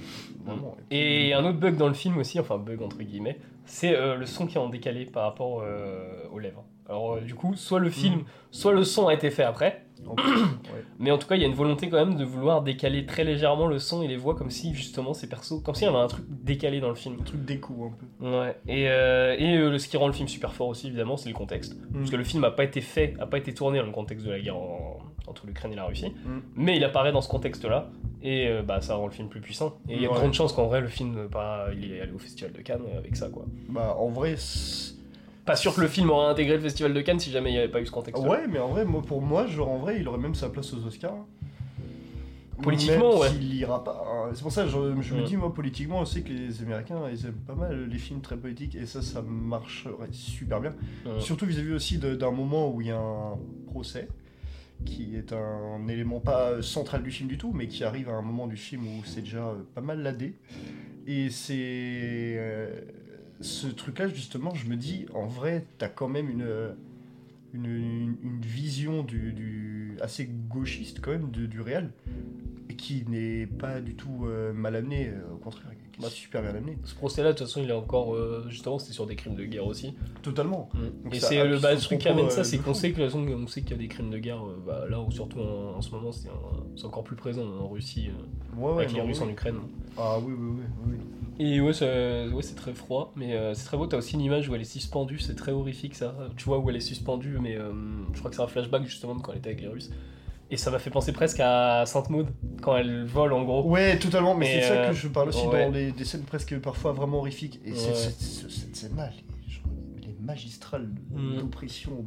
vraiment. 0.45 0.77
Et 0.89 1.33
un 1.33 1.43
autre 1.45 1.59
bug 1.59 1.77
dans 1.77 1.87
le 1.87 1.93
film 1.93 2.17
aussi, 2.17 2.39
enfin 2.39 2.57
bug 2.57 2.81
entre 2.81 2.97
guillemets, 2.99 3.39
c'est 3.65 3.95
euh, 3.95 4.15
le 4.15 4.25
son 4.25 4.47
qui 4.47 4.55
est 4.55 4.59
en 4.59 4.69
décalé 4.69 5.05
par 5.05 5.23
rapport 5.23 5.61
euh, 5.61 6.23
aux 6.31 6.39
lèvres. 6.39 6.63
Alors 6.89 7.13
euh, 7.13 7.21
du 7.21 7.35
coup, 7.35 7.55
soit 7.55 7.79
le 7.79 7.89
film, 7.89 8.19
Mm. 8.19 8.25
soit 8.51 8.73
le 8.73 8.83
son 8.83 9.07
a 9.07 9.13
été 9.13 9.29
fait 9.31 9.43
après, 9.43 9.85
ouais. 10.07 10.83
mais 10.99 11.11
en 11.11 11.17
tout 11.17 11.27
cas 11.27 11.35
il 11.35 11.41
y 11.41 11.45
a 11.45 11.47
une 11.47 11.53
volonté 11.53 11.89
quand 11.89 11.97
même 12.03 12.15
de 12.17 12.23
vouloir 12.25 12.61
décaler 12.61 13.05
très 13.05 13.23
légèrement 13.23 13.67
le 13.67 13.79
son 13.79 14.01
et 14.03 14.07
les 14.07 14.17
voix 14.17 14.35
comme 14.35 14.49
si 14.49 14.73
justement 14.73 15.13
ces 15.13 15.27
persos, 15.29 15.61
comme 15.63 15.75
s'il 15.75 15.85
y 15.85 15.89
avait 15.89 15.97
un 15.97 16.07
truc 16.07 16.25
décalé 16.29 16.79
dans 16.79 16.89
le 16.89 16.95
film. 16.95 17.17
un 17.19 17.23
truc 17.23 17.43
déco 17.45 17.73
un 17.85 17.91
peu. 18.21 18.37
Ouais. 18.39 18.55
Et, 18.67 18.89
euh, 18.89 19.35
et 19.37 19.57
euh, 19.57 19.77
ce 19.77 19.87
qui 19.87 19.97
rend 19.97 20.07
le 20.07 20.13
film 20.13 20.27
super 20.27 20.53
fort 20.53 20.67
aussi 20.67 20.87
évidemment, 20.87 21.17
c'est 21.17 21.29
le 21.29 21.35
contexte. 21.35 21.75
Parce 21.93 22.09
que 22.09 22.15
le 22.15 22.23
film 22.23 22.41
n'a 22.43 22.51
pas 22.51 22.63
été 22.63 22.81
fait, 22.81 23.15
n'a 23.17 23.27
pas 23.27 23.37
été 23.37 23.53
tourné 23.53 23.79
dans 23.79 23.85
le 23.85 23.91
contexte 23.91 24.25
de 24.25 24.31
la 24.31 24.39
guerre 24.39 24.57
en- 24.57 24.99
entre 25.27 25.45
l'Ukraine 25.47 25.71
et 25.71 25.75
la 25.75 25.85
Russie, 25.85 26.09
Mm. 26.25 26.39
mais 26.55 26.75
il 26.75 26.83
apparaît 26.83 27.11
dans 27.13 27.21
ce 27.21 27.29
contexte-là, 27.29 27.89
et 28.21 28.47
euh, 28.47 28.63
bah, 28.63 28.81
ça 28.81 28.95
rend 28.95 29.05
le 29.05 29.11
film 29.13 29.29
plus 29.29 29.39
puissant. 29.39 29.77
Et 29.87 29.93
il 29.95 30.01
y 30.01 30.05
a 30.05 30.07
de 30.09 30.13
Ouais. 30.13 30.19
grandes 30.19 30.33
chances 30.33 30.51
qu'en 30.51 30.65
vrai 30.67 30.81
le 30.81 30.87
film, 30.89 31.27
bah, 31.31 31.67
il 31.73 31.93
est 31.93 32.01
allé 32.01 32.11
au 32.11 32.17
Festival 32.17 32.51
de 32.51 32.61
Cannes 32.61 32.81
avec 32.97 33.15
ça, 33.15 33.29
quoi. 33.29 33.45
Bah 33.69 33.95
en 33.97 34.09
vrai, 34.09 34.33
c'est- 34.37 34.95
Pas 35.45 35.55
sûr 35.55 35.73
que 35.75 35.81
le 35.81 35.87
film 35.87 36.09
aurait 36.11 36.27
intégré 36.27 36.55
le 36.55 36.61
Festival 36.61 36.93
de 36.93 37.01
Cannes 37.01 37.19
si 37.19 37.31
jamais 37.31 37.49
il 37.49 37.53
n'y 37.53 37.59
avait 37.59 37.67
pas 37.71 37.81
eu 37.81 37.85
ce 37.85 37.91
contexte. 37.91 38.21
ouais, 38.23 38.47
mais 38.47 38.59
en 38.59 38.69
vrai, 38.69 38.85
moi, 38.85 39.01
pour 39.01 39.21
moi, 39.21 39.47
genre 39.47 39.69
en 39.69 39.77
vrai, 39.79 39.97
il 39.99 40.07
aurait 40.07 40.19
même 40.19 40.35
sa 40.35 40.49
place 40.49 40.73
aux 40.73 40.85
Oscars. 40.85 41.25
Politiquement, 42.61 43.13
Même 43.13 43.19
ouais. 43.21 43.29
S'il 43.29 43.55
ira 43.55 43.83
pas. 43.83 44.03
hein. 44.07 44.29
C'est 44.35 44.43
pour 44.43 44.51
ça, 44.51 44.67
je, 44.67 44.71
je 45.01 45.15
me 45.15 45.21
Ouais. 45.21 45.25
dis, 45.27 45.35
moi, 45.35 45.51
politiquement, 45.51 46.05
je 46.05 46.11
sais 46.11 46.21
que 46.21 46.29
les 46.31 46.61
Américains, 46.61 46.99
ils 47.11 47.25
aiment 47.25 47.33
pas 47.47 47.55
mal 47.55 47.87
les 47.89 47.97
films 47.97 48.21
très 48.21 48.37
politiques, 48.37 48.75
et 48.75 48.85
ça, 48.85 49.01
ça 49.01 49.23
marcherait 49.23 50.09
super 50.11 50.61
bien. 50.61 50.75
Ouais. 51.05 51.19
Surtout 51.19 51.47
vis-à-vis 51.47 51.73
aussi 51.73 51.97
d'un 51.97 52.29
moment 52.29 52.69
où 52.71 52.79
il 52.81 52.87
y 52.87 52.91
a 52.91 52.99
un 52.99 53.35
procès, 53.65 54.07
qui 54.85 55.15
est 55.15 55.33
un 55.33 55.87
élément 55.87 56.19
pas 56.19 56.61
central 56.61 57.01
du 57.01 57.09
film 57.09 57.27
du 57.29 57.39
tout, 57.39 57.51
mais 57.51 57.67
qui 57.67 57.83
arrive 57.83 58.09
à 58.09 58.13
un 58.13 58.21
moment 58.21 58.45
du 58.45 58.57
film 58.57 58.83
où 58.83 59.01
c'est 59.05 59.21
déjà 59.21 59.55
pas 59.73 59.81
mal 59.81 60.03
ladé. 60.03 60.35
Et 61.07 61.31
c'est. 61.31 61.55
euh, 62.37 62.81
ce 63.41 63.67
truc-là, 63.67 64.07
justement, 64.07 64.53
je 64.53 64.67
me 64.67 64.75
dis, 64.75 65.05
en 65.13 65.25
vrai, 65.25 65.65
t'as 65.77 65.89
quand 65.89 66.07
même 66.09 66.29
une. 66.29 66.43
euh, 66.43 66.73
Une, 67.53 67.65
une- 67.65 68.15
une 68.23 68.39
vision 68.41 69.03
du, 69.03 69.33
du- 69.33 69.97
assez 69.99 70.25
gauchiste 70.47 71.01
quand 71.01 71.11
même 71.11 71.31
de- 71.31 71.45
du 71.47 71.59
réel 71.59 71.91
et 72.69 72.75
qui 72.77 73.03
n'est 73.09 73.45
pas 73.45 73.81
du 73.81 73.93
tout 73.93 74.25
euh, 74.25 74.53
mal 74.53 74.73
amené 74.73 75.11
au 75.33 75.35
contraire 75.35 75.69
qui 75.91 76.01
Bah, 76.01 76.07
super 76.09 76.41
bien 76.43 76.55
amené. 76.55 76.77
Ce 76.85 76.95
procès-là, 76.95 77.33
de 77.33 77.37
toute 77.37 77.47
façon, 77.47 77.61
il 77.61 77.69
est 77.69 77.73
encore. 77.73 78.15
euh, 78.15 78.45
justement, 78.47 78.79
c'était 78.79 78.93
sur 78.93 79.05
des 79.05 79.17
crimes 79.17 79.35
de 79.35 79.43
guerre 79.43 79.65
aussi. 79.67 79.93
Totalement. 80.21 80.69
Donc 81.03 81.13
Et 81.13 81.19
c'est 81.19 81.45
le, 81.45 81.59
bah, 81.59 81.75
truc 81.75 81.99
qui 81.99 82.07
amène 82.07 82.27
euh, 82.27 82.29
ça, 82.29 82.45
c'est 82.45 82.55
de 82.57 82.61
qu'on 82.63 82.73
sait 82.73 82.93
que 82.93 83.03
façon, 83.03 83.19
on 83.27 83.47
sait 83.47 83.63
qu'il 83.63 83.71
y 83.71 83.73
a 83.73 83.77
des 83.79 83.89
crimes 83.89 84.11
de 84.11 84.17
guerre. 84.17 84.45
euh, 84.47 84.55
bah, 84.65 84.85
là, 84.89 85.01
où 85.01 85.11
surtout 85.11 85.39
en, 85.41 85.75
en 85.75 85.81
ce 85.81 85.91
moment, 85.91 86.13
c'est 86.13 86.29
encore 86.85 87.03
plus 87.03 87.17
présent 87.17 87.43
en 87.45 87.67
Russie, 87.67 88.11
euh, 88.11 88.55
Ouais, 88.57 88.71
ouais, 88.75 88.83
avec 88.85 88.93
les 88.95 89.01
Russes 89.01 89.19
en 89.19 89.27
Ukraine. 89.27 89.57
Ah 89.97 90.17
oui, 90.19 90.31
oui, 90.39 90.51
oui. 90.57 90.63
oui. 90.87 90.97
Et 91.39 91.59
ouais, 91.61 91.73
c'est 91.73 92.27
ouais, 92.27 92.41
c'est 92.43 92.55
très 92.55 92.73
froid, 92.73 93.13
mais 93.15 93.35
euh, 93.35 93.53
c'est 93.53 93.65
très 93.65 93.77
beau. 93.77 93.87
T'as 93.87 93.97
aussi 93.97 94.13
une 94.15 94.21
image 94.21 94.47
où 94.49 94.55
elle 94.55 94.61
est 94.61 94.65
suspendue, 94.65 95.17
c'est 95.19 95.35
très 95.35 95.51
horrifique 95.51 95.95
ça. 95.95 96.15
Tu 96.37 96.45
vois 96.45 96.59
où 96.59 96.69
elle 96.69 96.75
est 96.75 96.79
suspendue, 96.81 97.37
mais 97.41 97.55
euh, 97.57 97.71
je 98.13 98.19
crois 98.19 98.29
que 98.29 98.35
c'est 98.35 98.43
un 98.43 98.47
flashback 98.47 98.83
justement 98.85 99.15
de 99.15 99.21
quand 99.21 99.31
elle 99.31 99.39
était 99.39 99.49
avec 99.49 99.61
les 99.61 99.67
Russes. 99.67 99.89
Et 100.51 100.57
ça 100.57 100.69
m'a 100.69 100.79
fait 100.79 100.89
penser 100.89 101.13
presque 101.13 101.39
à 101.39 101.85
Sainte 101.85 102.09
Maud 102.09 102.27
quand 102.61 102.75
elle 102.75 103.05
vole 103.05 103.31
en 103.33 103.43
gros. 103.43 103.63
Ouais, 103.67 103.97
totalement, 103.97 104.35
mais 104.35 104.45
Mais, 104.47 104.61
c'est 104.61 104.67
ça 104.67 104.73
euh, 104.73 104.87
que 104.89 104.93
je 104.95 105.07
parle 105.07 105.29
aussi 105.29 105.47
ouais. 105.47 105.65
dans 105.65 105.71
les, 105.71 105.91
des 105.93 106.03
scènes 106.05 106.23
presque 106.23 106.59
parfois 106.59 106.91
vraiment 106.91 107.19
horrifiques. 107.19 107.59
Et 107.65 107.73
cette, 107.73 107.95
Ouais. 107.95 108.49
scène-là, 108.73 109.09
elle 110.03 110.09
est, 110.09 110.21
magistrale 110.21 110.89
Mm. 111.11 111.37
d'oppression. 111.39 112.05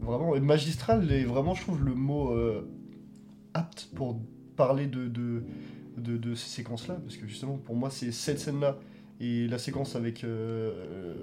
Vraiment, 0.00 0.34
et 0.34 0.40
magistrale 0.40 1.10
est 1.12 1.24
vraiment, 1.24 1.54
je 1.54 1.62
trouve, 1.62 1.82
le 1.84 1.94
mot 1.94 2.36
apte 3.54 3.88
pour 3.94 4.20
parler 4.56 4.86
de, 4.86 5.06
de, 5.08 5.44
de, 5.96 6.16
de 6.16 6.34
ces 6.34 6.48
séquences-là. 6.48 6.94
Parce 6.94 7.16
que 7.16 7.26
justement, 7.26 7.56
pour 7.56 7.74
moi, 7.74 7.90
c'est 7.90 8.12
cette 8.12 8.38
scène-là 8.38 8.78
et 9.20 9.46
la 9.46 9.58
séquence 9.58 9.94
avec 9.96 10.24
euh, 10.24 10.72
euh, 10.74 11.14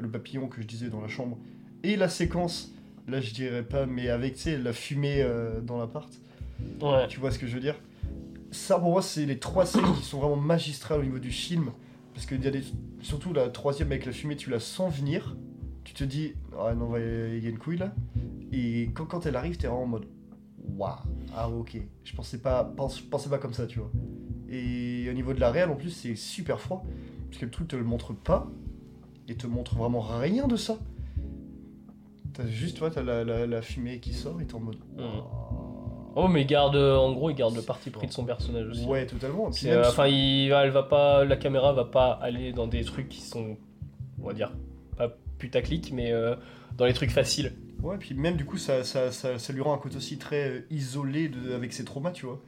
le 0.00 0.08
papillon 0.08 0.48
que 0.48 0.62
je 0.62 0.66
disais 0.66 0.88
dans 0.88 1.00
la 1.00 1.08
chambre 1.08 1.38
et 1.82 1.96
la 1.96 2.08
séquence, 2.08 2.72
là 3.06 3.20
je 3.20 3.34
dirais 3.34 3.62
pas, 3.62 3.86
mais 3.86 4.08
avec 4.08 4.34
tu 4.34 4.40
sais, 4.40 4.58
la 4.58 4.72
fumée 4.72 5.20
euh, 5.20 5.60
dans 5.60 5.78
l'appart. 5.78 6.10
Ouais. 6.80 7.06
Tu 7.08 7.20
vois 7.20 7.30
ce 7.30 7.38
que 7.38 7.46
je 7.46 7.54
veux 7.54 7.60
dire? 7.60 7.76
Ça, 8.50 8.78
pour 8.78 8.92
moi, 8.92 9.02
c'est 9.02 9.26
les 9.26 9.38
trois 9.38 9.66
scènes 9.66 9.92
qui 9.96 10.04
sont 10.04 10.20
vraiment 10.20 10.36
magistrales 10.36 11.00
au 11.00 11.02
niveau 11.02 11.18
du 11.18 11.32
film. 11.32 11.72
Parce 12.14 12.26
que 12.26 12.36
y 12.36 12.46
a 12.46 12.50
des... 12.50 12.62
surtout 13.02 13.32
la 13.32 13.48
troisième 13.48 13.88
avec 13.88 14.06
la 14.06 14.12
fumée, 14.12 14.36
tu 14.36 14.48
la 14.48 14.60
sens 14.60 14.94
venir. 14.94 15.36
Tu 15.82 15.92
te 15.92 16.04
dis, 16.04 16.34
ah 16.58 16.72
non, 16.74 16.96
il 16.96 17.42
y 17.42 17.46
a 17.46 17.50
une 17.50 17.58
couille 17.58 17.76
là. 17.76 17.92
Et 18.52 18.90
quand, 18.94 19.04
quand 19.04 19.26
elle 19.26 19.34
arrive, 19.36 19.56
t'es 19.56 19.66
vraiment 19.66 19.82
en 19.82 19.86
mode, 19.86 20.06
waouh, 20.76 20.98
ah 21.36 21.48
ok. 21.50 21.76
Je 22.04 22.14
pensais 22.14 22.38
pas, 22.38 22.64
pense- 22.64 22.98
je 23.00 23.04
pensais 23.04 23.28
pas 23.30 23.38
comme 23.38 23.52
ça, 23.54 23.66
tu 23.66 23.78
vois. 23.78 23.90
Et 24.48 25.06
au 25.10 25.12
niveau 25.12 25.32
de 25.32 25.40
la 25.40 25.50
réelle, 25.50 25.70
en 25.70 25.76
plus, 25.76 25.90
c'est 25.90 26.14
super 26.16 26.60
froid. 26.60 26.84
Parce 27.28 27.38
que 27.40 27.44
le 27.46 27.50
truc 27.50 27.68
te 27.68 27.76
le 27.76 27.84
montre 27.84 28.12
pas. 28.12 28.46
Et 29.28 29.34
te 29.36 29.46
montre 29.46 29.74
vraiment 29.76 30.00
rien 30.00 30.46
de 30.46 30.56
ça. 30.56 30.76
T'as 32.34 32.46
juste, 32.46 32.76
toi, 32.78 32.90
t'as 32.90 33.02
la, 33.02 33.24
la, 33.24 33.46
la 33.46 33.62
fumée 33.62 34.00
qui 34.00 34.12
sort 34.12 34.40
et 34.40 34.44
t'es 34.46 34.54
en 34.54 34.60
mode, 34.60 34.76
Mm. 34.96 35.02
Oh, 36.16 36.28
mais 36.28 36.42
il 36.42 36.46
garde, 36.46 36.76
euh, 36.76 36.96
en 36.96 37.12
gros, 37.12 37.30
il 37.30 37.34
garde 37.34 37.56
le 37.56 37.62
parti 37.62 37.90
pris 37.90 38.06
de 38.06 38.12
son 38.12 38.24
personnage 38.24 38.68
aussi. 38.68 38.84
Ouais, 38.86 39.04
totalement. 39.04 39.50
Euh, 39.64 39.88
Enfin, 39.88 40.06
il, 40.06 40.52
elle 40.52 40.70
va 40.70 40.84
pas, 40.84 41.24
la 41.24 41.36
caméra 41.36 41.72
va 41.72 41.84
pas 41.84 42.12
aller 42.12 42.52
dans 42.52 42.68
des 42.68 42.84
trucs 42.84 43.08
qui 43.08 43.20
sont, 43.20 43.56
on 44.22 44.26
va 44.26 44.32
dire, 44.32 44.52
pas 44.96 45.08
putaclic, 45.38 45.92
mais 45.92 46.12
euh, 46.12 46.36
dans 46.76 46.84
les 46.84 46.92
trucs 46.92 47.10
faciles. 47.10 47.54
Ouais, 47.84 47.98
puis 47.98 48.14
même 48.14 48.36
du 48.36 48.44
coup, 48.44 48.56
ça, 48.56 48.82
ça, 48.82 49.12
ça, 49.12 49.38
ça 49.38 49.52
lui 49.52 49.60
rend 49.60 49.74
un 49.74 49.78
côté 49.78 49.96
aussi 49.96 50.16
très 50.18 50.48
euh, 50.48 50.60
isolé 50.70 51.28
de, 51.28 51.52
avec 51.52 51.72
ses 51.72 51.84
traumas, 51.84 52.12
tu 52.12 52.26
vois. 52.26 52.40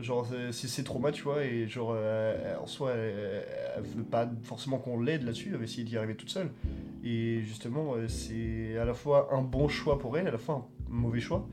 Genre, 0.00 0.26
c'est- 0.50 0.66
ses 0.68 0.82
traumas, 0.82 1.12
tu 1.12 1.22
vois, 1.22 1.44
et 1.44 1.68
genre, 1.68 1.92
euh, 1.94 2.56
en 2.60 2.66
soi, 2.66 2.92
elle, 2.94 3.44
elle 3.76 3.82
veut 3.82 4.02
pas 4.02 4.28
forcément 4.42 4.78
qu'on 4.78 5.00
l'aide 5.00 5.22
là-dessus, 5.22 5.50
elle 5.52 5.58
va 5.58 5.64
essayer 5.64 5.84
d'y 5.84 5.96
arriver 5.96 6.16
toute 6.16 6.30
seule. 6.30 6.50
Et 7.04 7.42
justement, 7.44 7.94
euh, 7.94 8.08
c'est 8.08 8.76
à 8.76 8.84
la 8.84 8.94
fois 8.94 9.28
un 9.32 9.42
bon 9.42 9.68
choix 9.68 9.98
pour 9.98 10.18
elle, 10.18 10.26
à 10.26 10.32
la 10.32 10.38
fois 10.38 10.68
un 10.90 10.92
mauvais 10.92 11.20
choix. 11.20 11.46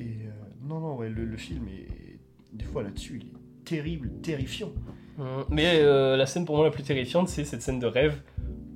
Et 0.00 0.02
euh, 0.04 0.30
non, 0.62 0.80
non, 0.80 0.96
ouais, 0.96 1.08
le, 1.08 1.24
le 1.24 1.36
film 1.36 1.68
est. 1.68 2.18
Des 2.52 2.64
fois 2.64 2.82
là-dessus, 2.82 3.20
il 3.22 3.28
est 3.28 3.64
terrible, 3.64 4.10
terrifiant. 4.22 4.72
Mm. 5.18 5.22
Mais 5.50 5.78
euh, 5.80 6.16
la 6.16 6.26
scène 6.26 6.44
pour 6.44 6.56
moi 6.56 6.64
la 6.64 6.70
plus 6.70 6.82
terrifiante, 6.82 7.28
c'est 7.28 7.44
cette 7.44 7.62
scène 7.62 7.78
de 7.78 7.86
rêve 7.86 8.20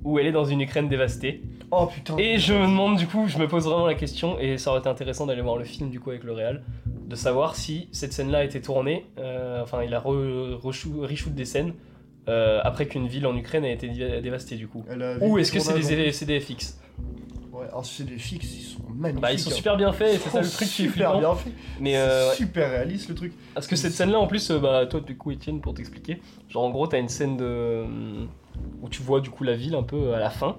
où 0.03 0.19
elle 0.19 0.25
est 0.27 0.31
dans 0.31 0.45
une 0.45 0.61
Ukraine 0.61 0.87
dévastée. 0.89 1.41
Oh 1.71 1.85
putain! 1.87 2.17
Et 2.17 2.37
je 2.37 2.53
me 2.53 2.61
demande 2.67 2.97
du 2.97 3.07
coup, 3.07 3.27
je 3.27 3.37
me 3.37 3.47
pose 3.47 3.65
vraiment 3.65 3.85
la 3.85 3.93
question, 3.95 4.39
et 4.39 4.57
ça 4.57 4.71
aurait 4.71 4.79
été 4.79 4.89
intéressant 4.89 5.25
d'aller 5.25 5.41
voir 5.41 5.57
le 5.57 5.63
film 5.63 5.89
du 5.89 5.99
coup 5.99 6.09
avec 6.09 6.23
le 6.23 6.33
réal, 6.33 6.63
de 7.07 7.15
savoir 7.15 7.55
si 7.55 7.87
cette 7.91 8.13
scène-là 8.13 8.39
a 8.39 8.43
été 8.43 8.61
tournée, 8.61 9.05
euh, 9.19 9.61
enfin 9.61 9.83
il 9.83 9.93
a 9.93 9.99
re, 9.99 10.59
reshoo- 10.61 11.01
reshoot 11.05 11.33
des 11.33 11.45
scènes 11.45 11.73
euh, 12.29 12.59
après 12.63 12.87
qu'une 12.87 13.07
ville 13.07 13.25
en 13.25 13.35
Ukraine 13.35 13.63
a 13.65 13.71
été 13.71 13.87
dé- 13.89 14.21
dévastée 14.21 14.55
du 14.55 14.67
coup. 14.67 14.83
Ou 15.21 15.37
est-ce 15.37 15.51
que 15.51 15.59
c'est 15.59 15.95
des, 15.95 16.11
c'est 16.11 16.25
des 16.25 16.39
FX 16.39 16.79
alors 17.71 17.85
c'est 17.85 18.03
des 18.03 18.17
fixes, 18.17 18.53
ils 18.53 18.63
sont 18.63 18.83
magnifiques. 18.93 19.21
Bah 19.21 19.31
ils 19.31 19.39
sont 19.39 19.49
hein. 19.49 19.53
super 19.53 19.77
bien 19.77 19.93
faits, 19.93 20.19
c'est 20.21 20.29
ça 20.29 20.41
le 20.41 20.49
truc 20.49 20.67
qui 20.67 20.83
est 20.83 20.87
super 20.87 21.17
bien 21.17 21.33
fait. 21.35 21.51
Mais 21.79 21.95
euh, 21.95 22.31
super 22.33 22.69
réaliste 22.69 23.07
le 23.09 23.15
truc. 23.15 23.33
Parce 23.53 23.65
que 23.65 23.77
cette 23.77 23.93
scène-là, 23.93 24.19
en 24.19 24.27
plus, 24.27 24.51
euh, 24.51 24.59
bah, 24.59 24.85
toi, 24.85 24.99
du 24.99 25.15
coup, 25.15 25.31
Étienne, 25.31 25.61
pour 25.61 25.73
t'expliquer, 25.73 26.19
genre, 26.49 26.63
en 26.63 26.69
gros, 26.69 26.87
t'as 26.87 26.99
une 26.99 27.09
scène 27.09 27.37
de... 27.37 27.85
où 28.81 28.89
tu 28.89 29.01
vois, 29.01 29.21
du 29.21 29.29
coup, 29.29 29.45
la 29.45 29.55
ville 29.55 29.75
un 29.75 29.83
peu 29.83 29.95
euh, 29.95 30.15
à 30.15 30.19
la 30.19 30.29
fin, 30.29 30.57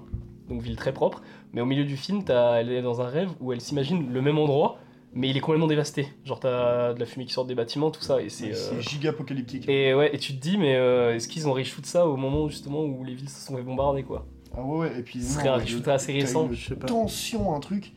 donc 0.49 0.61
ville 0.61 0.75
très 0.75 0.91
propre, 0.91 1.21
mais 1.53 1.61
au 1.61 1.65
milieu 1.65 1.85
du 1.85 1.97
film, 1.97 2.23
t'as... 2.23 2.55
elle 2.55 2.71
est 2.71 2.81
dans 2.81 3.01
un 3.01 3.07
rêve 3.07 3.29
où 3.39 3.53
elle 3.53 3.61
s'imagine 3.61 4.11
le 4.11 4.21
même 4.21 4.39
endroit, 4.39 4.79
mais 5.13 5.29
il 5.29 5.37
est 5.37 5.41
complètement 5.41 5.67
dévasté. 5.67 6.07
Genre, 6.25 6.39
t'as 6.39 6.93
de 6.93 6.99
la 6.99 7.05
fumée 7.05 7.25
qui 7.25 7.33
sort 7.33 7.45
des 7.45 7.53
bâtiments, 7.53 7.91
tout 7.91 8.01
ça, 8.01 8.23
et 8.23 8.29
c'est... 8.29 8.55
C'est 8.55 8.73
euh, 8.73 8.81
giga 8.81 9.11
apocalyptique. 9.11 9.69
Et 9.69 9.93
ouais, 9.93 10.15
et 10.15 10.17
tu 10.17 10.35
te 10.35 10.41
dis, 10.41 10.57
mais 10.57 10.75
euh, 10.75 11.13
est-ce 11.13 11.27
qu'ils 11.27 11.47
ont 11.47 11.53
reshoot 11.53 11.85
ça 11.85 12.07
au 12.07 12.17
moment, 12.17 12.49
justement, 12.49 12.81
où 12.81 13.03
les 13.03 13.13
villes 13.13 13.29
se 13.29 13.45
sont 13.45 13.55
fait 13.55 13.61
bombarder, 13.61 14.01
quoi? 14.01 14.25
Ah 14.55 14.63
ouais, 14.63 14.77
ouais, 14.79 14.99
et 14.99 15.03
puis. 15.03 15.21
Ce 15.21 15.33
serait 15.35 15.49
un 15.49 15.59
assez 15.91 16.13
récent. 16.13 16.49
je 16.51 16.67
sais 16.69 16.75
pas. 16.75 16.87
tension, 16.87 17.55
un 17.55 17.59
truc, 17.59 17.93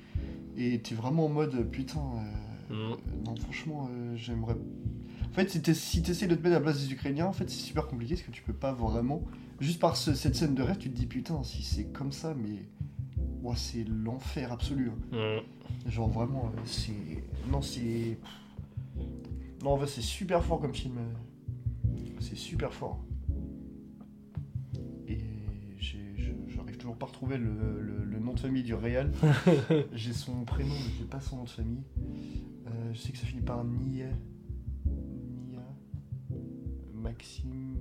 et 0.56 0.80
t'es 0.80 0.94
vraiment 0.94 1.26
en 1.26 1.28
mode 1.28 1.68
putain. 1.70 2.00
euh, 2.00 2.32
Mm. 2.68 2.96
non, 3.24 3.36
franchement, 3.36 3.88
euh, 3.92 4.16
j'aimerais. 4.16 4.56
En 5.30 5.32
fait, 5.32 5.50
si 5.50 5.62
t'es- 5.62 5.74
si 5.74 6.02
t'essayes 6.02 6.26
de 6.28 6.34
te 6.34 6.40
mettre 6.42 6.56
à 6.56 6.58
la 6.58 6.60
place 6.62 6.80
des 6.84 6.92
Ukrainiens, 6.92 7.26
en 7.26 7.32
fait, 7.32 7.48
c'est 7.48 7.60
super 7.60 7.86
compliqué 7.86 8.14
parce 8.14 8.26
que 8.26 8.32
tu 8.32 8.42
peux 8.42 8.52
pas 8.54 8.72
vraiment. 8.72 9.22
Juste 9.60 9.78
par 9.80 9.96
ce- 9.96 10.14
cette 10.14 10.34
scène 10.34 10.54
de 10.54 10.62
rêve, 10.62 10.76
tu 10.78 10.90
te 10.90 10.96
dis 10.96 11.06
putain, 11.06 11.42
si 11.44 11.62
c'est 11.62 11.84
comme 11.92 12.10
ça, 12.12 12.34
mais. 12.34 12.66
Ouais, 13.42 13.54
c'est 13.56 13.84
l'enfer 13.88 14.50
absolu. 14.52 14.90
hein. 15.12 15.40
Mm. 15.86 15.88
Genre 15.90 16.08
vraiment, 16.08 16.50
euh, 16.56 16.60
c'est. 16.64 16.92
Non, 17.50 17.62
c'est. 17.62 18.18
Non, 19.62 19.70
en 19.72 19.76
vrai, 19.76 19.86
c'est 19.86 20.00
super 20.00 20.42
fort 20.44 20.60
comme 20.60 20.74
film. 20.74 20.98
C'est 22.20 22.36
super 22.36 22.72
fort. 22.72 22.98
Toujours 26.86 26.98
pas 26.98 27.06
à 27.06 27.08
retrouver 27.08 27.36
le, 27.36 27.50
le- 27.80 28.04
le 28.04 28.18
nom 28.20 28.32
de 28.32 28.38
famille 28.38 28.62
du 28.62 28.72
réal. 28.74 29.10
j'ai 29.92 30.12
son 30.12 30.44
prénom, 30.44 30.72
mais 30.72 30.92
j'ai 30.96 31.04
pas 31.04 31.18
son 31.20 31.38
nom 31.38 31.42
de 31.44 31.48
famille. 31.48 31.82
Euh, 32.68 32.92
je 32.92 32.98
sais 32.98 33.10
que 33.10 33.18
ça 33.18 33.26
finit 33.26 33.42
par 33.42 33.64
Nia. 33.64 34.06
Nia. 34.86 35.62
Maxime. 36.94 37.74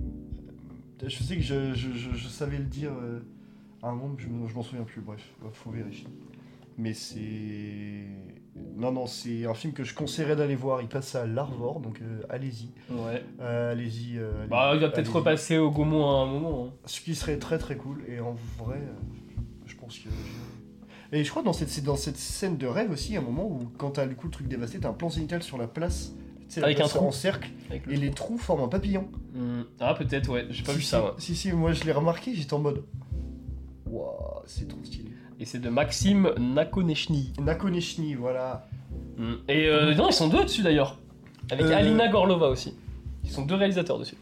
euh, 1.04 1.08
Je 1.08 1.22
sais 1.22 1.36
que 1.36 1.42
je, 1.42 1.74
je- 1.74 1.92
je- 1.92 2.16
je 2.16 2.28
savais 2.28 2.58
le 2.58 2.64
dire 2.64 2.90
euh, 2.92 3.20
à 3.80 3.90
un 3.90 3.94
moment, 3.94 4.16
mais 4.18 4.48
je 4.48 4.54
m'en 4.54 4.62
souviens 4.62 4.84
plus. 4.84 5.00
Bref, 5.02 5.22
faut 5.52 5.70
vérifier. 5.70 6.08
Mais 6.78 6.92
c'est. 6.94 8.04
Non, 8.76 8.92
non, 8.92 9.06
c'est 9.06 9.46
un 9.46 9.54
film 9.54 9.72
que 9.72 9.84
je 9.84 9.94
conseillerais 9.94 10.36
d'aller 10.36 10.56
voir. 10.56 10.82
Il 10.82 10.88
passe 10.88 11.14
à 11.14 11.26
l'Arvor, 11.26 11.80
donc 11.80 12.00
euh, 12.02 12.20
allez-y. 12.28 12.70
Ouais. 12.90 13.22
Euh, 13.40 13.72
allez-y. 13.72 14.18
euh, 14.18 14.32
allez-y. 14.36 14.48
Bah, 14.50 14.72
il 14.74 14.80
va 14.80 14.88
peut-être 14.90 15.14
repasser 15.14 15.56
au 15.58 15.70
Gaumont 15.70 16.04
à 16.06 16.22
un 16.22 16.26
moment. 16.26 16.66
hein. 16.66 16.72
Ce 16.84 17.00
qui 17.00 17.14
serait 17.14 17.38
très 17.38 17.58
très 17.58 17.76
cool. 17.76 18.04
Et 18.08 18.20
en 18.20 18.34
vrai, 18.58 18.80
je 19.66 19.74
pense 19.76 19.98
que. 19.98 20.08
Et 21.12 21.22
je 21.24 21.30
crois 21.30 21.42
dans 21.42 21.52
cette, 21.52 21.82
dans 21.84 21.96
cette 21.96 22.16
scène 22.16 22.56
de 22.58 22.66
rêve 22.66 22.90
aussi, 22.90 23.10
il 23.10 23.14
y 23.14 23.16
a 23.16 23.20
un 23.20 23.24
moment 23.24 23.46
où, 23.46 23.60
quand 23.78 23.92
t'as 23.92 24.06
du 24.06 24.16
coup 24.16 24.26
le 24.26 24.32
truc 24.32 24.48
dévasté, 24.48 24.78
t'as 24.80 24.88
un 24.90 24.92
plan 24.94 25.08
zénital 25.08 25.42
sur 25.42 25.56
la 25.56 25.68
place. 25.68 26.12
Avec 26.58 26.78
un 26.80 26.86
trou. 26.86 27.06
en 27.06 27.12
cercle. 27.12 27.50
Avec 27.70 27.86
le 27.86 27.94
Et 27.94 27.96
les 27.96 28.10
trous 28.12 28.38
forment 28.38 28.64
un 28.64 28.68
papillon. 28.68 29.08
Mm. 29.34 29.62
Ah, 29.80 29.94
peut-être, 29.94 30.30
ouais, 30.30 30.46
j'ai 30.50 30.62
pas 30.62 30.72
si, 30.72 30.78
vu 30.78 30.82
si, 30.84 30.88
ça, 30.90 31.04
ouais. 31.04 31.10
Si, 31.18 31.34
si, 31.34 31.52
moi 31.52 31.72
je 31.72 31.84
l'ai 31.84 31.92
remarqué, 31.92 32.34
j'étais 32.34 32.54
en 32.54 32.60
mode. 32.60 32.84
Waouh, 33.86 34.42
c'est 34.46 34.68
trop 34.68 34.82
stylé. 34.84 35.10
Et 35.38 35.44
c'est 35.44 35.58
de 35.58 35.68
Maxime 35.68 36.30
Nakonechny. 36.38 37.32
Nakonechny, 37.40 38.14
voilà. 38.14 38.66
Mm. 39.18 39.32
Et 39.48 39.66
euh, 39.68 39.94
non, 39.94 40.08
ils 40.08 40.12
sont 40.14 40.28
deux 40.28 40.42
dessus 40.44 40.62
d'ailleurs. 40.62 40.98
Avec 41.50 41.66
Euh, 41.66 41.76
Alina 41.76 42.08
Gorlova 42.08 42.48
aussi. 42.48 42.74
Ils 43.24 43.30
sont 43.30 43.44
deux 43.44 43.54
réalisateurs 43.54 43.98
dessus. 43.98 44.16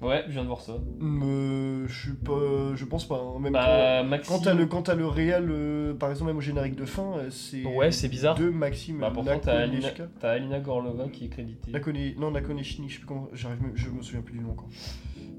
Ouais, 0.00 0.24
je 0.28 0.32
viens 0.32 0.42
de 0.42 0.46
voir 0.46 0.62
ça. 0.62 0.78
Me, 0.98 1.84
je 1.86 2.00
suis 2.04 2.12
pas, 2.14 2.74
je 2.74 2.84
pense 2.86 3.06
pas. 3.06 3.16
hein. 3.16 3.38
Même 3.38 3.52
Bah, 3.52 3.98
quand, 4.00 4.08
Maxime. 4.08 4.34
quand 4.36 4.42
t'as 4.42 4.54
le, 4.54 4.64
quand 4.66 4.82
t'as 4.82 4.94
le 4.94 5.06
réel, 5.06 5.48
euh, 5.50 5.92
par 5.92 6.08
exemple 6.10 6.28
même 6.30 6.38
au 6.38 6.40
générique 6.40 6.74
de 6.74 6.86
fin, 6.86 7.18
euh, 7.18 7.28
c'est 7.30 7.64
Ouais, 7.66 7.92
c'est 7.92 8.08
bizarre. 8.08 8.34
de 8.36 8.48
Maxime 8.48 8.98
Bah, 9.00 9.10
pourtant, 9.12 9.38
t'as 9.38 9.58
Alina... 9.58 9.88
Nakonechka. 9.88 10.04
t'as 10.18 10.30
Alina 10.30 10.58
Gorlova 10.60 11.08
qui 11.10 11.26
est 11.26 11.28
créditée. 11.28 11.70
Nakone- 11.70 12.18
non, 12.18 12.30
Nakonechny, 12.30 12.88
je 12.88 12.94
sais 12.94 12.98
plus 13.00 13.06
comment, 13.06 13.28
j'arrive, 13.34 13.60
même- 13.60 13.72
je 13.74 13.90
me 13.90 14.00
souviens 14.00 14.22
plus 14.22 14.32
du 14.38 14.40
nom 14.40 14.52
encore. 14.52 14.68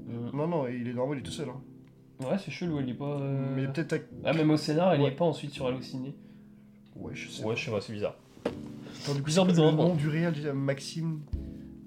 Mm. 0.06 0.36
Non, 0.36 0.46
non, 0.46 0.68
il 0.68 0.86
est 0.86 0.94
normal, 0.94 1.18
il 1.18 1.20
est 1.22 1.24
tout 1.24 1.32
seul. 1.32 1.48
Hein. 1.48 1.60
Ouais, 2.30 2.36
c'est 2.44 2.50
chelou, 2.50 2.78
elle 2.80 2.88
est 2.88 2.94
pas. 2.94 3.04
euh, 3.20 3.52
Mais 3.56 3.66
peut-être. 3.66 3.92
à- 3.94 3.98
Ah, 4.24 4.32
même 4.32 4.50
au 4.50 4.56
scénar, 4.56 4.92
elle 4.94 5.00
Ouais. 5.02 5.08
est 5.08 5.12
pas 5.16 5.24
ensuite 5.24 5.50
sur 5.52 5.66
Allociné. 5.66 6.14
Ouais, 6.96 7.12
je 7.14 7.28
sais. 7.30 7.44
Ouais, 7.44 7.56
je 7.56 7.64
sais 7.64 7.70
pas, 7.70 7.80
c'est 7.80 7.92
bizarre. 7.92 8.16
Attends, 8.44 9.14
du 9.14 9.20
coup, 9.20 9.26
bizarre, 9.26 9.44
c'est 9.46 9.52
bizarre, 9.52 9.70
Le 9.70 9.76
bon. 9.76 9.88
nom 9.88 9.94
du 9.94 10.08
réel, 10.08 10.32
déjà, 10.32 10.52
Maxime. 10.52 11.20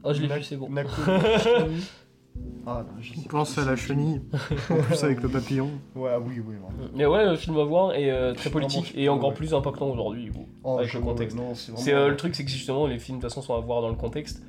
Ah, 0.03 0.13
je 0.13 0.21
l'ai 0.21 0.27
Na- 0.27 0.37
vu, 0.37 0.43
c'est 0.43 0.57
bon. 0.57 0.69
Nakonechny. 0.69 1.03
ah, 2.67 2.83
non, 2.87 3.01
je 3.01 3.13
sais 3.13 3.27
pense 3.29 3.53
plus, 3.53 3.61
à 3.61 3.65
la 3.65 3.75
chenille, 3.75 4.21
en 4.69 4.75
plus 4.81 5.03
avec 5.03 5.21
le 5.21 5.29
papillon. 5.29 5.69
Ouais, 5.95 6.11
ah 6.13 6.19
oui, 6.19 6.35
oui. 6.35 6.55
vraiment. 6.55 6.69
Mais 6.95 7.05
ouais, 7.05 7.25
le 7.25 7.35
film 7.37 7.57
à 7.57 7.63
voir 7.63 7.93
est 7.93 8.11
euh, 8.11 8.33
très 8.33 8.49
Vraiment, 8.49 8.67
politique 8.67 8.93
je- 8.95 8.99
et 8.99 9.09
encore 9.09 9.29
ouais. 9.29 9.35
plus 9.35 9.53
impactant 9.53 9.87
aujourd'hui. 9.89 10.25
du 10.25 10.31
coup. 10.31 10.47
Oh, 10.63 10.77
Avec 10.77 10.89
je- 10.91 10.97
le 10.97 11.03
contexte. 11.03 11.37
Non, 11.37 11.53
c'est 11.55 11.93
euh, 11.93 12.09
le 12.09 12.17
truc, 12.17 12.35
c'est 12.35 12.43
que 12.45 12.51
justement 12.51 12.87
les 12.87 12.99
films 12.99 13.17
de 13.17 13.21
toute 13.23 13.29
façon 13.31 13.41
sont 13.41 13.53
à 13.55 13.59
voir 13.59 13.81
dans 13.81 13.89
le 13.89 13.95
contexte. 13.95 14.43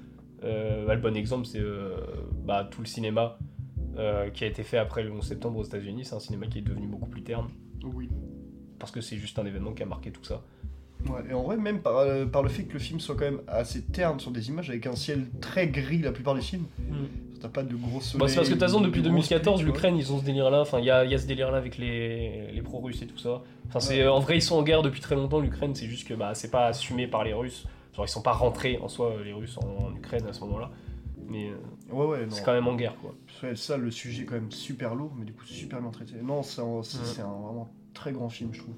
Euh, 0.45 0.87
bah, 0.87 0.95
le 0.95 1.01
bon 1.01 1.17
exemple, 1.17 1.47
c'est 1.47 1.61
euh, 1.61 1.97
bah, 2.45 2.69
tout 2.71 2.81
le 2.81 2.87
cinéma 2.87 3.39
euh, 3.99 4.31
qui 4.31 4.45
a 4.45 4.47
été 4.47 4.63
fait 4.63 4.79
après 4.79 5.03
le 5.03 5.13
11 5.13 5.25
septembre 5.27 5.59
aux 5.59 5.65
États-Unis. 5.65 6.05
C'est 6.05 6.15
un 6.15 6.21
cinéma 6.21 6.47
qui 6.47 6.59
est 6.59 6.63
devenu 6.63 6.87
beaucoup 6.87 7.09
plus 7.09 7.23
terne 7.23 7.49
Oui. 7.85 8.09
parce 8.79 8.91
que 8.93 9.01
c'est 9.01 9.17
juste 9.17 9.39
un 9.39 9.47
événement 9.47 9.73
qui 9.73 9.83
a 9.83 9.87
marqué 9.87 10.11
tout 10.11 10.25
ça. 10.25 10.43
Ouais, 11.09 11.21
et 11.31 11.35
en 11.35 11.43
vrai, 11.43 11.57
même 11.59 11.81
par, 11.81 11.99
euh, 11.99 12.25
par 12.27 12.43
le 12.43 12.49
fait 12.49 12.65
que 12.65 12.73
le 12.73 12.79
film 12.79 13.01
soit 13.01 13.15
quand 13.15 13.27
même 13.27 13.43
assez 13.47 13.83
terne 13.83 14.19
sur 14.19 14.31
des 14.31 14.49
images 14.49 14.71
avec 14.71 14.87
un 14.87 14.97
ciel 14.97 15.27
très 15.41 15.69
gris 15.69 15.99
la 15.99 16.11
plupart 16.11 16.35
des 16.35 16.41
films, 16.41 16.65
t'as 17.41 17.49
pas 17.49 17.63
de 17.63 17.75
gros 17.77 18.01
soleil. 18.01 18.21
Bah, 18.23 18.29
c'est 18.29 18.37
parce 18.37 18.49
que 18.49 18.55
de 18.55 18.59
toute 18.59 18.67
façon, 18.67 18.81
depuis 18.81 19.03
de 19.03 19.09
grosses 19.11 19.29
2014, 19.29 19.61
pluies, 19.61 19.65
tu 19.65 19.65
vois. 19.67 19.75
l'Ukraine, 19.77 19.97
ils 19.99 20.13
ont 20.13 20.19
ce 20.19 20.25
délire-là. 20.25 20.63
Enfin, 20.63 20.79
il 20.79 20.87
y 20.87 20.91
a, 20.91 21.05
il 21.05 21.11
y 21.11 21.15
a 21.15 21.19
ce 21.19 21.27
délire-là 21.27 21.59
avec 21.59 21.77
les, 21.77 22.51
les 22.51 22.63
pro-russes 22.63 23.03
et 23.03 23.07
tout 23.07 23.19
ça. 23.19 23.43
Enfin, 23.69 23.79
c'est, 23.81 24.01
euh, 24.01 24.11
en 24.13 24.21
vrai, 24.21 24.39
ils 24.39 24.43
sont 24.43 24.57
en 24.57 24.63
guerre 24.63 24.83
depuis 24.83 25.01
très 25.03 25.15
longtemps, 25.15 25.39
l'Ukraine. 25.39 25.75
C'est 25.75 25.87
juste 25.87 26.09
que 26.09 26.15
bah, 26.15 26.35
c'est 26.35 26.51
pas 26.51 26.67
assumé 26.67 27.07
par 27.07 27.25
les 27.25 27.35
Russes. 27.35 27.67
Genre, 27.95 28.07
ils 28.07 28.09
sont 28.09 28.23
pas 28.23 28.33
rentrés 28.33 28.79
en 28.83 28.89
soi, 28.89 29.13
les 29.25 29.33
Russes, 29.35 29.59
en, 29.59 29.85
en 29.89 29.95
Ukraine 29.95 30.25
à 30.29 30.33
ce 30.33 30.41
moment-là. 30.41 30.71
Mais 31.29 31.51
euh, 31.51 31.93
Ouais, 31.95 32.07
ouais, 32.07 32.25
non. 32.27 32.31
c'est 32.31 32.45
quand 32.45 32.53
même 32.53 32.67
en 32.69 32.75
guerre, 32.77 32.97
quoi. 33.01 33.15
Ça, 33.55 33.77
le 33.77 33.91
sujet 33.91 34.23
est 34.23 34.27
quand 34.27 34.35
même 34.37 34.51
super 34.53 34.95
lourd, 34.95 35.13
mais 35.19 35.25
du 35.25 35.33
coup 35.33 35.45
super 35.45 35.81
bien 35.81 35.91
traité. 35.91 36.15
Non, 36.23 36.43
c'est 36.43 36.61
un, 36.61 36.65
Ouais. 36.65 36.83
vraiment 36.83 37.69
très 37.95 38.13
grand 38.13 38.29
film, 38.29 38.51
je 38.53 38.61
trouve. 38.61 38.75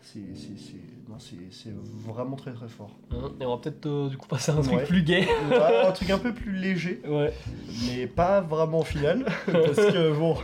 C'est 0.00 1.70
vraiment 2.06 2.36
très 2.36 2.52
très 2.52 2.68
fort. 2.68 2.96
Hein, 3.10 3.32
Et 3.40 3.44
on 3.46 3.50
va 3.56 3.58
peut-être 3.60 3.86
euh, 3.86 4.08
du 4.08 4.16
coup 4.16 4.28
passer 4.28 4.52
à 4.52 4.56
un 4.56 4.62
truc 4.62 4.84
plus 4.84 5.02
gay. 5.02 5.26
Ah, 5.52 5.88
un 5.88 5.92
truc 5.92 6.10
un 6.10 6.18
peu 6.18 6.32
plus 6.32 6.52
léger, 6.56 7.02
mais 7.88 8.06
pas 8.06 8.40
vraiment 8.40 8.82
final, 8.82 9.24
parce 9.46 9.76
que 9.76 10.16
bon. 10.16 10.36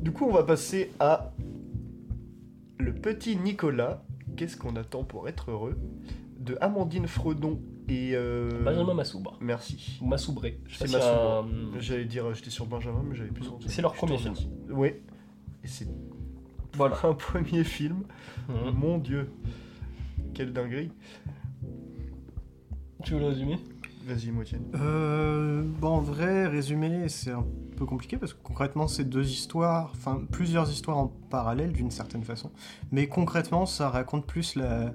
Du 0.00 0.12
coup, 0.12 0.26
on 0.26 0.32
va 0.32 0.42
passer 0.44 0.92
à 1.00 1.32
Le 2.78 2.94
petit 2.94 3.36
Nicolas. 3.36 4.02
Qu'est-ce 4.36 4.56
qu'on 4.56 4.76
attend 4.76 5.04
pour 5.04 5.28
être 5.28 5.50
heureux 5.50 5.76
De 6.38 6.56
Amandine 6.60 7.06
Fredon 7.06 7.60
et. 7.92 8.12
euh, 8.14 8.62
Benjamin 8.64 8.94
Massoub. 8.94 9.22
Merci. 9.40 9.98
Ou 10.00 10.06
Massoubré. 10.06 10.60
C'est 10.70 10.78
pas 10.80 10.86
si 10.86 10.92
Massoub. 10.94 11.08
un- 11.76 11.80
J'allais 11.80 12.04
dire, 12.04 12.26
euh, 12.26 12.34
j'étais 12.34 12.50
sur 12.50 12.66
Benjamin, 12.66 13.02
mais 13.08 13.14
j'avais 13.16 13.30
plus 13.30 13.44
son 13.44 13.58
C'est 13.66 13.82
leur 13.82 13.92
premier 13.94 14.18
film. 14.18 14.34
Oui. 14.70 14.88
Et 15.64 15.68
c'est 15.68 15.88
Voilà. 16.74 16.96
un 17.04 17.14
premier 17.14 17.64
film. 17.64 18.04
Mhm. 18.48 18.74
Mon 18.76 18.98
dieu. 18.98 19.30
Quelle 20.34 20.52
dinguerie. 20.52 20.90
Tu 23.04 23.14
veux 23.14 23.20
le 23.20 23.26
résumer? 23.26 23.58
Vas-y, 24.06 24.30
Moitié. 24.30 24.58
Euh, 24.74 25.62
bon, 25.64 25.88
en 25.88 26.00
vrai, 26.00 26.46
résumé, 26.46 27.08
c'est 27.08 27.30
un 27.32 27.44
peu 27.76 27.84
compliqué 27.86 28.16
parce 28.16 28.32
que 28.32 28.42
concrètement, 28.42 28.88
c'est 28.88 29.04
deux 29.04 29.28
histoires, 29.30 29.90
enfin 29.94 30.22
plusieurs 30.32 30.70
histoires 30.70 30.96
en 30.98 31.08
parallèle 31.30 31.72
d'une 31.72 31.90
certaine 31.90 32.24
façon. 32.24 32.50
Mais 32.92 33.08
concrètement, 33.08 33.66
ça 33.66 33.88
raconte 33.90 34.26
plus 34.26 34.56
la, 34.56 34.94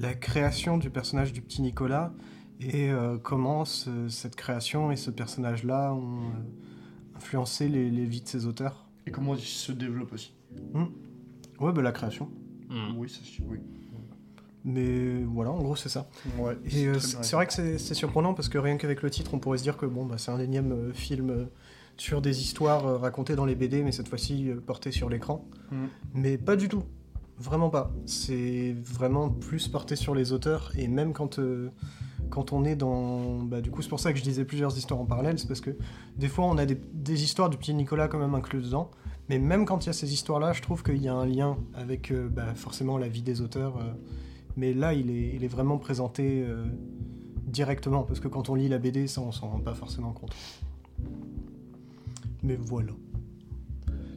la 0.00 0.14
création 0.14 0.78
du 0.78 0.90
personnage 0.90 1.32
du 1.32 1.40
petit 1.42 1.62
Nicolas 1.62 2.12
et 2.60 2.90
euh, 2.90 3.18
comment 3.18 3.64
ce- 3.64 4.08
cette 4.08 4.36
création 4.36 4.90
et 4.90 4.96
ce 4.96 5.10
personnage-là 5.10 5.92
ont 5.94 6.18
euh, 6.18 7.16
influencé 7.16 7.68
les, 7.68 7.90
les 7.90 8.04
vies 8.04 8.20
de 8.22 8.28
ses 8.28 8.46
auteurs. 8.46 8.86
Et 9.06 9.10
comment 9.10 9.34
il 9.34 9.40
se 9.40 9.72
développe 9.72 10.12
aussi. 10.12 10.34
Ouais, 11.60 11.72
bah 11.72 11.82
la 11.82 11.92
création. 11.92 12.30
Mhm. 12.68 12.96
Oui, 12.98 13.08
ça 13.08 13.20
oui. 13.48 13.58
Mais 14.64 15.22
voilà, 15.22 15.50
en 15.50 15.62
gros, 15.62 15.76
c'est 15.76 15.88
ça. 15.88 16.08
Ouais, 16.38 16.56
Et 16.70 16.86
euh, 16.86 16.98
c'est 16.98 17.32
vrai 17.36 17.46
que 17.46 17.52
c'est 17.52 17.78
c'est 17.78 17.94
surprenant 17.94 18.34
parce 18.34 18.48
que 18.48 18.58
rien 18.58 18.76
qu'avec 18.76 19.02
le 19.02 19.08
titre, 19.10 19.32
on 19.32 19.38
pourrait 19.38 19.56
se 19.58 19.62
dire 19.62 19.76
que 19.76 19.86
bon, 19.86 20.04
bah, 20.04 20.16
c'est 20.18 20.30
un 20.30 20.40
énième 20.40 20.72
euh, 20.72 20.92
film 20.92 21.30
euh, 21.30 21.44
sur 21.96 22.20
des 22.20 22.42
histoires 22.42 23.00
racontées 23.00 23.34
dans 23.36 23.44
les 23.46 23.54
BD, 23.54 23.82
mais 23.82 23.92
cette 23.92 24.08
fois-ci 24.08 24.50
portées 24.66 24.90
sur 24.92 25.08
l'écran. 25.08 25.46
Mhm. 25.70 25.88
Mais 26.14 26.36
pas 26.38 26.56
du 26.56 26.68
tout. 26.68 26.82
Vraiment 27.38 27.70
pas. 27.70 27.92
C'est 28.06 28.74
vraiment 28.82 29.30
plus 29.30 29.68
porté 29.68 29.94
sur 29.94 30.14
les 30.14 30.32
auteurs 30.32 30.72
et 30.76 30.88
même 30.88 31.12
quand, 31.12 31.38
euh, 31.38 31.70
quand 32.30 32.52
on 32.52 32.64
est 32.64 32.74
dans. 32.74 33.44
Bah, 33.44 33.60
du 33.60 33.70
coup, 33.70 33.80
c'est 33.80 33.88
pour 33.88 34.00
ça 34.00 34.12
que 34.12 34.18
je 34.18 34.24
disais 34.24 34.44
plusieurs 34.44 34.76
histoires 34.76 34.98
en 34.98 35.04
parallèle, 35.04 35.38
c'est 35.38 35.46
parce 35.46 35.60
que 35.60 35.76
des 36.16 36.26
fois 36.26 36.46
on 36.46 36.58
a 36.58 36.66
des, 36.66 37.22
histoires 37.22 37.48
du 37.48 37.56
petit 37.56 37.74
Nicolas 37.74 38.08
quand 38.08 38.18
même 38.18 38.34
inclus 38.34 38.62
dedans. 38.62 38.90
Mais 39.28 39.38
même 39.38 39.66
quand 39.66 39.84
il 39.84 39.88
y 39.88 39.90
a 39.90 39.92
ces 39.92 40.12
histoires-là, 40.12 40.52
je 40.52 40.62
trouve 40.62 40.82
qu'il 40.82 41.02
y 41.02 41.06
a 41.06 41.14
un 41.14 41.26
lien 41.26 41.58
avec 41.74 42.10
euh, 42.10 42.28
bah, 42.28 42.54
forcément 42.54 42.98
la 42.98 43.08
vie 43.08 43.22
des 43.22 43.40
auteurs. 43.40 43.76
euh, 43.76 43.92
mais 44.56 44.74
là, 44.74 44.92
il 44.92 45.08
est, 45.10 45.34
il 45.36 45.44
est 45.44 45.48
vraiment 45.48 45.78
présenté 45.78 46.44
directement, 47.46 48.02
parce 48.02 48.18
que 48.18 48.26
quand 48.26 48.48
on 48.48 48.56
lit 48.56 48.68
la 48.68 48.78
BD, 48.78 49.06
ça, 49.06 49.20
on 49.20 49.30
s'en 49.30 49.50
rend 49.50 49.60
pas 49.60 49.74
forcément 49.74 50.10
compte. 50.10 50.34
Mais 52.42 52.56
voilà. 52.56 52.90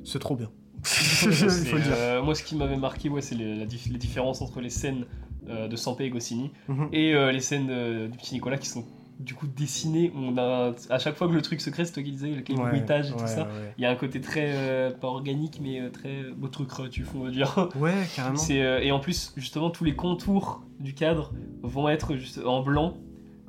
C'est 0.04 0.18
trop 0.18 0.36
bien. 0.36 0.50
le 1.26 1.92
euh, 1.94 2.22
moi, 2.24 2.36
ce 2.36 2.44
qui 2.44 2.56
m'avait 2.56 2.78
marqué, 2.78 3.10
ouais, 3.10 3.22
c'est 3.22 3.36
les, 3.36 3.56
la 3.56 3.66
dif- 3.66 3.92
les 3.92 3.98
différences 3.98 4.42
entre 4.42 4.62
les 4.62 4.70
scènes 4.70 5.06
euh, 5.50 5.68
de 5.68 5.76
Sampé 5.76 6.06
et 6.06 6.10
Goscinny 6.10 6.52
Mhm. 6.68 6.90
et 6.92 7.14
euh, 7.14 7.32
les 7.32 7.40
scènes 7.40 7.68
euh, 7.70 8.08
du 8.08 8.18
petit 8.18 8.34
Nicolas 8.34 8.58
qui 8.58 8.68
sont 8.68 8.86
du 9.20 9.36
coup 9.36 9.46
dessinées. 9.48 10.12
On 10.16 10.36
a, 10.38 10.74
à 10.90 10.98
chaque 11.00 11.16
fois 11.16 11.28
que 11.28 11.34
le 11.34 11.42
truc 11.44 11.62
se 11.62 11.70
crée, 11.70 11.86
c'est 11.86 11.94
toi 11.94 12.02
qui 12.02 12.12
disais, 12.12 12.30
les 12.30 12.42
Ouais, 12.56 12.72
et 13.12 13.16
tout 13.16 13.28
ça. 13.28 13.48
Il 13.78 13.84
y 13.84 13.86
a 13.86 13.92
un 13.92 13.96
côté 13.96 14.20
très, 14.22 14.92
pas 15.00 15.08
organique, 15.08 15.60
mais 15.62 15.90
très 15.92 16.24
beau 16.36 16.48
truc 16.48 16.70
tu 16.90 17.06
on 17.16 17.24
va 17.26 17.30
dire. 17.30 17.70
Ouais, 17.76 17.94
carrément. 18.16 18.36
Et 18.82 18.92
en 18.92 19.00
plus, 19.00 19.34
justement, 19.38 19.70
tous 19.70 19.84
les 19.84 19.96
contours 19.96 20.64
du 20.80 20.94
cadre 20.96 21.34
vont 21.62 21.88
être 21.90 22.16
juste 22.16 22.40
en 22.44 22.62
blanc. 22.64 22.96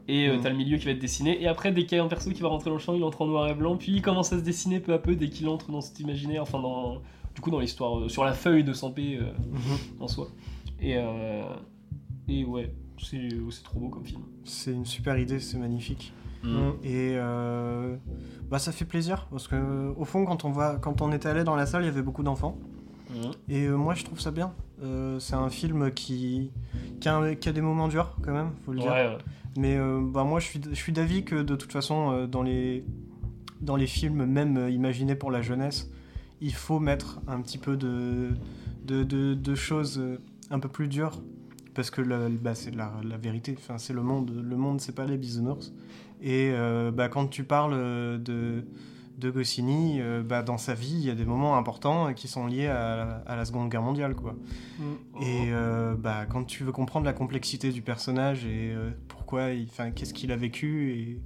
Et 0.08 0.28
euh, 0.28 0.34
Mhm. 0.36 0.40
t'as 0.42 0.50
le 0.50 0.56
milieu 0.56 0.76
qui 0.78 0.84
va 0.86 0.90
être 0.90 0.98
dessiné. 0.98 1.40
Et 1.42 1.46
après, 1.46 1.72
dès 1.72 1.86
qu'il 1.86 1.96
y 1.96 2.00
a 2.00 2.04
un 2.04 2.08
perso 2.08 2.30
qui 2.32 2.42
va 2.42 2.48
rentrer 2.48 2.68
dans 2.68 2.76
le 2.76 2.82
champ, 2.82 2.92
il 2.92 3.04
entre 3.04 3.22
en 3.22 3.26
noir 3.26 3.48
et 3.48 3.54
blanc. 3.54 3.76
Puis 3.76 3.92
il 3.92 4.02
commence 4.02 4.32
à 4.32 4.38
se 4.38 4.42
dessiner 4.44 4.80
peu 4.80 4.92
à 4.92 4.98
peu 4.98 5.14
dès 5.14 5.28
qu'il 5.30 5.48
entre 5.48 5.70
dans 5.70 5.80
cet 5.80 6.00
imaginaire. 6.00 6.42
Enfin, 6.42 6.60
dans, 6.60 7.00
du 7.34 7.40
coup, 7.40 7.50
dans 7.50 7.60
l'histoire, 7.60 7.98
euh, 8.00 8.08
sur 8.08 8.24
la 8.24 8.32
feuille 8.32 8.64
de 8.64 8.72
Sampé 8.72 9.18
euh, 9.20 9.32
Mhm. 9.50 10.00
en 10.00 10.08
soi. 10.08 10.28
Et, 10.80 10.96
euh, 10.96 11.44
et 12.28 12.44
ouais, 12.44 12.74
c'est, 13.02 13.28
c'est 13.50 13.62
trop 13.64 13.78
beau 13.80 13.88
comme 13.88 14.04
film. 14.04 14.22
C'est 14.44 14.72
une 14.72 14.84
super 14.86 15.16
idée, 15.18 15.40
c'est 15.40 15.58
magnifique. 15.58 16.12
Mhm. 16.44 16.72
Et 16.82 17.14
euh, 17.16 17.96
bah, 18.50 18.58
ça 18.58 18.72
fait 18.72 18.84
plaisir, 18.84 19.26
parce 19.30 19.46
que 19.48 19.92
au 19.96 20.04
fond, 20.04 20.24
quand 20.24 20.44
on, 20.44 20.50
va, 20.50 20.76
quand 20.76 21.00
on 21.00 21.12
était 21.12 21.28
allé 21.28 21.44
dans 21.44 21.54
la 21.56 21.66
salle, 21.66 21.82
il 21.82 21.86
y 21.86 21.88
avait 21.88 22.02
beaucoup 22.02 22.22
d'enfants. 22.24 22.58
Mhm. 23.10 23.30
Et 23.48 23.66
euh, 23.66 23.76
moi, 23.76 23.94
je 23.94 24.04
trouve 24.04 24.18
ça 24.20 24.30
bien. 24.30 24.52
Euh, 24.82 25.20
c'est 25.20 25.34
un 25.34 25.50
film 25.50 25.92
qui, 25.92 26.50
qui, 27.00 27.08
a, 27.08 27.16
un- 27.16 27.34
qui 27.36 27.48
a 27.48 27.52
des 27.52 27.60
moments 27.60 27.86
durs, 27.88 28.16
quand 28.22 28.32
même, 28.32 28.50
faut 28.64 28.72
le 28.72 28.78
Ouais, 28.78 28.84
dire. 28.84 28.92
ouais. 28.92 29.18
Mais 29.56 29.76
euh, 29.76 30.00
bah, 30.02 30.24
moi, 30.24 30.40
je 30.40 30.46
suis, 30.46 30.60
je 30.68 30.74
suis 30.74 30.92
d'avis 30.92 31.24
que 31.24 31.36
de 31.36 31.54
toute 31.54 31.70
façon, 31.72 32.10
euh, 32.10 32.26
dans, 32.26 32.42
les, 32.42 32.84
dans 33.60 33.76
les 33.76 33.86
films, 33.86 34.24
même 34.24 34.68
imaginés 34.70 35.14
pour 35.14 35.30
la 35.30 35.42
jeunesse, 35.42 35.91
il 36.42 36.52
faut 36.54 36.78
mettre 36.80 37.20
un 37.26 37.40
petit 37.40 37.58
peu 37.58 37.76
de, 37.76 38.30
de, 38.84 39.02
de- 39.04 39.34
de 39.34 39.54
choses 39.54 39.98
euh, 39.98 40.18
un 40.50 40.58
peu 40.58 40.68
plus 40.68 40.88
dures. 40.88 41.22
Parce 41.74 41.90
que 41.90 42.02
la- 42.02 42.28
bah, 42.28 42.54
c'est 42.54 42.74
la, 42.74 42.92
la 43.02 43.16
vérité, 43.16 43.54
enfin, 43.56 43.78
c'est 43.78 43.94
le 43.94 44.02
monde. 44.02 44.30
Le 44.44 44.56
monde, 44.56 44.80
c'est 44.80 44.94
pas 44.94 45.06
les 45.06 45.16
bisounours. 45.16 45.72
Et 46.20 46.50
euh, 46.52 46.90
bah, 46.90 47.08
quand 47.08 47.26
tu 47.28 47.44
parles 47.44 47.72
euh, 47.74 48.18
de, 48.18 48.64
de 49.18 49.30
Goscinny, 49.30 49.98
euh, 50.00 50.22
bah, 50.22 50.42
dans 50.42 50.58
sa 50.58 50.74
vie, 50.74 50.92
il 50.92 51.06
y 51.06 51.10
a 51.10 51.14
des 51.14 51.24
moments 51.24 51.56
importants 51.56 52.12
qui 52.12 52.28
sont 52.28 52.46
liés 52.46 52.66
à, 52.66 53.22
à 53.26 53.36
la 53.36 53.44
Seconde 53.46 53.70
Guerre 53.70 53.80
mondiale. 53.82 54.14
Quoi. 54.14 54.34
Et 55.22 55.46
euh, 55.52 55.94
bah, 55.96 56.26
quand 56.26 56.44
tu 56.44 56.62
veux 56.64 56.72
comprendre 56.72 57.06
la 57.06 57.14
complexité 57.14 57.70
du 57.70 57.80
personnage 57.80 58.44
et 58.44 58.74
pourquoi, 59.08 59.50
il- 59.52 59.68
qu'est-ce 59.94 60.12
qu'il 60.12 60.30
a 60.30 60.36
vécu 60.36 60.90
et, 60.92 61.20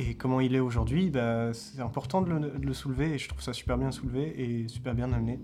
et 0.00 0.14
comment 0.14 0.40
il 0.40 0.54
est 0.54 0.60
aujourd'hui, 0.60 1.10
bah, 1.10 1.52
c'est 1.52 1.80
important 1.82 2.22
de 2.22 2.30
le, 2.30 2.40
de 2.58 2.66
le 2.66 2.72
soulever 2.74 3.12
et 3.14 3.18
je 3.18 3.28
trouve 3.28 3.42
ça 3.42 3.52
super 3.52 3.76
bien 3.76 3.90
soulevé 3.90 4.34
et 4.38 4.68
super 4.68 4.94
bien 4.94 5.12
amené. 5.12 5.38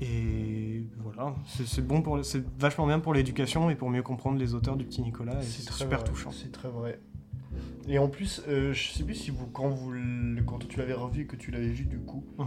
Et 0.00 0.84
voilà, 0.98 1.34
c'est 1.46 1.86
bon 1.86 2.02
pour, 2.02 2.24
c'est 2.24 2.42
vachement 2.58 2.86
bien 2.86 2.98
pour 2.98 3.14
l'éducation 3.14 3.70
et 3.70 3.76
pour 3.76 3.88
mieux 3.88 4.02
comprendre 4.02 4.38
les 4.38 4.52
auteurs 4.54 4.76
du 4.76 4.84
petit 4.84 5.00
Nicolas. 5.00 5.40
C'est 5.42 5.70
super 5.70 5.98
vrai, 6.00 6.08
touchant. 6.08 6.32
C'est 6.32 6.50
très 6.50 6.68
vrai. 6.68 6.98
Et 7.88 7.98
en 7.98 8.08
plus, 8.08 8.42
euh, 8.48 8.72
je 8.72 8.90
sais 8.90 9.04
plus 9.04 9.14
si 9.14 9.30
vous, 9.30 9.46
quand, 9.46 9.68
vous, 9.68 9.92
quand 10.46 10.66
tu 10.68 10.78
l'avais 10.78 10.92
revu 10.92 11.22
et 11.22 11.26
que 11.26 11.36
tu 11.36 11.50
l'avais 11.50 11.68
vu 11.68 11.84
du 11.84 11.98
coup, 11.98 12.24
Mhm. 12.38 12.46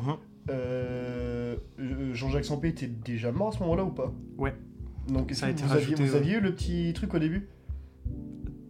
euh, 0.49 1.55
euh, 1.79 2.13
Jean-Jacques 2.13 2.45
Sampé 2.45 2.69
était 2.69 2.87
déjà 2.87 3.31
mort 3.31 3.49
à 3.49 3.51
ce 3.53 3.59
moment-là 3.59 3.83
ou 3.85 3.91
pas? 3.91 4.13
Ouais. 4.37 4.53
Donc 5.07 5.31
Ça 5.33 5.45
a 5.47 5.49
été 5.49 5.63
vous, 5.63 5.71
aviez, 5.73 5.95
vous 5.95 6.15
aviez 6.15 6.35
eu 6.37 6.41
le 6.41 6.53
petit 6.53 6.91
truc 6.93 7.13
au 7.13 7.19
début? 7.19 7.47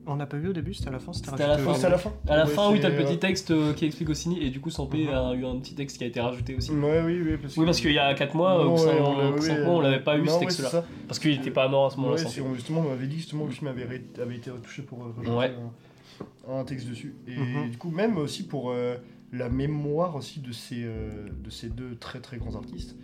On 0.08 0.16
n'a 0.18 0.28
pas 0.28 0.38
vu 0.38 0.49
au 0.49 0.53
début, 0.53 0.74
c'était 0.76 0.89
à 0.89 0.91
la 0.91 0.99
fin, 0.99 1.14
c'était 1.14 1.32
C'était 1.32 1.43
à 1.43 1.47
la 1.47 1.58
fin, 1.58 1.72
au 1.72 1.86
à 1.86 1.89
la 1.89 1.97
fin 1.97 2.14
À 2.28 2.38
la 2.38 2.45
fin, 2.45 2.72
oui, 2.72 2.80
t'as 2.80 2.89
le 2.89 2.95
petit 2.95 3.18
texte 3.18 3.49
euh, 3.51 3.74
qui 3.74 3.86
explique 3.86 4.08
Goscinny, 4.08 4.39
et 4.43 4.51
du 4.51 4.60
coup, 4.60 4.70
Sampé 4.70 5.06
Mhm. 5.06 5.10
a 5.14 5.34
eu 5.34 5.45
un 5.45 5.58
petit 5.58 5.74
texte 5.74 5.97
qui 5.97 6.03
a 6.03 6.08
été 6.08 6.20
rajouté 6.22 6.56
aussi. 6.56 6.72
Ouais, 6.72 7.01
oui, 7.03 7.22
oui. 7.26 7.38
Parce 7.41 7.58
Oui, 7.58 7.66
parce 7.66 7.82
qu'il 7.82 7.91
y 7.91 7.97
a 7.97 8.14
4 8.14 8.36
mois, 8.36 8.64
Non, 8.64 8.70
ou 8.70 8.74
ouais, 8.74 8.78
5 8.78 8.91
on 8.99 9.18
l'a- 9.18 9.32
oui, 9.32 9.64
mois, 9.64 9.74
on 9.76 9.80
l'avait 9.82 10.03
pas 10.03 10.18
eu 10.18 10.22
non, 10.22 10.36
ce 10.36 10.39
texte-là. 10.39 10.84
Parce 11.08 11.18
qu'il 11.20 11.32
était 11.32 11.49
pas 11.49 11.68
mort 11.68 11.88
à 11.88 11.89
ce 11.89 11.97
moment-là. 11.97 12.22
Ouais, 12.22 12.41
on- 12.41 12.53
justement, 12.53 12.82
on 12.82 12.89
m'avait 12.89 13.08
dit 13.08 13.18
justement 13.18 13.45
que 13.45 13.49
le 13.49 13.56
film 13.56 13.68
avait, 13.68 14.36
été 14.36 14.51
retouché 14.51 14.84
pour 14.84 15.03
euh, 15.06 15.36
Ouais. 15.36 15.51
un, 16.47 16.60
un 16.60 16.64
texte 16.66 16.88
dessus. 16.88 17.16
Et 17.28 17.36
Mhm. 17.38 17.70
du 17.72 17.78
coup, 17.80 17.89
même 17.89 18.18
aussi 18.18 18.45
pour 18.45 18.70
euh, 18.72 18.97
la 19.34 19.49
mémoire 19.49 20.16
aussi 20.16 20.39
de 20.39 20.51
ces, 20.51 20.84
de 20.84 21.49
ces 21.49 21.70
deux 21.70 21.95
très 21.95 22.20
très 22.20 22.38
grands 22.38 22.56
artistes, 22.56 22.95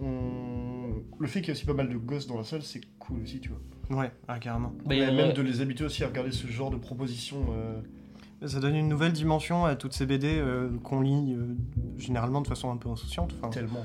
on... 0.00 1.02
le 1.18 1.26
fait 1.26 1.40
qu'il 1.40 1.48
y 1.48 1.50
ait 1.50 1.56
aussi 1.58 1.66
pas 1.66 1.74
mal 1.74 1.88
de 1.90 1.96
gosses 1.96 2.26
dans 2.26 2.38
la 2.38 2.44
salle, 2.44 2.62
c'est 2.62 2.80
cool 2.98 3.20
aussi, 3.22 3.40
tu 3.40 3.50
vois. 3.50 3.58
Ouais, 3.90 4.10
ah, 4.28 4.38
carrément. 4.38 4.72
Bah, 4.86 4.94
a- 4.94 5.10
même 5.12 5.32
de 5.32 5.42
les 5.42 5.60
habituer 5.60 5.84
aussi 5.84 6.04
à 6.04 6.08
regarder 6.08 6.30
ce 6.32 6.46
genre 6.46 6.70
de 6.70 6.76
propositions. 6.76 7.46
euh, 7.52 7.80
Ça 8.46 8.58
donne 8.60 8.76
une 8.76 8.88
nouvelle 8.88 9.12
dimension 9.12 9.64
à 9.66 9.74
toutes 9.76 9.92
ces 9.92 10.06
BD 10.06 10.38
euh, 10.38 10.70
qu'on 10.82 11.00
lit 11.02 11.34
euh, 11.34 11.54
généralement 11.98 12.40
de 12.40 12.46
façon 12.46 12.70
un 12.70 12.76
peu 12.76 12.88
insouciante. 12.88 13.34
tellement, 13.50 13.84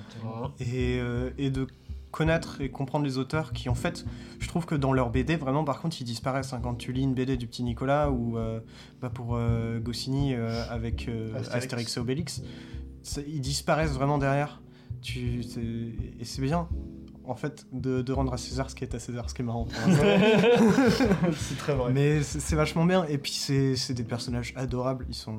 et, 0.60 1.00
euh, 1.00 1.32
et 1.38 1.50
de 1.50 1.68
connaître 2.12 2.62
et 2.62 2.70
comprendre 2.70 3.04
les 3.04 3.18
auteurs 3.18 3.52
qui, 3.52 3.68
en 3.68 3.76
fait, 3.76 4.06
je 4.40 4.48
trouve 4.48 4.66
que 4.66 4.76
dans 4.76 4.94
leur 4.94 5.10
BD, 5.10 5.36
vraiment, 5.36 5.66
par 5.66 5.82
contre, 5.82 6.00
ils 6.00 6.06
disparaissent. 6.06 6.54
hein. 6.54 6.62
Quand 6.64 6.76
tu 6.76 6.94
lis 6.94 7.02
une 7.04 7.14
BD 7.14 7.36
du 7.36 7.48
petit 7.48 7.64
Nicolas 7.64 8.10
ou 8.12 8.38
euh, 8.38 8.62
bah, 9.02 9.10
pour 9.10 9.36
euh, 9.36 9.80
Goscinny 9.82 10.34
euh, 10.34 10.64
avec 10.70 11.10
euh, 11.10 11.36
Astérix. 11.36 11.56
Astérix. 11.66 11.98
et 11.98 12.00
Obélix, 12.00 12.42
ils 13.28 13.42
disparaissent 13.42 13.92
vraiment 13.94 14.18
derrière. 14.18 14.62
Tu, 15.02 15.42
et 16.20 16.24
c'est 16.24 16.42
bien, 16.42 16.70
en 17.28 17.36
fait, 17.36 17.66
de, 17.72 18.02
de 18.02 18.14
rendre 18.14 18.34
à 18.34 18.38
César 18.38 18.70
ce 18.70 18.76
qui 18.76 18.84
est 18.84 18.94
à 18.96 19.00
César, 19.00 19.30
ce 19.30 19.36
qui 19.36 19.42
est 19.42 19.46
marrant. 19.46 19.66
pour 19.66 19.88
l'instant. 19.88 20.06
c'est 21.34 21.58
très 21.58 21.74
vrai. 21.76 21.92
Mais 21.94 22.22
c'est 22.24 22.56
vachement 22.56 22.86
bien. 22.86 23.06
Et 23.06 23.18
puis, 23.18 23.32
c'est 23.32 23.76
c'est 23.76 23.94
des 23.94 24.04
personnages 24.04 24.54
adorables. 24.56 25.06
Ils 25.10 25.16
sont 25.16 25.38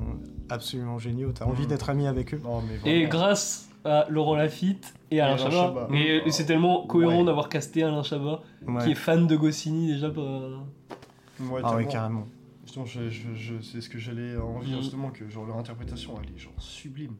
absolument 0.49 0.97
géniaux. 0.99 1.31
T'as 1.33 1.45
envie 1.45 1.63
Mhm. 1.63 1.67
d'être 1.69 1.89
ami 1.89 2.07
avec 2.07 2.33
eux. 2.33 2.41
Mais 2.85 2.91
Et 3.01 3.07
grâce 3.07 3.69
à 3.85 4.05
Laurent 4.09 4.35
Lafitte 4.35 4.93
et 5.11 5.21
Alain 5.21 5.33
Alain 5.35 5.49
Chabat. 5.49 5.87
Chabat. 5.87 5.87
Et 5.95 6.21
Mm. 6.25 6.31
c'est 6.31 6.45
tellement 6.45 6.85
cohérent 6.87 7.19
Ouais. 7.19 7.25
d'avoir 7.25 7.47
casté 7.49 7.83
Alain 7.83 8.03
Chabat, 8.03 8.41
Ouais. 8.67 8.83
qui 8.83 8.91
est 8.91 8.95
fan 8.95 9.27
de 9.27 9.35
Goscinny 9.35 9.93
déjà. 9.93 10.09
par- 10.09 10.23
Ouais, 10.23 11.61
Ah 11.63 11.69
tellement. 11.75 11.87
carrément. 11.91 12.23
Justement, 12.67 12.85
je, 12.85 13.09
je, 13.09 13.33
je- 13.33 13.61
c'est 13.61 13.79
ce 13.79 13.87
que 13.89 13.97
j'allais 13.97 14.35
en 14.35 14.59
dire, 14.59 14.77
Mm. 14.77 14.81
justement, 14.81 15.09
que 15.09 15.29
genre 15.29 15.45
leur 15.45 15.55
interprétation, 15.57 16.13
elle 16.21 16.35
est 16.35 16.37
genre 16.37 16.51
sublime. 16.57 17.13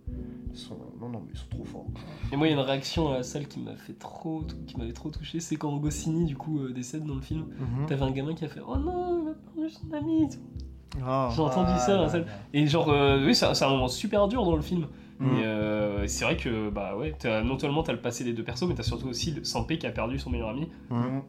Ils 0.51 0.57
sont... 0.57 0.75
Non, 0.99 1.07
non, 1.07 1.21
mais 1.25 1.31
ils 1.33 1.37
sont 1.37 1.47
trop 1.49 1.63
forts. 1.63 1.85
Et 2.33 2.35
moi, 2.35 2.47
il 2.47 2.49
y 2.49 2.53
a 2.53 2.57
une 2.59 2.65
réaction 2.65 3.09
à 3.13 3.13
la 3.19 3.23
salle 3.23 3.47
qui 3.47 3.61
m'a 3.61 3.77
fait 3.77 3.93
trop, 3.97 4.43
qui 4.67 4.75
m'avait 4.77 4.91
trop 4.91 5.09
touché, 5.09 5.39
c'est 5.39 5.55
quand 5.55 5.73
Goscinny 5.77 6.25
du 6.25 6.35
coup 6.35 6.59
euh, 6.59 6.73
décède 6.73 7.05
dans 7.05 7.15
le 7.15 7.21
film. 7.21 7.45
Mhm. 7.59 7.85
T'avais 7.87 8.03
un 8.03 8.11
gamin 8.11 8.33
qui 8.33 8.43
a 8.43 8.49
fait 8.49 8.59
Oh 8.67 8.75
non, 8.77 9.23
il 9.23 9.29
a 9.29 9.33
perdu 9.55 9.69
son 9.69 9.93
ami. 9.93 10.27
Ah. 11.01 11.29
J'ai 11.33 11.41
entendu 11.41 11.71
Ah 11.73 11.79
ça 11.79 11.91
dans 11.93 11.97
la 11.99 12.03
là 12.07 12.09
salle. 12.09 12.25
là. 12.25 12.31
Et 12.53 12.67
genre, 12.67 12.89
euh, 12.89 13.25
oui, 13.25 13.33
c'est 13.33 13.45
un, 13.45 13.53
c'est 13.53 13.63
un 13.63 13.69
moment 13.69 13.87
super 13.87 14.27
dur 14.27 14.43
dans 14.43 14.55
le 14.55 14.61
film. 14.61 14.87
Et 15.21 15.23
euh, 15.45 16.05
c'est 16.07 16.25
vrai 16.25 16.35
que, 16.37 16.69
bah 16.69 16.95
ouais, 16.97 17.15
t'as- 17.17 17.41
non 17.41 17.57
seulement 17.57 17.81
t'as 17.83 17.93
le 17.93 18.01
passé 18.01 18.23
des 18.25 18.33
deux 18.33 18.43
persos, 18.43 18.67
mais 18.67 18.75
t'as 18.75 18.83
surtout 18.83 19.07
aussi 19.07 19.31
le 19.31 19.43
Sampé 19.45 19.77
qui 19.79 19.87
a 19.87 19.91
perdu 19.91 20.19
son 20.19 20.29
meilleur 20.29 20.49
ami. 20.49 20.67
Mhm. 20.91 21.21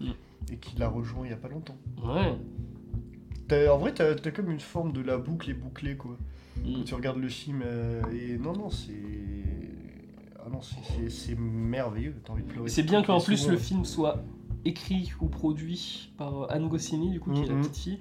Mm. 0.00 0.06
Et 0.52 0.56
qui 0.56 0.76
l'a 0.78 0.88
rejoint 0.88 1.24
il 1.26 1.30
y 1.30 1.34
a 1.34 1.36
pas 1.36 1.48
longtemps. 1.48 1.76
Ouais. 2.02 2.36
T'as- 3.48 3.72
en 3.74 3.78
vrai, 3.78 3.92
t'as 3.92 4.10
as 4.12 4.30
comme 4.30 4.50
une 4.50 4.60
forme 4.60 4.92
de 4.92 5.00
la 5.02 5.18
boucle 5.18 5.50
est 5.50 5.54
bouclée, 5.54 5.96
quoi. 5.96 6.16
Mm. 6.64 6.72
Quand 6.74 6.82
tu 6.84 6.94
regardes 6.94 7.18
le 7.18 7.28
film, 7.28 7.62
euh, 7.64 8.00
et 8.12 8.38
non, 8.38 8.52
non, 8.54 8.70
c'est. 8.70 8.92
Ah 10.38 10.48
non, 10.50 10.60
c'est- 10.62 10.76
c'est 10.84 11.10
c'est 11.10 11.38
merveilleux, 11.38 12.14
t'as 12.24 12.32
envie 12.32 12.42
de 12.42 12.48
pleurer. 12.48 12.68
C'est 12.68 12.82
bien 12.82 13.02
qu'en 13.02 13.20
plus 13.20 13.48
le 13.48 13.56
film 13.56 13.84
soit 13.84 14.22
écrit 14.64 15.10
ou 15.20 15.26
produit 15.26 16.12
par 16.16 16.50
Anne 16.50 16.68
Goscinny, 16.68 17.10
du 17.10 17.20
coup, 17.20 17.32
qui 17.32 17.42
est 17.42 17.46
la 17.46 17.54
Mhm. 17.54 17.60
petite 17.62 17.76
fille. 17.76 17.98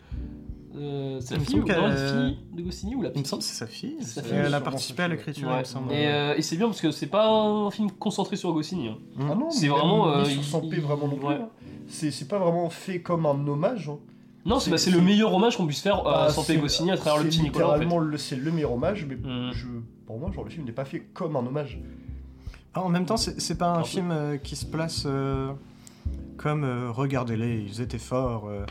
Euh, 0.75 1.19
c'est 1.21 1.35
Il 1.35 1.39
la 1.39 1.43
fille 1.45 1.59
ou 1.59 1.67
non, 1.67 1.87
la 1.87 1.95
fille 1.95 2.37
de 2.53 2.61
Goscinny 2.63 2.95
ou 2.95 3.01
la 3.03 3.09
Il 3.09 3.11
me 3.11 3.13
petite 3.15 3.27
semble 3.27 3.41
que 3.43 3.47
c'est 3.47 3.53
sa 3.55 3.67
fille. 3.67 3.95
C'est 3.99 4.21
sa 4.25 4.35
Elle 4.35 4.53
a 4.53 4.59
participé 4.61 5.03
à 5.03 5.07
l'écriture, 5.07 5.47
Ouais. 5.49 5.55
il 5.57 5.59
me 5.59 5.63
semble. 5.65 5.91
Et, 5.93 6.07
euh, 6.07 6.35
et 6.35 6.41
c'est 6.41 6.55
bien 6.57 6.65
parce 6.65 6.81
que 6.81 6.89
c'est 6.91 7.07
pas 7.07 7.29
un 7.31 7.69
film 7.69 7.91
concentré 7.91 8.35
sur 8.37 8.51
Goscinny. 8.53 8.87
hein. 8.87 8.97
Ah 9.19 9.35
non, 9.35 9.51
c'est 9.51 9.67
mais 9.67 9.73
vraiment, 9.73 10.07
euh, 10.09 10.23
sur 10.25 10.37
il- 10.39 10.43
Sampé, 10.43 10.77
vraiment 10.77 11.07
non 11.07 11.17
plus. 11.17 11.27
ouais. 11.27 11.33
hein. 11.35 11.49
C'est 11.87 12.09
c'est 12.11 12.27
pas 12.27 12.39
vraiment 12.39 12.69
fait 12.69 13.01
comme 13.01 13.25
un 13.25 13.47
hommage. 13.47 13.89
hein. 13.89 13.99
Non, 14.45 14.59
c'est 14.59 14.71
bah, 14.71 14.77
c'est 14.77 14.91
le 14.91 14.99
meilleur 15.01 15.33
hommage 15.33 15.55
qu'on 15.57 15.65
puisse 15.65 15.81
faire 15.81 15.99
à 16.05 16.25
Bah, 16.25 16.29
Sampé 16.29 16.53
c'est- 16.53 16.57
Goscinny 16.59 16.91
à 16.91 16.97
travers 16.97 17.23
le 17.23 17.29
petit 17.29 17.41
Nicolas. 17.41 17.67
En 17.67 17.69
fait. 17.73 17.79
littéralement 17.79 17.99
le- 18.05 18.17
c'est 18.17 18.35
le 18.35 18.51
meilleur 18.51 18.73
hommage, 18.73 19.05
mais 19.07 19.15
Mm. 19.15 19.51
je, 19.53 19.65
pour 20.05 20.19
moi, 20.19 20.31
genre, 20.33 20.43
le 20.43 20.49
film 20.49 20.65
n'est 20.65 20.71
pas 20.73 20.85
fait 20.85 20.99
comme 21.13 21.35
un 21.37 21.45
hommage. 21.45 21.79
Ah, 22.73 22.81
en 22.81 22.89
même 22.89 23.05
temps, 23.05 23.17
c'est 23.17 23.39
c'est 23.39 23.57
pas 23.57 23.69
un 23.69 23.83
film 23.83 24.11
euh, 24.11 24.37
qui 24.37 24.55
se 24.55 24.65
place 24.65 25.03
euh, 25.05 25.51
comme 26.37 26.63
euh, 26.63 26.91
regardez-les, 26.91 27.61
ils 27.67 27.81
étaient 27.81 27.97
forts, 27.97 28.47
euh, 28.47 28.65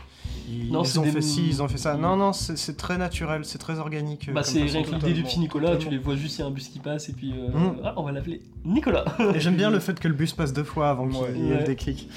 ils, 0.49 0.71
Non, 0.71 0.83
ils 0.83 0.87
c'est 0.87 0.97
ont 0.99 1.03
des- 1.03 1.11
fait 1.11 1.21
ci, 1.21 1.45
ils 1.47 1.61
ont 1.63 1.67
fait 1.67 1.77
ça. 1.77 1.95
Non, 1.95 2.15
non, 2.17 2.33
c'est 2.33 2.77
très 2.77 2.97
naturel, 2.97 3.45
c'est 3.45 3.57
très 3.57 3.79
organique. 3.79 4.29
euh, 4.29 4.33
Bah, 4.33 4.43
c'est 4.43 4.61
rien 4.63 4.83
que 4.83 4.91
l'idée 4.91 5.13
du 5.13 5.23
petit 5.23 5.39
Nicolas, 5.39 5.77
tu 5.77 5.89
les 5.89 5.97
vois 5.97 6.15
juste, 6.15 6.37
il 6.37 6.41
y 6.41 6.43
a 6.43 6.47
un 6.47 6.51
bus 6.51 6.67
qui 6.69 6.79
passe 6.79 7.09
et 7.09 7.13
puis 7.13 7.33
euh, 7.33 7.49
Mm. 7.49 7.81
ah, 7.83 7.93
on 7.97 8.03
va 8.03 8.11
l'appeler 8.11 8.41
Nicolas. 8.65 9.05
Et 9.33 9.39
j'aime 9.39 9.55
bien 9.55 9.69
le 9.69 9.79
fait 9.79 9.99
que 9.99 10.07
le 10.07 10.13
bus 10.13 10.33
passe 10.33 10.53
deux 10.53 10.63
fois 10.63 10.89
avant 10.89 11.07
qu'il 11.07 11.17
Ouais. 11.21 11.33
y 11.39 11.47
ait 11.47 11.53
Ouais. 11.53 11.59
le 11.59 11.63
déclic. 11.65 12.09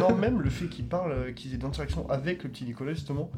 non, 0.00 0.14
même 0.16 0.40
le 0.40 0.50
fait 0.50 0.66
qu'ils 0.68 0.84
parlent, 0.86 1.12
euh, 1.12 1.32
qu'ils 1.32 1.54
aient 1.54 1.58
d'interaction 1.58 2.08
avec 2.10 2.42
le 2.42 2.50
petit 2.50 2.64
Nicolas, 2.64 2.92
justement, 2.94 3.30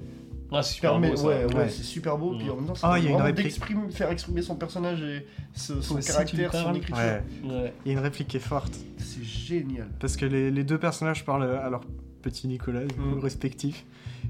Ah, 0.52 0.62
c'est 0.62 0.74
super 0.74 0.92
permet. 0.92 1.10
beau, 1.10 1.16
ça. 1.16 1.26
ouais, 1.26 1.44
ouais, 1.46 1.54
Ouais. 1.54 1.68
c'est 1.68 1.82
super 1.82 2.16
beau. 2.18 2.36
Puis 2.38 2.48
en 2.50 2.56
même 2.56 2.66
temps, 2.66 2.74
ça 2.74 2.88
Ah, 2.92 2.98
y 2.98 3.02
a 3.02 3.04
une 3.06 3.12
vraiment 3.12 3.24
réplique. 3.24 3.46
d'exprimer- 3.46 3.90
faire 3.90 4.10
exprimer 4.10 4.42
son 4.42 4.54
personnage 4.56 5.02
et 5.02 5.26
ce- 5.52 5.80
son 5.80 5.96
caractère, 5.96 6.52
son 6.52 6.74
écriture. 6.74 6.96
Ouais. 6.96 7.22
Ouais. 7.44 7.72
Il 7.84 7.92
y 7.92 7.94
a 7.94 7.98
une 7.98 8.04
réplique 8.04 8.28
qui 8.28 8.36
est 8.36 8.40
forte. 8.40 8.72
C'est 8.98 9.24
génial. 9.24 9.88
Parce 9.98 10.16
que 10.16 10.26
les, 10.26 10.50
les 10.50 10.64
deux 10.64 10.78
personnages 10.78 11.24
parlent 11.24 11.44
à 11.44 11.68
leur 11.70 11.80
petit 12.22 12.46
Nicolas, 12.48 12.80
Mm. 12.84 13.18
respectif. 13.20 13.84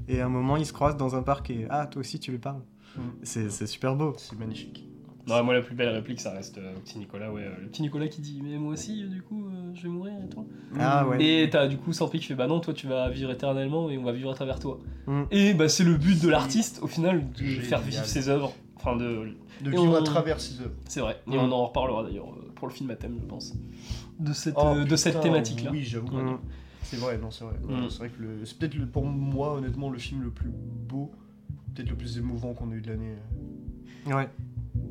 Et 0.07 0.19
à 0.21 0.25
un 0.25 0.29
moment, 0.29 0.57
ils 0.57 0.65
se 0.65 0.73
croisent 0.73 0.97
dans 0.97 1.15
un 1.15 1.21
parc 1.23 1.49
et 1.49 1.67
Ah, 1.69 1.85
toi 1.87 1.99
aussi, 2.01 2.19
tu 2.19 2.31
lui 2.31 2.39
parles. 2.39 2.61
Mm. 2.97 3.01
C'est 3.23 3.49
c'est 3.51 3.67
super 3.67 3.95
beau. 3.95 4.13
C'est 4.17 4.37
magnifique. 4.39 4.87
Non, 5.27 5.43
moi 5.43 5.53
la 5.55 5.61
plus 5.61 5.75
belle 5.75 5.89
réplique 5.89 6.19
ça 6.21 6.31
reste 6.31 6.57
euh, 6.59 6.75
au 6.75 6.79
petit 6.81 6.99
Nicolas, 6.99 7.31
ouais. 7.31 7.41
euh, 7.43 7.61
le 7.61 7.67
petit 7.67 7.81
Nicolas 7.81 8.07
qui 8.07 8.21
dit 8.21 8.41
mais 8.43 8.57
moi 8.57 8.73
aussi 8.73 9.03
euh, 9.03 9.07
du 9.07 9.21
coup 9.23 9.47
euh, 9.47 9.71
je 9.73 9.83
vais 9.83 9.89
mourir 9.89 10.13
et 10.23 10.29
tout. 10.29 10.47
Ah, 10.79 11.07
ouais. 11.07 11.23
Et 11.43 11.49
t'as 11.49 11.67
du 11.67 11.77
coup 11.77 11.93
Sampé 11.93 12.19
qui 12.19 12.25
fait 12.25 12.35
bah 12.35 12.47
non 12.47 12.59
toi 12.59 12.73
tu 12.73 12.85
vas 12.87 13.09
vivre 13.09 13.31
éternellement 13.31 13.89
et 13.89 13.97
on 13.97 14.03
va 14.03 14.11
vivre 14.11 14.29
à 14.31 14.35
travers 14.35 14.59
toi. 14.59 14.79
Mm. 15.07 15.23
Et 15.31 15.53
bah 15.55 15.67
c'est 15.69 15.83
le 15.83 15.95
but 15.97 16.21
de 16.21 16.29
l'artiste 16.29 16.79
au 16.83 16.87
final 16.87 17.23
de 17.31 17.43
Génial. 17.43 17.63
faire 17.65 17.81
vivre 17.81 18.05
ses 18.05 18.29
œuvres. 18.29 18.53
Enfin 18.75 18.95
de 18.97 19.29
De 19.63 19.71
Et 19.71 19.75
vivre 19.75 19.93
on- 19.93 19.95
à 19.95 20.03
travers 20.03 20.39
ses 20.39 20.61
œuvres. 20.61 20.75
c'est 20.87 20.99
vrai. 21.01 21.19
Et 21.27 21.35
Mm. 21.35 21.39
on 21.39 21.51
en 21.51 21.65
reparlera 21.67 22.03
d'ailleurs 22.03 22.29
euh, 22.29 22.51
pour 22.53 22.67
le 22.67 22.73
film 22.73 22.91
à 22.91 22.95
thème 22.95 23.17
je 23.19 23.25
pense. 23.25 23.53
De 24.19 24.31
cette, 24.31 24.53
Oh, 24.57 24.73
euh, 24.75 24.85
de 24.85 24.95
cette 24.95 25.13
putain, 25.13 25.23
thématique 25.23 25.63
là. 25.63 25.71
Oui, 25.71 25.83
j'avoue. 25.83 26.07
Mm. 26.15 26.39
C'est 26.83 26.97
vrai, 26.97 27.17
non, 27.17 27.31
c'est 27.31 27.45
vrai. 27.45 27.55
Mm. 27.67 27.71
Non, 27.71 27.89
C'est 27.89 27.97
vrai 27.97 28.09
que 28.09 28.21
le- 28.21 28.45
c'est 28.45 28.57
peut-être 28.59 28.75
le- 28.75 28.85
pour 28.85 29.05
moi, 29.05 29.55
honnêtement, 29.55 29.89
le 29.89 29.97
film 29.97 30.21
le 30.21 30.29
plus 30.29 30.51
beau, 30.51 31.11
peut-être 31.73 31.89
le 31.89 31.95
plus 31.95 32.17
émouvant 32.19 32.53
qu'on 32.53 32.71
a 32.71 32.75
eu 32.75 32.81
de 32.81 32.89
l'année. 32.89 33.15
Ouais. 34.05 34.29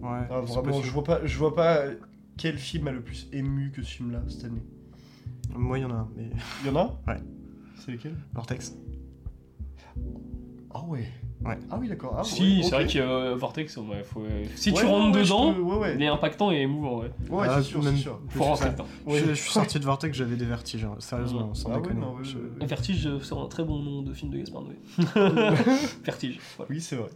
Ouais. 0.03 0.27
Ah, 0.31 0.41
vraiment, 0.41 0.83
je 0.83 0.91
vois 0.91 1.05
pas, 1.05 1.21
je 1.25 1.39
vois 1.39 1.55
pas 1.55 1.83
quel 2.37 2.59
film 2.59 2.89
a 2.89 2.93
le 2.93 3.01
plus 3.01 3.29
ému 3.33 3.71
que 3.71 3.83
ce 3.83 3.91
film-là 3.97 4.23
cette 4.29 4.45
année. 4.45 4.63
Moi, 5.55 5.79
il 5.79 5.83
y 5.83 5.85
en 5.85 5.91
a 5.91 5.95
un, 5.95 6.09
mais. 6.17 6.31
Il 6.63 6.67
y 6.69 6.71
en 6.71 6.77
a 6.77 7.01
Ouais. 7.07 7.19
C'est 7.79 7.93
lequel? 7.93 8.15
Vortex. 8.33 8.75
Ah 10.73 10.83
ouais. 10.87 11.07
Ouais. 11.45 11.59
Ah 11.71 11.77
oui, 11.79 11.89
d'accord. 11.89 12.17
Ah, 12.19 12.25
si, 12.25 12.57
ouais, 12.59 12.63
c'est 12.63 12.71
vrai 12.71 12.87
que 12.87 12.99
euh, 12.99 13.37
Vortex, 13.37 13.77
ouais, 13.77 14.03
faut, 14.03 14.23
euh, 14.23 14.45
si 14.57 14.73
tu 14.73 14.85
rentres 14.87 15.17
dedans, 15.19 15.53
peux- 15.53 15.61
ouais, 15.61 15.77
ouais. 15.77 15.95
il 15.95 16.03
est 16.03 16.07
impactant 16.07 16.51
et 16.51 16.57
émouvant, 16.63 17.01
ouais. 17.01 17.11
Ouais, 17.29 17.47
Ah, 17.49 17.57
c'est 17.59 17.69
sûr, 17.69 17.83
même- 17.83 17.97
sûr. 17.97 18.19
Faut 18.31 18.45
rentrer 18.45 18.71
dedans. 18.71 18.87
Je, 19.07 19.15
je 19.27 19.33
suis 19.35 19.53
sorti 19.53 19.79
de 19.79 19.85
Vortex, 19.85 20.17
j'avais 20.17 20.37
des 20.37 20.47
vertiges, 20.47 20.85
hein. 20.85 20.95
sérieusement, 21.01 21.53
sans 21.55 21.69
Ah 21.71 21.75
ouais, 21.77 21.83
déconner. 21.83 22.01
non, 22.01 22.15
ouais, 22.15 22.25
Je-. 22.25 22.39
Vertige, 22.67 23.07
euh, 23.07 23.21
c'est 23.23 23.35
un 23.35 23.47
très 23.47 23.63
bon 23.63 23.79
nom 23.79 24.03
de 24.03 24.13
film 24.15 24.33
de 24.33 24.39
Gaspard 24.39 24.63
Noé. 24.63 24.77
Vertige. 26.05 26.41
Oui, 26.71 26.81
c'est 26.81 26.97
vrai. 26.97 27.11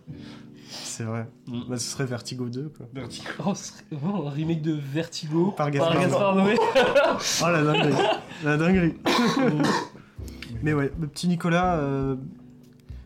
C'est 0.69 1.05
vrai. 1.05 1.27
Mm. 1.47 1.61
Bah, 1.69 1.79
ce 1.79 1.91
serait 1.91 2.05
Vertigo 2.05 2.49
2, 2.49 2.73
quoi. 2.77 2.87
Vertigo. 2.93 3.29
Oh, 3.45 3.55
ce 3.55 3.65
serait 3.65 3.85
vraiment 3.93 4.27
un 4.27 4.31
remake 4.31 4.63
de 4.63 4.73
Vertigo 4.73 5.53
Par 5.53 5.71
Gaspard 5.71 6.01
Gaspard 6.01 6.35
Noé. 6.37 6.57
Oh 6.57 7.47
la 7.47 7.63
dinguerie 7.63 7.95
La 8.45 8.57
dinguerie 8.57 8.95
Mais 10.63 10.73
ouais, 10.73 10.91
le 10.99 11.07
petit 11.07 11.29
Nicolas, 11.29 11.77
euh, 11.77 12.17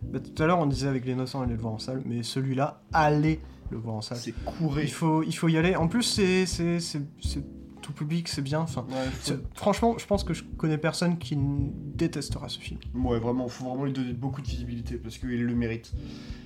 bah, 0.02 0.18
tout 0.20 0.42
à 0.42 0.46
l'heure 0.46 0.58
on 0.58 0.66
disait 0.66 0.88
avec 0.88 1.04
les 1.04 1.12
innocents 1.12 1.42
aller 1.42 1.54
le 1.54 1.60
voir 1.60 1.74
en 1.74 1.78
salle, 1.78 2.02
mais 2.04 2.22
celui-là, 2.22 2.82
allez 2.92 3.40
le 3.70 3.78
voir 3.78 3.96
en 3.96 4.00
salle. 4.00 4.18
C'est 4.18 4.34
couré. 4.44 4.84
Il 4.84 4.92
faut, 4.92 5.22
il 5.22 5.32
faut 5.32 5.48
y 5.48 5.56
aller. 5.56 5.76
En 5.76 5.88
plus, 5.88 6.02
c'est, 6.02 6.46
c'est, 6.46 6.80
c'est, 6.80 7.02
c'est 7.20 7.44
tout 7.82 7.92
public, 7.92 8.28
c'est 8.28 8.40
bien. 8.42 8.60
Enfin, 8.60 8.86
Ouais, 8.88 9.04
faut- 9.10 9.32
c'est- 9.34 9.54
franchement, 9.56 9.96
je 9.98 10.06
pense 10.06 10.24
que 10.24 10.32
je 10.32 10.44
connais 10.56 10.78
personne 10.78 11.18
qui 11.18 11.34
n- 11.34 11.70
détestera 11.94 12.48
ce 12.48 12.58
film. 12.58 12.80
Ouais, 12.94 13.18
vraiment, 13.18 13.46
faut 13.48 13.66
vraiment 13.66 13.84
lui 13.84 13.92
donner 13.92 14.12
beaucoup 14.14 14.40
de 14.40 14.46
visibilité 14.46 14.96
parce 14.96 15.18
qu'il 15.18 15.42
le 15.44 15.54
mérite. 15.54 15.92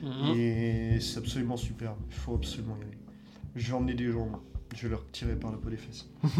Mhm. 0.03 0.35
Et 0.37 0.99
c'est 1.01 1.19
absolument 1.19 1.57
superbe. 1.57 1.97
Il 2.11 2.15
faut 2.17 2.35
absolument 2.35 2.77
y 2.81 2.83
aller. 2.83 2.99
Je 3.55 3.69
vais 3.69 3.73
emmener 3.75 3.95
des 3.95 4.11
gens, 4.11 4.29
je 4.77 4.83
vais 4.83 4.91
leur 4.91 5.03
tirer 5.11 5.35
par 5.35 5.51
la 5.51 5.57
peau 5.57 5.71
des 5.71 5.77
fesses. 5.77 6.09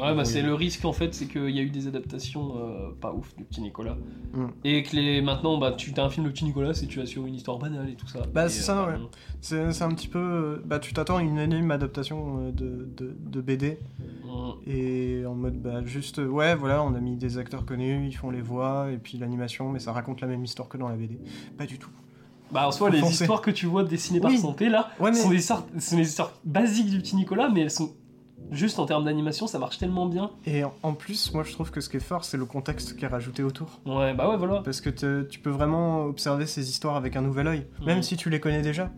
Ouais, 0.00 0.14
bah 0.14 0.24
c'est 0.24 0.42
le 0.42 0.54
risque 0.54 0.84
en 0.84 0.92
fait, 0.92 1.14
c'est 1.14 1.26
qu'il 1.26 1.50
y 1.50 1.58
a 1.58 1.62
eu 1.62 1.70
des 1.70 1.86
adaptations 1.86 2.56
euh, 2.56 2.90
pas 3.00 3.12
ouf 3.12 3.34
du 3.36 3.44
petit 3.44 3.60
Nicolas. 3.60 3.96
Mm. 4.34 4.46
Et 4.64 4.82
que 4.82 4.96
les... 4.96 5.20
maintenant, 5.22 5.58
bah, 5.58 5.72
tu 5.72 5.92
as 5.96 6.04
un 6.04 6.08
film 6.10 6.26
Le 6.26 6.32
petit 6.32 6.44
Nicolas, 6.44 6.74
c'est 6.74 6.86
tu 6.86 7.00
as 7.00 7.06
sur 7.06 7.26
une 7.26 7.34
histoire 7.34 7.58
banale 7.58 7.88
et 7.90 7.94
tout 7.94 8.06
ça. 8.06 8.20
Bah, 8.32 8.46
Et, 8.46 8.48
c'est 8.48 8.62
ça, 8.62 8.84
euh, 8.88 8.92
ouais. 8.98 9.04
C'est, 9.40 9.72
c'est 9.72 9.84
un 9.84 9.90
petit 9.90 10.08
peu. 10.08 10.18
euh, 10.18 10.62
Bah, 10.64 10.78
tu 10.78 10.92
t'attends 10.94 11.18
à 11.18 11.22
une 11.22 11.38
énième 11.38 11.70
adaptation 11.70 12.46
euh, 12.48 12.52
de, 12.52 12.88
de, 12.96 13.14
de 13.18 13.40
BD. 13.40 13.78
mm. 14.24 14.50
Et 14.66 15.24
en 15.26 15.34
mode, 15.34 15.60
bah, 15.60 15.84
juste, 15.84 16.18
ouais, 16.18 16.54
voilà, 16.54 16.82
on 16.82 16.94
a 16.94 17.00
mis 17.00 17.16
des 17.16 17.38
acteurs 17.38 17.64
connus, 17.66 18.06
ils 18.06 18.16
font 18.16 18.30
les 18.30 18.42
voix, 18.42 18.90
et 18.92 18.98
puis 18.98 19.18
l'animation, 19.18 19.70
mais 19.70 19.78
ça 19.80 19.92
raconte 19.92 20.20
la 20.20 20.26
même 20.28 20.44
histoire 20.44 20.68
que 20.68 20.78
dans 20.78 20.88
la 20.88 20.96
BD. 20.96 21.18
Pas 21.58 21.66
du 21.66 21.78
tout. 21.78 21.90
Bah, 22.52 22.66
en 22.66 22.70
soi, 22.72 22.90
les 22.90 23.00
foncer. 23.00 23.22
histoires 23.22 23.40
que 23.42 23.50
tu 23.50 23.66
vois 23.66 23.84
dessinées 23.84 24.20
par 24.20 24.30
Oui. 24.30 24.38
Santé 24.38 24.68
là, 24.68 24.90
Ouais, 25.00 25.10
mais- 25.10 25.16
sont, 25.16 25.30
des 25.30 25.36
histoires, 25.36 25.64
sont 25.78 25.96
des 25.96 26.08
histoires 26.08 26.32
basiques 26.44 26.90
du 26.90 26.98
petit 26.98 27.16
Nicolas, 27.16 27.48
mais 27.48 27.60
elles 27.62 27.70
sont 27.70 27.92
juste 28.50 28.78
en 28.80 28.86
termes 28.86 29.04
d'animation, 29.04 29.46
ça 29.46 29.58
marche 29.60 29.78
tellement 29.78 30.06
bien. 30.06 30.30
Et 30.46 30.62
en- 30.64 30.94
plus, 30.94 31.32
moi 31.32 31.44
je 31.44 31.52
trouve 31.52 31.70
que 31.70 31.80
ce 31.80 31.88
qui 31.88 31.98
est 31.98 32.00
fort, 32.00 32.24
c'est 32.24 32.36
le 32.36 32.44
contexte 32.46 32.96
qui 32.96 33.04
est 33.04 33.08
rajouté 33.08 33.42
autour. 33.44 33.80
Ouais, 33.86 34.12
bah 34.14 34.28
ouais, 34.28 34.36
voilà. 34.36 34.62
Parce 34.64 34.80
que 34.80 34.90
te- 34.90 35.22
tu 35.22 35.38
peux 35.38 35.50
vraiment 35.50 36.04
observer 36.04 36.46
ces 36.46 36.68
histoires 36.68 36.96
avec 36.96 37.14
un 37.16 37.22
nouvel 37.22 37.46
œil, 37.46 37.66
même 37.86 37.98
Mhm. 37.98 38.02
si 38.02 38.16
tu 38.16 38.28
les 38.30 38.40
connais 38.40 38.62
déjà. 38.62 38.90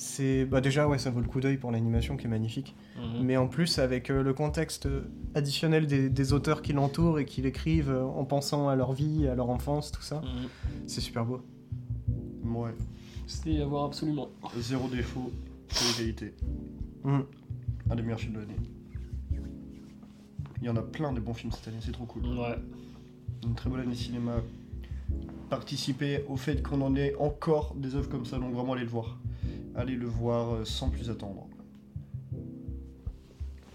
C'est 0.00 0.44
bah 0.44 0.60
déjà 0.60 0.86
ouais, 0.86 0.98
ça 0.98 1.10
vaut 1.10 1.18
le 1.20 1.26
coup 1.26 1.40
d'œil 1.40 1.56
pour 1.56 1.72
l'animation 1.72 2.16
qui 2.16 2.26
est 2.26 2.30
magnifique. 2.30 2.76
Mhm. 2.96 3.24
Mais 3.24 3.36
en 3.36 3.48
plus 3.48 3.78
avec 3.80 4.10
euh, 4.10 4.22
le 4.22 4.32
contexte 4.32 4.86
additionnel 5.34 5.86
des, 5.88 6.08
des 6.08 6.32
auteurs 6.32 6.62
qui 6.62 6.72
l'entourent 6.72 7.18
et 7.18 7.24
qui 7.24 7.42
l'écrivent 7.42 7.90
euh, 7.90 8.04
en 8.04 8.24
pensant 8.24 8.68
à 8.68 8.76
leur 8.76 8.92
vie, 8.92 9.26
à 9.26 9.34
leur 9.34 9.50
enfance, 9.50 9.90
tout 9.90 10.02
ça, 10.02 10.20
Mhm. 10.20 10.48
c'est 10.86 11.00
super 11.00 11.24
beau. 11.24 11.40
Ouais. 12.44 12.70
C'était 13.28 13.60
à 13.60 13.66
voir 13.66 13.84
absolument. 13.84 14.30
Zéro 14.56 14.88
défaut, 14.88 15.30
que 15.68 15.74
les 15.74 15.94
qualités. 15.98 16.34
Mhm. 17.04 17.26
Un 17.90 17.94
des 17.94 18.02
meilleurs 18.02 18.18
films 18.18 18.32
de 18.32 18.38
l'année. 18.40 18.56
Il 20.60 20.66
y 20.66 20.70
en 20.70 20.76
a 20.76 20.82
plein 20.82 21.12
de 21.12 21.20
bons 21.20 21.34
films 21.34 21.52
cette 21.52 21.68
année, 21.68 21.76
c'est 21.80 21.92
trop 21.92 22.06
cool. 22.06 22.24
Ouais. 22.24 22.56
Une 23.44 23.54
très 23.54 23.68
bonne 23.68 23.80
année 23.80 23.94
cinéma. 23.94 24.42
Participer 25.50 26.24
au 26.26 26.36
fait 26.36 26.62
qu'on 26.62 26.80
en 26.80 26.96
ait 26.96 27.14
encore 27.16 27.74
des 27.76 27.94
œuvres 27.94 28.08
comme 28.08 28.24
ça, 28.24 28.38
donc 28.38 28.54
vraiment 28.54 28.72
allez 28.72 28.84
le 28.84 28.88
voir. 28.88 29.18
Allez 29.76 29.94
le 29.94 30.06
voir 30.06 30.54
euh, 30.54 30.64
sans 30.64 30.88
plus 30.88 31.10
attendre. 31.10 31.47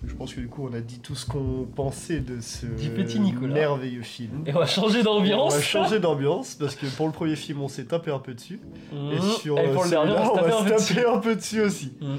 Je 0.05 0.13
pense 0.15 0.33
que 0.33 0.41
du 0.41 0.47
coup 0.47 0.67
on 0.69 0.73
a 0.73 0.81
dit 0.81 0.99
tout 0.99 1.15
ce 1.15 1.25
qu'on 1.25 1.65
pensait 1.75 2.19
de 2.19 2.41
ce 2.41 2.65
petit 2.65 3.19
merveilleux 3.19 4.01
film. 4.01 4.43
Et 4.45 4.53
on 4.53 4.59
va 4.59 4.65
changer 4.65 4.99
On 5.01 5.03
d'ambiance. 5.03 5.55
va 5.55 5.61
changer 5.61 5.99
d'ambiance 5.99 6.55
parce 6.55 6.75
que 6.75 6.85
pour 6.97 7.07
le 7.07 7.13
premier 7.13 7.35
film 7.35 7.61
on 7.61 7.67
s'est 7.67 7.85
tapé 7.85 8.11
un 8.11 8.19
peu 8.19 8.33
dessus. 8.33 8.59
Mmh. 8.91 9.11
Et 9.11 9.21
sur 9.39 9.57
Et 9.57 9.67
euh, 9.67 9.73
pour 9.73 9.83
le 9.83 9.89
dernier, 9.89 10.11
celui-là, 10.13 10.31
on 10.31 10.35
va 10.35 10.47
se 10.47 10.53
taper 10.53 10.53
un 10.53 10.63
peu 10.63 10.75
dessus. 10.75 10.93
taper 10.95 11.07
un 11.07 11.17
peu 11.19 11.35
dessus 11.35 11.61
aussi. 11.61 11.93
Mmh. 12.01 12.15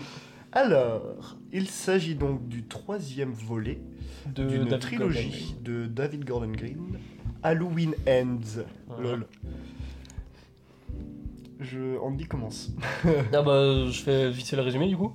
Alors, 0.53 1.37
il 1.53 1.69
s'agit 1.69 2.15
donc 2.15 2.47
du 2.49 2.65
troisième 2.65 3.33
volet 3.33 3.81
d'une 4.35 4.79
trilogie 4.79 5.57
de 5.63 5.87
David 5.87 6.25
Gordon 6.25 6.53
Green, 6.53 6.99
Halloween 7.43 7.95
Ends. 8.09 8.63
Voilà. 8.87 9.03
Lol. 9.11 9.27
Je... 11.61 11.99
Andy 12.01 12.25
commence. 12.27 12.71
Ah 13.33 13.43
bah, 13.43 13.87
je 13.87 14.03
fais 14.03 14.31
vite 14.31 14.47
fait 14.49 14.57
le 14.57 14.63
résumé 14.63 14.89
du 14.89 14.97
coup. 14.97 15.13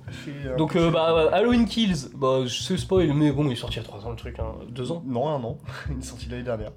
Donc, 0.56 0.74
euh, 0.76 0.90
bah, 0.90 1.28
Halloween 1.32 1.66
Kills, 1.66 2.08
bah, 2.16 2.40
c'est 2.48 2.76
spoil, 2.76 3.12
mais 3.12 3.30
bon, 3.30 3.44
il 3.46 3.52
est 3.52 3.56
sorti 3.56 3.76
il 3.76 3.82
y 3.82 3.84
a 3.84 3.88
3 3.88 4.06
ans 4.06 4.10
le 4.10 4.16
truc, 4.16 4.38
hein. 4.38 4.54
2 4.70 4.92
ans. 4.92 5.02
Non, 5.06 5.28
un 5.28 5.42
an. 5.44 5.58
Il 5.90 5.98
est 5.98 6.02
sorti 6.02 6.28
l'année 6.28 6.42
dernière. 6.42 6.72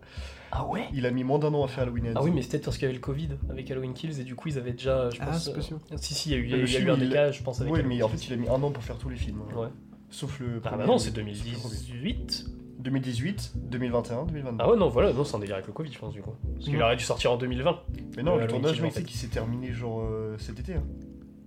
Ah 0.52 0.68
ouais 0.68 0.88
Il 0.94 1.06
a 1.08 1.12
mis 1.12 1.24
moins 1.24 1.40
d'un 1.40 1.54
an 1.54 1.64
à 1.64 1.68
faire 1.68 1.84
Halloween 1.84 2.10
Ends. 2.10 2.14
Ah 2.18 2.24
oui, 2.24 2.32
mais 2.32 2.42
peut-être 2.42 2.66
parce 2.66 2.78
qu'il 2.78 2.84
y 2.86 2.90
avait 2.90 2.94
le 2.96 3.02
Covid 3.02 3.30
avec 3.50 3.72
Halloween 3.72 3.94
Kills 3.94 4.20
et 4.20 4.24
du 4.24 4.36
coup 4.36 4.50
ils 4.50 4.58
avaient 4.60 4.74
déjà. 4.74 5.10
Je 5.10 5.18
Ah, 5.22 5.26
pense, 5.28 5.46
c'est 5.46 5.52
euh, 5.52 5.56
possible. 5.56 5.80
Si, 5.96 6.14
si, 6.14 6.30
il 6.30 6.32
y 6.34 6.36
a 6.36 6.38
eu, 6.38 6.44
il 6.46 6.50
y 6.52 6.54
a 6.54 6.58
y 6.58 6.76
a 6.76 6.80
eu 6.80 6.90
un 6.92 6.94
il- 6.96 7.00
décalage, 7.08 7.38
je 7.40 7.44
pense, 7.44 7.60
avec 7.62 7.74
Oui, 7.74 7.80
Halloween 7.80 7.98
mais 7.98 8.04
en 8.04 8.10
Kills. 8.10 8.18
fait, 8.20 8.26
il 8.28 8.34
a 8.34 8.36
mis 8.38 8.48
un 8.50 8.62
an 8.62 8.70
pour 8.72 8.84
faire 8.84 8.98
tous 9.00 9.10
les 9.10 9.16
films. 9.16 9.42
Ouais. 9.56 9.68
Sauf 10.12 10.40
le. 10.40 10.62
Ah 10.64 10.70
premier- 10.70 10.84
bah 10.84 10.88
non, 10.88 10.98
c'est 11.00 11.10
sauf 11.10 11.18
le 11.18 11.24
premier. 11.24 11.34
2018. 11.34 12.46
2018, 12.84 13.54
2021, 13.56 14.26
2022. 14.26 14.58
Ah 14.60 14.70
ouais, 14.70 14.78
non, 14.78 14.90
voilà, 14.90 15.14
non, 15.14 15.24
c'est 15.24 15.36
un 15.36 15.40
délire 15.40 15.56
avec 15.56 15.68
le 15.68 15.74
Covid, 15.74 15.92
je 15.92 15.98
pense, 16.00 16.14
du 16.14 16.22
coup. 16.22 16.34
Parce 16.54 16.66
qu'il 16.66 16.76
Mhm. 16.76 16.82
aurait 16.82 16.96
dû 16.96 17.04
sortir 17.04 17.32
en 17.32 17.38
2020. 17.38 17.80
Mais 18.18 18.24
non, 18.24 18.38
Euh, 18.38 18.42
le 18.42 18.48
tournage, 18.48 18.82
c'est 18.92 19.04
qui 19.04 19.18
s'est 19.18 19.28
terminé 19.28 19.72
genre 19.72 20.02
euh, 20.02 20.36
cet 20.38 20.60
été. 20.60 20.74
hein. 20.76 20.84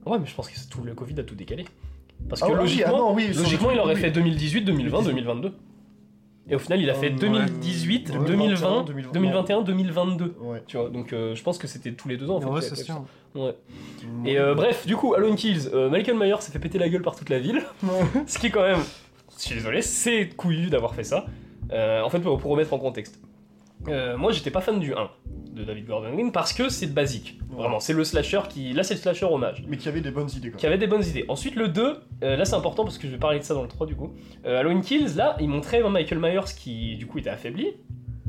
Ouais, 0.07 0.19
mais 0.19 0.27
je 0.27 0.35
pense 0.35 0.49
que 0.49 0.57
tout 0.71 0.83
le 0.83 0.95
Covid 0.95 1.19
a 1.21 1.25
tout 1.25 1.35
décalé. 1.35 1.65
Parce 2.29 2.43
Ah 2.43 2.47
que 2.47 2.53
oui, 2.53 2.59
logiquement, 2.59 3.15
ah 3.17 3.21
logiquement 3.39 3.71
il 3.71 3.79
aurait 3.79 3.95
oui. 3.95 4.01
fait 4.01 4.11
2018, 4.11 4.63
2020, 4.63 5.03
2022. 5.03 5.53
Et 6.49 6.55
au 6.55 6.59
final, 6.61 6.81
il 6.81 6.89
a 6.89 6.95
fait 6.95 7.11
Euh, 7.13 7.17
2018, 7.19 8.11
ouais. 8.11 8.25
2020, 8.25 8.85
2021, 8.85 9.13
2021, 9.13 9.63
2022. 9.63 10.37
Ouais. 10.41 10.63
Tu 10.69 10.77
vois, 10.77 10.89
donc 10.91 11.13
euh, 11.13 11.35
je 11.35 11.43
pense 11.43 11.59
que 11.59 11.67
c'était 11.67 11.93
tous 11.93 12.09
les 12.09 12.17
deux 12.17 12.31
ans 12.31 12.37
en 12.37 12.61
fait. 12.61 12.95
Ouais. 13.35 13.55
Et 14.25 14.39
euh, 14.39 14.55
bref, 14.55 14.87
du 14.87 14.97
coup, 14.97 15.13
Halloween 15.15 15.35
Kills, 15.35 15.69
euh, 15.75 15.91
Michael 15.91 16.17
Myers 16.17 16.37
s'est 16.41 16.53
fait 16.53 16.59
péter 16.61 16.79
la 16.79 16.89
gueule 16.89 17.03
par 17.03 17.17
toute 17.17 17.29
la 17.29 17.39
ville. 17.41 17.63
Ce 18.27 18.39
qui 18.39 18.47
est 18.47 18.51
quand 18.51 18.63
même, 18.63 18.79
je 19.37 19.43
suis 19.43 19.55
désolé, 19.55 19.83
c'est 19.83 20.29
couillu 20.29 20.71
d'avoir 20.71 20.95
fait 20.95 21.05
ça. 21.05 21.27
Euh, 21.73 22.03
en 22.03 22.11
fait, 22.11 22.21
pour, 22.21 22.39
pour 22.39 22.51
remettre 22.51 22.73
en 22.73 22.79
contexte, 22.79 23.21
euh, 23.89 24.17
moi 24.17 24.33
j'étais 24.33 24.51
pas 24.51 24.61
fan 24.61 24.81
du 24.81 24.95
1 24.95 25.11
de 25.53 25.65
David 25.65 25.87
Gordon 25.87 26.13
Green 26.13 26.33
parce 26.33 26.53
que 26.53 26.69
c'est 26.69 26.93
basique. 26.93 27.39
Ouais. 27.51 27.57
Vraiment, 27.59 27.81
c'est 27.81 27.93
le 27.93 28.05
slasher 28.05 28.41
qui. 28.49 28.73
Là, 28.73 28.83
c'est 28.83 28.95
le 28.95 29.01
slasher 29.01 29.27
hommage. 29.27 29.65
Mais 29.69 29.77
qui 29.77 29.89
avait 29.89 30.01
des 30.01 30.11
bonnes 30.11 30.31
idées 30.37 30.51
quand 30.51 30.59
Qui 30.59 30.67
avait 30.67 30.79
des 30.79 30.87
bonnes 30.87 31.05
idées. 31.05 31.25
Ensuite, 31.29 31.57
le 31.57 31.69
2, 31.69 31.97
euh, 32.23 32.37
là 32.37 32.45
c'est 32.45 32.55
important 32.55 32.85
parce 32.85 32.99
que 32.99 33.07
je 33.07 33.13
vais 33.13 33.19
parler 33.19 33.39
de 33.39 33.45
ça 33.45 33.55
dans 33.55 33.63
le 33.63 33.69
3 33.69 33.87
du 33.87 33.97
coup. 33.97 34.15
Halloween 34.45 34.83
Kills, 34.83 35.17
là, 35.17 35.37
il 35.41 35.49
montrait 35.49 35.83
Michael 35.89 36.19
Myers 36.19 36.53
qui 36.57 36.97
du 36.97 37.07
coup 37.07 37.19
était 37.19 37.31
affaibli. 37.31 37.75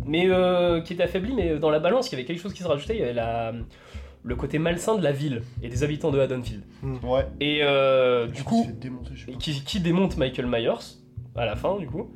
Mais 0.06 0.30
euh, 0.30 0.80
qui 0.82 0.94
était 0.94 1.04
affaibli, 1.04 1.34
mais 1.34 1.60
dans 1.60 1.70
la 1.70 1.80
balance, 1.80 2.08
il 2.10 2.14
y 2.14 2.16
avait 2.16 2.26
quelque 2.26 2.42
chose 2.42 2.54
qui 2.54 2.64
se 2.64 2.68
rajoutait. 2.68 2.96
Il 2.96 3.00
y 3.00 3.04
avait 3.04 3.14
la, 3.14 3.54
le 4.24 4.36
côté 4.36 4.60
malsain 4.60 4.96
de 4.96 5.04
la 5.04 5.12
ville 5.12 5.42
et 5.64 5.70
des 5.70 5.84
habitants 5.84 6.12
de 6.12 6.20
Haddonfield. 6.20 6.64
même. 6.84 6.98
Ouais. 7.04 7.26
Et 7.40 7.60
euh, 7.64 8.28
du 8.28 8.44
coup, 8.44 8.68
démonter, 8.80 9.14
qui, 9.40 9.64
qui 9.64 9.80
démonte 9.80 10.18
Michael 10.18 10.48
Myers 10.48 10.98
à 11.36 11.46
la 11.46 11.56
fin 11.56 11.78
du 11.78 11.88
coup. 11.88 12.10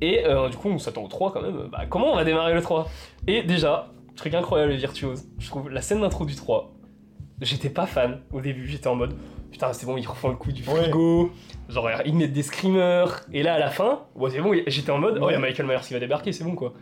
Et 0.00 0.24
euh, 0.26 0.48
du 0.48 0.56
coup 0.56 0.68
on 0.68 0.78
s'attend 0.78 1.04
au 1.04 1.08
3 1.08 1.32
quand 1.32 1.42
même. 1.42 1.68
Bah, 1.70 1.86
comment 1.88 2.12
on 2.12 2.16
va 2.16 2.24
démarrer 2.24 2.54
le 2.54 2.60
3 2.62 2.88
Et 3.28 3.42
déjà, 3.42 3.92
truc 4.16 4.34
incroyable 4.34 4.72
et 4.72 4.76
virtuose, 4.76 5.24
je 5.38 5.48
trouve 5.48 5.70
la 5.70 5.80
scène 5.82 6.00
d'intro 6.00 6.24
du 6.24 6.34
3, 6.34 6.72
j'étais 7.40 7.70
pas 7.70 7.86
fan 7.86 8.20
au 8.32 8.40
début, 8.40 8.66
j'étais 8.66 8.88
en 8.88 8.94
mode 8.96 9.14
putain 9.52 9.72
c'est 9.74 9.86
bon 9.86 9.96
ils 9.96 10.06
refont 10.06 10.28
le 10.30 10.36
coup 10.36 10.50
du 10.50 10.62
Ouais. 10.68 10.82
frigo, 10.84 11.30
genre 11.68 11.88
ils 12.06 12.14
mettent 12.16 12.32
des 12.32 12.42
screamers, 12.42 13.20
et 13.32 13.42
là 13.44 13.54
à 13.54 13.58
la 13.58 13.70
fin, 13.70 14.00
ouais, 14.16 14.30
c'est 14.30 14.40
bon, 14.40 14.52
j'étais 14.66 14.90
en 14.90 14.98
mode 14.98 15.18
oh 15.20 15.26
il 15.28 15.32
y 15.32 15.36
a. 15.36 15.38
Michael 15.38 15.66
Myers 15.66 15.80
qui 15.86 15.92
va 15.94 16.00
débarquer, 16.00 16.32
c'est 16.32 16.42
bon 16.44 16.54
quoi. 16.56 16.72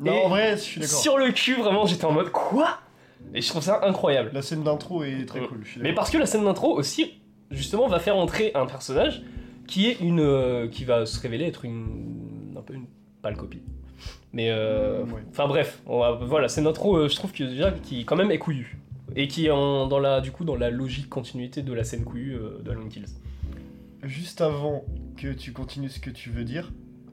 Non, 0.00 0.12
Et 0.14 0.24
en 0.24 0.28
vrai, 0.30 0.52
je 0.52 0.62
suis 0.62 0.80
d'accord. 0.80 0.98
Sur 0.98 1.18
le 1.18 1.30
cul 1.32 1.56
vraiment 1.56 1.84
j'étais 1.84 2.04
en 2.06 2.12
mode 2.12 2.30
quoi? 2.30 2.78
Et 3.34 3.40
je 3.40 3.48
trouve 3.48 3.62
ça 3.62 3.80
incroyable. 3.84 4.30
La 4.34 4.42
scène 4.42 4.62
d'intro 4.62 5.04
est 5.04 5.24
très 5.26 5.40
Mm. 5.40 5.46
cool. 5.48 5.60
Mais 5.80 5.94
parce 5.94 6.10
que 6.10 6.18
la 6.18 6.26
scène 6.26 6.44
d'intro 6.44 6.76
aussi, 6.76 7.14
justement, 7.50 7.88
va 7.88 7.98
faire 7.98 8.16
entrer 8.16 8.52
un 8.54 8.66
personnage 8.66 9.22
qui 9.66 9.86
est 9.86 10.00
une, 10.00 10.20
euh, 10.20 10.68
qui 10.68 10.84
va 10.84 11.06
se 11.06 11.18
révéler 11.20 11.46
être 11.46 11.64
une, 11.64 12.54
un 12.56 12.60
peu 12.62 12.74
une 12.74 12.86
pâle 13.22 13.36
copie. 13.36 13.62
Mais 14.32 14.50
euh, 14.50 15.04
Ouais. 15.04 15.22
enfin 15.30 15.46
bref, 15.46 15.80
on 15.86 15.98
va- 16.00 16.12
voilà, 16.12 16.48
scène 16.48 16.64
d'intro, 16.64 16.96
euh, 16.96 17.08
je 17.08 17.14
trouve 17.16 17.32
que 17.32 17.44
déjà 17.44 17.70
qui 17.70 18.04
quand 18.04 18.16
même 18.16 18.30
est 18.30 18.38
couillu 18.38 18.78
et 19.14 19.28
qui 19.28 19.46
est 19.46 19.50
en, 19.50 19.86
dans 19.86 19.98
la, 19.98 20.20
du 20.20 20.30
coup, 20.32 20.44
dans 20.44 20.56
la 20.56 20.70
logique 20.70 21.08
continuité 21.08 21.62
de 21.62 21.72
la 21.72 21.84
scène 21.84 22.04
couillue 22.04 22.34
euh, 22.36 22.58
de 22.62 22.70
Halloween 22.70 22.88
Kills. 22.88 23.06
Juste 24.02 24.40
avant 24.40 24.84
que 25.16 25.32
tu 25.32 25.52
continues 25.52 25.88
ce 25.90 26.00
que 26.00 26.10
tu 26.10 26.30
veux 26.30 26.44
dire, 26.44 26.72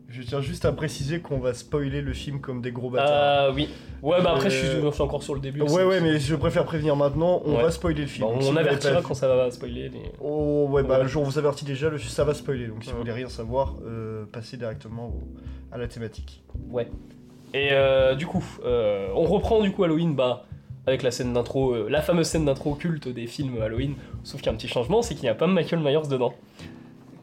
je 0.09 0.21
tiens 0.23 0.41
juste 0.41 0.65
à 0.65 0.71
préciser 0.71 1.19
qu'on 1.19 1.39
va 1.39 1.53
spoiler 1.53 2.01
le 2.01 2.13
film 2.13 2.41
comme 2.41 2.61
des 2.61 2.71
gros 2.71 2.89
bâtards. 2.89 3.49
Ah 3.49 3.51
oui, 3.53 3.69
ouais, 4.01 4.21
bah 4.23 4.31
après 4.35 4.49
je, 4.49 4.57
suis, 4.57 4.67
Euh, 4.67 4.81
je 4.89 4.91
suis 4.93 5.01
encore 5.03 5.21
sur 5.23 5.35
le 5.35 5.39
début. 5.39 5.61
ouais, 5.61 5.83
ouais, 5.83 6.01
mais 6.01 6.19
je 6.19 6.35
préfère 6.35 6.65
prévenir 6.65 6.95
maintenant, 6.95 7.41
on 7.45 7.55
Ouais. 7.57 7.63
va 7.63 7.71
spoiler 7.71 8.01
le 8.01 8.07
film. 8.07 8.27
Si 8.41 8.47
on 8.49 8.53
l'avez 8.53 8.69
avertira 8.69 9.01
quand 9.01 9.13
ça 9.13 9.27
va 9.27 9.49
spoiler. 9.51 9.89
mais- 9.93 10.11
Oh, 10.21 10.67
ouais, 10.71 10.83
bah 10.83 10.97
Ouais. 10.97 11.03
le 11.03 11.07
jour 11.09 11.21
où 11.23 11.25
on 11.25 11.29
vous 11.29 11.37
avertit 11.37 11.63
déjà, 11.65 11.89
le, 11.89 11.99
ça 11.99 12.23
va 12.23 12.33
spoiler. 12.33 12.67
Donc 12.67 12.83
si 12.83 12.89
Ouais. 12.89 12.93
vous 12.93 12.99
voulez 13.01 13.11
rien 13.13 13.29
savoir, 13.29 13.75
euh, 13.85 14.25
passez 14.31 14.57
directement 14.57 15.07
au- 15.09 15.23
à 15.71 15.77
la 15.77 15.87
thématique. 15.87 16.43
Et 17.53 17.69
euh, 17.71 18.15
du 18.15 18.25
coup, 18.25 18.43
on 18.63 19.23
reprend 19.23 19.61
du 19.61 19.71
coup 19.71 19.83
Halloween 19.83 20.15
bah, 20.15 20.45
avec 20.87 21.03
la 21.03 21.11
scène 21.11 21.33
d'intro, 21.33 21.73
euh, 21.73 21.87
la 21.89 22.01
fameuse 22.01 22.27
scène 22.27 22.45
d'intro 22.45 22.73
culte 22.75 23.07
des 23.07 23.27
films 23.27 23.61
Halloween, 23.61 23.93
sauf 24.23 24.41
qu'il 24.41 24.47
y 24.47 24.49
a 24.49 24.53
un 24.53 24.55
petit 24.57 24.67
changement, 24.67 25.01
c'est 25.03 25.13
qu'il 25.13 25.23
n'y 25.23 25.29
a 25.29 25.35
pas 25.35 25.45
Michael 25.45 25.79
Myers 25.81 26.07
dedans, 26.09 26.33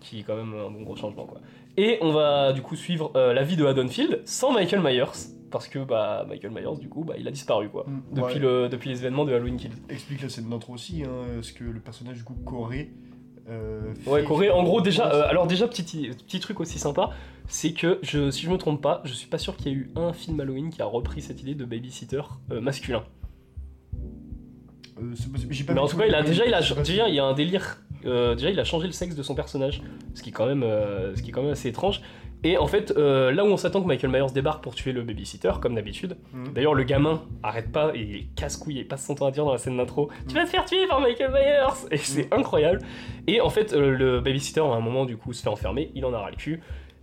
qui 0.00 0.20
est 0.20 0.22
quand 0.22 0.36
même 0.36 0.54
un 0.54 0.70
bon 0.70 0.82
gros 0.82 0.94
changement 0.96 1.24
quoi. 1.24 1.40
Et 1.76 1.98
on 2.00 2.10
va 2.12 2.52
du 2.52 2.62
coup 2.62 2.76
suivre 2.76 3.12
euh, 3.16 3.32
la 3.34 3.42
vie 3.42 3.56
de 3.56 3.64
Haddonfield 3.66 4.22
sans 4.24 4.52
Michael 4.52 4.80
Myers, 4.82 5.04
parce 5.50 5.68
que 5.68 5.78
bah, 5.80 6.24
Michael 6.28 6.50
Myers 6.52 6.78
du 6.80 6.88
coup 6.88 7.04
bah, 7.04 7.14
il 7.18 7.28
a 7.28 7.30
disparu 7.30 7.68
quoi, 7.68 7.84
depuis, 8.12 8.34
Ouais. 8.34 8.38
le, 8.40 8.68
depuis 8.68 8.88
les 8.88 9.00
événements 9.00 9.24
de 9.24 9.32
Halloween 9.34 9.56
Kills. 9.56 9.72
Explique 9.90 10.22
la 10.22 10.28
scène 10.28 10.48
d'intro 10.48 10.72
aussi, 10.74 11.02
hein, 11.04 11.40
ce 11.42 11.52
que 11.52 11.64
le 11.64 11.80
personnage 11.80 12.16
du 12.16 12.24
coup 12.24 12.34
Corée. 12.46 12.92
euh, 13.50 13.92
Ouais, 14.06 14.24
Corée, 14.24 14.50
en 14.50 14.62
gros, 14.64 14.80
déjà, 14.80 15.12
euh, 15.12 15.28
alors 15.28 15.46
déjà, 15.46 15.68
petit, 15.68 15.84
petit 15.84 16.40
truc 16.40 16.60
aussi 16.60 16.78
sympa, 16.78 17.10
c'est 17.46 17.72
que, 17.74 17.98
je, 18.02 18.30
si 18.30 18.42
je 18.46 18.50
me 18.50 18.56
trompe 18.56 18.80
pas, 18.82 19.02
je 19.04 19.12
suis 19.12 19.28
pas 19.28 19.38
sûr 19.38 19.56
qu'il 19.56 19.68
y 19.68 19.74
ait 19.74 19.78
eu 19.78 19.90
un 19.96 20.12
film 20.12 20.40
Halloween 20.40 20.70
qui 20.70 20.80
a 20.82 20.86
repris 20.86 21.20
cette 21.22 21.42
idée 21.42 21.54
de 21.54 21.64
babysitter 21.64 22.22
euh, 22.50 22.60
masculin. 22.60 23.04
Pas 24.96 25.74
Mais 25.74 25.80
en 25.80 25.86
tout 25.86 25.96
cas, 25.98 26.06
il 26.06 26.14
a, 26.14 26.22
déjà, 26.22 26.46
il 26.46 26.54
a, 26.54 26.60
déjà, 26.82 27.08
il 27.08 27.14
y 27.14 27.18
a 27.18 27.24
un 27.24 27.34
délire. 27.34 27.82
Euh, 28.04 28.34
déjà, 28.34 28.50
il 28.50 28.60
a 28.60 28.64
changé 28.64 28.86
le 28.86 28.92
sexe 28.92 29.14
de 29.14 29.22
son 29.22 29.34
personnage, 29.34 29.82
ce 30.14 30.22
qui 30.22 30.30
est 30.30 30.32
quand 30.32 30.46
même, 30.46 30.62
euh, 30.62 31.14
ce 31.16 31.22
qui 31.22 31.30
est 31.30 31.32
quand 31.32 31.42
même 31.42 31.52
assez 31.52 31.68
étrange. 31.68 32.02
Et 32.44 32.58
en 32.58 32.66
fait, 32.66 32.92
euh, 32.96 33.32
là 33.32 33.44
où 33.44 33.48
on 33.48 33.56
s'attend 33.56 33.82
que 33.82 33.86
Michael 33.86 34.10
Myers 34.10 34.32
débarque 34.32 34.62
pour 34.62 34.74
tuer 34.74 34.92
le 34.92 35.02
babysitter, 35.02 35.52
comme 35.60 35.74
d'habitude. 35.74 36.16
Mhm. 36.32 36.52
D'ailleurs, 36.54 36.74
le 36.74 36.84
gamin 36.84 37.22
arrête 37.42 37.72
pas 37.72 37.92
et 37.94 38.00
il 38.00 38.34
casse-couille 38.34 38.78
et 38.78 38.84
passe 38.84 39.04
son 39.06 39.14
temps 39.14 39.26
à 39.26 39.30
dire 39.30 39.44
dans 39.44 39.52
la 39.52 39.58
scène 39.58 39.76
d'intro 39.76 40.10
Tu 40.28 40.34
vas 40.34 40.44
te 40.44 40.50
faire 40.50 40.64
tuer 40.64 40.86
par 40.86 41.00
Michael 41.00 41.32
Myers 41.32 41.88
Et 41.90 41.96
c'est 41.96 42.32
incroyable. 42.32 42.80
Et 43.26 43.40
en 43.40 43.50
fait, 43.50 43.72
euh, 43.72 43.90
le 43.90 44.20
babysitter, 44.20 44.60
à 44.60 44.64
un 44.64 44.80
moment, 44.80 45.06
du 45.06 45.16
coup, 45.16 45.32
se 45.32 45.42
fait 45.42 45.48
enfermer, 45.48 45.90
il 45.94 46.04
en 46.04 46.12
a 46.12 46.18
ras 46.18 46.30
le 46.30 46.36
cul. 46.36 46.60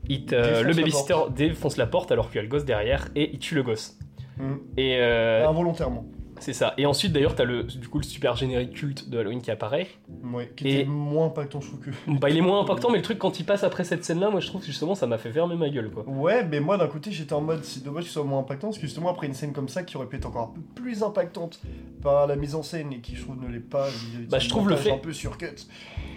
Il 0.08 0.26
le 0.32 0.64
la 0.64 0.74
babysitter 0.74 1.16
défonce 1.34 1.78
la 1.78 1.88
porte 1.88 2.12
alors 2.12 2.28
qu'il 2.28 2.36
y 2.36 2.40
a 2.40 2.44
le 2.44 2.50
gosse 2.50 2.66
derrière 2.66 3.08
et 3.16 3.32
il 3.34 3.40
tue 3.40 3.56
le 3.56 3.64
gosse. 3.64 3.98
Mhm. 4.38 4.60
Et 4.78 4.98
euh, 5.00 5.48
Involontairement. 5.48 6.06
C'est 6.44 6.54
ça. 6.54 6.74
Et 6.78 6.86
ensuite, 6.86 7.12
d'ailleurs, 7.14 7.36
t'as 7.36 7.44
le, 7.46 7.64
du 7.64 7.88
coup, 7.88 7.98
le 7.98 8.04
super 8.04 8.36
générique 8.36 8.74
culte 8.74 9.10
de 9.10 9.18
Halloween 9.18 9.42
qui 9.42 9.50
apparaît. 9.52 9.88
Ouais, 10.24 10.52
qui 10.56 10.68
Et- 10.68 10.80
était 10.82 10.86
moins 10.90 11.28
impactant, 11.28 11.62
je 11.62 11.68
trouve 11.68 11.80
que. 11.80 11.90
Bah, 12.20 12.30
il 12.30 12.38
est 12.38 12.42
moins 12.42 12.62
impactant, 12.62 12.90
mais 12.92 12.98
le 12.98 13.04
truc, 13.04 13.18
quand 13.18 13.40
il 13.40 13.46
passe 13.46 13.64
après 13.64 13.84
cette 13.84 14.04
scène-là, 14.06 14.30
moi 14.30 14.40
je 14.40 14.48
trouve 14.48 14.62
que 14.62 14.68
justement 14.68 14.94
ça 14.96 15.08
m'a 15.08 15.18
fait 15.18 15.32
fermer 15.32 15.56
ma 15.56 15.70
gueule 15.70 15.90
quoi. 15.90 16.04
Ouais, 16.08 16.44
mais 16.46 16.60
moi 16.60 16.78
d'un 16.78 16.88
côté 16.88 17.12
j'étais 17.12 17.34
en 17.34 17.42
mode 17.42 17.64
c'est 17.64 17.84
dommage 17.84 18.04
que 18.04 18.08
ce 18.10 18.14
soit 18.14 18.24
moins 18.24 18.40
impactant 18.40 18.68
parce 18.68 18.78
que 18.78 18.86
justement 18.88 19.10
après 19.10 19.28
une 19.28 19.34
scène 19.34 19.52
comme 19.54 19.68
ça 19.70 19.84
qui 19.84 19.98
aurait 19.98 20.08
pu 20.08 20.18
être 20.18 20.26
encore 20.26 20.50
un 20.50 20.54
peu 20.54 20.62
plus 20.82 21.02
impactante 21.04 21.60
par 22.02 22.28
la 22.28 22.36
mise 22.36 22.56
en 22.56 22.64
scène 22.64 22.94
et 22.94 23.00
qui 23.00 23.16
je 23.16 23.24
trouve 23.24 23.38
ne 23.42 23.48
l'est 23.52 23.60
pas 23.60 23.88
Bah, 24.30 24.40
je 24.40 24.50
trouve 24.50 24.70
le 24.70 24.76
fait- 24.76 24.92
un 24.92 24.98
peu 24.98 25.14
surcut. 25.14 25.46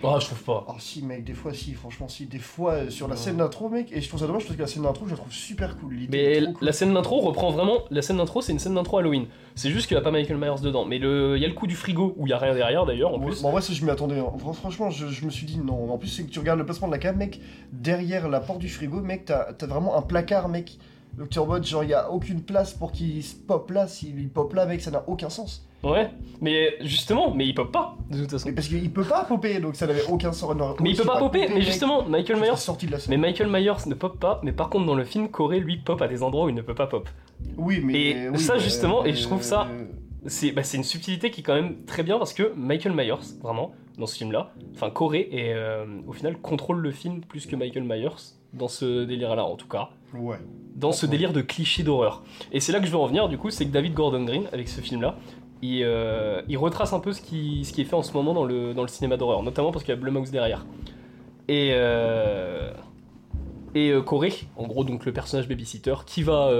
Ah, 0.05 0.19
je 0.21 0.27
trouve 0.27 0.43
pas. 0.43 0.67
Oh 0.69 0.75
si 0.79 1.03
mec, 1.03 1.25
des 1.25 1.33
fois 1.33 1.53
si, 1.55 1.73
franchement 1.75 2.09
si, 2.09 2.27
des 2.27 2.39
fois 2.39 2.73
euh, 2.73 2.91
sur 2.91 3.09
la 3.09 3.15
Ouais. 3.15 3.21
scène 3.21 3.37
d'intro 3.39 3.69
mec, 3.69 3.91
et 3.93 4.01
je 4.01 4.09
trouve 4.09 4.21
ça 4.21 4.27
dommage 4.27 4.45
parce 4.45 4.57
que 4.57 4.61
la 4.63 4.67
scène 4.69 4.83
d'intro 4.83 5.07
je 5.07 5.11
la 5.13 5.17
trouve 5.17 5.33
super 5.33 5.77
cool. 5.79 5.97
Mais 6.11 6.37
est 6.39 6.45
cool. 6.53 6.55
la 6.61 6.73
scène 6.73 6.93
d'intro 6.95 7.21
reprend 7.21 7.51
vraiment. 7.51 7.79
La 7.91 8.03
scène 8.03 8.19
d'intro, 8.19 8.43
c'est 8.43 8.53
une 8.53 8.59
scène 8.59 8.75
d'intro 8.75 8.99
Halloween. 8.99 9.27
C'est 9.55 9.71
juste 9.71 9.87
qu'il 9.87 9.97
a 9.97 10.01
pas 10.03 10.11
Michael 10.17 10.37
Myers 10.39 10.61
dedans. 10.63 10.85
Mais 10.85 10.97
il 10.97 11.03
y 11.41 11.45
a 11.45 11.49
le 11.49 11.55
coup 11.55 11.67
du 11.67 11.75
frigo 11.77 12.15
où 12.17 12.27
il 12.27 12.31
y 12.31 12.33
a 12.33 12.39
rien 12.39 12.55
derrière 12.55 12.87
d'ailleurs 12.87 13.15
en 13.15 13.19
plus. 13.21 13.43
bon, 13.43 13.51
moi 13.51 13.61
ça 13.61 13.73
je 13.73 13.85
m'y 13.85 13.91
attendais, 13.91 14.19
hein. 14.19 14.33
Fran- 14.39 14.53
franchement 14.53 14.91
je, 14.91 15.07
je 15.09 15.25
me 15.25 15.31
suis 15.31 15.47
dit 15.47 15.59
non. 15.59 15.93
En 15.93 15.99
plus 15.99 16.09
c'est 16.09 16.25
que 16.25 16.31
tu 16.31 16.39
regardes 16.39 16.59
le 16.59 16.65
placement 16.67 16.89
de 16.89 16.93
la 16.93 16.99
cam 16.99 17.17
mec, 17.17 17.41
derrière 17.73 18.29
la 18.29 18.41
porte 18.41 18.59
du 18.59 18.69
frigo 18.69 19.01
mec 19.01 19.25
t'as 19.27 19.47
as 19.61 19.67
vraiment 19.67 19.97
un 19.97 20.03
placard 20.03 20.49
mec. 20.49 20.79
Donc 21.19 21.31
tu 21.31 21.39
en 21.39 21.47
mode 21.47 21.65
genre 21.65 21.83
il 21.83 21.91
y 21.91 21.95
a 21.95 22.11
aucune 22.11 22.43
place 22.43 22.75
pour 22.75 22.93
qu'il 22.93 23.23
se 23.23 23.35
pop 23.35 23.71
là, 23.71 23.87
s'il 23.87 24.29
pop 24.29 24.53
là 24.53 24.67
mec 24.67 24.81
ça 24.83 24.91
n'a 24.91 25.03
aucun 25.07 25.31
sens. 25.31 25.63
Ouais, 25.83 26.11
mais 26.41 26.75
justement, 26.81 27.33
mais 27.33 27.47
il 27.47 27.55
pop 27.55 27.71
pas, 27.71 27.97
de 28.11 28.21
toute 28.23 28.31
façon. 28.33 28.49
Mais 28.49 28.55
parce 28.55 28.67
qu'il 28.67 28.91
peut 28.91 29.05
pas 29.05 29.25
popper, 29.25 29.61
donc 29.61 29.77
ça 29.77 29.87
n'avait 29.87 30.03
aucun 30.09 30.33
sens. 30.33 30.53
non, 30.57 30.75
Mais 30.81 30.91
il 30.91 30.97
peut 30.97 31.05
pas 31.05 31.19
popper, 31.19 31.49
mais 31.49 31.61
justement, 31.61 32.03
Michael 32.05 32.41
Myers. 32.41 32.57
sorti 32.57 32.87
de 32.87 32.93
la 32.93 32.99
Mais. 33.09 33.17
Michael 33.19 33.49
Myers 33.49 33.87
ne 33.87 33.95
pop 33.95 34.19
pas, 34.19 34.41
mais 34.43 34.53
par 34.53 34.69
contre 34.69 34.87
dans 34.87 34.95
le 34.97 35.05
film, 35.05 35.29
Corey 35.29 35.61
lui 35.61 35.77
pop 35.77 36.01
à 36.03 36.09
des 36.09 36.23
endroits 36.25 36.47
où 36.47 36.49
il 36.49 36.55
ne 36.57 36.63
peut 36.63 36.75
pas 36.75 36.87
pop. 36.89 37.09
Oui, 37.57 37.81
mais. 37.85 37.95
Et 37.95 38.29
oui, 38.31 38.39
ça, 38.39 38.55
mais- 38.55 38.61
justement, 38.61 39.05
et 39.05 39.15
je 39.15 39.23
trouve 39.23 39.43
ça- 39.43 39.69
C'est 40.27 40.53
bah, 40.53 40.63
c'est 40.63 40.77
une 40.77 40.85
subtilité 40.85 41.31
qui 41.31 41.41
est 41.41 41.45
quand 41.45 41.55
même 41.55 41.85
très 41.85 42.03
bien 42.03 42.19
parce 42.19 42.33
que 42.35 42.53
Michael 42.57 42.95
Myers, 42.95 43.39
vraiment, 43.43 43.73
dans 43.99 44.07
ce 44.07 44.17
film-là, 44.17 44.53
enfin 44.75 44.91
Corey, 44.91 45.29
et, 45.31 45.53
euh, 45.55 45.85
au 46.07 46.13
final 46.13 46.37
contrôle 46.39 46.79
le 46.79 46.91
film 46.91 47.21
plus 47.21 47.47
que 47.47 47.57
Michael 47.57 47.85
Myers 47.85 48.35
dans 48.53 48.69
ce 48.69 49.05
délire-là 49.05 49.45
en 49.45 49.57
tout 49.57 49.69
cas. 49.69 49.91
Ouais. 50.15 50.39
dans 50.77 50.93
ce 50.93 51.05
délire 51.05 51.33
de 51.33 51.43
cliché 51.43 51.83
d'horreur. 51.83 52.23
Et 52.53 52.61
c'est 52.61 52.73
là 52.73 52.81
que 52.81 52.87
je 52.87 52.91
veux 52.91 52.99
en 52.99 53.07
venir, 53.07 53.29
du 53.29 53.39
coup, 53.39 53.51
c'est 53.51 53.67
que 53.67 53.71
David 53.71 53.95
Gordon 53.95 54.25
Green, 54.25 54.45
avec 54.53 54.69
ce 54.69 54.81
film-là, 54.81 55.17
il, 55.63 55.83
euh, 55.83 56.43
il 56.49 56.59
retrace 56.59 56.93
un 56.93 57.01
peu 57.01 57.13
ce 57.13 57.23
qui, 57.23 57.65
ce 57.65 57.73
qui 57.73 57.81
est 57.81 57.85
fait 57.85 57.97
en 57.97 58.03
ce 58.03 58.13
moment 58.13 58.35
dans 58.35 58.45
le, 58.45 58.75
dans 58.75 58.83
le 58.83 58.89
cinéma 58.89 59.17
d'horreur, 59.17 59.43
notamment 59.43 59.73
parce 59.73 59.85
qu'il 59.85 59.95
y 59.95 59.97
a 59.97 60.01
Blumhouse 60.01 60.31
derrière. 60.31 60.67
Et, 61.49 61.71
euh, 61.73 62.73
et 63.75 63.91
euh, 63.91 64.03
Corey, 64.03 64.33
en 64.57 64.67
gros, 64.67 64.85
donc 64.85 65.05
le 65.07 65.13
personnage 65.13 65.49
babysitter, 65.49 65.95
qui 66.07 66.23
va, 66.23 66.51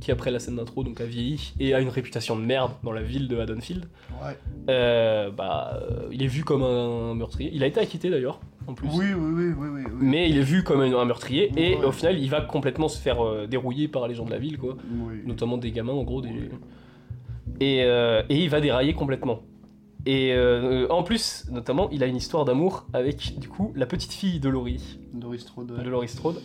qui 0.00 0.10
après 0.10 0.30
la 0.30 0.38
scène 0.38 0.56
d'intro, 0.56 0.82
donc 0.82 1.00
a 1.00 1.04
vieilli 1.04 1.52
et 1.60 1.74
a 1.74 1.80
une 1.80 1.88
réputation 1.90 2.34
de 2.36 2.42
merde 2.42 2.72
dans 2.82 2.92
la 2.92 3.02
ville 3.02 3.28
de 3.28 3.36
Haddonfield, 3.38 3.84
Ouais. 4.24 4.36
euh, 4.70 5.30
bah, 5.30 5.78
euh, 5.82 6.08
il 6.10 6.22
est 6.22 6.26
vu 6.26 6.42
comme 6.42 6.62
un 6.62 7.14
meurtrier. 7.14 7.50
Il 7.52 7.62
a 7.62 7.66
été 7.66 7.80
acquitté 7.80 8.08
d'ailleurs, 8.10 8.40
en 8.66 8.72
plus. 8.74 8.88
Oui, 8.94 9.06
oui, 9.14 9.52
oui, 9.58 9.68
oui. 9.74 9.82
Mais 10.00 10.30
il 10.30 10.38
est 10.38 10.42
vu 10.42 10.62
comme 10.64 10.80
un 10.80 10.92
un 10.98 11.04
meurtrier 11.04 11.52
et 11.56 11.76
Ouais. 11.76 11.84
au 11.84 11.92
final 11.92 12.18
il 12.18 12.30
va 12.30 12.40
complètement 12.40 12.88
se 12.88 12.98
faire 12.98 13.24
euh, 13.24 13.46
dérouiller 13.46 13.88
par 13.88 14.08
les 14.08 14.14
gens 14.14 14.24
de 14.24 14.30
la 14.30 14.38
ville 14.38 14.56
quoi, 14.58 14.76
Oui. 14.90 15.20
notamment 15.26 15.58
des 15.58 15.70
gamins 15.70 15.92
en 15.92 16.02
gros. 16.02 16.22
Des... 16.22 16.30
Et, 17.60 17.82
euh, 17.84 18.22
et 18.28 18.42
il 18.42 18.48
va 18.48 18.60
dérailler 18.60 18.94
complètement. 18.94 19.40
Et 20.06 20.32
euh, 20.32 20.86
en 20.88 21.02
plus, 21.02 21.46
notamment, 21.50 21.90
il 21.90 22.02
a 22.02 22.06
une 22.06 22.16
histoire 22.16 22.46
d'amour 22.46 22.86
avec 22.94 23.38
du 23.38 23.48
coup 23.48 23.70
la 23.76 23.84
petite 23.84 24.12
fille 24.14 24.40
de 24.40 24.48
Laurie, 24.48 24.98
Doris 25.12 25.42
Strode. 25.42 25.66
de 25.82 25.90
Laurie 25.90 26.08
Strode. 26.08 26.40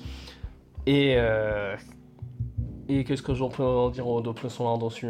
Et 0.87 1.15
et 2.87 3.03
qu'est-ce 3.03 3.21
que 3.23 3.33
j'en 3.33 3.49
peux 3.49 3.63
en 3.63 3.89
dire 3.89 4.05
de 4.21 4.31
plus 4.31 4.49
sur 4.49 4.63
là-dessus? 4.65 5.07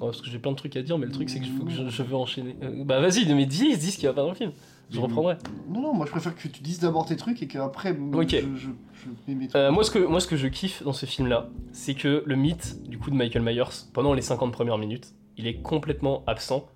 Ouais, 0.00 0.10
parce 0.10 0.20
que 0.20 0.28
j'ai 0.28 0.38
plein 0.38 0.50
de 0.52 0.56
trucs 0.56 0.76
à 0.76 0.82
dire, 0.82 0.98
mais 0.98 1.06
le 1.06 1.12
truc 1.12 1.30
c'est 1.30 1.38
que, 1.38 1.46
je, 1.46 1.50
faut 1.52 1.64
que 1.64 1.70
je, 1.70 1.88
je 1.88 2.02
veux 2.02 2.16
enchaîner. 2.16 2.56
Euh, 2.62 2.84
bah 2.84 3.00
vas-y, 3.00 3.32
mais 3.32 3.46
dis, 3.46 3.76
dis 3.76 3.90
ce 3.92 3.98
qu'il 3.98 4.08
va 4.08 4.12
pas 4.14 4.22
dans 4.22 4.30
le 4.30 4.34
film. 4.34 4.52
Je 4.90 4.96
Mais- 4.98 5.02
reprendrai. 5.04 5.36
Non, 5.68 5.80
non, 5.80 5.94
moi 5.94 6.04
je 6.04 6.10
préfère 6.10 6.34
que 6.34 6.40
tu 6.48 6.62
dises 6.62 6.80
d'abord 6.80 7.06
tes 7.06 7.16
trucs 7.16 7.42
et 7.42 7.46
qu'après, 7.46 7.96
Ok. 8.12 8.30
je, 8.30 8.36
je, 8.36 8.40
je 8.56 9.08
mets 9.28 9.34
mes 9.34 9.48
trucs. 9.48 9.56
Euh, 9.56 9.70
moi, 9.72 9.82
ce 9.84 9.90
que, 9.90 9.98
moi, 10.00 10.20
ce 10.20 10.26
que 10.26 10.36
je 10.36 10.46
kiffe 10.48 10.82
dans 10.82 10.92
ce 10.92 11.06
film-là, 11.06 11.48
c'est 11.72 11.94
que 11.94 12.22
le 12.26 12.36
mythe 12.36 12.82
du 12.88 12.98
coup 12.98 13.10
de 13.10 13.16
Michael 13.16 13.42
Myers, 13.42 13.64
pendant 13.94 14.12
les 14.12 14.20
50 14.22 14.52
premières 14.52 14.76
minutes, 14.78 15.14
il 15.38 15.46
est 15.46 15.62
complètement 15.62 16.22
absent. 16.26 16.66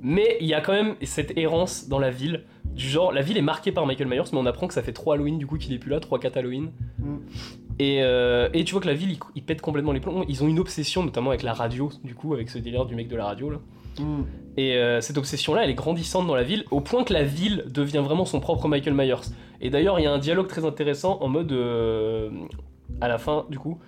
Mais 0.00 0.36
il 0.40 0.46
y 0.46 0.54
a 0.54 0.60
quand 0.60 0.72
même 0.72 0.96
cette 1.02 1.36
errance 1.38 1.88
dans 1.88 1.98
la 1.98 2.10
ville, 2.10 2.44
du 2.74 2.88
genre, 2.88 3.12
la 3.12 3.22
ville 3.22 3.36
est 3.38 3.42
marquée 3.42 3.72
par 3.72 3.86
Michael 3.86 4.06
Myers, 4.08 4.22
mais 4.32 4.38
on 4.38 4.46
apprend 4.46 4.66
que 4.68 4.74
ça 4.74 4.82
fait 4.82 4.92
3 4.92 5.14
Halloween 5.14 5.38
du 5.38 5.46
coup 5.46 5.56
qu'il 5.58 5.72
est 5.72 5.78
plus 5.78 5.90
là, 5.90 6.00
3 6.00 6.18
4 6.20 6.36
Halloween. 6.36 6.72
Mm. 6.98 7.16
Et, 7.78 8.02
euh, 8.02 8.48
et 8.52 8.64
tu 8.64 8.72
vois 8.72 8.80
que 8.80 8.86
la 8.86 8.94
ville, 8.94 9.12
ils 9.12 9.18
il 9.34 9.42
pètent 9.42 9.60
complètement 9.62 9.92
les 9.92 10.00
plombs. 10.00 10.24
Ils 10.28 10.42
ont 10.44 10.48
une 10.48 10.58
obsession, 10.58 11.02
notamment 11.02 11.30
avec 11.30 11.42
la 11.42 11.54
radio, 11.54 11.90
du 12.04 12.14
coup, 12.14 12.34
avec 12.34 12.50
ce 12.50 12.58
délire 12.58 12.86
du 12.86 12.94
mec 12.94 13.08
de 13.08 13.16
la 13.16 13.24
radio 13.24 13.50
là. 13.50 13.58
Hmm. 13.98 14.22
Et 14.56 14.76
euh, 14.76 15.00
cette 15.00 15.18
obsession-là, 15.18 15.64
elle 15.64 15.70
est 15.70 15.74
grandissante 15.74 16.26
dans 16.26 16.34
la 16.34 16.42
ville, 16.42 16.64
au 16.70 16.80
point 16.80 17.04
que 17.04 17.12
la 17.12 17.24
ville 17.24 17.64
devient 17.68 18.02
vraiment 18.04 18.24
son 18.24 18.40
propre 18.40 18.68
Michael 18.68 18.94
Myers. 18.94 19.14
Et 19.60 19.70
d'ailleurs, 19.70 19.98
il 20.00 20.02
y 20.02 20.06
a 20.06 20.12
un 20.12 20.18
dialogue 20.18 20.48
très 20.48 20.64
intéressant 20.64 21.18
en 21.20 21.28
mode. 21.28 21.52
euh, 21.52 22.30
à 23.00 23.08
la 23.08 23.18
fin, 23.18 23.46
du 23.50 23.58
coup. 23.58 23.78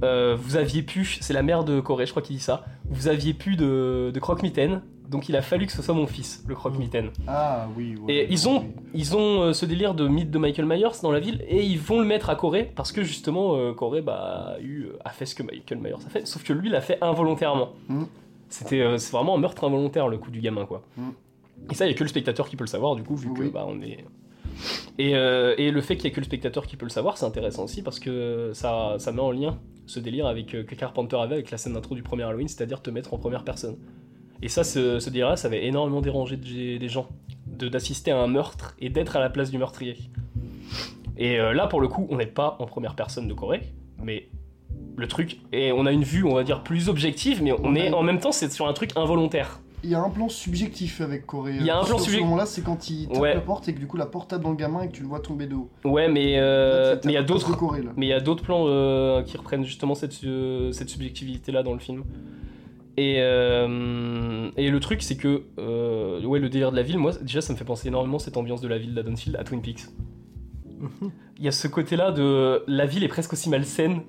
vous 0.00 0.56
aviez 0.56 0.82
pu. 0.82 1.18
C'est 1.20 1.34
la 1.34 1.42
mère 1.42 1.64
de 1.64 1.80
Corée, 1.80 2.06
je 2.06 2.10
crois 2.12 2.22
qu'il 2.22 2.36
dit 2.36 2.42
ça. 2.42 2.64
Vous 2.88 3.08
aviez 3.08 3.34
pu 3.34 3.56
de, 3.56 4.10
de 4.12 4.20
croque-mitaine. 4.20 4.82
Donc 5.08 5.28
il 5.28 5.36
a 5.36 5.42
fallu 5.42 5.66
que 5.66 5.72
ce 5.72 5.82
soit 5.82 5.94
mon 5.94 6.06
fils, 6.06 6.42
le 6.48 6.54
croque-mitaine. 6.54 7.10
Ah 7.28 7.68
oui, 7.76 7.94
ouais. 7.96 8.14
Et 8.14 8.26
ils 8.30 8.48
ont, 8.48 8.60
oui. 8.60 8.66
ils 8.94 9.16
ont 9.16 9.42
euh, 9.42 9.52
ce 9.52 9.66
délire 9.66 9.94
de 9.94 10.08
mythe 10.08 10.30
de 10.30 10.38
Michael 10.38 10.66
Myers 10.66 10.88
dans 11.02 11.12
la 11.12 11.20
ville 11.20 11.44
et 11.46 11.62
ils 11.62 11.78
vont 11.78 12.00
le 12.00 12.06
mettre 12.06 12.30
à 12.30 12.36
Corée 12.36 12.72
parce 12.74 12.90
que 12.90 13.02
justement 13.02 13.54
euh, 13.56 13.72
Corée 13.74 14.00
bah, 14.00 14.54
a, 14.56 14.60
eu, 14.60 14.88
a 15.04 15.10
fait 15.10 15.26
ce 15.26 15.34
que 15.34 15.42
Michael 15.42 15.78
Myers 15.78 15.94
a 16.06 16.10
fait, 16.10 16.26
sauf 16.26 16.42
que 16.42 16.52
lui 16.54 16.70
l'a 16.70 16.80
fait 16.80 16.98
involontairement. 17.02 17.70
Mm. 17.88 18.04
C'était 18.48 18.80
euh, 18.80 18.98
c'est 18.98 19.12
vraiment 19.12 19.34
un 19.34 19.38
meurtre 19.38 19.64
involontaire 19.64 20.08
le 20.08 20.16
coup 20.18 20.30
du 20.30 20.40
gamin 20.40 20.64
quoi. 20.64 20.82
Mm. 20.96 21.10
Et 21.70 21.74
ça 21.74 21.86
il 21.86 21.90
y 21.90 21.94
a 21.94 21.96
que 21.96 22.04
le 22.04 22.08
spectateur 22.08 22.48
qui 22.48 22.56
peut 22.56 22.64
le 22.64 22.68
savoir 22.68 22.94
du 22.96 23.02
coup 23.02 23.14
vu 23.16 23.32
que 23.34 23.40
Oui. 23.42 23.50
bah, 23.52 23.66
on 23.68 23.80
est 23.82 24.04
et, 24.98 25.16
euh, 25.16 25.54
et 25.58 25.70
le 25.70 25.80
fait 25.80 25.96
qu'il 25.96 26.04
y 26.04 26.08
ait 26.08 26.12
que 26.12 26.20
le 26.20 26.24
spectateur 26.26 26.66
qui 26.66 26.76
peut 26.76 26.86
le 26.86 26.90
savoir 26.90 27.18
c'est 27.18 27.26
intéressant 27.26 27.64
aussi 27.64 27.82
parce 27.82 27.98
que 27.98 28.52
ça, 28.54 28.94
ça 28.98 29.12
met 29.12 29.20
en 29.20 29.32
lien 29.32 29.58
ce 29.86 30.00
délire 30.00 30.26
avec 30.26 30.54
euh, 30.54 30.62
que 30.62 30.74
Carpenter 30.74 31.16
avait 31.16 31.34
avec 31.34 31.50
la 31.50 31.58
scène 31.58 31.74
d'intro 31.74 31.94
du 31.94 32.02
premier 32.02 32.22
Halloween 32.22 32.48
c'est-à-dire 32.48 32.80
te 32.80 32.90
mettre 32.90 33.12
en 33.14 33.18
première 33.18 33.44
personne. 33.44 33.76
Et 34.42 34.48
ça, 34.48 34.64
ce, 34.64 34.98
ce 34.98 35.10
délire-là, 35.10 35.36
ça 35.36 35.48
avait 35.48 35.64
énormément 35.66 36.00
dérangé 36.00 36.36
des, 36.36 36.78
des 36.78 36.88
gens 36.88 37.08
de 37.46 37.68
d'assister 37.68 38.10
à 38.10 38.18
un 38.18 38.26
meurtre 38.26 38.74
et 38.80 38.90
d'être 38.90 39.16
à 39.16 39.20
la 39.20 39.30
place 39.30 39.50
du 39.50 39.58
meurtrier. 39.58 39.96
Et 41.16 41.38
euh, 41.38 41.52
là, 41.52 41.66
pour 41.66 41.80
le 41.80 41.88
coup, 41.88 42.06
on 42.10 42.16
n'est 42.16 42.26
pas 42.26 42.56
en 42.58 42.66
première 42.66 42.94
personne 42.96 43.28
de 43.28 43.34
Corée, 43.34 43.62
mais 44.02 44.28
le 44.96 45.06
truc, 45.08 45.38
et 45.52 45.70
on 45.72 45.86
a 45.86 45.92
une 45.92 46.02
vue, 46.02 46.24
on 46.24 46.34
va 46.34 46.42
dire, 46.44 46.62
plus 46.62 46.88
objective, 46.88 47.42
mais 47.42 47.52
on 47.52 47.74
est 47.74 47.92
en 47.92 48.02
même 48.02 48.18
temps, 48.18 48.32
c'est 48.32 48.50
sur 48.52 48.66
un 48.66 48.72
truc 48.72 48.90
involontaire. 48.96 49.60
Il 49.84 49.90
y 49.90 49.94
a 49.94 50.00
un 50.00 50.08
plan 50.08 50.28
subjectif 50.30 51.00
avec 51.02 51.26
Corée. 51.26 51.56
Il 51.60 51.64
y 51.66 51.68
a 51.70 51.76
un 51.78 51.84
plan 51.84 51.98
subjectif. 51.98 52.20
ce 52.20 52.24
moment-là, 52.24 52.46
c'est 52.46 52.62
quand 52.62 52.88
il 52.90 53.06
tape 53.08 53.18
Ouais. 53.20 53.34
la 53.34 53.40
porte 53.42 53.68
et 53.68 53.74
que 53.74 53.78
du 53.78 53.86
coup 53.86 53.98
la 53.98 54.06
porte 54.06 54.30
tape 54.30 54.40
dans 54.40 54.50
le 54.50 54.56
gamin 54.56 54.80
et 54.82 54.88
que 54.88 54.92
tu 54.92 55.02
le 55.02 55.08
vois 55.08 55.20
tomber 55.20 55.46
de 55.46 55.54
haut. 55.56 55.68
Ouais, 55.84 56.08
mais 56.08 56.36
Là, 56.36 56.42
euh, 56.42 56.96
il 57.04 57.10
y 57.10 57.16
a 57.18 57.22
d'autres, 57.22 57.50
de 57.50 57.54
Corée 57.56 57.82
là. 57.82 57.90
mais 57.96 58.06
il 58.06 58.08
y 58.08 58.14
a 58.14 58.20
d'autres 58.20 58.42
plans 58.42 58.64
euh, 58.66 59.22
qui 59.22 59.36
reprennent 59.36 59.64
justement 59.64 59.94
cette, 59.94 60.14
cette 60.72 60.88
subjectivité-là 60.88 61.62
dans 61.62 61.74
le 61.74 61.80
film. 61.80 62.02
Et, 62.96 63.16
euh, 63.18 64.50
et 64.56 64.70
le 64.70 64.80
truc, 64.80 65.02
c'est 65.02 65.16
que 65.16 65.42
euh, 65.58 66.22
ouais, 66.24 66.38
le 66.38 66.48
délire 66.48 66.70
de 66.70 66.76
la 66.76 66.82
ville, 66.82 66.98
moi, 66.98 67.12
déjà, 67.20 67.40
ça 67.40 67.52
me 67.52 67.58
fait 67.58 67.64
penser 67.64 67.88
énormément 67.88 68.18
cette 68.18 68.36
ambiance 68.36 68.60
de 68.60 68.68
la 68.68 68.78
ville 68.78 68.94
d'Haddonfield 68.94 69.36
à 69.36 69.44
Twin 69.44 69.60
Peaks. 69.60 69.86
Il 71.38 71.44
y 71.44 71.48
a 71.48 71.52
ce 71.52 71.66
côté-là 71.66 72.12
de 72.12 72.62
la 72.68 72.86
ville 72.86 73.02
est 73.02 73.08
presque 73.08 73.32
aussi 73.32 73.48
malsaine 73.48 74.02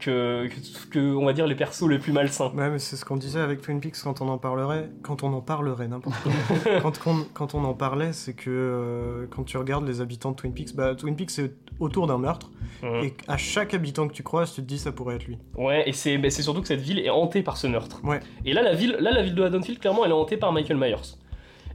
que, 0.00 0.48
que, 0.48 0.88
que, 0.90 1.14
on 1.14 1.24
va 1.24 1.32
dire, 1.32 1.46
les 1.46 1.54
persos 1.54 1.88
les 1.88 1.98
plus 1.98 2.12
malsains. 2.12 2.52
Ouais, 2.54 2.70
mais 2.70 2.78
c'est 2.78 2.96
ce 2.96 3.04
qu'on 3.04 3.16
disait 3.16 3.40
avec 3.40 3.60
Twin 3.60 3.80
Peaks 3.80 3.96
quand 4.02 4.20
on 4.20 4.28
en 4.28 4.38
parlerait. 4.38 4.90
Quand 5.02 5.22
on 5.22 5.32
en 5.32 5.40
parlerait, 5.40 5.88
n'importe 5.88 6.16
quoi. 6.22 6.80
quand, 6.82 7.26
quand 7.32 7.54
on 7.54 7.64
en 7.64 7.74
parlait, 7.74 8.12
c'est 8.12 8.34
que 8.34 8.50
euh, 8.50 9.26
quand 9.30 9.44
tu 9.44 9.56
regardes 9.56 9.86
les 9.86 10.00
habitants 10.00 10.32
de 10.32 10.36
Twin 10.36 10.52
Peaks, 10.52 10.74
bah, 10.74 10.94
Twin 10.94 11.16
Peaks 11.16 11.30
c'est 11.30 11.52
autour 11.78 12.06
d'un 12.06 12.18
meurtre. 12.18 12.50
Mhm. 12.82 13.04
Et 13.04 13.14
à 13.28 13.36
chaque 13.36 13.74
habitant 13.74 14.08
que 14.08 14.12
tu 14.12 14.22
croises, 14.22 14.54
tu 14.54 14.62
te 14.62 14.66
dis 14.66 14.78
ça 14.78 14.92
pourrait 14.92 15.16
être 15.16 15.26
lui. 15.26 15.38
Ouais, 15.56 15.88
et 15.88 15.92
c'est 15.92 16.18
bah, 16.18 16.30
surtout 16.30 16.62
que 16.62 16.68
cette 16.68 16.80
ville 16.80 16.98
est 16.98 17.10
hantée 17.10 17.42
par 17.42 17.56
ce 17.56 17.66
meurtre. 17.66 18.00
Ouais. 18.04 18.20
Et 18.44 18.52
là, 18.52 18.62
la 18.62 18.74
ville, 18.74 18.96
là, 19.00 19.12
la 19.12 19.22
ville 19.22 19.34
de 19.34 19.42
Haddonfield, 19.42 19.80
clairement, 19.80 20.04
elle 20.04 20.10
est 20.10 20.14
hantée 20.14 20.36
par 20.36 20.52
Michael 20.52 20.76
Myers. 20.76 21.16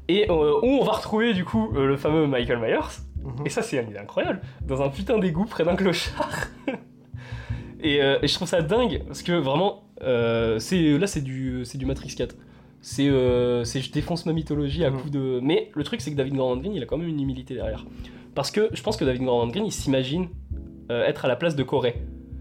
Et 0.08 0.30
euh, 0.30 0.60
où 0.62 0.68
on 0.68 0.84
va 0.84 0.94
retrouver 0.94 1.34
du 1.34 1.46
coup 1.46 1.72
euh, 1.76 1.88
le 1.88 1.98
fameux 1.98 2.28
Michael 2.28 2.60
Myers? 2.60 3.02
Mhm. 3.24 3.46
Et 3.46 3.50
ça, 3.50 3.62
c'est 3.62 3.80
incroyable. 3.98 4.42
Dans 4.62 4.82
un 4.82 4.90
putain 4.90 5.18
d'égout 5.18 5.46
près 5.46 5.64
d'un 5.64 5.76
clochard. 5.76 6.48
et, 7.82 8.02
euh, 8.02 8.18
et 8.22 8.28
je 8.28 8.34
trouve 8.36 8.48
ça 8.48 8.62
dingue 8.62 9.04
parce 9.08 9.24
que 9.24 9.32
vraiment, 9.34 9.84
euh, 10.02 10.60
c'est 10.60 10.98
là, 10.98 11.08
c'est 11.08 11.22
du, 11.22 11.62
c'est 11.66 11.78
du 11.78 11.86
Matrix 11.86 12.14
4. 12.16 12.36
C'est, 12.82 13.08
euh, 13.10 13.64
c'est 13.64 13.82
je 13.82 13.92
défonce 13.92 14.26
ma 14.26 14.34
mythologie 14.34 14.84
à 14.86 14.92
Mhm. 14.92 15.02
coup 15.02 15.10
de. 15.10 15.40
Mais 15.42 15.72
le 15.74 15.84
truc, 15.84 16.02
c'est 16.02 16.12
que 16.12 16.16
David 16.16 16.36
Gordon 16.36 16.60
Green, 16.62 16.74
il 16.74 16.84
a 16.84 16.86
quand 16.86 16.98
même 16.98 17.08
une 17.08 17.20
humilité 17.22 17.56
derrière. 17.56 17.86
Parce 18.36 18.52
que 18.52 18.70
je 18.74 18.82
pense 18.84 18.96
que 18.98 19.06
David 19.06 19.24
Gordon 19.24 19.52
Green, 19.52 19.66
il 19.66 19.72
s'imagine 19.72 20.28
être 20.90 21.26
à 21.26 21.28
la 21.28 21.36
place 21.36 21.56
de 21.56 21.64
Corey. 21.64 21.96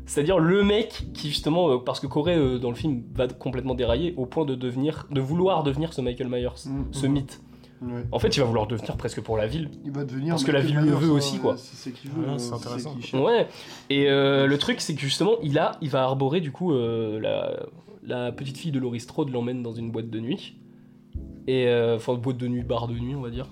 C'est-à-dire 0.07 0.39
le 0.39 0.63
mec 0.63 1.05
qui 1.15 1.29
justement, 1.29 1.79
parce 1.79 1.99
que 1.99 2.07
Corey 2.07 2.37
euh, 2.37 2.59
dans 2.59 2.69
le 2.69 2.75
film 2.77 3.05
va 3.15 3.27
complètement 3.27 3.75
dérailler 3.75 4.13
au 4.19 4.27
point 4.27 4.45
de 4.45 4.55
devenir, 4.55 5.07
de 5.11 5.19
vouloir 5.23 5.63
devenir 5.63 5.95
ce 5.95 6.03
Michael 6.03 6.29
Myers, 6.29 6.49
Mhm. 6.67 6.85
ce 6.93 7.07
mythe. 7.07 7.41
Ouais. 7.83 8.05
En 8.13 8.19
fait, 8.19 8.37
il 8.37 8.41
va 8.41 8.47
vouloir 8.47 8.67
devenir 8.67 8.97
presque 8.97 9.21
pour 9.21 9.37
la 9.37 9.47
ville. 9.47 9.71
Il 9.85 9.91
va 9.91 10.05
devenir. 10.05 10.31
Parce 10.31 10.45
que 10.45 10.53
la 10.53 10.61
ville 10.61 10.77
le 10.79 10.93
veut 10.93 11.11
aussi, 11.11 11.39
quoi. 11.39 11.57
C'est 11.57 11.77
c'est 11.77 11.91
qu'il 11.93 12.11
veut. 12.11 12.39
C'est 12.39 12.53
intéressant. 12.53 12.97
Ouais. 13.15 13.47
Et 13.91 14.09
euh, 14.09 14.47
le 14.47 14.59
truc, 14.59 14.81
c'est 14.81 14.95
que 14.95 15.01
justement, 15.01 15.33
il 15.43 15.59
a, 15.59 15.73
il 15.83 15.91
va 15.91 16.03
arborer 16.05 16.41
du 16.41 16.51
coup 16.53 16.73
euh, 16.73 17.21
la, 17.21 17.67
la 18.03 18.33
petite 18.33 18.57
fille 18.59 18.73
de 18.73 18.79
Laurie 18.79 19.01
Strode 19.01 19.31
l'emmène 19.31 19.63
dans 19.63 19.73
une 19.73 19.91
boîte 19.91 20.09
de 20.11 20.21
nuit. 20.21 20.57
Et 21.47 21.67
euh, 21.69 21.97
enfin, 21.97 22.15
boîte 22.15 22.39
de 22.39 22.49
nuit, 22.49 22.63
bar 22.63 22.89
de 22.89 22.95
nuit, 22.95 23.15
on 23.15 23.21
va 23.21 23.31
dire. 23.31 23.47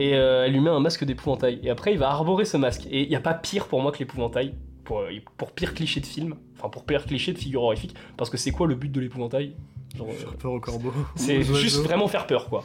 Et 0.00 0.14
euh, 0.14 0.44
elle 0.46 0.52
lui 0.52 0.60
met 0.60 0.70
un 0.70 0.80
masque 0.80 1.04
d'épouvantail. 1.04 1.60
Et 1.62 1.70
après, 1.70 1.92
il 1.92 1.98
va 1.98 2.08
arborer 2.10 2.44
ce 2.44 2.56
masque. 2.56 2.86
Et 2.90 3.02
il 3.02 3.08
n'y 3.08 3.16
a 3.16 3.20
pas 3.20 3.34
pire 3.34 3.68
pour 3.68 3.80
moi 3.80 3.92
que 3.92 3.98
l'épouvantail. 3.98 4.54
Pour, 4.84 5.02
pour 5.36 5.52
pire 5.52 5.74
cliché 5.74 6.00
de 6.00 6.06
film. 6.06 6.34
Enfin, 6.58 6.68
pour 6.68 6.84
pire 6.84 7.04
cliché 7.06 7.32
de 7.32 7.38
figure 7.38 7.62
horrifique. 7.62 7.94
Parce 8.16 8.28
que 8.30 8.36
c'est 8.36 8.50
quoi 8.50 8.66
le 8.66 8.74
but 8.74 8.90
de 8.90 9.00
l'épouvantail? 9.00 9.54
Genre, 9.96 10.10
Faire 10.12 10.34
peur 10.36 10.52
au 10.52 10.60
corbeau. 10.60 10.92
c'est 11.14 11.42
juste 11.42 11.82
vraiment 11.84 12.08
faire 12.08 12.26
peur, 12.26 12.48
quoi. 12.48 12.64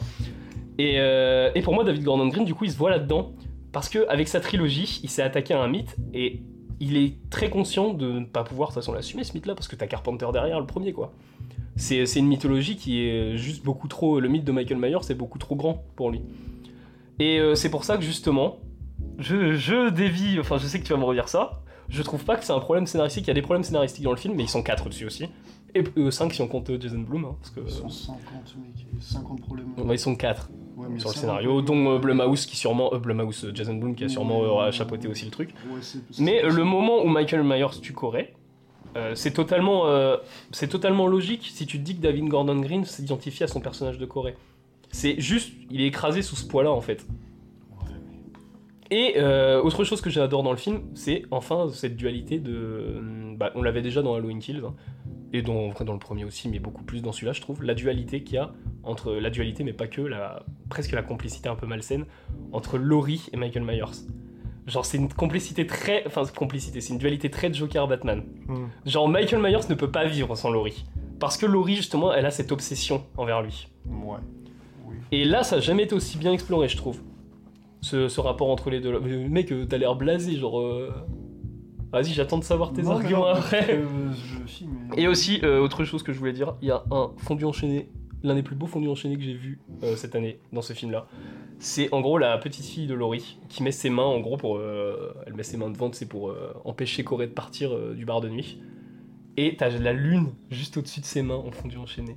Et, 0.78 0.94
euh, 0.98 1.50
et 1.54 1.62
pour 1.62 1.74
moi, 1.74 1.84
David 1.84 2.02
Gordon 2.04 2.28
Green, 2.28 2.44
du 2.44 2.54
coup, 2.54 2.64
il 2.64 2.72
se 2.72 2.78
voit 2.78 2.90
là-dedans. 2.90 3.32
Parce 3.72 3.88
que 3.88 4.08
avec 4.08 4.28
sa 4.28 4.40
trilogie, 4.40 5.00
il 5.02 5.10
s'est 5.10 5.22
attaqué 5.22 5.52
à 5.54 5.60
un 5.60 5.68
mythe. 5.68 5.96
Et 6.14 6.42
il 6.80 6.96
est 6.96 7.16
très 7.30 7.50
conscient 7.50 7.92
de 7.92 8.20
ne 8.20 8.24
pas 8.24 8.44
pouvoir, 8.44 8.68
de 8.68 8.74
toute 8.74 8.82
façon, 8.82 8.92
l'assumer, 8.92 9.24
ce 9.24 9.34
mythe-là. 9.34 9.54
Parce 9.54 9.68
que 9.68 9.76
t'as 9.76 9.86
Carpenter 9.86 10.26
derrière, 10.32 10.60
le 10.60 10.66
premier, 10.66 10.92
quoi. 10.92 11.12
C'est 11.76 12.06
c'est 12.06 12.18
une 12.18 12.26
mythologie 12.26 12.76
qui 12.76 13.06
est 13.06 13.36
juste 13.36 13.64
beaucoup 13.64 13.88
trop. 13.88 14.20
Le 14.20 14.28
mythe 14.28 14.44
de 14.44 14.52
Michael 14.52 14.78
Myers, 14.78 15.02
c'est 15.02 15.14
beaucoup 15.14 15.38
trop 15.38 15.54
grand 15.54 15.84
pour 15.96 16.10
lui. 16.10 16.22
Et 17.18 17.38
euh, 17.38 17.54
c'est 17.54 17.70
pour 17.70 17.84
ça 17.84 17.96
que, 17.96 18.02
justement, 18.02 18.58
je, 19.18 19.54
je 19.54 19.90
dévie. 19.90 20.38
Enfin, 20.40 20.58
je 20.58 20.66
sais 20.66 20.80
que 20.80 20.84
tu 20.84 20.92
vas 20.92 20.98
me 20.98 21.04
redire 21.04 21.28
ça. 21.28 21.62
Je 21.88 22.02
trouve 22.02 22.24
pas 22.24 22.36
que 22.36 22.44
c'est 22.44 22.52
un 22.52 22.60
problème 22.60 22.86
scénaristique. 22.86 23.24
Il 23.24 23.28
y 23.28 23.30
a 23.30 23.34
des 23.34 23.42
problèmes 23.42 23.64
scénaristiques 23.64 24.04
dans 24.04 24.10
le 24.10 24.16
film, 24.16 24.34
mais 24.36 24.44
ils 24.44 24.48
sont 24.48 24.62
quatre 24.62 24.88
dessus 24.88 25.06
aussi. 25.06 25.26
Et 25.96 26.10
5 26.10 26.32
si 26.34 26.42
on 26.42 26.48
compte 26.48 26.70
euh, 26.70 26.80
Jason 26.80 26.98
Blum, 26.98 27.24
hein, 27.24 27.36
parce 27.40 27.50
que. 27.50 27.60
Ils 27.60 27.70
sont 27.70 27.88
50, 27.88 28.22
mec. 28.62 28.86
50 29.00 29.40
problèmes. 29.40 29.66
Ouais, 29.78 29.94
ils 29.96 29.98
sont 29.98 30.16
4 30.16 30.50
Ouais, 30.76 30.86
mais 30.90 30.98
sur 31.00 31.08
le 31.08 31.14
50 31.14 31.20
scénario, 31.20 31.60
dont 31.62 31.90
euh, 31.94 31.98
Blumhouse 31.98 32.46
qui 32.46 32.56
sûrement. 32.56 32.92
euh, 32.94 32.98
Blumhouse, 32.98 33.50
Jason 33.54 33.74
Blum 33.74 33.94
qui 33.94 34.04
a 34.04 34.08
sûrement 34.08 34.70
chapeauté 34.70 35.08
aussi 35.08 35.24
le 35.24 35.30
truc. 35.30 35.50
Ouais, 35.70 35.80
Mais 36.18 36.42
le 36.42 36.64
moment 36.64 37.02
où 37.02 37.08
Michael 37.08 37.42
Myers 37.42 37.80
tue 37.82 37.92
Corey, 37.92 38.32
euh, 38.96 39.14
c'est 39.14 39.32
totalement, 39.32 39.86
euh, 39.86 40.16
c'est 40.50 40.68
totalement 40.68 41.06
logique 41.06 41.50
si 41.52 41.66
tu 41.66 41.78
te 41.78 41.82
dis 41.84 41.96
que 41.96 42.00
David 42.00 42.24
Gordon 42.28 42.56
Green 42.56 42.84
s'identifie 42.84 43.44
à 43.44 43.46
son 43.46 43.60
personnage 43.60 43.98
de 43.98 44.06
Corey. 44.06 44.36
C'est 44.90 45.20
juste, 45.20 45.52
il 45.70 45.82
est 45.82 45.86
écrasé 45.86 46.22
sous 46.22 46.36
ce 46.36 46.46
poids-là 46.46 46.72
en 46.72 46.80
fait. 46.80 47.06
Et 48.90 49.14
euh, 49.16 49.60
autre 49.60 49.84
chose 49.84 50.00
que 50.00 50.08
j'adore 50.08 50.42
dans 50.42 50.50
le 50.50 50.56
film, 50.56 50.82
c'est 50.94 51.24
enfin 51.30 51.68
cette 51.72 51.96
dualité 51.96 52.38
de. 52.38 53.02
Bah, 53.36 53.52
on 53.54 53.62
l'avait 53.62 53.82
déjà 53.82 54.02
dans 54.02 54.14
Halloween 54.14 54.38
Kills, 54.38 54.62
hein, 54.64 54.74
et 55.32 55.42
dans, 55.42 55.72
dans 55.72 55.92
le 55.92 55.98
premier 55.98 56.24
aussi, 56.24 56.48
mais 56.48 56.58
beaucoup 56.58 56.84
plus 56.84 57.02
dans 57.02 57.12
celui-là, 57.12 57.32
je 57.32 57.42
trouve. 57.42 57.62
La 57.62 57.74
dualité 57.74 58.22
qu'il 58.22 58.36
y 58.36 58.38
a 58.38 58.52
entre. 58.84 59.12
La 59.12 59.30
dualité, 59.30 59.62
mais 59.62 59.74
pas 59.74 59.88
que, 59.88 60.00
la, 60.00 60.44
presque 60.70 60.92
la 60.92 61.02
complicité 61.02 61.48
un 61.48 61.54
peu 61.54 61.66
malsaine 61.66 62.06
entre 62.52 62.78
Laurie 62.78 63.26
et 63.32 63.36
Michael 63.36 63.64
Myers. 63.64 64.06
Genre, 64.66 64.84
c'est 64.84 64.98
une 64.98 65.12
complicité 65.12 65.66
très. 65.66 66.06
Enfin, 66.06 66.22
complicité, 66.34 66.80
c'est 66.80 66.92
une 66.92 66.98
dualité 66.98 67.30
très 67.30 67.52
Joker-Batman. 67.52 68.24
Hmm. 68.46 68.66
Genre, 68.86 69.08
Michael 69.08 69.42
Myers 69.42 69.68
ne 69.68 69.74
peut 69.74 69.90
pas 69.90 70.06
vivre 70.06 70.34
sans 70.34 70.50
Laurie. 70.50 70.86
Parce 71.20 71.36
que 71.36 71.46
Laurie, 71.46 71.76
justement, 71.76 72.12
elle 72.12 72.26
a 72.26 72.30
cette 72.30 72.52
obsession 72.52 73.04
envers 73.16 73.42
lui. 73.42 73.68
Ouais. 73.86 74.18
Oui. 74.86 74.96
Et 75.12 75.24
là, 75.24 75.42
ça 75.42 75.56
n'a 75.56 75.62
jamais 75.62 75.84
été 75.84 75.94
aussi 75.94 76.16
bien 76.16 76.32
exploré, 76.32 76.68
je 76.68 76.76
trouve. 76.76 77.00
Ce, 77.80 78.08
ce 78.08 78.20
rapport 78.20 78.50
entre 78.50 78.70
les 78.70 78.80
deux. 78.80 78.98
Mais, 79.00 79.28
mec, 79.28 79.52
euh, 79.52 79.64
t'as 79.66 79.78
l'air 79.78 79.94
blasé, 79.94 80.36
genre. 80.36 80.60
euh, 80.60 80.90
Vas-y, 81.92 82.08
j'attends 82.12 82.36
de 82.38 82.44
savoir 82.44 82.72
tes 82.74 82.82
Non, 82.82 82.90
arguments 82.90 83.20
non, 83.20 83.26
après. 83.36 83.74
euh, 83.78 83.86
je 84.12 84.46
filme. 84.46 84.72
mais- 84.90 85.02
Et 85.02 85.08
aussi, 85.08 85.40
euh, 85.42 85.58
autre 85.60 85.84
chose 85.84 86.02
que 86.02 86.12
je 86.12 86.18
voulais 86.18 86.34
dire, 86.34 86.54
il 86.60 86.68
y 86.68 86.70
a 86.70 86.84
un 86.90 87.12
fondu 87.16 87.44
enchaîné, 87.46 87.88
l'un 88.22 88.34
des 88.34 88.42
plus 88.42 88.56
beaux 88.56 88.66
fondus 88.66 88.88
enchaînés 88.88 89.16
que 89.16 89.22
j'ai 89.22 89.32
vu 89.32 89.58
euh, 89.82 89.96
cette 89.96 90.14
année 90.14 90.38
dans 90.52 90.60
ce 90.60 90.74
film-là. 90.74 91.06
C'est 91.60 91.92
en 91.94 92.00
gros 92.02 92.18
la 92.18 92.36
petite 92.36 92.66
fille 92.66 92.86
de 92.86 92.94
Laurie 92.94 93.38
qui 93.48 93.62
met 93.62 93.70
ses 93.72 93.88
mains, 93.90 94.02
en 94.04 94.20
gros, 94.20 94.36
pour. 94.36 94.58
euh, 94.58 95.14
elle 95.26 95.32
met 95.34 95.42
ses 95.42 95.56
mains 95.56 95.70
devant, 95.70 95.90
c'est 95.92 96.06
pour 96.08 96.28
euh, 96.28 96.52
empêcher 96.66 97.04
Corée 97.04 97.26
de 97.26 97.32
partir 97.32 97.72
euh, 97.74 97.94
du 97.94 98.04
bar 98.04 98.20
de 98.20 98.28
nuit. 98.28 98.60
Et 99.38 99.56
t'as 99.56 99.70
la 99.70 99.92
lune 99.94 100.26
juste 100.50 100.76
au-dessus 100.76 101.00
de 101.00 101.06
ses 101.06 101.22
mains 101.22 101.36
en 101.36 101.50
fondu 101.52 101.78
enchaîné. 101.78 102.16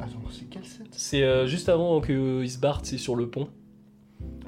Attends, 0.00 0.18
c'est 0.30 0.48
quelle 0.50 0.64
scène 0.64 0.86
C'est 0.90 1.22
euh, 1.22 1.46
juste 1.46 1.68
avant 1.68 2.00
qu'il 2.00 2.50
se 2.50 2.58
barre, 2.58 2.80
c'est 2.82 2.98
sur 2.98 3.14
le 3.14 3.28
pont 3.30 3.48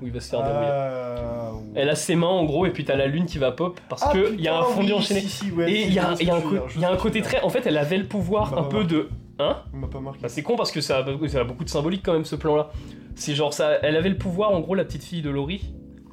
où 0.01 0.07
il 0.07 0.13
va 0.13 0.21
se 0.21 0.31
faire 0.31 0.43
dérouiller. 0.43 0.69
Ah. 0.71 1.51
Elle 1.75 1.89
a 1.89 1.95
ses 1.95 2.15
mains 2.15 2.27
en 2.27 2.45
gros, 2.45 2.67
et 2.67 2.71
puis 2.71 2.85
t'as 2.85 2.97
la 2.97 3.07
lune 3.07 3.27
qui 3.27 3.39
va 3.39 3.53
pop 3.53 3.81
parce 3.89 4.03
Ah, 4.07 4.13
que 4.13 4.35
il 4.35 4.41
y 4.41 4.49
a 4.49 4.59
un 4.59 4.63
fondu 4.63 4.89
oui, 4.89 4.93
enchaîné. 4.95 5.21
si, 5.21 5.29
si, 5.29 5.51
ouais, 5.53 5.71
Et 5.71 5.83
il 5.87 5.93
y 5.93 5.99
a, 5.99 6.15
y 6.21 6.31
un, 6.31 6.41
y 6.81 6.85
a 6.85 6.97
côté 6.97 7.21
très. 7.23 7.41
En 7.43 7.49
fait, 7.49 7.67
elle 7.67 7.77
avait 7.79 7.99
le 7.99 8.07
pouvoir 8.07 8.57
un 8.59 8.65
peu 8.65 8.85
de. 8.85 9.09
Hein 9.39 9.49
dire. 9.49 9.65
Il 9.73 9.79
m'a 9.81 9.87
pas 9.89 10.01
marqué. 10.01 10.21
Bah, 10.23 10.29
c'est 10.29 10.43
con 10.43 10.57
parce 10.57 10.71
que 10.73 10.81
ça 10.81 10.99
a, 10.99 11.29
ça 11.29 11.41
a 11.41 11.45
beaucoup 11.45 11.65
de 11.65 11.69
symbolique 11.69 12.03
quand 12.05 12.13
même 12.13 12.25
ce 12.25 12.37
plan-là. 12.37 12.71
C'est 13.15 13.35
genre 13.35 13.53
ça, 13.53 13.79
elle 13.83 13.97
avait 13.97 14.09
le 14.09 14.19
pouvoir 14.19 14.51
en 14.51 14.61
gros 14.61 14.75
la 14.75 14.85
petite 14.85 15.05
fille 15.05 15.23
de 15.23 15.31
Laurie 15.31 15.73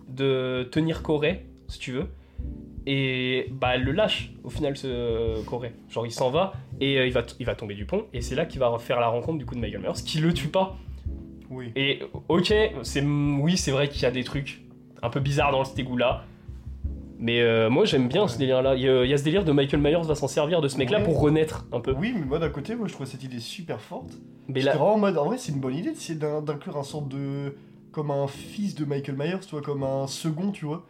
de 0.10 0.68
tenir 0.72 1.02
Corée, 1.04 1.46
si 1.68 1.80
tu 1.80 1.92
veux. 1.92 2.08
Et 2.88 3.48
bah 3.52 3.72
elle 3.74 3.84
le 3.84 3.92
lâche 3.92 4.32
au 4.44 4.50
final 4.50 4.78
ce 4.78 5.44
Corée. 5.46 5.74
Genre 5.90 6.06
il 6.06 6.12
s'en 6.12 6.30
va 6.30 6.54
et 6.80 7.00
euh, 7.00 7.08
il 7.08 7.14
va 7.14 7.24
il 7.40 7.46
va 7.46 7.56
tomber 7.56 7.74
du 7.74 7.86
pont 7.86 8.06
et 8.14 8.22
c'est 8.22 8.36
là 8.36 8.46
qu'il 8.46 8.60
va 8.60 8.78
faire 8.78 9.00
la 9.00 9.08
rencontre 9.08 9.40
du 9.40 9.46
coup 9.46 9.56
de 9.56 9.60
Michael 9.60 9.82
Myers 9.82 10.04
qui 10.06 10.20
le 10.20 10.34
tue 10.34 10.50
pas. 10.50 10.76
Oui. 11.49 11.72
Et 11.76 11.99
OK, 12.30 12.53
c'est 12.84 13.03
oui, 13.03 13.57
c'est 13.57 13.72
vrai 13.72 13.88
qu'il 13.89 14.01
y 14.03 14.05
a 14.05 14.11
des 14.11 14.23
trucs 14.23 14.61
un 15.01 15.09
peu 15.09 15.19
bizarres 15.19 15.51
dans 15.51 15.63
cet 15.63 15.77
égout 15.80 15.97
là. 15.97 16.23
Mais 17.17 17.41
euh, 17.41 17.69
moi 17.69 17.85
j'aime 17.85 18.07
bien 18.09 18.27
ce 18.27 18.38
délire 18.38 18.61
là. 18.61 18.76
Il 18.76 18.81
y, 18.81 18.89
a, 18.89 19.03
il 19.05 19.09
y 19.09 19.13
a 19.13 19.17
ce 19.17 19.23
délire 19.23 19.45
de 19.45 19.51
Michael 19.51 19.80
Myers 19.81 20.01
va 20.03 20.15
s'en 20.15 20.27
servir 20.27 20.59
de 20.61 20.67
ce 20.67 20.77
mec 20.77 20.89
là 20.89 20.97
Ouais. 20.99 21.03
pour 21.05 21.19
renaître 21.22 21.65
un 21.72 21.80
peu. 21.80 21.93
Oui, 21.97 22.13
mais 22.17 22.26
moi 22.26 22.39
d'un 22.39 22.49
côté, 22.49 22.76
moi 22.76 22.88
je 22.88 22.93
trouve 22.93 23.07
cette 23.07 23.23
idée 23.23 23.39
super 23.39 23.80
forte. 23.80 24.11
Mais 24.47 24.61
là, 24.61 24.72
vraiment 24.76 24.95
en 24.95 24.99
mode, 24.99 25.17
en 25.17 25.26
vrai, 25.26 25.38
c'est 25.38 25.51
une 25.53 25.59
bonne 25.59 25.76
idée 25.76 25.89
d'essayer 25.91 26.19
d'inclure 26.19 26.77
un 26.77 26.84
sorte 26.84 27.07
de. 27.07 27.55
comme 27.91 28.11
un 28.11 28.27
fils 28.27 28.76
de 28.76 28.84
Michael 28.85 29.15
Myers, 29.17 29.39
tu 29.41 29.51
vois, 29.51 29.61
comme 29.61 29.84
un 29.84 30.07
second, 30.07 30.51
tu 30.51 30.65
vois. 30.65 30.85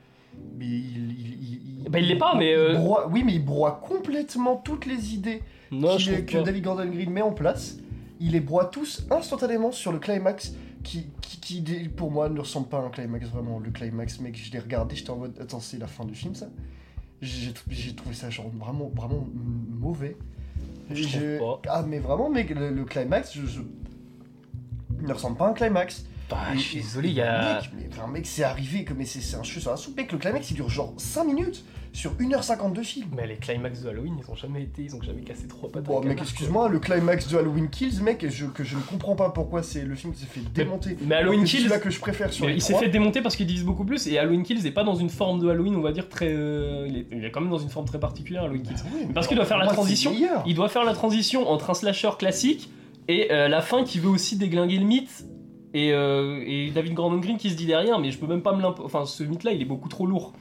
Mais 0.57 0.65
il. 0.65 1.11
il, 1.11 1.59
il, 1.85 1.89
Bah, 1.89 1.99
il 1.99 2.07
l'est 2.07 2.15
pas, 2.17 2.33
mais, 2.35 2.53
euh, 2.55 2.73
broie- 2.75 3.07
oui, 3.11 3.23
mais 3.23 3.33
il 3.33 3.45
broie 3.45 3.79
complètement 3.87 4.55
toutes 4.57 4.85
les 4.87 5.13
idées 5.13 5.41
non, 5.71 5.97
je 5.97 6.11
que 6.21 6.37
pas. 6.37 6.43
David 6.43 6.63
Gordon 6.63 6.85
Green 6.87 7.09
met 7.11 7.21
en 7.21 7.31
place. 7.31 7.77
Il 8.19 8.31
les 8.31 8.39
broie 8.39 8.65
tous 8.65 9.05
instantanément 9.11 9.71
sur 9.71 9.91
le 9.91 9.99
climax. 9.99 10.53
Qui, 10.83 11.07
qui, 11.21 11.61
pour 11.95 12.11
moi, 12.11 12.29
ne 12.29 12.39
ressemble 12.39 12.67
pas 12.67 12.77
à 12.77 12.81
un 12.81 12.89
climax 12.89 13.27
vraiment. 13.27 13.57
Le 13.59 13.71
climax, 13.71 14.19
mec, 14.19 14.37
je 14.37 14.51
l'ai 14.51 14.59
regardé, 14.59 14.95
j'étais 14.95 15.09
en 15.09 15.17
mode, 15.17 15.35
attends, 15.41 15.59
c'est 15.59 15.79
la 15.79 15.87
fin 15.87 16.05
du 16.05 16.13
film, 16.13 16.35
ça 16.35 16.47
J'ai 17.21 17.51
trouvé 17.95 18.13
ça 18.13 18.29
genre 18.29 18.49
vraiment, 18.49 18.91
vraiment 18.95 19.27
mauvais. 19.79 20.15
Je 20.91 21.39
pas. 21.39 21.61
Ah, 21.67 21.83
mais 21.87 21.97
vraiment, 21.97 22.29
mec, 22.29 22.51
le, 22.51 22.69
le 22.69 22.85
climax, 22.85 23.33
je, 23.35 23.45
je- 23.47 23.61
il 25.01 25.07
ne 25.07 25.13
ressemble 25.13 25.37
pas 25.37 25.47
à 25.47 25.49
un 25.49 25.53
climax. 25.53 26.05
Bah, 26.29 26.37
je 26.53 26.59
suis 26.59 26.77
désolé, 26.81 27.09
il 27.09 27.15
y 27.15 27.21
a. 27.21 27.55
Mec, 27.61 27.71
mais, 27.75 27.89
enfin, 27.91 28.07
mec, 28.07 28.25
c'est 28.27 28.43
arrivé, 28.43 28.83
que, 28.83 28.93
mais 28.93 29.05
c'est 29.05 29.35
un 29.37 29.43
cheveu 29.43 29.61
sur 29.61 29.71
la 29.71 29.77
soupe. 29.77 29.97
Mec, 29.97 30.11
le 30.11 30.17
climax, 30.19 30.51
il 30.51 30.53
dure 30.55 30.69
genre 30.69 30.93
5 30.97 31.23
minutes 31.25 31.63
sur 31.95 32.13
1h50 32.15 32.73
de 32.73 32.81
film. 32.83 33.07
Mais 33.15 33.25
les 33.25 33.35
climax 33.35 33.81
de 33.81 33.89
Halloween, 33.89 34.15
ils 34.23 34.29
ont 34.31 34.35
jamais 34.35 34.61
été, 34.63 34.83
ils 34.83 34.95
ont 34.95 35.01
jamais 35.01 35.21
cassé 35.21 35.47
trois 35.47 35.69
pattes. 35.71 35.83
Bon, 35.85 36.01
canard, 36.01 36.17
excuse-moi, 36.21 36.69
le 36.69 36.79
climax 36.79 37.27
de 37.27 37.37
Halloween 37.37 37.69
Kills, 37.69 38.01
mec, 38.03 38.25
je, 38.29 38.45
que 38.45 38.63
je 38.63 38.75
ne 38.75 38.81
comprends 38.81 39.15
pas 39.15 39.29
pourquoi 39.29 39.63
c'est 39.63 39.83
le 39.83 39.95
film 39.95 40.13
qui 40.13 40.19
s'est 40.21 40.25
fait 40.27 40.41
démonter. 40.53 40.97
mais 41.05 41.15
Halloween 41.15 41.41
que 41.41 41.47
c'est 41.47 41.51
Kills- 41.57 41.59
celui-là 41.63 41.79
que 41.79 41.89
je 41.89 41.99
préfère 41.99 42.31
sur 42.33 42.45
Mais 42.45 42.53
il 42.53 42.61
s'est 42.61 42.75
fait 42.75 42.89
démonter 42.89 43.21
parce 43.21 43.35
qu'il 43.35 43.47
divise 43.47 43.63
beaucoup 43.63 43.85
plus 43.85 44.05
et 44.07 44.17
Halloween 44.19 44.43
Kills 44.43 44.65
est 44.67 44.71
pas 44.71 44.83
dans 44.83 44.95
une 44.95 45.09
forme 45.09 45.39
de 45.39 45.49
Halloween, 45.49 45.75
on 45.75 45.81
va 45.81 45.91
dire 45.91 46.09
très. 46.09 46.29
euh, 46.29 46.85
il, 46.87 46.97
est, 46.97 47.07
il 47.11 47.25
est 47.25 47.31
quand 47.31 47.41
même 47.41 47.49
dans 47.49 47.57
une 47.57 47.69
forme 47.69 47.85
très 47.87 47.99
particulière 47.99 48.43
Halloween 48.43 48.63
Kills. 48.63 48.75
Ah 48.81 48.87
oui, 48.93 49.01
mais 49.07 49.13
Parce 49.13 49.27
qu'il 49.27 49.35
doit 49.37 49.45
faire 49.45 49.57
la 49.57 49.67
transition. 49.67 50.13
Il 50.45 50.53
doit 50.55 50.69
faire 50.69 50.83
la 50.83 50.93
transition 50.93 51.49
entre 51.49 51.69
un 51.69 51.73
slasher 51.73 52.11
classique 52.19 52.69
et 53.07 53.31
euh, 53.31 53.47
la 53.47 53.61
fin 53.61 53.83
qui 53.83 53.99
veut 53.99 54.09
aussi 54.09 54.37
déglinguer 54.37 54.77
le 54.79 54.85
mythe. 54.85 55.25
Et, 55.73 55.91
euh, 55.91 56.41
et 56.47 56.71
David 56.71 56.93
Gordon 56.93 57.17
Green 57.17 57.37
qui 57.37 57.49
se 57.49 57.55
dit 57.55 57.65
derrière, 57.65 57.99
mais 57.99 58.09
je 58.09 58.17
peux 58.17 58.27
même 58.27 58.41
pas 58.41 58.53
me 58.55 58.61
l'imp... 58.61 58.79
Enfin, 58.83 59.05
ce 59.05 59.23
mythe-là, 59.23 59.51
il 59.51 59.61
est 59.61 59.65
beaucoup 59.65 59.89
trop 59.89 60.05
lourd. 60.05 60.31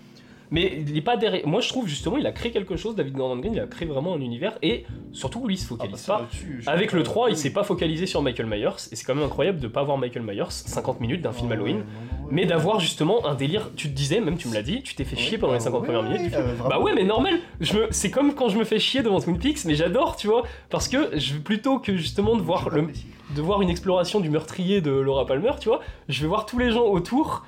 Mais 0.54 0.72
il 0.86 0.96
est 0.96 1.00
pas 1.00 1.16
derrière. 1.16 1.44
Moi, 1.48 1.60
je 1.60 1.68
trouve 1.68 1.88
justement, 1.88 2.16
il 2.16 2.24
a 2.28 2.30
créé 2.30 2.52
quelque 2.52 2.76
chose, 2.76 2.94
David 2.94 3.14
Gordon 3.14 3.38
Green, 3.40 3.54
il 3.54 3.58
a 3.60 3.66
créé 3.66 3.88
vraiment 3.88 4.14
un 4.14 4.20
univers. 4.20 4.56
Et 4.62 4.84
surtout, 5.10 5.44
lui, 5.48 5.54
il 5.54 5.58
se 5.58 5.64
Ah, 5.64 5.76
bah, 5.76 5.96
focalise 5.96 6.06
pas. 6.06 6.28
Avec 6.70 6.92
le 6.92 7.02
pas. 7.02 7.10
3, 7.10 7.30
il 7.30 7.36
s'est 7.36 7.52
pas 7.52 7.64
focalisé 7.64 8.06
sur 8.06 8.22
Michael 8.22 8.46
Myers. 8.46 8.68
Et 8.92 8.94
c'est 8.94 9.04
quand 9.04 9.16
même 9.16 9.24
incroyable 9.24 9.58
de 9.58 9.66
pas 9.66 9.82
voir 9.82 9.98
Michael 9.98 10.22
Myers 10.22 10.44
50 10.50 11.00
minutes 11.00 11.22
d'un 11.22 11.32
film 11.32 11.50
Halloween. 11.50 11.82
Mais 12.30 12.46
d'avoir 12.46 12.78
justement 12.78 13.26
un 13.26 13.34
délire, 13.34 13.70
tu 13.74 13.88
te 13.88 13.94
disais, 13.94 14.20
même 14.20 14.36
tu 14.36 14.46
me 14.46 14.54
l'as 14.54 14.62
dit, 14.62 14.82
tu 14.82 14.94
t'es 14.94 15.02
fait 15.02 15.16
chier 15.16 15.38
pendant 15.38 15.54
les 15.54 15.58
bah, 15.58 15.64
50 15.64 15.80
ouais, 15.80 15.86
premières 15.92 16.08
minutes. 16.08 16.34
Bah 16.70 16.78
ouais, 16.78 16.94
mais 16.94 17.02
normal. 17.02 17.40
Je 17.60 17.76
me... 17.76 17.88
C'est 17.90 18.12
comme 18.12 18.34
quand 18.34 18.48
je 18.48 18.56
me 18.56 18.62
fais 18.64 18.78
chier 18.78 19.02
devant 19.02 19.18
Twin 19.20 19.36
Peaks, 19.36 19.64
mais 19.64 19.74
j'adore, 19.74 20.14
tu 20.14 20.28
vois, 20.28 20.44
parce 20.70 20.86
que 20.86 21.18
je 21.18 21.34
plutôt 21.34 21.80
que 21.80 21.96
justement 21.96 22.36
de 22.36 22.42
voir 22.42 22.70
le, 22.70 22.86
de 23.34 23.42
voir 23.42 23.60
une 23.60 23.70
exploration 23.70 24.20
du 24.20 24.30
meurtrier 24.30 24.80
de 24.80 24.92
Laura 24.92 25.26
Palmer, 25.26 25.52
tu 25.60 25.68
vois, 25.68 25.80
je 26.08 26.22
vais 26.22 26.28
voir 26.28 26.46
tous 26.46 26.60
les 26.60 26.70
gens 26.70 26.84
autour 26.84 27.44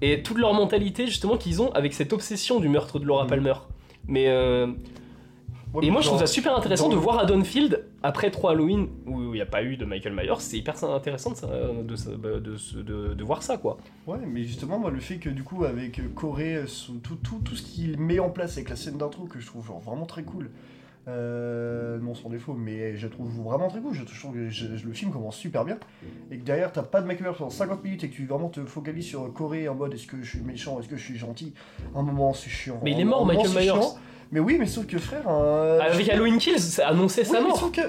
et 0.00 0.22
toute 0.22 0.38
leur 0.38 0.54
mentalité 0.54 1.06
justement 1.06 1.36
qu'ils 1.36 1.60
ont 1.62 1.70
avec 1.72 1.92
cette 1.94 2.12
obsession 2.12 2.60
du 2.60 2.68
meurtre 2.68 2.98
de 2.98 3.04
Laura 3.04 3.24
Mm. 3.24 3.28
Palmer. 3.28 3.54
Mais 4.06 4.28
euh, 4.28 4.68
Ouais, 5.74 5.84
et 5.86 5.90
moi 5.90 6.00
je 6.00 6.06
trouve 6.06 6.18
ça 6.18 6.26
super 6.26 6.56
intéressant 6.56 6.88
de 6.88 6.94
le- 6.94 7.00
voir 7.00 7.18
Haddonfield 7.18 7.84
après 8.02 8.30
trois 8.30 8.52
Halloween 8.52 8.88
où 9.06 9.20
il 9.20 9.32
n'y 9.32 9.40
a 9.42 9.46
pas 9.46 9.62
eu 9.62 9.76
de 9.76 9.84
Michael 9.84 10.14
Myers, 10.14 10.32
c'est 10.38 10.56
hyper 10.56 10.82
intéressant 10.82 11.32
de, 11.32 11.36
ça- 11.36 11.46
de, 11.46 11.94
ça- 11.94 12.10
bah, 12.16 12.40
de, 12.40 13.14
de- 13.14 13.24
voir 13.24 13.42
ça 13.42 13.58
quoi. 13.58 13.76
Ouais, 14.06 14.16
mais 14.26 14.44
justement, 14.44 14.78
moi, 14.78 14.90
le 14.90 14.98
fait 15.00 15.16
que 15.18 15.28
du 15.28 15.42
coup, 15.42 15.64
avec 15.66 15.98
euh, 15.98 16.04
Corée, 16.14 16.56
euh, 16.56 16.64
tout, 17.02 17.16
tout, 17.16 17.40
tout 17.44 17.54
ce 17.54 17.60
qu'il 17.62 17.98
met 18.00 18.18
en 18.18 18.30
place 18.30 18.56
avec 18.56 18.70
la 18.70 18.76
scène 18.76 18.96
d'intro, 18.96 19.24
que 19.24 19.40
je 19.40 19.46
trouve 19.46 19.66
genre 19.66 19.80
vraiment 19.80 20.06
très 20.06 20.22
cool. 20.22 20.48
Euh, 21.08 21.98
non, 22.00 22.14
sans 22.14 22.28
défaut, 22.28 22.52
mais 22.52 22.96
je 22.96 23.06
trouve 23.08 23.30
vraiment 23.42 23.68
très 23.68 23.80
cool. 23.80 23.94
Je, 23.94 24.02
je 24.06 24.20
trouve 24.20 24.34
que 24.34 24.50
je- 24.50 24.66
le 24.66 24.92
film 24.92 25.10
commence 25.10 25.36
super 25.36 25.64
bien. 25.64 25.78
Et 26.30 26.36
que 26.38 26.44
derrière, 26.44 26.70
t'as 26.70 26.82
pas 26.82 27.00
de 27.00 27.06
Michael 27.06 27.28
Myers 27.28 27.36
pendant 27.38 27.50
50 27.50 27.82
minutes 27.82 28.04
et 28.04 28.10
que 28.10 28.14
tu 28.14 28.26
vraiment 28.26 28.48
te 28.50 28.62
focalises 28.64 29.06
sur 29.06 29.32
Corée 29.32 29.68
en 29.68 29.74
mode 29.74 29.94
est-ce 29.94 30.06
que 30.06 30.22
je 30.22 30.28
suis 30.28 30.40
méchant, 30.40 30.78
est-ce 30.80 30.88
que 30.88 30.96
je 30.96 31.02
suis 31.04 31.16
gentil? 31.16 31.54
Un 31.94 32.02
moment, 32.02 32.34
c'est 32.34 32.50
chiant. 32.50 32.78
Mais 32.82 32.92
il 32.92 33.00
est 33.00 33.04
mort, 33.04 33.24
moment, 33.24 33.38
Michael 33.40 33.48
c'est 33.54 33.58
Myers. 33.72 33.80
chiant. 33.82 33.94
Mais 34.32 34.40
oui, 34.40 34.56
mais 34.58 34.66
sauf 34.66 34.86
que 34.86 34.98
frère. 34.98 35.26
un- 35.28 35.78
Avec 35.80 36.04
je- 36.06 36.10
Halloween 36.12 36.36
Kills, 36.36 36.60
ça 36.60 36.88
annonçait 36.88 37.22
Oui, 37.22 37.26
sa 37.28 37.40
mais 37.40 37.48
mort. 37.48 37.58
sauf 37.58 37.72
que. 37.72 37.80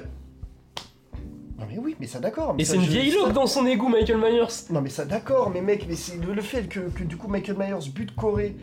Non, 1.59 1.65
mais 1.69 1.77
oui, 1.77 1.95
mais 1.99 2.07
ça 2.07 2.19
d'accord. 2.19 2.55
mais 2.57 2.63
c'est 2.63 2.75
une 2.77 2.83
vieille 2.83 3.11
loque 3.11 3.33
dans 3.33 3.47
son 3.47 3.65
égout, 3.65 3.89
Michael 3.89 4.17
Myers. 4.17 4.45
non 4.71 4.81
mais 4.81 4.89
ça 4.89 5.03
d'accord, 5.03 5.49
mais 5.53 5.61
mec, 5.61 5.85
mais 5.89 5.95
c'est 5.95 6.15
le, 6.25 6.33
le 6.33 6.41
fait 6.41 6.69
que, 6.69 6.79
que 6.79 7.03
du 7.03 7.17
coup 7.17 7.27
Michael 7.27 7.57
Myers 7.57 7.89
bute 7.93 8.15
Corée, 8.15 8.55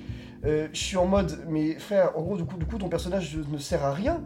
euh, 0.46 0.68
je 0.72 0.78
suis 0.78 0.96
en 0.96 1.04
mode, 1.06 1.44
mais 1.46 1.74
frère, 1.78 2.16
en 2.16 2.22
gros 2.22 2.36
du 2.38 2.44
coup, 2.44 2.56
du 2.56 2.64
coup 2.64 2.78
ton 2.78 2.88
personnage 2.88 3.36
ne 3.36 3.58
sert 3.58 3.84
à 3.84 3.92
rien. 3.92 4.22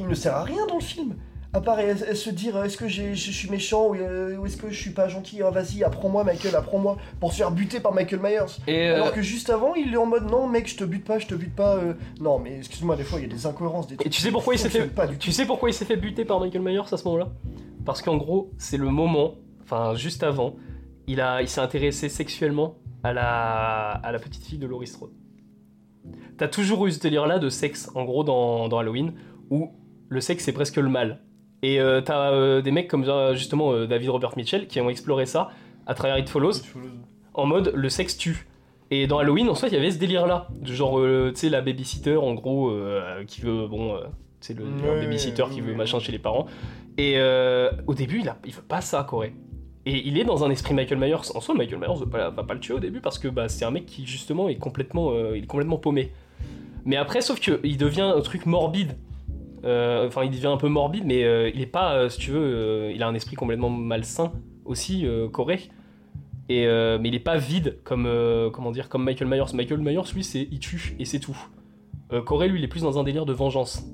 Il 0.00 0.08
ne 0.08 0.14
sert 0.14 0.34
à 0.34 0.42
rien 0.44 0.66
dans 0.66 0.76
le 0.76 0.80
film. 0.82 1.14
À 1.52 1.60
part 1.60 1.78
se 2.14 2.30
dire 2.30 2.60
est-ce 2.64 2.76
que 2.76 2.88
je 2.88 3.14
suis 3.14 3.48
méchant 3.48 3.86
ou, 3.90 3.94
euh, 3.94 4.36
ou 4.36 4.44
est-ce 4.46 4.56
que 4.56 4.70
je 4.70 4.80
suis 4.80 4.90
pas 4.90 5.06
gentil 5.06 5.40
Ah, 5.40 5.50
Vas-y, 5.50 5.84
apprends-moi 5.84 6.24
Michael, 6.24 6.56
apprends-moi 6.56 6.96
pour 7.20 7.30
se 7.32 7.36
faire 7.38 7.52
buter 7.52 7.78
par 7.78 7.94
Michael 7.94 8.18
Myers. 8.20 8.58
Et 8.66 8.88
euh, 8.88 8.96
Alors 8.96 9.12
que 9.12 9.22
juste 9.22 9.50
avant, 9.50 9.72
il 9.76 9.94
est 9.94 9.96
en 9.96 10.06
mode 10.06 10.28
non 10.28 10.48
mec, 10.48 10.66
je 10.68 10.76
te 10.76 10.82
bute 10.82 11.04
pas, 11.04 11.20
je 11.20 11.28
te 11.28 11.34
bute 11.36 11.54
pas. 11.54 11.76
euh. 11.76 11.94
Non 12.20 12.40
mais 12.40 12.56
excuse-moi, 12.56 12.96
des 12.96 13.04
fois 13.04 13.20
il 13.20 13.28
y 13.28 13.30
a 13.30 13.32
des 13.32 13.46
incohérences, 13.46 13.86
des 13.86 13.94
trucs. 13.96 14.10
tu 14.12 14.20
sais 14.20 14.32
pourquoi 14.32 14.54
il 14.54 14.58
s'est 14.58 14.68
fait- 14.68 14.88
pas. 14.88 15.06
Tu 15.06 15.30
sais 15.30 15.46
pourquoi 15.46 15.70
il 15.70 15.72
s'est 15.74 15.84
fait 15.84 15.96
buter 15.96 16.24
par 16.24 16.40
Michael 16.40 16.62
Myers 16.62 16.80
à 16.92 16.96
ce 16.96 17.04
moment-là? 17.04 17.28
Parce 17.84 18.02
qu'en 18.02 18.16
gros, 18.16 18.50
c'est 18.58 18.76
le 18.78 18.88
moment, 18.88 19.34
enfin 19.62 19.94
juste 19.94 20.24
avant, 20.24 20.56
il, 21.06 21.20
a, 21.20 21.40
il 21.40 21.46
s'est 21.48 21.60
intéressé 21.60 22.08
sexuellement 22.08 22.78
à 23.04 23.12
la, 23.12 23.90
à 23.92 24.10
la 24.10 24.18
petite 24.18 24.44
fille 24.44 24.58
de 24.58 24.66
Laurie 24.66 24.88
Strode. 24.88 25.12
T'as 26.36 26.48
toujours 26.48 26.84
eu 26.88 26.90
ce 26.90 26.98
délire-là 26.98 27.38
de 27.38 27.48
sexe, 27.48 27.90
en 27.94 28.04
gros, 28.04 28.24
dans, 28.24 28.68
dans 28.68 28.78
Halloween, 28.78 29.12
où 29.50 29.70
le 30.08 30.20
sexe 30.20 30.44
c'est 30.44 30.52
presque 30.52 30.76
le 30.76 30.88
mal. 30.88 31.20
Et 31.64 31.80
euh, 31.80 32.02
t'as 32.02 32.30
euh, 32.32 32.60
des 32.60 32.70
mecs 32.70 32.88
comme 32.88 33.04
euh, 33.04 33.34
justement 33.34 33.86
David 33.86 34.10
Robert 34.10 34.36
Mitchell 34.36 34.66
qui 34.66 34.80
ont 34.82 34.90
exploré 34.90 35.24
ça 35.24 35.50
à 35.86 35.94
travers 35.94 36.18
It 36.18 36.28
Follows 36.28 36.60
en 37.32 37.46
mode 37.46 37.72
le 37.74 37.88
sexe 37.88 38.18
tue. 38.18 38.46
Et 38.90 39.06
dans 39.06 39.18
Halloween, 39.18 39.48
en 39.48 39.54
soi, 39.54 39.68
il 39.68 39.74
y 39.74 39.78
avait 39.78 39.90
ce 39.90 39.98
délire-là. 39.98 40.48
Du 40.60 40.74
genre, 40.74 41.00
tu 41.00 41.36
sais, 41.36 41.48
la 41.48 41.62
babysitter, 41.62 42.16
en 42.16 42.34
gros, 42.34 42.70
qui 43.26 43.40
veut, 43.40 43.66
bon, 43.66 43.98
c'est 44.40 44.56
le 44.56 44.64
Ouais, 44.64 45.00
babysitter 45.00 45.44
qui 45.50 45.62
veut 45.62 45.72
ouais. 45.72 45.76
machin 45.76 45.98
chez 45.98 46.12
les 46.12 46.18
parents. 46.18 46.46
Et 46.96 47.18
au 47.86 47.94
début, 47.94 48.20
il, 48.20 48.28
a, 48.28 48.36
il 48.44 48.52
veut 48.52 48.62
pas 48.62 48.82
ça, 48.82 49.02
Corey. 49.02 49.32
Et 49.86 50.06
il 50.06 50.18
est 50.18 50.24
dans 50.24 50.44
un 50.44 50.50
esprit 50.50 50.74
Michael 50.74 50.98
Myers. 50.98 51.16
En 51.34 51.40
soi, 51.40 51.54
Michael 51.54 51.78
Myers 51.78 51.98
va 51.98 52.06
pas, 52.06 52.30
va 52.30 52.44
pas 52.44 52.54
le 52.54 52.60
tuer 52.60 52.74
au 52.74 52.78
début 52.78 53.00
parce 53.00 53.18
que 53.18 53.26
bah, 53.26 53.48
c'est 53.48 53.64
un 53.64 53.70
mec 53.70 53.86
qui, 53.86 54.06
justement, 54.06 54.48
est 54.48 54.56
complètement, 54.56 55.12
il 55.34 55.42
est 55.42 55.46
complètement 55.46 55.78
paumé. 55.78 56.12
Mais 56.84 56.96
après, 56.96 57.20
sauf 57.22 57.40
qu'il 57.40 57.78
devient 57.78 58.12
un 58.14 58.20
truc 58.20 58.46
morbide. 58.46 58.96
Euh, 59.64 60.06
Enfin, 60.06 60.24
il 60.24 60.30
devient 60.30 60.46
un 60.48 60.56
peu 60.56 60.68
morbide, 60.68 61.04
mais 61.06 61.24
euh, 61.24 61.50
il 61.54 61.60
est 61.60 61.66
pas, 61.66 61.94
euh, 61.94 62.08
si 62.08 62.18
tu 62.18 62.30
veux, 62.30 62.90
il 62.94 63.02
a 63.02 63.08
un 63.08 63.14
esprit 63.14 63.36
complètement 63.36 63.70
malsain 63.70 64.32
aussi, 64.64 65.06
Corey. 65.32 65.60
Et, 66.48 66.66
mais 66.66 67.08
il 67.08 67.14
est 67.14 67.20
pas 67.20 67.36
vide 67.36 67.78
comme, 67.84 68.08
comment 68.52 68.70
dire, 68.70 68.88
comme 68.88 69.04
Michael 69.04 69.28
Myers. 69.28 69.54
Michael 69.54 69.80
Myers, 69.80 70.12
lui, 70.14 70.24
c'est 70.24 70.48
il 70.50 70.58
tue 70.58 70.96
et 70.98 71.04
c'est 71.04 71.20
tout. 71.20 71.36
Corey, 72.24 72.48
lui, 72.48 72.60
il 72.60 72.64
est 72.64 72.68
plus 72.68 72.82
dans 72.82 72.98
un 72.98 73.02
délire 73.02 73.26
de 73.26 73.32
vengeance. 73.32 73.84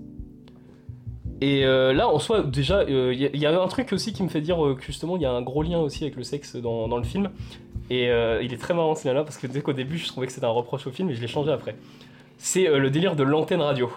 Et 1.41 1.63
là, 1.65 2.09
en 2.09 2.19
soi, 2.19 2.43
déjà, 2.43 2.85
il 2.85 3.15
y, 3.15 3.47
a- 3.47 3.63
un 3.63 3.69
truc 3.69 3.93
aussi 3.93 4.13
qui 4.13 4.23
me 4.23 4.29
fait 4.29 4.41
dire 4.41 4.59
que 4.77 4.83
justement, 4.85 5.17
il 5.17 5.23
y 5.23 5.27
a 5.27 5.33
un 5.33 5.43
gros 5.43 5.63
lien 5.63 5.79
aussi 5.81 6.05
avec 6.05 6.17
le 6.17 6.23
sexe 6.23 6.57
dans, 6.57 6.97
le 6.97 7.05
film. 7.05 7.31
Et 7.89 8.07
il 8.07 8.53
est 8.53 8.61
très 8.61 8.75
marrant 8.75 8.95
ce 8.95 9.07
lien-là 9.09 9.25
parce 9.25 9.37
que 9.37 9.49
dès 9.49 9.61
qu'au 9.61 9.73
début, 9.73 9.99
je 9.99 10.07
trouvais 10.07 10.27
que 10.27 10.33
c'était 10.33 10.47
un 10.47 10.51
reproche 10.51 10.87
au 10.87 10.93
film 10.93 11.11
et 11.11 11.15
je 11.15 11.21
l'ai 11.21 11.29
changé 11.29 11.51
après. 11.51 11.77
C'est 12.39 12.69
le 12.69 12.91
délire 12.91 13.17
de 13.17 13.25
l'antenne 13.25 13.61
radio. 13.61 13.91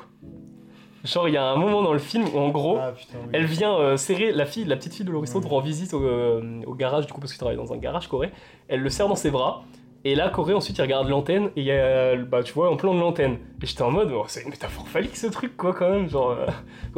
Genre, 1.04 1.28
il 1.28 1.34
y 1.34 1.38
a 1.38 1.46
un 1.46 1.58
moment 1.58 1.82
dans 1.82 1.92
le 1.94 2.00
film 2.00 2.26
où 2.34 2.40
en 2.40 2.50
gros, 2.50 2.78
Ah 2.82 2.92
putain, 2.94 3.18
oui. 3.24 3.30
elle 3.34 3.46
vient 3.46 3.74
euh, 3.76 3.98
serrer 3.98 4.32
la 4.32 4.46
fille, 4.46 4.64
la 4.66 4.78
petite 4.78 4.94
fille 4.94 5.06
de 5.06 5.12
Lauriston 5.12 5.40
Ouais. 5.42 5.48
rend 5.50 5.60
visite 5.60 5.94
au, 5.94 6.02
euh, 6.04 6.62
au 6.66 6.74
garage 6.76 7.08
du 7.08 7.12
coup 7.14 7.20
parce 7.20 7.34
qu'il 7.34 7.40
travaille 7.40 7.58
dans 7.58 7.74
un 7.74 7.78
garage 7.78 8.08
Corée. 8.08 8.32
Elle 8.70 8.80
le 8.82 8.90
serre 8.90 9.10
dans 9.10 9.16
ses 9.16 9.30
bras 9.30 9.64
et 10.06 10.16
là 10.16 10.30
Corée 10.30 10.54
ensuite 10.54 10.78
il 10.78 10.82
regarde 10.82 11.08
l'antenne 11.10 11.46
et 11.56 11.62
il 11.62 11.64
y 11.64 11.72
a 11.72 12.16
bah 12.18 12.44
tu 12.44 12.52
vois 12.54 12.68
un 12.70 12.76
plan 12.76 12.94
de 12.94 13.00
l'antenne 13.00 13.38
et 13.62 13.66
j'étais 13.66 13.84
en 13.84 13.92
mode 13.92 14.12
oh, 14.14 14.26
c'est 14.28 14.44
une 14.44 14.50
métaphore 14.50 14.86
phallique 14.88 15.16
ce 15.16 15.28
truc 15.28 15.56
quoi 15.56 15.74
quand 15.74 15.90
même 15.90 16.10
genre 16.10 16.32
euh, 16.32 16.46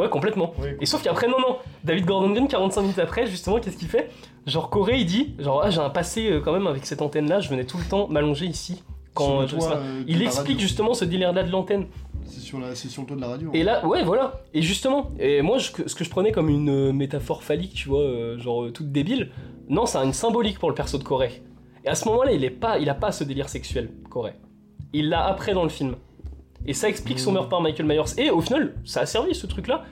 ouais 0.02 0.10
complètement. 0.10 0.54
Oui, 0.60 0.70
Et 0.82 0.86
sauf 0.88 1.04
qu'après 1.04 1.28
non 1.28 1.40
non 1.40 1.58
David 1.84 2.06
Gordon 2.06 2.32
Green 2.32 2.48
45 2.48 2.82
minutes 2.82 3.00
après 3.00 3.28
justement 3.28 3.60
qu'est-ce 3.60 3.78
qu'il 3.78 3.88
fait? 3.90 4.10
Genre 4.48 4.70
Corée 4.72 4.98
il 4.98 5.06
dit 5.06 5.36
genre 5.40 5.62
ah 5.64 5.70
j'ai 5.72 5.82
un 5.82 5.90
passé 5.92 6.32
euh, 6.32 6.40
quand 6.42 6.52
même 6.54 6.66
avec 6.68 6.86
cette 6.88 7.02
antenne 7.04 7.28
là 7.30 7.40
je 7.40 7.50
venais 7.50 7.66
tout 7.66 7.78
le 7.78 7.86
temps 7.86 8.08
m'allonger 8.08 8.46
ici 8.48 8.84
quand 9.14 9.42
euh, 9.44 10.04
Il 10.08 10.22
explique 10.24 10.60
justement 10.60 10.94
ce 10.94 11.06
délire 11.06 11.32
là 11.32 11.44
de 11.44 11.50
l'antenne. 11.52 11.86
C'est 12.26 12.40
sur, 12.42 12.60
la... 12.60 12.76
c'est 12.76 12.88
sur 12.90 13.02
le 13.04 13.08
toit 13.08 13.16
de 13.16 13.22
la 13.22 13.28
radio. 13.28 13.52
Et 13.54 13.64
là, 13.64 13.86
ouais, 13.86 14.04
voilà. 14.04 14.42
Et 14.54 14.62
justement, 14.62 15.12
et 15.20 15.42
moi, 15.42 15.58
je- 15.58 15.72
ce 15.86 15.96
que 15.96 16.04
je 16.04 16.10
prenais 16.10 16.32
comme 16.32 16.50
une 16.50 16.70
euh, 16.70 16.92
métaphore 16.94 17.44
phallique, 17.44 17.74
tu 17.74 17.88
vois, 17.90 18.02
euh, 18.02 18.38
genre 18.40 18.64
euh, 18.66 18.72
toute 18.72 18.92
débile, 18.92 19.32
non, 19.70 19.86
ça 19.86 20.02
a 20.02 20.04
une 20.06 20.14
symbolique 20.14 20.60
pour 20.60 20.70
le 20.70 20.76
perso 20.76 20.98
de 20.98 21.04
Corée. 21.04 21.42
Et 21.84 21.88
à 21.88 21.96
ce 21.96 22.08
moment-là, 22.10 22.32
il 22.34 22.44
est 22.44 22.50
pas, 22.50 22.80
il 22.80 22.90
a 22.90 22.96
pas 22.96 23.12
ce 23.12 23.24
délire 23.24 23.48
sexuel, 23.50 23.92
Corée. 24.10 24.34
Il 24.94 25.10
l'a 25.10 25.26
après 25.26 25.54
dans 25.54 25.64
le 25.64 25.70
film. 25.70 25.96
Et 26.66 26.74
ça 26.74 26.90
explique 26.90 27.20
son 27.20 27.32
Mmh. 27.32 27.34
meurtre 27.36 27.50
par 27.50 27.62
Michael 27.62 27.86
Myers. 27.86 28.04
Et 28.18 28.32
au 28.32 28.42
final, 28.42 28.74
ça 28.86 29.02
a 29.02 29.06
servi 29.06 29.36
ce 29.36 29.46
truc-là. 29.46 29.84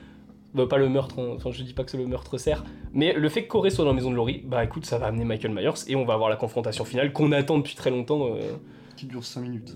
Bah, 0.55 0.65
pas 0.67 0.77
le 0.77 0.87
meurtre, 0.87 1.19
hein. 1.19 1.31
enfin 1.35 1.49
je 1.51 1.63
dis 1.63 1.73
pas 1.73 1.83
que 1.83 1.89
c'est 1.89 1.97
le 1.97 2.05
meurtre 2.05 2.37
sert, 2.37 2.63
mais 2.93 3.13
le 3.13 3.27
fait 3.27 3.43
que 3.45 3.47
Corée 3.47 3.71
soit 3.71 3.85
dans 3.85 3.89
la 3.89 3.95
maison 3.95 4.11
de 4.11 4.15
Laurie, 4.15 4.43
bah 4.45 4.63
écoute, 4.63 4.85
ça 4.85 4.99
va 4.99 5.07
amener 5.07 5.25
Michael 5.25 5.51
Myers 5.51 5.71
et 5.87 5.95
on 5.95 6.05
va 6.05 6.13
avoir 6.13 6.29
la 6.29 6.35
confrontation 6.35 6.85
finale 6.85 7.11
qu'on 7.11 7.31
attend 7.31 7.57
depuis 7.57 7.73
très 7.73 7.89
longtemps. 7.89 8.27
euh. 8.27 8.39
Qui 8.95 9.07
dure 9.07 9.23
5 9.23 9.41
minutes. 9.41 9.75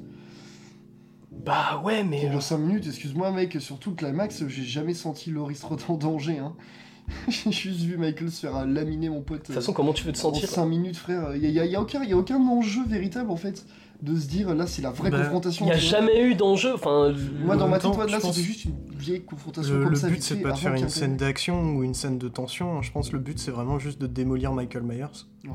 Bah 1.45 1.81
ouais, 1.83 2.03
mais. 2.03 2.21
Qui 2.21 2.29
dure 2.29 2.41
5 2.41 2.57
minutes, 2.57 2.87
excuse-moi 2.87 3.31
mec, 3.31 3.57
sur 3.59 3.79
toute 3.79 4.01
la 4.01 4.11
max, 4.11 4.45
j'ai 4.47 4.63
jamais 4.63 4.93
senti 4.93 5.31
Loris 5.31 5.59
trop 5.59 5.77
en 5.87 5.95
danger. 5.95 6.39
Hein. 6.39 6.55
j'ai 7.29 7.51
juste 7.51 7.81
vu 7.81 7.97
Michael 7.97 8.31
se 8.31 8.41
faire 8.41 8.55
euh, 8.57 8.65
laminer 8.65 9.09
mon 9.09 9.21
pote. 9.21 9.41
De 9.41 9.45
toute 9.45 9.55
façon, 9.55 9.73
comment 9.73 9.93
tu 9.93 10.03
veux 10.03 10.11
te 10.11 10.17
en 10.17 10.33
sentir 10.33 10.49
5 10.49 10.65
minutes 10.65 10.97
frère, 10.97 11.35
il 11.35 11.49
y 11.49 11.59
a, 11.59 11.65
y 11.65 11.75
a 11.75 11.81
aucun, 11.81 12.03
y 12.03 12.13
a 12.13 12.17
aucun 12.17 12.39
enjeu 12.39 12.83
véritable 12.85 13.31
en 13.31 13.37
fait 13.37 13.65
de 14.01 14.15
se 14.15 14.27
dire 14.27 14.53
là 14.53 14.67
c'est 14.67 14.81
la 14.81 14.91
vraie 14.91 15.09
Bah, 15.09 15.19
confrontation. 15.19 15.65
Il 15.65 15.69
n'y 15.69 15.71
a 15.73 15.77
vois. 15.77 15.83
jamais 15.83 16.21
eu 16.23 16.35
d'enjeu, 16.35 16.73
enfin. 16.73 17.13
Moi 17.43 17.55
dans 17.55 17.67
ma 17.67 17.79
tête, 17.79 17.95
là 17.97 18.05
je 18.07 18.17
pense- 18.17 18.35
c'était 18.35 18.47
juste 18.47 18.65
une 18.65 18.75
vieille 18.95 19.23
confrontation 19.23 19.73
Le, 19.75 19.81
comme 19.83 19.89
le 19.91 19.95
ça. 19.95 20.07
but 20.07 20.21
c'est 20.21 20.35
pas 20.41 20.51
de 20.51 20.57
faire 20.57 20.73
une 20.73 20.89
scène 20.89 21.17
d'action 21.17 21.75
ou 21.75 21.83
une 21.83 21.93
scène 21.93 22.17
de 22.17 22.27
tension. 22.27 22.81
Je 22.81 22.91
pense 22.91 23.09
que 23.09 23.15
le 23.15 23.21
but 23.21 23.39
c'est 23.39 23.51
vraiment 23.51 23.79
juste 23.79 23.99
de 23.99 24.07
démolir 24.07 24.53
Michael 24.53 24.83
Myers. 24.83 25.05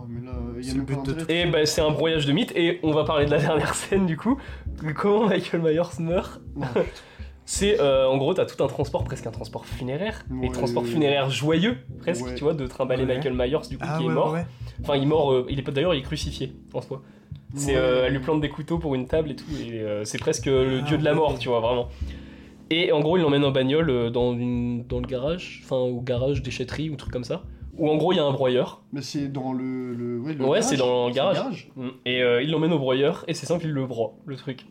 mais 0.09 0.27
là, 0.27 0.33
y 0.61 0.71
a 0.71 0.75
même 0.75 0.87
le 0.89 0.97
but 0.97 1.07
de. 1.07 1.31
Et 1.33 1.47
bah, 1.47 1.65
c'est 1.67 1.81
un 1.83 1.91
brouillage 1.91 2.27
de 2.27 2.33
mythes, 2.33 2.53
et 2.57 2.81
on 2.83 2.93
va 2.93 3.05
parler 3.05 3.27
de 3.27 3.31
la 3.31 3.39
dernière 3.41 3.75
scène 3.75 4.07
du 4.07 4.17
coup. 4.17 4.37
Comment 4.97 5.29
Michael 5.29 5.63
Myers 5.63 6.01
meurt. 6.01 6.41
C'est 7.45 7.81
euh, 7.81 8.07
en 8.09 8.19
gros, 8.19 8.35
t'as 8.35 8.47
tout 8.47 8.63
un 8.63 8.69
transport, 8.69 9.03
presque 9.03 9.27
un 9.27 9.33
transport 9.33 9.67
funéraire, 9.67 10.25
et 10.31 10.47
Ouais. 10.47 10.49
transport 10.51 10.87
funéraire 10.87 11.29
joyeux, 11.29 11.77
presque, 11.99 12.25
Ouais. 12.25 12.35
tu 12.37 12.45
vois, 12.45 12.55
de 12.55 12.67
trimballer 12.69 13.05
Ouais. 13.05 13.17
Michael 13.17 13.35
Myers 13.35 13.69
du 13.69 13.79
coup 13.79 13.85
Ah 13.87 13.99
qui 13.99 14.05
ouais, 14.07 14.13
est 14.13 14.15
mort. 14.15 14.33
ouais. 14.33 14.47
Enfin, 14.81 14.95
il 14.97 15.03
est 15.03 15.07
mort, 15.07 15.33
euh, 15.33 15.47
il 15.51 15.59
est 15.59 15.71
d'ailleurs, 15.71 15.93
il 15.93 15.99
est 15.99 16.03
crucifié 16.03 16.55
en 16.73 16.81
soi. 16.81 17.03
C'est, 17.55 17.77
euh, 17.77 18.07
elle 18.07 18.13
lui 18.15 18.21
plante 18.21 18.41
des 18.41 18.49
couteaux 18.49 18.79
pour 18.79 18.95
une 18.95 19.07
table 19.07 19.31
et 19.33 19.37
tout, 19.37 19.45
et 19.61 19.81
euh, 19.81 20.05
c'est 20.05 20.19
presque 20.19 20.47
le 20.47 20.79
Ah, 20.83 20.87
dieu 20.87 20.97
de 20.99 21.05
la 21.05 21.15
mort, 21.15 21.39
tu 21.39 21.49
vois, 21.49 21.61
vraiment. 21.61 21.89
Et 22.71 22.91
en 22.93 23.01
gros, 23.01 23.17
il 23.19 23.23
l'emmène 23.23 23.45
en 23.45 23.51
bagnole 23.51 23.91
euh, 23.91 24.11
dans, 24.11 24.33
une, 24.33 24.85
dans 24.87 25.01
le 25.01 25.07
garage, 25.07 25.61
enfin, 25.65 25.77
au 25.77 26.01
garage 26.01 26.43
déchetterie 26.43 26.89
ou 26.89 26.97
truc 26.97 27.13
comme 27.13 27.25
ça, 27.25 27.43
où 27.77 27.89
en 27.91 27.97
gros, 27.97 28.13
il 28.13 28.17
y 28.17 28.19
a 28.19 28.25
un 28.25 28.33
broyeur. 28.33 28.83
Mais 28.93 29.03
c'est 29.03 29.29
dans 29.29 29.53
le, 29.53 29.93
le, 29.95 30.19
ouais, 30.21 30.33
le 30.35 30.45
Ouais, 30.45 30.61
garage. 30.61 30.65
c'est 30.65 30.77
dans 30.77 31.09
le 31.09 31.13
garage. 31.13 31.71
Mm. 31.77 31.89
Et 32.07 32.23
euh, 32.23 32.43
il 32.43 32.51
l'emmène 32.51 32.73
au 32.73 32.79
broyeur, 32.79 33.25
et 33.29 33.35
c'est 33.35 33.47
simple, 33.47 33.65
il 33.67 33.73
le 33.73 33.87
broie, 33.87 34.15
le 34.25 34.37
truc. 34.37 34.65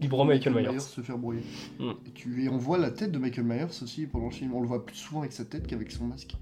Il 0.00 0.08
broie 0.08 0.24
Michael 0.24 0.54
Myers. 0.54 0.78
se 0.78 1.00
faire 1.00 1.18
brouiller. 1.18 1.42
Mm. 1.80 1.90
Et, 2.06 2.10
tu, 2.14 2.44
et 2.44 2.48
on 2.48 2.56
voit 2.58 2.78
la 2.78 2.90
tête 2.92 3.10
de 3.10 3.18
Michael 3.18 3.44
Myers 3.44 3.64
aussi 3.82 4.06
pendant 4.06 4.26
le 4.26 4.30
film. 4.32 4.54
On 4.54 4.60
le 4.60 4.68
voit 4.68 4.86
plus 4.86 4.94
souvent 4.96 5.20
avec 5.20 5.32
sa 5.32 5.44
tête 5.44 5.66
qu'avec 5.66 5.90
son 5.90 6.04
masque. 6.04 6.34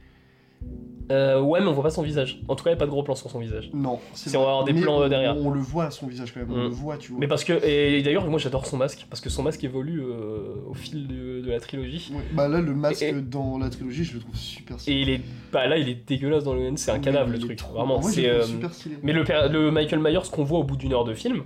Euh, 1.12 1.40
ouais, 1.40 1.60
mais 1.60 1.68
on 1.68 1.72
voit 1.72 1.84
pas 1.84 1.90
son 1.90 2.02
visage. 2.02 2.42
En 2.48 2.56
tout 2.56 2.64
cas, 2.64 2.70
il 2.70 2.72
n'y 2.72 2.78
a 2.78 2.80
pas 2.80 2.86
de 2.86 2.90
gros 2.90 3.04
plan 3.04 3.14
sur 3.14 3.30
son 3.30 3.38
visage. 3.38 3.70
Non, 3.72 4.00
Si 4.12 4.28
vrai. 4.28 4.38
on 4.38 4.40
va 4.42 4.48
avoir 4.48 4.64
des 4.64 4.72
Mais 4.72 4.80
plans, 4.80 4.96
on, 4.98 5.02
euh, 5.02 5.08
derrière. 5.08 5.36
On 5.36 5.50
le 5.50 5.60
voit 5.60 5.92
son 5.92 6.08
visage 6.08 6.32
quand 6.34 6.40
même. 6.40 6.50
On 6.50 6.56
Mm. 6.56 6.62
le 6.64 6.68
voit, 6.70 6.96
tu 6.98 7.12
vois. 7.12 7.20
Mais 7.20 7.28
parce 7.28 7.44
que, 7.44 7.64
et 7.64 8.02
d'ailleurs, 8.02 8.26
moi 8.28 8.40
j'adore 8.40 8.66
son 8.66 8.76
masque, 8.76 9.06
parce 9.08 9.20
que 9.20 9.30
son 9.30 9.44
masque 9.44 9.62
évolue 9.62 10.00
euh, 10.02 10.54
au 10.68 10.74
fil 10.74 11.06
de, 11.06 11.42
de 11.42 11.48
la 11.48 11.60
trilogie. 11.60 12.10
Ouais, 12.12 12.22
Bah 12.32 12.48
là, 12.48 12.60
le 12.60 12.74
masque 12.74 13.02
Et- 13.02 13.12
dans 13.12 13.56
la 13.58 13.70
trilogie, 13.70 14.02
je 14.02 14.14
le 14.14 14.20
trouve 14.20 14.34
super 14.34 14.76
Et 14.76 14.80
stylé. 14.80 15.00
il 15.02 15.10
est, 15.10 15.20
bah 15.52 15.68
là, 15.68 15.78
il 15.78 15.88
est 15.88 16.08
dégueulasse 16.08 16.42
dans 16.42 16.54
le 16.54 16.72
c'est 16.74 16.90
un 16.90 16.98
cadavre 16.98 17.30
le 17.30 17.38
truc, 17.38 17.56
trop- 17.56 17.74
vraiment. 17.74 18.02
C'est, 18.02 18.28
euh, 18.28 18.40
trouve 18.40 18.50
super 18.54 18.74
stylé. 18.74 18.96
mais 19.04 19.12
le, 19.12 19.70
Michael 19.70 20.00
Myers 20.00 20.28
qu'on 20.32 20.42
voit 20.42 20.58
au 20.58 20.64
bout 20.64 20.76
d'une 20.76 20.92
heure 20.92 21.04
de 21.04 21.14
film, 21.14 21.44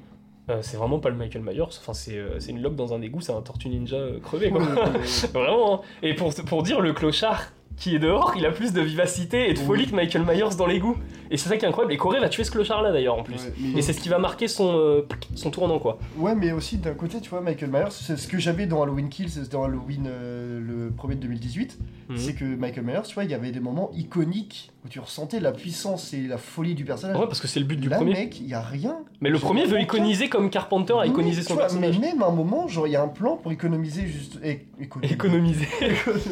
c'est 0.63 0.79
vraiment 0.79 1.01
pas 1.01 1.11
le 1.11 1.17
Michael 1.17 1.43
Myers. 1.43 1.61
Enfin, 1.61 1.93
c'est, 1.93 2.19
c'est 2.39 2.51
une 2.51 2.63
loque 2.63 2.77
dans 2.77 2.95
un 2.95 3.03
égout, 3.03 3.21
c'est 3.21 3.33
un 3.33 3.43
tortue 3.43 3.69
ninja 3.69 3.99
crevé 4.23 4.51
quoi. 4.51 4.63
Ouais, 4.63 4.69
ouais, 4.69 4.75
ouais. 5.01 5.29
vraiment. 5.35 5.75
hein. 5.75 5.81
Et 6.03 6.15
pour, 6.15 6.35
pour 6.47 6.63
dire 6.63 6.81
le 6.81 6.95
clochard 6.95 7.53
qui 7.77 7.95
est 7.95 7.99
dehors, 7.99 8.35
il 8.37 8.45
a 8.47 8.51
plus 8.51 8.73
de 8.73 8.81
vivacité 8.81 9.49
et 9.51 9.55
de 9.55 9.59
folie 9.59 9.87
que 9.87 9.95
Michael 9.95 10.25
Myers 10.25 10.57
dans 10.57 10.67
l'égout. 10.67 10.97
Et 11.31 11.37
c'est 11.37 11.49
ça 11.49 11.57
qui 11.57 11.65
est 11.65 11.69
incroyable. 11.69 11.93
Et 11.93 11.97
Corey 11.97 12.19
va 12.21 12.29
tuer 12.29 12.45
ce 12.45 12.51
clochard 12.51 12.83
là 12.83 12.91
d'ailleurs 12.93 13.17
en 13.19 13.23
plus. 13.23 13.35
Ouais, 13.37 13.53
mais- 13.61 13.79
Et 13.79 13.83
c'est 13.83 13.93
ce 13.93 14.01
qui 14.01 14.09
va 14.09 14.19
marquer 14.19 14.49
son, 14.49 14.73
euh, 14.77 15.03
son 15.37 15.51
tournant 15.51 15.79
quoi. 15.79 15.99
Ouais, 16.17 16.35
mais 16.35 16.51
aussi 16.53 16.77
d'un 16.79 16.95
côté, 16.95 17.21
tu 17.21 17.31
vois, 17.31 17.41
Michael 17.41 17.71
Myers, 17.71 17.91
c'est 17.91 18.17
ce 18.17 18.27
que 18.27 18.39
j'avais 18.39 18.67
dans 18.67 18.83
Halloween 18.83 19.09
Kills, 19.09 19.49
dans 19.51 19.65
Halloween 19.65 20.07
euh, 20.09 20.61
le 20.61 20.91
premier 20.91 21.15
de 21.15 21.21
2018, 21.21 21.79
Mhm. 22.09 22.17
c'est 22.19 22.33
que 22.35 22.45
Michael 22.45 22.85
Myers, 22.85 23.03
tu 23.07 23.15
vois, 23.15 23.25
il 23.25 23.31
y 23.31 23.35
avait 23.35 23.53
des 23.53 23.61
moments 23.61 23.91
iconiques 23.95 24.73
où 24.85 24.89
tu 24.89 24.99
ressentais 24.99 25.39
la 25.41 25.53
puissance 25.53 26.13
et 26.15 26.23
la 26.23 26.39
folie 26.39 26.75
du 26.75 26.85
personnage. 26.85 27.17
Ouais, 27.17 27.27
parce 27.27 27.41
que 27.41 27.47
c'est 27.47 27.61
le 27.61 27.67
but 27.67 27.79
du 27.79 27.89
Là, 27.89 27.97
premier. 27.99 28.13
mec, 28.15 28.41
il 28.41 28.49
y 28.49 28.55
a 28.55 28.61
rien. 28.61 28.97
Mais 29.21 29.29
le 29.31 29.39
premier 29.39 29.67
veut 29.67 29.79
iconiser 29.81 30.29
comme 30.29 30.51
Carpenter 30.51 30.95
a 30.99 31.05
tu 31.05 31.43
son 31.43 31.55
vois, 31.55 31.63
personnage. 31.65 31.99
Mais 32.01 32.09
même 32.13 32.23
à 32.23 32.27
un 32.27 32.33
moment, 32.33 32.67
genre, 32.67 32.87
il 32.89 32.93
y 32.93 32.97
a 32.97 33.03
un 33.03 33.09
plan 33.09 33.37
pour 33.37 33.53
économiser 33.53 34.07
juste. 34.07 34.39
é- 34.43 34.67
économiser. 34.81 35.67
Économiser. 35.81 36.31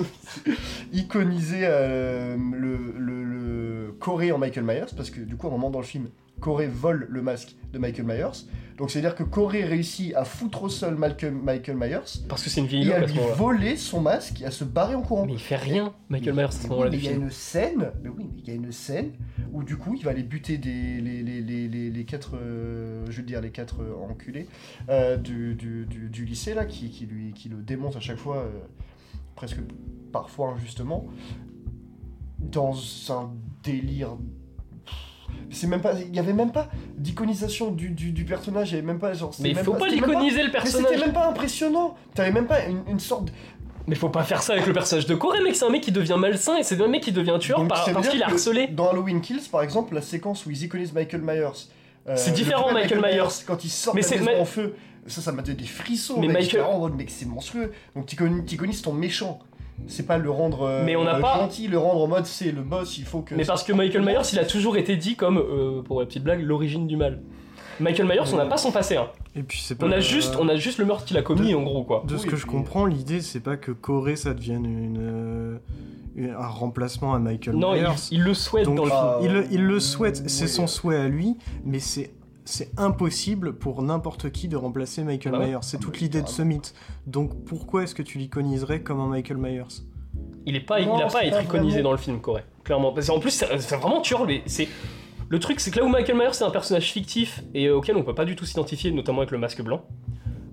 iconiser 0.93 1.61
euh, 1.63 2.37
le, 2.53 2.79
le, 2.99 3.25
le 3.25 3.95
Corey 4.01 4.33
en 4.33 4.39
Michael 4.39 4.65
Myers, 4.65 4.88
parce 4.97 5.11
que 5.11 5.21
du 5.21 5.37
coup, 5.37 5.47
à 5.47 5.51
un 5.51 5.53
moment 5.53 5.71
dans 5.71 5.81
le 5.81 5.85
film, 5.85 6.09
Corey 6.41 6.69
vole 6.69 7.07
le 7.11 7.23
masque 7.23 7.57
de 7.73 7.79
Michael 7.79 8.07
Myers. 8.07 8.47
Donc, 8.77 8.93
c'est-à-dire 8.93 9.17
que 9.17 9.25
Corey 9.25 9.65
réussit 9.65 10.15
à 10.15 10.25
foutre 10.25 10.63
au 10.63 10.69
sol 10.69 10.97
Michael 10.97 11.77
Myers 11.77 12.21
Parce 12.29 12.45
que 12.45 12.49
c'est 12.49 12.61
une 12.61 12.69
vieille 12.69 12.89
et 12.89 12.95
à 12.95 13.05
lui 13.05 13.13
moment-là. 13.15 13.35
voler 13.35 13.77
son 13.77 14.01
masque 14.01 14.41
et 14.41 14.45
à 14.45 14.53
se 14.53 14.63
barrer 14.63 14.95
en 14.95 15.03
courant. 15.03 15.27
Mais 15.27 15.33
il 15.33 15.41
fait 15.41 15.57
rien, 15.57 15.93
Michael 16.09 16.35
Myers, 16.35 16.43
à 16.45 16.51
ce 16.53 16.69
moment-là 16.69 16.91
mais 16.91 16.97
il 16.99 17.05
y 17.05 17.09
a 17.09 17.13
une 17.13 17.31
scène, 17.31 17.91
mais 18.05 18.09
oui, 18.09 18.29
mais 18.33 18.41
il 18.41 18.49
y 18.49 18.51
a 18.53 18.55
une 18.55 18.71
scène 18.71 19.11
où 19.53 19.65
du 19.65 19.77
coup 19.77 19.95
il 19.95 20.05
va 20.05 20.13
aller 20.13 20.23
buter 20.23 20.59
des, 20.59 21.01
les, 21.01 21.25
les, 21.25 21.41
les, 21.41 21.67
les, 21.67 21.91
les 21.91 22.05
quatre, 22.05 22.37
euh, 22.37 23.05
je 23.11 23.17
veux 23.17 23.27
dire 23.27 23.41
les 23.41 23.51
quatre 23.51 23.83
euh, 23.83 23.97
enculés 24.09 24.47
euh, 24.91 25.17
du, 25.17 25.57
du, 25.57 25.85
du, 25.87 26.09
du 26.09 26.25
lycée 26.25 26.55
là, 26.55 26.65
qui, 26.65 26.89
qui, 26.91 27.07
lui, 27.07 27.33
qui 27.33 27.49
le 27.49 27.57
démonte 27.57 27.97
à 27.97 28.01
chaque 28.01 28.19
fois, 28.19 28.49
presque 29.35 29.59
parfois 30.13 30.51
injustement, 30.51 31.07
dans 32.39 32.77
un 33.11 33.33
délire. 33.65 34.17
C'est 35.51 35.67
même 35.67 35.81
pas, 35.81 35.95
il 35.95 36.15
y 36.15 36.19
avait 36.19 36.33
même 36.35 36.53
pas 36.53 36.69
d'iconisation 36.97 37.71
du, 37.71 37.91
du, 37.91 38.13
du 38.13 38.25
personnage, 38.25 38.71
il 38.71 38.75
y 38.75 38.79
avait 38.79 38.87
même 38.87 38.99
pas 38.99 39.13
genre. 39.15 39.33
Mais 39.41 39.51
il 39.51 39.57
faut 39.57 39.73
pas 39.73 39.87
même 39.87 39.95
l'iconiser 39.95 40.43
le 40.43 40.51
Mais 40.53 40.61
c'était 40.65 40.83
personnage. 40.83 41.01
même 41.01 41.13
pas 41.13 41.27
impressionnant. 41.29 41.97
T'avais 42.15 42.33
même 42.33 42.47
pas 42.47 42.67
une, 42.67 42.83
une 42.89 43.01
sorte. 43.01 43.27
de- 43.27 43.33
Mais 43.87 43.95
faut 43.95 44.11
pas 44.11 44.25
faire 44.25 44.43
ça 44.43 44.53
avec 44.53 44.67
le 44.67 44.73
personnage 44.75 45.07
de 45.07 45.15
Corey, 45.15 45.41
mec. 45.41 45.57
C'est 45.57 45.65
un 45.65 45.71
mec 45.71 45.83
qui 45.83 45.93
devient 45.93 46.17
malsain 46.19 46.57
et 46.59 46.63
c'est 46.63 46.81
un 46.81 46.89
mec 46.89 47.03
qui 47.03 47.13
devient 47.13 47.37
tueur 47.41 47.59
Donc, 47.61 47.69
par- 47.69 47.91
parce 47.93 48.09
qu'il 48.09 48.23
a 48.23 48.27
harcelé. 48.27 48.67
Dans 48.67 48.91
Halloween 48.91 49.21
Kills, 49.23 49.49
par 49.51 49.63
exemple, 49.63 49.95
la 49.95 50.03
séquence 50.03 50.45
où 50.45 50.51
ils 50.51 50.63
iconisent 50.65 50.93
Michael 50.93 51.23
Myers. 51.23 51.47
euh, 52.09 52.15
C'est 52.17 52.33
différent, 52.33 52.71
Michael 52.73 53.01
Myers. 53.01 53.23
Quand 53.47 53.65
il 53.65 53.71
sort 53.71 53.95
Mais 53.95 54.03
la 54.03 54.17
maison 54.19 54.41
en 54.43 54.45
feu, 54.45 54.77
ça, 55.07 55.23
ça 55.23 55.33
m'a 55.33 55.41
donné 55.41 55.57
des 55.57 55.65
frissons. 55.67 56.21
Mais 56.21 56.27
mec. 56.27 56.37
Michael- 56.53 56.63
en 56.65 56.79
mode, 56.81 56.95
mec, 56.97 57.09
c'est 57.11 57.27
monstrueux. 57.27 57.73
Donc, 57.97 58.05
t'icon- 58.07 58.45
t'iconises 58.45 58.83
ton 58.83 58.93
méchant. 58.93 59.39
C'est 59.87 60.07
pas 60.07 60.19
le 60.19 60.31
rendre 60.31 60.63
euh, 60.63 60.83
Mais 60.85 60.97
on 60.97 61.05
n'a 61.05 61.17
euh, 61.17 61.21
pas- 61.21 61.39
gentil, 61.39 61.69
le 61.69 61.79
rendre 61.79 62.03
en 62.03 62.09
mode 62.09 62.27
c'est 62.27 62.53
le 62.53 62.63
boss, 62.63 62.99
il 62.99 63.05
faut 63.05 63.21
que. 63.23 63.35
Mais 63.35 63.45
parce 63.45 63.63
que 63.63 63.73
Michael 63.73 64.03
Myers, 64.05 64.21
il 64.33 64.39
a 64.39 64.45
toujours 64.45 64.77
été 64.77 64.97
dit 64.97 65.17
comme, 65.17 65.39
euh, 65.39 65.83
pour 65.83 66.01
la 66.01 66.07
petite 66.07 66.25
blague, 66.25 66.43
l'origine 66.43 66.87
du 66.87 66.97
mal. 66.97 67.21
Michael 67.81 68.07
Myers, 68.07 68.33
on 68.33 68.37
n'a 68.37 68.47
pas 68.47 68.57
son 68.57 68.73
passé. 68.73 68.97
Hein. 68.97 69.07
Et 69.37 69.43
puis 69.45 69.61
c'est 69.63 69.77
pas. 69.77 69.87
On 69.87 69.93
a 69.93 70.01
juste, 70.01 70.35
on 70.41 70.49
a 70.49 70.57
juste 70.57 70.79
le 70.79 70.85
meurtre 70.85 71.05
qu'il 71.05 71.17
a 71.17 71.23
commis, 71.23 71.55
en 71.55 71.63
gros, 71.63 71.85
quoi. 71.85 72.03
De 72.09 72.17
ce 72.17 72.25
Oui, 72.25 72.29
que 72.31 72.37
je 72.37 72.43
puis- 72.43 72.51
comprends, 72.51 72.87
l'idée 72.87 73.21
c'est 73.21 73.41
pas 73.41 73.57
que 73.57 73.71
Corée 73.71 74.17
ça 74.17 74.35
devienne 74.35 74.65
une, 74.65 74.99
euh, 75.01 75.59
une- 76.17 76.31
un 76.31 76.47
remplacement 76.49 77.15
à 77.15 77.21
Michael 77.21 77.55
Non, 77.55 77.75
il, 77.77 77.83
Myers. 77.83 77.95
il 78.11 78.23
le 78.25 78.35
souhaite 78.35 78.65
Donc, 78.65 78.77
dans 78.77 78.85
le 78.85 78.91
Ah, 78.93 79.19
film. 79.21 79.31
il, 79.31 79.37
le- 79.37 79.47
il 79.53 79.63
le 79.65 79.79
souhaite, 79.81 80.29
c'est 80.29 80.45
oui, 80.47 80.51
son 80.51 80.67
souhait 80.67 80.97
à 80.97 81.07
lui, 81.07 81.37
mais 81.65 81.79
c'est 81.79 82.11
c'est 82.49 82.71
impossible 82.79 83.55
pour 83.55 83.83
n'importe 83.83 84.31
qui 84.31 84.49
de 84.49 84.57
remplacer 84.57 85.05
Michael 85.05 85.33
Bah 85.33 85.39
ouais. 85.41 85.47
Myers. 85.49 85.59
C'est 85.63 85.77
Ah 85.77 85.81
toute 85.83 85.95
bah, 85.95 85.99
l'idée 86.01 86.23
de 86.23 86.29
ce 86.29 86.43
mythe. 86.43 86.75
Donc 87.07 87.45
pourquoi 87.45 87.83
est-ce 87.83 87.95
que 87.95 88.03
tu 88.03 88.19
l'iconiserais 88.19 88.81
comme 88.81 89.01
un 89.01 89.07
Michael 89.07 89.37
Myers? 89.37 89.83
Il 90.47 90.57
est 90.57 90.61
pas, 90.61 90.81
Non, 90.81 90.97
il 90.99 91.03
a 91.03 91.07
pas 91.09 91.19
à 91.19 91.25
être 91.25 91.43
iconisé 91.43 91.75
vraiment. 91.77 91.85
dans 91.85 91.93
le 91.93 91.99
film, 91.99 92.21
Corée. 92.21 92.45
Clairement. 92.65 92.93
Parce 92.93 93.09
qu'en 93.09 93.21
plus, 93.21 93.31
c'est 93.33 93.77
vraiment 93.77 94.01
tueur, 94.01 94.25
mais 94.27 94.43
c'est. 94.47 94.67
Le 95.29 95.39
truc, 95.39 95.61
c'est 95.61 95.71
que 95.71 95.79
là 95.79 95.85
où 95.85 95.89
Michael 95.89 96.17
Myers 96.17 96.33
c'est 96.33 96.45
un 96.45 96.51
personnage 96.51 96.91
fictif 96.91 97.43
et 97.53 97.67
euh, 97.67 97.77
auquel 97.77 97.97
on 97.97 98.03
peut 98.03 98.15
pas 98.15 98.25
du 98.25 98.35
tout 98.35 98.47
s'identifier, 98.47 98.91
notamment 98.93 99.19
avec 99.19 99.31
le 99.31 99.37
masque 99.39 99.61
blanc. 99.63 99.85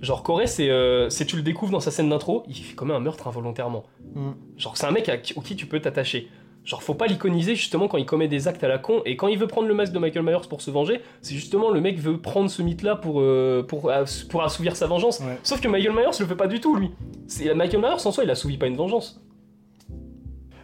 Genre 0.01 0.21
Corée, 0.21 0.47
c'est, 0.47 0.69
euh, 0.69 1.09
c'est 1.09 1.25
tu 1.25 1.37
le 1.37 1.41
découvres 1.43 1.71
dans 1.71 1.79
sa 1.79 1.91
scène 1.91 2.09
d'intro, 2.09 2.43
il 2.49 2.75
commet 2.75 2.93
un 2.93 2.99
meurtre 2.99 3.27
involontairement. 3.27 3.85
Mm. 4.13 4.31
Genre 4.57 4.75
c'est 4.75 4.85
un 4.85 4.91
mec 4.91 5.07
à 5.07 5.15
au 5.37 5.41
qui 5.41 5.55
tu 5.55 5.65
peux 5.65 5.79
t'attacher. 5.79 6.27
Genre 6.65 6.81
faut 6.81 6.95
pas 6.95 7.05
l'iconiser 7.05 7.55
justement 7.55 7.87
quand 7.87 7.97
il 7.97 8.05
commet 8.05 8.27
des 8.27 8.47
actes 8.47 8.63
à 8.63 8.67
la 8.67 8.79
con 8.79 9.01
et 9.05 9.15
quand 9.15 9.27
il 9.27 9.37
veut 9.37 9.47
prendre 9.47 9.67
le 9.67 9.73
masque 9.75 9.93
de 9.93 9.99
Michael 9.99 10.23
Myers 10.23 10.47
pour 10.49 10.61
se 10.61 10.71
venger, 10.71 10.99
c'est 11.21 11.35
justement 11.35 11.69
le 11.69 11.79
mec 11.79 11.99
veut 11.99 12.17
prendre 12.19 12.49
ce 12.49 12.63
mythe 12.63 12.81
là 12.81 12.95
pour, 12.95 13.21
euh, 13.21 13.63
pour, 13.63 13.91
pour 14.29 14.43
assouvir 14.43 14.75
sa 14.75 14.87
vengeance. 14.87 15.19
Ouais. 15.19 15.37
Sauf 15.43 15.61
que 15.61 15.67
Michael 15.67 15.93
Myers 15.93 16.19
le 16.19 16.25
fait 16.25 16.35
pas 16.35 16.47
du 16.47 16.59
tout 16.59 16.75
lui. 16.75 16.89
C'est 17.27 17.53
Michael 17.53 17.81
Myers 17.81 18.05
en 18.05 18.11
soi 18.11 18.23
il 18.23 18.29
assouvit 18.31 18.57
pas 18.57 18.67
une 18.67 18.75
vengeance. 18.75 19.21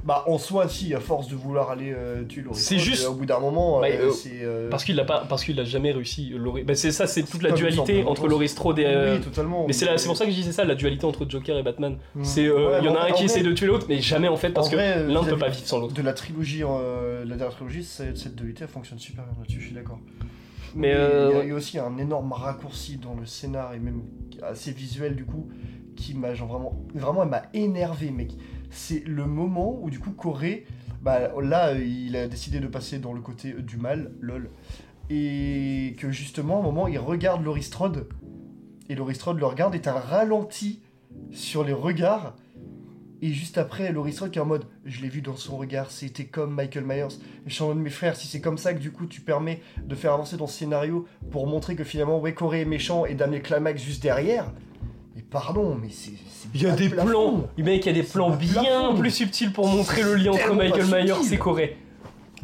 Bah 0.04 0.24
en 0.28 0.40
soi, 0.40 0.68
si, 0.68 0.96
à 0.96 1.00
force 1.00 1.28
de 1.28 1.36
vouloir 1.36 1.70
aller 1.70 1.94
euh, 1.96 2.24
tuer 2.24 2.42
Laurie 2.42 2.60
C'est 2.60 2.80
juste- 2.80 3.06
euh, 3.06 3.10
Au 3.10 3.14
bout 3.14 3.28
d'un 3.28 3.40
moment, 3.40 3.82
Bah, 3.82 3.88
euh, 3.88 4.08
euh, 4.08 4.12
c'est. 4.12 4.40
euh, 4.42 4.68
Parce 4.70 4.84
qu'il 4.84 5.00
a 5.00 5.06
pas, 5.06 5.26
parce 5.30 5.44
qu'il 5.44 5.60
a 5.60 5.64
jamais 5.64 5.92
réussi. 5.92 6.32
Laurie- 6.36 6.64
Bah, 6.64 6.74
c'est 6.74 6.92
ça, 6.92 7.06
c'est 7.06 7.22
toute 7.24 7.44
la 7.44 7.52
dualité 7.52 8.04
entre 8.06 8.28
Laurie 8.28 8.50
Strode 8.50 8.80
et. 8.80 8.86
Oui, 9.14 9.22
totalement. 9.22 9.66
Mais 9.68 9.74
c'est 9.74 9.86
là- 9.86 9.98
c'est 10.00 10.08
pour 10.08 10.18
ça 10.18 10.26
que 10.26 10.32
je 10.32 10.36
disais 10.38 10.52
ça, 10.52 10.64
la 10.66 10.74
dualité 10.76 11.06
entre 11.06 11.30
Joker 11.30 11.56
et 11.58 11.64
Batman. 11.64 11.98
Mm. 12.16 12.24
C'est, 12.24 12.50
Ouais, 12.50 12.80
il 12.80 12.86
y 12.86 12.90
en 12.90 12.96
a 12.96 13.00
en- 13.00 13.04
un 13.04 13.12
qui 13.12 13.26
essaie 13.26 13.44
de 13.44 13.52
tuer 13.54 13.68
l'autre, 13.68 13.86
mais 13.90 14.02
jamais 14.02 14.28
en 14.28 14.38
fait 14.38 14.50
parce 14.50 14.68
En 14.68 14.72
que 14.72 14.76
l'un 14.78 15.22
ne 15.24 15.30
peut 15.30 15.38
pas 15.38 15.50
vivre 15.50 15.66
sans 15.68 15.80
l'autre. 15.80 15.94
De 15.94 16.02
la 16.02 16.14
trilogie, 16.14 16.62
la 16.62 17.36
dernière 17.36 17.50
trilogie, 17.56 17.84
cette, 17.84 18.36
dualité 18.36 18.64
elle 18.64 18.70
fonctionne 18.70 18.98
super 19.00 19.24
bien 19.26 19.34
là-dessus, 19.40 19.60
je 19.60 19.66
suis 19.68 19.76
d'accord. 19.76 20.00
Mais 20.74 20.96
il 21.44 21.48
y 21.48 21.52
a 21.52 21.54
aussi 21.56 21.78
un 21.78 21.98
énorme 21.98 22.32
raccourci 22.32 22.98
dans 22.98 23.14
le 23.14 23.26
scénar 23.26 23.74
et 23.74 23.80
même 23.80 24.02
assez 24.42 24.72
visuel 24.72 25.16
du 25.16 25.26
coup 25.26 25.48
qui 25.96 26.14
m'a 26.16 26.34
genre 26.34 26.48
vraiment 26.48 26.82
vraiment 26.96 27.24
elle 27.24 27.30
m'a 27.30 27.44
énervé 27.54 28.10
mec. 28.10 28.32
C'est 28.72 29.04
le 29.06 29.26
moment 29.26 29.78
où 29.82 29.90
du 29.90 30.00
coup 30.00 30.12
Corée 30.12 30.66
bah 31.02 31.32
là 31.42 31.74
il 31.74 32.16
a 32.16 32.28
décidé 32.28 32.60
de 32.60 32.68
passer 32.68 33.00
dans 33.00 33.14
le 33.14 33.22
côté 33.22 33.54
du 33.54 33.78
mal 33.78 34.14
lol. 34.22 34.50
Et 35.10 35.96
que 36.00 36.10
justement 36.12 36.58
à 36.58 36.60
un 36.60 36.64
moment 36.64 36.88
il 36.88 36.98
regarde 36.98 37.44
Laurie 37.44 37.64
Strode. 37.64 38.08
Et 38.90 38.96
Laurie 38.96 39.16
Strode 39.16 39.40
le 39.40 39.46
regarde 39.46 39.80
t'as 39.82 39.96
un 39.96 40.00
ralenti 40.00 40.82
sur 41.32 41.64
les 41.64 41.74
regards. 41.74 42.36
Et 43.22 43.34
juste 43.34 43.58
après 43.58 43.92
Laurie 43.92 44.14
Strode 44.14 44.32
qui 44.32 44.40
est 44.40 44.42
en 44.42 44.46
mode 44.46 44.66
je 44.86 45.02
l'ai 45.02 45.10
vu 45.10 45.22
dans 45.22 45.36
son 45.36 45.58
regard 45.58 45.92
c'était 45.92 46.26
comme 46.26 46.54
Michael 46.54 46.86
Myers. 46.86 47.18
Et 47.46 47.50
je 47.50 47.54
suis 47.54 47.64
en 47.64 47.68
mode 47.68 47.80
mes 47.80 47.90
frères 47.90 48.16
si 48.16 48.28
c'est 48.28 48.42
comme 48.42 48.58
ça 48.58 48.74
que 48.74 48.80
du 48.80 48.92
coup 48.92 49.06
tu 49.06 49.20
permets 49.20 49.62
de 49.84 49.96
faire 49.96 50.14
avancer 50.14 50.38
ton 50.38 50.48
scénario 50.48 51.06
pour 51.30 51.46
montrer 51.46 51.76
que 51.76 51.84
finalement 51.84 52.20
ouais 52.20 52.34
Corée 52.34 52.62
est 52.62 52.66
méchant 52.66 53.06
et 53.06 53.16
d'amener 53.16 53.38
le 53.38 53.44
climax 53.44 53.82
juste 53.82 54.02
derrière. 54.02 54.54
Mais 55.16 55.24
pardon 55.24 55.76
mais 55.76 55.90
c'est 55.90 56.14
Il 56.54 56.62
y 56.64 56.66
a 56.66 56.72
bas 56.72 56.76
des 56.76 56.90
plans, 56.90 57.48
mec, 57.58 57.86
il 57.86 57.88
y 57.88 57.90
a 57.90 57.94
des 57.94 58.04
C'est 58.04 58.14
plans 58.14 58.32
pas 58.32 58.36
bien 58.38 58.94
plus 58.98 59.12
subtils 59.12 59.52
pour 59.54 59.68
montrer 59.68 60.04
le 60.04 60.16
lien 60.16 60.32
entre 60.32 60.54
Michael 60.54 60.86
Myers 60.88 61.34
et 61.34 61.38
Corée. 61.38 61.78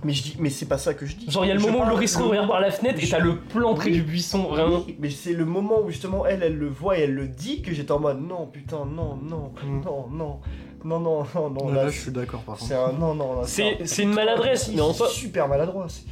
mais 0.04 0.14
je 0.14 0.24
dis 0.24 0.36
mais 0.40 0.50
c'est 0.50 0.68
pas 0.68 0.78
ça 0.78 0.94
que 0.94 1.06
je 1.06 1.16
dis 1.16 1.30
Genre 1.30 1.44
il 1.44 1.48
y 1.50 1.52
a 1.52 1.56
le 1.56 1.60
Je 1.60 1.66
moment 1.66 1.84
où 1.86 1.90
Laurie 1.90 2.06
le 2.18 2.24
regarde 2.24 2.48
par 2.48 2.62
la 2.62 2.72
fenêtre 2.72 3.00
et 3.02 3.06
je- 3.06 3.12
t'as 3.12 3.20
le 3.20 3.36
plan 3.38 3.74
près 3.74 3.90
Oui. 3.90 3.98
du 3.98 4.04
buisson, 4.04 4.44
vraiment. 4.44 4.84
Oui, 4.88 4.96
mais 5.00 5.10
c'est 5.10 5.34
le 5.34 5.44
moment 5.44 5.82
où 5.84 5.90
justement 5.90 6.26
elle, 6.26 6.42
elle 6.44 6.56
le 6.58 6.70
voit 6.70 6.98
et 6.98 7.02
elle 7.02 7.16
le 7.16 7.28
dit 7.28 7.62
que 7.62 7.74
j'étais 7.74 7.92
en 7.92 8.00
mode 8.00 8.22
non, 8.26 8.46
putain, 8.48 8.86
non, 8.86 9.18
non, 9.22 9.52
Mm. 9.66 9.82
non, 9.84 10.06
non, 10.12 10.40
non, 10.86 11.00
non, 11.00 11.26
non, 11.36 11.50
non. 11.50 11.70
là, 11.74 11.84
là, 11.86 11.90
je 11.90 12.00
suis 12.00 12.12
d'accord 12.12 12.42
par 12.44 12.60
c'est 12.60 12.76
contre. 12.76 12.96
un 12.96 13.00
non, 13.00 13.14
non. 13.16 13.42
C'est- 13.44 13.64
un- 13.82 13.86
c'est 13.86 14.04
une 14.04 14.14
maladresse, 14.14 14.72
mais 14.74 14.80
en 14.82 14.92
c'est 14.94 15.00
soi- 15.00 15.10
super 15.10 15.48
maladroit. 15.50 15.88
c'est- 15.90 16.06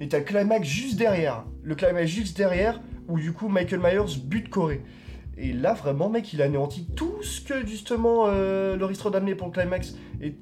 Et 0.00 0.08
t'as 0.08 0.18
le 0.18 0.24
climax 0.24 0.66
juste 0.68 0.96
derrière, 0.96 1.44
le 1.62 1.74
climax 1.74 2.08
juste 2.10 2.36
derrière 2.36 2.80
où 3.08 3.18
du 3.18 3.32
coup 3.32 3.48
Michael 3.48 3.80
Myers 3.80 4.16
bute 4.22 4.50
Corée. 4.50 4.82
Et 5.38 5.52
là 5.52 5.72
vraiment 5.72 6.08
mec, 6.08 6.32
il 6.32 6.42
anéantit 6.42 6.86
tout 6.96 7.22
ce 7.22 7.40
que 7.40 7.64
justement 7.66 8.24
euh, 8.26 8.76
a 8.78 9.16
amené 9.16 9.34
pour 9.34 9.46
le 9.48 9.52
climax. 9.52 9.94
Et 10.20 10.34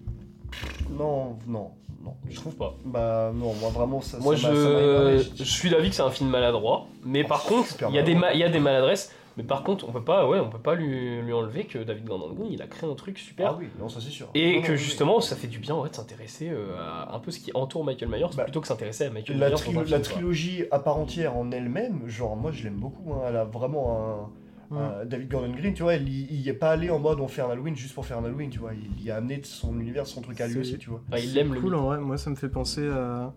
non, 0.90 1.36
non, 1.47 1.70
non. 2.02 2.14
Je 2.28 2.36
trouve 2.36 2.56
pas. 2.56 2.77
Bah 2.85 3.32
non, 3.35 3.52
moi 3.55 3.70
vraiment 3.70 4.01
ça. 4.01 4.18
Moi 4.18 4.36
ça 4.36 4.48
ça 4.48 5.16
je, 5.18 5.44
suis 5.44 5.70
d'avis 5.70 5.90
que 5.90 5.94
c'est 5.97 6.02
un 6.02 6.10
film 6.10 6.31
maladroit, 6.31 6.86
mais 7.05 7.24
par 7.24 7.44
Oh, 7.47 7.48
contre 7.55 7.68
super 7.68 7.89
il 7.90 7.97
y, 7.97 7.98
a 7.98 8.02
des 8.02 8.14
maladroit. 8.14 8.31
ma- 8.31 8.35
il 8.35 8.40
y 8.40 8.44
a 8.44 8.48
des 8.48 8.60
maladresses. 8.60 9.12
Mais 9.36 9.43
par 9.43 9.62
contre, 9.64 9.86
on 9.86 9.93
peut 9.93 10.02
pas, 10.02 10.27
ouais, 10.27 10.40
on 10.40 10.48
peut 10.48 10.59
pas 10.59 10.74
lui, 10.74 11.20
lui 11.20 11.32
enlever 11.35 11.64
que 11.64 11.77
David 11.77 12.06
Green, 12.06 12.47
il 12.51 12.62
a 12.62 12.66
créé 12.66 12.89
un 12.90 12.94
truc 12.94 13.18
super. 13.18 13.51
Ah 13.51 13.56
oui, 13.59 13.68
non, 13.78 13.90
ça 13.90 14.01
c'est 14.01 14.09
sûr. 14.09 14.28
Et 14.35 14.56
Non, 14.56 14.62
que 14.62 14.68
non, 14.68 14.73
oui. 14.73 14.78
justement, 14.78 15.20
ça 15.20 15.36
fait 15.36 15.47
du 15.47 15.59
bien 15.59 15.74
ouais, 15.77 15.90
de 15.90 15.94
s'intéresser 15.94 16.48
euh, 16.48 16.74
à 16.81 17.14
un 17.14 17.18
peu 17.18 17.31
ce 17.31 17.40
qui 17.40 17.51
entoure 17.52 17.85
Michael 17.85 18.09
Myers 18.09 18.24
Bah, 18.35 18.44
plutôt 18.44 18.62
que 18.62 18.66
s'intéresser 18.66 19.05
à 19.05 19.10
Michael 19.10 19.39
La, 19.39 19.48
Myers. 19.48 19.56
la 19.56 19.62
film, 19.62 19.85
quoi. 19.85 19.98
trilogie 20.01 20.64
à 20.70 20.78
part 20.78 20.97
entière 20.97 21.36
en 21.36 21.51
elle-même, 21.51 22.09
genre 22.09 22.35
moi 22.35 22.51
je 22.51 22.64
l'aime 22.64 22.77
beaucoup, 22.78 23.12
hein, 23.12 23.24
elle 23.28 23.36
a 23.36 23.44
vraiment 23.44 23.98
un, 24.24 24.31
Mm. 24.70 24.76
un- 24.76 25.05
David 25.05 25.28
Gordon 25.30 25.52
Green, 25.52 25.74
tu 25.74 25.82
vois, 25.82 25.94
il, 25.94 26.09
il 26.09 26.40
y 26.40 26.48
est 26.48 26.52
pas 26.55 26.70
allé 26.70 26.90
en 26.90 26.98
mode 26.98 27.20
on 27.20 27.28
fait 27.28 27.43
un 27.43 27.48
Halloween 27.51 27.76
juste 27.76 27.94
pour 27.94 28.05
faire 28.05 28.18
un 28.18 28.24
Halloween, 28.24 28.51
tu 28.51 28.59
vois, 28.59 28.72
il 28.74 29.02
y 29.05 29.10
a 29.10 29.16
amené 29.16 29.40
son 29.44 29.78
univers, 29.78 30.06
son 30.06 30.20
truc 30.22 30.40
à 30.40 30.47
lui 30.47 30.55
C'est- 30.55 30.60
aussi, 30.60 30.78
tu 30.78 30.90
vois. 30.90 31.02
Enfin, 31.09 31.20
il 31.22 31.36
aime 31.38 31.55
le 31.55 31.60
cool 31.60 31.74
en 31.76 31.84
vrai, 31.84 31.98
moi 32.01 32.18
ça 32.18 32.30
me 32.30 32.34
fait 32.36 32.48
penser 32.48 32.88
à. 32.88 33.32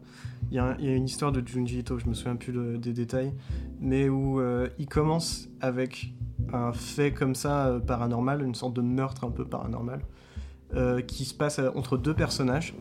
Il 0.52 0.56
y, 0.56 0.60
a 0.60 0.66
un- 0.66 0.76
il 0.80 0.86
y 0.86 0.90
a 0.90 0.96
une 0.96 1.06
histoire 1.06 1.32
de 1.32 1.46
Junji 1.48 1.80
Ito, 1.80 2.00
je 2.00 2.08
me 2.08 2.14
souviens 2.14 2.36
plus 2.36 2.52
le- 2.54 2.78
des 2.78 2.94
détails, 2.94 3.34
mais 3.80 4.10
où 4.10 4.40
euh, 4.40 4.68
il 4.80 4.88
commence 4.88 5.48
avec 5.62 6.14
un 6.52 6.72
fait 6.74 7.12
comme 7.12 7.36
ça 7.36 7.68
euh, 7.68 7.80
paranormal, 7.80 8.42
une 8.42 8.56
sorte 8.56 8.74
de 8.74 8.82
meurtre 8.82 9.24
un 9.26 9.30
peu 9.32 9.46
paranormal, 9.46 10.02
euh, 10.74 11.02
qui 11.02 11.26
se 11.26 11.34
passe 11.36 11.60
euh, 11.60 11.70
entre 11.76 11.98
deux 11.98 12.14
personnages. 12.16 12.74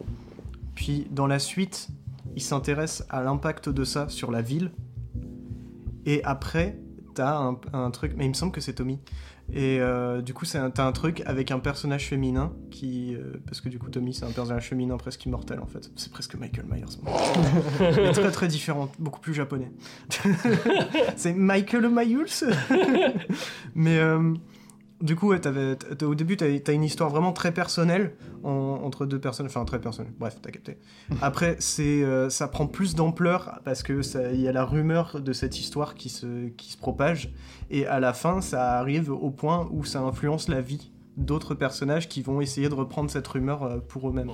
Puis 0.75 1.07
dans 1.11 1.27
la 1.27 1.39
suite, 1.39 1.89
il 2.37 2.41
s'intéresse 2.43 3.05
à 3.11 3.23
l'impact 3.23 3.69
de 3.69 3.85
ça 3.85 4.09
sur 4.09 4.31
la 4.31 4.41
ville. 4.41 4.71
Et 6.07 6.23
après, 6.25 6.79
t'as 7.19 7.37
un, 7.37 7.59
un 7.73 7.91
truc, 7.91 8.13
mais 8.17 8.25
il 8.25 8.29
me 8.29 8.35
semble 8.35 8.53
que 8.53 8.61
c'est 8.61 8.75
Tommy. 8.75 8.99
Et 9.53 9.79
euh, 9.81 10.21
du 10.21 10.35
coup, 10.35 10.45
c'est 10.45 10.59
un- 10.59 10.71
t'as 10.71 10.85
un 10.87 10.93
truc 10.93 11.23
avec 11.25 11.51
un 11.51 11.59
personnage 11.59 12.07
féminin 12.07 12.53
qui. 12.71 13.15
euh, 13.15 13.41
parce 13.47 13.61
que 13.63 13.69
du 13.71 13.79
coup, 13.79 13.89
Tommy, 13.89 14.13
c'est 14.13 14.25
un 14.27 14.31
personnage 14.31 14.69
féminin 14.69 14.97
presque 14.99 15.25
immortel 15.25 15.59
en 15.61 15.67
fait. 15.67 15.91
C'est 15.97 16.13
presque 16.13 16.35
Michael 16.37 16.67
Myers. 16.71 16.85
Mais 17.81 18.13
très 18.13 18.31
très 18.31 18.47
différent, 18.49 18.91
beaucoup 18.99 19.21
plus 19.21 19.33
japonais. 19.35 19.73
c'est 21.17 21.33
Michael 21.33 21.89
Myers 21.91 22.45
Mais 23.75 23.99
euh, 23.99 24.35
du 25.01 25.15
coup, 25.17 25.29
ouais, 25.29 25.41
au 26.03 26.15
début, 26.15 26.37
t'as 26.37 26.47
as 26.47 26.73
une 26.73 26.85
histoire 26.85 27.09
vraiment 27.11 27.33
très 27.33 27.53
personnelle 27.53 28.15
en- 28.43 28.81
entre 28.83 29.07
deux 29.07 29.21
personnes. 29.21 29.47
Enfin, 29.47 29.65
très 29.65 29.81
personnelle. 29.81 30.13
Bref, 30.19 30.39
t'as 30.43 30.51
capté. 30.51 30.79
Après, 31.23 31.57
c'est, 31.61 32.03
euh, 32.03 32.29
ça 32.31 32.49
prend 32.49 32.67
plus 32.67 32.95
d'ampleur 32.95 33.61
parce 33.65 33.83
que 33.83 34.01
il 34.35 34.41
y 34.41 34.49
a 34.49 34.53
la 34.53 34.65
rumeur 34.65 35.21
de 35.21 35.33
cette 35.33 35.59
histoire 35.59 35.95
qui 35.95 36.09
se, 36.09 36.49
qui 36.49 36.73
se 36.73 36.77
propage. 36.79 37.33
Et 37.71 37.87
à 37.87 38.01
la 38.01 38.13
fin, 38.13 38.41
ça 38.41 38.79
arrive 38.79 39.11
au 39.13 39.31
point 39.31 39.69
où 39.71 39.85
ça 39.85 40.01
influence 40.01 40.49
la 40.49 40.61
vie 40.61 40.91
d'autres 41.17 41.55
personnages 41.55 42.09
qui 42.09 42.23
vont 42.23 42.41
essayer 42.41 42.69
de 42.69 42.75
reprendre 42.75 43.11
cette 43.11 43.27
rumeur 43.27 43.65
euh, 43.65 43.79
pour 43.79 44.09
eux-mêmes. 44.09 44.31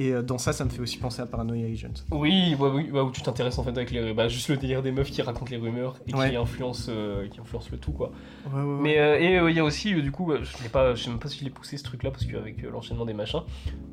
Et 0.00 0.12
euh, 0.12 0.22
dans 0.22 0.38
ça, 0.38 0.52
ça 0.52 0.64
me 0.64 0.70
fait 0.70 0.80
aussi 0.80 0.96
penser 0.98 1.20
à 1.20 1.26
Paranoia 1.26 1.66
Agent. 1.66 2.04
Oui, 2.12 2.54
ouais, 2.56 2.70
oui, 2.72 2.88
ouais, 2.92 3.00
où 3.00 3.10
tu 3.10 3.20
t'intéresses 3.20 3.58
en 3.58 3.64
fait 3.64 3.70
avec 3.70 3.90
les, 3.90 4.14
bah, 4.14 4.28
juste 4.28 4.48
le 4.48 4.56
délire 4.56 4.80
des 4.80 4.92
meufs 4.92 5.10
qui 5.10 5.22
racontent 5.22 5.50
les 5.50 5.56
rumeurs 5.56 5.96
et 6.06 6.14
Ouais. 6.14 6.30
qui 6.30 6.36
influencent, 6.36 6.88
euh, 6.94 7.26
qui 7.26 7.40
influencent 7.40 7.68
le 7.72 7.78
tout 7.78 7.90
quoi. 7.90 8.12
Mais 8.54 8.98
euh, 9.00 9.18
et 9.18 9.38
euh, 9.40 9.50
il 9.50 9.56
y 9.56 9.58
a 9.58 9.64
aussi 9.64 9.92
du 10.00 10.12
coup, 10.12 10.30
euh, 10.30 10.38
je 10.44 10.68
pas, 10.68 10.94
je 10.94 11.02
sais 11.02 11.10
même 11.10 11.18
pas 11.18 11.28
si 11.28 11.40
je 11.40 11.44
l'ai 11.44 11.50
poussé 11.50 11.76
ce 11.76 11.82
truc 11.82 12.04
là 12.04 12.12
parce 12.12 12.24
qu'avec 12.26 12.62
l'enchaînement 12.62 13.06
des 13.06 13.12
machins. 13.12 13.40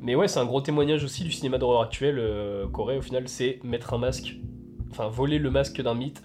Mais 0.00 0.14
ouais, 0.14 0.28
c'est 0.28 0.38
un 0.38 0.44
gros 0.46 0.60
témoignage 0.60 1.02
aussi 1.02 1.24
du 1.24 1.32
cinéma 1.32 1.58
d'horreur 1.58 1.82
actuel. 1.82 2.18
euh, 2.20 2.68
Corée 2.68 2.98
au 2.98 3.02
final, 3.02 3.26
c'est 3.26 3.58
mettre 3.64 3.92
un 3.92 3.98
masque, 3.98 4.36
enfin 4.92 5.08
voler 5.08 5.40
le 5.40 5.50
masque 5.50 5.82
d'un 5.82 5.94
mythe 5.94 6.22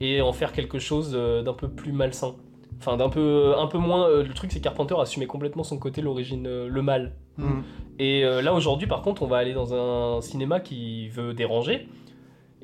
et 0.00 0.22
en 0.22 0.32
faire 0.32 0.52
quelque 0.52 0.78
chose 0.78 1.12
d'un 1.12 1.52
peu 1.54 1.68
plus 1.68 1.92
malsain. 1.92 2.34
Enfin 2.78 2.96
d'un 2.96 3.10
peu, 3.10 3.52
un 3.58 3.66
peu 3.66 3.76
moins. 3.78 4.08
le 4.08 4.32
truc 4.32 4.52
c'est 4.52 4.60
que 4.60 4.64
Carpenter 4.64 4.94
assumait 4.98 5.26
complètement 5.26 5.64
son 5.64 5.76
côté 5.78 6.00
l'origine, 6.00 6.44
le 6.66 6.82
mal. 6.82 7.14
Mm. 7.38 7.62
Et 7.98 8.24
euh, 8.24 8.42
là 8.42 8.54
aujourd'hui, 8.54 8.86
par 8.86 9.02
contre, 9.02 9.22
on 9.22 9.26
va 9.26 9.38
aller 9.38 9.54
dans 9.54 9.74
un 9.74 10.20
cinéma 10.20 10.60
qui 10.60 11.08
veut 11.08 11.34
déranger, 11.34 11.88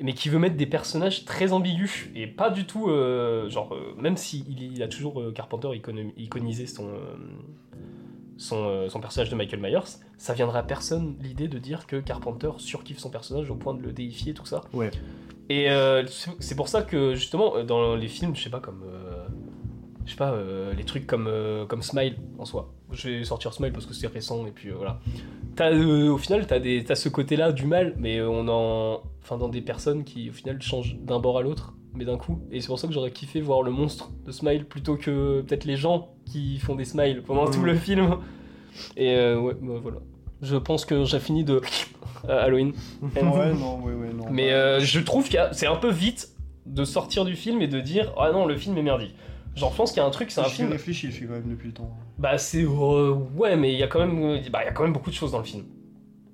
mais 0.01 0.13
qui 0.13 0.29
veut 0.29 0.39
mettre 0.39 0.55
des 0.55 0.65
personnages 0.65 1.25
très 1.25 1.53
ambigus 1.53 2.09
et 2.15 2.27
pas 2.27 2.49
du 2.49 2.65
tout, 2.65 2.89
euh, 2.89 3.49
genre, 3.49 3.73
euh, 3.73 3.95
même 3.97 4.17
s'il 4.17 4.61
il 4.61 4.83
a 4.83 4.87
toujours 4.87 5.21
Carpenter 5.33 5.69
iconisé 6.17 6.67
son, 6.67 6.89
son, 8.37 8.89
son 8.89 8.99
personnage 8.99 9.29
de 9.29 9.35
Michael 9.35 9.61
Myers, 9.61 9.99
ça 10.17 10.33
viendra 10.33 10.59
à 10.59 10.63
personne 10.63 11.15
l'idée 11.21 11.47
de 11.47 11.57
dire 11.57 11.87
que 11.87 11.97
Carpenter 11.97 12.51
surkiffe 12.57 12.99
son 12.99 13.09
personnage 13.09 13.49
au 13.49 13.55
point 13.55 13.73
de 13.73 13.81
le 13.81 13.91
déifier, 13.91 14.33
tout 14.33 14.45
ça. 14.45 14.61
Ouais. 14.73 14.91
Et 15.49 15.67
c'est 16.39 16.55
pour 16.55 16.69
ça 16.69 16.81
que 16.81 17.13
justement, 17.13 17.63
dans 17.63 17.95
les 17.95 18.07
films, 18.07 18.35
je 18.35 18.43
sais 18.43 18.49
pas, 18.49 18.59
comme. 18.59 18.83
Je 20.05 20.11
sais 20.11 20.17
pas, 20.17 20.31
euh, 20.31 20.73
les 20.73 20.83
trucs 20.83 21.07
comme, 21.07 21.27
euh, 21.27 21.65
comme 21.65 21.81
Smile 21.81 22.15
en 22.37 22.45
soi. 22.45 22.73
Je 22.91 23.09
vais 23.09 23.23
sortir 23.23 23.53
Smile 23.53 23.71
parce 23.73 23.85
que 23.85 23.93
c'est 23.93 24.07
récent 24.07 24.45
et 24.45 24.51
puis 24.51 24.69
euh, 24.69 24.75
voilà. 24.77 24.99
Euh, 25.61 26.09
au 26.09 26.17
final, 26.17 26.45
t'as, 26.47 26.59
des, 26.59 26.83
ce 26.93 27.09
côté-là 27.09 27.51
du 27.51 27.65
mal, 27.65 27.95
mais 27.97 28.21
on 28.21 28.47
en. 28.47 29.01
Enfin, 29.23 29.37
dans 29.37 29.49
des 29.49 29.61
personnes 29.61 30.03
qui 30.03 30.29
au 30.29 30.33
final 30.33 30.61
changent 30.61 30.95
d'un 30.97 31.19
bord 31.19 31.37
à 31.39 31.41
l'autre, 31.41 31.73
mais 31.95 32.05
d'un 32.05 32.17
coup. 32.17 32.39
Et 32.51 32.61
c'est 32.61 32.67
pour 32.67 32.77
ça 32.77 32.87
que 32.87 32.93
j'aurais 32.93 33.11
kiffé 33.11 33.41
voir 33.41 33.63
le 33.63 33.71
monstre 33.71 34.11
de 34.25 34.31
Smile 34.31 34.65
plutôt 34.65 34.95
que 34.97 35.41
peut-être 35.41 35.65
les 35.65 35.77
gens 35.77 36.09
qui 36.25 36.59
font 36.59 36.75
des 36.75 36.85
smiles 36.85 37.23
pendant 37.25 37.45
tout 37.49 37.59
Mhm. 37.61 37.65
le 37.65 37.75
film. 37.75 38.17
Et 38.97 39.15
ouais, 39.15 39.53
bah, 39.61 39.73
voilà. 39.81 39.97
Je 40.41 40.57
pense 40.57 40.85
que 40.85 41.05
j'ai 41.05 41.19
fini 41.19 41.43
de 41.43 41.61
Halloween. 42.27 42.73
Ouais, 43.15 43.53
non, 43.53 43.79
ouais, 43.81 43.93
ouais, 43.93 44.13
non. 44.13 44.25
Mais 44.29 44.51
je 44.81 44.99
trouve 44.99 45.27
que 45.29 45.37
c'est 45.53 45.67
un 45.67 45.77
peu 45.77 45.89
vite 45.91 46.29
de 46.67 46.83
sortir 46.83 47.25
du 47.25 47.35
film 47.35 47.61
et 47.61 47.67
de 47.67 47.79
dire 47.79 48.11
ah 48.17 48.31
non 48.31 48.45
le 48.45 48.57
film 48.57 48.77
est 48.77 48.81
merdique. 48.83 49.15
Genre 49.55 49.71
je 49.71 49.77
pense 49.77 49.91
qu'il 49.91 50.01
y 50.01 50.03
a 50.03 50.05
un 50.05 50.11
truc, 50.11 50.31
c'est 50.31 50.41
un 50.41 50.45
je 50.45 50.49
film. 50.55 50.71
réfléchi, 50.71 51.07
il 51.07 51.13
fait 51.13 51.25
quand 51.25 51.33
même 51.33 51.49
depuis 51.49 51.67
le 51.67 51.73
temps. 51.73 51.89
Bah 52.17 52.37
c'est 52.37 52.63
euh, 52.63 53.13
ouais 53.37 53.55
mais 53.55 53.71
il 53.73 53.79
y 53.79 53.83
a 53.83 53.87
quand 53.87 53.99
même 53.99 54.21
euh, 54.23 54.39
bah 54.51 54.63
y 54.63 54.67
a 54.67 54.71
quand 54.71 54.83
même 54.83 54.93
beaucoup 54.93 55.09
de 55.09 55.15
choses 55.15 55.31
dans 55.31 55.37
le 55.39 55.43
film. 55.45 55.63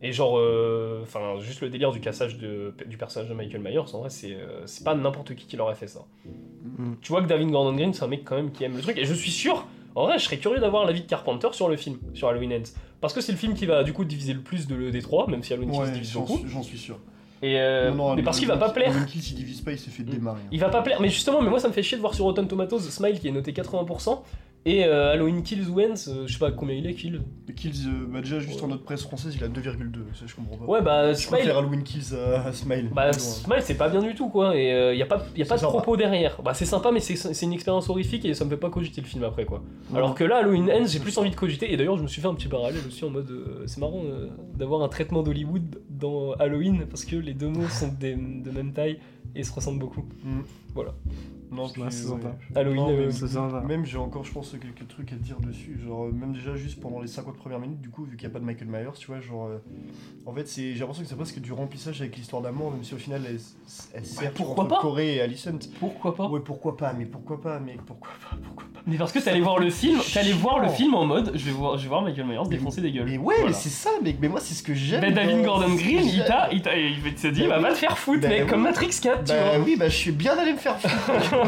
Et 0.03 0.11
genre 0.11 0.39
euh, 0.39 1.01
enfin 1.03 1.39
juste 1.39 1.61
le 1.61 1.69
délire 1.69 1.91
du 1.91 1.99
cassage 1.99 2.37
de, 2.39 2.73
du 2.87 2.97
personnage 2.97 3.29
de 3.29 3.35
Michael 3.35 3.61
Myers 3.61 3.77
en 3.93 3.99
vrai 3.99 4.09
c'est 4.09 4.33
euh, 4.33 4.65
pas 4.83 4.95
n'importe 4.95 5.35
qui 5.35 5.45
qui 5.45 5.55
l'aurait 5.57 5.75
fait 5.75 5.85
ça. 5.87 5.99
Mm. 6.25 6.93
Tu 7.01 7.11
vois 7.11 7.21
que 7.21 7.27
David 7.27 7.51
Gordon 7.51 7.73
Green 7.75 7.93
c'est 7.93 8.03
un 8.03 8.07
mec 8.07 8.23
quand 8.25 8.35
même 8.35 8.51
qui 8.51 8.63
aime 8.63 8.75
le 8.75 8.81
truc 8.81 8.97
et 8.97 9.05
je 9.05 9.13
suis 9.13 9.29
sûr 9.29 9.67
en 9.93 10.05
vrai 10.05 10.17
je 10.17 10.23
serais 10.25 10.37
curieux 10.37 10.59
d'avoir 10.59 10.85
l'avis 10.85 11.01
de 11.01 11.07
Carpenter 11.07 11.49
sur 11.51 11.69
le 11.69 11.77
film 11.77 11.99
sur 12.15 12.27
Halloween 12.29 12.53
Ends 12.53 12.71
parce 12.99 13.13
que 13.13 13.21
c'est 13.21 13.31
le 13.31 13.37
film 13.37 13.53
qui 13.53 13.67
va 13.67 13.83
du 13.83 13.93
coup 13.93 14.03
diviser 14.03 14.33
le 14.33 14.41
plus 14.41 14.65
de, 14.65 14.89
des 14.89 15.01
trois 15.03 15.27
même 15.27 15.43
si 15.43 15.53
Halloween 15.53 15.71
Kills 15.71 15.81
Ouais, 15.81 15.91
divise 15.91 16.13
beaucoup. 16.13 16.39
j'en 16.47 16.63
suis 16.63 16.79
sûr. 16.79 16.97
Et 17.43 17.59
euh, 17.59 17.89
Non, 17.91 18.09
non, 18.09 18.15
mais 18.15 18.23
parce 18.23 18.37
qu'il 18.39 18.47
va 18.47 18.57
pas 18.57 18.69
plaire. 18.69 18.93
Divise 19.07 19.61
pas, 19.61 19.71
il 19.71 19.79
s'est 19.79 19.89
fait 19.89 20.03
démarrer. 20.03 20.41
hein. 20.41 20.49
Il 20.51 20.59
va 20.59 20.69
pas 20.69 20.81
plaire, 20.81 21.01
mais 21.01 21.09
justement, 21.09 21.41
mais 21.41 21.49
moi 21.49 21.59
ça 21.59 21.67
me 21.67 21.73
fait 21.73 21.81
chier 21.83 21.97
de 21.97 22.01
voir 22.01 22.13
sur 22.13 22.25
Rotten 22.25 22.47
Tomatoes 22.47 22.79
Smile 22.79 23.19
qui 23.19 23.27
est 23.27 23.31
noté 23.31 23.51
80% 23.51 24.19
et 24.63 24.85
euh, 24.85 25.11
Halloween 25.13 25.41
Kills 25.41 25.67
Wens, 25.69 26.07
euh, 26.07 26.27
je 26.27 26.33
sais 26.33 26.39
pas 26.39 26.51
combien 26.51 26.75
il 26.75 26.85
est 26.85 26.93
Kill. 26.93 27.21
Kills, 27.55 27.87
euh, 27.87 28.05
bah 28.07 28.21
déjà, 28.21 28.39
juste 28.39 28.61
en 28.63 28.67
note 28.67 28.83
presse 28.83 29.01
française, 29.01 29.35
il 29.35 29.43
a 29.43 29.47
2,2. 29.47 29.59
Ça, 30.13 30.25
je 30.27 30.35
comprends 30.35 30.57
pas. 30.57 30.65
Ouais, 30.65 30.81
bah 30.81 31.13
je 31.13 31.17
Smile, 31.19 31.49
Halloween 31.49 31.83
Kills 31.83 32.15
à, 32.15 32.45
à 32.47 32.53
Smile. 32.53 32.89
bah, 32.93 33.05
Loin. 33.05 33.11
Smile 33.13 33.59
c'est 33.61 33.75
pas 33.75 33.89
bien 33.89 34.01
du 34.01 34.13
tout 34.15 34.29
quoi, 34.29 34.55
et 34.55 34.71
euh, 34.71 34.93
y 34.95 35.01
a 35.01 35.05
pas, 35.07 35.25
y 35.35 35.41
a 35.41 35.45
pas 35.45 35.55
de 35.55 35.59
sympa. 35.61 35.71
propos 35.73 35.97
derrière. 35.97 36.41
Bah 36.43 36.53
c'est 36.53 36.65
sympa, 36.65 36.91
mais 36.91 36.99
c'est 36.99 37.45
une 37.45 37.53
expérience 37.53 37.89
horrifique 37.89 38.23
et 38.25 38.33
ça 38.33 38.45
me 38.45 38.49
fait 38.51 38.57
pas 38.57 38.69
cogiter 38.69 39.01
le 39.01 39.07
film 39.07 39.23
après 39.23 39.45
quoi. 39.45 39.63
Alors 39.95 40.13
que 40.15 40.23
là, 40.23 40.37
Halloween 40.37 40.69
Ends, 40.71 40.85
j'ai 40.85 40.99
plus 40.99 41.17
envie 41.17 41.31
de 41.31 41.35
cogiter, 41.35 41.73
et 41.73 41.77
d'ailleurs 41.77 41.97
je 41.97 42.03
me 42.03 42.07
suis 42.07 42.21
fait 42.21 42.27
un 42.27 42.35
petit 42.35 42.47
parallèle 42.47 42.81
aussi 42.87 43.03
en 43.03 43.09
mode 43.09 43.29
euh, 43.31 43.63
c'est 43.65 43.79
marrant 43.79 44.03
euh, 44.05 44.27
d'avoir 44.55 44.83
un 44.83 44.89
traitement 44.89 45.23
d'Hollywood 45.23 45.81
dans 45.89 46.33
Halloween 46.33 46.85
parce 46.89 47.03
que 47.05 47.15
les 47.15 47.33
deux 47.33 47.47
mots 47.49 47.67
sont 47.67 47.89
des- 47.99 48.15
de 48.15 48.51
même 48.51 48.73
taille 48.73 48.99
et 49.35 49.43
se 49.43 49.51
ressemblent 49.53 49.79
beaucoup. 49.79 50.05
Mm. 50.23 50.41
Voilà. 50.75 50.93
Non, 51.51 51.63
Ouais, 51.65 51.69
c'est 51.75 51.81
ouais. 51.81 51.91
sympa. 51.91 52.35
Halloween, 52.55 52.75
Non, 52.81 52.89
euh, 52.91 53.11
sympa. 53.11 53.61
Même 53.67 53.85
j'ai 53.85 53.97
encore, 53.97 54.23
je 54.23 54.31
pense, 54.31 54.51
quelques 54.51 54.87
trucs 54.87 55.11
à 55.11 55.17
dire 55.17 55.35
dessus. 55.41 55.77
Genre, 55.85 56.05
euh, 56.05 56.11
même 56.11 56.31
déjà, 56.33 56.55
juste 56.55 56.79
pendant 56.79 57.01
les 57.01 57.07
50 57.07 57.35
premières 57.37 57.59
minutes, 57.59 57.81
du 57.81 57.89
coup, 57.89 58.03
vu 58.05 58.15
qu'il 58.15 58.25
n'y 58.27 58.31
a 58.31 58.33
pas 58.33 58.39
de 58.39 58.45
Michael 58.45 58.67
Myers, 58.69 58.93
tu 58.97 59.07
vois, 59.07 59.19
genre. 59.19 59.47
euh, 59.47 59.57
en 60.25 60.33
fait, 60.33 60.47
c'est, 60.47 60.73
j'ai 60.73 60.79
l'impression 60.79 61.03
que 61.03 61.09
c'est 61.09 61.15
presque 61.15 61.39
du 61.39 61.51
remplissage 61.51 61.99
avec 62.01 62.15
l'histoire 62.15 62.41
d'amour, 62.41 62.71
même 62.71 62.83
si 62.83 62.93
au 62.93 62.97
final, 62.97 63.21
elle, 63.27 63.39
elle 63.93 64.05
sert 64.05 64.31
pourquoi 64.31 64.63
entre 64.63 64.75
pas 64.75 64.81
Corey 64.81 65.15
et 65.15 65.21
Alicent. 65.21 65.69
Pourquoi 65.79 66.15
pas 66.15 66.27
Ouais, 66.27 66.39
pourquoi 66.39 66.77
pas, 66.77 66.93
mais 66.93 67.05
pourquoi 67.05 67.41
pas, 67.41 67.59
mais 67.59 67.77
pourquoi 67.85 68.11
pas, 68.29 68.37
pourquoi 68.43 68.65
pas. 68.73 68.79
Mais 68.87 68.95
parce 68.97 69.11
que 69.11 69.19
t'allais 69.19 69.41
voir 69.41 69.59
le 69.59 69.69
film, 69.69 69.99
t'allais 70.13 70.31
voir 70.31 70.59
le 70.59 70.69
film 70.69 70.95
en 70.95 71.05
mode 71.05 71.31
je 71.35 71.45
vais 71.45 71.51
voir, 71.51 71.77
je 71.77 71.83
vais 71.83 71.89
voir 71.89 72.01
Michael 72.01 72.25
Myers 72.25 72.47
défoncer 72.49 72.81
des 72.81 72.91
gueules. 72.91 73.05
Mais 73.05 73.17
ouais, 73.17 73.35
Voilà. 73.35 73.47
mais 73.47 73.53
c'est 73.53 73.69
ça, 73.69 73.89
mec, 74.01 74.17
mais 74.21 74.27
moi, 74.29 74.39
c'est 74.39 74.53
ce 74.55 74.63
que 74.63 74.73
j'aime. 74.73 75.01
Ben 75.01 75.13
David 75.13 75.43
Gordon 75.43 75.73
Green, 75.75 76.01
il 76.05 76.23
t'a, 76.25 76.49
il 76.51 76.61
t'a, 76.61 76.77
il 76.77 77.13
te 77.13 77.27
dit, 77.27 77.41
Bah 77.41 77.59
bah 77.59 77.59
va 77.59 77.69
te 77.71 77.77
faire 77.77 77.97
foutre, 77.97 78.21
Bah 78.21 78.29
mec, 78.29 78.47
comme 78.47 78.61
Matrix 78.63 78.89
4, 79.01 79.23
tu 79.25 79.33
Bah 79.33 79.57
vois. 79.57 79.65
oui, 79.65 79.75
bah 79.77 79.89
je 79.89 79.95
suis 79.97 80.11
bien 80.11 80.37
allé 80.37 80.53
me 80.53 80.57
faire 80.57 80.79
foutre. 80.79 81.35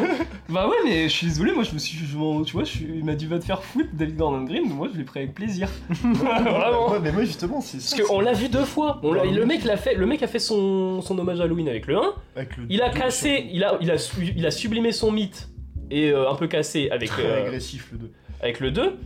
Bah 0.50 0.68
ouais, 0.68 0.76
mais 0.84 1.04
je 1.04 1.14
suis 1.14 1.28
désolé, 1.28 1.52
moi 1.54 1.64
je 1.64 1.74
me 1.74 1.80
suis, 1.80 1.98
je 1.98 2.18
m'en- 2.18 2.44
tu 2.44 2.54
vois, 2.54 2.64
je 2.64 2.70
suis- 2.72 2.86
il 2.96 3.04
m'a 3.06 3.16
dit 3.16 3.26
va 3.26 3.40
te 3.40 3.46
faire 3.46 3.64
foutre, 3.64 3.90
David 3.94 4.18
Gordon 4.18 4.44
Green, 4.44 4.70
moi 4.70 4.88
je 4.94 4.98
l'ai 4.98 5.04
pris 5.04 5.22
avec 5.22 5.34
plaisir. 5.34 5.70
Vraiment. 6.04 6.92
Ouais, 6.92 7.00
mais 7.02 7.12
moi, 7.12 7.24
justement, 7.24 7.62
c'est 7.62 7.78
Parce 7.78 7.90
ça. 7.96 8.04
qu'on 8.04 8.20
l'a 8.20 8.34
vu 8.34 8.50
deux 8.50 8.66
fois. 8.66 9.00
On 9.04 9.14
l'a- 9.14 9.22
Ah 9.24 9.28
oui. 9.28 9.34
le 9.34 9.46
mec 9.46 9.64
l'a 9.64 9.78
fait, 9.78 9.96
le 9.96 10.06
mec 10.06 10.22
a 10.24 10.28
fait 10.28 10.40
son, 10.40 11.02
son 11.02 11.18
hommage 11.18 11.40
à 11.40 11.44
Halloween 11.44 11.68
avec 11.70 11.88
le 11.88 11.98
1. 11.98 12.02
c'est- 12.36 12.40
avec 12.40 12.58
le 12.58 12.66
Il 12.70 12.82
a 12.82 12.90
cassé, 12.90 13.48
il 13.52 13.64
a, 13.64 13.78
il 13.82 13.90
a, 13.92 13.98
su- 13.98 14.34
il 14.36 14.46
a 14.46 14.52
sublimé 14.52 14.92
son 14.92 15.12
mythe 15.12 15.50
et 15.90 16.10
euh, 16.12 16.30
un 16.30 16.36
peu 16.36 16.48
cassé 16.48 16.90
avec, 16.92 17.10
Très 17.10 17.26
euh, 17.26 17.46
agressif, 17.46 17.90
le 17.92 17.98
2. 18.00 18.12
avec 18.42 18.60
le 18.60 18.72
2. 18.72 18.98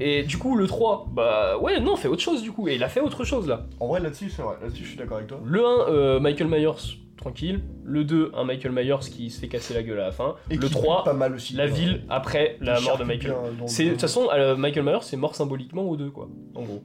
Et 0.00 0.22
du 0.22 0.38
coup, 0.38 0.54
le 0.56 0.66
3, 0.68 1.08
bah 1.12 1.58
ouais, 1.58 1.80
non, 1.80 1.96
fait 1.96 2.06
autre 2.06 2.22
chose 2.22 2.42
du 2.42 2.52
coup. 2.52 2.68
Et 2.68 2.76
il 2.76 2.84
a 2.84 2.88
fait 2.88 3.00
autre 3.00 3.24
chose 3.24 3.48
là. 3.48 3.66
En 3.80 3.88
vrai, 3.88 3.98
là-dessus, 4.00 4.30
c'est 4.30 4.42
vrai. 4.42 4.54
Là-dessus, 4.62 4.84
je 4.84 4.88
suis 4.90 4.96
d'accord 4.96 5.16
avec 5.16 5.28
toi. 5.28 5.40
Le 5.44 5.64
1, 5.64 5.88
euh, 5.88 6.20
Michael 6.20 6.46
Myers, 6.48 6.70
tranquille. 7.18 7.60
Le 7.84 8.04
2, 8.04 8.32
un 8.34 8.44
Michael 8.44 8.72
Myers 8.72 8.98
qui 9.10 9.30
se 9.30 9.38
fait 9.40 9.48
casser 9.48 9.74
la 9.74 9.82
gueule 9.82 10.00
à 10.00 10.04
la 10.06 10.12
fin. 10.12 10.36
Et 10.50 10.56
le 10.56 10.66
qui 10.68 10.72
3, 10.72 11.02
pue 11.02 11.10
pas 11.10 11.12
mal 11.12 11.34
aussi. 11.34 11.54
la 11.54 11.66
ville 11.66 12.02
après 12.08 12.56
la 12.60 12.80
mort 12.80 12.96
de 12.98 13.04
Michael. 13.04 13.34
de 13.58 13.90
toute 13.90 14.00
façon, 14.00 14.28
euh, 14.32 14.56
Michael 14.56 14.84
Myers, 14.84 15.02
c'est 15.02 15.16
mort 15.16 15.34
symboliquement 15.34 15.82
au 15.82 15.96
2, 15.96 16.10
quoi, 16.10 16.28
en 16.54 16.62
gros. 16.62 16.82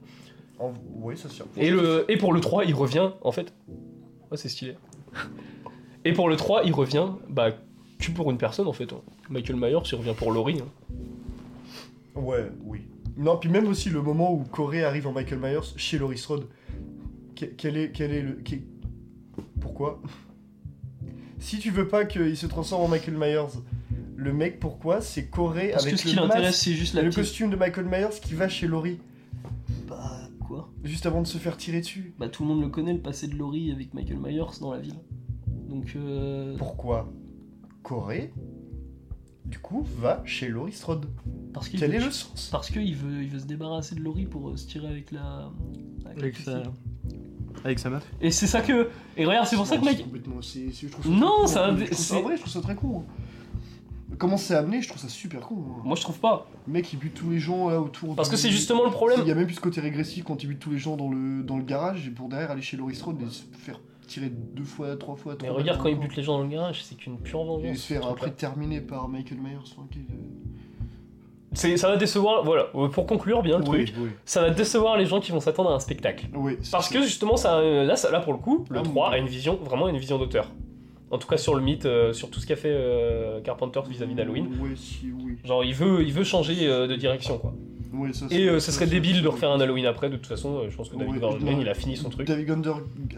En- 0.58 0.72
Oui, 0.96 1.16
ça 1.16 1.28
tient. 1.28 1.46
Et, 1.56 1.70
le, 1.70 2.04
et 2.08 2.16
pour 2.16 2.32
le 2.32 2.40
3, 2.40 2.64
il 2.64 2.74
revient, 2.74 3.10
en 3.22 3.32
fait. 3.32 3.52
Ouais, 4.30 4.36
c'est 4.36 4.48
stylé. 4.48 4.76
Et 6.04 6.12
pour 6.12 6.28
le 6.28 6.36
3, 6.36 6.62
il 6.64 6.72
revient, 6.72 7.06
bah, 7.28 7.50
que 7.98 8.10
pour 8.10 8.30
une 8.30 8.38
personne, 8.38 8.66
en 8.68 8.72
fait. 8.72 8.92
hein. 8.92 9.00
Michael 9.30 9.56
Myers, 9.56 9.78
il 9.90 9.94
revient 9.96 10.14
pour 10.16 10.30
Laurie. 10.32 10.60
hein. 10.60 11.00
Ouais, 12.14 12.46
oui. 12.64 12.82
Non, 13.16 13.36
puis 13.36 13.48
même 13.48 13.66
aussi 13.68 13.90
le 13.90 14.02
moment 14.02 14.32
où 14.32 14.44
Corey 14.44 14.82
arrive 14.84 15.06
en 15.06 15.12
Michael 15.12 15.38
Myers 15.38 15.60
chez 15.76 15.98
Laurie 15.98 16.18
Strode. 16.18 16.46
Que- 17.36 17.46
Quel 17.46 17.76
est, 17.76 17.92
quel 17.92 18.12
est 18.12 18.22
le. 18.22 18.32
quel- 18.44 18.62
Pourquoi? 19.60 20.00
Si 21.44 21.58
tu 21.58 21.70
veux 21.70 21.86
pas 21.88 22.06
qu'il 22.06 22.36
se 22.38 22.46
transforme 22.46 22.84
en 22.84 22.88
Michael 22.88 23.18
Myers, 23.18 23.60
le 24.16 24.32
mec, 24.32 24.58
pourquoi 24.60 25.02
C'est 25.02 25.24
Parce 25.72 25.82
avec 25.84 25.94
que 25.96 26.00
ce 26.00 26.06
qui 26.06 26.14
le 26.16 26.22
l'intéresse, 26.22 26.46
masque 26.46 26.58
c'est 26.64 26.72
juste 26.72 26.94
et 26.94 26.96
la 26.96 27.02
le 27.02 27.10
petite... 27.10 27.20
costume 27.24 27.50
de 27.50 27.56
Michael 27.56 27.84
Myers 27.84 28.18
qui 28.22 28.32
va 28.32 28.48
chez 28.48 28.66
Laurie, 28.66 28.98
Bah, 29.86 30.22
quoi? 30.40 30.70
Juste 30.84 31.04
avant 31.04 31.20
de 31.20 31.26
se 31.26 31.36
faire 31.36 31.58
tirer 31.58 31.80
dessus. 31.80 32.14
Bah, 32.18 32.30
tout 32.30 32.44
le 32.44 32.48
monde 32.48 32.62
le 32.62 32.70
connaît, 32.70 32.94
le 32.94 33.00
passé 33.00 33.28
de 33.28 33.34
Laurie 33.36 33.70
avec 33.72 33.92
Michael 33.92 34.20
Myers 34.20 34.58
dans 34.62 34.72
la 34.72 34.78
ville. 34.78 34.96
Donc, 35.68 35.92
euh... 35.96 36.56
Pourquoi 36.56 37.12
Corey, 37.82 38.32
du 39.44 39.58
coup, 39.58 39.86
va 39.98 40.22
chez 40.24 40.48
Laurie 40.48 40.72
Strode? 40.72 41.06
Parce 41.52 41.68
qu'il 41.68 41.78
Quel 41.78 41.90
veut- 41.90 41.96
est 41.96 42.04
le 42.06 42.10
sens? 42.10 42.48
Parce 42.50 42.70
qu'il 42.70 42.96
veut, 42.96 43.22
il 43.22 43.28
veut 43.28 43.38
se 43.40 43.44
débarrasser 43.46 43.94
de 43.96 44.00
Laurie 44.00 44.24
pour 44.24 44.48
euh, 44.48 44.56
se 44.56 44.66
tirer 44.66 44.88
avec 44.88 45.12
la... 45.12 45.50
avec. 46.06 46.36
Avec 47.64 47.78
sa 47.78 47.88
meuf. 47.90 48.06
Et 48.20 48.30
c'est 48.30 48.46
ça 48.46 48.60
que... 48.60 48.90
Et 49.16 49.24
regarde, 49.24 49.46
c'est 49.46 49.56
pour 49.56 49.66
ça 49.66 49.78
que 49.78 49.84
Mike... 49.84 50.02
complètement- 50.04 50.42
c'est- 50.42 50.70
c'est- 50.72 50.86
je 50.86 50.92
trouve 50.92 51.08
Non, 51.10 51.46
ça 51.46 51.74
c'est- 51.92 52.20
vrai, 52.20 52.36
je 52.36 52.40
trouve 52.42 52.52
ça 52.52 52.60
très 52.60 52.74
con. 52.74 53.00
hein. 53.08 54.14
Comment 54.18 54.36
c'est 54.36 54.54
amené, 54.54 54.80
je 54.82 54.88
trouve 54.88 55.00
ça 55.00 55.08
super 55.08 55.40
con. 55.40 55.56
hein. 55.78 55.82
Moi, 55.84 55.96
je 55.96 56.02
trouve 56.02 56.18
pas. 56.20 56.46
Le 56.66 56.72
mec 56.74 56.92
il 56.92 56.98
bute 56.98 57.14
tous 57.14 57.30
les 57.30 57.38
gens 57.40 57.68
là 57.70 57.80
autour. 57.80 58.14
Parce 58.14 58.28
du- 58.28 58.34
que 58.34 58.40
c'est 58.40 58.50
justement 58.50 58.84
le 58.84 58.90
problème. 58.90 59.18
Il 59.22 59.26
y 59.28 59.32
a 59.32 59.34
même 59.34 59.46
plus 59.46 59.54
ce 59.56 59.60
côté 59.60 59.80
régressif 59.80 60.24
quand 60.24 60.42
il 60.44 60.46
bute 60.48 60.60
tous 60.60 60.70
les 60.70 60.78
gens 60.78 60.96
dans 60.96 61.10
le, 61.10 61.42
dans 61.42 61.56
le 61.56 61.64
garage 61.64 62.06
et 62.06 62.10
pour 62.10 62.28
derrière 62.28 62.50
aller 62.52 62.62
chez 62.62 62.76
Laurie 62.76 62.94
Strode 62.94 63.20
et 63.22 63.30
se 63.30 63.42
faire 63.58 63.80
tirer 64.06 64.28
deux 64.28 64.62
fois, 64.64 64.94
trois 64.96 65.16
fois, 65.16 65.32
Mais 65.40 65.48
trois 65.48 65.58
regarde 65.58 65.80
quand 65.82 65.88
il 65.88 65.98
bute 65.98 66.14
les 66.14 66.22
gens 66.22 66.36
dans 66.38 66.44
le 66.44 66.50
garage, 66.50 66.84
c'est 66.84 66.94
qu'une 66.94 67.18
pure 67.18 67.42
vengeance. 67.44 67.64
Et 67.64 67.74
se 67.74 67.86
faire 67.94 68.06
après 68.06 68.30
terminer 68.30 68.80
par 68.82 69.08
Michael 69.08 69.38
Myers. 69.40 69.56
Ça 71.54 71.88
va 71.88 71.96
décevoir, 71.96 72.44
voilà, 72.44 72.66
euh, 72.74 72.88
pour 72.88 73.06
conclure 73.06 73.42
bien 73.42 73.58
le 73.58 73.64
Oui, 73.68 73.84
truc, 73.84 73.94
oui. 73.98 74.08
ça 74.24 74.42
va 74.42 74.50
décevoir 74.50 74.96
les 74.96 75.06
gens 75.06 75.20
qui 75.20 75.32
vont 75.32 75.40
s'attendre 75.40 75.70
à 75.70 75.74
un 75.74 75.80
spectacle. 75.80 76.26
Oui, 76.34 76.56
Parce 76.72 76.88
que 76.88 77.02
justement, 77.02 77.36
ça, 77.36 77.56
euh, 77.58 77.84
là, 77.84 77.96
ça- 77.96 78.10
là 78.10 78.20
pour 78.20 78.32
le 78.32 78.38
coup, 78.38 78.64
le 78.70 78.78
Ah, 78.80 78.82
3 78.82 79.08
oui. 79.10 79.14
a 79.14 79.18
une 79.18 79.26
vision, 79.28 79.56
vraiment 79.62 79.88
une 79.88 79.98
vision 79.98 80.18
d'auteur. 80.18 80.50
En 81.10 81.18
tout 81.18 81.28
cas 81.28 81.36
sur 81.36 81.54
le 81.54 81.60
mythe, 81.62 81.86
euh, 81.86 82.12
sur 82.12 82.28
tout 82.30 82.40
ce 82.40 82.46
qu'a 82.46 82.56
fait 82.56 82.72
euh, 82.72 83.40
Carpenter 83.40 83.80
vis-à-vis 83.88 84.14
d'Halloween. 84.14 84.48
Oui, 84.60 84.70
si, 84.74 85.12
oui. 85.24 85.36
Genre 85.44 85.62
il 85.62 85.74
veut, 85.74 86.02
il 86.02 86.12
veut 86.12 86.24
changer 86.24 86.66
euh, 86.66 86.86
de 86.88 86.96
direction 86.96 87.38
quoi. 87.38 87.52
Ça, 88.12 88.26
Et 88.32 88.48
ça, 88.48 88.58
ce 88.58 88.72
serait 88.72 88.88
débile 88.88 89.22
de 89.22 89.28
refaire 89.28 89.52
un. 89.52 89.60
Halloween 89.60 89.86
après, 89.86 90.10
de 90.10 90.16
toute 90.16 90.26
façon, 90.26 90.62
je 90.68 90.76
pense 90.76 90.88
que 90.88 90.96
David 90.96 91.20
Gordon 91.20 91.38
Green 91.44 91.60
il 91.60 91.68
a 91.68 91.74
fini 91.74 91.96
son 91.96 92.08
truc. 92.10 92.26
David 92.26 92.48
Gonder... 92.48 92.72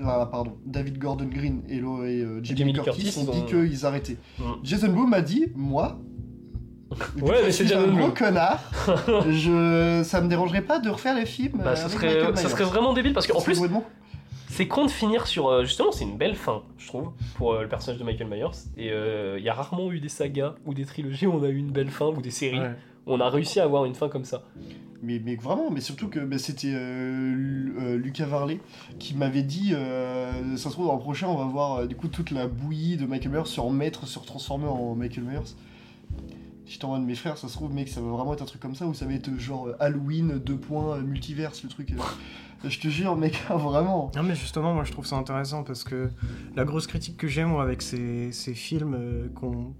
ah, 0.05 0.29
pardon. 0.31 0.53
David 0.67 0.99
Gordon 0.99 1.25
Green 1.33 1.63
et, 1.71 1.77
et, 1.77 1.83
Curtis, 2.45 2.75
Curtis, 2.75 3.15
ont 3.19 3.33
dit 3.33 3.45
qu'ils 3.47 3.87
arrêtaient. 3.87 4.19
Jason 4.63 4.89
Boom 4.89 5.15
a 5.15 5.23
dit, 5.23 5.47
moi... 5.55 5.99
Ouais, 7.21 7.43
mais 7.45 7.53
c'est 7.53 7.73
un 7.75 7.87
gros 7.89 8.11
connard. 8.11 8.61
je... 9.29 10.03
Ça 10.05 10.21
me 10.21 10.29
dérangerait 10.29 10.63
pas 10.63 10.79
de 10.79 10.89
refaire 10.89 11.15
les 11.17 11.27
films 11.27 11.59
Bah, 11.65 11.71
euh, 11.71 11.77
ça, 11.77 11.89
serait, 11.89 12.21
ça 12.37 12.65
vraiment 12.65 12.93
débile 12.93 13.13
parce 13.13 13.27
qu'en 13.27 13.41
C'est 13.41 13.45
plus 13.45 13.61
c'est 14.49 14.69
con 14.69 14.87
de 14.87 14.91
finir 14.91 15.27
sur. 15.27 15.49
euh, 15.49 15.65
justement, 15.65 15.93
c'est 15.93 16.05
une 16.05 16.17
belle 16.17 16.37
fin, 16.37 16.63
je 16.79 16.87
trouve, 16.87 17.11
pour 17.35 17.53
euh, 17.55 17.63
le 17.63 17.69
personnage 17.69 17.99
de 17.99 18.05
Michael 18.05 18.29
Myers. 18.29 18.47
Et 18.79 18.91
euh, 18.91 19.37
il 19.39 19.45
y 19.45 19.49
a 19.49 19.55
rarement 19.55 19.91
eu 19.93 19.99
des 20.01 20.09
sagas 20.09 20.55
ou 20.65 20.73
des 20.73 20.85
trilogies 20.87 21.27
où 21.27 21.33
on 21.35 21.43
a 21.43 21.49
eu 21.49 21.57
une 21.59 21.73
belle 21.73 21.91
fin 21.91 22.07
ou 22.07 22.23
des 22.23 22.31
séries 22.31 22.61
Ouais. 22.61 22.71
où 23.07 23.13
on 23.15 23.21
a 23.21 23.29
réussi 23.29 23.61
à 23.61 23.65
avoir 23.65 23.85
une 23.85 23.95
fin 23.95 24.09
comme 24.09 24.25
ça. 24.25 24.45
Mais, 25.03 25.21
mais 25.23 25.35
vraiment, 25.37 25.71
mais 25.71 25.81
surtout 25.81 26.09
que 26.09 26.21
bah, 26.21 26.39
c'était 26.39 26.73
euh, 26.73 27.35
Lu- 27.35 27.77
euh, 27.83 27.97
Lucas 27.99 28.25
Varley 28.25 28.61
qui 28.99 29.15
m'avait 29.15 29.43
dit 29.43 29.73
ça 29.73 30.57
se 30.57 30.69
trouve 30.71 30.87
dans 30.87 30.95
le 30.95 31.01
prochain 31.01 31.27
on 31.29 31.37
va 31.37 31.45
voir 31.45 31.87
du 31.87 31.95
coup 31.95 32.09
toute 32.09 32.31
la 32.31 32.47
bouillie 32.47 32.97
de 32.97 33.05
Michael 33.05 33.33
Myers 33.33 33.45
se 33.45 33.61
remettre, 33.61 34.07
se 34.07 34.19
transformer 34.21 34.67
en 34.69 34.95
Michael 34.95 35.25
Myers. 35.25 35.55
J'étais 36.66 36.84
en 36.84 36.88
mode 36.90 37.02
mes 37.06 37.14
frères, 37.14 37.38
ça 37.38 37.47
se 37.48 37.52
trouve 37.55 37.72
mec, 37.72 37.88
ça 37.88 38.01
va 38.01 38.09
vraiment 38.09 38.32
être 38.34 38.43
un 38.43 38.47
truc 38.47 38.60
comme 38.60 38.74
ça 38.74 38.86
ou 38.86 38.94
ça 38.94 39.06
va 39.06 39.12
être 39.14 39.36
genre 39.38 39.68
euh, 39.68 39.76
Halloween, 39.80 40.38
deux 40.38 40.56
points, 40.56 40.97
euh, 40.97 41.01
multiverse, 41.02 41.62
le 41.62 41.68
truc. 41.68 41.93
euh. 41.93 41.97
je 42.68 42.80
te 42.80 42.88
jure 42.88 43.16
mec, 43.16 43.40
vraiment. 43.48 44.10
Non 44.16 44.22
mais 44.24 44.34
justement 44.34 44.74
moi 44.74 44.82
je 44.84 44.90
trouve 44.93 45.06
ça 45.06 45.16
intéressant 45.16 45.62
parce 45.62 45.84
que 45.84 46.10
la 46.56 46.64
grosse 46.64 46.86
critique 46.88 47.16
que 47.16 47.28
j'ai 47.28 47.44
moi 47.44 47.62
avec 47.62 47.82
ces, 47.82 48.32
ces 48.32 48.55
films 48.55 48.94
euh, 48.98 49.28
qu'on 49.34 49.74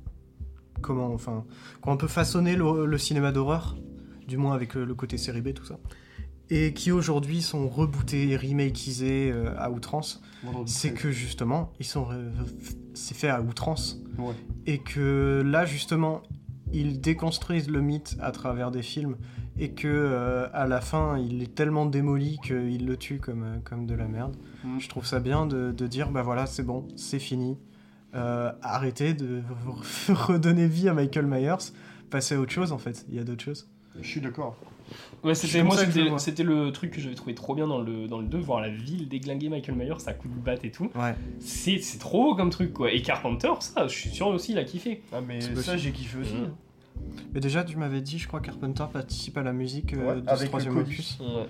comment, 0.83 1.13
enfin, 1.13 1.45
qui 1.83 1.89
ont 1.89 1.93
un 1.93 1.97
peu 1.97 2.07
façonné 2.07 2.55
le, 2.55 2.87
le 2.87 2.99
cinéma 2.99 3.33
d'horreur, 3.33 3.77
du 4.29 4.37
moins 4.37 4.55
avec 4.55 4.75
le 4.75 4.95
côté 4.95 5.17
série 5.19 5.41
B, 5.41 5.53
tout 5.55 5.65
ça, 5.65 5.79
et 6.51 6.73
qui 6.75 6.93
aujourd'hui 6.93 7.41
sont 7.43 7.67
rebootés, 7.69 8.37
remakisés 8.37 9.33
euh, 9.33 9.53
à 9.59 9.71
outrance. 9.71 10.23
C'est 10.67 10.91
13. 10.91 11.03
que 11.03 11.11
justement, 11.11 11.73
ils 11.81 11.87
sont, 11.87 12.07
c'est 12.95 13.17
fait 13.17 13.31
à 13.31 13.41
outrance, 13.41 13.99
Ouais. 14.19 14.35
et 14.67 14.79
que 14.79 15.43
là 15.45 15.65
justement, 15.65 16.23
ils 16.73 17.01
déconstruisent 17.01 17.71
le 17.71 17.81
mythe 17.81 18.17
à 18.21 18.33
travers 18.33 18.71
des 18.71 18.83
films, 18.83 19.17
et 19.59 19.71
que 19.71 19.89
euh, 19.89 20.49
à 20.53 20.67
la 20.67 20.81
fin, 20.81 21.19
il 21.19 21.43
est 21.43 21.55
tellement 21.55 21.87
démoli 21.87 22.39
qu'ils 22.43 22.87
le 22.87 22.97
tuent 22.97 23.21
comme, 23.21 23.43
euh, 23.43 23.59
comme 23.65 23.87
de 23.87 23.95
la 23.95 24.07
merde. 24.07 24.37
Mm. 24.65 24.79
Je 24.79 24.89
trouve 24.89 25.07
ça 25.07 25.21
bien 25.21 25.47
de, 25.47 25.73
de 25.73 25.87
dire, 25.87 26.11
bah 26.11 26.23
voilà, 26.23 26.47
c'est 26.47 26.63
bon, 26.63 26.87
c'est 26.97 27.19
fini. 27.19 27.57
Euh, 28.15 28.53
arrêtez 28.63 29.15
de 29.15 29.43
redonner 30.09 30.67
vie 30.67 30.89
à 30.89 30.95
Michael 30.95 31.27
Myers. 31.27 31.73
Passez 32.11 32.35
à 32.35 32.41
autre 32.41 32.53
chose 32.53 32.73
en 32.73 32.79
fait. 32.79 33.05
Il 33.09 33.15
y 33.15 33.19
a 33.19 33.25
d'autres 33.25 33.45
choses. 33.45 33.69
Je 34.01 34.07
suis 34.07 34.21
d'accord. 34.21 34.57
Ouais, 35.25 35.35
c'était 35.35 35.63
moi 35.63 35.77
le 35.85 36.19
c'était 36.19 36.43
le 36.45 36.71
truc 36.73 36.91
que 36.93 37.01
j'avais 37.01 37.15
trouvé 37.15 37.35
trop 37.35 37.55
bien 37.55 37.67
dans 37.67 37.81
le 37.81 38.07
dans 38.07 38.21
le 38.21 38.27
2 38.27 38.39
voir 38.39 38.61
la 38.61 38.69
ville 38.69 39.09
déglinguer 39.09 39.49
Michael 39.49 39.75
Myers 39.77 39.95
à 40.07 40.13
coups 40.13 40.35
de 40.35 40.41
batte 40.41 40.65
et 40.65 40.71
tout. 40.71 40.91
Ouais. 40.95 41.15
C'est 41.41 41.79
c'est 41.79 41.99
trop 41.99 42.35
comme 42.35 42.51
truc 42.51 42.73
quoi. 42.73 42.93
Et 42.93 43.03
Carpenter 43.03 43.51
ça, 43.61 43.89
je 43.89 43.95
suis 43.95 44.11
sûr 44.11 44.29
aussi 44.29 44.53
il 44.53 44.59
a 44.59 44.65
kiffé. 44.65 45.03
Ah, 45.13 45.21
mais 45.21 45.41
C'est 45.41 45.49
ça, 45.49 45.55
possible. 45.73 45.79
j'ai 45.79 45.91
kiffé 45.93 46.19
aussi. 46.21 46.35
Hein. 46.37 46.53
Mais 47.35 47.41
déjà, 47.41 47.63
tu 47.63 47.77
m'avais 47.77 48.01
dit, 48.01 48.19
je 48.19 48.27
crois, 48.27 48.41
Carpenter 48.41 48.85
participe 48.91 49.37
à 49.37 49.43
la 49.43 49.53
musique 49.53 49.93
euh, 49.93 50.15
Ouais, 50.15 50.21
de 50.23 50.29
avec 50.29 50.41
ce 50.45 50.47
troisième 50.47 50.79
opus. 50.79 51.19
Ouais. 51.21 51.47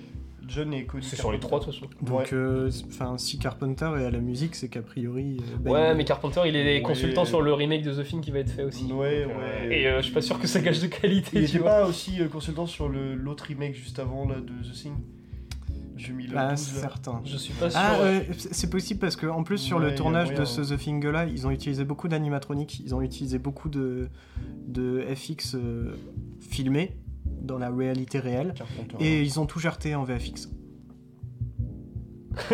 John 0.48 0.72
et 0.72 0.84
Cody. 0.86 1.06
C'est 1.06 1.16
sur 1.16 1.32
les 1.32 1.38
trois 1.40 1.58
de 1.60 1.64
toute 1.64 1.74
façon. 1.74 1.86
Donc, 2.02 2.18
Ouais. 2.18 2.24
euh, 2.32 2.70
enfin, 2.88 3.18
si 3.18 3.38
Carpenter 3.38 3.90
est 3.98 4.04
à 4.04 4.10
la 4.10 4.20
musique, 4.20 4.54
c'est 4.54 4.68
qu'a 4.68 4.82
priori. 4.82 5.38
euh, 5.66 5.70
Ouais, 5.70 5.94
mais 5.94 6.04
Carpenter 6.04 6.42
il 6.46 6.56
est 6.56 6.76
Ouais. 6.76 6.82
consultant 6.82 7.24
sur 7.24 7.42
le 7.42 7.52
remake 7.52 7.82
de 7.82 7.92
The 7.92 8.04
Thing 8.06 8.20
qui 8.20 8.30
va 8.30 8.38
être 8.40 8.50
fait 8.50 8.64
aussi. 8.64 8.84
Ouais, 8.92 9.24
Donc, 9.24 9.32
euh, 9.32 9.68
ouais. 9.68 9.80
Et 9.80 9.86
euh, 9.86 9.98
je 9.98 10.04
suis 10.06 10.14
pas 10.14 10.22
sûr 10.22 10.38
que 10.38 10.46
ça 10.46 10.60
gage 10.60 10.80
de 10.80 10.86
qualité. 10.86 11.40
Il 11.40 11.48
tu 11.48 11.56
était 11.56 11.64
pas 11.64 11.86
aussi 11.86 12.20
euh, 12.20 12.28
consultant 12.28 12.66
sur 12.66 12.88
l'autre 12.88 13.44
remake 13.44 13.74
juste 13.74 13.98
avant 13.98 14.26
là, 14.28 14.36
de 14.36 14.68
The 14.68 14.72
Thing? 14.72 14.92
J'ai 15.98 16.12
mis 16.12 16.26
le 16.26 16.34
Bah, 16.34 16.50
12 16.50 16.74
là. 16.74 16.80
certain. 16.82 17.22
Je 17.24 17.36
suis 17.38 17.54
pas 17.54 17.70
sûr. 17.70 17.80
Ah, 17.82 17.98
ouais. 18.02 18.26
euh, 18.28 18.34
c'est 18.36 18.68
possible 18.68 19.00
parce 19.00 19.16
que 19.16 19.26
en 19.26 19.42
plus 19.42 19.56
sur 19.56 19.78
Ouais, 19.78 19.90
le 19.90 19.94
tournage 19.94 20.26
moyen, 20.28 20.40
de 20.40 20.44
ce 20.44 20.60
hein. 20.60 20.76
The 20.76 20.78
Thing 20.78 21.04
là, 21.06 21.24
ils 21.24 21.46
ont 21.46 21.50
utilisé 21.50 21.84
beaucoup 21.84 22.06
d'animatroniques, 22.08 22.80
ils 22.80 22.94
ont 22.94 23.00
utilisé 23.00 23.38
beaucoup 23.38 23.70
de, 23.70 24.08
de 24.68 25.02
FX 25.14 25.54
euh, 25.54 25.92
filmés 26.40 26.94
dans 27.42 27.58
la 27.58 27.70
réalité 27.70 28.18
réelle 28.18 28.54
Carpenter. 28.56 28.96
et 29.00 29.22
ils 29.22 29.38
ont 29.40 29.46
tout 29.46 29.58
jarté 29.60 29.94
en 29.94 30.04
VFX. 30.04 30.48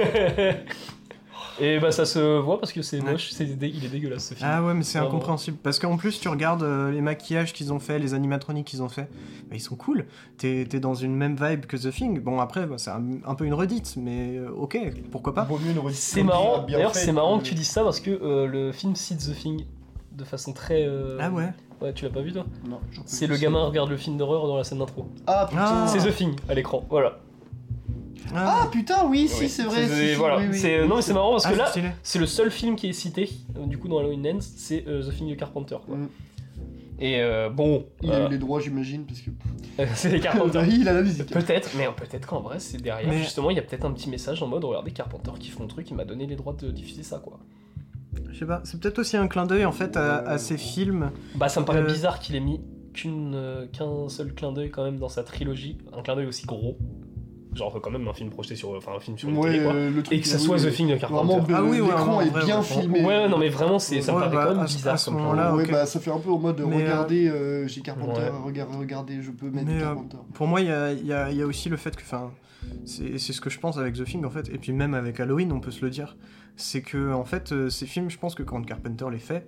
Et 1.61 1.79
bah 1.79 1.93
ça 1.93 2.07
se 2.07 2.39
voit 2.39 2.59
parce 2.59 2.73
que 2.73 2.81
c'est 2.81 3.01
Ouais. 3.03 3.13
moche, 3.13 3.31
c'est 3.31 3.45
dé- 3.45 3.69
il 3.73 3.85
est 3.85 3.89
dégueulasse 3.89 4.29
ce 4.31 4.35
film. 4.35 4.49
Ah 4.51 4.63
ouais, 4.65 4.73
mais 4.73 4.83
c'est 4.83 4.99
Vraiment. 4.99 5.15
incompréhensible 5.17 5.59
parce 5.63 5.79
qu'en 5.79 5.99
plus 5.99 6.19
tu 6.19 6.29
regardes 6.29 6.63
euh, 6.63 6.91
les 6.91 7.03
maquillages 7.03 7.53
qu'ils 7.53 7.73
ont 7.75 7.79
fait, 7.79 7.99
les 7.99 8.15
animatroniques 8.15 8.67
qu'ils 8.67 8.83
ont 8.83 8.89
fait, 8.89 9.03
bah, 9.49 9.55
ils 9.55 9.61
sont 9.61 9.77
cool. 9.77 10.07
T'es 10.39 10.67
t'es 10.69 10.81
dans 10.81 10.95
une 10.95 11.15
même 11.15 11.37
vibe 11.37 11.67
que 11.67 11.77
The 11.77 11.91
Thing. 11.93 12.21
Bon 12.21 12.41
après, 12.41 12.67
bah, 12.67 12.77
c'est 12.79 12.91
un, 12.91 13.03
un 13.27 13.35
peu 13.35 13.45
une 13.45 13.53
redite, 13.55 13.97
mais 13.99 14.39
euh, 14.39 14.51
ok, 14.51 14.79
pourquoi 15.11 15.35
pas. 15.35 15.45
Vaut 15.45 15.59
mieux 15.59 15.73
une 15.73 15.79
redite 15.79 15.99
C'est 15.99 16.23
marrant, 16.23 16.63
d'ailleurs 16.67 16.95
c'est 16.95 17.13
marrant 17.13 17.39
que 17.39 17.45
tu 17.45 17.55
dises 17.55 17.69
ça 17.69 17.85
parce 17.85 18.01
que 18.01 18.11
euh, 18.11 18.47
le 18.47 18.73
film 18.73 18.97
cite 18.97 19.19
The 19.19 19.35
Thing 19.37 19.65
de 20.13 20.25
façon 20.25 20.53
très... 20.55 20.85
euh, 20.87 21.19
Ah 21.21 21.31
ouais. 21.31 21.51
Ouais, 21.83 21.93
tu 21.93 22.05
l'as 22.05 22.11
pas 22.11 22.21
vu 22.23 22.33
toi 22.33 22.47
Non, 22.69 22.79
C'est 23.07 23.27
le 23.27 23.37
gamin 23.37 23.65
regarde 23.65 23.91
le 23.91 23.97
film 23.97 24.17
d'horreur 24.17 24.47
dans 24.47 24.57
la 24.57 24.63
scène 24.65 24.79
d'intro. 24.79 25.07
Ah 25.27 25.47
putain 25.49 25.63
Ah. 25.67 25.87
C'est 25.89 25.99
The 25.99 26.15
Thing 26.15 26.35
à 26.49 26.55
l'écran, 26.55 26.87
voilà. 26.89 27.19
Ah 28.35 28.69
putain, 28.71 29.05
oui, 29.09 29.29
si, 29.29 29.49
c'est 29.49 29.65
vrai. 29.65 29.87
si, 29.87 30.11
si, 30.11 30.15
voilà. 30.15 30.39
oui, 30.39 30.45
oui. 30.53 30.59
C'est- 30.59 30.87
Non 30.87 30.97
mais 30.97 31.03
c'est 31.03 31.13
marrant 31.13 31.33
parce 31.33 31.45
Ah, 31.47 31.51
que 31.51 31.57
c'est 31.75 31.83
là, 31.83 31.93
c'est 32.03 32.19
le 32.19 32.27
seul 32.27 32.51
film 32.51 32.77
qui 32.77 32.89
est 32.89 32.93
cité, 32.93 33.29
euh, 33.59 33.67
du 33.67 33.77
coup 33.79 33.89
dans 33.89 33.99
Halloween 33.99 34.27
Ends, 34.27 34.39
c'est 34.41 34.87
euh, 34.87 35.03
The 35.03 35.15
Thing 35.15 35.29
de 35.29 35.35
Carpenter. 35.35 35.77
Quoi. 35.85 35.97
Mm. 35.97 36.09
Et 37.01 37.21
euh, 37.21 37.51
bon, 37.51 37.85
Il 38.01 38.11
a 38.13 38.15
euh, 38.15 38.29
eu 38.29 38.31
les 38.31 38.39
droits, 38.39 38.61
j'imagine, 38.61 39.05
parce 39.05 39.21
que. 39.21 39.31
c'est 39.95 40.09
les 40.11 40.21
Carpenter. 40.21 40.63
il 40.71 40.89
a 40.89 40.93
la 40.93 41.03
musique. 41.03 41.27
Peut-être, 41.31 41.71
mais 41.77 41.89
peut-être 41.97 42.27
qu'en 42.27 42.41
vrai 42.41 42.59
c'est 42.61 42.81
derrière. 42.81 43.09
Mais- 43.11 43.19
Justement, 43.19 43.51
il 43.51 43.57
y 43.57 43.61
a 43.61 43.63
peut-être 43.63 43.85
un 43.85 43.91
petit 43.93 44.09
message 44.09 44.43
en 44.43 44.47
mode 44.47 44.65
regardez 44.65 44.93
Carpenter 44.93 45.33
qui 45.39 45.51
font 45.51 45.65
le 45.65 45.69
truc, 45.69 45.91
il 45.91 45.97
m'a 45.97 46.05
donné 46.05 46.27
les 46.27 46.37
droits 46.37 46.55
de 46.55 46.71
diffuser 46.71 47.03
ça 47.03 47.19
quoi. 47.19 47.39
Je 48.33 48.39
sais 48.39 48.47
pas, 48.47 48.61
c'est 48.65 48.79
peut-être 48.81 48.99
aussi 48.99 49.17
un 49.17 49.27
clin 49.29 49.47
d'œil 49.47 49.65
en 49.65 49.73
fait 49.73 49.97
à, 49.97 50.17
à 50.19 50.39
ces 50.39 50.57
films. 50.59 51.11
Bah 51.35 51.49
ça 51.49 51.61
me 51.61 51.67
paraît 51.67 51.81
Euh. 51.81 51.87
bizarre 51.87 52.19
qu'il 52.19 52.35
ait 52.37 52.41
mis 52.41 52.61
euh, 53.07 53.67
qu'un 53.73 54.09
seul 54.09 54.35
clin 54.35 54.53
d'œil 54.53 54.71
quand 54.71 54.85
même 54.85 54.99
dans 54.99 55.09
sa 55.09 55.23
trilogie, 55.23 55.79
un 55.97 56.03
clin 56.03 56.15
d'œil 56.17 56.27
aussi 56.27 56.45
gros. 56.47 56.77
Genre 57.55 57.79
quand 57.83 57.91
même 57.91 58.09
un 58.09 58.15
film 58.15 58.31
projeté 58.31 58.55
sur 58.57 58.71
enfin 58.71 58.93
un 58.97 59.01
film 59.01 59.19
sur 59.19 59.29
une 59.29 59.37
Ouais, 59.37 59.51
télé 59.53 59.63
quoi. 59.65 59.75
euh, 59.75 59.91
le 59.91 60.03
truc. 60.03 60.17
Et 60.17 60.21
que 60.23 60.27
ça 60.27 60.39
soit 60.39 60.57
oui. 60.57 60.63
The 60.65 60.73
Thing 60.75 60.89
de 60.91 60.97
Carpenter. 60.97 61.39
Vraiment, 61.41 61.59
Ah 61.59 61.63
oui, 61.63 61.81
ouais, 61.81 61.87
l'écran 61.89 62.21
est 62.23 62.29
vrai, 62.31 62.45
bien 62.47 62.59
ouais. 62.59 62.65
filmé. 62.65 63.05
Ouais, 63.05 63.29
non 63.29 63.37
mais 63.39 63.51
vraiment 63.51 63.79
c'est 63.79 64.01
ça 64.01 64.13
me 64.15 64.21
paraît 64.21 64.35
bah, 64.35 64.45
quand 64.47 64.51
même 64.55 64.61
à 64.65 64.67
ce- 64.67 64.77
bizarre 64.77 64.95
à 64.95 64.97
ce 64.97 65.05
comme 65.07 65.15
clin 65.17 65.23
moment-là, 65.25 65.49
d'œil. 65.51 65.57
Ouais, 65.59 65.65
ok. 65.65 65.71
bah 65.73 65.87
ça 65.87 66.01
fait 66.01 66.11
un 66.11 66.19
peu 66.19 66.31
en 66.31 66.39
mode 66.39 66.61
Mais, 66.67 66.77
euh, 66.77 66.79
regardez, 66.79 67.29
euh, 67.29 67.67
j'ai 67.69 67.81
Carpenter, 67.83 68.31
regardez, 68.79 69.21
je 69.23 69.31
peux 69.31 69.51
mettre 69.51 69.67
Mais, 69.69 69.77
euh, 69.79 69.81
Carpenter. 69.85 70.17
Pour 70.33 70.47
moi, 70.47 70.61
il 70.63 70.67
y 70.69 70.71
a, 70.71 70.93
il 70.93 71.07
y 71.07 71.13
a- 71.13 71.31
il 71.31 71.37
y 71.37 71.43
a 71.43 71.47
aussi 71.47 71.69
le 71.69 71.77
fait 71.77 71.95
que, 71.95 72.03
enfin, 72.03 72.31
c'est 72.87 73.19
c'est 73.19 73.33
ce 73.35 73.41
que 73.43 73.51
je 73.51 73.59
pense 73.61 73.77
avec 73.77 73.95
The 73.95 74.05
Thing 74.05 74.25
en 74.25 74.31
fait, 74.31 74.49
et 74.49 74.57
puis 74.59 74.73
même 74.73 74.95
avec 74.95 75.21
Halloween, 75.21 75.53
on 75.53 75.61
peut 75.61 75.71
se 75.73 75.85
le 75.85 75.91
dire, 75.91 76.17
c'est 76.57 76.83
que 76.83 77.13
en 77.13 77.25
fait, 77.25 77.53
euh, 77.53 77.71
ces 77.71 77.87
films, 77.87 78.11
je 78.11 78.19
pense 78.19 78.35
que 78.35 78.43
quand 78.43 78.63
Carpenter 78.63 79.07
les 79.11 79.19
fait, 79.19 79.47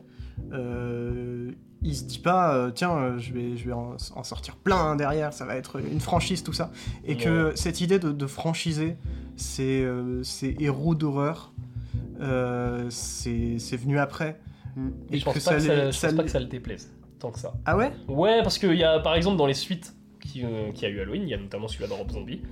euh, 0.52 1.52
il 1.82 1.94
se 1.94 2.04
dit 2.04 2.18
pas, 2.18 2.56
euh, 2.56 2.70
tiens, 2.70 2.96
euh, 2.96 3.18
je 3.18 3.32
vais, 3.32 3.56
je 3.56 3.66
vais 3.66 3.72
en, 3.72 3.96
en 4.14 4.24
sortir 4.24 4.56
plein 4.56 4.96
derrière, 4.96 5.32
ça 5.32 5.44
va 5.44 5.56
être 5.56 5.80
une 5.80 6.00
franchise, 6.00 6.42
tout 6.42 6.52
ça, 6.52 6.72
et 7.04 7.16
que 7.16 7.52
cette 7.54 7.80
idée 7.80 7.98
de, 7.98 8.10
de 8.10 8.26
franchiser 8.26 8.96
ces, 9.36 9.86
ces 10.22 10.56
héros 10.58 10.94
d'horreur, 10.94 11.52
c'est 12.88 13.58
c'est 13.58 13.76
venu 13.76 13.98
après. 13.98 14.40
Mm. 14.76 14.88
Et 15.12 15.18
je 15.18 15.24
pense, 15.24 15.34
pas, 15.34 15.54
que 15.54 15.60
ça, 15.60 15.90
je 15.90 16.00
pense 16.00 16.14
pas 16.14 16.22
que 16.24 16.30
ça 16.30 16.40
le 16.40 16.46
déplaise 16.46 16.90
tant 17.18 17.30
que 17.30 17.38
ça. 17.38 17.54
Ah 17.64 17.76
ouais? 17.76 17.92
Ouais, 18.08 18.42
parce 18.42 18.58
qu'il 18.58 18.74
y 18.74 18.84
a 18.84 18.98
par 18.98 19.14
exemple 19.14 19.36
dans 19.36 19.46
les 19.46 19.54
suites 19.54 19.94
qui, 20.20 20.42
qui 20.74 20.86
a 20.86 20.88
eu 20.88 21.00
Halloween, 21.00 21.22
il 21.22 21.28
y 21.28 21.34
a 21.34 21.38
notamment 21.38 21.68
celui-là 21.68 21.88
de 21.88 21.92
Rob 21.92 22.10
Zombie, 22.10 22.42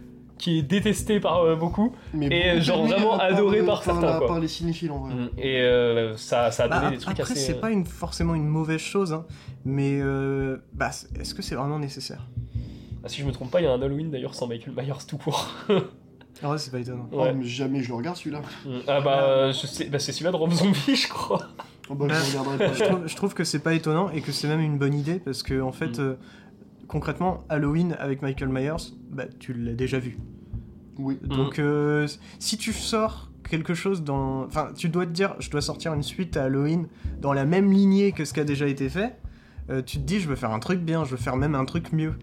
qui 0.43 0.59
est 0.59 0.63
détesté 0.63 1.21
par 1.21 1.39
euh, 1.45 1.55
beaucoup. 1.55 1.95
Mais 2.13 2.27
et, 2.27 2.61
genre, 2.61 2.85
vraiment 2.85 3.17
adoré 3.17 3.61
euh, 3.61 3.65
par 3.67 3.85
certains, 3.85 4.19
quoi. 4.19 4.27
Par 4.27 4.41
les 4.41 4.49
cinéphiles 4.49 4.91
en 4.91 4.99
vrai. 4.99 5.15
Et 5.39 5.61
euh, 5.61 6.17
ça, 6.17 6.51
ça 6.51 6.65
a 6.65 6.69
Bah, 6.69 6.81
donné 6.81 6.97
des 6.97 6.99
trucs 7.03 7.21
après, 7.21 7.33
assez. 7.35 7.41
c'est 7.41 7.57
euh, 7.57 7.61
pas 7.61 7.71
une, 7.71 7.87
forcément 7.87 8.35
une 8.35 8.49
mauvaise 8.49 8.81
chose, 8.81 9.13
hein, 9.13 9.25
mais 9.65 10.01
euh, 10.01 10.57
bah, 10.73 10.91
c'est- 10.91 11.17
est-ce 11.21 11.33
que 11.37 11.43
c'est 11.43 11.55
vraiment 11.55 11.79
nécessaire? 11.79 12.27
Ah, 13.05 13.09
si 13.09 13.21
je 13.21 13.27
me 13.27 13.31
trompe 13.31 13.53
pas, 13.53 13.61
il 13.61 13.65
y 13.65 13.67
a 13.69 13.71
un 13.73 13.81
Halloween 13.81 14.11
d'ailleurs 14.11 14.35
sans 14.35 14.49
Michael 14.49 14.75
Myers 14.75 15.07
tout 15.07 15.17
court. 15.17 15.49
En 16.43 16.49
vrai, 16.49 16.59
c'est 16.59 16.73
pas 16.73 16.81
étonnant. 16.81 17.09
Oh, 17.13 17.23
Ouais. 17.23 17.33
mais 17.33 17.45
jamais 17.45 17.81
je 17.83 17.89
le 17.91 17.95
regarde 17.95 18.17
celui-là. 18.17 18.43
ah 18.89 19.01
bah, 19.01 19.49
bah 19.51 19.53
c'est 19.53 20.13
celui-là 20.13 20.33
de 20.33 20.37
Rob 20.37 20.51
Zombie, 20.53 20.97
je 20.97 21.07
crois. 21.09 21.41
Oh 21.89 21.95
bah, 21.95 22.07
Bah, 22.09 22.15
je 22.75 22.83
trouve, 22.83 23.07
je 23.07 23.17
trouve 23.17 23.35
que 23.35 23.45
c'est 23.45 23.59
pas 23.61 23.75
étonnant 23.75 24.11
et 24.11 24.23
que 24.23 24.33
c'est 24.33 24.49
même 24.49 24.61
une 24.61 24.77
bonne 24.79 24.95
idée 24.95 25.21
parce 25.21 25.43
que 25.45 25.61
en 25.61 25.71
fait, 25.73 25.99
Mm. 25.99 26.03
euh, 26.03 26.15
concrètement, 26.93 27.45
Halloween 27.49 27.97
avec 27.99 28.23
Michael 28.23 28.51
Myers, 28.51 28.93
bah, 29.11 29.25
tu 29.41 29.53
l'as 29.55 29.73
déjà 29.73 29.99
vu. 29.99 30.19
Oui. 30.99 31.19
Donc, 31.25 31.59
euh, 31.59 32.07
si 32.39 32.57
tu 32.59 32.73
sors 32.73 33.31
quelque 33.49 33.75
chose 33.75 34.05
dans. 34.05 34.45
Enfin, 34.45 34.69
tu 34.77 34.89
dois 34.89 35.07
te 35.07 35.11
dire, 35.11 35.35
je 35.41 35.51
dois 35.51 35.63
sortir 35.63 35.95
une 35.95 36.03
suite 36.03 36.37
à 36.37 36.45
Halloween 36.45 36.87
dans 37.21 37.33
la 37.33 37.45
même 37.47 37.73
lignée 37.73 38.13
que 38.13 38.25
ce 38.25 38.33
qui 38.35 38.41
a 38.41 38.45
déjà 38.45 38.69
été 38.69 38.89
fait. 38.89 39.17
euh, 39.71 39.81
tu 39.81 39.97
te 39.99 40.03
dis, 40.03 40.21
je 40.21 40.29
veux 40.29 40.37
faire 40.37 40.51
un 40.53 40.59
truc 40.59 40.81
bien, 40.81 41.05
je 41.05 41.11
veux 41.13 41.17
faire 41.17 41.37
même 41.37 41.55
un 41.55 41.65
truc 41.65 41.93
mieux. 41.93 42.15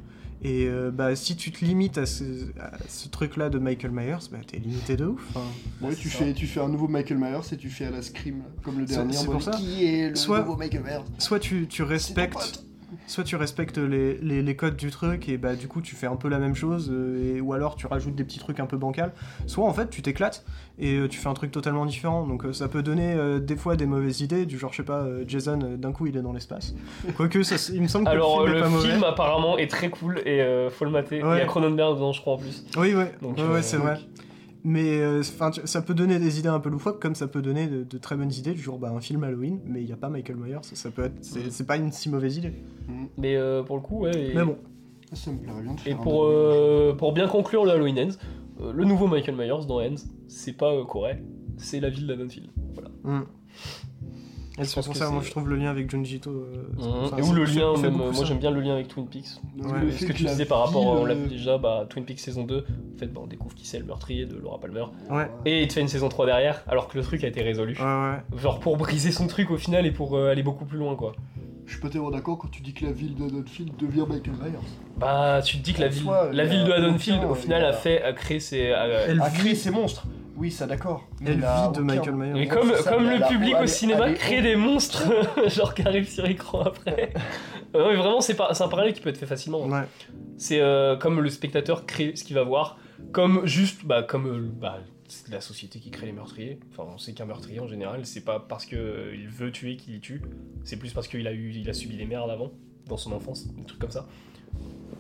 Et 0.41 0.68
euh, 0.68 0.90
bah, 0.91 1.16
si 1.18 1.36
tu 1.36 1.52
te 1.52 1.66
limites 1.66 1.98
à 1.98 2.06
ce, 2.06 2.24
à 2.62 2.72
ce 2.88 3.10
truc-là 3.10 3.50
de 3.50 3.60
Michael 3.60 3.91
Myers, 3.91 4.30
bah, 4.32 4.38
t'es 4.48 4.58
limité 4.60 4.96
de 4.96 5.06
ouf. 5.08 5.36
hein. 5.36 5.41
Ouais, 5.82 5.96
tu, 5.96 6.08
fais, 6.10 6.34
tu 6.34 6.48
fais 6.48 6.62
un 6.62 6.70
nouveau 6.70 6.88
Michael 6.88 7.18
Myers 7.18 7.41
et 7.52 7.58
tu 7.58 7.70
fais 7.70 7.86
à 7.86 7.91
la 7.91 8.02
Scream, 8.02 8.44
comme 8.64 8.80
le 8.80 8.86
dernier. 8.86 9.14
c'est 9.14 9.26
pour 9.26 9.41
ça. 9.41 9.52
Qui 9.52 9.84
est 9.86 10.10
le 10.12 10.16
Soit- 10.16 10.40
nouveau 10.41 10.56
Michael 10.56 10.84
Myers 10.84 11.04
Soit 11.18 11.40
tu, 11.40 11.68
tu 11.68 11.82
C'est 11.82 11.84
ton 11.84 11.90
respectes. 11.90 12.64
Soit 13.07 13.24
tu 13.24 13.36
respectes 13.36 13.78
les, 13.78 14.18
les- 14.18 14.41
les 14.41 14.56
codes 14.56 14.76
du 14.76 14.90
truc 14.91 15.30
et 15.30 15.38
bah 15.38 15.56
du 15.56 15.68
coup 15.68 15.82
tu 15.82 15.95
fais 15.95 16.07
un 16.07 16.16
peu 16.16 16.28
la 16.30 16.40
même 16.40 16.56
chose 16.56 16.90
euh, 16.91 17.38
et, 17.38 17.41
ou 17.41 17.53
alors 17.53 17.76
tu 17.76 17.88
rajoutes 17.88 18.16
des 18.16 18.24
petits 18.24 18.40
trucs 18.40 18.60
un 18.60 18.66
peu 18.66 18.78
bancals 18.78 19.11
soit 19.48 19.66
en 19.66 19.74
fait 19.74 19.90
tu 19.90 20.02
t'éclates 20.02 20.44
et 20.80 20.95
euh, 20.98 21.07
tu 21.07 21.20
fais 21.20 21.28
un 21.30 21.34
truc 21.34 21.52
totalement 21.52 21.86
différent 21.86 22.26
donc 22.26 22.45
euh, 22.45 22.53
ça 22.53 22.68
peut 22.68 22.82
donner 22.84 23.16
des 23.40 23.56
fois 23.56 23.76
des 23.76 23.86
mauvaises 23.86 24.22
idées 24.22 24.45
du 24.45 24.57
genre 24.57 24.72
je 24.72 24.78
sais 24.78 24.84
pas 24.84 25.06
Jason 25.28 25.57
d'un 25.78 25.91
coup 25.91 26.07
il 26.07 26.18
est 26.18 26.22
dans 26.22 26.34
l'espace 26.34 26.74
quoique 27.16 27.44
ça, 27.44 27.56
il 27.74 27.82
me 27.82 27.88
semble 27.88 28.06
que 28.06 28.10
Alors, 28.11 28.45
le 28.45 28.48
film 28.48 28.53
le 28.53 28.57
est 28.57 28.61
pas 28.64 28.70
mauvais 28.70 28.90
film 28.90 29.03
apparemment 29.03 29.57
est 29.57 29.68
très 29.68 29.90
cool 29.90 30.20
et 30.26 30.68
faut 30.72 30.86
le 30.86 30.91
mater. 30.91 31.24
Ouais. 31.24 31.38
Il 31.38 31.40
y 31.40 31.41
a 31.41 31.45
Cronenberg 31.45 31.95
dedans, 31.95 32.11
je 32.11 32.22
crois 32.22 32.34
en 32.34 32.38
plus. 32.38 32.64
oui 32.78 32.94
ouais, 32.94 33.14
Donc, 33.22 33.38
ouais, 33.38 33.44
ouais, 33.45 33.61
c'est 33.61 33.78
vrai 33.78 33.99
mais 34.64 34.99
euh, 35.02 35.23
ça 35.23 35.81
peut 35.81 35.94
donner 35.94 36.19
des 36.19 36.40
idées 36.40 36.49
un 36.49 36.60
peu 36.60 36.69
loufoques 36.69 37.02
comme 37.02 37.15
ça 37.15 37.27
peut 37.27 37.41
donner 37.41 37.68
de, 37.68 37.84
de 37.84 37.98
très 37.98 38.15
bonnes 38.15 38.31
idées 38.34 38.53
du 38.53 38.61
genre 38.61 38.77
bah, 38.80 38.91
un 38.95 38.99
film 39.02 39.23
Halloween 39.23 39.60
mais 39.65 39.81
il 39.81 39.86
n'y 39.86 39.94
a 39.94 39.98
pas 39.98 40.10
Michael 40.10 40.36
Myers 40.38 40.57
ça, 40.64 40.76
ça 40.76 40.91
peut 40.91 41.03
être 41.06 41.18
c'est 41.22 41.49
c'est 41.52 41.65
pas 41.65 41.77
une 41.77 41.91
si 41.91 42.10
mauvaise 42.10 42.38
idée 42.38 42.53
Mais 43.18 43.36
euh, 43.36 43.64
pour 43.64 43.76
le 43.77 43.81
coup, 43.81 44.02
ouais. 44.02 44.31
et- 44.31 44.34
mais 44.36 44.44
bon 44.44 44.57
Ça 45.14 45.31
me 45.31 45.38
plairait 45.40 45.61
bien 45.61 45.73
de 45.73 45.80
Et 45.80 45.84
faire 45.84 45.99
un 45.99 46.03
pour, 46.03 46.26
euh, 46.26 46.94
pour 46.98 47.14
bien 47.14 47.27
conclure 47.27 47.64
le 47.65 47.72
Halloween 47.72 47.99
Ends, 47.99 48.18
euh, 48.61 48.73
le 48.73 48.84
nouveau 48.86 49.07
Michael 49.07 49.36
Myers 49.36 49.65
dans 49.68 49.80
Ends, 49.81 49.95
c'est 50.27 50.57
pas 50.57 50.73
euh, 50.73 50.84
Corée, 50.86 51.23
c'est 51.57 51.80
la 51.80 51.90
ville 51.90 52.06
d'Haddonfield. 52.07 52.49
Voilà. 52.73 52.90
Mm. 53.03 53.26
C'est 54.64 54.81
pour 54.84 54.94
que 54.94 54.98
ça, 54.99 55.10
moi 55.10 55.22
je 55.23 55.31
trouve 55.31 55.49
le 55.49 55.56
lien 55.56 55.69
avec 55.69 55.90
Junji 55.90 56.15
Ito. 56.18 56.30
euh, 56.31 56.64
ça. 57.10 57.18
Et 57.18 57.22
où 57.22 57.26
Ça 57.26 57.34
le 57.34 57.44
lien, 57.45 57.76
fait 57.76 57.81
même, 57.90 58.02
euh, 58.02 58.11
moi 58.11 58.26
j'aime 58.26 58.40
bien 58.40 58.52
le 58.52 58.61
lien 58.61 58.73
avec 58.73 58.88
Twin 58.88 59.07
Peaks. 59.07 59.26
Ouais, 59.57 59.91
Ce 59.91 60.06
que 60.06 60.14
tu 60.14 60.23
disais 60.23 60.45
par 60.45 60.65
rapport, 60.65 60.86
on 60.86 61.06
l'a 61.06 61.14
vu 61.15 61.27
déjà, 61.27 61.57
bah, 61.57 61.86
Twin 61.90 62.06
Peaks 62.06 62.19
saison 62.19 62.44
2, 62.44 62.57
en 62.95 62.98
fait, 62.99 63.07
bah, 63.07 63.22
on 63.23 63.27
découvre 63.27 63.56
qui 63.56 63.65
c'est 63.68 63.80
le 63.80 63.86
meurtrier 63.86 64.26
de 64.26 64.36
Laura 64.38 64.60
Palmer. 64.60 64.86
Ouais. 65.10 65.30
Et 65.45 65.61
il 65.64 65.68
te 65.68 65.73
fait 65.73 65.81
une 65.81 65.88
saison 65.88 66.10
3 66.10 66.26
derrière, 66.26 66.64
alors 66.68 66.88
que 66.88 66.98
le 66.98 67.03
truc 67.03 67.23
a 67.23 67.27
été 67.27 67.41
résolu. 67.41 67.77
Ouais, 67.80 67.84
ouais. 67.86 68.40
Genre 68.41 68.60
pour 68.60 68.77
briser 68.77 69.11
son 69.11 69.27
truc 69.27 69.52
au 69.52 69.57
final 69.57 69.86
et 69.86 69.91
pour 69.91 70.15
euh, 70.18 70.31
aller 70.31 70.44
beaucoup 70.44 70.65
plus 70.65 70.77
loin 70.77 70.95
quoi. 70.95 71.14
Je 71.65 71.73
suis 71.73 71.81
pas 71.84 71.90
tellement 71.90 72.10
d'accord 72.10 72.40
quand 72.40 72.48
tu 72.49 72.64
dis 72.64 72.73
que 72.73 72.84
la 72.84 72.91
ville 72.91 73.14
de 73.14 73.26
Haddonfield 73.26 73.73
devient 73.77 74.03
Michael 74.10 74.34
Myers. 74.41 74.57
Bah, 74.98 75.40
tu 75.45 75.60
te 75.60 75.64
dis 75.64 75.73
que 75.73 75.81
la 75.81 75.88
ville, 75.88 76.02
soi, 76.02 76.30
la 76.34 76.44
ville 76.45 76.64
de 76.65 76.72
Haddonfield, 76.72 77.23
au 77.26 77.36
final, 77.36 77.64
a- 77.64 77.73
fait, 77.73 78.02
a 78.02 78.11
créé 78.14 78.40
ses. 78.40 78.72
a- 78.72 78.88
Elle 79.07 79.22
A 79.22 79.30
créé 79.30 79.53
ces 79.53 79.69
monstres. 79.69 80.07
Oui, 80.40 80.52
ça 80.52 80.68
d'accord. 80.68 81.06
Mais 81.20 81.32
elle 81.32 81.40
vit 81.40 81.76
de 81.76 81.82
Michael 81.82 82.16
Myers. 82.16 82.32
Mais 82.32 82.48
comme, 82.48 82.72
c'est 82.74 82.84
ça, 82.84 82.94
comme 82.94 83.06
mais 83.06 83.18
le 83.18 83.28
public 83.28 83.56
au 83.61 83.68
cinéma 83.68 84.14
crée 84.14 84.41
des 84.41 84.56
monstres, 84.56 85.03
genre 85.49 85.74
qui 85.74 85.82
arrivent 85.82 86.07
sur 86.07 86.26
écran 86.26 86.61
après. 86.61 87.11
non, 87.74 87.90
mais 87.90 87.98
vraiment, 87.98 88.22
c'est 88.22 88.40
un 88.40 88.68
parallèle 88.70 88.94
qui 88.94 89.02
peut 89.02 89.10
être 89.10 89.18
fait 89.18 89.26
facilement. 89.26 89.68
Ouais. 89.68 89.84
C'est 90.38 90.61
euh, 90.61 90.95
comme 90.95 91.20
le 91.20 91.30
spectateur 91.30 91.86
crée 91.86 92.16
ce 92.16 92.24
qu'il 92.24 92.38
va 92.38 92.44
voir, 92.44 92.78
comme 93.11 93.45
juste, 93.45 93.84
bah, 93.84 94.02
comme 94.02 94.28
euh, 94.28 94.49
bah, 94.49 94.80
c'est 95.10 95.28
la 95.28 95.41
société 95.41 95.80
qui 95.80 95.91
crée 95.91 96.06
les 96.06 96.14
meurtriers. 96.14 96.57
Enfin, 96.72 96.90
on 96.90 96.98
sait 96.98 97.11
qu'un 97.11 97.26
meurtrier 97.26 97.60
en 97.60 97.68
général, 97.68 98.06
c'est 98.06 98.24
pas 98.24 98.40
parce 98.40 98.66
que 98.66 98.78
euh, 98.78 99.16
il 99.16 99.28
veut 99.28 99.52
tuer 99.52 99.76
qu'il 99.76 99.94
y 99.94 99.99
tue, 99.99 100.22
c'est 100.64 100.78
plus 100.78 100.94
parce 100.94 101.10
qu'il 101.10 101.28
a 101.28 101.34
eu, 101.34 101.52
il 101.53 101.70
a 101.70 101.74
subi 101.74 101.98
des 101.98 102.06
merdes 102.06 102.30
avant, 102.30 102.53
dans 102.88 102.98
son 102.98 103.11
enfance, 103.11 103.45
des 103.45 103.66
trucs 103.66 103.82
comme 103.82 103.91
ça. 103.91 104.07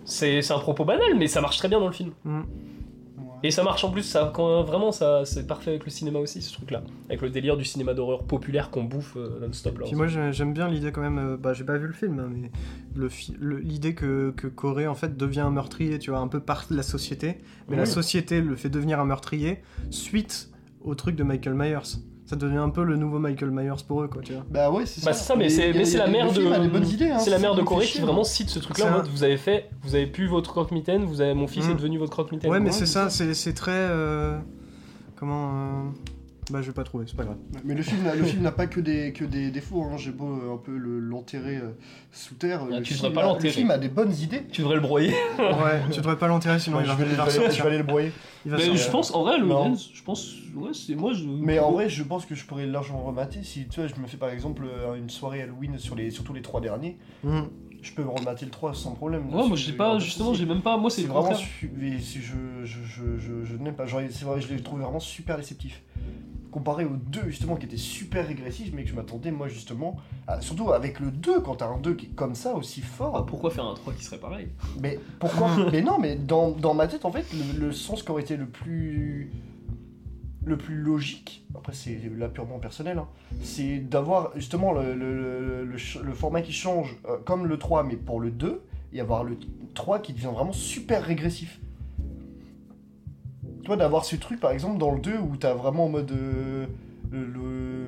C'est 0.03 0.41
c'est 0.41 0.53
un 0.53 0.59
propos 0.59 0.83
banal, 0.83 1.15
mais 1.17 1.27
ça 1.27 1.39
marche 1.39 1.59
très 1.59 1.69
bien 1.69 1.79
dans 1.79 1.87
le 1.87 1.93
film. 1.93 2.11
Mm. 2.25 2.41
Et 3.43 3.51
ça 3.51 3.63
marche 3.63 3.83
en 3.85 3.89
plus, 3.91 4.03
ça, 4.03 4.31
quand, 4.33 4.63
vraiment, 4.63 4.91
ça, 4.91 5.23
c'est 5.25 5.47
parfait 5.47 5.69
avec 5.71 5.85
le 5.85 5.91
cinéma 5.91 6.19
aussi, 6.19 6.41
ce 6.41 6.51
truc-là. 6.53 6.83
Avec 7.07 7.21
le 7.21 7.29
délire 7.29 7.55
du 7.55 7.63
cinéma 7.63 7.93
d'horreur 7.93 8.23
populaire 8.23 8.69
qu'on 8.69 8.83
bouffe 8.83 9.15
euh, 9.15 9.39
non-stop. 9.41 9.79
là. 9.79 9.85
Puis 9.85 9.95
moi 9.95 10.07
j'ai- 10.07 10.33
j'aime 10.33 10.53
bien 10.53 10.67
l'idée 10.67 10.91
quand 10.91 11.01
même, 11.01 11.17
euh, 11.19 11.37
bah 11.37 11.53
j'ai 11.53 11.63
pas 11.63 11.77
vu 11.77 11.87
le 11.87 11.93
film, 11.93 12.19
hein, 12.19 12.29
mais 12.29 12.51
le 12.95 13.07
fi- 13.07 13.35
le- 13.39 13.59
l'idée 13.59 13.95
que, 13.95 14.31
que 14.31 14.47
Corée 14.47 14.87
en 14.87 14.95
fait 14.95 15.15
devient 15.15 15.39
un 15.41 15.51
meurtrier, 15.51 15.99
tu 15.99 16.09
vois, 16.11 16.19
un 16.19 16.27
peu 16.27 16.39
par 16.41 16.65
la 16.69 16.83
société, 16.83 17.37
mais 17.69 17.75
la 17.77 17.85
société 17.85 18.41
le 18.41 18.55
fait 18.57 18.69
devenir 18.69 18.99
un 18.99 19.05
meurtrier 19.05 19.59
suite 19.89 20.49
au 20.81 20.95
truc 20.95 21.15
de 21.15 21.23
Michael 21.23 21.53
Myers. 21.55 21.97
Ça 22.29 22.35
devient 22.35 22.57
un 22.57 22.69
peu 22.69 22.83
le 22.83 22.95
nouveau 22.95 23.17
Michael 23.17 23.49
Myers 23.49 23.81
pour 23.87 24.03
eux, 24.03 24.07
quoi, 24.07 24.21
tu 24.21 24.33
vois. 24.33 24.43
Bah 24.51 24.69
ouais, 24.69 24.85
c'est 24.85 24.99
ça. 25.01 25.09
Bah 25.09 25.13
c'est 25.13 25.23
ça, 25.23 25.35
mais 25.35 25.49
c'est 25.49 25.73
mais 25.73 25.83
la 25.97 26.05
mère 26.05 26.31
de 26.31 26.45
hein, 26.45 27.17
c'est 27.17 27.31
la 27.31 27.39
mère 27.39 27.55
de 27.55 27.63
Corée 27.63 27.87
qui 27.87 27.99
vraiment 28.01 28.23
cite 28.23 28.49
ce 28.51 28.59
truc-là. 28.59 28.85
En 28.85 28.91
mode, 28.97 29.07
vous 29.07 29.23
avez 29.23 29.37
fait, 29.37 29.71
vous 29.81 29.95
avez 29.95 30.05
pu 30.05 30.27
votre 30.27 30.51
croque-mitaine, 30.51 31.05
vous 31.05 31.21
avez 31.21 31.33
mon 31.33 31.47
fils 31.47 31.65
Mm. 31.67 31.71
est 31.71 31.73
devenu 31.73 31.97
votre 31.97 32.11
croque-mitaine. 32.11 32.51
Ouais, 32.51 32.59
mais 32.59 32.71
c'est 32.71 32.85
ça, 32.85 33.09
c'est 33.09 33.33
c'est 33.33 33.53
très. 33.53 33.71
euh, 33.71 34.37
Comment. 35.15 35.49
euh, 35.53 35.83
Bah 36.49 36.61
je 36.61 36.67
vais 36.67 36.73
pas 36.73 36.83
trouver, 36.83 37.05
c'est 37.07 37.15
pas 37.15 37.25
grave. 37.25 37.37
Mais 37.63 37.75
le 37.75 37.83
film, 37.83 38.01
n'a- 38.03 38.15
le 38.15 38.23
film 38.23 38.41
n'a 38.41 38.51
pas 38.51 38.65
que 38.67 38.79
des, 38.79 39.13
que 39.13 39.23
des 39.23 39.51
défauts. 39.51 39.83
Hein. 39.83 39.97
J'ai 39.97 40.11
beau 40.11 40.25
euh, 40.33 40.55
un 40.55 40.57
peu 40.57 40.75
le- 40.75 40.99
l'enterrer 40.99 41.57
euh, 41.57 41.69
sous 42.11 42.33
terre. 42.35 42.61
Ah, 42.71 42.77
le 42.77 42.81
tu 42.81 42.93
film 42.95 43.09
devrais 43.09 43.13
pas 43.13 43.21
a- 43.21 43.33
l'enterrer. 43.33 43.47
Le 43.49 43.53
film 43.53 43.71
a 43.71 43.77
des 43.77 43.89
bonnes 43.89 44.13
idées. 44.15 44.43
Tu 44.51 44.61
devrais 44.61 44.75
le 44.75 44.81
broyer. 44.81 45.13
Ouais, 45.37 45.81
tu 45.91 45.97
devrais 45.99 46.17
pas 46.17 46.27
l'enterrer 46.27 46.59
sinon 46.59 46.77
Ouais, 46.77 46.83
il 46.83 46.87
je, 46.87 46.91
va, 46.91 46.95
vais, 46.97 47.03
il 47.05 47.11
je 47.11 47.15
va 47.15 47.23
aller- 47.23 47.31
je 47.31 47.37
ressortir. 47.39 47.63
vais 47.63 47.69
aller 47.69 47.77
le 47.79 47.83
broyer. 47.83 48.11
Il 48.45 48.51
va 48.51 48.57
Mais 48.57 48.65
sortir. 48.65 48.83
je 48.85 48.89
pense, 48.91 49.13
en 49.13 49.23
vrai, 49.23 49.37
le 49.37 49.45
Non. 49.45 49.75
Je 49.75 50.03
pense, 50.03 50.33
ouais, 50.55 50.71
c'est 50.73 50.95
moi. 50.95 51.13
Je... 51.13 51.23
Mais 51.25 51.59
en 51.59 51.71
vrai, 51.71 51.87
je 51.89 52.03
pense 52.03 52.25
que 52.25 52.33
je 52.35 52.45
pourrais 52.45 52.65
largement 52.65 53.03
remater. 53.03 53.43
Si 53.43 53.67
tu 53.67 53.79
vois, 53.81 53.87
je 53.87 54.01
me 54.01 54.07
fais 54.07 54.17
par 54.17 54.29
exemple 54.29 54.63
euh, 54.65 54.95
une 54.95 55.09
soirée 55.09 55.41
Halloween 55.43 55.77
sur 55.77 55.95
les, 55.95 56.09
surtout 56.09 56.33
les 56.33 56.41
trois 56.41 56.61
derniers, 56.61 56.97
Mm. 57.23 57.41
je 57.81 57.91
peux 57.93 58.03
remater 58.03 58.45
le 58.45 58.51
3 58.51 58.73
sans 58.73 58.91
problème. 58.95 59.27
Ouais, 59.33 59.47
moi 59.47 59.55
j'ai 59.55 59.73
pas, 59.73 59.99
justement, 59.99 60.33
j'ai 60.33 60.45
même 60.45 60.61
pas. 60.61 60.77
Moi 60.77 60.89
c'est 60.89 61.03
vraiment. 61.03 61.35
su- 61.35 61.71
mais 61.77 61.99
si 61.99 62.19
je, 62.21 62.33
je, 62.63 62.79
je, 62.83 63.17
je, 63.19 63.43
je 63.45 63.55
n'aime 63.57 63.75
pas. 63.75 63.85
Genre, 63.85 64.01
c'est 64.09 64.25
vrai, 64.25 64.41
je 64.41 64.51
l'ai 64.53 64.61
trouvé 64.61 64.83
vraiment 64.83 64.99
super 64.99 65.37
déceptif. 65.37 65.81
Comparé 66.51 66.85
aux 66.85 66.95
deux, 66.95 67.25
justement, 67.29 67.55
qui 67.55 67.65
étaient 67.65 67.77
super 67.77 68.27
régressifs, 68.27 68.71
mais 68.73 68.83
que 68.83 68.89
je 68.89 68.95
m'attendais, 68.95 69.31
moi, 69.31 69.47
justement. 69.47 69.97
à- 70.27 70.41
surtout 70.41 70.71
avec 70.71 70.99
le 70.99 71.11
2, 71.11 71.41
quand 71.41 71.55
t'as 71.55 71.67
un 71.67 71.77
2 71.79 71.93
qui 71.95 72.07
est 72.07 72.15
comme 72.15 72.33
ça, 72.35 72.53
aussi 72.55 72.81
fort. 72.81 73.15
Ah, 73.15 73.25
pourquoi 73.25 73.51
faire 73.51 73.65
un 73.65 73.75
3 73.75 73.93
qui 73.93 74.03
serait 74.03 74.17
pareil? 74.19 74.47
Mais 74.81 74.99
pourquoi? 75.19 75.49
Mais 75.71 75.81
non, 75.81 75.99
mais 75.99 76.15
dans, 76.15 76.51
dans 76.51 76.73
ma 76.73 76.87
tête, 76.87 77.05
en 77.05 77.11
fait, 77.11 77.25
le, 77.33 77.59
le 77.67 77.71
sens 77.71 78.01
qui 78.03 78.11
aurait 78.11 78.23
été 78.23 78.35
le 78.37 78.47
plus 78.47 79.31
le 80.45 80.57
plus 80.57 80.75
logique, 80.77 81.45
après 81.53 81.73
c'est 81.73 81.99
là 82.17 82.27
purement 82.29 82.57
personnel, 82.59 82.97
hein, 82.97 83.07
c'est 83.43 83.77
d'avoir 83.77 84.31
justement 84.35 84.71
le, 84.71 84.95
le, 84.95 85.13
le- 85.19 85.65
le 85.65 85.77
ch- 85.77 86.01
le 86.03 86.13
format 86.13 86.41
qui 86.41 86.53
change 86.53 86.97
euh, 87.07 87.17
comme 87.23 87.45
le 87.45 87.59
3 87.59 87.83
mais 87.83 87.97
pour 87.97 88.19
le 88.19 88.31
2 88.31 88.63
et 88.93 88.99
avoir 89.01 89.23
le 89.23 89.37
3 89.75 89.99
qui 89.99 90.13
devient 90.13 90.31
vraiment 90.33 90.53
super 90.53 91.03
régressif. 91.03 91.59
Tu 93.61 93.67
vois, 93.67 93.77
d'avoir 93.77 94.05
ce 94.05 94.15
truc 94.15 94.39
par 94.39 94.51
exemple 94.51 94.77
dans 94.77 94.91
le 94.91 94.99
2 94.99 95.17
où 95.17 95.35
t'as 95.37 95.53
vraiment 95.53 95.85
en 95.85 95.89
mode 95.89 96.11
euh, 96.11 96.65
le, 97.11 97.25
le- 97.25 97.85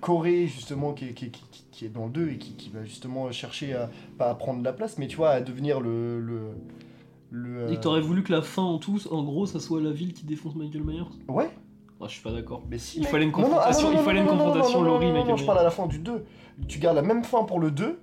Corée 0.00 0.46
justement 0.46 0.92
qui 0.92 1.06
est, 1.06 1.12
qui, 1.12 1.24
est- 1.26 1.30
qui- 1.30 1.44
qui- 1.50 1.64
qui 1.72 1.84
est 1.86 1.88
dans 1.88 2.04
le 2.06 2.10
2 2.12 2.28
et 2.30 2.38
qui, 2.38 2.70
va 2.70 2.84
justement 2.84 3.30
chercher 3.32 3.74
à 3.74 3.90
pas 4.16 4.30
à 4.30 4.34
prendre 4.34 4.62
la 4.62 4.72
place 4.72 4.96
mais 4.98 5.06
tu 5.08 5.16
vois 5.16 5.30
à 5.30 5.40
devenir 5.40 5.80
le... 5.80 6.20
le, 6.20 6.40
le 7.30 7.72
Et 7.72 7.76
que 7.76 7.80
t'aurais 7.80 8.00
voulu 8.00 8.22
que 8.22 8.30
la 8.32 8.42
fin 8.42 8.62
en 8.62 8.78
tous, 8.78 9.08
en 9.10 9.22
gros, 9.24 9.44
ça 9.46 9.58
soit 9.60 9.80
la 9.80 9.90
ville 9.90 10.12
qui 10.12 10.24
défonce 10.24 10.54
Michael 10.54 10.82
Myers 10.84 11.02
Ouais, 11.28 11.50
Ah, 12.00 12.04
je 12.06 12.12
suis 12.12 12.22
pas 12.22 12.30
d'accord. 12.32 12.62
mais 12.70 12.78
si. 12.78 12.98
Il 13.00 13.06
fallait 13.06 13.24
une 13.24 13.32
confrontation- 13.32 13.90
il 13.92 13.98
fallait 13.98 14.20
une 14.20 14.26
confrontation 14.26 14.82
Laurie, 14.82 15.10
non, 15.12 15.36
je 15.36 15.44
parle 15.44 15.58
à 15.58 15.62
la 15.64 15.70
fin 15.70 15.86
du 15.86 15.98
2. 15.98 16.24
Tu 16.68 16.78
gardes 16.78 16.96
la 16.96 17.02
même 17.02 17.24
fin 17.24 17.42
pour 17.44 17.58
le 17.60 17.70
2, 17.70 17.98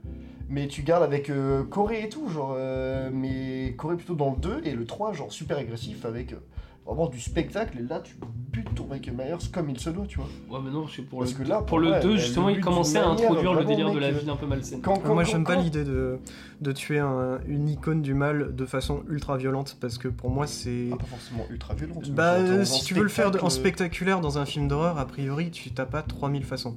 mais 0.49 0.67
tu 0.67 0.81
gardes 0.83 1.03
avec 1.03 1.29
euh, 1.29 1.63
Corée 1.63 2.03
et 2.03 2.09
tout, 2.09 2.27
genre. 2.29 2.53
euh, 2.57 3.09
mais 3.13 3.73
Corée 3.77 3.95
plutôt 3.95 4.15
dans 4.15 4.31
le 4.31 4.37
2 4.37 4.61
et 4.65 4.71
le 4.73 4.85
3, 4.85 5.13
genre 5.13 5.31
super 5.31 5.57
agressif 5.57 6.03
avec 6.05 6.33
euh, 6.33 6.39
vraiment 6.85 7.07
du 7.09 7.19
spectacle. 7.19 7.79
Et 7.79 7.83
là, 7.83 7.99
tu 8.03 8.15
butes 8.51 8.73
ton 8.75 8.85
Michael 8.85 9.15
Myers 9.15 9.49
comme 9.51 9.69
il 9.69 9.79
se 9.79 9.89
doit, 9.89 10.05
tu 10.07 10.17
vois. 10.19 10.27
Ouais, 10.49 10.59
mais 10.63 10.71
non, 10.71 10.87
je 10.87 10.97
sais 10.97 11.01
pour 11.01 11.19
Parce 11.19 11.33
le 11.37 11.43
que 11.43 11.49
là, 11.49 11.61
pour 11.61 11.79
le 11.79 11.91
ouais, 11.91 11.99
2, 11.99 12.11
le 12.11 12.17
justement, 12.17 12.47
but 12.47 12.53
il 12.55 12.61
commençait 12.61 12.99
à 12.99 13.07
introduire 13.07 13.53
le 13.53 13.65
délire 13.65 13.91
de 13.91 13.99
la 13.99 14.11
ville 14.11 14.29
un 14.29 14.35
peu 14.35 14.45
malsaine. 14.45 14.81
Quand, 14.81 14.99
quand, 14.99 15.13
Moi 15.13 15.23
j'aime 15.23 15.43
pas 15.43 15.55
l'idée 15.55 15.83
de, 15.83 16.19
de 16.61 16.71
tuer 16.71 16.99
un- 16.99 17.39
une 17.47 17.67
icône 17.69 18.01
du 18.01 18.13
mal 18.13 18.55
de 18.55 18.65
façon 18.65 19.03
ultra 19.09 19.35
violente 19.37 19.77
parce 19.81 19.97
que 19.97 20.07
pour 20.07 20.29
moi 20.29 20.47
c'est. 20.47 20.89
Ah, 20.93 20.97
pas 20.97 21.05
forcément 21.05 21.45
ultra 21.49 21.73
violente. 21.73 22.09
Bah, 22.11 22.65
si 22.65 22.83
tu 22.85 22.93
veux 22.93 23.03
le 23.03 23.09
faire 23.09 23.31
de- 23.31 23.39
en 23.39 23.49
spectaculaire 23.49 24.21
dans 24.21 24.37
un 24.37 24.45
film 24.45 24.67
d'horreur, 24.67 24.97
a 24.99 25.05
priori, 25.05 25.51
tu 25.51 25.71
t'as 25.71 25.85
pas 25.85 26.01
3000 26.01 26.43
façons. 26.45 26.75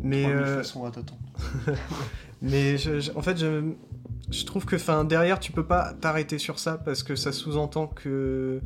Mais, 0.00 0.22
3000 0.22 0.42
euh, 0.42 0.56
façons 0.58 0.84
à 0.84 0.90
t'attendre. 0.90 1.20
mais 2.42 2.78
je- 2.78 3.00
je- 3.00 3.12
en 3.14 3.22
fait, 3.22 3.36
je, 3.36 3.62
je 4.30 4.44
trouve 4.44 4.64
que 4.64 4.78
fin, 4.78 5.04
derrière, 5.04 5.40
tu 5.40 5.52
peux 5.52 5.64
pas 5.64 5.92
t'arrêter 6.00 6.38
sur 6.38 6.58
ça 6.58 6.78
parce 6.78 7.02
que 7.02 7.14
ça 7.16 7.32
sous-entend 7.32 7.86
que. 7.88 8.60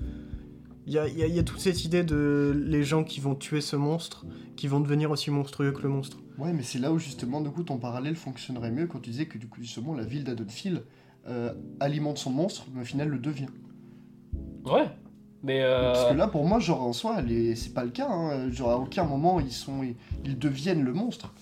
Il 0.86 0.92
y 0.92 0.98
a, 0.98 1.06
il 1.06 1.16
y 1.16 1.22
a- 1.22 1.26
il 1.26 1.34
y 1.34 1.38
a 1.38 1.42
toute 1.44 1.60
cette 1.60 1.84
idée 1.84 2.02
de 2.02 2.52
les 2.66 2.82
gens 2.82 3.04
qui 3.04 3.20
vont 3.20 3.34
tuer 3.34 3.60
ce 3.60 3.76
monstre, 3.76 4.26
qui 4.56 4.66
vont 4.66 4.80
devenir 4.80 5.10
aussi 5.10 5.30
monstrueux 5.30 5.72
que 5.72 5.82
le 5.82 5.88
monstre. 5.88 6.18
Ouais, 6.38 6.52
mais 6.52 6.62
c'est 6.62 6.78
là 6.80 6.92
où 6.92 6.98
justement, 6.98 7.40
du 7.40 7.50
coup, 7.50 7.62
ton 7.62 7.78
parallèle 7.78 8.16
fonctionnerait 8.16 8.70
mieux 8.72 8.86
quand 8.86 8.98
tu 9.00 9.10
disais 9.10 9.26
que 9.26 9.38
du 9.38 9.46
coup, 9.48 9.60
justement, 9.60 9.94
la 9.94 10.04
ville 10.04 10.24
d'Adonfield 10.24 10.82
euh, 11.28 11.52
alimente 11.78 12.18
son 12.18 12.30
monstre, 12.30 12.66
mais 12.74 12.80
au 12.80 12.84
final 12.84 13.08
le 13.08 13.18
devient. 13.18 13.46
Ouais, 14.64 14.88
mais. 15.42 15.62
euh, 15.62 15.92
Parce 15.92 16.10
que 16.10 16.14
là, 16.14 16.26
pour 16.28 16.44
moi, 16.46 16.58
genre 16.58 16.82
en 16.82 16.92
soi, 16.92 17.20
les- 17.22 17.54
c'est 17.56 17.72
pas 17.74 17.84
le 17.84 17.90
cas. 17.90 18.08
Hein. 18.08 18.50
Genre 18.50 18.70
à 18.70 18.78
aucun 18.78 19.04
moment 19.04 19.40
ils 19.40 19.50
sont, 19.52 19.82
ils, 20.24 20.38
deviennent 20.38 20.82
le 20.82 20.92
monstre. 20.92 21.32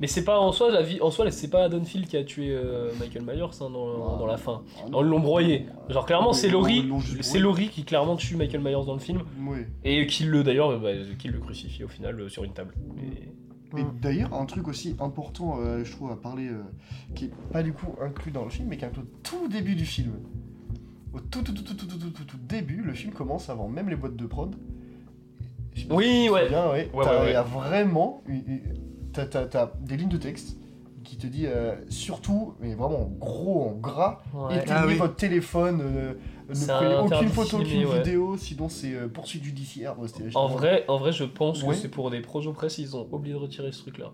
Mais 0.00 0.06
c'est 0.06 0.24
pas 0.24 0.38
en 0.40 0.52
soi, 0.52 0.70
la 0.70 0.82
vie, 0.82 1.00
en 1.00 1.10
soi, 1.10 1.30
c'est 1.30 1.48
pas 1.50 1.64
Haddonfield 1.64 2.06
qui 2.08 2.16
a 2.16 2.24
tué 2.24 2.50
euh, 2.50 2.90
Michael 2.98 3.22
Myers 3.24 3.42
hein, 3.60 3.70
dans, 3.70 4.16
dans 4.18 4.26
la 4.26 4.36
fin. 4.36 4.62
Ah, 4.78 4.86
Ils 4.88 5.06
l'ont 5.06 5.20
broyé. 5.20 5.66
Genre 5.88 6.06
clairement, 6.06 6.32
c'est 6.32 6.48
Ils 6.48 6.52
Laurie, 6.52 6.88
c'est. 7.20 7.38
Laurie 7.38 7.68
qui 7.68 7.84
clairement 7.84 8.16
tue 8.16 8.36
Michael 8.36 8.60
Myers 8.62 8.84
dans 8.86 8.94
le 8.94 8.98
film 9.00 9.22
Ouais. 9.46 9.66
et 9.84 10.06
qui 10.06 10.24
le 10.24 10.42
d'ailleurs, 10.42 10.78
bah, 10.80 10.90
qui 11.18 11.28
le 11.28 11.38
crucifie 11.38 11.84
au 11.84 11.88
final 11.88 12.20
euh, 12.20 12.28
sur 12.28 12.44
une 12.44 12.52
table. 12.52 12.74
Et- 12.98 13.28
Et 13.78 13.84
Mm. 13.84 13.92
d'ailleurs, 14.02 14.34
un 14.34 14.46
truc 14.46 14.66
aussi 14.66 14.96
important, 14.98 15.58
euh, 15.60 15.84
je 15.84 15.92
trouve, 15.92 16.10
à 16.10 16.16
parler, 16.16 16.48
euh, 16.48 16.60
qui 17.14 17.26
est 17.26 17.30
pas 17.52 17.62
du 17.62 17.72
coup 17.72 17.86
inclus 18.02 18.32
dans 18.32 18.42
le 18.42 18.50
film, 18.50 18.66
mais 18.68 18.76
qui 18.76 18.84
est 18.84 18.88
un 18.88 18.90
peu 18.90 19.02
au 19.02 19.06
tout 19.22 19.46
début 19.46 19.76
du 19.76 19.84
film 19.86 20.10
au 21.12 21.20
tout 21.20 21.42
tout 21.42 21.52
tout 21.52 21.62
tout 21.62 21.74
tout 21.74 21.86
tout, 21.86 22.24
tout, 22.24 22.36
début, 22.48 22.82
le 22.82 22.92
film 22.92 23.12
commence 23.12 23.48
avant 23.50 23.68
même 23.68 23.88
les 23.88 23.96
boîtes 23.96 24.16
de 24.16 24.26
prod. 24.26 24.54
Oui, 25.90 26.28
ouais. 26.28 26.48
Il 26.48 26.96
ouais. 26.96 27.32
Y 27.32 27.34
a 27.34 27.42
vraiment, 27.42 28.22
t'as, 29.12 29.26
t'as, 29.26 29.46
t'as 29.46 29.70
des 29.80 29.96
lignes 29.96 30.08
de 30.08 30.16
texte 30.16 30.56
qui 31.04 31.16
te 31.16 31.26
dit 31.26 31.46
euh, 31.46 31.74
surtout, 31.88 32.54
mais 32.60 32.74
vraiment 32.74 33.10
gros, 33.18 33.64
en 33.64 33.72
gras, 33.72 34.22
ouais. 34.34 34.58
éteignez 34.58 34.74
ah, 34.76 34.86
oui. 34.86 34.94
votre 34.96 35.16
téléphone, 35.16 35.80
euh, 35.82 36.14
ne 36.48 36.66
prenez 36.66 37.16
aucune 37.16 37.28
photo, 37.30 37.58
aucune 37.58 37.84
ouais. 37.86 37.98
vidéo, 37.98 38.36
sinon 38.36 38.68
c'est 38.68 38.94
euh, 38.94 39.08
poursuite 39.08 39.42
judiciaire. 39.42 39.96
En, 40.34 40.46
vrai, 40.46 40.84
en 40.88 40.98
vrai, 40.98 41.12
je 41.12 41.24
pense 41.24 41.62
que 41.62 41.74
c'est 41.74 41.88
pour 41.88 42.10
des 42.10 42.20
projets 42.20 42.52
presse, 42.52 42.78
ils 42.78 42.96
ont 42.96 43.08
oublié 43.10 43.34
de 43.34 43.40
retirer 43.40 43.72
ce 43.72 43.80
truc-là. 43.80 44.12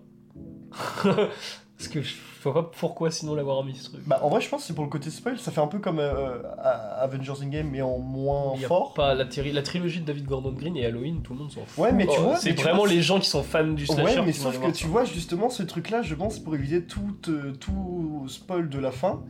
Parce 1.03 1.89
que 1.91 2.01
vois 2.49 2.63
pas 2.63 2.71
pourquoi 2.79 3.11
sinon 3.11 3.35
l'avoir 3.35 3.65
mis 3.65 3.75
ce 3.75 3.91
truc. 3.91 4.03
Bah, 4.07 4.21
en 4.23 4.29
vrai, 4.29 4.41
je 4.41 4.49
pense 4.49 4.63
que 4.63 4.67
c'est 4.69 4.75
pour 4.75 4.85
le 4.85 4.91
côté 4.91 5.11
spoil. 5.11 5.39
Ça 5.39 5.51
fait 5.53 5.61
un 5.61 5.67
peu 5.67 5.79
comme 5.79 5.99
euh, 5.99 6.43
à- 6.59 7.03
Avengers 7.03 7.33
Endgame, 7.43 7.69
mais 7.71 7.83
en 7.83 7.99
moins 7.99 8.53
Il 8.55 8.63
y 8.63 8.65
a 8.65 8.69
fort. 8.69 8.95
pas 8.95 9.15
la, 9.15 9.25
la 9.25 9.63
trilogie 9.63 10.01
de 10.01 10.05
David 10.07 10.27
Gordon 10.27 10.53
Green 10.53 10.77
et 10.77 10.85
Halloween, 10.87 11.23
tout 11.23 11.33
le 11.35 11.41
monde 11.41 11.51
s'en 11.53 11.65
fout. 11.67 11.83
Ouais, 11.85 11.93
mais 11.93 12.07
tu 12.07 12.15
Oh, 12.19 12.23
vois, 12.23 12.37
c'est 12.37 12.53
vraiment 12.53 12.79
vois, 12.79 12.89
les 12.89 13.03
gens 13.03 13.19
qui 13.21 13.29
sont 13.29 13.43
fans 13.43 13.65
du 13.67 13.87
slasher. 13.87 14.03
Ouais, 14.21 14.27
mais 14.27 14.33
qui 14.33 14.39
sauf 14.41 14.61
que 14.61 14.71
tu 14.71 14.85
ça. 14.85 14.89
vois, 14.91 15.05
justement, 15.05 15.51
ce 15.51 15.63
truc-là, 15.63 16.03
je 16.03 16.15
pense, 16.15 16.39
pour 16.39 16.55
éviter 16.55 16.83
tout, 16.85 17.17
euh, 17.29 17.53
tout 17.53 18.25
spoil 18.29 18.69
de 18.69 18.79
la 18.79 18.91
fin. 18.91 19.21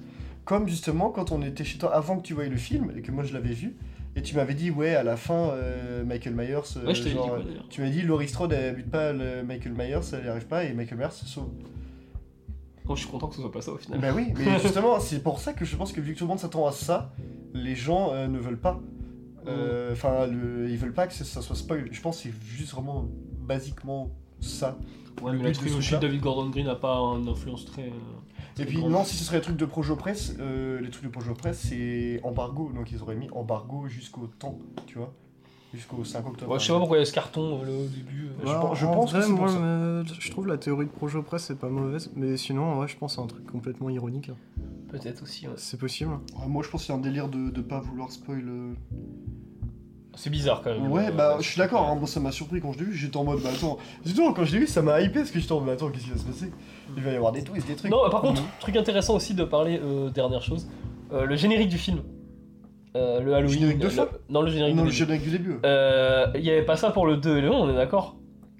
Comme 0.44 0.68
justement, 0.68 1.10
quand 1.10 1.32
on 1.32 1.42
était 1.42 1.64
chez 1.64 1.78
toi 1.78 1.92
avant 1.94 2.18
que 2.18 2.22
tu 2.22 2.32
voyais 2.34 2.50
le 2.50 2.56
film, 2.56 2.92
et 2.96 3.02
que 3.02 3.10
moi 3.10 3.24
je 3.24 3.32
l'avais 3.32 3.52
vu, 3.52 3.76
et 4.14 4.22
tu 4.22 4.36
m'avais 4.36 4.54
dit, 4.54 4.70
ouais, 4.70 4.94
à 4.94 5.02
la 5.02 5.16
fin, 5.16 5.50
euh, 5.50 6.04
Michael 6.04 6.34
Myers. 6.34 6.54
euh, 6.76 6.86
Ouais, 6.86 6.94
je 6.94 7.02
dit 7.02 7.10
genre, 7.10 7.26
quoi 7.26 7.38
euh, 7.38 7.42
Tu 7.68 7.80
m'as 7.82 7.88
dit, 7.90 8.02
Laurie 8.02 8.28
Strode, 8.28 8.52
elle 8.52 8.76
bute 8.76 8.88
pas 8.90 9.12
le 9.12 9.42
Michael 9.42 9.72
Myers, 9.72 9.98
elle 10.12 10.22
n'y 10.22 10.28
arrive 10.28 10.46
pas, 10.46 10.62
et 10.64 10.72
Michael 10.72 10.98
Myers 10.98 11.10
se 11.10 11.26
sauve. 11.26 11.48
Oh, 12.88 12.94
je 12.94 13.00
suis 13.00 13.10
content 13.10 13.26
que 13.28 13.34
ce 13.34 13.40
soit 13.40 13.50
pas 13.52 13.60
ça 13.62 13.72
au 13.72 13.78
final. 13.78 14.00
Bah 14.00 14.08
oui, 14.14 14.32
mais 14.36 14.58
justement, 14.62 15.00
c'est 15.00 15.22
pour 15.22 15.40
ça 15.40 15.52
que 15.52 15.64
je 15.64 15.74
pense 15.76 15.92
que 15.92 16.00
vu 16.00 16.14
que 16.14 16.18
tout 16.18 16.24
le 16.24 16.28
monde 16.28 16.38
s'attend 16.38 16.66
à 16.66 16.72
ça, 16.72 17.12
les 17.54 17.74
gens 17.74 18.12
euh, 18.12 18.28
ne 18.28 18.38
veulent 18.38 18.60
pas. 18.60 18.80
Euh, 19.48 19.92
Enfin, 19.92 20.26
le- 20.26 20.68
ils 20.70 20.76
veulent 20.76 20.92
pas 20.92 21.06
que 21.06 21.14
ça, 21.14 21.24
soit 21.42 21.56
spoil. 21.56 21.88
Je 21.92 22.00
pense 22.00 22.16
que 22.18 22.22
c'est 22.24 22.34
juste 22.44 22.72
vraiment 22.72 23.06
basiquement 23.40 24.10
ça. 24.40 24.76
Ouais, 25.22 25.32
le 25.32 25.38
mais 25.38 25.44
la 25.44 25.50
but 25.50 25.56
trilogie 25.56 25.80
truc-là. 25.80 25.98
de 25.98 26.06
David 26.06 26.20
Gordon 26.20 26.50
Green 26.50 26.66
n'a 26.66 26.74
pas 26.74 26.96
une 26.98 27.28
influence 27.28 27.64
très. 27.64 27.84
euh, 27.84 28.62
Et 28.62 28.66
puis 28.66 28.84
non, 28.84 29.04
si 29.04 29.16
ce 29.16 29.24
serait 29.24 29.36
les 29.38 29.42
trucs 29.42 29.56
de 29.56 29.64
Projo 29.64 29.96
Press, 29.96 30.34
euh, 30.40 30.80
les 30.80 30.90
trucs 30.90 31.04
de 31.04 31.08
Projo 31.08 31.32
Press, 31.34 31.58
c'est 31.68 32.20
embargo, 32.22 32.70
donc 32.74 32.90
ils 32.92 33.00
auraient 33.02 33.16
mis 33.16 33.30
embargo 33.30 33.86
jusqu'au 33.88 34.26
temps, 34.26 34.58
tu 34.86 34.98
vois, 34.98 35.12
jusqu'au 35.74 36.04
5 36.04 36.26
octobre. 36.26 36.52
Ouais, 36.52 36.58
je 36.58 36.66
sais 36.66 36.72
pas 36.72 36.78
pourquoi 36.78 36.96
il 36.96 37.00
y 37.00 37.02
a 37.02 37.06
ce 37.06 37.12
carton 37.12 37.60
euh, 37.62 37.66
là, 37.66 37.72
au 37.72 37.86
début. 37.86 38.26
euh. 38.26 38.32
Je 38.44 38.48
Ouais, 38.48 38.54
pense- 38.60 38.78
je 38.78 38.86
en 38.86 38.94
pense 38.94 39.12
que 39.12 39.18
vrai, 39.18 39.28
moi, 39.28 39.48
ça. 39.48 39.58
euh, 39.58 40.04
je 40.18 40.30
trouve 40.30 40.46
la 40.46 40.58
théorie 40.58 40.86
de 40.86 40.90
Projo 40.90 41.22
Press 41.22 41.44
c'est 41.44 41.58
pas 41.58 41.68
mauvaise, 41.68 42.10
mais 42.16 42.36
sinon, 42.36 42.74
vrai, 42.76 42.88
je 42.88 42.96
pense 42.96 43.18
à 43.18 43.22
un 43.22 43.26
truc 43.26 43.46
complètement 43.50 43.90
ironique. 43.90 44.28
hein. 44.30 44.36
Peut-être 44.88 45.22
aussi. 45.22 45.46
ouais. 45.48 45.54
C'est 45.56 45.78
possible. 45.78 46.12
Ouais, 46.38 46.46
moi 46.46 46.62
je 46.64 46.70
pense 46.70 46.84
qu'il 46.84 46.94
y 46.94 46.96
a 46.96 46.98
un 46.98 47.02
délire 47.02 47.28
de, 47.28 47.50
de 47.50 47.60
pas 47.60 47.80
vouloir 47.80 48.10
spoil. 48.12 48.44
euh. 48.48 48.72
C'est 50.18 50.30
bizarre 50.30 50.62
quand 50.62 50.70
même. 50.70 50.90
Ouais, 50.90 51.08
Euh, 51.08 51.10
bah 51.12 51.36
je 51.40 51.46
suis 51.46 51.58
d'accord, 51.58 51.90
hein, 51.90 51.94
moi 51.94 52.06
ça 52.06 52.20
m'a 52.20 52.32
surpris 52.32 52.60
quand 52.62 52.72
je 52.72 52.78
l'ai 52.78 52.84
vu, 52.86 52.94
j'étais 52.94 53.18
en 53.18 53.24
mode, 53.24 53.42
bah 53.42 53.50
attends, 53.54 53.76
justement 54.02 54.32
quand 54.32 54.44
je 54.44 54.52
l'ai 54.54 54.60
vu 54.60 54.66
ça 54.66 54.80
m'a 54.80 54.98
hypé 55.02 55.18
parce 55.18 55.30
que 55.30 55.38
j'étais 55.38 55.52
en 55.52 55.60
mode, 55.60 55.74
attends, 55.74 55.90
qu'est-ce 55.90 56.04
qui 56.04 56.10
va 56.10 56.16
se 56.16 56.24
passer? 56.24 56.50
Il 56.96 57.02
va 57.02 57.12
y 57.12 57.16
avoir 57.16 57.32
des 57.32 57.42
twists, 57.44 57.66
des 57.66 57.74
trucs. 57.74 57.90
Non, 57.90 58.08
par 58.10 58.22
contre, 58.22 58.40
truc 58.60 58.76
intéressant 58.76 59.14
aussi 59.16 59.34
de 59.34 59.44
parler, 59.44 59.78
euh, 59.82 60.08
dernière 60.08 60.40
chose, 60.42 60.68
euh, 61.12 61.26
le 61.26 61.36
générique 61.36 61.68
du 61.68 61.76
film. 61.76 61.98
Euh, 62.96 63.20
le 63.20 63.34
Halloween. 63.34 63.52
générique 63.54 63.78
de 63.78 63.84
le- 63.84 63.90
fin 63.90 64.08
Non, 64.30 64.40
le 64.42 64.50
générique 64.50 64.74
non, 64.74 64.82
de 64.82 64.86
le 64.88 64.92
début. 64.92 64.98
générique 65.04 65.22
du 65.24 65.30
début. 65.30 65.58
Euh, 65.64 66.26
Il 66.34 66.44
y 66.44 66.50
avait 66.50 66.62
pas 66.64 66.76
ça 66.76 66.90
pour 66.90 67.06
le 67.06 67.16
2 67.16 67.36
et 67.38 67.40
le 67.42 67.48
1, 67.48 67.50
on 67.52 67.70
est 67.70 67.74
d'accord? 67.74 68.16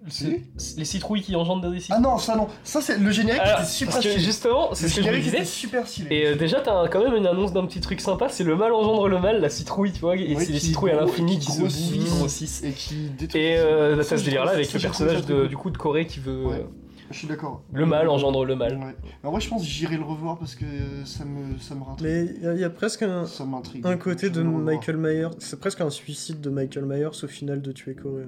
Si. 0.09 0.45
Les 0.79 0.85
citrouilles 0.85 1.21
qui 1.23 1.35
engendrent 1.35 1.69
des 1.69 1.77
Ah 1.79 1.81
citrouilles. 1.81 2.01
non, 2.03 2.17
ça 2.19 2.37
non, 2.37 2.47
ça 2.63 2.81
c'est 2.81 2.97
le 2.97 3.11
générique 3.11 3.41
Alors, 3.43 3.59
était 3.59 3.69
super 3.69 3.97
stylé. 3.97 4.19
justement, 4.21 4.69
c'est 4.73 4.85
Le 4.85 4.89
ce 4.91 4.97
que 5.01 5.03
je 5.03 5.11
me 5.11 5.19
disais. 5.19 5.45
super 5.45 5.85
stylé. 5.85 6.15
Et 6.15 6.27
euh, 6.29 6.35
déjà, 6.37 6.61
t'as 6.61 6.87
quand 6.87 7.03
même 7.03 7.17
une 7.17 7.27
annonce 7.27 7.53
d'un 7.53 7.67
petit 7.67 7.81
truc 7.81 8.01
sympa, 8.01 8.29
c'est 8.29 8.45
le 8.45 8.55
mal 8.55 8.73
engendre 8.73 9.09
le 9.09 9.19
mal, 9.19 9.41
la 9.41 9.49
citrouille, 9.49 9.91
tu 9.91 9.99
vois, 9.99 10.15
et 10.15 10.37
Ouais, 10.37 10.45
c'est 10.45 10.53
les 10.53 10.61
citrouilles 10.61 10.93
à 10.93 11.01
l'infini 11.01 11.41
qui 11.41 11.47
qui 11.47 11.53
se 11.53 11.59
grossissent. 11.59 12.15
grossissent. 12.19 12.63
Et 12.63 12.71
qui 12.71 12.95
détruit. 13.19 13.41
Et 13.41 13.57
euh, 13.59 13.97
t'as 13.97 14.17
ce 14.17 14.25
délire-là 14.25 14.53
avec 14.53 14.73
le 14.73 14.79
personnage 14.79 15.25
de, 15.27 15.47
du 15.49 15.57
coup 15.57 15.71
de 15.71 15.77
Corée 15.79 16.07
qui 16.07 16.21
veut. 16.21 16.45
Ouais. 16.47 16.65
Je 17.11 17.17
suis 17.19 17.29
d'accord. 17.29 17.63
Le 17.73 17.87
mal 17.87 18.09
engendre 18.09 18.45
le 18.45 18.57
mal. 18.57 18.77
Ouais. 18.79 18.97
En 19.23 19.31
vrai, 19.31 19.41
je 19.41 19.49
pense 19.49 19.63
que 19.63 19.69
j'irai 19.69 19.97
le 19.97 20.03
revoir 20.03 20.39
parce 20.39 20.55
que 20.57 20.65
ça 21.05 21.25
me, 21.25 21.59
ça 21.59 21.75
me 21.75 21.83
intrigue. 21.83 22.01
Mais 22.03 22.25
il 22.37 22.43
y, 22.43 22.47
a- 22.47 22.55
il 22.55 22.61
y 22.61 22.65
a 22.65 22.71
presque 22.71 23.03
un, 23.03 23.25
Ça 23.27 23.45
m'intrigue. 23.45 23.87
un 23.87 23.97
côté 23.97 24.29
de. 24.31 24.43
Michael 24.43 24.97
Myers. 24.97 25.29
C'est 25.39 25.61
presque 25.61 25.81
un 25.81 25.91
suicide 25.91 26.41
de 26.41 26.51
Michael 26.51 26.85
Myers 26.85 27.23
au 27.23 27.27
final 27.29 27.63
de 27.63 27.71
tuer 27.73 27.95
Corey. 27.95 28.27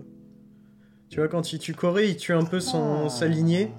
Tu 1.09 1.17
vois, 1.19 1.29
quand 1.29 1.53
il 1.53 1.59
tue 1.59 1.75
Corey, 1.75 2.11
il 2.11 2.17
tue 2.17 2.33
un 2.35 2.45
peu 2.45 2.61
son, 2.61 3.07
Ah. 3.07 3.09
sa 3.09 3.27
lignée. 3.27 3.73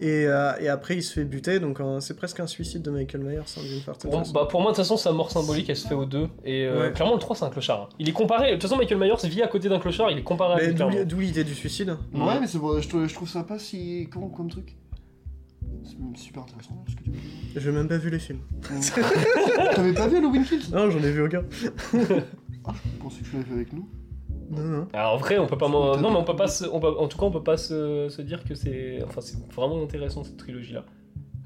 Et, 0.00 0.24
euh, 0.26 0.52
et 0.60 0.68
après, 0.68 0.96
il 0.96 1.02
se 1.02 1.12
fait 1.12 1.24
buter. 1.24 1.60
Donc, 1.60 1.78
euh, 1.80 2.00
c'est 2.00 2.14
presque 2.16 2.40
un 2.40 2.46
suicide 2.46 2.80
de 2.82 2.90
Michael 2.90 3.22
Myers, 3.22 3.38
hein, 3.40 3.60
d'une 3.62 3.82
partie. 3.82 4.06
Pour, 4.08 4.22
bah, 4.32 4.46
pour 4.50 4.60
moi, 4.62 4.70
de 4.72 4.76
toute 4.76 4.84
façon, 4.84 4.96
sa 4.96 5.12
mort 5.12 5.30
symbolique, 5.30 5.68
elle 5.68 5.76
se 5.76 5.86
fait 5.88 5.94
au 5.94 6.06
2. 6.06 6.28
Et 6.44 6.64
euh, 6.66 6.86
Ouais. 6.88 6.92
clairement, 6.92 7.14
le 7.14 7.20
3, 7.20 7.36
c'est 7.36 7.44
un 7.44 7.50
clochard. 7.50 7.82
hein. 7.82 7.88
Il 7.98 8.08
est 8.08 8.12
comparé. 8.12 8.48
De 8.48 8.52
toute 8.54 8.62
façon, 8.62 8.76
Michael 8.78 8.98
Myers 8.98 9.28
vit 9.28 9.42
à 9.42 9.48
côté 9.48 9.68
d'un 9.68 9.78
clochard, 9.78 10.10
il 10.10 10.18
est 10.18 10.22
comparé 10.22 10.54
à 10.54 10.56
Mais 10.56 10.72
lui, 10.72 11.06
d'où 11.06 11.20
l'idée 11.20 11.44
du 11.44 11.54
suicide? 11.54 11.96
Ouais, 12.14 12.40
mais 12.40 12.46
c'est 12.46 12.58
bon, 12.58 12.80
je, 12.80 12.88
trouve- 12.88 13.06
je 13.06 13.14
trouve 13.14 13.28
ça 13.28 13.42
pas 13.44 13.58
si 13.58 14.08
con 14.12 14.28
comme 14.28 14.50
truc. 14.50 14.76
C'est 15.84 15.98
même 15.98 16.16
super 16.16 16.42
intéressant 16.42 16.82
ce 16.88 16.94
que 16.96 17.02
tu 17.04 17.10
me 17.10 17.14
dis. 17.16 17.20
J'ai 17.56 17.70
même 17.72 17.88
pas 17.88 17.98
vu 17.98 18.10
les 18.10 18.18
films. 18.18 18.40
T'avais 19.74 19.92
pas 19.94 20.08
vu 20.08 20.16
Halloween 20.18 20.44
Kills? 20.44 20.70
Non, 20.72 20.90
j'en 20.90 20.98
ai 20.98 21.10
vu 21.10 21.22
aucun. 21.24 21.42
Ah, 22.64 22.72
je 22.74 23.02
pensais 23.02 23.20
que 23.22 23.26
tu 23.28 23.32
l'avais 23.36 23.44
fait 23.44 23.54
avec 23.54 23.72
nous. 23.72 23.88
Non, 24.50 24.62
non. 24.62 24.88
Alors, 24.92 25.14
en 25.14 25.16
vrai, 25.16 25.38
on 25.38 25.46
peut 25.46 25.58
pas. 25.58 25.68
Non, 25.68 25.96
mais 26.10 26.16
on 26.16 26.24
peut 26.24 26.36
pas. 26.36 26.48
Se... 26.48 26.64
on 26.70 26.80
peut- 26.80 26.96
En 26.98 27.08
tout 27.08 27.16
cas, 27.18 27.24
on 27.26 27.30
peut 27.30 27.42
pas 27.42 27.56
se, 27.56 28.08
se 28.08 28.22
dire 28.22 28.42
que 28.44 28.54
c'est. 28.54 29.02
Enfin, 29.06 29.20
c'est 29.20 29.38
vraiment 29.54 29.82
intéressant 29.82 30.24
cette 30.24 30.36
trilogie-là. 30.38 30.84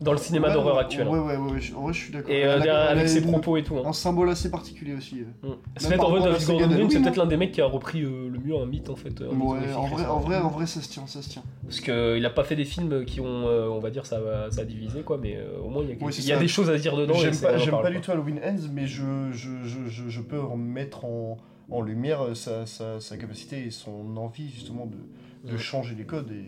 Dans 0.00 0.10
le 0.12 0.18
cinéma 0.18 0.48
Ouais, 0.48 0.54
d'horreur 0.54 0.74
ouais, 0.76 0.80
actuel. 0.82 1.06
Ouais, 1.06 1.18
ouais, 1.18 1.36
ouais, 1.36 1.52
ouais, 1.52 1.60
en 1.76 1.82
vrai, 1.82 1.92
je 1.92 1.98
suis 1.98 2.12
d'accord. 2.12 2.28
Et 2.30 2.44
euh, 2.44 2.60
avec 2.90 3.08
ses 3.08 3.22
propos 3.22 3.56
et 3.56 3.62
tout. 3.62 3.76
Hein. 3.78 3.84
Un 3.86 3.92
symbole 3.92 4.28
assez 4.28 4.50
particulier 4.50 4.92
aussi. 4.94 5.20
euh. 5.20 5.48
Mm. 5.48 5.52
C'est 5.76 5.88
peut-être 5.88 6.00
par 6.00 6.08
en 6.08 6.10
vrai, 6.16 6.20
David 6.32 6.46
Gordon 6.46 6.66
Green, 6.66 6.90
c'est 6.90 7.00
peut-être 7.00 7.16
l'un 7.16 7.26
des 7.26 7.36
mecs 7.36 7.52
qui 7.52 7.60
a 7.60 7.66
repris 7.66 8.02
euh, 8.02 8.28
le 8.28 8.38
mieux 8.40 8.56
un 8.56 8.66
mythe 8.66 8.90
en 8.90 8.96
fait. 8.96 9.20
horrifique 9.22 9.76
en 9.76 9.86
vrai, 9.86 10.04
en, 10.06 10.18
vrai, 10.18 10.36
en 10.40 10.48
vrai, 10.48 10.66
ça 10.66 10.80
se 10.82 10.88
tient, 10.88 11.06
ça 11.06 11.22
se 11.22 11.28
tient. 11.30 11.42
Parce 11.62 11.80
qu'il 11.80 12.26
a 12.26 12.30
pas 12.30 12.42
fait 12.42 12.56
des 12.56 12.64
films 12.64 13.04
qui 13.04 13.20
ont, 13.20 13.46
euh, 13.46 13.68
on 13.68 13.78
va 13.78 13.90
dire, 13.90 14.04
ça, 14.04 14.20
va- 14.20 14.50
ça 14.50 14.62
a 14.62 14.64
divisé 14.64 15.02
quoi, 15.02 15.16
mais 15.16 15.36
euh, 15.36 15.60
au 15.64 15.68
moins 15.68 15.82
il 15.84 15.90
y 15.90 15.92
a, 15.92 16.10
il 16.10 16.24
y 16.26 16.32
a 16.32 16.38
des 16.38 16.48
choses 16.48 16.68
à 16.70 16.76
dire 16.76 16.96
dedans. 16.96 17.14
J'aime 17.14 17.36
pas, 17.80 17.90
du 17.90 18.00
tout 18.00 18.10
Halloween 18.10 18.40
Ends, 18.44 18.68
mais 18.72 18.86
je, 18.86 19.04
je, 19.32 19.48
je, 19.64 19.78
je, 19.88 20.08
je 20.08 20.20
peux 20.20 20.40
remettre 20.40 21.04
en, 21.04 21.38
en 21.70 21.80
lumière 21.82 22.22
euh, 22.22 22.34
sa, 22.34 22.66
sa, 22.66 23.00
sa 23.00 23.16
capacité 23.16 23.64
et 23.66 23.70
son 23.70 24.16
envie 24.16 24.50
justement 24.50 24.86
de, 24.86 25.50
de 25.50 25.56
changer 25.56 25.94
les 25.94 26.04
codes 26.04 26.30
et 26.30 26.44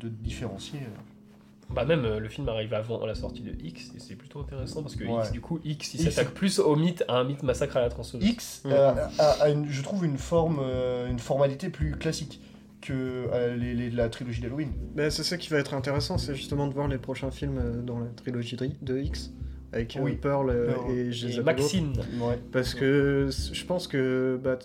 de 0.00 0.08
différencier. 0.08 0.80
euh. 0.80 1.72
Bah 1.74 1.86
même 1.86 2.04
euh, 2.04 2.20
le 2.20 2.28
film 2.28 2.46
arrive 2.50 2.74
avant 2.74 3.04
la 3.06 3.14
sortie 3.14 3.40
de 3.40 3.52
X 3.64 3.90
et 3.96 3.98
c'est 3.98 4.16
plutôt 4.16 4.40
intéressant 4.40 4.82
parce 4.82 4.96
que 4.96 5.04
Ouais. 5.04 5.20
X 5.22 5.32
du 5.32 5.40
coup 5.40 5.60
X 5.64 5.94
il 5.94 6.00
s'attaque 6.12 6.34
plus 6.34 6.58
au 6.58 6.76
mythe 6.76 7.02
à 7.08 7.14
un 7.14 7.24
mythe 7.24 7.42
massacre 7.42 7.78
à 7.78 7.80
la 7.80 7.88
tronçonneuse. 7.88 8.28
X 8.28 8.62
a, 8.70 9.10
a 9.40 9.48
une- 9.48 9.66
je 9.68 9.82
trouve 9.82 10.04
une 10.04 10.18
forme, 10.18 10.58
euh, 10.60 11.08
une 11.10 11.18
formalité 11.18 11.70
plus 11.70 11.92
classique 11.96 12.40
que 12.82 12.92
euh, 13.32 13.56
les, 13.56 13.72
les- 13.74 13.90
la 13.90 14.10
trilogie 14.10 14.42
d'Halloween. 14.42 14.72
Bah, 14.94 15.10
c'est 15.10 15.22
ça 15.24 15.38
qui 15.38 15.48
va 15.48 15.58
être 15.58 15.72
intéressant, 15.72 16.18
c'est 16.18 16.34
justement 16.34 16.66
de 16.68 16.74
voir 16.74 16.86
les 16.86 16.98
prochains 16.98 17.30
films 17.30 17.82
dans 17.86 17.98
la 17.98 18.08
trilogie 18.10 18.56
de 18.56 18.68
de 18.82 18.98
X. 18.98 19.32
Avec 19.74 19.98
Oui. 20.00 20.12
Pearl 20.14 20.50
euh, 20.50 20.70
et 20.88 21.10
Et 21.36 21.42
Maxine. 21.42 21.92
Ouais. 22.20 22.38
Parce 22.52 22.74
que 22.74 23.28
je 23.52 23.64
pense 23.64 23.88
que 23.88 24.38
bah, 24.42 24.56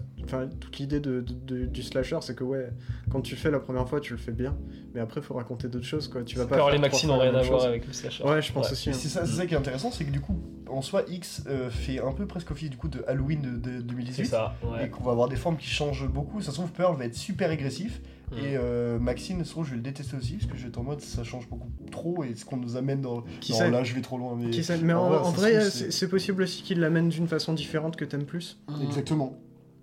toute 0.59 0.77
l'idée 0.77 0.99
de, 0.99 1.21
de- 1.21 1.33
de- 1.33 1.65
du 1.65 1.81
slasher, 1.81 2.19
c'est 2.21 2.35
que 2.35 2.43
ouais, 2.43 2.69
quand 3.09 3.21
tu 3.21 3.33
le 3.33 3.39
fais 3.39 3.49
la 3.49 3.59
première 3.59 3.89
fois, 3.89 3.99
tu 3.99 4.13
le 4.13 4.19
fais 4.19 4.31
bien, 4.31 4.55
mais 4.93 4.99
après, 5.01 5.19
il 5.19 5.23
faut 5.23 5.33
raconter 5.33 5.67
d'autres 5.67 5.85
choses. 5.85 6.07
Quoi. 6.07 6.21
Tu 6.23 6.37
vas 6.37 6.45
pas 6.45 6.57
Pearl 6.57 6.75
et 6.75 6.77
Maxine 6.77 7.09
n'ont 7.09 7.17
rien 7.19 7.33
à 7.33 7.41
voir 7.41 7.65
avec 7.65 7.87
le 7.87 7.93
slasher. 7.93 8.23
Ouais, 8.23 8.41
je 8.41 8.53
pense 8.53 8.67
Ouais. 8.67 8.71
aussi. 8.73 8.89
Et 8.89 8.91
hein. 8.91 8.95
c'est 8.99 9.09
ça, 9.09 9.25
c'est 9.25 9.33
ça 9.37 9.45
qui 9.47 9.55
est 9.55 9.57
intéressant, 9.57 9.89
c'est 9.89 10.05
que 10.05 10.11
du 10.11 10.21
coup, 10.21 10.39
en 10.69 10.83
soi, 10.83 11.03
X 11.07 11.43
euh, 11.49 11.71
fait 11.71 11.99
un 11.99 12.11
peu 12.11 12.27
presque 12.27 12.51
office 12.51 12.69
du 12.69 12.77
coup 12.77 12.87
de 12.89 13.03
Halloween 13.07 13.41
de, 13.41 13.57
de 13.57 13.77
C'est 13.77 13.83
2018. 13.83 14.25
ça. 14.27 14.55
Et 14.63 14.67
Ouais. 14.67 14.89
qu'on 14.89 15.03
va 15.03 15.11
avoir 15.11 15.27
des 15.27 15.35
formes 15.37 15.57
qui 15.57 15.67
changent 15.67 16.07
beaucoup. 16.07 16.41
Ça 16.41 16.51
se 16.51 16.57
trouve, 16.57 16.71
Pearl 16.71 16.95
va 16.95 17.05
être 17.05 17.15
super 17.15 17.49
agressif. 17.49 17.99
Mm. 18.31 18.37
Et 18.37 18.55
euh, 18.57 18.99
Maxine, 18.99 19.43
je 19.43 19.61
vais 19.69 19.75
le 19.75 19.81
détester 19.81 20.15
aussi. 20.17 20.33
Parce 20.33 20.45
que 20.51 20.57
je 20.57 20.63
vais 20.63 20.69
être 20.69 20.77
en 20.77 20.83
mode, 20.83 21.01
ça 21.01 21.23
change 21.23 21.47
beaucoup 21.49 21.69
trop. 21.91 22.23
Et 22.23 22.35
ce 22.35 22.45
qu'on 22.45 22.57
nous 22.57 22.77
amène 22.77 23.01
dans. 23.01 23.23
Qui 23.41 23.53
non, 23.53 23.69
là, 23.71 23.83
je 23.83 23.93
vais 23.95 24.01
trop 24.01 24.17
loin. 24.17 24.35
Mais... 24.35 24.49
Qui 24.51 24.61
Mais 24.83 24.93
en 24.93 25.03
en, 25.05 25.31
vrai, 25.31 25.57
en 25.65 25.69
c'est 25.69 26.09
possible 26.09 26.43
aussi 26.43 26.63
qu'il 26.63 26.79
l'amène 26.79 27.09
d'une 27.09 27.27
façon 27.27 27.53
différente 27.53 27.95
que 27.95 28.05
t'aimes 28.05 28.25
plus. 28.25 28.59
Exactement. 28.83 29.37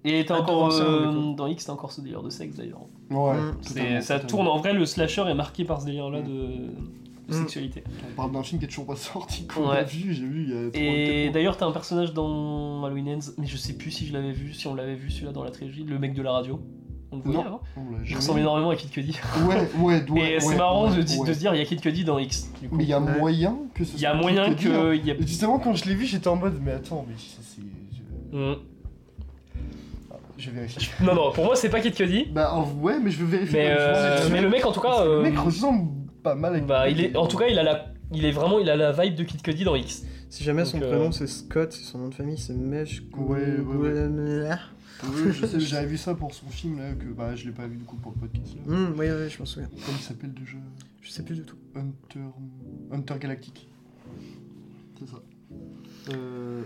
Et 0.05 0.25
t'as 0.25 0.39
encore 0.39 0.73
ça, 0.73 0.85
euh, 0.85 1.35
dans 1.35 1.49
X 1.49 1.65
t'as 1.65 1.73
encore 1.73 1.91
ce 1.91 2.01
délire 2.01 2.23
de 2.23 2.31
sexe 2.31 2.57
d'ailleurs. 2.57 2.85
Ouais. 3.11 3.35
Mm. 3.35 4.01
Ça 4.03 4.15
totalement. 4.21 4.27
tourne 4.29 4.47
en 4.49 4.59
vrai 4.59 4.73
le 4.73 4.87
slasher 4.87 5.23
est 5.23 5.35
marqué 5.35 5.65
par 5.65 5.81
ce 5.81 5.87
délire 5.87 6.11
là 6.11 6.23
de, 6.23 6.29
de 6.29 6.71
Mm. 7.29 7.33
sexualité. 7.33 7.83
On 8.13 8.15
parle 8.15 8.31
d'un 8.31 8.45
film 8.45 8.61
qui 8.61 8.67
est 8.67 8.69
toujours 8.69 8.87
pas 8.87 8.95
sorti. 8.97 9.49
Qu'on 9.49 9.71
Ouais. 9.71 9.79
a 9.79 9.83
vu, 9.83 10.15
j'ai 10.15 10.25
vu 10.25 10.45
il 10.45 10.51
y 10.51 10.53
a 10.57 10.71
trois 10.71 10.81
Et 10.81 11.31
d'ailleurs, 11.31 11.57
t'as 11.57 11.67
un 11.67 11.73
personnage 11.73 12.13
dans 12.15 12.85
Halloween 12.85 13.17
Ends, 13.17 13.33
mais 13.39 13.47
je 13.49 13.57
sais 13.57 13.73
plus 13.73 13.91
si 13.91 14.07
je 14.07 14.13
l'avais 14.13 14.31
vu, 14.31 14.53
si 14.55 14.69
on 14.69 14.77
l'avait 14.77 14.95
vu 14.95 15.11
celui-là 15.11 15.33
dans 15.33 15.43
la 15.43 15.51
trilogie, 15.51 15.83
le 15.83 15.99
mec 15.99 16.15
de 16.15 16.23
la 16.23 16.31
radio. 16.31 16.61
On 17.13 17.17
le 17.17 17.23
voyait 17.23 17.39
Non. 17.39 17.47
avant. 17.47 17.61
On 17.77 17.91
l'a 17.93 17.99
Il 18.09 18.17
ressemble 18.17 18.41
énormément 18.41 18.71
à 18.71 18.77
Kid 18.77 18.91
Cudi. 18.91 19.19
Ouais, 19.47 19.69
ouais, 19.79 20.05
ouais. 20.11 20.33
et 20.35 20.41
c'est 20.41 20.49
ouais, 20.49 20.57
marrant 20.57 20.91
de, 20.91 20.97
ouais, 20.97 21.05
de 21.05 21.09
ouais. 21.21 21.35
se 21.35 21.39
dire, 21.39 21.55
il 21.55 21.59
y 21.59 21.63
a 21.63 21.65
Kid 21.65 21.81
Cudi 21.81 22.05
dans 22.05 22.19
X. 22.19 22.51
Du 22.61 22.69
coup. 22.69 22.77
Mais 22.77 22.85
il 22.85 22.91
y 22.91 22.93
a 22.93 23.01
moyen 23.01 23.57
que 23.75 23.85
ce 23.85 23.95
Il 23.95 24.01
y 24.01 24.07
a 24.07 24.13
soit 24.13 24.21
moyen 24.21 24.55
Kid 24.55 24.69
hein. 24.69 24.73
que. 24.73 24.97
il 24.97 25.07
Y 25.07 25.11
a... 25.11 25.15
Et 25.15 25.27
Justement, 25.27 25.59
quand 25.59 25.75
je 25.75 25.85
l'ai 25.85 25.95
vu, 25.95 26.05
j'étais 26.05 26.29
en 26.29 26.37
mode, 26.37 26.59
mais 26.63 26.73
attends, 26.73 27.07
mais 27.09 27.15
c'est. 27.17 27.63
Mm. 28.37 28.55
je 30.37 30.51
vais 30.51 30.57
vérifier. 30.57 30.89
Non, 31.01 31.15
non, 31.15 31.33
pour 31.33 31.45
moi, 31.45 31.55
c'est 31.57 31.71
pas 31.71 31.81
Kid 31.81 31.95
Cudi. 31.95 32.27
Bah, 32.33 32.53
en- 32.55 32.69
ouais, 32.81 32.99
mais 32.99 33.11
je 33.11 33.25
vais 33.25 33.37
vérifier. 33.39 33.59
Mais, 33.59 33.75
euh, 33.79 34.29
mais 34.31 34.41
le 34.43 34.51
mec, 34.51 34.67
en 34.67 34.73
tout 34.73 34.81
cas. 34.81 35.05
Le 35.05 35.11
euh, 35.11 35.23
mec 35.23 35.39
ressemble 35.39 35.91
pas 36.23 36.35
mal 36.35 36.55
avec 36.55 36.67
bah, 36.67 36.89
il 36.89 37.01
est, 37.01 37.17
en 37.17 37.27
tout 37.27 37.37
cas, 37.37 37.47
il 37.47 37.59
a 37.59 37.63
la. 37.63 37.87
Il 38.13 38.25
est 38.25 38.31
vraiment, 38.33 38.59
il 38.61 38.69
a 38.71 38.77
la 38.77 38.93
vibe 38.93 39.15
de 39.15 39.25
Kid 39.25 39.43
Cudi 39.43 39.65
dans 39.65 39.75
X. 39.75 40.05
Si 40.29 40.45
jamais 40.45 40.65
son 40.65 40.81
euh, 40.83 40.89
prénom 40.89 41.13
c'est 41.13 41.27
Scott, 41.27 41.73
son 41.73 41.99
nom 41.99 42.09
de 42.09 42.15
famille 42.15 42.37
c'est 42.39 42.53
Mesh. 42.53 43.03
Ouais, 43.17 43.39
ouais, 43.59 43.77
ouais. 43.77 44.49
Ouais. 45.05 45.09
Oui, 45.27 45.33
je 45.33 45.47
sais, 45.47 45.61
j'avais 45.61 45.87
vu 45.87 45.97
ça 45.97 46.15
pour 46.15 46.35
son 46.35 46.47
film 46.49 46.79
là, 46.79 46.93
que 46.95 47.07
bah 47.07 47.35
je 47.37 47.45
l'ai 47.47 47.53
pas 47.53 47.67
vu 47.67 47.77
du 47.77 47.85
coup 47.85 47.97
pour 47.97 48.13
le 48.15 48.21
podcast 48.29 48.57
là. 48.67 48.73
Hum, 48.75 48.93
ouais, 48.99 49.11
ouais, 49.11 49.29
je 49.31 49.39
m'en 49.39 49.45
souviens. 49.47 49.69
Comment 49.85 49.99
il 49.99 50.03
s'appelle 50.03 50.33
déjà 50.35 50.57
Je 51.03 51.11
sais 51.11 51.23
plus 51.23 51.37
du 51.37 51.43
tout. 51.43 51.57
Hunter. 51.75 52.21
Hunter 52.93 53.15
Galactic. 53.21 53.69
C'est 54.99 55.09
ça. 55.09 55.23
Euh... 56.13 56.63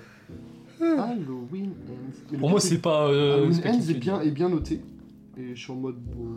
Halloween 0.80 1.72
Ends. 1.88 2.36
Pour 2.38 2.50
moi, 2.50 2.60
c'est 2.60 2.78
pas. 2.78 3.08
euh, 3.08 3.34
Halloween 3.44 3.60
Ends 3.66 3.88
est 3.88 3.94
bien, 3.94 4.20
est 4.20 4.30
bien 4.30 4.48
noté. 4.48 4.80
Et 5.36 5.54
je 5.54 5.60
suis 5.60 5.72
en 5.72 5.76
mode. 5.76 5.96
bon, 6.00 6.36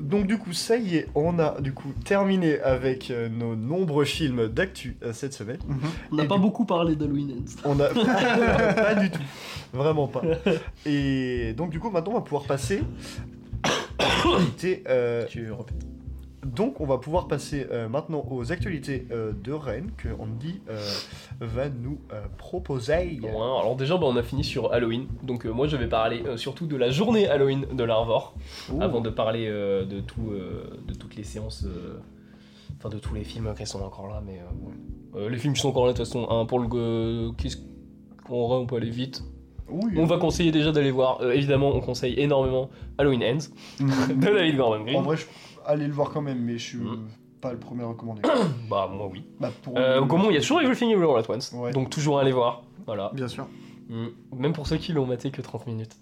Donc 0.00 0.26
du 0.26 0.38
coup, 0.38 0.52
ça 0.52 0.76
y 0.76 0.96
est, 0.96 1.06
on 1.14 1.38
a 1.38 1.60
du 1.60 1.72
coup 1.72 1.92
terminé 2.04 2.58
avec 2.60 3.10
euh, 3.10 3.28
nos 3.28 3.54
nombreux 3.54 4.04
films 4.06 4.48
d'actu 4.48 4.96
euh, 5.02 5.12
cette 5.12 5.34
semaine. 5.34 5.58
On 6.10 6.16
n'a 6.16 6.24
pas 6.24 6.36
du- 6.36 6.40
beaucoup 6.40 6.64
parlé 6.64 6.96
d'Halloween 6.96 7.32
Ends. 7.32 7.68
On 7.68 7.78
a 7.80 7.88
pas 8.74 8.94
du 8.94 9.10
tout, 9.10 9.20
vraiment 9.72 10.08
pas. 10.08 10.22
Et 10.86 11.52
donc 11.56 11.70
du 11.70 11.78
coup, 11.80 11.90
maintenant, 11.90 12.12
on 12.12 12.16
va 12.16 12.20
pouvoir 12.22 12.44
passer. 12.44 12.82
actualités, 13.98 14.82
euh, 14.88 15.26
Tu 15.28 15.50
répètes. 15.52 15.86
Donc, 16.44 16.80
on 16.80 16.86
va 16.86 16.96
pouvoir 16.96 17.28
passer 17.28 17.66
euh, 17.70 17.88
maintenant 17.88 18.24
aux 18.30 18.50
actualités 18.50 19.06
euh, 19.10 19.32
de 19.32 19.52
Rennes 19.52 19.90
que 19.98 20.08
Andy 20.08 20.60
euh, 20.70 20.80
va 21.40 21.68
nous 21.68 21.98
proposer. 22.38 23.20
Alors 23.24 23.76
déjà, 23.76 23.98
bah, 23.98 24.06
on 24.06 24.16
a 24.16 24.22
fini 24.22 24.42
sur 24.42 24.72
Halloween. 24.72 25.06
Donc 25.22 25.44
moi, 25.44 25.66
je 25.66 25.76
vais 25.76 25.88
parler 25.88 26.22
surtout 26.36 26.66
de 26.66 26.76
la 26.76 26.90
journée 26.90 27.28
Halloween 27.28 27.66
de 27.72 27.84
l'Arvor. 27.84 28.34
Avant 28.80 29.00
de 29.00 29.10
parler 29.10 29.48
de, 29.48 30.00
tout, 30.00 30.32
de 30.86 30.94
toutes 30.94 31.16
les 31.16 31.24
séances, 31.24 31.66
enfin 32.78 32.88
de 32.88 32.98
tous 32.98 33.14
les 33.14 33.24
films 33.24 33.52
qui 33.56 33.66
sont 33.66 33.82
encore 33.82 34.08
là, 34.08 34.22
mais 34.24 34.40
bon. 34.54 35.28
Les 35.28 35.38
films 35.38 35.54
qui 35.54 35.60
sont 35.60 35.68
encore 35.68 35.86
là, 35.86 35.92
de 35.92 35.98
toute 35.98 36.06
façon, 36.06 36.28
un 36.30 36.46
pour 36.46 36.60
le. 36.60 37.32
qu'est-ce 37.32 37.58
qu'on 38.26 38.36
aura, 38.36 38.58
on 38.58 38.66
peut 38.66 38.76
aller 38.76 38.90
vite. 38.90 39.22
Oui. 39.68 39.92
On 39.96 40.04
va 40.04 40.18
conseiller 40.18 40.50
déjà 40.50 40.72
d'aller 40.72 40.90
voir. 40.90 41.22
Évidemment, 41.30 41.74
on 41.74 41.80
conseille 41.80 42.14
énormément 42.18 42.70
Halloween 42.98 43.22
Ends 43.22 43.84
de 44.08 44.14
David 44.14 44.56
Gordon 44.56 44.84
Green. 44.84 44.96
En 44.96 45.02
vrai, 45.02 45.16
je... 45.16 45.26
allez 45.70 45.86
le 45.86 45.92
voir 45.92 46.10
quand 46.10 46.22
même, 46.22 46.38
mais 46.40 46.58
je 46.58 46.64
suis. 46.64 46.78
Mm. 46.78 47.08
pas 47.40 47.52
le 47.52 47.58
premier 47.58 47.84
recommandé. 47.84 48.22
Bah, 48.68 48.88
moi 48.92 49.08
oui. 49.10 49.24
bah, 49.40 49.50
pour 49.62 49.76
Euh, 49.78 50.00
le- 50.00 50.04
Gaumont, 50.06 50.30
il 50.30 50.34
y 50.34 50.36
a 50.36 50.40
toujours 50.40 50.60
Everything 50.60 50.90
Everywhere 50.90 51.16
All 51.16 51.24
At 51.24 51.30
Once. 51.34 51.52
Ouais. 51.52 51.72
Donc, 51.72 51.88
toujours 51.90 52.18
aller 52.18 52.32
voir. 52.32 52.62
Voilà. 52.86 53.10
Bien 53.14 53.28
sûr. 53.28 53.46
Mm. 53.88 54.06
Même 54.36 54.52
pour 54.52 54.66
ceux 54.66 54.76
qui 54.76 54.92
l'ont 54.92 55.06
maté 55.06 55.30
que 55.30 55.40
30 55.42 55.66
minutes. 55.66 55.96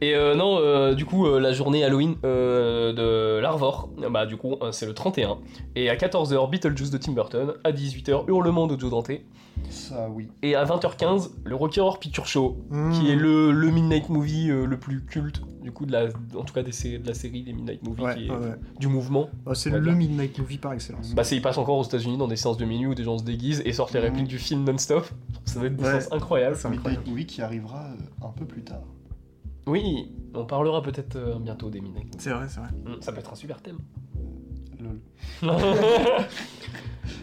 Et 0.00 0.14
euh, 0.14 0.34
non, 0.34 0.58
euh, 0.58 0.94
du 0.94 1.04
coup, 1.06 1.26
euh, 1.26 1.38
la 1.40 1.52
journée 1.52 1.82
Halloween 1.84 2.16
de 2.22 3.38
l'Arvor, 3.40 3.88
bah 4.10 4.26
du 4.26 4.36
coup, 4.36 4.56
c'est 4.72 4.86
le 4.86 4.94
31. 4.94 5.38
Et 5.76 5.88
à 5.88 5.96
14h, 5.96 6.50
Beetlejuice 6.50 6.90
de 6.90 6.98
Tim 6.98 7.12
Burton. 7.12 7.54
À 7.64 7.72
18h, 7.72 8.24
Hurlement 8.28 8.66
de 8.66 8.78
Joe 8.78 8.90
Dante. 8.90 9.10
Ça, 9.70 10.08
oui. 10.10 10.28
Et 10.42 10.56
à 10.56 10.64
20h15, 10.64 11.30
le 11.44 11.54
Rocky 11.54 11.80
Horror 11.80 11.98
Picture 11.98 12.26
Show, 12.26 12.56
Mmh. 12.70 12.90
qui 12.92 13.10
est 13.10 13.14
le, 13.14 13.52
le 13.52 13.70
Midnight 13.70 14.08
Movie 14.08 14.48
le 14.48 14.76
plus 14.78 15.04
culte, 15.04 15.42
du 15.62 15.70
coup, 15.72 15.86
de 15.86 15.92
la, 15.92 16.06
en 16.36 16.42
tout 16.42 16.52
cas 16.52 16.62
des 16.62 16.98
de 16.98 17.06
la 17.06 17.14
série 17.14 17.42
des 17.42 17.52
Midnight 17.52 17.82
Movies, 17.82 18.04
Ouais, 18.04 18.14
qui 18.14 18.26
est 18.26 18.30
ouais, 18.30 18.36
ouais. 18.36 18.54
du 18.78 18.88
mouvement. 18.88 19.28
Bah, 19.46 19.54
c'est 19.54 19.70
le. 19.70 19.92
Midnight 19.92 20.38
Movie 20.38 20.58
par 20.58 20.72
excellence. 20.72 21.14
Bah, 21.14 21.24
c'est, 21.24 21.36
il 21.36 21.42
passe 21.42 21.56
encore 21.56 21.78
aux 21.78 21.84
États-Unis 21.84 22.18
dans 22.18 22.28
des 22.28 22.36
séances 22.36 22.56
de 22.58 22.64
minuit 22.64 22.86
où 22.88 22.94
des 22.94 23.04
gens 23.04 23.16
se 23.16 23.24
déguisent 23.24 23.62
et 23.64 23.72
sortent 23.72 23.92
les 23.94 24.00
Mhm. 24.00 24.06
répliques 24.06 24.28
du 24.28 24.38
film 24.38 24.64
non-stop. 24.64 25.06
Ça 25.44 25.60
va 25.60 25.66
être 25.66 25.76
des 25.76 25.84
Ouais. 25.84 25.90
séances 26.00 26.12
incroyables. 26.12 26.56
C'est 26.56 26.68
Midnight 26.68 26.86
incroyable. 26.86 27.10
Movie 27.10 27.26
qui 27.26 27.40
arrivera 27.42 27.84
un 28.22 28.28
peu 28.36 28.44
plus 28.44 28.62
tard. 28.62 28.82
Oui, 29.66 30.12
on 30.34 30.44
parlera 30.44 30.82
peut-être 30.82 31.16
euh, 31.16 31.38
bientôt 31.38 31.70
des 31.70 31.80
Movies. 31.80 32.06
C'est 32.18 32.30
vrai, 32.30 32.46
c'est 32.48 32.60
vrai. 32.60 32.68
Mm, 32.84 33.00
Ça 33.00 33.12
peut 33.12 33.18
être 33.20 33.32
un 33.32 33.36
super 33.36 33.62
thème. 33.62 33.78
Lol. 34.80 35.00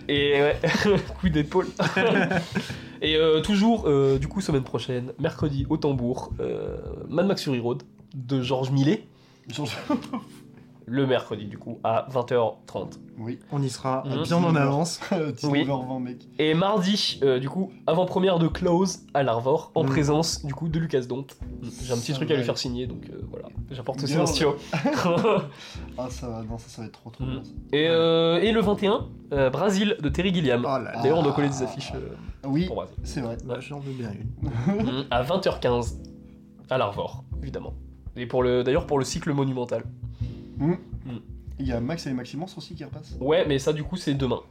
Et 0.08 0.34
ouais, 0.42 0.60
coup 1.20 1.30
d'épaule. 1.30 1.68
Et 3.02 3.16
euh, 3.16 3.42
toujours, 3.42 3.86
euh, 3.88 4.18
du 4.20 4.28
coup, 4.28 4.42
semaine 4.42 4.64
prochaine, 4.64 5.14
mercredi 5.20 5.66
au 5.70 5.78
tambour, 5.78 6.32
euh, 6.40 6.78
Mad 7.10 7.26
Max 7.26 7.44
Fury 7.44 7.60
Road 7.60 7.84
de 8.14 8.42
Georges 8.42 8.72
Millet. 8.72 9.08
Genre- 9.48 9.68
Le 10.86 11.08
mercredi, 11.08 11.46
du 11.46 11.58
coup, 11.58 11.80
à 11.84 12.08
20h30. 12.12 13.00
Oui. 13.22 13.40
On 13.52 13.62
y 13.62 13.70
sera 13.70 14.04
Mmh. 14.06 14.24
bien 14.24 14.38
en 14.38 14.56
avance. 14.56 15.00
19h20, 15.12 16.00
mec. 16.02 16.28
Et 16.40 16.54
mardi, 16.54 17.20
euh, 17.24 17.40
du 17.40 17.50
coup, 17.50 17.72
avant-première 17.88 18.40
de 18.40 18.48
Close 18.48 19.00
à 19.14 19.24
l'Arvor, 19.24 19.72
en 19.76 19.84
Mm. 19.84 19.88
présence, 19.88 20.46
du 20.46 20.54
coup, 20.54 20.68
de 20.68 20.80
Lucas 20.80 21.02
Dont. 21.02 21.26
J'ai 21.84 21.94
un 21.94 21.98
petit 21.98 22.12
Ça 22.12 22.18
truc 22.18 22.32
à 22.32 22.36
lui 22.36 22.44
faire 22.44 22.58
signer, 22.58 22.88
donc 22.88 23.04
euh, 23.10 23.22
voilà. 23.30 23.48
J'apporte 23.72 24.04
aussi 24.04 24.16
un 24.16 24.26
stylo. 24.26 24.56
Ah, 25.98 26.10
ça 26.10 26.28
va, 26.30 26.44
non, 26.44 26.58
ça, 26.58 26.68
ça 26.70 26.82
va 26.82 26.88
être 26.88 26.94
trop 27.00 27.10
trop 27.10 27.24
Mm. 27.24 27.30
bien. 27.30 27.42
et, 27.74 27.88
euh, 27.90 28.40
et 28.42 28.52
le 28.52 28.62
21, 28.62 29.08
euh, 29.34 29.50
Brésil 29.50 29.98
de 30.02 30.10
Terry 30.10 30.34
Gilliam. 30.34 30.66
Oh. 30.66 31.00
D'ailleurs, 31.02 31.20
on 31.20 31.24
doit 31.24 31.34
coller 31.34 31.50
des 31.50 31.64
affiches 31.64 31.92
euh, 31.96 32.16
Oui, 32.48 32.70
c'est 33.04 33.22
vrai. 33.22 33.38
Bah, 33.46 33.58
J'en 33.60 33.80
veux 33.80 33.94
bien 33.94 34.12
une. 34.12 34.50
Mm, 34.50 35.06
à 35.12 35.24
20h15 35.24 35.98
à 36.70 36.78
l'Arvor, 36.78 37.24
évidemment. 37.42 37.74
Et 38.16 38.26
pour 38.26 38.44
le, 38.44 38.64
d'ailleurs 38.64 38.86
pour 38.88 39.00
le 39.00 39.06
cycle 39.06 39.32
monumental. 39.34 39.84
Il 41.62 41.68
y 41.68 41.72
a 41.72 41.80
Max 41.80 42.06
et 42.06 42.10
les 42.10 42.16
Maximens 42.16 42.48
aussi 42.58 42.76
qui 42.76 42.84
repassent. 42.84 43.16
Ouais, 43.20 43.46
mais 43.48 43.60
ça 43.60 43.72
du 43.74 43.84
coup 43.84 43.96
c'est 43.96 44.14
demain. 44.16 44.42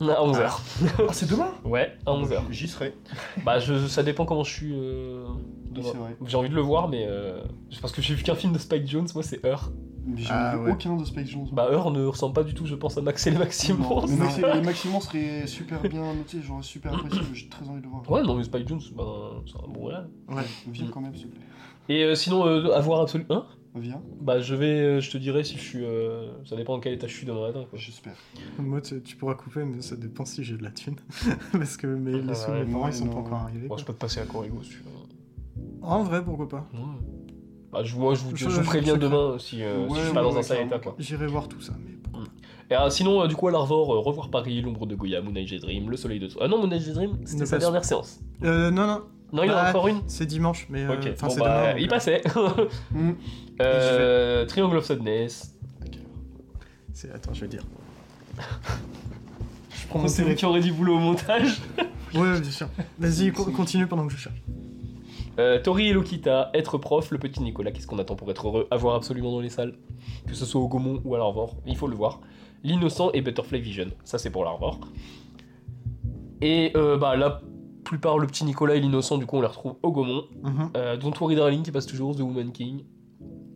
À 0.00 0.04
11h. 0.04 0.60
Ah, 1.08 1.12
c'est 1.12 1.28
demain? 1.30 1.48
Ouais, 1.64 1.96
à 2.04 2.10
11h. 2.12 2.40
J'y 2.50 2.68
serai. 2.68 2.94
Bah 3.44 3.58
je, 3.58 3.86
ça 3.86 4.02
dépend 4.02 4.26
comment 4.26 4.44
je 4.44 4.52
suis 4.52 4.72
euh, 4.74 5.24
demain. 5.70 5.88
J'ai 6.26 6.36
envie 6.36 6.50
de 6.50 6.54
le 6.54 6.60
voir, 6.60 6.88
mais 6.88 7.06
euh, 7.08 7.42
parce 7.80 7.92
que 7.94 8.02
j'ai 8.02 8.14
vu 8.14 8.22
qu'un 8.22 8.34
film 8.34 8.52
de 8.52 8.58
Spike 8.58 8.86
Jones, 8.86 9.06
moi 9.14 9.22
c'est 9.22 9.44
Heure. 9.46 9.70
Mais 10.08 10.20
J'ai 10.22 10.28
Ah, 10.30 10.56
vu 10.56 10.64
ouais. 10.66 10.72
aucun 10.72 10.96
de 10.96 11.04
Space 11.04 11.26
Jones. 11.28 11.48
Bah 11.52 11.66
Heure 11.70 11.90
ne 11.90 12.04
ressemble 12.06 12.34
pas 12.34 12.44
du 12.44 12.54
tout, 12.54 12.64
je 12.66 12.74
pense, 12.76 12.96
à 12.98 13.00
Max 13.02 13.26
et 13.26 13.30
les 13.32 13.38
Maximons. 13.38 14.02
Non, 14.02 14.06
mais 14.06 14.16
Max 14.16 14.38
et 14.38 14.40
Non. 14.42 14.54
les 14.54 14.60
Maximens 14.62 15.00
seraient 15.00 15.46
super 15.46 15.80
bien 15.82 16.14
notés, 16.14 16.38
j'aurais 16.42 16.62
super 16.62 16.94
apprécié, 16.94 17.20
j'ai 17.32 17.48
très 17.48 17.66
envie 17.68 17.80
de 17.80 17.84
le 17.86 17.90
voir. 17.90 18.08
Ouais, 18.10 18.22
non, 18.22 18.34
mais 18.36 18.44
Spike 18.44 18.68
Jones, 18.68 18.80
bah, 18.94 19.04
c'est 19.46 19.56
un 19.56 19.68
bon 19.72 19.86
réel. 19.86 20.06
Ouais. 20.28 20.42
Viens 20.68 20.86
quand 20.92 21.00
même, 21.00 21.14
s'il 21.16 21.28
te 21.28 21.32
plaît. 21.36 21.44
Et 21.88 22.02
euh, 22.04 22.14
sinon, 22.14 22.46
euh, 22.46 22.72
à 22.74 22.80
voir 22.80 23.00
absolument. 23.00 23.28
Hein? 23.34 23.46
Viens, 23.78 24.00
Bah 24.20 24.40
je 24.40 24.54
vais, 24.54 24.66
euh, 24.80 25.00
je 25.00 25.10
te 25.10 25.18
dirai 25.18 25.44
si 25.44 25.56
je 25.58 25.62
suis. 25.62 25.84
euh, 25.84 26.30
ça 26.44 26.56
dépend 26.56 26.78
de 26.78 26.82
quel 26.82 26.94
état 26.94 27.06
je 27.06 27.12
suis 27.14 27.26
demain 27.26 27.42
matin. 27.48 27.64
Quoi. 27.68 27.78
j'espère. 27.78 28.14
Moi, 28.58 28.80
tu, 28.80 29.02
tu 29.02 29.16
pourras 29.16 29.34
couper, 29.34 29.64
mais 29.64 29.82
ça 29.82 29.96
dépend 29.96 30.24
si 30.24 30.42
j'ai 30.44 30.56
de 30.56 30.62
la 30.62 30.70
thune. 30.70 30.96
Parce 31.52 31.76
que 31.76 31.86
mes, 31.86 32.12
les 32.22 32.30
Ah 32.30 32.34
sous 32.34 32.50
de 32.50 32.56
ouais, 32.56 32.64
mes 32.64 32.72
parents, 32.72 32.88
ils 32.88 32.94
sont 32.94 33.04
non, 33.06 33.12
pas 33.12 33.18
encore 33.18 33.38
arrivés. 33.40 33.62
Bon, 33.68 33.74
quoi. 33.74 33.76
je 33.78 33.84
peux 33.84 33.92
te 33.92 33.98
passer 33.98 34.20
à 34.20 34.24
Corrigo 34.24 34.62
si 34.62 34.70
tu 34.70 34.76
veux. 34.78 34.90
En 35.82 36.02
vrai, 36.04 36.24
pourquoi 36.24 36.48
pas 36.48 36.68
Ouais. 36.72 36.80
Bah, 37.72 37.82
je, 37.84 37.96
moi, 37.96 38.14
je 38.14 38.20
vous, 38.24 38.30
Je- 38.34 38.44
je 38.44 38.44
vous 38.48 38.62
je- 38.62 38.66
préviens 38.66 38.94
je- 38.94 39.00
demain 39.00 39.36
si, 39.38 39.62
euh, 39.62 39.86
si 39.88 39.92
Ouais, 39.92 39.98
je 40.00 40.04
suis 40.06 40.14
pas 40.14 40.20
ouais, 40.22 40.28
dans 40.28 40.32
un 40.32 40.36
ouais, 40.36 40.42
sale 40.42 40.56
clairement. 40.58 40.76
état. 40.76 40.82
Quoi. 40.82 40.94
J'irai 40.98 41.26
voir 41.26 41.48
tout 41.48 41.60
ça, 41.60 41.74
mais 41.84 41.92
pourquoi 42.02 42.22
Et 42.70 42.74
euh, 42.76 42.88
sinon, 42.90 43.22
euh, 43.22 43.26
du 43.26 43.34
coup, 43.36 43.48
à 43.48 43.50
l'Arvor, 43.50 43.92
euh, 43.94 43.98
Revoir 43.98 44.30
Paris, 44.30 44.62
L'ombre 44.62 44.86
de 44.86 44.94
Goya, 44.94 45.20
Moonage 45.20 45.54
Dream, 45.60 45.90
Le 45.90 45.96
soleil 45.96 46.18
de 46.20 46.28
toi. 46.28 46.42
Ah 46.44 46.48
non, 46.48 46.58
Moonage 46.58 46.88
Dream, 46.88 47.18
c'était 47.26 47.40
Ne 47.40 47.44
sa 47.44 47.56
passe- 47.56 47.64
dernière 47.64 47.84
séance. 47.84 48.20
Euh, 48.42 48.70
non, 48.70 48.86
non, 48.86 49.02
Non, 49.32 49.42
il 49.42 49.48
y 49.48 49.50
en 49.50 49.56
a 49.56 49.62
Bah, 49.64 49.68
encore 49.70 49.88
une 49.88 50.00
c'est 50.06 50.26
dimanche, 50.26 50.66
mais. 50.70 50.82
euh, 50.84 50.94
Ok, 50.94 51.08
Enfin, 51.12 51.26
bon, 51.26 51.32
c'est 51.34 51.40
bah, 51.40 51.68
demain. 51.72 51.78
il 51.80 51.88
passait. 51.88 52.22
Mm. 52.92 53.10
Euh, 53.62 54.44
Triangle 54.44 54.76
of 54.76 54.84
Sadness. 54.84 55.54
c'est- 56.92 57.10
Attends, 57.10 57.32
je 57.32 57.40
vais 57.40 57.48
dire. 57.48 57.62
Je 59.70 59.86
prends 59.88 60.06
c'est 60.08 60.22
vous 60.24 60.34
qui 60.34 60.44
aurez 60.44 60.60
du 60.60 60.72
boulot 60.72 60.96
au 60.96 61.00
montage. 61.00 61.60
Ouais, 62.14 62.20
ouais, 62.20 62.40
bien 62.40 62.50
sûr. 62.50 62.68
Vas-y, 62.98 63.32
co- 63.32 63.44
continue 63.56 63.86
pendant 63.86 64.06
que 64.06 64.12
je 64.12 64.18
cherche. 64.18 64.42
Euh, 65.38 65.58
Tori 65.60 65.88
et 65.88 65.92
Lokita, 65.94 66.50
Être 66.54 66.76
prof, 66.78 67.10
Le 67.10 67.18
petit 67.18 67.42
Nicolas, 67.42 67.70
qu'est-ce 67.70 67.86
qu'on 67.86 67.98
attend 67.98 68.14
pour 68.14 68.30
être 68.30 68.46
heureux 68.46 68.66
À 68.70 68.76
voir 68.76 68.94
absolument 68.94 69.32
dans 69.32 69.40
les 69.40 69.48
salles. 69.50 69.74
Que 70.26 70.34
ce 70.34 70.44
soit 70.46 70.60
au 70.60 70.68
Gaumont 70.68 71.00
ou 71.04 71.14
à 71.14 71.18
l'Arvor, 71.18 71.56
il 71.66 71.76
faut 71.76 71.88
le 71.88 71.96
voir. 71.96 72.20
L'innocent 72.62 73.10
et 73.12 73.22
Butterfly 73.22 73.60
Vision, 73.60 73.86
ça 74.04 74.18
c'est 74.18 74.30
pour 74.30 74.44
l'Arvor. 74.44 74.80
Et 76.42 76.72
euh, 76.76 76.96
bah 76.98 77.16
la 77.86 77.90
plupart, 77.90 78.18
le 78.18 78.26
petit 78.26 78.44
Nicolas 78.44 78.74
et 78.74 78.80
l'innocent, 78.80 79.16
du 79.18 79.26
coup 79.26 79.36
on 79.36 79.40
les 79.40 79.46
retrouve 79.46 79.76
au 79.82 79.92
Gaumont. 79.92 80.24
Mhm. 80.42 80.70
Euh, 80.76 80.96
Don't 80.96 81.12
Worry 81.20 81.36
Darling 81.36 81.62
qui 81.62 81.70
passe 81.72 81.86
toujours, 81.86 82.14
The 82.16 82.20
Woman 82.20 82.50
King. 82.52 82.84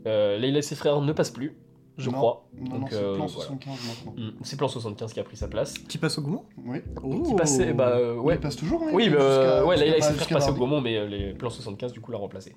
Euh, 0.07 0.39
Leila 0.39 0.59
et 0.59 0.63
ses 0.63 0.77
frères 0.77 1.01
ne 1.01 1.13
passent 1.13 1.31
plus, 1.33 1.57
je 1.99 2.09
Non. 2.11 2.17
crois. 2.17 2.49
Non, 2.59 2.71
non, 2.71 2.79
Donc, 2.81 2.89
c'est 2.91 2.97
euh, 2.97 3.15
plan 3.17 3.27
voilà. 3.27 3.49
75 3.49 3.79
maintenant. 4.07 4.23
Mm, 4.25 4.31
C'est 4.43 4.57
Plan 4.57 4.69
75 4.69 5.13
qui 5.13 5.21
a 5.21 5.25
pris 5.25 5.37
sa 5.37 5.49
place. 5.49 5.75
Qui 5.79 5.99
passe 5.99 6.17
au 6.19 6.23
Gaumont? 6.23 6.45
Oui. 6.65 6.79
Oh. 7.03 7.23
Qui 7.23 7.35
passait, 7.35 7.73
bah 7.75 7.89
euh, 7.97 8.17
Ouais. 8.19 8.37
Il 8.37 8.41
passe 8.41 8.57
toujours, 8.57 8.83
hein, 8.83 8.91
Oui, 8.95 9.05
il- 9.07 9.11
jusqu'à- 9.11 9.67
ouais, 9.67 9.77
Leila 9.77 9.99
et 9.99 10.01
ses 10.01 10.13
frères 10.15 10.29
passaient 10.39 10.51
au. 10.53 10.55
Gaumont, 10.55 10.81
mais 10.81 10.97
euh, 10.97 11.07
les 11.07 11.35
Plan 11.35 11.51
75 11.51 11.93
du 11.93 12.01
coup 12.01 12.13
l'a 12.13 12.19
remplacé. 12.19 12.55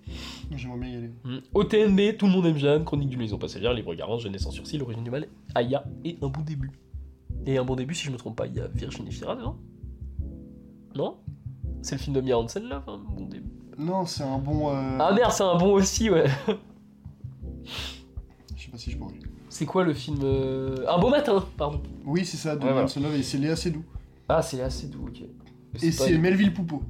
J'aimerais 0.55 0.79
bien 0.79 0.89
y 0.89 0.95
aller. 0.95 1.11
Mm. 1.25 1.37
Au 1.53 1.63
TNB, 1.63 2.17
tout 2.17 2.27
le 2.27 2.31
monde 2.31 2.45
aime 2.45 2.57
Jeanne, 2.57 2.85
Chronique 2.85 3.09
d'une 3.09 3.19
maison 3.19 3.37
passagère, 3.37 3.73
Libre 3.73 3.93
Garance, 3.95 4.21
Jeunesse 4.21 4.43
sans 4.43 4.51
sursis, 4.51 4.77
L'origine 4.77 5.03
du 5.03 5.09
mal, 5.11 5.27
Aya 5.55 5.83
et 6.05 6.17
un 6.21 6.27
bon 6.27 6.41
début. 6.41 6.71
Et 7.45 7.57
un 7.57 7.65
bon 7.65 7.75
début, 7.75 7.93
si 7.95 8.05
je 8.05 8.11
me 8.11 8.17
trompe 8.17 8.37
pas, 8.37 8.45
il 8.47 8.55
y 8.55 8.59
a 8.61 8.67
Virginie 8.67 9.11
Fira 9.11 9.35
dedans 9.35 9.57
Non? 10.95 11.17
C'est 11.84 11.95
le 11.95 12.01
film 12.01 12.15
de 12.15 12.22
Mia 12.22 12.38
Hansen 12.38 12.64
là, 12.64 12.81
bon 12.88 13.26
début. 13.26 13.49
Non, 13.77 14.05
c'est 14.05 14.23
un 14.23 14.38
bon. 14.39 14.69
euh, 14.73 14.97
Ah 14.99 15.11
merde, 15.14 15.31
c'est 15.31 15.43
un 15.43 15.55
bon 15.57 15.73
aussi, 15.73 16.10
ouais. 16.10 16.26
Je 18.55 18.64
sais 18.65 18.72
pas 18.72 18.77
si 18.77 18.91
je 18.91 18.97
pourrais. 18.97 19.15
C'est 19.49 19.65
quoi 19.65 19.84
le 19.84 19.93
film 19.93 20.18
euh, 20.23 20.85
Un 20.88 20.97
beau 20.99 21.10
matin, 21.10 21.43
pardon. 21.57 21.81
Oui, 22.05 22.26
c'est 22.26 22.38
ça, 22.38 22.55
de 22.55 22.64
Ouais, 22.65 22.72
Love, 22.73 23.15
et 23.15 23.23
c'est 23.23 23.38
Léa 23.38 23.55
Seydoux. 23.55 23.84
Ah, 24.30 24.41
c'est 24.41 24.61
assez 24.61 24.88
doux, 24.88 25.05
ok. 25.07 25.22
Et 25.22 25.27
pas- 25.91 26.05
c'est 26.05 26.18
Melville 26.18 26.53
Poupeau. 26.53 26.81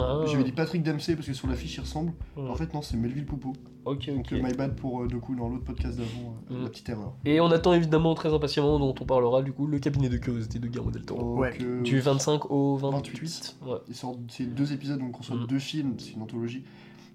Ah, 0.00 0.26
J'avais 0.26 0.44
dit 0.44 0.52
Patrick 0.52 0.82
Dempsey 0.82 1.14
parce 1.14 1.26
que 1.26 1.32
sur 1.34 1.48
l'affiche 1.48 1.76
il 1.76 1.80
ressemble. 1.80 2.12
ouais. 2.36 2.48
En 2.48 2.54
fait, 2.54 2.72
non, 2.74 2.82
c'est 2.82 2.96
Melville 2.96 3.26
Poupeau. 3.26 3.52
Ok, 3.84 4.06
Donc, 4.08 4.18
ok. 4.26 4.32
euh, 4.32 4.42
my 4.42 4.52
bad 4.54 4.76
pour 4.76 5.02
euh, 5.02 5.06
deux 5.08 5.18
coups 5.18 5.38
dans 5.38 5.48
l'autre 5.48 5.64
podcast 5.64 5.96
d'avant, 5.98 6.34
euh, 6.50 6.58
Mm. 6.58 6.62
la 6.64 6.68
petite 6.68 6.88
erreur. 6.90 7.14
Et 7.24 7.40
on 7.40 7.50
attend 7.50 7.72
évidemment 7.72 8.14
très 8.14 8.32
impatiemment, 8.34 8.78
dont 8.78 8.94
on 9.00 9.04
parlera 9.04 9.42
du 9.42 9.52
coup, 9.52 9.66
le 9.66 9.78
cabinet 9.78 10.08
de 10.08 10.16
curiosité 10.18 10.58
de 10.58 10.66
Guillermo 10.68 10.90
del 10.90 11.04
Toro. 11.04 11.36
Ouais. 11.38 11.52
Donc, 11.52 11.62
euh, 11.62 11.82
Du 11.82 11.98
25 12.00 12.50
au 12.50 12.76
28. 12.76 13.12
28. 13.12 13.56
Ouais. 13.66 13.76
il 13.88 13.94
sort- 13.94 14.16
C'est 14.28 14.46
deux 14.54 14.72
épisodes, 14.72 14.98
donc 15.00 15.18
on 15.18 15.22
sort 15.22 15.36
Mm. 15.36 15.46
deux 15.46 15.58
films, 15.58 15.94
c'est 15.98 16.12
une 16.12 16.22
anthologie, 16.22 16.64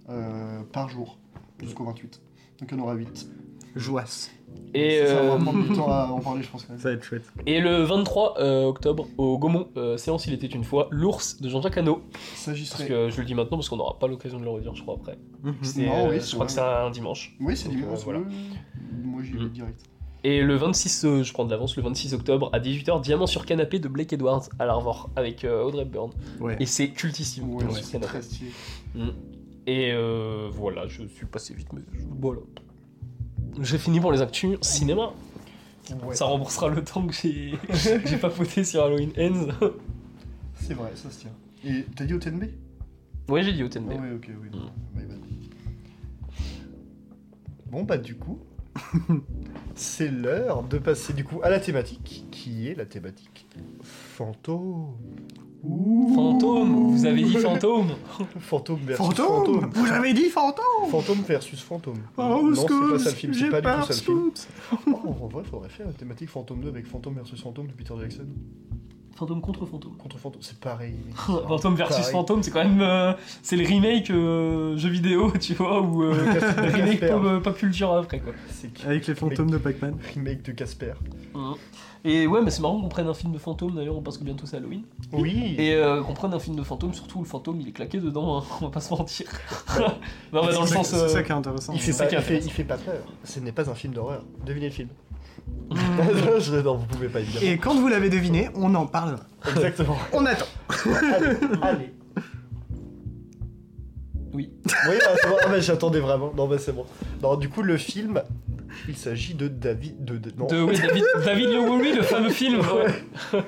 euh, 0.09 0.61
par 0.71 0.89
jour, 0.89 1.17
jusqu'au 1.61 1.83
28. 1.85 2.21
Donc 2.59 2.69
il 2.71 2.77
y 2.77 2.81
en 2.81 2.83
aura 2.83 2.93
8. 2.95 3.27
Joasse. 3.75 4.31
Et, 4.73 5.05
Ça 5.05 5.15
va 5.15 5.19
euh, 5.33 5.37
prendre 5.37 5.63
du 5.63 5.73
temps 5.73 5.89
à 5.91 6.05
en 6.11 6.19
parler, 6.19 6.43
je 6.43 6.49
pense 6.49 6.63
quand 6.63 6.71
même. 6.73 6.79
Ça 6.81 6.89
va 6.89 6.95
être 6.95 7.03
chouette. 7.03 7.23
et 7.45 7.59
le 7.61 7.83
23 7.83 8.35
euh, 8.39 8.63
octobre, 8.65 9.07
au 9.17 9.37
Gaumont, 9.37 9.67
euh, 9.77 9.97
séance 9.97 10.27
Il 10.27 10.33
était 10.33 10.47
une 10.47 10.63
fois, 10.63 10.87
L'ours 10.91 11.41
de 11.41 11.49
Jean-Jacques 11.49 11.77
Hano. 11.77 12.01
Ça, 12.35 12.53
j'y 12.53 12.67
Parce 12.69 12.83
que 12.83 13.09
je 13.09 13.17
le 13.19 13.25
dis 13.25 13.33
maintenant 13.35 13.57
parce 13.57 13.69
qu'on 13.69 13.77
n'aura 13.77 13.97
pas 13.99 14.07
l'occasion 14.07 14.39
de 14.39 14.43
le 14.45 14.49
redire, 14.49 14.73
je 14.75 14.81
crois, 14.81 14.95
après. 14.95 15.17
Mhm. 15.43 15.55
C'est, 15.61 15.85
Non, 15.85 16.07
euh, 16.07 16.09
oui, 16.11 16.15
je 16.17 16.21
c'est 16.21 16.27
crois 16.35 16.45
vrai. 16.45 16.47
que 16.47 16.51
c'est 16.53 16.61
un 16.61 16.89
dimanche. 16.89 17.35
Oui, 17.41 17.55
c'est 17.57 17.67
Donc, 17.69 17.77
dimanche. 17.77 17.99
euh, 17.99 18.03
voilà. 18.03 18.19
ouais. 18.19 18.25
Moi, 19.03 19.23
j'y 19.23 19.31
vais 19.33 19.39
Mm. 19.45 19.49
direct. 19.49 19.79
Et 20.23 20.41
le 20.41 20.55
26, 20.55 21.05
euh, 21.05 21.23
je 21.23 21.31
prends 21.33 21.45
de 21.45 21.51
l'avance, 21.51 21.75
le 21.77 21.83
26 21.83 22.13
octobre 22.15 22.49
à 22.51 22.59
18h, 22.59 22.99
Diamant 23.01 23.27
sur 23.27 23.45
canapé 23.45 23.77
de 23.79 23.87
Blake 23.87 24.11
Edwards 24.13 24.43
à 24.57 24.65
l'Arvor 24.65 25.09
avec 25.15 25.43
euh, 25.45 25.63
Audrey 25.63 25.83
Hepburn. 25.83 26.11
Ouais. 26.39 26.55
Et 26.59 26.65
c'est 26.65 26.89
cultissime. 26.89 27.53
Ouais, 27.53 27.63
c'est 27.83 27.99
très 27.99 28.21
stylé. 28.21 28.49
Mm. 28.95 29.09
Et 29.67 29.91
euh, 29.91 30.49
voilà, 30.51 30.87
je 30.87 31.03
suis 31.07 31.25
passé 31.27 31.53
vite, 31.53 31.67
mais 31.73 31.81
je- 31.93 31.99
voilà. 32.19 32.39
J'ai 33.61 33.77
fini 33.77 33.99
pour 33.99 34.11
les 34.11 34.21
actus 34.21 34.57
cinéma. 34.61 35.13
Ouais. 36.03 36.15
Ça 36.15 36.25
remboursera 36.25 36.69
le 36.69 36.83
temps 36.83 37.05
que 37.05 37.13
j'ai 37.13 37.53
j'ai 38.05 38.17
papoté 38.17 38.63
sur 38.63 38.83
Halloween 38.83 39.11
Ends. 39.17 39.69
C'est 40.55 40.73
vrai, 40.73 40.91
ça 40.95 41.11
se 41.11 41.19
tient. 41.21 41.31
Et 41.63 41.85
t'as 41.95 42.05
dit 42.05 42.13
au 42.13 42.19
TNB 42.19 42.45
ouais, 43.29 43.43
j'ai 43.43 43.53
dit 43.53 43.63
au 43.63 43.69
TNB. 43.69 43.91
Ah 43.91 44.15
ok, 44.15 44.29
oui. 44.41 44.49
Mm. 44.49 44.99
My 44.99 45.05
bad. 45.05 45.19
Bon 47.67 47.83
bah 47.83 47.97
du 47.97 48.15
coup, 48.15 48.39
c'est 49.75 50.09
l'heure 50.09 50.63
de 50.63 50.77
passer 50.77 51.13
du 51.13 51.23
coup 51.23 51.41
à 51.43 51.49
la 51.49 51.59
thématique 51.59 52.25
qui 52.31 52.67
est 52.67 52.75
la 52.75 52.85
thématique 52.85 53.47
fantôme. 53.81 54.95
Fantôme, 56.13 56.91
vous 56.91 57.05
avez 57.05 57.23
dit 57.23 57.37
fantôme 57.37 57.89
Fantôme 58.39 58.79
versus 58.85 59.05
Fantôme 59.05 59.25
fantôme. 59.27 59.69
Vous 59.73 59.91
avez 59.91 60.13
dit 60.13 60.29
fantôme 60.29 60.89
Fantôme 60.89 61.21
versus 61.27 61.61
fantôme. 61.61 61.97
Oh, 62.17 62.21
non, 62.21 62.55
c'est 62.55 62.67
pas 62.67 62.99
ça 62.99 63.09
le 63.09 63.15
film, 63.15 63.33
c'est 63.33 63.49
pas 63.49 63.61
du 63.61 63.67
tout 63.67 63.93
ça 63.93 63.93
le 63.93 63.99
film. 63.99 64.31
Oh, 64.87 65.15
en 65.21 65.27
vrai, 65.27 65.43
faudrait 65.43 65.69
faire 65.69 65.87
la 65.87 65.93
thématique 65.93 66.29
fantôme 66.29 66.61
2 66.61 66.69
avec 66.69 66.85
fantôme 66.87 67.15
versus 67.15 67.41
fantôme 67.41 67.67
de 67.67 67.73
Peter 67.73 67.93
Jackson. 67.99 68.27
Fantôme 69.15 69.39
contre 69.41 69.65
fantôme. 69.65 69.95
Contre 69.97 70.17
fantôme, 70.17 70.41
c'est 70.41 70.59
pareil. 70.59 70.93
Fantôme 71.15 71.75
versus 71.75 71.95
Pareil. 71.97 72.11
fantôme, 72.11 72.43
c'est 72.43 72.51
quand 72.51 72.63
même. 72.63 72.81
euh, 72.81 73.13
c'est 73.41 73.55
le 73.55 73.65
remake 73.65 74.09
euh, 74.11 74.75
jeu 74.77 74.89
vidéo, 74.89 75.31
tu 75.39 75.53
vois, 75.53 75.81
ou 75.81 76.03
euh, 76.03 76.33
Casper. 76.33 76.61
le 76.61 76.71
remake 76.73 76.99
pop, 76.99 77.21
euh, 77.23 77.39
pop 77.39 77.57
culture 77.57 77.93
après 77.93 78.19
quoi. 78.19 78.33
Avec 78.85 79.07
les 79.07 79.15
fantômes 79.15 79.49
de 79.51 79.57
Pac-Man. 79.57 79.95
remake 80.13 80.43
de 80.43 80.51
Casper. 80.51 80.93
Et 82.07 82.27
ouais, 82.27 82.41
mais 82.43 82.51
c'est 82.51 82.61
marrant 82.61 82.79
qu'on 82.79 82.87
prenne 82.87 83.07
un 83.07 83.15
film 83.15 83.33
de 83.33 83.39
fantôme 83.39 83.73
d'ailleurs, 83.75 83.99
parce 84.03 84.19
que 84.19 84.23
bientôt 84.23 84.45
c'est 84.45 84.57
Halloween. 84.57 84.83
Oui. 85.11 85.55
Et 85.57 85.73
euh, 85.73 86.03
qu'on 86.03 86.13
prenne 86.13 86.33
un 86.35 86.39
film 86.39 86.55
de 86.55 86.61
fantôme, 86.61 86.93
surtout 86.93 87.17
le 87.19 87.25
fantôme 87.25 87.59
il 87.61 87.69
est 87.69 87.71
claqué 87.71 87.99
dedans, 87.99 88.37
hein, 88.37 88.43
on 88.61 88.65
va 88.65 88.71
pas 88.71 88.79
se 88.79 88.93
mentir. 88.93 89.25
non, 89.79 90.45
mais 90.45 90.53
dans 90.53 90.61
le 90.61 90.67
C'est 90.67 90.73
sens. 90.75 90.89
c'est 90.89 91.09
ça 91.09 91.23
qui 91.23 91.31
est 91.31 91.35
intéressant. 91.35 91.73
Il 91.73 91.79
fait, 91.79 91.93
pas, 91.97 92.11
il 92.31 92.51
fait 92.51 92.63
pas 92.63 92.77
peur. 92.77 93.01
Ce 93.23 93.39
n'est 93.39 93.51
pas 93.51 93.67
un 93.71 93.73
film 93.75 93.93
d'horreur. 93.93 94.23
Devinez 94.45 94.67
le 94.67 94.71
film. 94.73 94.89
Je- 95.71 96.55
non, 96.63 96.75
vous 96.77 96.85
pouvez 96.85 97.07
pas 97.09 97.19
évidemment. 97.21 97.45
Et 97.45 97.57
quand 97.57 97.75
vous 97.75 97.87
l'avez 97.87 98.09
deviné, 98.09 98.49
on 98.55 98.73
en 98.75 98.85
parlera. 98.85 99.23
Exactement. 99.55 99.97
On 100.13 100.25
attend. 100.25 100.45
allez, 100.69 101.37
allez. 101.61 101.93
Oui. 104.33 104.51
Oui, 104.89 104.95
bah, 104.99 105.11
c'est 105.21 105.29
bon. 105.29 105.35
Ah, 105.43 105.47
bah, 105.47 105.59
j'attendais 105.59 105.99
vraiment. 105.99 106.33
Non, 106.35 106.47
bah 106.47 106.57
c'est 106.59 106.73
bon. 106.73 106.85
Non, 107.21 107.35
du 107.35 107.49
coup, 107.49 107.61
le 107.61 107.77
film, 107.77 108.21
il 108.87 108.95
s'agit 108.97 109.33
de 109.33 109.47
David. 109.47 110.03
De, 110.03 110.17
de- 110.17 110.31
non. 110.37 110.47
De 110.47 110.61
oui, 110.61 110.77
David, 110.77 111.03
David 111.23 111.49
Lowery, 111.49 111.93
le 111.95 112.01
fameux 112.03 112.29
film. 112.29 112.59
ouais. 112.59 113.41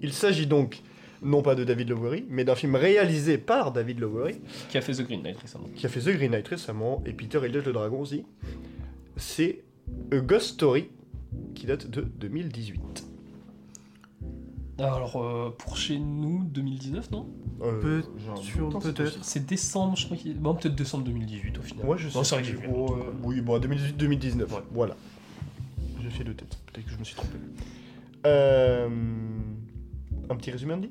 Il 0.00 0.12
s'agit 0.12 0.46
donc, 0.46 0.80
non 1.22 1.42
pas 1.42 1.54
de 1.54 1.62
David 1.64 1.90
Lowery, 1.90 2.24
mais 2.28 2.44
d'un 2.44 2.54
film 2.56 2.74
réalisé 2.74 3.38
par 3.38 3.70
David 3.72 4.00
Lowery, 4.00 4.40
Qui 4.70 4.78
a 4.78 4.80
fait 4.80 4.92
The 4.94 5.02
Green 5.02 5.22
Knight 5.22 5.38
récemment. 5.38 5.66
qui 5.76 5.86
a 5.86 5.88
fait 5.88 6.00
The 6.00 6.08
Green 6.16 6.32
Knight 6.32 6.48
récemment, 6.48 7.02
et 7.06 7.12
Peter 7.12 7.38
Elliott 7.44 7.64
le 7.66 7.72
Dragon 7.72 8.00
aussi. 8.00 8.24
C'est 9.16 9.62
A 10.12 10.16
Ghost 10.20 10.54
Story, 10.54 10.88
qui 11.54 11.66
date 11.66 11.88
de 11.90 12.02
2018. 12.02 13.04
Alors, 14.78 15.16
euh, 15.22 15.50
pour 15.58 15.76
chez 15.76 15.98
nous, 15.98 16.42
2019, 16.44 17.10
non? 17.10 17.28
Euh, 17.62 17.80
Peut- 17.80 18.02
c'est 18.42 18.92
peut-être. 18.92 19.18
C'est 19.24 19.46
décembre, 19.46 19.96
je 19.96 20.06
crois 20.06 20.16
qu'il 20.16 20.32
est. 20.32 20.34
Bon, 20.34 20.54
peut-être 20.54 20.74
décembre 20.74 21.04
2018 21.04 21.58
au 21.58 21.62
final. 21.62 21.86
Moi, 21.86 21.96
je 21.96 22.08
sais. 22.08 22.18
Non, 22.18 22.24
c'est 22.24 22.40
vrai 22.40 22.44
que. 22.52 22.56
Oh, 22.74 22.96
euh, 22.96 23.12
oui, 23.22 23.40
bon, 23.40 23.58
2018-2019. 23.60 24.50
Ouais. 24.52 24.58
Voilà. 24.72 24.96
J'ai 26.02 26.10
fait 26.10 26.24
deux 26.24 26.34
têtes. 26.34 26.58
Peut-être 26.66 26.86
que 26.86 26.92
je 26.92 26.98
me 26.98 27.04
suis 27.04 27.14
trompé. 27.14 27.36
Euh, 28.26 28.88
Un 30.30 30.36
petit 30.36 30.50
résumé, 30.50 30.74
Andy? 30.74 30.88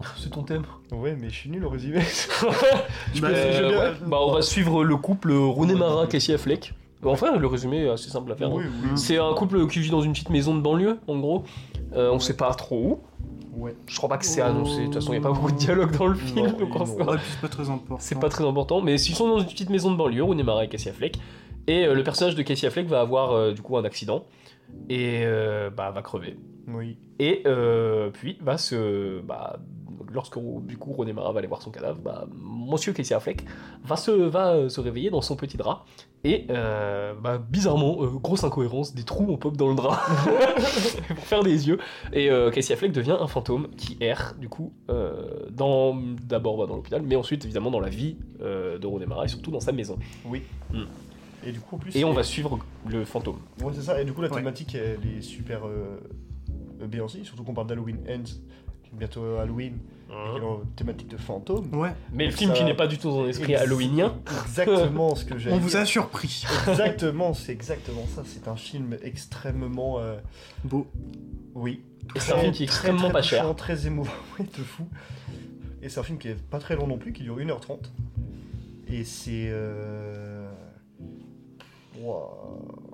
C'est 0.16 0.30
ton 0.30 0.42
thème. 0.44 0.64
Ouais, 0.92 1.14
mais 1.20 1.28
je 1.28 1.34
suis 1.34 1.50
nul 1.50 1.64
au 1.64 1.68
résumé. 1.70 2.00
Je 3.14 3.20
Bah, 3.20 3.28
peux- 3.28 3.34
je 3.34 3.62
euh, 3.62 3.90
ouais. 3.92 3.96
Bah, 4.06 4.18
on 4.22 4.32
va 4.32 4.42
suivre 4.42 4.84
le 4.84 4.96
couple 4.96 5.32
Rooney 5.32 5.74
Mara, 5.74 6.06
Casey 6.06 6.32
Affleck. 6.32 6.72
Enfin, 7.12 7.36
le 7.36 7.46
résumé 7.46 7.84
est 7.84 7.88
assez 7.88 8.10
simple 8.10 8.32
à 8.32 8.36
faire. 8.36 8.48
hein. 8.48 8.54
oui, 8.56 8.64
oui. 8.84 8.88
C'est 8.96 9.18
un 9.18 9.32
couple 9.34 9.66
qui 9.68 9.80
vit 9.80 9.90
dans 9.90 10.02
une 10.02 10.12
petite 10.12 10.30
maison 10.30 10.54
de 10.54 10.60
banlieue, 10.60 10.98
en 11.08 11.18
gros. 11.18 11.44
Euh, 11.94 12.10
on 12.12 12.18
sait 12.18 12.36
pas 12.36 12.52
trop 12.54 12.76
où. 12.76 13.00
Ouais. 13.56 13.74
Je 13.86 13.96
crois 13.96 14.08
pas 14.08 14.18
que 14.18 14.24
c'est 14.26 14.40
annoncé. 14.40 14.80
De 14.80 14.84
toute 14.86 14.94
façon, 14.94 15.12
il 15.12 15.20
n'y 15.20 15.24
a 15.24 15.28
pas 15.28 15.32
beaucoup 15.34 15.52
de 15.52 15.56
dialogue 15.56 15.96
dans 15.96 16.08
le 16.08 16.14
film. 16.16 16.46
Non, 16.46 16.52
donc 16.58 16.74
en 16.74 16.78
non. 16.80 16.86
soi, 16.86 17.06
Ouais, 17.12 17.16
puis 17.18 17.26
c'est 17.30 17.40
pas 17.40 17.48
très 17.48 17.70
important. 17.70 17.96
C'est 18.00 18.20
pas 18.20 18.28
très 18.28 18.44
important. 18.44 18.80
Mais 18.80 18.98
s'ils 18.98 19.14
sont 19.14 19.28
dans 19.28 19.38
une 19.38 19.46
petite 19.46 19.70
maison 19.70 19.92
de 19.92 19.96
banlieue, 19.96 20.24
Rooney 20.24 20.42
Mara 20.42 20.64
et 20.64 20.68
Casey 20.68 20.90
Affleck. 20.90 21.18
Et 21.68 21.86
euh, 21.86 21.94
le 21.94 22.02
personnage 22.02 22.34
de 22.34 22.42
Casey 22.42 22.66
Affleck 22.66 22.88
va 22.88 23.00
avoir 23.00 23.30
euh, 23.32 23.52
du 23.52 23.62
coup 23.62 23.76
un 23.76 23.84
accident. 23.84 24.24
Et 24.88 25.20
euh, 25.24 25.70
bah, 25.70 25.90
va 25.92 26.02
crever. 26.02 26.36
Oui. 26.66 26.96
Et 27.20 27.42
euh, 27.46 28.10
puis, 28.12 28.36
bah, 28.42 28.58
ce, 28.58 29.20
bah, 29.20 29.60
lorsque 30.14 30.38
du 30.62 30.78
coup 30.78 30.92
René 30.92 31.12
Mara 31.12 31.32
va 31.32 31.40
aller 31.40 31.48
voir 31.48 31.60
son 31.60 31.70
cadavre, 31.70 31.98
bah, 32.00 32.26
Monsieur 32.32 32.92
Casey 32.92 33.14
Affleck 33.14 33.44
va 33.84 33.96
se, 33.96 34.10
va 34.12 34.52
euh, 34.54 34.68
se 34.68 34.80
réveiller 34.80 35.10
dans 35.10 35.20
son 35.20 35.36
petit 35.36 35.56
drap. 35.56 35.84
Et 36.26 36.46
euh, 36.48 37.12
bah, 37.20 37.36
bizarrement, 37.36 38.02
euh, 38.02 38.06
grosse 38.06 38.44
incohérence, 38.44 38.94
des 38.94 39.02
trous 39.02 39.30
en 39.30 39.36
pop 39.36 39.56
dans 39.56 39.68
le 39.68 39.74
drap 39.74 39.98
pour 41.08 41.24
faire 41.24 41.42
des 41.42 41.68
yeux. 41.68 41.78
Et 42.14 42.30
euh, 42.30 42.50
Casey 42.50 42.72
Affleck 42.72 42.92
devient 42.92 43.16
un 43.20 43.26
fantôme 43.26 43.68
qui 43.76 43.98
erre 44.00 44.34
du 44.38 44.48
coup 44.48 44.72
euh, 44.88 45.46
dans 45.50 45.94
d'abord 46.22 46.56
bah, 46.56 46.66
dans 46.66 46.76
l'hôpital, 46.76 47.02
mais 47.02 47.16
ensuite 47.16 47.44
évidemment 47.44 47.70
dans 47.70 47.80
la 47.80 47.90
vie 47.90 48.16
euh, 48.40 48.78
de 48.78 48.86
René 48.86 49.04
Mara 49.04 49.26
et 49.26 49.28
surtout 49.28 49.50
dans 49.50 49.60
sa 49.60 49.72
maison. 49.72 49.98
Oui. 50.24 50.42
Hmm. 50.72 50.84
Et 51.46 51.52
du 51.52 51.60
coup, 51.60 51.76
en 51.76 51.78
plus. 51.78 51.94
Et 51.94 52.04
on 52.06 52.14
va 52.14 52.22
suivre 52.22 52.58
le 52.86 53.04
fantôme. 53.04 53.36
Ouais, 53.62 53.72
c'est 53.74 53.82
ça. 53.82 54.00
Et 54.00 54.06
du 54.06 54.14
coup, 54.14 54.22
la 54.22 54.30
Ouais. 54.30 54.36
thématique, 54.36 54.74
elle 54.74 55.18
est 55.18 55.20
super 55.20 55.66
euh. 55.66 55.98
Surtout 57.22 57.44
qu'on 57.44 57.54
parle 57.54 57.66
d'Halloween 57.66 57.98
Ends. 58.08 58.30
Bientôt 58.98 59.36
Halloween. 59.36 59.78
Et 60.10 60.40
en 60.40 60.60
thématique 60.76 61.08
de 61.08 61.16
fantôme. 61.16 61.74
Ouais, 61.74 61.92
Mais 62.12 62.26
le 62.26 62.30
film 62.30 62.50
Ça- 62.52 62.56
qui 62.58 62.64
n'est 62.64 62.74
pas 62.74 62.86
du 62.86 62.98
tout 62.98 63.08
dans 63.10 63.24
un 63.24 63.28
esprit 63.28 63.56
halloweenien. 63.56 64.14
Exactement 64.46 65.16
ce 65.16 65.24
que 65.24 65.36
j'ai 65.38 65.50
on 65.50 65.58
vous 65.58 65.76
a 65.76 65.84
surpris. 65.84 66.44
Exactement, 66.68 67.34
c'est 67.34 67.50
exactement 67.50 68.06
ça. 68.14 68.22
C'est 68.24 68.46
un 68.46 68.54
film 68.54 68.96
extrêmement. 69.02 69.98
euh, 69.98 70.16
Beau. 70.62 70.86
Oui. 71.54 71.82
C'est 72.16 72.32
un 72.32 72.38
film 72.38 72.52
qui 72.52 72.62
est 72.62 72.66
extrêmement 72.66 73.00
très 73.04 73.12
pas 73.12 73.22
cher. 73.22 73.42
touchant, 73.42 73.54
Très 73.54 73.86
émouvant, 73.88 74.12
ouais, 74.38 74.46
de 74.46 74.62
fou. 74.62 74.86
Et 75.82 75.88
c'est 75.88 75.98
un 75.98 76.04
film 76.04 76.18
qui 76.18 76.28
est 76.28 76.40
pas 76.40 76.60
très 76.60 76.76
long 76.76 76.86
non 76.86 76.96
plus, 76.98 77.12
qui 77.12 77.22
dure 77.24 77.36
1h30. 77.38 77.78
Et 78.88 79.02
c'est. 79.02 79.48
Euh... 79.50 80.48
Waouh. 82.00 82.93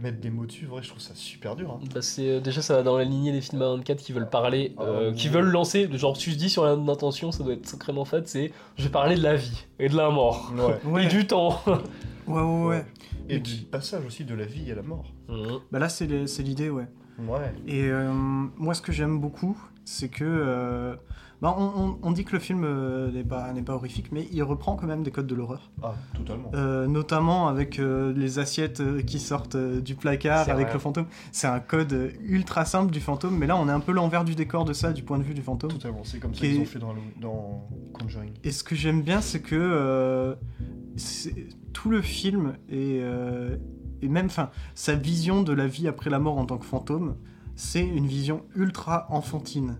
Mettre 0.00 0.20
des 0.20 0.30
mots 0.30 0.46
dessus, 0.46 0.66
vrai, 0.66 0.82
je 0.82 0.88
trouve 0.90 1.00
ça 1.00 1.12
super 1.14 1.56
dur. 1.56 1.72
hein. 1.72 1.80
Bah, 1.92 2.02
c'est 2.02 2.28
euh, 2.28 2.40
déjà 2.40 2.62
ça 2.62 2.76
va 2.76 2.82
dans 2.82 2.96
la 2.96 3.04
lignée 3.04 3.32
des 3.32 3.40
films 3.40 3.62
à 3.62 3.68
24 3.70 3.98
qui 4.00 4.12
veulent 4.12 4.30
parler, 4.30 4.74
euh, 4.78 5.10
Ah, 5.10 5.14
qui 5.16 5.26
ouais. 5.28 5.34
veulent 5.34 5.50
lancer, 5.50 5.88
genre 5.98 6.16
tu 6.16 6.32
te 6.32 6.36
dis 6.36 6.48
sur 6.50 6.64
l'intention, 6.64 7.32
ça 7.32 7.42
doit 7.42 7.54
être 7.54 7.66
sacrément 7.66 8.04
fait, 8.04 8.28
c'est 8.28 8.52
je 8.76 8.84
vais 8.84 8.90
parler 8.90 9.16
de 9.16 9.22
la 9.22 9.34
vie 9.34 9.64
et 9.80 9.88
de 9.88 9.96
la 9.96 10.10
mort 10.10 10.52
Ouais. 10.56 10.78
Ouais, 10.88 11.04
et 11.06 11.08
du 11.08 11.26
temps. 11.26 11.60
ouais, 11.66 12.40
ouais. 12.40 12.66
ouais. 12.66 12.86
Et 13.28 13.40
du 13.40 13.56
passage 13.56 14.04
aussi 14.06 14.24
de 14.24 14.34
la 14.34 14.44
vie 14.46 14.70
à 14.70 14.74
la 14.76 14.82
mort. 14.82 15.04
Mhm. 15.28 15.58
Bah 15.72 15.78
là, 15.78 15.88
c'est 15.88 16.06
l'idée, 16.06 16.70
ouais. 16.70 16.86
Ouais. 17.18 17.52
Et 17.66 17.84
euh, 17.88 18.10
moi, 18.12 18.74
ce 18.74 18.80
que 18.82 18.92
j'aime 18.92 19.18
beaucoup, 19.20 19.58
c'est 19.84 20.08
que. 20.08 20.24
euh, 20.24 20.94
bah, 21.40 21.54
on, 21.58 21.62
on- 21.82 21.98
on 22.02 22.10
dit 22.12 22.24
que 22.24 22.32
le 22.32 22.38
film 22.40 22.62
euh, 22.64 23.10
n'est 23.12 23.22
pas, 23.24 23.52
pas 23.64 23.74
horrifique, 23.74 24.10
mais 24.12 24.26
il 24.32 24.42
reprend 24.42 24.74
quand 24.76 24.86
même 24.86 25.02
des 25.02 25.10
codes 25.10 25.26
de 25.26 25.34
l'horreur. 25.34 25.70
Ah, 25.82 25.94
totalement. 26.14 26.50
Euh, 26.54 26.86
notamment 26.86 27.48
avec 27.48 27.78
euh, 27.78 28.12
les 28.16 28.38
assiettes 28.38 28.82
qui 29.06 29.18
sortent 29.20 29.56
du 29.56 29.94
placard 29.94 30.48
avec 30.48 30.66
vrai. 30.66 30.74
le 30.74 30.78
fantôme. 30.80 31.06
C'est 31.32 31.46
un 31.46 31.60
code 31.60 32.12
ultra 32.22 32.64
simple 32.64 32.90
du 32.92 33.00
fantôme, 33.00 33.36
mais 33.38 33.46
là, 33.46 33.56
on 33.56 33.68
est 33.68 33.72
un 33.72 33.80
peu 33.80 33.92
l'envers 33.92 34.24
du 34.24 34.34
décor 34.34 34.64
de 34.64 34.72
ça, 34.72 34.92
du 34.92 35.02
point 35.02 35.18
de 35.18 35.22
vue 35.22 35.34
du 35.34 35.42
fantôme. 35.42 35.70
Totalement, 35.70 36.02
c'est 36.04 36.18
comme 36.18 36.34
ça 36.34 36.40
qu'ils 36.40 36.60
ont 36.60 36.64
fait 36.64 36.78
dans, 36.78 36.92
le- 36.92 37.00
dans 37.20 37.68
Conjuring. 37.92 38.32
Et 38.44 38.50
ce 38.50 38.64
que 38.64 38.74
j'aime 38.74 39.02
bien, 39.02 39.20
c'est 39.20 39.40
que 39.40 40.36
tout 41.72 41.90
le 41.90 42.02
film 42.02 42.54
et, 42.68 43.00
euh, 43.02 43.56
et 44.02 44.08
même, 44.08 44.28
sa 44.74 44.94
vision 44.94 45.42
de 45.42 45.52
la 45.52 45.66
vie 45.66 45.86
après 45.88 46.10
la 46.10 46.18
mort 46.18 46.38
en 46.38 46.46
tant 46.46 46.58
que 46.58 46.64
fantôme, 46.66 47.16
c'est 47.56 47.84
une 47.86 48.06
vision 48.06 48.42
ultra 48.54 49.06
enfantine. 49.10 49.78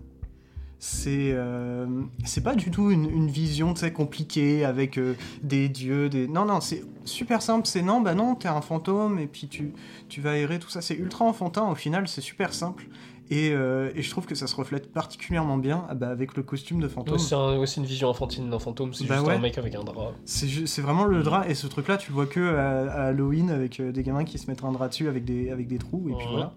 C'est 0.81 1.31
euh, 1.33 1.85
c'est 2.23 2.41
pas 2.41 2.55
du 2.55 2.71
tout 2.71 2.89
une, 2.89 3.03
une 3.09 3.27
vision 3.27 3.75
sais, 3.75 3.91
compliquée 3.91 4.63
avec 4.63 4.97
euh, 4.97 5.13
des 5.43 5.67
dieux, 5.67 6.07
des 6.07 6.25
non 6.29 6.45
non 6.45 6.61
c'est 6.61 6.83
super 7.03 7.41
simple. 7.41 7.67
C'est 7.67 7.81
non 7.81 7.99
bah 7.99 8.15
non 8.15 8.33
t'es 8.35 8.47
un 8.47 8.61
fantôme 8.61 9.19
et 9.19 9.27
puis 9.27 9.47
tu 9.49 9.73
tu 10.07 10.21
vas 10.21 10.37
errer 10.37 10.57
tout 10.57 10.69
ça. 10.69 10.79
C'est 10.81 10.95
ultra 10.95 11.25
enfantin 11.25 11.69
au 11.69 11.75
final. 11.75 12.07
C'est 12.07 12.21
super 12.21 12.53
simple 12.53 12.87
et, 13.29 13.51
euh, 13.51 13.91
et 13.93 14.01
je 14.01 14.09
trouve 14.09 14.25
que 14.25 14.35
ça 14.35 14.47
se 14.47 14.55
reflète 14.55 14.91
particulièrement 14.93 15.57
bien 15.57 15.85
ah 15.89 15.95
bah, 15.95 16.07
avec 16.09 16.37
le 16.37 16.43
costume 16.43 16.79
de 16.79 16.87
fantôme. 16.87 17.15
Ouais, 17.15 17.19
c'est 17.19 17.35
un- 17.35 17.65
c'est 17.65 17.81
une 17.81 17.85
vision 17.85 18.07
enfantine 18.07 18.49
d'un 18.49 18.57
fantôme, 18.57 18.93
c'est 18.93 19.05
Bah 19.05 19.15
juste 19.17 19.27
ouais. 19.27 19.33
un 19.35 19.39
mec 19.39 19.57
avec 19.57 19.75
un 19.75 19.83
drap. 19.83 20.13
C'est 20.25 20.81
vraiment 20.81 21.03
le 21.03 21.21
drap, 21.23 21.45
et 21.47 21.55
ce 21.55 21.67
truc-là, 21.67 21.97
tu 21.97 22.09
le 22.09 22.15
vois 22.15 22.25
que 22.25 22.55
à, 22.55 22.89
à 22.91 23.03
Halloween 23.09 23.49
avec 23.51 23.81
des 23.81 24.01
gamins 24.01 24.23
qui 24.23 24.37
se 24.39 24.49
mettent 24.49 24.63
un 24.63 24.71
drap 24.71 24.87
dessus 24.87 25.07
avec 25.09 25.25
des, 25.25 25.51
avec 25.51 25.67
des 25.67 25.77
trous, 25.77 26.07
et 26.09 26.13
puis 26.15 26.25
voilà. 26.31 26.53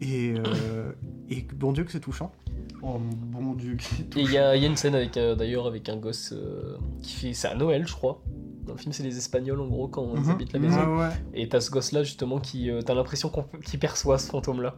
Et, 0.00 0.32
euh, 0.38 0.92
et 1.28 1.44
bon 1.54 1.72
Dieu 1.72 1.84
que 1.84 1.92
c'est 1.92 2.00
touchant. 2.00 2.32
Oh 2.82 2.98
mon 2.98 3.40
bon 3.42 3.54
dieu, 3.54 3.76
qui 3.76 4.06
il 4.16 4.32
y, 4.32 4.38
a 4.38 4.56
il 4.56 4.62
y 4.62 4.64
a 4.64 4.68
une 4.68 4.76
scène 4.76 4.94
avec 4.94 5.16
euh, 5.16 5.34
d'ailleurs 5.34 5.66
avec 5.66 5.88
un 5.88 5.96
gosse 5.96 6.32
euh, 6.32 6.76
qui 7.02 7.12
fait. 7.12 7.32
C'est 7.34 7.48
à 7.48 7.54
Noël, 7.54 7.86
je 7.86 7.92
crois. 7.92 8.22
Dans 8.66 8.72
le 8.72 8.78
film, 8.78 8.92
c'est 8.92 9.02
les 9.02 9.16
Espagnols 9.18 9.60
en 9.60 9.66
gros 9.66 9.88
quand 9.88 10.14
ils 10.14 10.20
Mhm. 10.20 10.30
habitent 10.30 10.52
la 10.52 10.58
maison. 10.60 10.96
Ouais, 10.96 11.00
ouais. 11.08 11.12
Et 11.34 11.48
t'as 11.48 11.60
ce 11.60 11.70
gosse 11.70 11.92
là 11.92 12.02
justement 12.02 12.38
qui. 12.38 12.70
euh, 12.70 12.80
t'as 12.82 12.94
l'impression 12.94 13.30
qu'il 13.66 13.78
perçoit 13.78 14.16
ce 14.18 14.30
fantôme 14.30 14.62
là. 14.62 14.76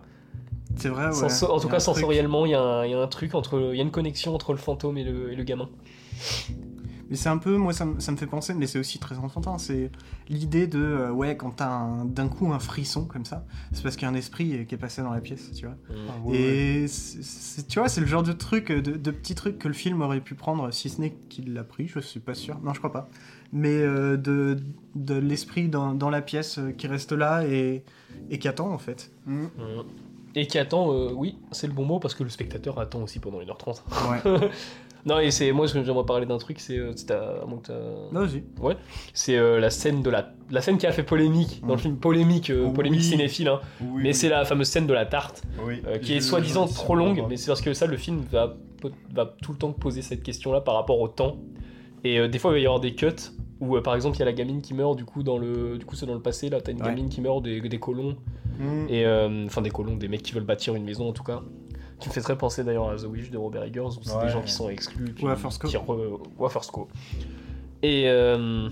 C'est 0.76 0.88
vrai, 0.88 1.06
ouais. 1.06 1.12
Senso- 1.12 1.50
en 1.50 1.60
tout 1.60 1.68
cas, 1.68 1.80
sensoriellement, 1.80 2.46
il 2.46 2.52
y, 2.52 2.54
a 2.54 2.60
un- 2.62 2.84
il 2.86 2.90
y 2.90 2.94
a 2.94 2.98
un 3.00 3.06
truc 3.06 3.34
entre. 3.34 3.70
Il 3.72 3.76
y 3.76 3.80
a 3.80 3.82
une 3.82 3.90
connexion 3.90 4.34
entre 4.34 4.52
le 4.52 4.58
fantôme 4.58 4.96
et 4.98 5.04
le, 5.04 5.30
et 5.32 5.36
le 5.36 5.44
gamin. 5.44 5.68
Mais 7.10 7.16
c'est 7.16 7.28
un 7.28 7.36
peu, 7.38 7.56
moi 7.56 7.72
ça, 7.72 7.84
me- 7.84 8.00
ça 8.00 8.10
me 8.12 8.16
fait 8.16 8.26
penser, 8.26 8.54
mais 8.54 8.66
c'est 8.66 8.78
aussi 8.78 8.98
très 8.98 9.18
enfantin, 9.18 9.58
c'est 9.58 9.90
l'idée 10.28 10.66
de, 10.66 10.78
euh, 10.82 11.10
ouais, 11.10 11.36
quand 11.36 11.50
t'as 11.50 11.68
un- 11.68 12.04
d'un 12.06 12.28
coup 12.28 12.52
un 12.52 12.58
frisson 12.58 13.04
comme 13.04 13.24
ça, 13.24 13.44
c'est 13.72 13.82
parce 13.82 13.96
qu'il 13.96 14.04
y 14.04 14.06
a 14.06 14.10
un 14.10 14.14
esprit 14.14 14.64
qui 14.66 14.74
est 14.74 14.78
passé 14.78 15.02
dans 15.02 15.12
la 15.12 15.20
pièce, 15.20 15.52
tu 15.52 15.66
vois. 15.66 15.74
Ah, 15.90 15.94
ouais, 16.24 16.32
ouais. 16.32 16.38
Et 16.38 16.86
tu 17.68 17.78
vois, 17.78 17.88
c'est 17.88 18.00
le 18.00 18.06
genre 18.06 18.22
de 18.22 18.32
truc, 18.32 18.72
de, 18.72 18.80
de 18.96 19.10
petits 19.10 19.34
trucs 19.34 19.58
que 19.58 19.68
le 19.68 19.74
film 19.74 20.00
aurait 20.02 20.20
pu 20.20 20.34
prendre, 20.34 20.70
si 20.72 20.88
ce 20.88 21.00
n'est 21.00 21.14
qu'il 21.28 21.52
l'a 21.52 21.64
pris, 21.64 21.86
je 21.88 21.98
suis 22.00 22.20
pas 22.20 22.34
sûr, 22.34 22.58
non 22.62 22.72
je 22.72 22.78
crois 22.78 22.92
pas. 22.92 23.08
Mais 23.52 23.82
euh, 23.82 24.16
de, 24.16 24.56
de 24.94 25.14
l'esprit 25.14 25.68
dans, 25.68 25.92
dans 25.94 26.08
la 26.08 26.22
pièce 26.22 26.58
euh, 26.58 26.70
qui 26.72 26.86
reste 26.86 27.12
là 27.12 27.44
et, 27.46 27.82
et 28.30 28.38
qui 28.38 28.48
attend 28.48 28.70
en 28.72 28.78
fait. 28.78 29.10
Mm. 29.26 29.44
Et 30.34 30.46
qui 30.46 30.58
attend, 30.58 30.90
euh, 30.94 31.10
oui, 31.14 31.36
c'est 31.50 31.66
le 31.66 31.74
bon 31.74 31.84
mot, 31.84 31.98
parce 31.98 32.14
que 32.14 32.22
le 32.24 32.30
spectateur 32.30 32.78
attend 32.78 33.02
aussi 33.02 33.18
pendant 33.18 33.40
1h30. 33.42 33.82
Ouais. 34.10 34.48
non, 35.04 35.18
et 35.18 35.30
c'est 35.30 35.50
moi, 35.52 35.66
j'aimerais 35.66 36.04
parler 36.04 36.26
d'un 36.26 36.38
truc, 36.38 36.60
c'est. 36.60 36.78
euh, 36.78 36.92
que 36.92 38.12
Non, 38.14 38.24
vas-y. 38.26 38.42
C'est 39.14 39.36
euh, 39.36 39.58
la 39.60 39.70
scène 39.70 40.02
de 40.02 40.10
la. 40.10 40.32
La 40.50 40.60
scène 40.60 40.78
qui 40.78 40.86
a 40.86 40.92
fait 40.92 41.02
polémique 41.02 41.60
dans 41.62 41.68
le 41.68 41.74
Mm. 41.74 41.78
film, 41.78 41.96
polémique, 41.96 42.50
euh, 42.50 42.66
Oui. 42.66 42.72
polémique 42.72 43.02
cinéphile, 43.02 43.48
hein. 43.48 43.60
Oui, 43.80 44.02
mais 44.02 44.08
oui. 44.10 44.14
c'est 44.14 44.28
la 44.28 44.44
fameuse 44.44 44.68
scène 44.68 44.86
de 44.86 44.92
la 44.92 45.06
tarte, 45.06 45.42
Oui. 45.66 45.80
euh, 45.86 45.98
qui 45.98 46.12
est 46.12 46.20
Je- 46.20 46.26
soi-disant 46.26 46.66
je- 46.66 46.74
trop 46.74 46.94
longue, 46.94 47.24
mais 47.28 47.36
c'est 47.36 47.48
parce 47.48 47.60
que 47.62 47.72
ça, 47.74 47.86
le 47.86 47.96
film 47.96 48.20
va, 48.30 48.56
va 49.14 49.34
tout 49.42 49.52
le 49.52 49.58
temps 49.58 49.72
poser 49.72 50.02
cette 50.02 50.22
question-là 50.22 50.60
par 50.60 50.74
rapport 50.74 51.00
au 51.00 51.08
temps. 51.08 51.36
Et 52.04 52.18
euh, 52.18 52.28
des 52.28 52.38
fois, 52.38 52.50
il 52.50 52.54
va 52.54 52.58
y 52.60 52.66
avoir 52.66 52.80
des 52.80 52.94
cuts 52.94 53.06
où, 53.60 53.76
euh, 53.76 53.80
par 53.80 53.94
exemple, 53.94 54.16
il 54.16 54.20
y 54.20 54.22
a 54.22 54.26
la 54.26 54.32
gamine 54.32 54.60
qui 54.60 54.74
meurt, 54.74 54.96
du 54.96 55.04
coup, 55.04 55.22
dans 55.22 55.38
le, 55.38 55.78
du 55.78 55.84
coup, 55.86 55.94
c'est 55.96 56.06
dans 56.06 56.14
le 56.14 56.20
passé, 56.20 56.48
là, 56.50 56.60
t'as 56.60 56.72
une 56.72 56.80
Ouais. 56.82 56.88
gamine 56.88 57.08
qui 57.08 57.20
meurt, 57.20 57.42
des, 57.42 57.60
des 57.60 57.78
colons, 57.78 58.16
Mm. 58.58 58.86
et 58.88 59.06
euh, 59.06 59.46
enfin 59.46 59.62
des 59.62 59.70
colons, 59.70 59.96
des 59.96 60.08
mecs 60.08 60.22
qui 60.22 60.32
veulent 60.32 60.44
bâtir 60.44 60.74
une 60.74 60.84
maison 60.84 61.08
en 61.08 61.12
tout 61.12 61.22
cas. 61.24 61.40
Qui 62.02 62.08
me 62.08 62.12
fait 62.14 62.20
très 62.20 62.36
penser 62.36 62.64
d'ailleurs 62.64 62.90
à 62.90 62.96
The 62.96 63.04
Wish 63.04 63.30
de 63.30 63.38
Robert 63.38 63.62
Eggers, 63.64 63.80
où 63.80 63.90
c'est 64.02 64.14
Ouais. 64.14 64.26
des 64.26 64.30
gens 64.30 64.42
qui 64.42 64.52
sont 64.52 64.68
exclus. 64.68 65.12
Puis 65.14 65.24
Ou 65.24 65.28
à 65.28 65.36
First 65.36 65.60
Co. 65.62 65.68
qui 65.68 65.76
re- 65.76 66.18
ou 66.38 66.44
à 66.46 66.50
First 66.50 66.70
Co. 66.70 66.88
Et, 67.82 68.04
euh, 68.06 68.68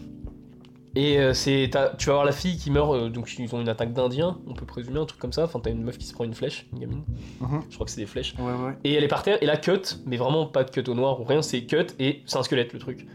et 0.96 1.18
euh, 1.18 1.32
c'est, 1.34 1.68
t'as- 1.72 1.90
tu 1.96 2.06
vas 2.08 2.14
voir 2.14 2.24
la 2.24 2.32
fille 2.32 2.56
qui 2.56 2.70
meurt, 2.70 2.92
euh, 2.94 3.08
donc 3.08 3.32
ils 3.38 3.54
ont 3.54 3.60
une 3.60 3.68
attaque 3.68 3.92
d'Indiens, 3.92 4.38
on 4.48 4.54
peut 4.54 4.66
présumer, 4.66 4.98
un 4.98 5.04
truc 5.06 5.20
comme 5.20 5.32
ça. 5.32 5.44
Enfin, 5.44 5.60
t'as 5.60 5.70
une 5.70 5.82
meuf 5.82 5.98
qui 5.98 6.06
se 6.06 6.14
prend 6.14 6.24
une 6.24 6.34
flèche, 6.34 6.66
une 6.72 6.80
gamine. 6.80 7.02
Mhm. 7.40 7.62
Je 7.70 7.74
crois 7.74 7.84
que 7.86 7.90
c'est 7.92 8.00
des 8.00 8.06
flèches. 8.06 8.34
Ouais, 8.38 8.44
ouais. 8.52 8.76
Et 8.84 8.94
elle 8.94 9.04
est 9.04 9.08
par 9.08 9.22
terre, 9.22 9.38
et 9.42 9.46
la 9.46 9.56
cut, 9.56 9.82
mais 10.06 10.16
vraiment 10.16 10.46
pas 10.46 10.64
de 10.64 10.70
cut 10.70 10.88
au 10.88 10.94
noir 10.94 11.20
ou 11.20 11.24
rien, 11.24 11.42
c'est 11.42 11.62
cut, 11.64 11.86
et 11.98 12.22
c'est 12.26 12.38
un 12.38 12.42
squelette 12.42 12.72
le 12.72 12.78
truc. 12.78 13.06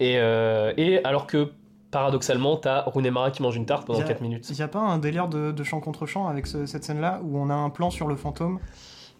Et, 0.00 0.18
euh, 0.18 0.72
et 0.76 1.02
alors 1.04 1.26
que, 1.26 1.52
paradoxalement, 1.90 2.56
t'as 2.56 2.84
Runemara 2.86 3.30
qui 3.30 3.42
mange 3.42 3.56
une 3.56 3.66
tarte 3.66 3.86
pendant 3.86 4.00
a- 4.00 4.04
4 4.04 4.20
minutes. 4.22 4.48
Il 4.48 4.56
n'y 4.56 4.62
a 4.62 4.68
pas 4.68 4.80
un 4.80 4.98
délire 4.98 5.28
de, 5.28 5.52
de 5.52 5.62
champ 5.64 5.80
contre 5.80 6.06
champ 6.06 6.26
avec 6.26 6.46
ce- 6.46 6.64
cette 6.66 6.84
scène-là 6.84 7.20
où 7.22 7.38
on 7.38 7.50
a 7.50 7.54
un 7.54 7.68
plan 7.70 7.90
sur 7.90 8.08
le 8.08 8.16
fantôme 8.16 8.58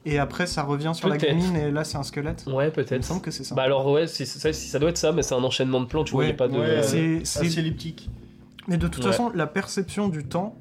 et 0.04 0.18
après 0.18 0.46
ça 0.46 0.62
revient 0.62 0.92
sur 0.94 1.08
la 1.08 1.16
Peut-être. 1.16 1.30
gamine 1.36 1.56
et 1.56 1.70
là 1.70 1.84
c'est 1.84 1.96
un 1.96 2.02
squelette 2.02 2.44
Ouais, 2.46 2.64
Il 2.64 2.68
me 2.68 2.70
peut-être. 2.72 3.04
semble 3.04 3.20
que 3.20 3.30
c'est 3.30 3.44
ça. 3.44 3.54
Bah 3.54 3.62
alors 3.62 3.90
ouais, 3.90 4.06
ça, 4.06 4.52
ça 4.52 4.78
doit 4.78 4.90
être 4.90 4.98
ça, 4.98 5.12
mais 5.12 5.22
c'est 5.22 5.34
un 5.34 5.44
enchaînement 5.44 5.80
de 5.80 5.86
plans, 5.86 6.04
tu 6.04 6.12
vois, 6.12 6.24
il 6.24 6.26
Ouais, 6.26 6.32
y 6.32 6.34
a 6.34 6.36
pas 6.36 6.48
de... 6.48 6.58
ouais, 6.58 6.82
c'est- 6.82 7.24
c'est- 7.24 7.46
Assez 7.46 7.58
elliptique. 7.60 8.10
Mais 8.68 8.76
de 8.76 8.86
toute 8.88 9.04
Ouais. 9.04 9.10
façon, 9.10 9.30
la 9.34 9.46
perception 9.46 10.08
du 10.08 10.24
temps 10.24 10.56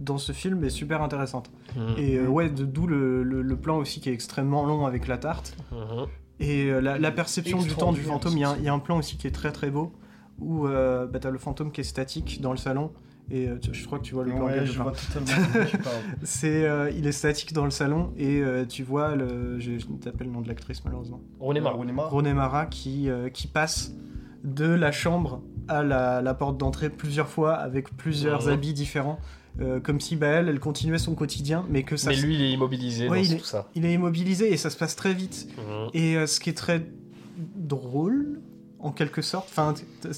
dans 0.00 0.18
ce 0.18 0.32
film 0.32 0.62
est 0.64 0.68
super 0.70 1.00
intéressante. 1.02 1.50
Mhm. 1.74 1.94
Et 1.96 2.16
euh, 2.16 2.26
ouais, 2.26 2.50
de- 2.50 2.64
d'où 2.64 2.86
le, 2.86 3.22
le- 3.22 3.40
le 3.42 3.56
plan 3.56 3.78
aussi 3.78 4.00
qui 4.00 4.10
est 4.10 4.12
extrêmement 4.12 4.66
long 4.66 4.84
avec 4.86 5.08
la 5.08 5.16
tarte. 5.18 5.56
Mhm. 5.72 6.06
Et 6.40 6.64
euh, 6.70 6.80
la, 6.80 6.98
la 6.98 7.10
perception 7.10 7.62
du 7.62 7.70
temps 7.74 7.92
du 7.92 8.02
fantôme, 8.02 8.34
il 8.36 8.46
y, 8.60 8.64
y 8.64 8.68
a 8.68 8.72
un 8.74 8.78
plan 8.78 8.98
aussi 8.98 9.16
qui 9.16 9.26
est 9.26 9.30
très 9.30 9.52
très 9.52 9.70
beau 9.70 9.92
où 10.38 10.66
euh, 10.66 11.06
bah, 11.06 11.18
t'as 11.18 11.30
le 11.30 11.38
fantôme 11.38 11.72
qui 11.72 11.80
est 11.80 11.84
statique 11.84 12.42
dans 12.42 12.50
le 12.50 12.58
salon. 12.58 12.92
Et 13.30 13.48
euh, 13.48 13.58
tu- 13.58 13.74
je 13.74 13.84
crois 13.86 13.98
que 13.98 14.04
tu 14.04 14.14
vois 14.14 14.24
le 14.24 14.30
plan 14.32 14.46
Ouais, 14.46 14.64
je 14.64 14.80
vois 14.80 14.92
totalement 14.92 15.46
de 15.48 15.52
quoi 15.52 15.64
tu 15.64 15.78
parles. 15.78 15.96
C'est, 16.22 16.64
euh, 16.64 16.90
il 16.96 17.06
est 17.08 17.12
statique 17.12 17.52
dans 17.52 17.64
le 17.64 17.72
salon 17.72 18.12
et 18.16 18.40
euh, 18.40 18.64
tu 18.64 18.84
vois 18.84 19.16
le, 19.16 19.58
je, 19.58 19.78
je 19.78 19.86
t'appelle 20.00 20.28
le 20.28 20.32
nom 20.32 20.42
de 20.42 20.48
l'actrice 20.48 20.84
malheureusement. 20.84 21.20
René 21.40 21.60
Mara. 21.60 21.76
Roné 22.08 22.32
Mara 22.34 22.66
qui, 22.66 23.10
euh, 23.10 23.28
qui 23.28 23.48
passe 23.48 23.92
de 24.44 24.66
la 24.66 24.92
chambre 24.92 25.42
à 25.66 25.82
la, 25.82 26.22
la 26.22 26.34
porte 26.34 26.56
d'entrée 26.56 26.88
plusieurs 26.88 27.28
fois 27.28 27.54
avec 27.54 27.96
plusieurs 27.96 28.44
Mhm. 28.46 28.52
habits 28.52 28.74
différents, 28.74 29.18
euh, 29.60 29.80
comme 29.80 30.00
si 30.00 30.14
bah, 30.14 30.28
elle, 30.28 30.48
elle 30.48 30.60
continuait 30.60 30.98
son 30.98 31.16
quotidien, 31.16 31.64
mais 31.68 31.82
que 31.82 31.96
ça, 31.96 32.10
Mais 32.10 32.16
lui, 32.16 32.36
il 32.36 32.42
est 32.42 32.52
immobilisé 32.52 33.08
Ouais, 33.08 33.18
dans 33.18 33.24
il 33.24 33.32
est- 33.32 33.38
tout 33.38 33.44
ça. 33.44 33.68
il 33.74 33.84
est 33.84 33.92
immobilisé 33.92 34.52
et 34.52 34.56
ça 34.56 34.70
se 34.70 34.76
passe 34.76 34.94
très 34.94 35.14
vite. 35.14 35.48
Mhm. 35.58 35.88
Et 35.94 36.16
euh, 36.16 36.28
ce 36.28 36.38
qui 36.38 36.50
est 36.50 36.56
très 36.56 36.86
drôle, 37.56 38.40
en 38.78 38.92
quelque 38.92 39.22
sorte, 39.22 39.48
enfin 39.50 39.74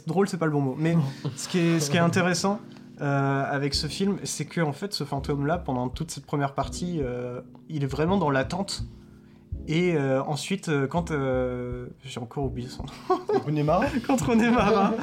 drôle 0.07 0.29
c'est 0.29 0.37
pas 0.37 0.47
le 0.47 0.53
bon 0.53 0.61
mot, 0.61 0.77
mais 0.79 0.97
ce 1.37 1.49
qui 1.49 1.59
est, 1.59 1.81
ce 1.81 1.91
qui 1.91 1.97
est 1.97 2.01
intéressant 2.01 2.61
euh, 3.01 3.45
avec 3.51 3.75
ce 3.75 3.87
film, 3.87 4.19
c'est 4.25 4.45
que 4.45 4.61
en 4.61 4.73
fait 4.73 4.93
ce 4.93 5.05
fantôme-là, 5.05 5.59
pendant 5.59 5.89
toute 5.89 6.11
cette 6.11 6.27
première 6.27 6.55
partie, 6.55 7.01
euh, 7.03 7.41
il 7.69 7.85
est 7.85 7.89
vraiment 7.89 8.17
dans 8.19 8.31
l'attente. 8.31 8.85
Et 9.67 9.97
euh, 9.97 10.23
ensuite, 10.23 10.71
quand 10.89 11.11
euh, 11.11 11.89
j'ai 12.03 12.21
encore 12.21 12.45
oublié 12.45 12.69
son 12.69 12.85
nom, 12.85 13.41
René 13.45 13.63
Mara 13.63 13.85
quand 14.07 14.19
René 14.23 14.51
Mara, 14.51 14.95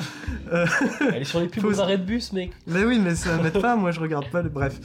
Elle 0.51 1.21
est 1.21 1.23
sur 1.23 1.39
les 1.39 1.47
pubs 1.47 1.65
aux 1.65 1.79
arrêts 1.79 1.97
de 1.99 2.03
bus, 2.03 2.33
mec. 2.33 2.51
mais 2.65 2.83
oui, 2.83 2.99
mais 2.99 3.13
ça 3.15 3.37
m'aide 3.37 3.59
pas, 3.61 3.75
moi 3.75 3.91
je 3.91 3.99
regarde 3.99 4.29
pas. 4.31 4.41
le- 4.41 4.49
Bref, 4.49 4.79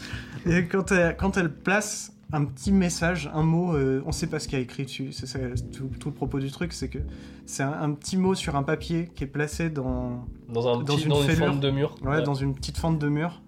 et 0.47 0.67
quand 0.67 0.93
elle, 0.93 1.17
quand 1.17 1.37
elle 1.39 1.51
place 1.51 2.13
un 2.33 2.45
petit 2.45 2.71
message, 2.73 3.31
un 3.35 3.43
mot, 3.43 3.75
euh, 3.75 4.03
on 4.07 4.13
sait 4.13 4.27
pas 4.29 4.39
ce 4.39 4.47
qu'il 4.49 4.59
y 4.59 4.61
a 4.61 4.65
écrit 4.65 4.85
dessus. 4.85 5.13
C'est 5.13 5.27
ça, 5.27 5.39
tout, 5.77 5.89
tout 5.99 6.09
le 6.11 6.15
propos 6.15 6.39
du 6.39 6.51
truc, 6.51 6.73
c'est 6.73 6.89
que 6.89 6.99
c'est 7.47 7.63
un, 7.63 7.73
un 7.73 7.91
petit 7.93 8.17
mot 8.17 8.35
sur 8.35 8.55
un 8.57 8.63
papier 8.63 9.11
qui 9.15 9.25
est 9.25 9.27
placé 9.29 9.69
dans, 9.71 10.25
Dans, 10.49 10.69
un 10.69 10.79
Dans 10.83 10.95
petit, 10.97 11.03
une 11.05 11.09
dans 11.09 11.23
une 11.23 11.29
fêlure. 11.29 11.47
fente 11.47 11.61
de 11.61 11.71
mur. 11.71 11.95
ouais, 12.05 12.23
dans 12.23 12.35
une 12.35 12.55
petite 12.55 12.79
fente 12.79 12.99
de 12.99 13.09
mur. 13.09 13.43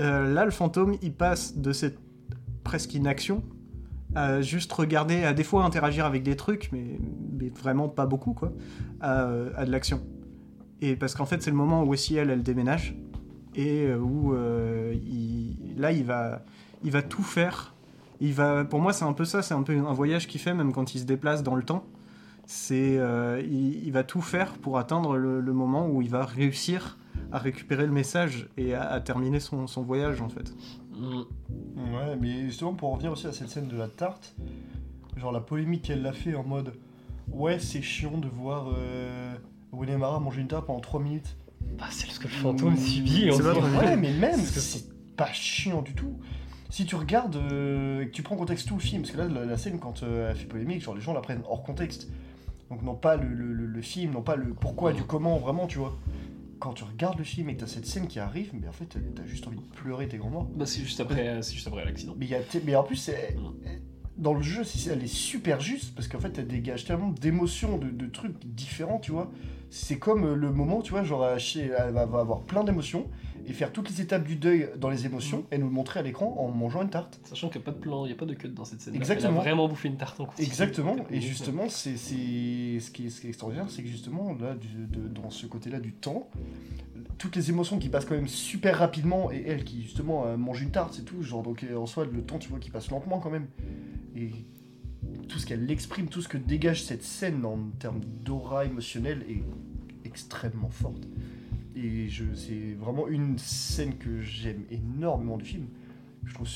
Euh, 0.00 0.32
là, 0.32 0.44
le 0.44 0.50
fantôme, 0.50 0.94
il 1.02 1.12
passe 1.12 1.56
de 1.58 1.72
cette 1.72 1.98
presque 2.64 2.94
inaction 2.94 3.42
à 4.14 4.40
juste 4.40 4.72
regarder, 4.72 5.24
à 5.24 5.34
des 5.34 5.44
fois 5.44 5.64
interagir 5.64 6.06
avec 6.06 6.22
des 6.22 6.36
trucs, 6.36 6.70
mais, 6.72 6.98
mais 7.38 7.48
vraiment 7.50 7.88
pas 7.88 8.06
beaucoup, 8.06 8.32
quoi, 8.32 8.52
à, 9.00 9.28
à 9.56 9.64
de 9.66 9.70
l'action. 9.70 10.00
Et 10.80 10.96
parce 10.96 11.14
qu'en 11.14 11.26
fait, 11.26 11.42
c'est 11.42 11.50
le 11.50 11.56
moment 11.56 11.82
où 11.82 11.92
aussi 11.92 12.14
elle, 12.16 12.30
elle 12.30 12.42
déménage, 12.42 12.96
et 13.56 13.86
euh, 13.86 13.98
où 13.98 14.32
euh, 14.34 14.94
il- 15.04 15.74
là, 15.76 15.92
il 15.92 16.04
va, 16.04 16.44
il 16.84 16.90
va 16.92 17.02
tout 17.02 17.22
faire. 17.22 17.73
Il 18.20 18.32
va, 18.34 18.64
pour 18.64 18.80
moi, 18.80 18.92
c'est 18.92 19.04
un 19.04 19.12
peu 19.12 19.24
ça, 19.24 19.42
c'est 19.42 19.54
un 19.54 19.62
peu 19.62 19.76
un 19.76 19.92
voyage 19.92 20.26
qu'il 20.28 20.40
fait, 20.40 20.54
même 20.54 20.72
quand 20.72 20.94
il 20.94 21.00
se 21.00 21.04
déplace 21.04 21.42
dans 21.42 21.54
le 21.56 21.62
temps. 21.62 21.84
C'est, 22.46 22.98
euh, 22.98 23.40
il, 23.44 23.84
il 23.86 23.92
va 23.92 24.04
tout 24.04 24.20
faire 24.20 24.52
pour 24.58 24.78
atteindre 24.78 25.16
le, 25.16 25.40
le 25.40 25.52
moment 25.52 25.88
où 25.88 26.02
il 26.02 26.10
va 26.10 26.24
réussir 26.24 26.98
à 27.32 27.38
récupérer 27.38 27.86
le 27.86 27.92
message 27.92 28.48
et 28.56 28.74
à, 28.74 28.82
à 28.90 29.00
terminer 29.00 29.40
son, 29.40 29.66
son 29.66 29.82
voyage, 29.82 30.20
en 30.20 30.28
fait. 30.28 30.52
Mhm. 30.96 31.24
Ouais, 31.94 32.16
mais 32.20 32.44
justement, 32.46 32.74
pour 32.74 32.92
revenir 32.92 33.12
aussi 33.12 33.26
à 33.26 33.32
cette 33.32 33.48
scène 33.48 33.66
de 33.68 33.76
la 33.76 33.88
tarte, 33.88 34.34
genre 35.16 35.32
la 35.32 35.40
polémique 35.40 35.82
qu'elle 35.82 36.06
a 36.06 36.12
fait 36.12 36.34
en 36.34 36.44
mode 36.44 36.74
Ouais, 37.32 37.58
c'est 37.58 37.80
chiant 37.82 38.18
de 38.18 38.28
voir 38.28 38.66
euh, 38.76 39.34
René 39.72 39.96
Mara 39.96 40.20
manger 40.20 40.42
une 40.42 40.48
tarte 40.48 40.66
pendant 40.66 40.80
3 40.80 41.00
minutes. 41.00 41.36
Bah, 41.78 41.86
c'est 41.90 42.10
ce 42.10 42.20
que 42.20 42.24
le 42.24 42.34
fantôme 42.34 42.74
Mmh, 42.74 42.76
subit. 42.76 43.30
c'est. 43.32 43.42
Ouais, 43.42 43.96
mais 43.96 44.12
même, 44.12 44.32
Parce 44.36 44.50
que 44.50 44.60
c'est 44.60 44.84
pas 45.16 45.32
chiant 45.32 45.80
du 45.80 45.94
tout. 45.94 46.18
Si 46.74 46.86
tu 46.86 46.96
regardes 46.96 47.36
euh, 47.36 48.02
et 48.02 48.06
que 48.08 48.10
tu 48.10 48.24
prends 48.24 48.34
en 48.34 48.38
contexte 48.38 48.66
tout 48.66 48.74
le 48.74 48.80
film, 48.80 49.02
parce 49.02 49.12
que 49.12 49.18
là, 49.18 49.28
la, 49.28 49.44
la 49.44 49.56
scène, 49.56 49.78
quand 49.78 50.02
euh, 50.02 50.28
elle 50.30 50.36
fait 50.36 50.46
polémique, 50.46 50.82
genre 50.82 50.96
les 50.96 51.00
gens 51.00 51.12
la 51.14 51.20
prennent 51.20 51.42
hors 51.48 51.62
contexte. 51.62 52.08
Donc, 52.68 52.82
non 52.82 52.96
pas 52.96 53.14
le, 53.14 53.28
le- 53.28 53.52
le- 53.52 53.66
le 53.66 53.80
film, 53.80 54.10
non 54.14 54.22
pas 54.22 54.34
le 54.34 54.52
pourquoi 54.54 54.92
du 54.92 55.04
comment, 55.04 55.38
vraiment, 55.38 55.68
tu 55.68 55.78
vois. 55.78 55.96
Quand 56.58 56.72
tu 56.72 56.82
regardes 56.82 57.16
le 57.18 57.22
film 57.22 57.48
et 57.48 57.54
que 57.54 57.60
t'as 57.60 57.68
cette 57.68 57.86
scène 57.86 58.08
qui 58.08 58.18
arrive, 58.18 58.50
mais 58.60 58.66
en 58.66 58.72
fait, 58.72 58.86
t'as- 58.86 59.24
juste 59.24 59.46
envie 59.46 59.58
de 59.58 59.62
pleurer 59.62 60.08
tes 60.08 60.16
grands 60.18 60.30
morts. 60.30 60.48
Bah, 60.56 60.66
c'est 60.66 60.80
juste 60.80 60.98
après, 60.98 61.40
c'est 61.42 61.54
juste 61.54 61.68
après 61.68 61.84
l'accident. 61.84 62.16
Mais, 62.18 62.26
y 62.26 62.34
a 62.34 62.40
mais 62.66 62.74
en 62.74 62.82
plus, 62.82 62.96
c'est- 62.96 63.36
Mm. 63.36 63.52
dans 64.16 64.34
le 64.34 64.42
jeu, 64.42 64.62
elle 64.90 65.04
est 65.04 65.06
super 65.06 65.60
juste 65.60 65.94
parce 65.94 66.08
qu'en 66.08 66.18
fait, 66.18 66.36
elle 66.40 66.48
dégage 66.48 66.84
tellement 66.86 67.10
d'émotions, 67.10 67.78
de, 67.78 67.88
de 67.88 68.06
trucs 68.06 68.34
différents, 68.44 68.98
tu 68.98 69.12
vois. 69.12 69.30
C'est 69.70 70.00
comme 70.00 70.24
euh, 70.24 70.34
le 70.34 70.50
moment, 70.50 70.82
tu 70.82 70.90
vois, 70.90 71.04
genre, 71.04 71.24
elle, 71.24 71.92
va 71.92 72.00
avoir 72.02 72.40
plein 72.40 72.64
d'émotions 72.64 73.06
et 73.46 73.52
faire 73.52 73.72
toutes 73.72 73.90
les 73.90 74.00
étapes 74.00 74.24
du 74.24 74.36
deuil 74.36 74.68
dans 74.78 74.88
les 74.88 75.06
émotions 75.06 75.44
et 75.50 75.58
nous 75.58 75.66
le 75.66 75.72
montrer 75.72 76.00
à 76.00 76.02
l'écran 76.02 76.34
en 76.38 76.48
mangeant 76.50 76.82
une 76.82 76.90
tarte. 76.90 77.20
Sachant 77.24 77.48
qu'il 77.48 77.60
n'y 77.60 77.64
a 77.64 77.66
pas 77.66 77.72
de 77.72 77.78
plan, 77.80 78.04
il 78.04 78.08
n'y 78.08 78.14
a 78.14 78.16
pas 78.16 78.24
de 78.26 78.34
cut 78.34 78.48
dans 78.48 78.64
cette 78.64 78.80
scène. 78.80 78.94
Exactement. 78.94 79.30
Elle 79.32 79.36
a 79.38 79.40
vraiment 79.42 79.68
bouffé 79.68 79.88
une 79.88 79.96
tarte 79.96 80.18
en 80.20 80.26
continu. 80.26 80.46
Exactement. 80.46 80.96
Et 81.10 81.20
justement, 81.20 81.68
c'est 81.68 81.96
c'est- 81.96 82.80
ce, 82.80 82.90
qui 82.90 83.06
est, 83.06 83.10
ce 83.10 83.20
qui 83.20 83.26
est 83.26 83.30
extraordinaire, 83.30 83.70
c'est 83.70 83.82
que 83.82 83.88
justement, 83.88 84.34
là, 84.40 84.54
du- 84.54 84.86
de- 84.86 85.08
dans 85.08 85.30
ce 85.30 85.46
côté-là 85.46 85.80
du 85.80 85.92
temps, 85.92 86.28
toutes 87.18 87.36
les 87.36 87.50
émotions 87.50 87.78
qui 87.78 87.88
passent 87.88 88.04
quand 88.06 88.14
même 88.16 88.28
super 88.28 88.78
rapidement 88.78 89.30
et 89.30 89.44
elle 89.46 89.64
qui 89.64 89.82
justement 89.82 90.26
euh, 90.26 90.36
mange 90.36 90.62
une 90.62 90.70
tarte, 90.70 90.94
c'est 90.94 91.04
tout. 91.04 91.22
Genre, 91.22 91.42
donc 91.42 91.62
euh, 91.64 91.76
en 91.76 91.86
soi, 91.86 92.06
le 92.10 92.22
temps, 92.22 92.38
tu 92.38 92.48
vois, 92.48 92.58
qui 92.58 92.70
passe 92.70 92.90
lentement 92.90 93.18
quand 93.20 93.30
même. 93.30 93.46
Et 94.16 94.30
tout 95.28 95.38
ce 95.38 95.46
qu'elle 95.46 95.70
exprime, 95.70 96.08
tout 96.08 96.22
ce 96.22 96.28
que 96.28 96.38
dégage 96.38 96.82
cette 96.82 97.02
scène 97.02 97.44
en 97.44 97.58
termes 97.78 98.00
d'aura 98.24 98.64
émotionnelle 98.64 99.24
est 99.28 99.42
extrêmement 100.06 100.70
forte. 100.70 101.02
Et 101.76 102.08
c'est 102.34 102.74
vraiment 102.74 103.08
une 103.08 103.38
scène 103.38 103.96
que 103.96 104.20
j'aime 104.20 104.62
énormément 104.70 105.36
du 105.36 105.44
film. 105.44 105.66
Je 106.24 106.34
trouve 106.34 106.48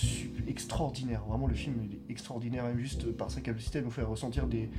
extraordinaire. 0.46 1.24
Vraiment, 1.24 1.46
le 1.46 1.54
film 1.54 1.76
il 1.84 1.94
est 1.96 2.10
extraordinaire, 2.10 2.64
même 2.64 2.78
juste 2.78 3.12
par 3.12 3.30
sa 3.30 3.40
capacité 3.40 3.80
à 3.80 3.82
nous 3.82 3.90
faire 3.90 4.08
ressentir 4.08 4.46
des, 4.46 4.70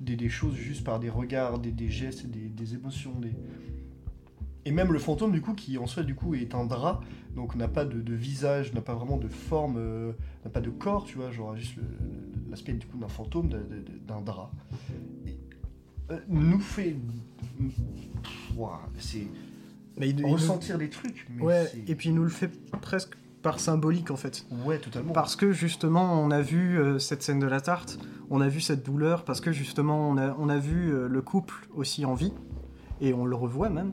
des, 0.00 0.28
choses 0.28 0.54
juste 0.54 0.84
par 0.84 1.00
des 1.00 1.10
regards, 1.10 1.58
des, 1.58 1.88
gestes, 1.88 2.26
des, 2.26 2.74
émotions. 2.74 3.12
Et 4.66 4.72
même 4.72 4.92
le 4.92 4.98
fantôme, 4.98 5.32
du 5.32 5.40
coup, 5.40 5.54
qui 5.54 5.78
en 5.78 5.86
soi, 5.86 6.02
du 6.02 6.14
coup, 6.14 6.34
est 6.34 6.54
un 6.54 6.66
drap, 6.66 7.00
donc 7.34 7.56
n'a 7.56 7.68
pas 7.68 7.84
de, 7.84 8.14
visage, 8.14 8.72
n'a 8.74 8.82
pas 8.82 8.94
vraiment 8.94 9.16
de 9.16 9.28
forme, 9.28 9.76
euh, 9.78 10.12
n'a 10.44 10.50
pas 10.50 10.60
de 10.60 10.70
corps, 10.70 11.04
tu 11.04 11.16
vois, 11.16 11.30
genre 11.30 11.56
juste 11.56 11.76
l'aspect 12.50 12.72
du 12.72 12.86
coup 12.86 12.98
d'un 12.98 13.08
fantôme, 13.08 13.48
d'un- 13.48 14.20
drap. 14.20 14.50
Euh, 16.10 16.18
nous 16.28 16.60
fait. 16.60 16.96
C'est. 18.98 19.26
Mais 19.98 20.08
il- 20.10 20.20
il 20.20 20.26
ressentir 20.26 20.78
des 20.78 20.88
trucs. 20.90 21.26
Mais 21.30 21.42
Ouais, 21.42 21.72
et 21.86 21.94
puis 21.94 22.08
il 22.10 22.14
nous 22.14 22.22
le 22.24 22.28
fait 22.30 22.50
presque 22.80 23.14
par 23.42 23.58
symbolique, 23.58 24.10
en 24.10 24.16
fait. 24.16 24.46
Ouais, 24.66 24.78
totalement. 24.78 25.12
Parce 25.12 25.34
que 25.36 25.52
justement, 25.52 26.20
on 26.22 26.30
a 26.30 26.42
vu 26.42 26.78
euh, 26.78 26.98
cette 26.98 27.22
scène 27.22 27.38
de 27.38 27.46
la 27.46 27.60
tarte, 27.60 27.98
on 28.28 28.40
a 28.42 28.48
vu 28.48 28.60
cette 28.60 28.84
douleur, 28.84 29.24
parce 29.24 29.40
que 29.40 29.50
justement, 29.52 30.08
on 30.10 30.16
a, 30.18 30.36
on 30.38 30.48
a 30.50 30.58
vu 30.58 30.92
euh, 30.92 31.08
le 31.08 31.22
couple 31.22 31.66
aussi 31.74 32.04
en 32.04 32.14
vie, 32.14 32.32
et 33.00 33.14
on 33.14 33.24
le 33.24 33.34
revoit 33.36 33.70
même. 33.70 33.92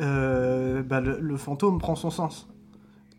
Euh, 0.00 0.82
bah, 0.82 1.00
le, 1.00 1.18
le 1.18 1.36
fantôme 1.36 1.78
prend 1.78 1.96
son 1.96 2.10
sens. 2.10 2.46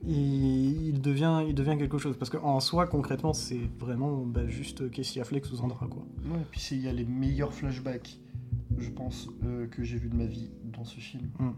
il, 0.07 0.87
il 0.89 1.01
devient, 1.01 1.41
il 1.47 1.53
devient 1.55 1.75
quelque 1.77 1.97
chose. 1.97 2.15
Parce 2.17 2.29
qu'en 2.29 2.59
soi, 2.59 2.87
concrètement, 2.87 3.33
c'est 3.33 3.59
vraiment 3.79 4.17
bah, 4.25 4.47
juste 4.47 4.89
Casey 4.91 5.19
Affleck 5.19 5.45
sous 5.45 5.61
Andra, 5.61 5.87
quoi. 5.87 6.03
Ouais, 6.31 6.39
et 6.39 6.45
puis 6.51 6.61
il 6.71 6.81
y 6.81 6.87
a 6.87 6.93
les 6.93 7.05
meilleurs 7.05 7.53
flashbacks, 7.53 8.19
je 8.79 8.89
pense, 8.91 9.29
euh, 9.43 9.67
que 9.67 9.83
j'ai 9.83 9.97
vu 9.97 10.09
de 10.09 10.15
ma 10.15 10.25
vie 10.25 10.49
dans 10.63 10.83
ce 10.83 10.99
film. 10.99 11.29
Mm. 11.39 11.49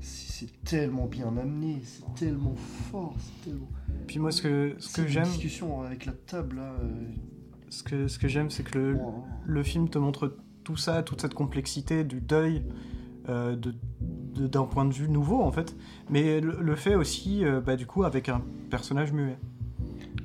C'est 0.00 0.62
tellement 0.64 1.06
bien 1.06 1.28
amené, 1.36 1.80
c'est 1.84 2.04
tellement 2.14 2.54
fort, 2.54 3.14
c'est 3.18 3.50
tellement. 3.50 3.68
Puis 4.06 4.18
moi, 4.18 4.30
ce 4.32 4.42
que, 4.42 4.74
ce 4.78 5.00
que 5.02 5.06
j'aime, 5.08 5.24
discussion 5.24 5.82
avec 5.82 6.06
la 6.06 6.12
table 6.12 6.56
là. 6.56 6.74
euh, 6.82 6.90
ce 7.70 7.82
que, 7.82 8.08
ce 8.08 8.18
que 8.18 8.28
j'aime, 8.28 8.50
c'est 8.50 8.62
que 8.64 8.78
le, 8.78 8.94
wow. 8.94 9.24
le 9.46 9.62
film 9.62 9.88
te 9.88 9.98
montre 9.98 10.36
tout 10.62 10.76
ça, 10.76 11.02
toute 11.02 11.20
cette 11.20 11.34
complexité 11.34 12.04
du 12.04 12.20
deuil, 12.20 12.62
euh, 13.28 13.56
de- 13.56 13.74
d'un 14.46 14.64
point 14.64 14.84
de 14.84 14.92
vue 14.92 15.08
nouveau 15.08 15.40
en 15.42 15.52
fait, 15.52 15.76
mais 16.10 16.40
le, 16.40 16.60
le 16.60 16.74
fait 16.76 16.94
aussi, 16.96 17.44
bah, 17.64 17.76
du 17.76 17.86
coup, 17.86 18.02
avec 18.04 18.28
un 18.28 18.42
personnage 18.70 19.12
muet. 19.12 19.38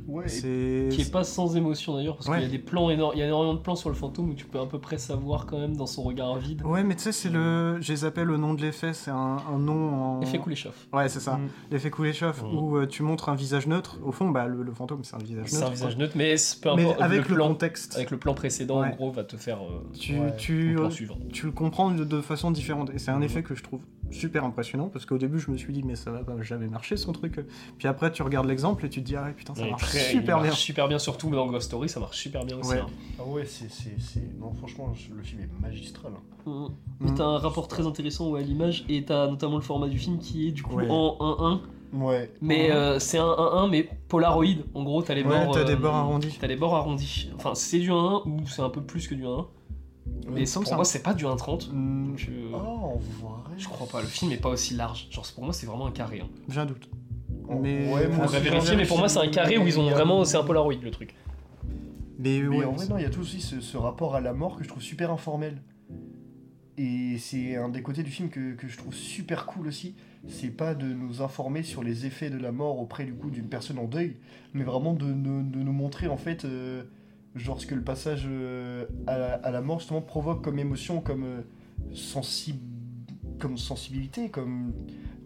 Ouais, 0.10 0.28
C'est 0.28 0.90
Qui 0.92 1.02
est 1.02 1.12
pas 1.12 1.24
sans 1.24 1.56
émotion 1.56 1.96
d'ailleurs, 1.96 2.16
parce 2.18 2.28
Ouais. 2.28 2.38
qu'il 2.38 2.46
y 2.46 2.50
a 2.50 2.52
des 2.52 2.60
plans 2.60 2.90
énormes, 2.90 3.12
il 3.16 3.20
y 3.20 3.22
a 3.24 3.28
énormément 3.28 3.54
de 3.54 3.60
plans 3.60 3.76
sur 3.76 3.90
le 3.90 3.96
fantôme 3.96 4.30
où 4.30 4.34
tu 4.34 4.46
peux 4.46 4.60
à 4.60 4.66
peu 4.66 4.80
près 4.80 4.98
savoir 4.98 5.46
quand 5.46 5.60
même 5.60 5.76
dans 5.76 5.86
son 5.86 6.04
regard 6.04 6.36
vide. 6.38 6.64
Ouais, 6.64 6.84
mais 6.84 6.96
tu 6.96 7.04
sais, 7.04 7.12
c'est 7.12 7.30
le. 7.30 7.80
Je 7.82 7.92
les 7.94 8.06
appelle 8.06 8.28
le 8.28 8.38
nom 8.38 8.54
de 8.54 8.62
l'effet, 8.62 8.94
c'est 8.94 9.12
un, 9.12 9.38
un 9.52 9.58
nom 9.60 10.18
en. 10.18 10.22
Effet 10.22 10.40
Kuleshov. 10.40 10.74
Ouais, 10.94 11.08
c'est 11.10 11.20
ça. 11.20 11.38
Mm. 11.38 11.50
L'effet 11.72 11.92
Kuleshov, 11.92 12.44
Mm. 12.44 12.58
où 12.58 12.78
euh, 12.78 12.88
tu 12.88 13.04
montres 13.04 13.30
un 13.30 13.36
visage 13.36 13.68
neutre. 13.68 13.98
Au 14.04 14.12
fond, 14.12 14.30
bah, 14.30 14.48
le, 14.48 14.64
le 14.64 14.72
fantôme, 14.74 15.04
c'est 15.04 15.16
un 15.16 15.20
visage 15.20 15.44
neutre. 15.46 15.56
C'est 15.58 15.64
un 15.64 15.70
visage 15.70 15.98
neutre, 15.98 16.14
mais 16.16 16.38
c'est- 16.38 16.62
peu 16.62 16.70
Mais 16.76 16.84
importe. 16.84 17.02
avec 17.02 17.30
le, 17.30 17.36
plan, 17.36 17.48
contexte, 17.50 17.96
avec 17.96 18.12
le 18.12 18.18
plan 18.18 18.34
précédent, 18.34 18.82
Ouais. 18.82 18.88
en 18.88 18.96
gros, 18.96 19.12
va 19.12 19.24
te 19.24 19.38
faire 19.38 19.60
euh, 19.62 19.84
tu, 19.98 20.18
Ouais, 20.20 20.36
tu, 20.38 20.70
le 20.72 20.76
plan 20.78 20.86
euh, 20.88 20.90
suivant. 20.90 21.18
tu 21.32 21.46
le 21.46 21.52
comprends 21.52 21.92
de, 21.92 22.04
de 22.04 22.22
façon 22.22 22.52
différente. 22.52 22.90
Et 22.94 23.00
c'est 23.00 23.12
un 23.12 23.18
Mhm. 23.18 23.24
effet 23.24 23.44
que 23.44 23.54
je 23.56 23.64
trouve 23.64 23.82
super 24.12 24.44
impressionnant, 24.44 24.90
parce 24.92 25.06
qu'au 25.06 25.20
début, 25.20 25.38
je 25.40 25.52
me 25.52 25.58
suis 25.58 25.72
dit, 25.72 25.84
mais 25.84 25.96
ça 25.96 26.10
va 26.10 26.24
pas 26.24 26.42
jamais 26.42 26.68
marcher 26.68 26.98
son 26.98 27.12
truc. 27.12 27.46
Puis 27.78 27.88
après, 27.88 28.12
tu 28.12 28.24
regardes 28.24 28.48
l'exemple 28.48 28.84
et 28.86 28.90
tu 28.90 29.02
te 29.02 29.06
dis, 29.06 29.16
ah 29.16 29.24
ouais, 29.26 29.34
putain, 29.34 29.54
ça 29.54 29.62
Ouais, 29.62 29.70
marche 29.70 29.84
très- 30.00 30.14
il 30.14 30.20
super 30.20 30.36
marche 30.38 30.48
bien. 30.48 30.56
super 30.56 30.88
bien, 30.88 31.00
surtout 31.00 31.30
dans 31.30 31.48
Ghost 31.48 31.68
Story, 31.68 31.90
ça 31.90 32.00
marche 32.00 32.18
super 32.18 32.46
bien 32.46 32.58
aussi. 32.58 32.72
Ouais. 32.72 32.80
hein. 32.80 32.88
Ah 33.20 33.24
ouais, 33.26 33.46
c'est. 33.46 33.68
Non, 34.40 34.54
franchement, 34.54 34.94
le 35.16 35.24
film 35.24 35.42
est 35.42 35.62
magistral. 35.62 36.12
hein. 36.16 36.22
Mm. 36.50 37.06
Et 37.08 37.12
Mm. 37.12 37.16
t'as 37.16 37.26
un 37.26 37.38
rapport 37.38 37.68
très 37.68 37.86
intéressant 37.86 38.30
ouais, 38.30 38.40
à 38.40 38.44
l'image, 38.44 38.86
et 38.90 39.04
t'as 39.06 39.28
notamment 39.28 39.56
le 39.58 39.62
format 39.62 39.88
du 39.88 39.98
film 40.00 40.20
qui 40.20 40.48
est 40.48 40.52
du 40.52 40.64
coup 40.64 40.76
Ouais. 40.78 40.88
en 40.90 41.16
1-1, 41.20 41.62
Ouais. 41.94 42.32
mais 42.42 42.72
euh, 42.72 42.98
c'est 43.00 43.18
un 43.18 43.26
1-1 43.38 43.68
mais 43.70 43.90
polaroid. 44.08 44.46
En 44.74 44.84
gros, 44.84 45.02
t'as 45.02 45.14
les 45.16 45.24
Ouais, 45.24 45.46
bords. 45.46 45.54
t'as 45.54 45.64
des 45.64 45.74
euh, 45.74 45.76
bords 45.78 45.96
arrondis. 45.96 46.38
T'as 46.40 46.48
les 46.48 46.56
bords 46.56 46.76
arrondis. 46.76 47.30
Enfin, 47.36 47.54
c'est 47.56 47.80
du 47.80 47.92
1-1 47.92 48.24
ou 48.28 48.48
c'est 48.48 48.62
un 48.62 48.70
peu 48.70 48.82
plus 48.82 49.08
que 49.08 49.16
du 49.16 49.26
1-1. 49.26 49.48
il 50.24 50.32
Mais 50.32 50.40
me 50.42 50.46
semble 50.46 50.64
pour 50.66 50.70
ça. 50.72 50.76
moi, 50.76 50.86
c'est 50.86 51.04
pas 51.04 51.14
du 51.14 51.26
1-30. 51.26 51.70
Mm. 51.72 52.08
Donc, 52.12 52.30
euh, 52.32 52.54
en 52.56 52.98
vrai. 52.98 53.52
Je 53.58 53.68
crois 53.68 53.88
pas, 53.88 54.02
le 54.02 54.08
film 54.08 54.32
est 54.32 54.38
pas 54.38 54.50
aussi 54.50 54.74
large. 54.76 55.08
Genre, 55.12 55.26
pour 55.36 55.44
moi, 55.44 55.54
c'est 55.54 55.66
vraiment 55.68 55.86
un 55.88 55.92
carré. 55.92 56.22
Hein. 56.22 56.28
J'ai 56.48 56.60
un 56.62 56.66
doute. 56.66 56.90
Mais- 57.62 57.92
ouais, 57.94 58.08
On 58.08 58.26
va 58.26 58.40
vérifier, 58.40 58.76
mais 58.76 58.86
pour 58.86 58.98
moi, 59.00 59.10
c'est 59.10 59.20
un 59.20 59.28
carré 59.30 59.58
où 59.58 59.66
ils 59.68 59.80
ont 59.80 59.90
vraiment. 59.90 60.24
C'est 60.26 60.38
un 60.38 60.44
Polaroid 60.44 60.74
le 60.82 60.92
truc. 60.92 61.16
Mais, 62.20 62.42
Mais 62.42 62.58
ouais, 62.58 62.66
en 62.66 62.72
vrai, 62.74 62.86
non, 62.88 62.98
il 62.98 63.04
y 63.04 63.06
a 63.06 63.10
tout 63.10 63.22
aussi 63.22 63.40
ce, 63.42 63.62
ce 63.62 63.78
rapport 63.78 64.16
à 64.16 64.22
la 64.22 64.34
mort 64.34 64.58
que 64.58 64.64
je 64.64 64.70
trouve 64.70 64.84
super 64.84 65.10
informel. 65.12 65.58
Et 66.78 67.18
c'est 67.18 67.56
un 67.58 67.68
des 67.70 67.82
côtés 67.82 68.04
du 68.04 68.12
film 68.12 68.30
que, 68.30 68.54
que 68.56 68.68
je 68.68 68.78
trouve 68.78 68.94
super 68.94 69.46
cool 69.46 69.68
aussi. 69.68 69.96
C'est 70.28 70.50
pas 70.50 70.76
de 70.76 70.86
nous 70.86 71.22
informer 71.22 71.64
sur 71.64 71.84
les 71.84 72.06
effets 72.06 72.30
de 72.30 72.38
la 72.38 72.52
mort 72.52 72.80
auprès 72.80 73.06
du 73.06 73.14
coup 73.14 73.30
d'une 73.30 73.48
personne 73.48 73.80
en 73.80 73.86
deuil, 73.86 74.16
mais 74.54 74.64
vraiment 74.64 74.94
de, 74.94 75.06
nous- 75.06 75.44
de 75.44 75.60
nous 75.60 75.72
montrer 75.74 76.08
en 76.08 76.16
fait, 76.18 76.46
euh, 76.46 76.84
genre 77.36 77.60
ce 77.60 77.68
que 77.68 77.76
le 77.76 77.84
passage 77.84 78.24
euh, 78.28 78.86
à, 79.08 79.18
la, 79.18 79.34
à 79.36 79.52
la 79.52 79.62
mort 79.62 79.80
justement 79.80 80.02
provoque 80.02 80.42
comme 80.42 80.60
émotion, 80.60 81.02
comme, 81.02 81.24
euh, 81.24 81.42
sensi- 81.94 82.60
comme 83.40 83.58
sensibilité, 83.58 84.30
comme. 84.30 84.74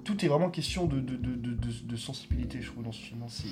Tout 0.03 0.23
est 0.25 0.27
vraiment 0.27 0.49
question 0.49 0.85
de, 0.85 0.99
de, 0.99 1.15
de, 1.15 1.35
de, 1.35 1.51
de- 1.53 1.83
de 1.85 1.95
sensibilité, 1.95 2.61
je 2.61 2.71
trouve, 2.71 2.83
dans 2.83 2.91
ce 2.91 3.01
film. 3.01 3.21
hein. 3.23 3.27
C'est. 3.29 3.47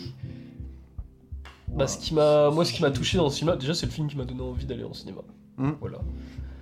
Bah, 1.74 1.88
ce 1.88 1.98
qui 1.98 2.14
m'a, 2.14 2.50
moi, 2.50 2.66
ce 2.66 2.74
qui 2.74 2.82
m'a 2.82 2.92
touché 2.92 3.18
dans 3.18 3.26
le 3.26 3.30
cinéma, 3.30 3.56
déjà, 3.56 3.74
c'est 3.74 3.86
le 3.86 3.92
film 3.92 4.08
qui 4.08 4.18
m'a 4.18 4.26
donné 4.26 4.42
envie 4.42 4.66
d'aller 4.66 4.84
en 4.84 4.94
cinéma. 4.94 5.22
Mm. 5.58 5.72
Voilà. 5.80 6.00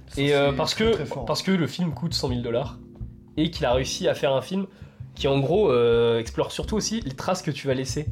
Ça, 0.08 0.22
Et 0.22 0.34
euh, 0.34 0.52
parce 0.54 0.76
que 0.76 1.24
parce 1.26 1.42
que 1.42 1.52
le 1.52 1.68
film 1.68 1.94
coûte 1.94 2.14
100 2.14 2.30
000 2.30 2.42
dollars 2.42 2.78
et 3.38 3.50
qu'il 3.52 3.66
a 3.66 3.74
réussi 3.74 4.08
à 4.08 4.14
faire 4.14 4.34
un 4.34 4.42
film 4.42 4.66
qui 5.16 5.28
en 5.28 5.40
gros 5.40 5.72
euh, 5.72 6.20
explore 6.20 6.52
surtout 6.52 6.76
aussi 6.76 7.02
les 7.02 7.12
traces 7.12 7.42
que 7.42 7.52
tu 7.52 7.68
vas 7.68 7.74
laisser 7.74 8.08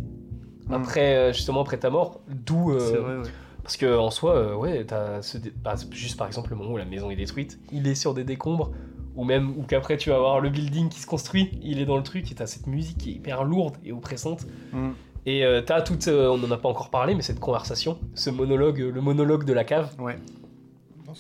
Mm. 0.70 0.74
après 0.74 1.16
euh, 1.16 1.34
justement 1.34 1.62
après 1.62 1.78
ta 1.78 1.90
mort. 1.90 2.20
D'où 2.28 2.72
euh, 2.72 2.80
c'est 2.80 2.98
vrai, 2.98 3.18
ouais. 3.18 3.30
parce 3.64 3.78
que 3.78 3.98
en 3.98 4.12
soi 4.12 4.36
euh, 4.36 4.54
ouais 4.56 4.84
t'as 4.86 5.22
ce 5.22 5.38
dé- 5.38 5.54
bah, 5.64 5.76
juste 5.92 6.18
par 6.18 6.28
exemple 6.28 6.50
le 6.50 6.56
moment 6.58 6.72
où 6.72 6.78
la 6.78 6.84
maison 6.86 7.10
est 7.10 7.16
détruite, 7.16 7.58
il 7.72 7.88
est 7.88 7.96
sur 7.96 8.14
des 8.14 8.24
décombres 8.26 8.72
ou 9.18 9.24
même 9.26 9.50
ou 9.58 9.64
qu'après 9.64 9.98
tu 9.98 10.10
vas 10.12 10.20
voir 10.20 10.40
le 10.40 10.50
building 10.50 10.90
qui 10.90 11.02
se 11.02 11.08
construit, 11.08 11.52
il 11.62 11.80
est 11.80 11.86
dans 11.86 11.98
le 11.98 12.04
truc 12.04 12.32
et 12.32 12.36
t'as 12.36 12.48
cette 12.48 12.68
musique 12.68 13.00
qui 13.00 13.10
est 13.10 13.14
hyper 13.14 13.44
lourde 13.44 13.76
et 13.84 13.92
oppressante. 13.92 14.46
Mm. 14.72 14.92
Et 15.26 15.44
euh, 15.44 15.62
t'as 15.62 15.82
toute, 15.82 16.08
euh, 16.08 16.30
on 16.30 16.42
en 16.42 16.52
a 16.52 16.58
pas 16.58 16.70
encore 16.70 16.90
parlé, 16.90 17.14
mais 17.14 17.22
cette 17.22 17.42
conversation, 17.42 18.00
ce 18.14 18.30
monologue, 18.30 18.80
le 18.80 19.02
monologue 19.02 19.44
de 19.44 19.52
la 19.52 19.66
cave. 19.66 19.94
Ouais. 20.00 20.18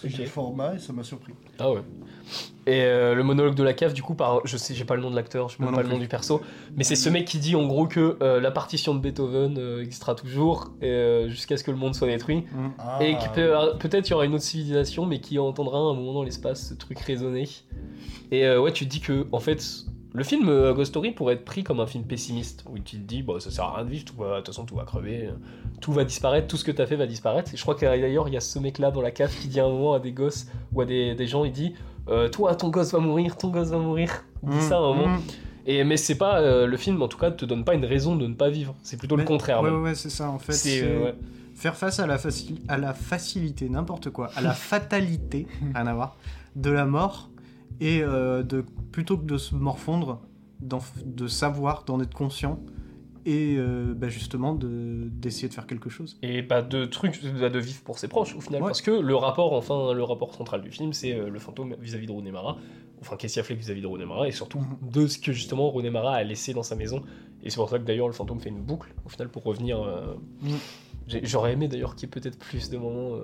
Le 0.03 0.25
format 0.25 0.75
et 0.75 0.79
ça 0.79 0.93
m'a 0.93 1.03
surpris. 1.03 1.33
Ah 1.59 1.71
ouais. 1.71 1.81
Et 2.65 2.81
euh, 2.81 3.15
le 3.15 3.23
monologue 3.23 3.55
de 3.55 3.63
la 3.63 3.73
cave, 3.73 3.93
du 3.93 4.03
coup, 4.03 4.13
par, 4.13 4.41
je 4.45 4.57
sais, 4.57 4.73
j'ai 4.75 4.83
pas 4.83 4.95
le 4.97 5.01
nom 5.01 5.09
de 5.09 5.15
l'acteur, 5.15 5.47
je 5.47 5.55
sais 5.55 5.63
même 5.63 5.73
pas 5.73 5.83
le 5.83 5.87
nom 5.89 5.97
du 5.97 6.07
perso, 6.09 6.41
mais 6.75 6.83
c'est 6.83 6.97
ce 6.97 7.09
mec 7.09 7.23
qui 7.25 7.37
dit 7.39 7.55
en 7.55 7.65
gros 7.65 7.87
que 7.87 8.17
euh, 8.21 8.41
la 8.41 8.51
partition 8.51 8.93
de 8.93 8.99
Beethoven 8.99 9.57
euh, 9.57 9.81
existera 9.81 10.15
toujours 10.15 10.71
euh, 10.83 11.29
jusqu'à 11.29 11.55
ce 11.55 11.63
que 11.63 11.71
le 11.71 11.77
monde 11.77 11.95
soit 11.95 12.07
détruit. 12.07 12.43
Mm. 12.51 12.67
Ah, 12.79 12.99
et 13.01 13.17
qui 13.17 13.29
peut- 13.29 13.53
peut-être 13.79 14.07
il 14.09 14.11
y 14.11 14.13
aura 14.15 14.25
une 14.25 14.33
autre 14.35 14.43
civilisation, 14.43 15.05
mais 15.05 15.19
qui 15.21 15.39
entendra 15.39 15.77
à 15.77 15.81
un 15.81 15.93
moment 15.93 16.13
dans 16.13 16.23
l'espace 16.23 16.67
ce 16.67 16.73
truc 16.73 16.99
résonner. 16.99 17.47
Et 18.31 18.45
euh, 18.45 18.59
ouais, 18.59 18.73
tu 18.73 18.85
te 18.85 18.89
dis 18.91 18.99
que, 18.99 19.25
en 19.31 19.39
fait, 19.39 19.63
le 20.13 20.23
film 20.25 20.49
euh, 20.49 20.73
Ghost 20.73 20.89
Story 20.89 21.11
pourrait 21.11 21.35
être 21.35 21.45
pris 21.45 21.63
comme 21.63 21.79
un 21.79 21.87
film 21.87 22.03
pessimiste, 22.03 22.65
où 22.69 22.77
tu 22.79 22.97
te 22.97 23.01
dis, 23.03 23.23
bah, 23.23 23.35
ça 23.39 23.49
sert 23.49 23.63
à 23.63 23.75
rien 23.77 23.85
de 23.85 23.89
vivre, 23.91 24.03
de 24.05 24.35
toute 24.37 24.47
façon 24.47 24.65
tout 24.65 24.75
va 24.75 24.83
crever, 24.83 25.29
tout 25.79 25.93
va 25.93 26.03
disparaître, 26.03 26.47
tout 26.47 26.57
ce 26.57 26.65
que 26.65 26.71
t'as 26.71 26.85
fait 26.85 26.97
va 26.97 27.05
disparaître. 27.07 27.53
Et 27.53 27.57
je 27.57 27.61
crois 27.61 27.75
que 27.75 27.85
d'ailleurs, 27.85 28.27
il 28.27 28.33
y 28.33 28.37
a 28.37 28.41
ce 28.41 28.59
mec-là 28.59 28.91
dans 28.91 29.01
la 29.01 29.11
cave 29.11 29.33
qui 29.39 29.47
dit 29.47 29.61
à 29.61 29.65
un 29.65 29.69
moment 29.69 29.93
à 29.93 29.99
des 30.01 30.11
gosses 30.11 30.47
ou 30.73 30.81
à 30.81 30.85
des, 30.85 31.15
des 31.15 31.27
gens, 31.27 31.45
il 31.45 31.53
dit, 31.53 31.73
euh, 32.09 32.29
toi, 32.29 32.55
ton 32.55 32.69
gosse 32.69 32.91
va 32.93 32.99
mourir, 32.99 33.37
ton 33.37 33.49
gosse 33.49 33.69
va 33.69 33.77
mourir. 33.79 34.23
Dit 34.43 34.55
Mm. 34.57 34.61
ça 34.61 34.75
à 34.75 34.79
un 34.79 34.93
moment. 34.93 35.07
Mm. 35.17 35.21
Et, 35.65 35.83
mais 35.83 35.97
c'est 35.97 36.15
pas, 36.17 36.39
euh, 36.39 36.65
le 36.65 36.77
film 36.77 37.01
en 37.01 37.07
tout 37.07 37.17
cas, 37.17 37.29
te 37.31 37.43
donne 37.45 37.65
pas 37.65 37.73
une 37.73 37.83
raison 37.85 38.15
de 38.15 38.25
ne 38.27 38.33
pas 38.33 38.49
vivre, 38.49 38.73
c'est 38.83 38.97
plutôt 38.97 39.15
le 39.17 39.23
contraire. 39.25 39.61
Ouais, 39.61 39.69
même. 39.69 39.81
ouais, 39.83 39.95
c'est 39.95 40.09
ça 40.09 40.29
en 40.29 40.39
fait. 40.39 40.53
C'est, 40.53 40.81
euh, 40.83 41.03
ouais. 41.05 41.15
Faire 41.55 41.75
face 41.75 41.99
à 41.99 42.07
la, 42.07 42.17
faci- 42.17 42.61
à 42.67 42.77
la 42.77 42.93
facilité, 42.93 43.67
n'importe 43.67 44.09
quoi, 44.11 44.29
à 44.35 44.41
la 44.41 44.51
fatalité, 44.53 45.47
à 45.73 45.83
voir, 45.93 46.15
de 46.55 46.69
la 46.69 46.85
mort, 46.85 47.29
et 47.81 48.01
euh, 48.01 48.43
de, 48.43 48.63
plutôt 48.91 49.17
que 49.17 49.25
de 49.25 49.37
se 49.37 49.55
morfondre, 49.55 50.21
d'en 50.61 50.79
de 51.05 51.27
savoir, 51.27 51.83
d'en 51.85 51.99
être 51.99 52.13
conscient, 52.15 52.59
et 53.29 53.55
euh, 53.57 53.93
bah, 53.93 54.07
justement 54.09 54.53
de- 54.55 55.09
d'essayer 55.11 55.49
de 55.49 55.53
faire 55.53 55.67
quelque 55.67 55.89
chose. 55.89 56.17
et 56.21 56.41
bah, 56.41 56.61
de 56.61 56.85
trucs 56.85 57.21
de, 57.21 57.59
vivre 57.59 57.81
pour 57.83 57.99
ses 57.99 58.07
proches 58.07 58.35
au 58.35 58.41
final 58.41 58.61
Ouais. 58.61 58.69
parce 58.69 58.81
que 58.81 58.91
le 58.91 59.15
rapport 59.15 59.51
enfin 59.53 59.93
le 59.93 60.03
rapport 60.03 60.33
central 60.33 60.61
du 60.61 60.71
film 60.71 60.93
c'est 60.93 61.13
euh, 61.13 61.29
le 61.29 61.37
fantôme 61.39 61.75
vis-à-vis 61.81 62.07
de 62.07 62.11
René 62.13 62.31
Mara 62.31 62.57
enfin 63.01 63.17
Casey 63.17 63.39
Affleck 63.41 63.59
vis-à-vis 63.59 63.81
de 63.81 63.87
René 63.87 64.05
Mara 64.05 64.27
et 64.27 64.31
surtout 64.31 64.59
Mhm. 64.59 64.91
de 64.91 65.07
ce 65.07 65.17
que 65.19 65.31
justement 65.33 65.69
René 65.69 65.89
Mara 65.89 66.13
a 66.15 66.23
laissé 66.23 66.53
dans 66.53 66.63
sa 66.63 66.75
maison 66.75 67.01
et 67.43 67.49
c'est 67.49 67.57
pour 67.57 67.69
ça 67.69 67.77
que 67.79 67.83
d'ailleurs 67.83 68.07
le 68.07 68.13
fantôme 68.13 68.39
fait 68.39 68.49
une 68.49 68.61
boucle 68.61 68.93
au 69.05 69.09
final 69.09 69.27
pour 69.29 69.43
revenir 69.43 69.81
euh, 69.83 70.15
Mhm. 70.41 70.49
j'ai- 71.07 71.25
j'aurais 71.25 71.51
aimé 71.53 71.67
d'ailleurs 71.67 71.95
qu'il 71.95 72.07
y 72.07 72.09
ait 72.09 72.11
peut-être 72.19 72.39
plus 72.39 72.69
de 72.69 72.77
moments 72.77 73.15
euh, 73.15 73.23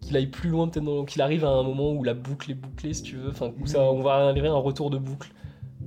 qu'il 0.00 0.16
aille 0.16 0.28
plus 0.28 0.48
loin 0.48 0.68
peut-être 0.68 1.04
qu'il 1.06 1.20
arrive 1.20 1.44
à 1.44 1.50
un 1.50 1.62
moment 1.62 1.92
où 1.92 2.02
la 2.02 2.14
boucle 2.14 2.50
est 2.50 2.54
bouclée 2.54 2.94
si 2.94 3.02
tu 3.02 3.16
veux 3.16 3.28
enfin 3.30 3.50
où 3.60 3.66
ça 3.66 3.82
on 3.82 4.00
va 4.00 4.12
arriver 4.28 4.48
à 4.48 4.52
un 4.52 4.56
retour 4.56 4.88
de 4.90 4.96
boucle 4.98 5.32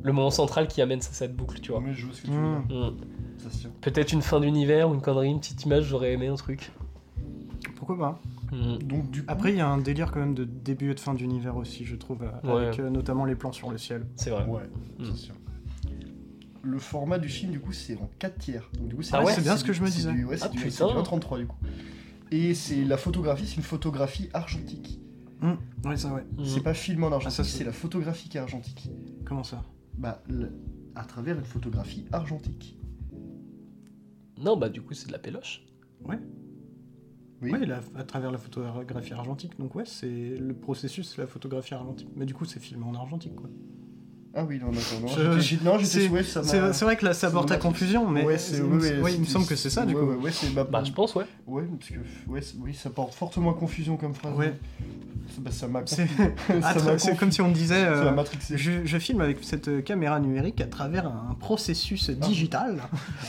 le 0.03 0.13
moment 0.13 0.31
central 0.31 0.67
qui 0.67 0.81
amène 0.81 0.99
à 0.99 1.01
cette 1.01 1.35
boucle 1.35 1.59
tu 1.59 1.71
vois 1.71 1.81
Mais 1.81 1.93
je 1.93 2.05
vois 2.05 2.15
ce 2.15 2.21
que 2.21 2.27
tu 2.27 2.33
Mm. 2.33 2.55
veux 2.55 2.67
dire. 2.67 2.93
Ça 3.37 3.49
tient. 3.49 3.69
peut-être 3.81 4.11
une 4.13 4.21
fin 4.21 4.39
d'univers 4.39 4.89
ou 4.89 4.93
une 4.93 5.01
connerie 5.01 5.29
une 5.29 5.39
petite 5.39 5.63
image 5.65 5.85
j'aurais 5.85 6.13
aimé 6.13 6.27
un 6.27 6.35
truc 6.35 6.71
Pourquoi 7.75 7.97
pas 7.97 8.21
Mhm. 8.51 8.79
Donc, 8.83 9.09
du 9.11 9.21
coup, 9.21 9.25
Après, 9.29 9.51
il 9.53 9.57
y 9.57 9.61
a 9.61 9.67
un 9.67 9.77
délire 9.77 10.11
quand 10.11 10.19
même 10.19 10.33
de 10.35 10.43
début 10.43 10.91
et 10.91 10.93
de 10.93 10.99
fin 10.99 11.13
d'univers 11.13 11.55
aussi, 11.55 11.85
je 11.85 11.95
trouve, 11.95 12.23
euh, 12.23 12.53
Ouais. 12.53 12.65
avec 12.65 12.79
euh, 12.81 12.89
notamment 12.89 13.23
les 13.23 13.35
plans 13.35 13.53
sur 13.53 13.71
le 13.71 13.77
ciel. 13.77 14.05
c'est 14.17 14.29
vrai 14.29 14.45
ouais, 14.45 14.63
Mm. 14.99 15.05
c'est 15.05 15.15
sûr. 15.17 15.35
Le 16.63 16.77
format 16.79 17.17
du 17.17 17.29
film, 17.29 17.51
du 17.53 17.59
coup, 17.61 17.71
c'est 17.71 17.95
en 17.95 18.09
4 18.19 18.37
tiers. 18.37 18.69
Donc, 18.77 18.89
du 18.89 18.95
coup, 18.95 19.01
Ah 19.13 19.23
ouais, 19.23 19.31
c'est 19.33 19.41
bien 19.41 19.55
ce 19.57 19.63
que 19.63 19.71
je 19.73 19.81
me 19.81 19.87
disais. 19.87 20.11
du- 20.11 20.25
ouais, 20.25 20.35
c'est 20.37 20.43
Ah, 20.45 20.49
c'est 20.53 20.57
du 20.57 20.69
1,33 20.69 21.37
du 21.39 21.47
coup. 21.47 21.55
Et 22.29 22.53
c'est 22.53 22.83
la 22.83 22.97
photographie, 22.97 23.47
c'est 23.47 23.55
une 23.55 23.63
photographie 23.63 24.29
argentique. 24.33 24.99
Hum, 25.41 25.57
Ouais, 25.85 25.95
ça, 25.97 26.13
ouais. 26.13 26.23
C'est 26.43 26.61
pas 26.61 26.73
filmé 26.75 27.05
en 27.05 27.11
argentique, 27.13 27.27
Ah, 27.39 27.43
ça, 27.43 27.49
c'est- 27.49 27.59
c'est 27.59 27.63
la 27.63 27.71
photographie 27.71 28.27
qui 28.29 28.37
est 28.37 28.41
argentique. 28.41 28.89
Comment 29.25 29.43
ça? 29.43 29.63
Bah, 29.97 30.21
le- 30.29 30.51
à 30.95 31.03
travers 31.05 31.37
une 31.37 31.45
photographie 31.45 32.05
argentique. 32.11 32.77
Non, 34.39 34.57
bah 34.57 34.69
du 34.69 34.81
coup, 34.81 34.93
c'est 34.93 35.07
de 35.07 35.11
la 35.11 35.19
péloche. 35.19 35.63
Oui. 36.03 36.15
Ouais, 37.51 37.65
la- 37.65 37.81
à 37.95 38.03
travers 38.03 38.31
la 38.31 38.37
photographie 38.37 39.13
argentique. 39.13 39.57
Donc 39.59 39.73
ouais, 39.75 39.85
c'est 39.85 40.37
le 40.37 40.53
processus, 40.53 41.17
la 41.17 41.27
photographie 41.27 41.73
argentique. 41.73 42.09
Mais 42.15 42.25
du 42.25 42.33
coup, 42.33 42.45
c'est 42.45 42.59
filmé 42.59 42.83
en 42.85 42.93
argentique, 42.95 43.35
quoi. 43.35 43.49
Ah 44.33 44.45
oui, 44.47 44.59
non, 44.59 44.71
d'accord. 44.71 45.01
Non, 45.01 45.07
Je- 45.09 45.39
j'étais- 45.39 45.41
j'ai- 45.41 45.59
non, 45.69 45.77
j'étais 45.77 45.85
c'est- 46.05 46.07
ouais, 46.09 46.23
ça 46.23 46.41
m'a- 46.41 46.47
C'est 46.47 46.73
c'est 46.73 46.85
vrai 46.85 46.95
que 46.95 47.03
là, 47.03 47.13
ça 47.13 47.29
porte 47.29 47.51
à 47.51 47.57
confusion, 47.57 48.07
mais 48.07 48.23
ouais, 48.23 48.37
c'est- 48.37 48.57
il 48.57 48.63
ouais, 48.63 48.69
me- 48.69 48.79
ouais, 48.81 48.99
ouais, 49.01 49.13
il 49.13 49.19
me 49.19 49.25
c'était- 49.25 49.33
semble 49.33 49.45
que 49.45 49.55
c'est 49.57 49.69
ça, 49.69 49.85
du 49.85 49.93
ouais, 49.93 49.99
coup. 49.99 50.07
Ouais, 50.07 50.15
ouais, 50.15 50.31
c'est, 50.31 50.53
bah, 50.53 50.65
Bah, 50.69 50.83
je 50.85 50.91
pense, 50.93 51.15
ouais. 51.15 51.25
ouais, 51.47 51.63
parce 51.77 51.89
que 51.91 52.31
ouais, 52.31 52.39
oui, 52.61 52.73
ça 52.73 52.89
porte 52.91 53.13
fortement 53.13 53.51
à 53.51 53.53
confusion 53.55 53.97
comme 53.97 54.13
phrase. 54.13 54.33
Ouais. 54.37 54.53
Ça, 55.35 55.37
bah, 55.39 55.51
ça 55.51 55.67
m'a 55.67 55.81
C'est 55.85 56.07
Ah, 56.63 56.73
comme 57.19 57.31
si 57.31 57.41
on 57.41 57.49
me 57.49 57.53
disait. 57.53 57.83
ça 57.85 57.91
euh, 57.91 58.11
m'a 58.11 58.23
je, 58.55 58.71
je 58.85 58.97
filme 58.97 59.21
avec 59.21 59.37
cette 59.41 59.67
euh, 59.69 59.81
caméra 59.81 60.19
numérique 60.19 60.59
à 60.61 60.65
travers 60.65 61.05
un 61.07 61.35
processus 61.39 62.09
digital. 62.09 62.81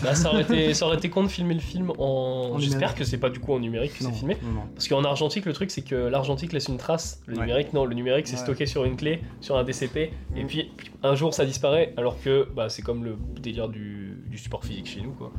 Bah, 0.03 0.15
ça, 0.15 0.31
aurait 0.31 0.43
été, 0.43 0.73
ça 0.75 0.87
aurait 0.87 0.97
été 0.97 1.11
con 1.11 1.23
de 1.25 1.29
filmer 1.29 1.55
le 1.55 1.61
film 1.61 1.91
en. 1.99 2.51
En 2.55 2.59
J'espère 2.59 2.95
que 2.95 3.05
c'est 3.05 3.19
pas 3.19 3.31
du 3.31 3.39
coup 3.41 3.53
en 3.53 3.61
numérique 3.61 3.93
que 3.99 4.05
c'est 4.05 4.13
filmé. 4.13 4.37
non. 4.43 4.63
Parce 4.75 4.87
qu'en 4.89 5.05
argentique, 5.05 5.47
le 5.47 5.53
truc 5.53 5.71
c'est 5.73 5.83
que 5.83 5.95
l'argentique 5.97 6.53
laisse 6.53 6.69
une 6.69 6.77
trace. 6.79 7.21
Le 7.27 7.37
numérique, 7.39 7.73
non. 7.73 7.85
Le 7.85 7.95
numérique 7.95 8.27
c'est 8.29 8.37
stocké 8.37 8.67
sur 8.67 8.85
une 8.85 8.97
clé, 8.97 9.21
sur 9.41 9.57
un 9.57 9.65
DCP. 9.65 10.13
Et 10.37 10.45
puis 10.45 10.71
un 11.03 11.15
jour 11.15 11.35
ça 11.35 11.45
disparaît. 11.45 11.93
Alors 11.97 12.21
que 12.23 12.49
bah, 12.55 12.69
c'est 12.69 12.83
comme 12.83 13.05
le 13.05 13.17
délire 13.41 13.69
du, 13.69 14.17
du 14.27 14.39
support 14.39 14.65
physique 14.65 14.87
chez 14.87 15.01
nous, 15.01 15.13
quoi. 15.13 15.33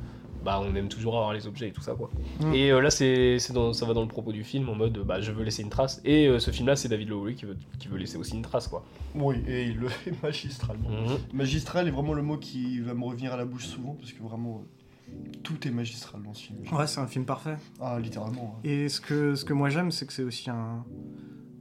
Bah, 0.44 0.60
on 0.62 0.76
aime 0.76 0.90
toujours 0.90 1.16
avoir 1.16 1.32
les 1.32 1.48
objets 1.48 1.70
et 1.70 1.72
tout 1.72 1.80
ça, 1.82 1.94
quoi. 1.94 2.10
Mm. 2.42 2.54
Et 2.54 2.70
euh, 2.72 2.82
là, 2.82 2.90
c'est, 2.90 3.40
c'est 3.40 3.54
dans- 3.54 3.72
ça 3.72 3.86
va 3.86 3.94
dans 3.94 4.02
le 4.02 4.10
propos 4.10 4.34
du 4.34 4.44
film 4.44 4.68
en 4.68 4.76
mode 4.76 4.98
bah, 5.06 5.22
je 5.22 5.32
veux 5.32 5.42
laisser 5.44 5.64
une 5.64 5.70
trace. 5.70 6.02
Et 6.04 6.28
euh, 6.28 6.38
ce 6.38 6.52
film-là, 6.52 6.76
c'est 6.76 6.90
David 6.90 7.08
Lowery 7.08 7.36
qui 7.36 7.46
veut, 7.46 7.56
qui 7.80 7.88
veut 7.88 7.98
laisser 7.98 8.18
aussi 8.18 8.36
une 8.36 8.42
trace, 8.42 8.68
quoi. 8.68 8.84
Oui, 9.16 9.38
et 9.48 9.64
il 9.68 9.78
le 9.78 9.88
fait 9.88 10.12
magistralement. 10.22 10.90
Mhm. 10.90 11.18
Magistral 11.32 11.88
est 11.88 11.92
vraiment 11.92 12.14
le 12.14 12.24
mot 12.24 12.38
qui 12.38 12.82
va 12.82 12.94
me 12.94 13.06
revenir 13.06 13.32
à 13.32 13.38
la 13.38 13.46
bouche 13.46 13.68
souvent, 13.68 13.96
parce 13.98 14.12
que 14.12 14.22
vraiment, 14.22 14.66
euh, 15.10 15.14
tout 15.44 15.66
est 15.66 15.72
magistral 15.72 16.22
dans 16.24 16.34
ce 16.34 16.44
film. 16.48 16.60
Ouais, 16.74 16.88
c'est 16.88 17.00
un 17.00 17.08
film 17.08 17.24
parfait. 17.24 17.56
Ah, 17.80 17.98
littéralement. 18.02 18.56
hein. 18.58 18.60
Et 18.66 18.90
ce 18.90 19.00
que, 19.00 19.36
ce 19.36 19.46
que 19.46 19.54
moi 19.54 19.70
j'aime, 19.70 19.92
c'est 19.92 20.06
que 20.06 20.12
c'est 20.12 20.24
aussi 20.24 20.50
un, 20.50 20.84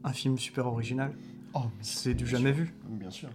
un 0.02 0.12
film 0.12 0.38
super 0.38 0.66
original. 0.66 1.12
Oh, 1.54 1.60
C'est 1.80 2.14
du 2.14 2.26
jamais 2.26 2.52
sûr. 2.54 2.64
vu. 2.64 2.74
Bien 2.90 3.10
sûr. 3.10 3.28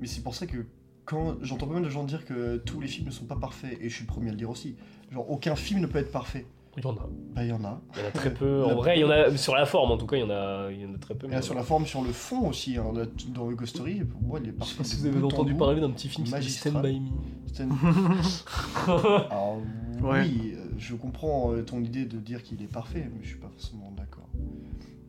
Mais 0.00 0.06
c'est 0.06 0.22
pour 0.22 0.34
ça 0.34 0.46
que 0.46 0.66
quand 1.04 1.36
j'entends 1.42 1.66
pas 1.66 1.74
mal 1.74 1.82
de 1.84 1.88
gens 1.88 2.04
dire 2.04 2.24
que 2.24 2.56
tous 2.58 2.80
les 2.80 2.88
films 2.88 3.06
ne 3.06 3.12
sont 3.12 3.24
pas 3.26 3.36
parfaits, 3.36 3.78
et 3.80 3.88
je 3.88 3.94
suis 3.94 4.04
le 4.04 4.08
premier 4.12 4.28
à 4.28 4.32
le 4.32 4.36
dire 4.38 4.50
aussi, 4.50 4.76
genre 5.10 5.28
aucun 5.30 5.56
film 5.56 5.80
ne 5.80 5.86
peut 5.86 5.98
être 5.98 6.12
parfait. 6.12 6.46
Il 6.76 6.84
y 6.84 6.86
en 6.86 6.92
a. 6.92 7.08
Bah, 7.34 7.42
il 7.44 7.48
y 7.48 7.52
en 7.52 7.64
a. 7.64 7.80
Il 7.96 8.00
y 8.00 8.04
en 8.04 8.08
a 8.08 8.10
très 8.12 8.32
peu. 8.32 8.62
En 8.70 8.76
vrai, 8.76 8.96
il 8.96 9.00
y 9.00 9.04
en 9.04 9.10
a 9.10 9.36
sur 9.36 9.56
la 9.56 9.66
forme, 9.66 9.90
en 9.90 9.96
tout 9.98 10.06
cas, 10.06 10.16
il 10.16 10.20
y 10.20 10.22
en 10.22 10.30
a, 10.30 10.70
il 10.70 10.80
y 10.80 10.86
en 10.86 10.94
a 10.94 10.98
très 10.98 11.16
peu. 11.16 11.26
Mais- 11.26 11.34
là, 11.34 11.42
sur 11.42 11.54
la 11.54 11.64
forme, 11.64 11.84
sur 11.84 12.02
le 12.02 12.12
fond 12.12 12.48
aussi, 12.48 12.76
hein, 12.76 12.92
là, 12.94 13.06
dans 13.34 13.50
Ghost 13.50 13.74
Story, 13.74 14.04
pour 14.04 14.22
moi, 14.22 14.38
il 14.40 14.48
est 14.48 14.48
Je 14.50 14.52
sais 14.52 14.58
parfait. 14.58 14.76
pas 14.78 14.84
si 14.84 14.96
vous 14.96 15.06
avez 15.06 15.22
entendu 15.22 15.54
parler 15.56 15.80
d'un 15.80 15.90
petit 15.90 16.08
film 16.08 16.26
qui. 16.26 16.50
Stand 16.50 16.80
By 16.82 17.00
Me. 17.00 17.10
Alors, 18.86 19.58
Ouais. 20.02 20.22
oui, 20.22 20.54
euh, 20.54 20.64
je 20.78 20.94
comprends 20.94 21.52
euh, 21.52 21.62
ton 21.62 21.82
idée 21.82 22.06
de 22.06 22.16
dire 22.18 22.42
qu'il 22.42 22.62
est 22.62 22.66
parfait, 22.72 23.10
mais 23.12 23.18
je 23.22 23.28
suis 23.30 23.38
pas 23.38 23.48
forcément 23.50 23.92
d'accord. 23.96 24.28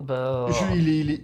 Bah. 0.02 0.48
Je- 0.50 0.78
il 0.78 0.90
est, 0.90 1.00
il 1.00 1.12
est 1.12 1.24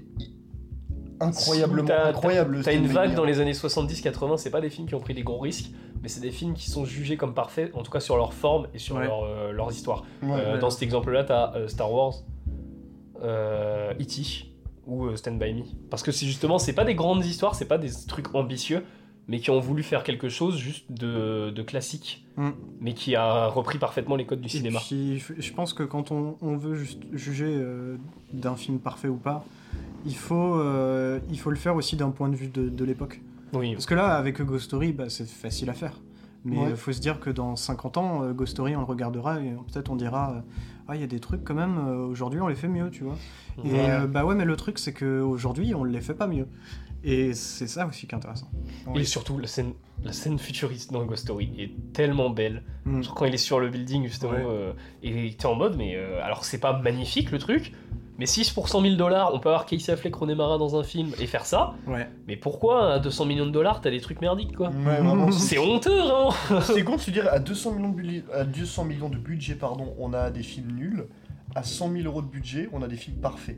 incroyablement 1.19 1.87
T'as- 1.87 2.09
incroyable. 2.09 2.61
T'as 2.63 2.73
une 2.73 2.87
vague 2.87 3.13
dans 3.15 3.25
les 3.25 3.39
années 3.39 3.53
70-80, 3.53 4.37
c'est 4.37 4.49
pas 4.51 4.61
des 4.61 4.69
films 4.69 4.87
qui 4.87 4.95
ont 4.95 4.99
pris 4.99 5.13
des 5.13 5.23
gros 5.23 5.39
risques, 5.39 5.71
mais 6.01 6.09
c'est 6.09 6.21
des 6.21 6.31
films 6.31 6.53
qui 6.53 6.69
sont 6.69 6.85
jugés 6.85 7.17
comme 7.17 7.33
parfaits, 7.33 7.71
en 7.75 7.83
tout 7.83 7.91
cas 7.91 7.99
sur 7.99 8.17
leur 8.17 8.33
forme 8.33 8.67
et 8.73 8.79
sur 8.79 8.95
Ouais. 8.97 9.05
leur, 9.05 9.23
euh, 9.23 9.51
leurs 9.51 9.71
histoires. 9.71 10.03
Ouais, 10.21 10.29
Euh, 10.31 10.53
ouais. 10.53 10.59
Dans 10.59 10.69
cet 10.69 10.83
exemple-là, 10.83 11.23
t'as 11.23 11.53
euh, 11.55 11.67
Star 11.67 11.91
Wars, 11.91 12.13
euh, 13.23 13.93
E.T. 13.99 14.51
ou 14.85 15.05
euh, 15.05 15.15
Stand 15.15 15.39
By 15.39 15.53
Me. 15.53 15.63
Parce 15.89 16.03
que 16.03 16.11
c'est 16.11 16.25
justement, 16.25 16.59
c'est 16.59 16.73
pas 16.73 16.85
des 16.85 16.95
grandes 16.95 17.25
histoires, 17.25 17.55
c'est 17.55 17.65
pas 17.67 17.77
des 17.77 17.89
trucs 18.07 18.33
ambitieux, 18.35 18.83
mais 19.27 19.39
qui 19.39 19.49
ont 19.49 19.59
voulu 19.59 19.83
faire 19.83 20.03
quelque 20.03 20.29
chose 20.29 20.57
juste 20.57 20.85
de, 20.91 21.49
de 21.49 21.61
classique, 21.63 22.23
Mm. 22.37 22.49
mais 22.81 22.93
qui 22.93 23.15
a 23.15 23.47
repris 23.47 23.79
parfaitement 23.79 24.15
les 24.15 24.25
codes 24.25 24.41
du 24.41 24.47
Et 24.47 24.51
cinéma. 24.51 24.79
puis, 24.85 25.17
je 25.19 25.33
je 25.39 25.53
pense 25.53 25.73
que 25.73 25.81
quand 25.83 26.11
on, 26.11 26.35
on 26.41 26.55
veut 26.55 26.75
juste 26.75 27.01
juger 27.11 27.47
euh, 27.49 27.97
d'un 28.31 28.55
film 28.55 28.77
parfait 28.79 29.07
ou 29.07 29.17
pas, 29.17 29.43
il 30.07 30.15
faut, 30.15 30.55
euh, 30.55 31.19
il 31.29 31.39
faut 31.39 31.49
le 31.49 31.55
faire 31.57 31.75
aussi 31.75 31.95
d'un 31.95 32.09
point 32.09 32.29
de 32.29 32.35
vue 32.35 32.47
de, 32.47 32.69
de 32.69 32.85
l'époque. 32.85 33.21
Oui, 33.53 33.73
Parce 33.73 33.85
que 33.85 33.93
là, 33.95 34.15
avec 34.15 34.41
Ghost 34.41 34.65
Story, 34.65 34.91
bah, 34.93 35.05
c'est 35.09 35.27
facile 35.27 35.69
à 35.69 35.73
faire. 35.73 35.99
Mais 36.45 36.55
il 36.55 36.59
Ouais. 36.69 36.75
faut 36.75 36.91
se 36.93 36.99
dire 37.01 37.19
que 37.19 37.29
dans 37.29 37.55
50 37.55 37.97
ans, 37.97 38.23
euh, 38.23 38.33
Ghost 38.33 38.53
Story, 38.53 38.75
on 38.75 38.79
le 38.79 38.85
regardera 38.85 39.39
et 39.41 39.53
peut-être 39.71 39.89
on 39.91 39.95
dira 39.95 40.31
euh, 40.31 40.39
Ah, 40.87 40.95
il 40.95 41.01
y 41.01 41.03
a 41.03 41.07
des 41.07 41.19
trucs 41.19 41.43
quand 41.43 41.55
même, 41.55 41.77
aujourd'hui 42.09 42.39
on 42.39 42.47
les 42.47 42.55
fait 42.55 42.69
mieux, 42.69 42.89
tu 42.89 43.03
vois. 43.03 43.15
Et 43.65 43.71
Ouais. 43.73 43.89
euh, 43.89 44.07
bah 44.07 44.23
ouais, 44.23 44.35
mais 44.35 44.45
le 44.45 44.55
truc, 44.55 44.79
c'est 44.79 44.93
qu'aujourd'hui, 44.93 45.75
on 45.75 45.83
les 45.83 45.99
fait 45.99 46.13
pas 46.13 46.27
mieux. 46.27 46.47
Et 47.09 47.33
c'est 47.33 47.67
ça 47.67 47.87
aussi 47.87 48.05
qui 48.05 48.13
est 48.13 48.17
intéressant. 48.17 48.49
Et 48.95 49.05
surtout, 49.05 49.39
la 49.39 49.47
scène, 49.47 49.73
la 50.03 50.11
scène 50.11 50.37
futuriste 50.37 50.91
dans 50.91 51.05
Ghost 51.05 51.23
Story 51.23 51.49
est 51.57 51.71
tellement 51.93 52.29
belle. 52.29 52.63
Mm. 52.85 53.01
Genre 53.01 53.15
quand 53.15 53.23
il 53.25 53.33
est 53.33 53.37
sur 53.37 53.59
le 53.61 53.69
building 53.69 54.03
justement 54.07 54.33
Ouais. 54.33 54.43
euh, 54.45 54.73
et 55.03 55.33
t'es 55.37 55.45
en 55.45 55.55
mode 55.55 55.77
mais 55.77 55.95
euh, 55.95 56.21
alors 56.21 56.43
c'est 56.43 56.59
pas 56.59 56.73
magnifique 56.77 57.31
le 57.31 57.37
truc 57.39 57.71
mais 58.19 58.25
6 58.25 58.49
pour 58.51 58.67
100 58.67 58.81
000 58.81 58.95
dollars 58.95 59.31
on 59.33 59.39
peut 59.39 59.49
avoir 59.49 59.65
Casey 59.67 59.91
Affleck 59.93 60.15
René 60.15 60.33
Mara 60.35 60.57
dans 60.57 60.75
un 60.79 60.83
film 60.83 61.11
et 61.19 61.27
faire 61.27 61.45
ça 61.45 61.75
Ouais. 61.87 62.07
mais 62.27 62.35
pourquoi 62.35 62.93
à 62.93 62.99
200 62.99 63.25
millions 63.25 63.45
de 63.45 63.51
dollars 63.51 63.79
t'as 63.81 63.91
des 63.91 64.01
trucs 64.01 64.21
merdiques 64.21 64.55
quoi? 64.55 64.69
Ouais, 64.69 64.73
vraiment. 65.01 65.31
c'est 65.31 65.57
honteux 65.59 65.99
vraiment 66.01 66.31
C'est 66.61 66.83
con 66.83 66.95
de 66.97 67.01
se 67.01 67.11
dire 67.11 67.27
à 67.31 67.39
200 67.39 67.71
millions 67.73 67.89
de, 67.89 67.95
budget- 68.01 68.23
à 68.33 68.43
200 68.43 68.85
millions 68.85 69.09
de 69.09 69.17
budget, 69.17 69.55
pardon, 69.55 69.93
on 69.99 70.13
a 70.13 70.29
des 70.31 70.43
films 70.43 70.71
nuls. 70.75 71.07
À 71.55 71.63
100 71.63 71.91
000 71.91 72.03
euros 72.05 72.21
de 72.21 72.27
budget, 72.27 72.69
on 72.71 72.81
a 72.81 72.87
des 72.87 72.97
films 72.97 73.17
parfaits. 73.17 73.57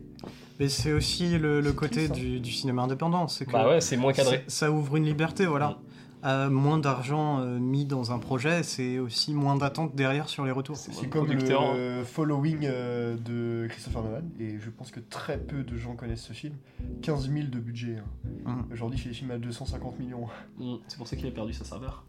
Mais 0.60 0.70
c'est 0.70 0.92
aussi 0.92 1.38
le, 1.38 1.62
côté 1.74 2.08
du, 2.10 2.40
du 2.40 2.52
cinéma 2.52 2.84
indépendant. 2.84 3.28
C'est 3.28 3.46
que 3.46 3.52
bah 3.52 3.68
ouais 3.68 3.82
c'est 3.82 3.98
moins 3.98 4.14
cadré 4.14 4.44
ça 4.48 4.72
ouvre 4.72 4.98
une 4.98 5.06
liberté, 5.06 5.46
voilà. 5.46 5.78
Euh, 6.26 6.50
moins 6.50 6.78
d'argent 6.78 7.40
euh, 7.40 7.60
mis 7.60 7.86
dans 7.86 8.12
un 8.12 8.20
projet, 8.20 8.62
c'est 8.64 9.00
aussi 9.00 9.34
moins 9.34 9.56
d'attente 9.56 9.96
derrière 9.96 10.28
sur 10.28 10.44
les 10.44 10.52
retours. 10.52 10.76
C'est 10.76 10.92
comme 11.08 11.28
producteur, 11.28 11.74
le 11.74 12.04
Following 12.04 12.66
euh, 12.66 13.16
de 13.16 13.68
Christopher 13.70 14.04
Nolan, 14.04 14.24
et 14.38 14.60
je 14.60 14.70
pense 14.70 14.92
que 14.92 15.00
très 15.00 15.38
peu 15.38 15.64
de 15.64 15.78
gens 15.78 15.96
connaissent 15.96 16.24
ce 16.24 16.34
film. 16.34 16.56
15 17.04 17.30
000 17.32 17.48
de 17.48 17.60
budget. 17.60 18.00
hein. 18.46 18.64
Mhm. 18.68 18.74
Aujourd'hui, 18.74 19.00
il 19.00 19.02
fait 19.02 19.10
des 19.10 19.16
films 19.16 19.32
à 19.32 19.38
250 19.38 19.98
millions. 19.98 20.28
Mm, 20.58 20.76
c'est 20.90 20.98
pour 20.98 21.08
ça 21.08 21.16
qu'il 21.16 21.26
a 21.26 21.32
perdu 21.32 21.54
sa 21.54 21.64
saveur 21.64 22.04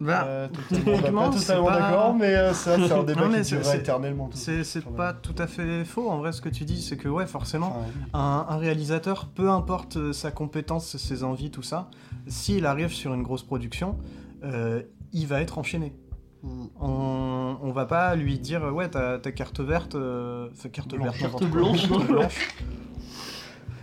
Bah, 0.00 0.24
Euh, 0.26 0.48
techniquement, 0.68 1.30
pas 1.30 1.36
c'est 1.36 1.46
totalement 1.46 1.66
pas- 1.66 1.78
d'accord, 1.80 2.14
mais 2.14 2.34
euh, 2.34 2.54
ça, 2.54 2.76
c'est 2.76 2.92
un 2.92 3.02
débat 3.02 3.20
Non, 3.22 3.28
mais 3.30 3.42
qui 3.42 3.48
durera 3.56 3.76
éternellement. 3.76 4.30
c'est 4.32 4.62
c'est 4.64 4.84
pas 4.84 5.12
tout 5.12 5.34
à 5.38 5.46
fait 5.46 5.84
faux 5.84 6.08
en 6.08 6.18
vrai 6.18 6.32
ce 6.32 6.40
que 6.40 6.48
tu 6.48 6.64
dis, 6.64 6.80
c'est 6.82 6.96
que 6.96 7.08
ouais, 7.08 7.26
forcément, 7.26 7.82
Enfin, 8.12 8.46
un, 8.48 8.54
un 8.54 8.58
réalisateur, 8.58 9.26
peu 9.34 9.50
importe 9.50 9.96
euh, 9.96 10.12
sa 10.12 10.30
compétence, 10.30 10.96
ses 10.96 11.24
envies, 11.24 11.50
tout 11.50 11.62
ça, 11.62 11.90
s'il 12.28 12.64
arrive 12.66 12.92
sur 12.92 13.12
une 13.14 13.22
grosse 13.22 13.42
production, 13.42 13.96
euh, 14.44 14.82
il 15.12 15.26
va 15.26 15.40
être 15.40 15.58
enchaîné. 15.58 15.94
On, 16.80 17.56
on 17.60 17.72
va 17.72 17.84
pas 17.86 18.14
lui 18.14 18.38
dire 18.38 18.62
ouais 18.72 18.88
t'as 18.88 19.18
ta 19.18 19.32
carte 19.32 19.58
verte, 19.60 19.96
euh, 19.96 20.48
enfin, 20.52 20.68
carte 20.68 20.94
Blanche. 20.94 21.18
verte, 21.20 21.32
Carte 21.40 21.44
blanche. 21.50 21.88
Carte 21.88 22.06
blanche. 22.06 22.48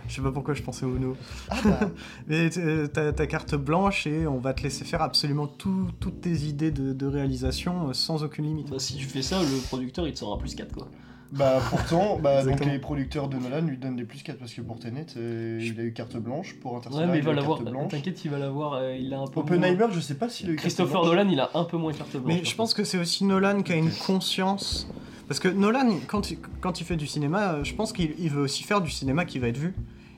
Je 0.08 0.14
sais 0.14 0.22
pas 0.22 0.30
pourquoi 0.32 0.54
je 0.54 0.62
pensais 0.62 0.84
au 0.86 0.98
nous. 0.98 1.16
Ah 1.50 1.56
bah, 1.64 1.80
Mais 2.28 2.48
euh, 2.58 2.86
t'as 2.86 3.12
ta 3.12 3.26
carte 3.26 3.54
blanche 3.54 4.06
et 4.06 4.26
on 4.26 4.38
va 4.38 4.54
te 4.54 4.62
laisser 4.62 4.84
faire 4.84 5.02
absolument 5.02 5.46
tout- 5.46 5.90
toutes 6.00 6.20
tes 6.20 6.32
idées 6.46 6.70
de, 6.70 6.92
de 6.92 7.06
réalisation 7.06 7.88
euh, 7.88 7.92
sans 7.92 8.22
aucune 8.24 8.44
limite. 8.46 8.70
bah, 8.70 8.78
si 8.78 8.96
tu 8.96 9.04
fais 9.06 9.22
ça 9.22 9.40
le 9.40 9.66
producteur 9.66 10.06
il 10.06 10.12
te 10.14 10.18
sera 10.18 10.38
plus 10.38 10.54
4 10.54 10.72
quoi 10.74 10.88
bah, 11.32 11.58
pourtant, 11.70 12.18
bah, 12.22 12.44
donc 12.44 12.64
les 12.64 12.78
producteurs 12.78 13.28
de 13.28 13.36
Nolan 13.36 13.62
lui 13.66 13.76
donnent 13.78 13.96
des 13.96 14.04
plus 14.04 14.22
4 14.22 14.38
parce 14.38 14.54
que 14.54 14.60
pour 14.60 14.78
Tenet, 14.78 15.06
euh, 15.16 15.58
il 15.60 15.78
a 15.80 15.82
eu 15.82 15.92
carte 15.92 16.16
blanche. 16.16 16.54
Pour 16.60 16.76
Interstellar, 16.76 17.08
ouais 17.08 17.12
mais 17.14 17.18
il 17.18 17.24
va 17.24 17.30
a 17.30 17.32
eu 17.32 17.36
l'avoir 17.36 17.58
carte 17.58 17.70
blanche. 17.70 17.90
t'inquiète 17.90 18.24
il 18.24 18.30
va 18.30 18.38
l'avoir 18.38 18.74
euh, 18.74 18.96
il 18.96 19.12
a 19.12 19.18
un 19.18 19.26
peu 19.26 19.40
moins- 19.40 19.42
Oppenheimer, 19.42 19.86
je 19.92 19.98
sais 20.00 20.14
pas 20.14 20.28
s'il 20.28 20.46
a 20.48 20.52
eu 20.52 20.54
carte 20.54 20.62
Christopher 20.66 21.00
blanche. 21.02 21.06
Nolan 21.16 21.28
il 21.28 21.40
a 21.40 21.50
un 21.54 21.64
peu 21.64 21.76
moins 21.78 21.92
carte 21.92 22.12
blanche 22.16 22.24
Mais 22.26 22.44
je 22.44 22.54
pense 22.54 22.74
que 22.74 22.84
c'est 22.84 22.98
aussi 22.98 23.24
Nolan 23.24 23.62
qui 23.62 23.72
a 23.72 23.76
une 23.76 23.90
conscience. 23.90 24.88
Parce 25.26 25.40
que 25.40 25.48
Nolan, 25.48 25.96
quand 26.06 26.30
il, 26.30 26.38
quand 26.60 26.80
il 26.80 26.84
fait 26.84 26.94
du 26.96 27.08
cinéma, 27.08 27.60
je 27.64 27.74
pense 27.74 27.92
qu'il 27.92 28.14
il 28.20 28.30
veut 28.30 28.42
aussi 28.42 28.62
faire 28.62 28.80
du 28.80 28.90
cinéma 28.92 29.24
qui 29.24 29.40
va 29.40 29.48
être 29.48 29.58
vu. 29.58 29.74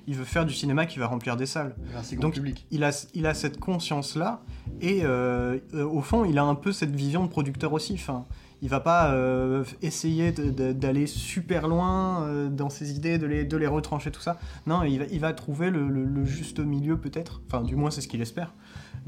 Il 0.08 0.16
veut 0.16 0.24
faire 0.24 0.44
du 0.46 0.54
cinéma 0.54 0.86
qui 0.86 0.98
va 0.98 1.06
remplir 1.06 1.36
des 1.36 1.46
salles. 1.46 1.76
Donc, 2.22 2.34
public. 2.34 2.66
Il 2.70 2.82
a, 2.82 3.06
il 3.14 3.26
a 3.26 3.34
cette 3.34 3.60
conscience-là, 3.60 4.40
et 4.80 5.00
euh, 5.04 5.58
au 5.74 6.00
fond, 6.02 6.24
il 6.24 6.38
a 6.38 6.42
un 6.44 6.54
peu 6.56 6.72
cette 6.72 6.94
vision 6.96 7.22
de 7.24 7.28
producteur 7.28 7.72
aussi. 7.74 7.92
Enfin, 7.94 8.24
il 8.60 8.68
va 8.68 8.80
pas 8.80 9.12
euh, 9.12 9.62
essayer 9.82 10.32
d'aller 10.32 11.06
super 11.06 11.68
loin 11.68 12.22
euh, 12.22 12.48
dans 12.48 12.70
ses 12.70 12.92
idées, 12.92 13.16
de 13.18 13.26
les, 13.26 13.44
de 13.44 13.56
les 13.56 13.68
retrancher, 13.68 14.10
tout 14.10 14.20
ça. 14.20 14.38
Non, 14.66 14.82
il 14.82 14.98
va, 14.98 15.04
il 15.12 15.20
va 15.20 15.32
trouver 15.32 15.70
le, 15.70 15.86
le- 15.88 16.04
le 16.04 16.24
juste 16.24 16.58
milieu, 16.58 16.96
peut-être. 16.96 17.40
Enfin, 17.46 17.62
du 17.62 17.76
moins, 17.76 17.90
c'est 17.92 18.00
ce 18.00 18.08
qu'il 18.08 18.20
espère. 18.20 18.54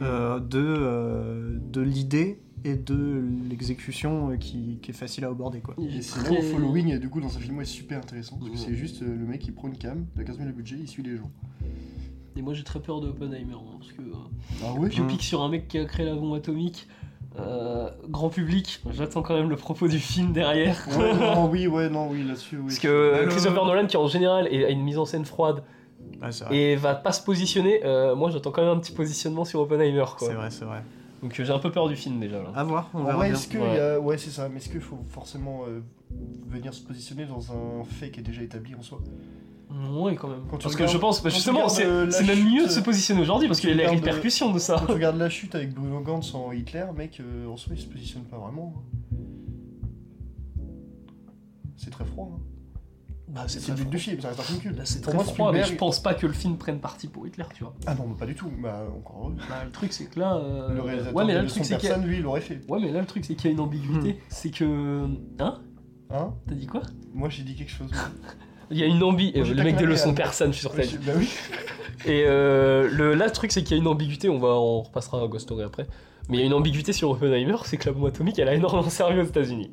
Euh, 0.01 0.39
de, 0.41 0.59
euh, 0.59 1.59
de 1.73 1.81
l'idée 1.81 2.41
et 2.65 2.75
de 2.77 3.23
l'exécution 3.49 4.31
euh, 4.31 4.37
qui, 4.37 4.79
qui 4.83 4.91
est 4.91 4.95
facile 4.95 5.25
à 5.25 5.29
aborder, 5.29 5.61
quoi. 5.61 5.75
Et 5.79 6.03
c'est 6.03 6.23
là 6.31 6.39
où 6.39 6.43
Following, 6.43 6.99
du 6.99 7.09
coup, 7.09 7.21
dans 7.21 7.29
ce 7.29 7.39
film, 7.39 7.61
est 7.61 7.65
super 7.65 7.99
intéressant. 7.99 8.37
Parce 8.39 8.51
que 8.51 8.57
c'est 8.59 8.75
juste 8.75 9.01
le 9.03 9.09
mec 9.27 9.41
qui 9.41 9.51
prend 9.51 9.69
une 9.69 9.77
cam, 9.79 10.05
il 10.17 10.21
a 10.23 10.25
15 10.25 10.37
000 10.37 10.49
de 10.49 10.55
budget, 10.55 10.77
il 10.79 10.89
suit 10.89 11.03
les 11.03 11.17
gens. 11.17 11.31
Et 12.37 12.43
moi 12.43 12.55
j'ai 12.55 12.63
très 12.63 12.81
peur 12.81 13.01
de 13.01 13.09
Oppenheimer 13.09 13.55
hein, 13.55 13.77
parce 13.81 13.93
que 13.93 14.03
euh, 14.03 14.65
Ah 14.65 14.73
ouais 14.75 14.89
biopic 14.89 15.21
sur 15.21 15.43
un 15.43 15.49
mec 15.49 15.67
qui 15.67 15.79
a 15.79 15.85
créé 15.85 16.07
la 16.07 16.15
bombe 16.15 16.35
atomique, 16.37 16.87
euh, 17.39 17.91
grand 18.09 18.29
public, 18.29 18.81
j'attends 18.93 19.23
quand 19.23 19.35
même 19.35 19.51
le 19.51 19.57
propos 19.57 19.89
du 19.89 19.99
film 19.99 20.33
derrière. 20.33 20.77
Ouais, 20.97 21.13
non, 21.15 21.49
oui, 21.51 21.67
ouais, 21.67 21.91
non, 21.91 22.09
oui, 22.09 22.23
là-dessus, 22.23 22.57
oui. 22.59 22.63
Parce 22.67 22.79
que 22.79 22.89
euh, 22.89 23.23
Le- 23.25 23.29
Christopher 23.31 23.65
Nolan 23.67 23.87
qui 23.89 23.97
en 23.97 24.07
général 24.07 24.47
a 24.47 24.71
une 24.71 24.83
mise 24.83 24.97
en 24.99 25.05
scène 25.05 25.25
froide 25.25 25.65
Ouais, 26.23 26.31
vrai. 26.31 26.57
et 26.57 26.77
va 26.77 26.95
pas 26.95 27.13
se 27.13 27.23
positionner, 27.23 27.85
euh, 27.85 28.15
moi 28.15 28.31
j'attends 28.31 28.51
quand 28.51 28.63
même 28.63 28.77
un 28.77 28.81
petit 28.81 28.93
positionnement 28.93 29.45
sur 29.45 29.61
Oppenheimer 29.61 30.05
quoi. 30.19 30.29
C'est 30.29 30.35
vrai, 30.35 30.51
c'est 30.51 30.65
vrai. 30.65 30.83
Donc 31.23 31.39
euh, 31.39 31.45
j'ai 31.45 31.53
un 31.53 31.59
peu 31.59 31.71
peur 31.71 31.89
du 31.89 31.97
film 31.97 32.19
déjà 32.21 32.43
là. 32.43 32.51
À 32.55 32.65
voir, 32.65 32.91
on 32.95 33.05
verra 33.05 33.25
bien. 33.25 33.33
est-ce 33.35 33.49
que. 33.49 33.59
Ouais. 33.59 33.79
a- 33.81 34.01
Ouais, 34.01 34.19
c'est 34.19 34.31
ça, 34.31 34.49
mais 34.49 34.57
est-ce 34.59 34.69
qu'il 34.69 34.81
faut 34.81 34.99
forcément 35.09 35.63
euh, 35.69 35.81
venir 36.49 36.73
se 36.75 36.83
positionner 36.83 37.25
dans 37.27 37.53
un 37.53 37.85
fait 37.85 38.11
qui 38.11 38.21
est 38.21 38.23
déjà 38.23 38.43
établi 38.43 38.75
en 38.75 38.83
soi? 38.83 38.99
Ouais, 39.93 40.17
quand 40.17 40.29
même. 40.29 40.41
Quand 40.51 40.61
parce 40.61 40.75
que 40.75 40.87
je 40.87 40.99
pense, 40.99 41.23
bah, 41.23 41.31
justement, 41.31 41.69
c'est 41.69 41.85
même 41.87 42.45
mieux 42.53 42.65
de 42.65 42.71
se 42.71 42.81
positionner 42.81 43.21
aujourd'hui 43.23 43.47
parce 43.49 43.61
qu'il 43.61 43.71
y 43.71 43.73
a 43.73 43.77
les 43.77 43.87
répercussions 43.87 44.53
de 44.53 44.59
ça. 44.59 44.77
Quand 44.81 44.87
tu 44.87 44.93
regardes 44.93 45.17
la 45.19 45.29
chute 45.31 45.55
avec 45.55 45.73
Bruno 45.73 46.01
Gantz 46.01 46.35
en 46.35 46.51
Hitler, 46.53 46.87
mec, 46.97 47.21
euh, 47.21 47.47
en 47.47 47.57
soi, 47.57 47.75
il 47.77 47.81
se 47.81 47.87
positionne 47.87 48.25
pas 48.25 48.37
vraiment. 48.39 48.75
hein. 48.77 49.17
C'est 51.77 51.91
très 51.91 52.05
froid. 52.05 52.31
Hein. 52.35 52.41
Bah, 53.33 53.45
C'est 53.47 53.67
le 53.69 53.75
but 53.75 53.89
du 53.91 53.99
film, 53.99 54.21
ça 54.21 54.29
reste 54.29 54.41
un 54.41 54.43
film 54.43 54.59
culte. 54.61 54.79
Là, 54.79 54.85
c'est 54.85 55.01
très 55.01 55.15
moi, 55.15 55.23
froid, 55.25 55.53
mais 55.53 55.63
je 55.65 55.75
pense 55.75 56.03
pas 56.03 56.15
que 56.15 56.27
le 56.27 56.33
film 56.33 56.57
prenne 56.59 56.81
parti 56.81 57.07
pour 57.07 57.27
Hitler, 57.27 57.45
tu 57.55 57.63
vois. 57.63 57.75
Ah 57.87 57.95
non, 57.95 58.09
mais 58.09 58.17
pas 58.17 58.27
du 58.27 58.35
tout. 58.35 58.51
Bah, 58.61 58.83
encore 58.97 59.21
heureux. 59.23 59.35
Bah, 59.49 59.63
le 59.65 59.71
truc, 59.71 59.93
c'est 59.93 60.07
que 60.07 60.19
là. 60.19 60.37
euh, 60.37 60.75
Le 60.75 60.83
réalisateur 60.83 61.15
ouais, 61.15 61.25
mais 61.25 61.35
là, 61.35 61.41
de 61.41 61.45
le 61.45 61.51
truc, 61.51 61.65
a... 61.65 61.79
personne, 61.79 62.05
lui, 62.07 62.17
il 62.17 62.23
l'aurait 62.23 62.41
fait. 62.41 62.61
Ouais, 62.69 62.81
mais 62.81 62.91
là, 62.91 63.01
le 63.01 63.07
truc, 63.07 63.25
c'est 63.25 63.35
qu'il 63.35 63.47
y 63.47 63.49
a 63.49 63.55
une 63.55 63.61
ambiguïté. 63.61 64.19
C'est 64.29 64.51
que. 64.51 65.07
Hein? 65.39 65.61
Hein? 66.11 66.35
T'as 66.49 66.55
dit 66.55 66.67
quoi? 66.67 66.83
Moi, 67.15 67.29
j'ai 67.29 67.45
dit 67.45 67.55
quelque 67.55 67.71
chose. 67.71 67.91
Il 68.73 68.79
y 68.79 68.83
a 68.83 68.87
une 68.87 69.03
ambi. 69.03 69.33
Moi, 69.35 69.45
le 69.47 69.63
mec 69.63 69.77
des 69.77 69.87
leçons 69.87 70.15
personne, 70.15 70.53
je 70.53 70.59
suis 70.59 70.69
sur 70.69 70.73
ta 70.73 70.83
bah 70.83 71.13
oui. 71.17 71.29
Et 72.07 72.25
euh, 72.27 72.89
le, 72.91 73.15
là, 73.15 73.27
le 73.27 73.33
truc, 73.33 73.53
c'est 73.53 73.63
qu'il 73.63 73.77
y 73.77 73.79
a 73.79 73.83
une 73.83 73.89
ambiguïté, 73.89 74.29
on, 74.29 74.39
va, 74.39 74.49
on 74.49 74.83
repassera 74.83 75.23
à 75.23 75.27
Ghost 75.27 75.45
Story 75.45 75.65
après, 75.65 75.87
mais 76.29 76.39
il 76.39 76.41
y 76.41 76.43
a 76.45 76.47
une 76.47 76.55
ambiguïté 76.55 76.93
sur 76.93 77.11
Oppenheimer, 77.11 77.57
c'est 77.65 77.77
que 77.77 77.87
la 77.87 77.93
bombe 77.93 78.07
atomique, 78.07 78.39
elle 78.39 78.49
a 78.49 78.55
énormément 78.55 78.89
servi 78.89 79.21
aux 79.21 79.25
États-Unis. 79.25 79.71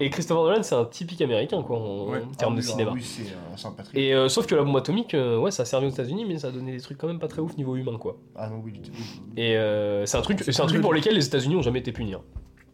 Et 0.00 0.10
Christopher 0.10 0.42
Nolan, 0.44 0.62
c'est 0.62 0.74
un 0.74 0.84
typique 0.84 1.20
américain, 1.22 1.62
quoi, 1.62 1.78
en, 1.78 2.08
Ouais. 2.08 2.18
en 2.22 2.34
termes 2.34 2.54
Ah 2.54 2.60
de 2.60 2.60
oui, 2.60 2.66
ah 2.68 2.72
cinéma. 2.72 2.90
Oui, 2.94 3.02
c'est 3.02 3.22
un 3.52 3.56
Saint-Patrick. 3.56 3.96
Et 3.96 4.14
euh, 4.14 4.28
sauf 4.28 4.46
que 4.46 4.54
la 4.54 4.62
bombe 4.62 4.76
atomique, 4.76 5.14
euh, 5.14 5.38
ouais, 5.38 5.50
ça 5.50 5.62
a 5.62 5.66
servi 5.66 5.86
aux 5.86 5.90
États-Unis, 5.90 6.24
mais 6.26 6.38
ça 6.38 6.48
a 6.48 6.50
donné 6.50 6.72
des 6.72 6.80
trucs 6.80 6.98
quand 6.98 7.06
même 7.08 7.18
pas 7.18 7.28
très 7.28 7.40
ouf 7.40 7.56
niveau 7.56 7.76
humain, 7.76 7.96
quoi. 7.98 8.16
Ah 8.36 8.48
non, 8.50 8.60
oui, 8.64 8.72
était- 8.76 8.90
oui. 8.92 9.04
Et 9.36 9.56
euh, 9.56 10.04
c'est 10.06 10.16
un 10.18 10.22
truc, 10.22 10.42
C'est 10.42 10.60
un 10.60 10.66
truc 10.66 10.80
pour 10.82 10.92
lequel 10.94 11.14
les 11.14 11.26
États-Unis 11.26 11.56
ont 11.56 11.62
jamais 11.62 11.78
été 11.80 11.92
punis. 11.92 12.14
hein. 12.14 12.20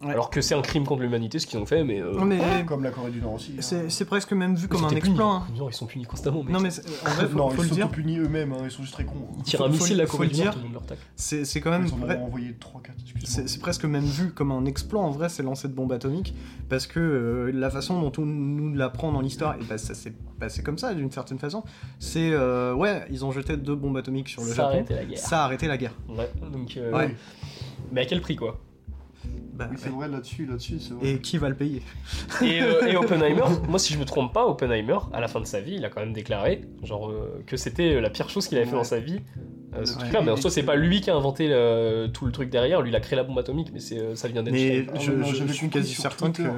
Ouais. 0.03 0.11
Alors 0.11 0.29
que 0.29 0.41
c'est 0.41 0.53
un 0.53 0.61
crime 0.61 0.85
contre 0.85 1.01
l'humanité, 1.01 1.39
ce 1.39 1.47
qu'ils 1.47 1.57
ont 1.57 1.65
fait, 1.65 1.83
mais. 1.83 1.99
euh, 2.01 2.13
Comme 2.67 2.83
la 2.83 2.91
Corée 2.91 3.09
du 3.09 3.19
Nord 3.19 3.33
aussi. 3.33 3.55
hein. 3.57 3.85
c'est 3.89 4.05
presque 4.05 4.31
même 4.33 4.55
vu 4.55 4.67
comme 4.67 4.83
un 4.85 4.89
punis. 4.89 4.99
exploit. 4.99 5.25
hein. 5.25 5.47
Non, 5.57 5.69
ils 5.69 5.73
sont 5.73 5.87
punis 5.87 6.05
constamment. 6.05 6.43
mec. 6.43 6.53
Non, 6.53 6.59
mais 6.59 6.69
en 6.69 7.09
vrai, 7.15 7.25
faut, 7.27 7.35
non, 7.37 7.49
faut 7.49 7.63
ils 7.63 7.69
le 7.69 7.75
dire. 7.75 7.85
s'auto-punissent 7.85 8.19
eux-mêmes, 8.19 8.53
hein, 8.53 8.57
ils 8.65 8.69
sont 8.69 8.83
juste 8.83 8.93
très 8.93 9.05
cons. 9.05 9.27
Ils 9.39 9.43
tirent 9.43 9.63
un 9.63 9.69
missile, 9.69 9.97
la 9.97 10.05
Corée 10.05 10.27
du 10.27 10.39
Nord, 10.43 10.55
monde 10.57 10.73
leur. 10.73 10.83
C'est 11.15 11.61
quand 11.61 11.71
même 11.71 11.85
Ils 11.87 11.93
en 11.93 11.97
vrai- 11.97 12.17
ont 12.19 12.25
envoyé 12.25 12.49
3-4, 12.51 12.91
excuse-moi. 13.01 13.21
C'est 13.23 13.49
c'est 13.49 13.59
presque 13.59 13.85
même 13.85 14.05
vu 14.05 14.31
comme 14.31 14.51
un 14.51 14.65
exploit 14.65 15.01
en 15.01 15.09
vrai, 15.09 15.29
c'est 15.29 15.41
lancer 15.41 15.67
de 15.67 15.73
bombes 15.73 15.91
atomiques, 15.91 16.35
parce 16.69 16.85
que 16.85 16.99
euh, 16.99 17.51
la 17.51 17.71
façon 17.71 17.99
dont 17.99 18.11
on 18.21 18.25
nous 18.27 18.75
l'apprend 18.75 19.11
dans 19.11 19.21
l'histoire, 19.21 19.55
et 19.55 19.63
bah, 19.67 19.79
ça 19.79 19.95
s'est 19.95 20.13
passé 20.39 20.61
comme 20.61 20.77
ça 20.77 20.93
d'une 20.93 21.11
certaine 21.11 21.39
façon, 21.39 21.63
c'est 21.97 22.29
euh, 22.33 22.75
ouais, 22.75 23.03
ils 23.09 23.25
ont 23.25 23.31
jeté 23.31 23.57
deux 23.57 23.75
bombes 23.75 23.97
atomiques 23.97 24.29
sur 24.29 24.43
le 24.43 24.49
Ça 24.49 24.53
a 24.53 24.55
Japon, 24.55 24.69
arrêté 24.75 24.93
la 24.93 25.05
guerre. 25.05 25.17
ça 25.17 25.41
a 25.41 25.45
arrêté 25.45 25.67
la 25.67 25.77
guerre. 25.77 25.93
Ouais, 26.07 26.29
donc. 26.53 26.79
Mais 27.91 28.01
à 28.01 28.05
quel 28.05 28.21
prix, 28.21 28.35
quoi? 28.35 28.59
Bah, 29.53 29.67
Oui, 29.71 29.77
c'est 29.79 29.89
ouais. 29.89 29.95
vrai 29.95 30.07
là-dessus, 30.07 30.45
là-dessus, 30.45 30.79
c'est 30.79 30.93
vrai. 30.93 31.09
Et 31.13 31.19
qui 31.19 31.37
va 31.39 31.49
le 31.49 31.55
payer? 31.55 31.81
Et, 32.43 32.61
euh, 32.61 32.85
et 32.87 32.95
Oppenheimer, 32.97 33.41
moi 33.67 33.79
si 33.79 33.93
je 33.93 33.97
me 33.99 34.05
trompe 34.05 34.31
pas, 34.33 34.45
Oppenheimer, 34.45 34.97
à 35.13 35.19
la 35.19 35.27
fin 35.27 35.39
de 35.39 35.45
sa 35.45 35.59
vie, 35.61 35.73
il 35.75 35.85
a 35.85 35.89
quand 35.89 35.99
même 36.01 36.13
déclaré 36.13 36.61
genre 36.83 37.09
euh, 37.09 37.43
que 37.47 37.57
c'était 37.57 37.99
la 37.99 38.09
pire 38.11 38.29
chose 38.29 38.47
qu'il 38.47 38.57
avait 38.59 38.67
fait 38.67 38.73
dans 38.75 38.83
sa 38.83 38.99
vie. 38.99 39.19
Euh, 39.75 39.83
ce 39.85 39.93
Ouais. 39.93 39.99
truc-là, 39.99 40.21
mais 40.21 40.31
en 40.31 40.37
soi, 40.37 40.49
c'est 40.51 40.63
pas 40.63 40.75
lui 40.75 41.01
qui 41.01 41.09
a 41.09 41.15
inventé 41.15 41.47
le- 41.49 42.07
tout 42.13 42.25
le 42.25 42.31
truc 42.31 42.49
derrière. 42.49 42.81
Lui, 42.81 42.89
il 42.91 42.95
a 42.95 42.99
créé 43.01 43.17
la 43.17 43.23
bombe 43.23 43.37
atomique, 43.39 43.69
mais 43.73 43.79
c'est, 43.81 43.97
euh, 43.99 44.15
ça 44.15 44.27
vient 44.29 44.41
Mais 44.43 44.51
d'Einstein. 44.51 44.85
Ah 44.95 44.99
je, 44.99 45.23
je- 45.23 45.35
j'avais 45.35 45.47
je 45.49 45.53
suis 45.53 45.69
quasi 45.69 45.93
certain 45.93 46.31
que 46.31 46.37
Twitter. 46.37 46.51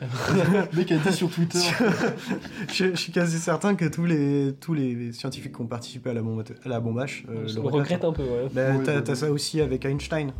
Le 0.72 0.76
mec 0.76 0.92
a 0.92 0.96
dit 0.98 1.12
sur 1.12 1.30
Twitter. 1.30 1.58
je, 2.72 2.90
je 2.90 2.96
suis 2.96 3.12
quasi 3.12 3.38
certain 3.38 3.74
que 3.76 3.84
tous 3.86 4.04
les 4.04 4.54
tous 4.60 4.74
les 4.74 5.12
scientifiques 5.12 5.54
qui 5.54 5.60
ont 5.62 5.66
participé 5.66 6.10
à 6.10 6.14
la 6.14 6.22
bombe 6.22 6.42
à 6.64 6.68
la 6.68 6.80
bombe 6.80 6.98
H 6.98 7.24
euh, 7.28 7.46
Je 7.46 7.54
le 7.56 7.62
le 7.62 7.66
regrettent. 7.66 7.82
regrette 7.84 8.04
un 8.04 8.12
peu, 8.12 8.22
ouais. 8.24 8.48
Bah, 8.52 8.72
Ouais, 8.76 9.02
t'as 9.02 9.14
ça 9.14 9.30
aussi 9.30 9.60
avec 9.60 9.84
Einstein. 9.86 10.32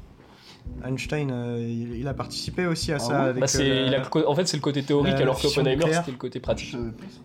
Einstein, 0.85 1.31
euh, 1.31 1.59
il, 1.61 1.95
il 1.99 2.07
a 2.09 2.15
participé 2.15 2.67
aussi 2.67 2.93
à 2.93 2.97
Ah 2.97 2.99
ça 2.99 3.23
avec. 3.25 3.41
Bah, 3.43 3.47
euh, 3.59 3.85
il 3.89 3.95
a 3.95 4.29
en 4.29 4.35
fait, 4.35 4.47
c'est 4.47 4.57
le 4.57 4.63
côté 4.63 4.83
théorique, 4.83 5.15
la 5.15 5.21
alors 5.21 5.37
que 5.37 5.43
fission 5.43 5.63
Oppenheimer, 5.63 5.79
nucléaire. 5.85 6.01
c'était 6.01 6.13
le 6.13 6.19
côté 6.19 6.41
pratique. 6.41 6.77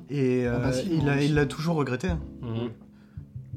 Et 0.10 0.45
euh, 0.45 0.53
Ah 0.56 0.60
bah 0.68 0.74
si, 0.74 0.90
il 0.92 1.10
a 1.10 1.16
l'a 1.42 1.45
toujours 1.45 1.76
regretté. 1.76 2.08
hein. 2.10 2.20
Mhm. 2.42 2.70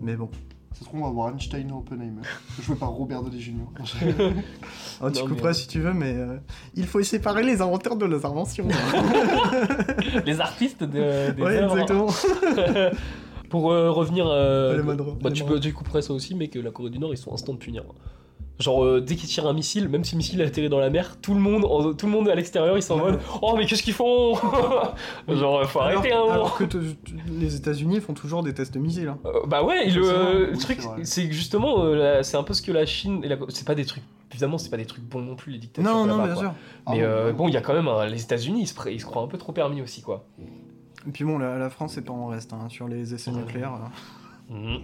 Mais 0.03 0.17
bon. 0.17 0.29
Ça 0.73 0.81
se 0.81 0.85
trouve, 0.87 1.03
on 1.03 1.05
va 1.07 1.11
voir 1.13 1.29
Einstein 1.33 1.69
et 1.69 1.73
Oppenheimer. 1.73 2.23
Joué 2.61 2.75
par 2.75 2.91
Robert 2.91 3.23
Downey 3.23 3.39
Jr. 3.39 3.53
Oh, 5.01 5.09
tu 5.11 5.21
Non, 5.23 5.29
couperas 5.29 5.49
mais- 5.49 5.55
si 5.55 5.69
tu 5.69 5.79
veux, 5.81 5.93
mais 5.95 6.15
euh, 6.17 6.37
il 6.75 6.85
faut 6.87 7.01
séparer 7.05 7.45
les 7.45 7.63
inventeurs 7.63 7.95
de 7.97 8.05
leurs 8.05 8.27
inventions. 8.27 8.67
Les 10.27 10.41
artistes 10.41 10.83
de- 10.83 11.31
des 11.33 11.43
ouais, 11.43 11.57
œuvres. 11.59 11.79
exactement. 11.79 12.09
Pour 13.51 13.71
euh, 13.71 13.91
revenir. 13.91 14.27
euh, 14.29 14.83
bah, 15.23 15.31
tu, 15.31 15.45
peux, 15.45 15.61
tu 15.61 15.73
couperais 15.73 16.03
ça 16.03 16.13
aussi, 16.13 16.35
mais 16.35 16.49
que 16.49 16.59
la 16.59 16.71
Corée 16.73 16.91
du 16.91 16.99
Nord, 16.99 17.13
ils 17.15 17.19
sont 17.19 17.33
instants 17.33 17.53
de 17.53 17.59
punir. 17.59 17.85
Genre, 18.61 18.85
euh, 18.85 19.01
dès 19.01 19.17
qu'ils 19.17 19.29
tirent 19.29 19.49
un 19.49 19.53
missile, 19.53 19.89
même 19.89 20.05
si 20.05 20.15
le 20.15 20.19
missile 20.19 20.41
atterrit 20.41 20.69
dans 20.69 20.79
la 20.79 20.89
mer, 20.89 21.17
tout 21.21 21.35
le 21.35 21.41
monde, 21.41 21.65
en- 21.65 21.93
tout 21.93 22.07
le 22.07 22.13
monde 22.13 22.29
à 22.29 22.37
l'extérieur, 22.37 22.77
ils 22.77 22.83
sont 22.85 22.95
en 22.95 22.99
mode 22.99 23.21
Oh, 23.43 23.55
mais 23.59 23.67
qu'est-ce 23.67 23.83
qu'ils 23.83 23.95
font 23.95 24.35
Genre, 25.29 25.65
faut 25.67 25.81
alors, 25.81 25.99
arrêter 25.99 26.15
un 26.15 26.21
moment 26.21 26.33
alors 26.33 26.57
que 26.57 26.65
te- 26.65 26.77
tu- 26.79 27.17
les 27.29 27.57
États-Unis 27.57 28.01
font 28.01 28.15
toujours 28.15 28.43
des 28.45 28.55
tests 28.55 28.73
de 28.75 28.79
missiles. 28.79 29.09
hein. 29.09 29.19
Euh, 29.25 29.41
bah 29.47 29.65
ouais, 29.65 29.89
le, 29.91 30.03
euh, 30.09 30.51
oui, 30.53 30.59
truc, 30.59 30.79
c'est 30.81 30.87
vrai. 30.89 31.05
c'est 31.05 31.27
que 31.29 31.35
justement, 31.35 31.83
euh, 31.85 31.97
la- 31.97 32.23
c'est 32.23 32.37
un 32.37 32.45
peu 32.45 32.55
ce 32.55 32.63
que 32.63 32.71
la 32.71 32.87
Chine 32.87 33.23
et 33.25 33.29
la 33.29 33.37
c'est 33.49 33.67
pas 33.67 33.75
des 33.75 33.85
trucs, 33.85 34.05
évidemment, 34.31 34.57
c'est 34.59 34.71
pas 34.71 34.77
des 34.77 34.87
trucs 34.87 35.03
bons 35.05 35.21
non 35.23 35.35
plus 35.35 35.51
les 35.53 35.59
dictatures. 35.59 35.91
Non, 35.91 36.07
non, 36.07 36.19
là-bas, 36.19 36.25
bien 36.27 36.35
quoi. 36.35 36.43
sûr. 36.45 36.53
Mais 36.91 37.01
Ah, 37.03 37.05
euh, 37.07 37.27
ouais. 37.27 37.33
bon, 37.33 37.49
il 37.49 37.55
y 37.55 37.57
a 37.57 37.61
quand 37.61 37.75
même 37.75 37.89
un- 37.89 38.07
les 38.07 38.23
États-Unis, 38.23 38.61
ils 38.63 38.67
se, 38.69 38.89
ils 38.89 39.01
se 39.01 39.05
croient 39.07 39.23
un 39.23 39.27
peu 39.29 39.39
trop 39.39 39.51
permis 39.53 39.83
aussi, 39.83 40.01
quoi. 40.01 40.27
Et 41.07 41.11
puis 41.11 41.25
bon, 41.25 41.39
la, 41.39 41.59
la 41.59 41.71
France, 41.71 41.95
c'est 41.95 42.03
pas 42.05 42.13
en 42.13 42.29
reste 42.29 42.53
hein, 42.53 42.69
sur 42.69 42.87
les 42.87 43.15
essais 43.15 43.33
nucléaires. 43.33 43.73
euh. 44.51 44.55
Mhm. 44.55 44.81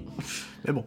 Mais 0.66 0.72
bon. 0.72 0.84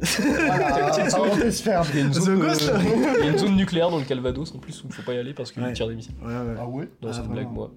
Voilà, 0.00 1.06
parenthèse 1.10 1.60
fermée. 1.60 1.88
Il 1.94 1.98
y 2.00 2.02
a 2.02 2.06
une 2.06 2.10
The 2.10 2.14
zone, 2.14 2.38
Ghost. 2.40 2.68
euh, 2.68 2.78
il 3.20 3.24
y 3.24 3.28
a 3.28 3.30
une 3.32 3.38
zone 3.38 3.56
nucléaire 3.56 3.90
dans 3.90 3.98
le 3.98 4.04
Calvados 4.04 4.52
en 4.54 4.58
plus 4.58 4.82
où 4.82 4.86
il 4.88 4.94
faut 4.94 5.02
pas 5.02 5.14
y 5.14 5.18
aller 5.18 5.34
parce 5.34 5.52
qu'ils 5.52 5.62
Ouais. 5.62 5.72
tirent 5.72 5.88
des 5.88 5.94
missiles. 5.94 6.14
Ouais, 6.22 6.32
ouais. 6.32 6.54
Ah 6.58 6.66
ouais 6.66 6.88
Non, 7.02 7.08
Ah, 7.10 7.12
c'est 7.14 7.20
une 7.20 7.28
blague, 7.28 7.50
moi. 7.52 7.70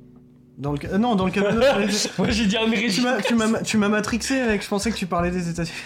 Dans 0.57 0.71
le, 0.71 0.79
euh, 0.91 0.97
non, 0.97 1.13
dans 1.15 1.25
le 1.25 1.31
Calvados. 1.31 2.09
Moi 2.17 2.29
j'ai 2.31 2.47
dit 2.47 2.57
un 2.57 2.65
tu 2.89 3.01
m'as- 3.01 3.21
tu 3.21 3.35
m'as 3.35 3.61
tu 3.61 3.77
m'as 3.77 3.89
matrixé, 3.89 4.43
mec. 4.47 4.63
Je 4.63 4.67
pensais 4.67 4.89
que 4.89 4.95
tu 4.95 5.05
parlais 5.05 5.29
des 5.29 5.47
États-Unis. 5.49 5.77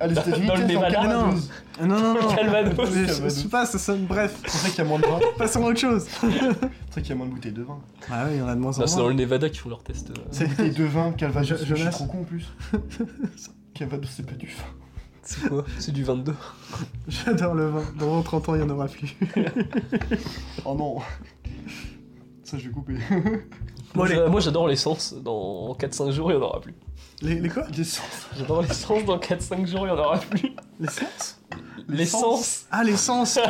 Ah, 0.00 0.08
les 0.08 0.14
États-Unis, 0.18 0.46
Dans 0.48 0.56
le 0.56 0.62
qu'est-ce 0.62 0.72
Nevada. 0.72 1.00
en 1.00 1.04
Non. 1.04 1.10
Calvados 1.30 1.48
Non, 1.82 2.00
non, 2.00 2.14
non. 2.20 2.34
Calvados. 2.34 2.88
Je- 2.92 3.28
sais 3.28 3.46
pas, 3.48 3.64
ça 3.66 3.78
sonne. 3.78 4.06
Bref, 4.06 4.32
C'est 4.42 4.50
pour 4.50 4.60
ça 4.60 4.68
qu'il 4.70 4.78
y 4.78 4.80
a 4.80 4.84
moins 4.84 4.98
de 4.98 5.06
vin. 5.06 5.20
passons 5.38 5.64
à 5.64 5.68
autre 5.68 5.78
chose. 5.78 6.04
C'est 6.08 6.26
pour 6.26 6.34
ça 6.90 7.00
qu'il 7.00 7.10
y 7.10 7.12
a 7.12 7.14
moins 7.14 7.26
de 7.26 7.30
bouteilles 7.30 7.52
de 7.52 7.62
vin. 7.62 7.78
Ah 8.10 8.24
ouais, 8.24 8.30
il 8.34 8.38
y 8.40 8.42
en 8.42 8.48
a 8.48 8.56
de 8.56 8.60
moins 8.60 8.76
en 8.76 8.80
Non, 8.80 8.86
c'est 8.88 8.96
dans 8.96 9.02
moins. 9.02 9.10
le 9.10 9.16
Nevada 9.16 9.48
qu'ils 9.48 9.60
font 9.60 9.68
leurs 9.68 9.84
tests. 9.84 10.10
euh. 10.10 10.14
C'est- 10.32 10.46
Bouteilles 10.48 10.72
de 10.72 10.84
vin, 10.84 11.12
Calvados, 11.12 11.60
Je- 11.64 11.74
suis 11.76 11.90
trop 11.90 12.06
con 12.06 12.22
en 12.22 12.24
plus. 12.24 12.46
Calvados, 13.74 14.10
c'est 14.12 14.26
pas 14.26 14.34
du 14.34 14.46
vin. 14.46 14.52
C'est 15.22 15.48
quoi 15.48 15.64
C'est 15.78 15.92
du 15.92 16.02
22. 16.04 16.34
J'adore 17.08 17.54
le 17.54 17.68
vin. 17.68 17.82
Dans 17.98 18.22
30 18.22 18.48
ans, 18.48 18.54
il 18.54 18.60
y 18.60 18.64
en 18.64 18.70
aura 18.70 18.86
plus. 18.88 19.16
Oh 20.64 20.74
non 20.74 20.98
Ça, 22.42 22.58
je 22.58 22.66
vais 22.68 22.72
couper. 22.74 22.94
Bon, 23.92 24.06
Moi, 24.30 24.38
j'adore 24.40 24.68
l'essence. 24.68 25.14
Dans 25.14 25.74
4-5 25.74 26.12
jours, 26.12 26.30
il 26.30 26.36
n'y 26.36 26.42
en 26.42 26.46
aura 26.46 26.60
plus. 26.60 26.74
Les, 27.22 27.40
les 27.40 27.48
quoi 27.48 27.64
L'essence. 27.76 28.28
J'adore 28.38 28.62
l'essence. 28.62 29.04
Dans 29.04 29.18
4-5 29.18 29.66
jours, 29.66 29.80
il 29.80 29.84
n'y 29.86 29.90
en 29.90 29.98
aura 29.98 30.18
plus. 30.20 30.52
Les 30.78 30.86
séances 30.88 31.40
L'essence. 31.88 32.66
Ah, 32.70 32.84
les 32.84 32.96
sens 32.96 33.40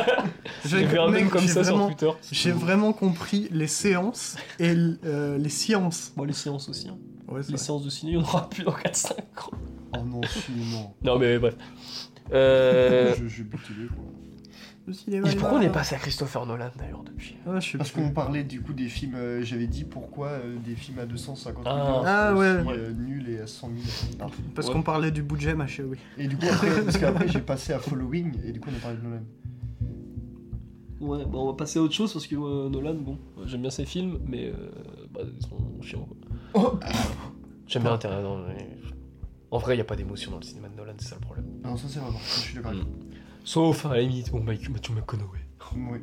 J'ai 0.65 0.83
vu 0.83 0.97
un 0.97 1.09
mec, 1.09 1.21
meme 1.25 1.29
comme 1.29 1.41
j'ai 1.41 1.47
ça 1.49 1.63
sur 1.63 1.73
vraiment- 1.75 1.87
Twitter. 1.89 2.09
J'ai 2.31 2.51
vraiment 2.51 2.91
compris 2.91 3.49
les 3.51 3.67
séances 3.67 4.35
et 4.57 4.69
l- 4.69 4.97
euh, 5.05 5.37
les 5.37 5.49
sciences. 5.49 6.11
Moi, 6.17 6.25
les 6.25 6.33
séances 6.33 6.67
aussi. 6.69 6.87
hein. 6.89 6.97
Ouais, 7.27 7.43
c'est 7.43 7.51
Les 7.51 7.57
vrai. 7.57 7.63
séances 7.65 7.83
de 7.83 7.89
ciné, 7.91 8.13
il 8.13 8.17
n'y 8.17 8.23
en 8.23 8.27
aura 8.27 8.49
plus 8.49 8.63
dans 8.63 8.71
4-5 8.73 9.11
ans. 9.11 9.51
Oh 9.97 10.03
non, 10.05 10.21
si, 10.27 10.51
non. 10.71 10.93
Non, 11.03 11.19
mais 11.19 11.37
bref. 11.39 11.55
Euh... 12.33 13.13
Je, 13.17 13.27
je 13.27 13.37
vais 13.43 13.49
buter 13.49 13.73
les 13.79 13.87
quoi. 13.87 13.97
Le 14.87 14.93
cinéma 14.93 15.27
Et 15.29 15.33
est 15.33 15.35
pourquoi 15.35 15.59
on 15.59 15.61
est 15.61 15.69
passé 15.69 15.93
à 15.95 15.99
Christopher 15.99 16.43
Nolan 16.47 16.71
d'ailleurs 16.77 17.03
depuis 17.03 17.35
Ah, 17.45 17.59
je 17.59 17.71
sais 17.71 17.77
Parce 17.77 17.91
qu'on 17.91 18.09
parlait 18.09 18.43
du 18.43 18.61
coup 18.61 18.73
des 18.73 18.87
films, 18.87 19.13
euh, 19.15 19.43
j'avais 19.43 19.67
dit 19.67 19.83
pourquoi 19.83 20.29
euh, 20.29 20.55
des 20.65 20.73
films 20.75 20.97
à 20.99 21.05
250 21.05 21.63
Ah. 21.67 21.75
millions 21.75 22.01
Ah, 22.03 22.31
c'est 22.33 22.39
ouais. 22.39 22.61
aussi, 22.71 22.79
euh, 22.79 22.91
nul 22.93 23.29
et 23.29 23.39
à 23.41 23.47
100 23.47 23.67
000. 23.67 23.79
Ah. 24.21 24.25
Parce 24.55 24.67
Ouais. 24.67 24.73
qu'on 24.73 24.81
parlait 24.81 25.11
du 25.11 25.21
budget, 25.21 25.53
ma 25.53 25.67
chérie. 25.67 25.99
Et 26.17 26.27
du 26.27 26.35
coup, 26.35 26.47
après, 26.51 26.81
parce 26.83 26.97
qu'après 26.97 27.27
j'ai 27.27 27.41
passé 27.41 27.73
à 27.73 27.79
Following 27.79 28.31
et 28.45 28.51
du 28.53 28.59
coup 28.59 28.69
on 28.73 28.75
a 28.77 28.79
parlé 28.79 28.97
de 28.97 29.03
Nolan. 29.03 29.21
Ouais, 30.99 31.25
bon, 31.25 31.43
on 31.43 31.51
va 31.51 31.53
passer 31.57 31.79
à 31.79 31.81
autre 31.81 31.93
chose 31.93 32.13
parce 32.13 32.25
que 32.27 32.35
euh, 32.35 32.69
Nolan, 32.69 32.93
bon, 32.95 33.17
euh, 33.37 33.43
j'aime 33.45 33.61
bien 33.61 33.71
ses 33.71 33.85
films, 33.85 34.19
mais 34.25 34.47
euh, 34.47 34.71
bah, 35.11 35.21
ils 35.25 35.41
sont 35.45 35.81
chiants. 35.81 36.07
Quoi. 36.07 36.17
Oh 36.53 36.79
J'aime 37.67 37.83
bien 37.83 37.93
Internet. 37.93 38.23
non, 38.23 38.39
mais- 38.47 38.67
En 39.51 39.57
vrai, 39.57 39.73
il 39.73 39.77
n'y 39.77 39.81
a 39.81 39.85
pas 39.85 39.95
d'émotion 39.97 40.31
dans 40.31 40.37
le 40.37 40.43
cinéma 40.43 40.69
de 40.69 40.75
Nolan, 40.77 40.93
c'est 40.97 41.09
ça 41.09 41.15
le 41.15 41.21
problème. 41.21 41.45
Non, 41.63 41.75
ça 41.77 41.87
c'est 41.89 41.99
vraiment, 41.99 42.19
je 42.19 42.39
suis 42.39 42.55
d'accord 42.55 42.71
avec 42.71 42.83
Sauf, 43.43 43.85
à 43.85 43.95
la 43.95 44.01
limite, 44.01 44.31
bon, 44.31 44.41
Mike, 44.43 44.69
Matthew 44.69 44.91
McConaughey. 44.91 45.39
Ouais. 45.75 46.01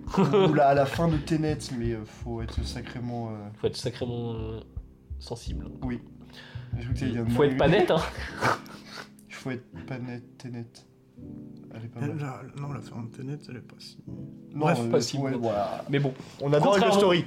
Ou 0.49 0.55
là, 0.55 0.69
à 0.69 0.75
la 0.75 0.87
fin 0.87 1.09
de 1.09 1.17
Tenet, 1.19 1.59
mais 1.79 1.93
euh, 1.93 2.05
faut 2.05 2.43
être 2.43 2.63
sacrément. 2.65 3.31
euh, 3.31 3.49
Faut 3.61 3.67
être 3.67 3.77
sacrément 3.77 4.33
euh, 4.35 4.61
sensible. 5.19 5.67
Oui. 5.83 6.01
Faut 7.35 7.43
être 7.45 7.57
pas 7.57 7.69
net, 7.69 7.91
hein. 7.91 8.01
Il 9.29 9.35
faut 9.35 9.51
être 9.51 9.65
pas 9.87 9.99
net, 9.99 10.23
Tenet. 10.39 10.67
Elle 11.75 11.85
est 11.85 11.89
pas 11.89 12.01
Euh, 12.01 12.15
mal. 12.15 12.53
non, 12.61 12.73
la 12.73 12.81
ferme 12.81 13.11
de 13.17 13.23
net, 13.23 13.41
elle 13.49 13.57
est 13.57 13.61
pas 13.61 13.77
si. 13.79 13.99
Non, 14.07 14.61
bref, 14.61 14.79
euh, 14.81 14.91
pas 14.91 15.01
si 15.01 15.17
ouais, 15.19 15.33
voilà. 15.33 15.85
Mais 15.91 15.99
bon. 15.99 16.13
On 16.41 16.53
adore 16.53 16.73
Contrairement- 16.73 16.95
Story. 16.99 17.25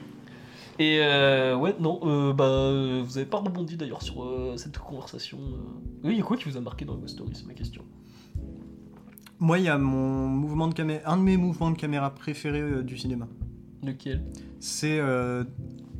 Et 0.79 0.99
euh, 1.01 1.55
ouais, 1.55 1.75
non, 1.79 1.99
euh, 2.03 2.33
bah, 2.33 2.45
euh, 2.45 3.03
vous 3.05 3.17
avez 3.17 3.27
pas 3.27 3.37
rebondi 3.37 3.77
d'ailleurs 3.77 4.01
sur 4.01 4.23
euh, 4.23 4.57
cette 4.57 4.77
conversation. 4.77 5.37
euh. 5.39 5.57
Oui, 6.03 6.13
il 6.13 6.17
y 6.17 6.21
a 6.21 6.23
quoi 6.23 6.37
qui 6.37 6.49
vous 6.49 6.57
a 6.57 6.61
marqué 6.61 6.85
dans 6.85 6.95
Ghost 6.95 7.15
Story, 7.15 7.31
c'est 7.35 7.45
ma 7.45 7.53
question. 7.53 7.83
Moi, 9.39 9.59
il 9.59 9.65
y 9.65 9.69
a 9.69 9.77
mon 9.77 10.27
mouvement 10.27 10.67
de 10.67 10.73
caméra, 10.73 11.11
un 11.11 11.17
de 11.17 11.23
mes 11.23 11.37
mouvements 11.37 11.71
de 11.71 11.77
caméra 11.77 12.13
préférés 12.13 12.83
du 12.83 12.97
cinéma. 12.97 13.27
Lequel? 13.83 14.23
C'est 14.59 14.99
euh, 14.99 15.43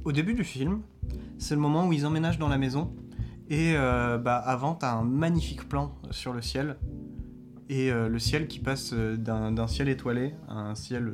au 0.04 0.12
début 0.12 0.34
du 0.34 0.44
film. 0.44 0.82
C'est 1.38 1.56
le 1.56 1.62
moment 1.62 1.88
où 1.88 1.94
ils 1.94 2.06
emménagent 2.06 2.38
dans 2.38 2.50
la 2.50 2.60
maison 2.60 2.94
Et 3.50 3.74
bah, 3.74 4.36
avant, 4.36 4.76
t'as 4.76 4.94
un 4.94 5.04
magnifique 5.04 5.68
plan 5.68 5.96
sur 6.12 6.34
le 6.34 6.42
ciel. 6.42 6.78
Et 7.68 7.90
le 7.92 8.20
ciel 8.20 8.48
qui 8.48 8.60
passe 8.60 8.94
d'un 8.94 9.68
ciel 9.68 9.90
étoilé 9.90 10.36
à 10.48 10.60
un 10.60 10.76
ciel 10.76 11.12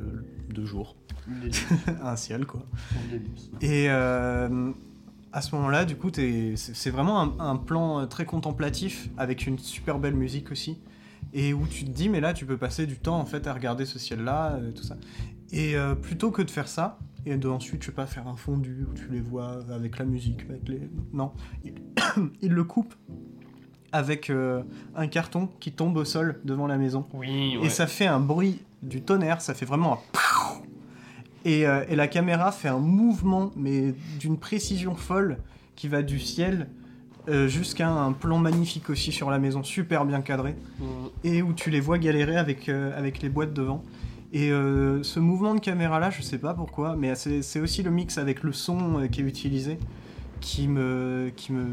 de 0.52 0.64
jour. 0.64 0.96
Une 1.28 1.42
ellipse. 1.42 1.66
un 2.02 2.16
ciel, 2.16 2.46
quoi. 2.46 2.62
Et 3.60 3.86
euh, 3.88 4.70
à 5.32 5.42
ce 5.42 5.54
moment-là, 5.56 5.84
du 5.84 5.96
coup, 5.96 6.10
t'es- 6.10 6.54
c'est 6.56 6.90
vraiment 6.90 7.20
un, 7.20 7.32
un 7.38 7.56
plan 7.56 8.00
euh, 8.00 8.06
très 8.06 8.24
contemplatif 8.24 9.08
avec 9.18 9.46
une 9.46 9.58
super 9.58 9.98
belle 9.98 10.14
musique 10.14 10.50
aussi. 10.50 10.78
Et 11.34 11.52
où 11.52 11.66
tu 11.66 11.84
te 11.84 11.90
dis, 11.90 12.08
mais 12.08 12.20
là, 12.20 12.32
tu 12.32 12.46
peux 12.46 12.56
passer 12.56 12.86
du 12.86 12.96
temps 12.96 13.18
en 13.20 13.26
fait 13.26 13.46
à 13.46 13.52
regarder 13.52 13.84
ce 13.84 13.98
ciel-là, 13.98 14.52
euh, 14.54 14.70
tout 14.72 14.82
ça. 14.84 14.96
Et 15.52 15.76
euh, 15.76 15.94
plutôt 15.94 16.30
que 16.30 16.40
de 16.42 16.50
faire 16.50 16.68
ça, 16.68 16.98
et 17.26 17.36
de 17.36 17.48
ensuite, 17.48 17.82
je 17.82 17.86
sais 17.86 17.92
pas, 17.92 18.06
faire 18.06 18.26
un 18.28 18.36
fondu 18.36 18.86
où 18.90 18.94
tu 18.94 19.08
les 19.10 19.20
vois 19.20 19.58
avec 19.70 19.98
la 19.98 20.04
musique, 20.06 20.42
avec 20.48 20.66
les. 20.68 20.88
Non. 21.12 21.32
Il, 21.64 21.74
il 22.40 22.52
le 22.52 22.64
coupe 22.64 22.94
avec 23.92 24.30
euh, 24.30 24.62
un 24.94 25.06
carton 25.08 25.48
qui 25.60 25.72
tombe 25.72 25.96
au 25.96 26.04
sol 26.04 26.40
devant 26.44 26.66
la 26.66 26.78
maison. 26.78 27.06
Oui, 27.14 27.56
ouais. 27.58 27.66
Et 27.66 27.70
ça 27.70 27.86
fait 27.86 28.06
un 28.06 28.20
bruit 28.20 28.60
du 28.82 29.02
tonnerre, 29.02 29.40
ça 29.40 29.54
fait 29.54 29.64
vraiment 29.66 29.94
un 29.94 29.98
et, 31.44 31.66
euh, 31.66 31.84
et 31.88 31.96
la 31.96 32.08
caméra 32.08 32.52
fait 32.52 32.68
un 32.68 32.78
mouvement, 32.78 33.50
mais 33.56 33.94
d'une 34.18 34.38
précision 34.38 34.94
folle, 34.94 35.38
qui 35.76 35.88
va 35.88 36.02
du 36.02 36.18
ciel 36.18 36.68
euh, 37.28 37.46
jusqu'à 37.46 37.88
un 37.90 38.12
plan 38.12 38.38
magnifique 38.38 38.88
aussi 38.90 39.12
sur 39.12 39.30
la 39.30 39.38
maison, 39.38 39.62
super 39.62 40.04
bien 40.06 40.20
cadré, 40.22 40.54
Mm. 40.80 40.84
et 41.24 41.42
où 41.42 41.52
tu 41.52 41.70
les 41.70 41.80
vois 41.80 41.98
galérer 41.98 42.36
avec, 42.36 42.68
euh, 42.68 42.96
avec 42.98 43.20
les 43.22 43.28
boîtes 43.28 43.52
devant. 43.52 43.82
Et 44.32 44.50
ce 44.50 45.18
mouvement 45.20 45.54
de 45.54 45.60
caméra 45.60 45.98
là, 45.98 46.10
je 46.10 46.20
sais 46.20 46.36
pas 46.36 46.52
pourquoi, 46.52 46.96
mais 46.96 47.14
c'est 47.14 47.60
aussi 47.60 47.82
le 47.82 47.90
mix 47.90 48.18
avec 48.18 48.42
le 48.42 48.52
son 48.52 49.08
qui 49.10 49.22
est 49.22 49.24
utilisé 49.24 49.78
qui 50.42 50.68
me. 50.68 51.32
qui 51.34 51.52
me. 51.54 51.64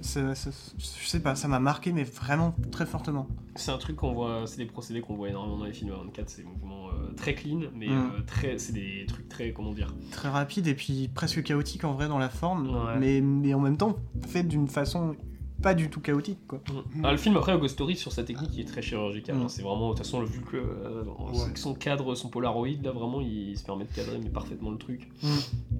ça- 0.00 0.34
ça- 0.36 0.50
je 0.78 1.06
sais 1.08 1.18
pas, 1.20 1.34
ça 1.34 1.48
m'a 1.48 1.58
marqué, 1.58 1.92
mais 1.92 2.04
vraiment 2.04 2.54
très 2.70 2.86
fortement. 2.86 3.26
C'est 3.56 3.72
un 3.72 3.78
truc 3.78 3.96
qu'on 3.96 4.12
voit, 4.12 4.44
c'est 4.46 4.58
des 4.58 4.64
procédés 4.66 5.00
qu'on 5.00 5.16
voit 5.16 5.28
énormément 5.28 5.58
dans 5.58 5.64
les 5.64 5.72
films 5.72 5.90
à 5.92 5.96
24, 5.96 6.30
c'est 6.30 6.42
des 6.42 6.48
mouvements 6.48 6.77
très 7.18 7.34
clean, 7.34 7.60
mais 7.74 7.88
Mm. 7.88 7.92
euh, 7.92 8.20
très, 8.26 8.58
c'est 8.58 8.72
des 8.72 9.04
trucs 9.06 9.28
très, 9.28 9.52
comment 9.52 9.72
dire, 9.72 9.94
très 10.10 10.28
rapide 10.28 10.66
et 10.66 10.74
puis 10.74 11.08
presque 11.14 11.42
chaotique 11.42 11.84
en 11.84 11.92
vrai 11.92 12.08
dans 12.08 12.18
la 12.18 12.28
forme, 12.30 12.68
Ouais. 12.68 12.98
mais, 12.98 13.20
mais 13.20 13.52
en 13.54 13.60
même 13.60 13.76
temps 13.76 13.96
fait 14.26 14.42
d'une 14.44 14.68
façon 14.68 15.14
pas 15.60 15.74
du 15.74 15.90
tout 15.90 16.00
chaotique 16.00 16.38
quoi. 16.46 16.60
Mm. 16.94 17.10
Le 17.10 17.16
film 17.16 17.36
après 17.36 17.58
Ghost 17.58 17.74
Story 17.74 17.96
sur 17.96 18.12
sa 18.12 18.22
technique 18.22 18.50
il 18.54 18.60
est 18.60 18.64
très 18.64 18.80
chirurgical. 18.80 19.36
Mm. 19.36 19.42
hein. 19.42 19.48
C'est 19.48 19.62
vraiment 19.62 19.88
de 19.90 19.94
toute 19.96 20.04
façon 20.06 20.22
vu 20.22 20.40
que 20.40 20.56
euh, 20.56 21.02
Ouais. 21.32 21.50
son 21.56 21.74
cadre, 21.74 22.14
son 22.14 22.28
Polaroid 22.28 22.68
là 22.82 22.92
vraiment 22.92 23.20
il 23.20 23.58
se 23.58 23.64
permet 23.64 23.84
de 23.84 23.92
cadrer 23.92 24.18
mais 24.22 24.30
parfaitement 24.30 24.70
le 24.70 24.78
truc. 24.78 25.08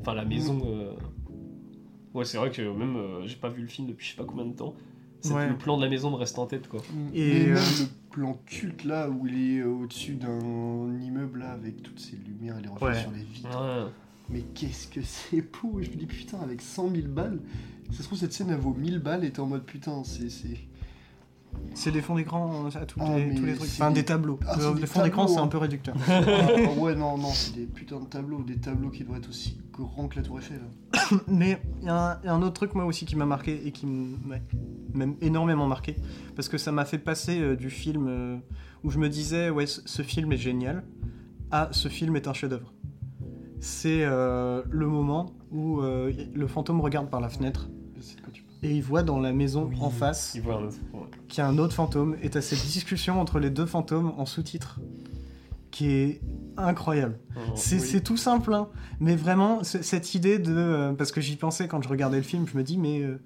Enfin 0.00 0.15
la 0.15 0.25
maison. 0.25 0.60
euh, 0.67 0.92
Ouais 2.15 2.25
c'est 2.25 2.39
vrai 2.39 2.50
que 2.50 2.62
même 2.62 2.97
j'ai 3.26 3.36
pas 3.36 3.50
vu 3.50 3.62
le 3.62 3.68
film 3.68 3.86
depuis 3.86 4.05
je 4.07 4.10
sais 4.12 4.17
pas 4.17 4.25
combien 4.25 4.47
de 4.47 4.55
temps. 4.57 4.75
C'est- 5.20 5.34
Ouais. 5.34 5.48
Le 5.48 5.56
plan 5.56 5.76
de 5.76 5.82
la 5.84 5.90
maison 5.90 6.10
me 6.10 6.16
reste 6.16 6.38
en 6.38 6.47
tête 6.47 6.68
quoi. 6.68 6.80
Et, 7.12 7.20
Et 7.42 7.47
même 7.47 7.56
euh, 7.56 7.60
le 7.80 7.86
plan 8.10 8.38
culte 8.47 8.84
là 8.84 9.08
où 9.10 9.26
il 9.26 9.34
est 9.56 9.60
euh, 9.60 9.68
au-dessus 9.68 10.14
d'un 10.14 11.00
immeuble 11.02 11.40
là 11.40 11.50
avec 11.52 11.82
toutes 11.82 11.98
ces 12.00 12.16
lumières 12.16 12.56
et 12.58 12.62
les 12.62 12.68
reflets 12.68 12.86
Ouais. 12.88 13.00
sur 13.00 13.10
les 13.10 13.22
vitres. 13.24 13.48
Ouais. 13.48 13.90
Mais 14.30 14.40
qu'est-ce 14.55 14.86
que 14.88 15.00
c'est 15.02 15.40
beau 15.40 15.80
Je 15.82 15.90
me 15.90 15.97
dis 15.97 16.06
putain 16.06 16.38
avec 16.40 16.60
100 16.62 16.90
000 16.94 17.08
balles, 17.08 17.40
ça 17.90 17.98
se 17.98 18.02
trouve 18.05 18.18
cette 18.18 18.32
scène 18.32 18.50
elle 18.50 18.58
vaut 18.60 18.74
1000 18.74 18.98
balles 19.00 19.24
et 19.24 19.30
t'es 19.32 19.40
en 19.40 19.47
mode 19.47 19.64
putain 19.64 20.02
c'est... 20.05 20.30
c'est- 20.30 20.58
C'est 21.74 21.90
des 21.90 22.02
fonds 22.02 22.14
d'écran 22.14 22.66
à 22.66 22.84
tous, 22.86 23.00
Ah, 23.02 23.18
les, 23.18 23.34
tous 23.34 23.44
les 23.44 23.55
trucs. 23.55 23.70
Enfin 23.70 23.88
des- 23.90 24.00
des 24.00 24.05
tableaux. 24.05 24.38
Ah, 24.47 24.56
Euh, 24.58 24.60
c'est 24.68 24.74
les 24.74 24.80
des 24.82 24.86
fonds 24.86 25.02
d'écran 25.02 25.26
c'est 25.26 25.38
un 25.38 25.44
hein. 25.44 25.48
peu 25.48 25.58
réducteur. 25.58 25.97
Ah, 26.06 26.20
ouais 26.78 26.94
non 26.94 27.16
non 27.18 27.30
c'est 27.32 27.55
des 27.56 27.64
putains 27.66 28.00
de 28.00 28.05
tableaux, 28.06 28.42
des 28.42 28.58
tableaux 28.58 28.90
qui 28.90 29.02
devraient 29.02 29.18
être 29.18 29.30
aussi 29.30 29.56
que 30.10 30.16
la 30.16 30.23
tour 30.23 30.39
Eiffel. 30.39 30.60
Mais 31.28 31.60
il 31.81 31.86
y, 31.86 31.89
a 31.89 32.12
un- 32.12 32.18
il 32.23 32.26
y 32.26 32.28
a 32.28 32.34
un 32.34 32.42
autre 32.42 32.55
truc 32.55 32.74
moi 32.74 32.84
aussi 32.84 33.05
qui 33.07 33.16
m'a 33.16 33.26
marqué 33.26 33.66
et 33.66 33.73
qui 33.73 33.86
m'a 33.86 34.36
même 34.94 35.15
énormément 35.20 35.66
marqué 35.66 35.97
parce 36.34 36.48
que 36.48 36.58
ça 36.58 36.73
m'a 36.73 36.84
fait 36.84 36.98
passer 36.98 37.40
euh, 37.40 37.57
du 37.57 37.70
film 37.70 38.07
euh, 38.08 38.36
où 38.84 38.90
je 38.90 38.98
me 38.98 39.08
disais 39.08 39.50
ouais 39.50 39.66
ce, 39.66 39.81
ce 39.84 40.02
film 40.02 40.32
est 40.32 40.36
génial 40.39 40.84
à 41.50 41.68
ce 41.73 41.89
film 41.89 42.16
est 42.16 42.26
un 42.28 42.32
chef-d'œuvre. 42.34 42.73
C'est 43.60 44.05
euh, 44.05 44.62
le 44.70 44.86
moment 44.86 45.32
où 45.50 45.81
euh, 45.81 46.12
le 46.34 46.47
fantôme 46.47 46.81
regarde 46.81 47.08
par 47.10 47.20
la 47.20 47.28
fenêtre 47.28 47.68
Je 47.97 48.02
sais 48.02 48.16
de 48.16 48.20
quoi 48.20 48.31
tu 48.32 48.42
parles. 48.42 48.57
et 48.62 48.74
il 48.76 48.82
voit 48.82 49.02
dans 49.02 49.18
la 49.18 49.32
maison 49.32 49.68
Oui. 49.70 49.76
en 49.81 49.90
face 49.90 50.32
Il 50.34 50.42
voit 50.42 50.57
un 50.57 50.65
autre. 50.65 50.76
ouais. 50.94 51.00
qu'il 51.28 51.39
y 51.39 51.40
a 51.40 51.48
un 51.48 51.58
autre 51.58 51.74
fantôme 51.74 52.16
et 52.23 52.31
t'as 52.31 52.40
cette 52.40 52.60
discussion 52.66 53.20
entre 53.20 53.39
les 53.39 53.50
deux 53.50 53.66
fantômes 53.66 54.12
en 54.18 54.26
sous-titres 54.26 54.81
qui 55.70 55.90
est 55.90 56.20
incroyable. 56.56 57.18
C'est 57.55 57.76
Oui. 57.76 57.80
c'est 57.82 58.00
tout 58.00 58.16
simple, 58.16 58.52
hein. 58.55 58.68
mais 59.00 59.14
vraiment, 59.16 59.62
cette 59.62 60.14
idée 60.14 60.38
de... 60.38 60.52
euh, 60.56 60.92
parce 60.92 61.12
que 61.12 61.20
j'y 61.20 61.36
pensais 61.36 61.68
quand 61.68 61.82
je 61.82 61.88
regardais 61.88 62.16
le 62.16 62.22
film, 62.22 62.47
je 62.50 62.56
me 62.56 62.62
dis, 62.62 62.78
mais 62.78 63.00
euh, 63.02 63.20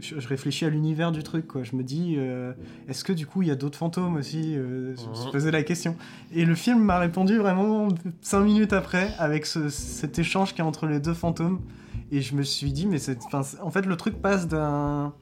je, 0.00 0.18
je 0.20 0.28
réfléchis 0.28 0.64
à 0.64 0.70
l'univers 0.70 1.12
du 1.12 1.22
truc, 1.22 1.46
quoi. 1.48 1.64
Je 1.64 1.76
me 1.76 1.82
dis, 1.82 2.14
euh, 2.16 2.52
est-ce 2.88 3.04
que 3.04 3.12
du 3.12 3.26
coup, 3.26 3.42
il 3.42 3.48
y 3.48 3.50
a 3.50 3.56
d'autres 3.56 3.76
fantômes 3.78 4.16
aussi 4.16 4.54
Je 4.54 4.94
je 4.96 5.24
Mhm. 5.26 5.32
posais 5.32 5.50
la 5.50 5.62
question. 5.62 5.96
Et 6.32 6.44
le 6.44 6.54
film 6.54 6.78
m'a 6.80 6.98
répondu 6.98 7.36
vraiment 7.36 7.88
cinq 8.22 8.40
minutes 8.40 8.72
après, 8.72 9.10
avec 9.18 9.44
ce- 9.44 9.68
cet 9.68 10.18
échange 10.18 10.50
qu'il 10.52 10.60
y 10.60 10.62
a 10.62 10.66
entre 10.66 10.86
les 10.86 11.00
deux 11.00 11.14
fantômes. 11.14 11.60
Et 12.10 12.22
je 12.22 12.34
me 12.36 12.42
suis 12.42 12.72
dit, 12.72 12.86
mais 12.86 12.98
En 13.60 13.70
fait, 13.70 13.84
le 13.84 13.96
truc 13.96 14.22
passe 14.22 14.48
d'un... 14.48 15.12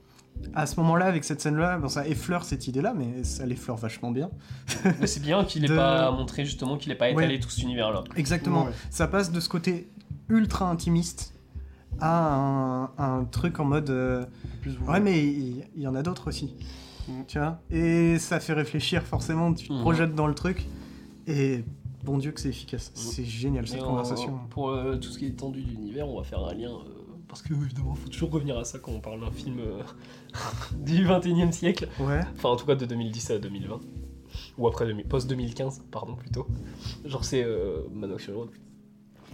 À 0.55 0.67
ce 0.67 0.77
moment-là, 0.81 1.07
avec 1.07 1.25
cette 1.25 1.41
scène-là, 1.41 1.79
bon, 1.79 1.89
ça 1.89 2.07
effleure 2.07 2.45
cette 2.45 2.67
idée-là, 2.67 2.95
mais 2.95 3.25
ça 3.25 3.45
l'effleure 3.47 3.77
vachement 3.77 4.11
bien. 4.11 4.31
Mais 5.01 5.07
c'est 5.07 5.21
bien 5.21 5.45
qu'il 5.45 5.65
ait 5.65 5.69
De- 5.69 5.77
pas 5.77 6.11
montré 6.11 6.45
justement 6.45 6.77
qu'il 6.79 6.91
ait 6.93 6.97
pas 6.97 7.11
étalé 7.11 7.35
Ouais. 7.35 7.41
tout 7.41 7.51
cet 7.51 7.63
univers 7.65 7.91
là. 7.91 8.05
Exactement. 8.17 8.65
Ouais. 8.65 8.73
Ça 8.91 9.07
passe 9.09 9.31
de 9.33 9.41
ce 9.41 9.49
côté 9.49 9.89
ultra 10.29 10.71
intimiste 10.71 11.35
à 12.01 12.35
un, 12.35 12.85
un 12.99 13.25
truc 13.25 13.59
en 13.61 13.65
mode 13.65 13.89
euh, 13.91 14.25
ouais 14.87 15.01
mais 15.01 15.25
il 15.25 15.65
y, 15.79 15.87
en 15.87 15.95
a 15.95 16.03
d'autres 16.03 16.29
aussi 16.29 16.55
Mm. 17.09 17.13
tu 17.29 17.39
vois? 17.39 17.61
Et 17.71 18.19
ça 18.19 18.41
fait 18.41 18.53
réfléchir 18.53 19.03
forcément 19.05 19.55
tu 19.55 19.69
te 19.69 19.73
Mhm. 19.73 19.81
projettes 19.83 20.15
dans 20.17 20.27
le 20.27 20.35
truc 20.35 20.67
et 21.29 21.63
bon 22.05 22.19
dieu 22.19 22.33
que 22.33 22.41
c'est 22.41 22.49
efficace 22.49 22.91
Mhm. 22.97 23.01
c'est 23.13 23.25
génial 23.25 23.69
cette 23.69 23.81
on- 23.83 23.87
conversation 23.87 24.41
pour 24.51 24.71
euh, 24.71 24.97
tout 24.97 25.09
ce 25.11 25.19
qui 25.19 25.27
est 25.27 25.29
étendu 25.29 25.63
d'univers, 25.63 26.09
on 26.09 26.19
va 26.19 26.25
faire 26.25 26.41
un 26.45 26.53
lien. 26.55 26.69
euh, 26.71 26.96
parce 27.29 27.43
que 27.43 27.53
évidemment, 27.55 27.95
faut 27.95 28.09
toujours 28.09 28.31
revenir 28.31 28.59
à 28.59 28.65
ça 28.65 28.79
quand 28.79 28.93
on 28.93 29.01
parle 29.01 29.21
d'un 29.21 29.31
film 29.31 29.59
euh, 29.61 29.83
du 30.79 31.05
21 31.05 31.49
e 31.49 31.53
siècle. 31.53 31.89
ouais 32.01 32.21
Enfin, 32.37 32.51
en 32.51 32.57
tout 32.57 32.67
cas, 32.67 32.75
de 32.75 32.85
2010 32.87 33.31
à 33.31 33.39
2020. 33.39 33.81
Ou 34.59 34.69
après, 34.69 34.87
post-2015, 35.05 35.81
pardon, 35.91 36.15
plutôt. 36.15 36.47
Genre, 37.05 37.25
c'est 37.25 37.43
euh, 37.43 37.81
Manox 37.93 38.29
Road. 38.29 38.51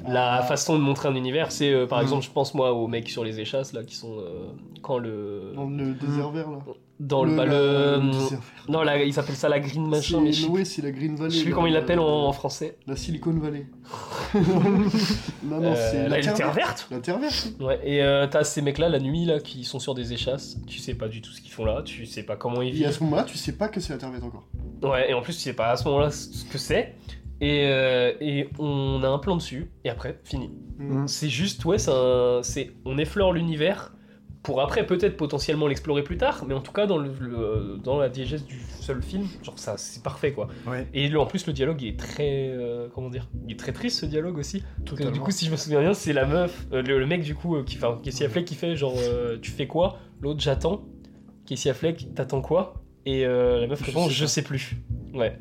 La 0.07 0.37
Ah. 0.39 0.43
façon 0.43 0.77
de 0.79 0.83
montrer 0.83 1.09
un 1.09 1.15
univers, 1.15 1.53
c'est 1.53 1.73
euh, 1.73 1.87
par 1.87 1.99
Mm. 2.01 2.03
exemple, 2.03 2.25
je 2.25 2.31
pense 2.31 2.55
moi 2.55 2.73
aux 2.73 2.89
mecs 2.89 3.09
sur 3.09 3.23
les 3.25 3.39
échasses 3.41 3.73
là 3.73 3.85
qui 3.85 3.95
sont 3.95 4.17
euh, 4.19 4.47
quand 4.81 4.99
le 4.99 5.53
Dans 5.55 5.69
le 5.69 5.93
désert 5.95 6.31
vert 6.31 6.51
là. 6.51 6.59
dans 6.99 7.25
le, 7.25 7.31
Le- 7.33 7.37
bah, 7.37 7.47
la- 7.47 7.53
le- 7.53 8.01
le 8.11 8.73
non 8.73 8.83
là 8.83 9.01
ils 9.05 9.19
appellent 9.21 9.37
ça 9.37 9.49
la 9.49 9.61
green 9.61 9.87
machin 9.87 10.21
mais 10.21 10.33
je 10.33 10.49
ouais, 10.49 10.65
c'est 10.65 10.83
la 10.83 10.91
Green 10.93 11.15
Valley. 11.15 11.31
je 11.31 11.37
sais 11.39 11.45
plus 11.45 11.53
comment 11.53 11.67
ils 11.67 11.73
la- 11.75 11.81
l'appellent 11.81 12.01
en, 12.01 12.27
en 12.27 12.33
français. 12.33 12.79
La 12.87 12.97
Silicon 12.97 13.33
Valley. 13.33 13.67
non, 15.43 15.61
non, 15.61 15.73
Euh, 15.73 15.91
c'est 15.91 16.09
la, 16.09 16.21
la 16.21 16.33
terre 16.33 16.53
verte. 16.53 16.87
La 16.91 16.99
terre 17.01 17.19
verte. 17.19 17.49
Ouais, 17.61 17.79
et 17.85 18.03
euh, 18.03 18.27
t'as 18.27 18.45
ces 18.45 18.63
mecs 18.63 18.79
là 18.79 18.89
la 18.89 18.99
nuit 19.01 19.25
là 19.25 19.41
qui 19.41 19.65
sont 19.65 19.79
sur 19.79 19.95
des 19.95 20.13
échasses, 20.13 20.57
tu 20.67 20.79
sais 20.79 20.95
pas 20.95 21.09
du 21.09 21.21
tout 21.21 21.31
ce 21.33 21.41
qu'ils 21.41 21.53
font 21.53 21.65
là, 21.65 21.83
tu 21.85 22.07
sais 22.07 22.23
pas 22.23 22.37
comment 22.37 22.63
ils 22.63 22.69
Et 22.81 22.85
à 22.85 22.89
vivent. 22.89 22.99
ce 22.99 23.05
moment-là, 23.05 23.25
tu 23.25 23.37
sais 23.37 23.53
pas 23.53 23.69
que 23.69 23.81
c'est 23.81 23.93
la 23.93 23.99
terre 23.99 24.11
verte 24.11 24.25
encore. 24.25 24.47
Ouais, 24.83 25.11
et 25.11 25.15
en 25.15 25.23
plus 25.23 25.35
tu 25.35 25.41
sais 25.41 25.53
pas 25.53 25.71
à 25.71 25.77
ce 25.77 25.85
moment 25.85 26.01
là 26.01 26.11
ce 26.11 26.45
que 26.45 26.59
c'est. 26.59 26.95
Et, 27.41 27.65
euh, 27.67 28.13
et 28.21 28.49
on 28.61 29.03
a 29.03 29.09
un 29.09 29.19
plan 29.19 29.35
dessus, 29.37 29.69
et 29.85 29.91
après, 29.91 30.21
fini. 30.23 30.51
Mm. 30.79 31.09
C'est 31.09 31.29
juste, 31.29 31.65
ouais, 31.65 31.77
c'est 31.79 31.91
un- 31.91 32.41
c'est, 32.45 32.71
on 32.85 32.99
effleure 32.99 33.33
l'univers 33.33 33.93
pour 34.43 34.61
après 34.61 34.85
peut-être 34.87 35.17
potentiellement 35.17 35.69
l'explorer 35.69 36.03
plus 36.03 36.17
tard, 36.17 36.45
mais 36.49 36.55
en 36.55 36.61
tout 36.61 36.73
cas 36.73 36.87
dans, 36.87 36.99
le, 36.99 37.11
le- 37.21 37.79
dans 37.83 37.99
la 38.01 38.09
diégèse 38.09 38.45
du 38.45 38.59
seul 38.81 39.01
film, 39.03 39.27
genre 39.45 39.59
ça, 39.59 39.77
c'est 39.77 40.03
parfait 40.03 40.33
quoi. 40.33 40.49
ouais 40.67 40.89
Et 40.95 41.09
le- 41.09 41.21
en 41.21 41.27
plus, 41.27 41.47
le 41.47 41.53
dialogue 41.53 41.81
il 41.81 41.89
est 41.89 41.99
très. 41.99 42.49
euh, 42.49 42.89
comment 42.93 43.09
dire 43.09 43.29
Il 43.47 43.53
est 43.53 43.59
très 43.59 43.73
triste 43.73 44.01
ce 44.01 44.07
dialogue 44.07 44.39
aussi. 44.39 44.65
Que, 44.85 45.11
du 45.11 45.21
coup, 45.21 45.31
si 45.31 45.47
je 45.47 45.51
me 45.53 45.57
souviens 45.57 45.81
bien, 45.81 45.95
c'est 45.95 46.13
la 46.13 46.27
meuf, 46.27 46.67
euh, 46.73 46.83
le, 46.83 46.99
le 46.99 47.07
mec 47.07 47.23
du 47.23 47.35
coup, 47.37 47.55
euh, 47.57 47.63
qui, 47.63 47.77
enfin, 47.77 48.01
Casey 48.03 48.25
Affleck 48.25 48.45
qui 48.45 48.55
fait 48.57 48.75
genre 48.75 48.97
Tu 49.43 49.51
fais 49.53 49.67
quoi? 49.69 49.99
L'autre, 50.21 50.41
j'attends. 50.41 50.85
Casey 51.47 51.71
Affleck, 51.71 52.09
t'attends 52.15 52.41
quoi? 52.43 52.83
Et 53.07 53.25
la 53.25 53.67
meuf 53.69 53.81
répond 53.83 54.09
Je 54.09 54.27
sais 54.27 54.43
plus. 54.43 54.77
Ouais. 55.15 55.39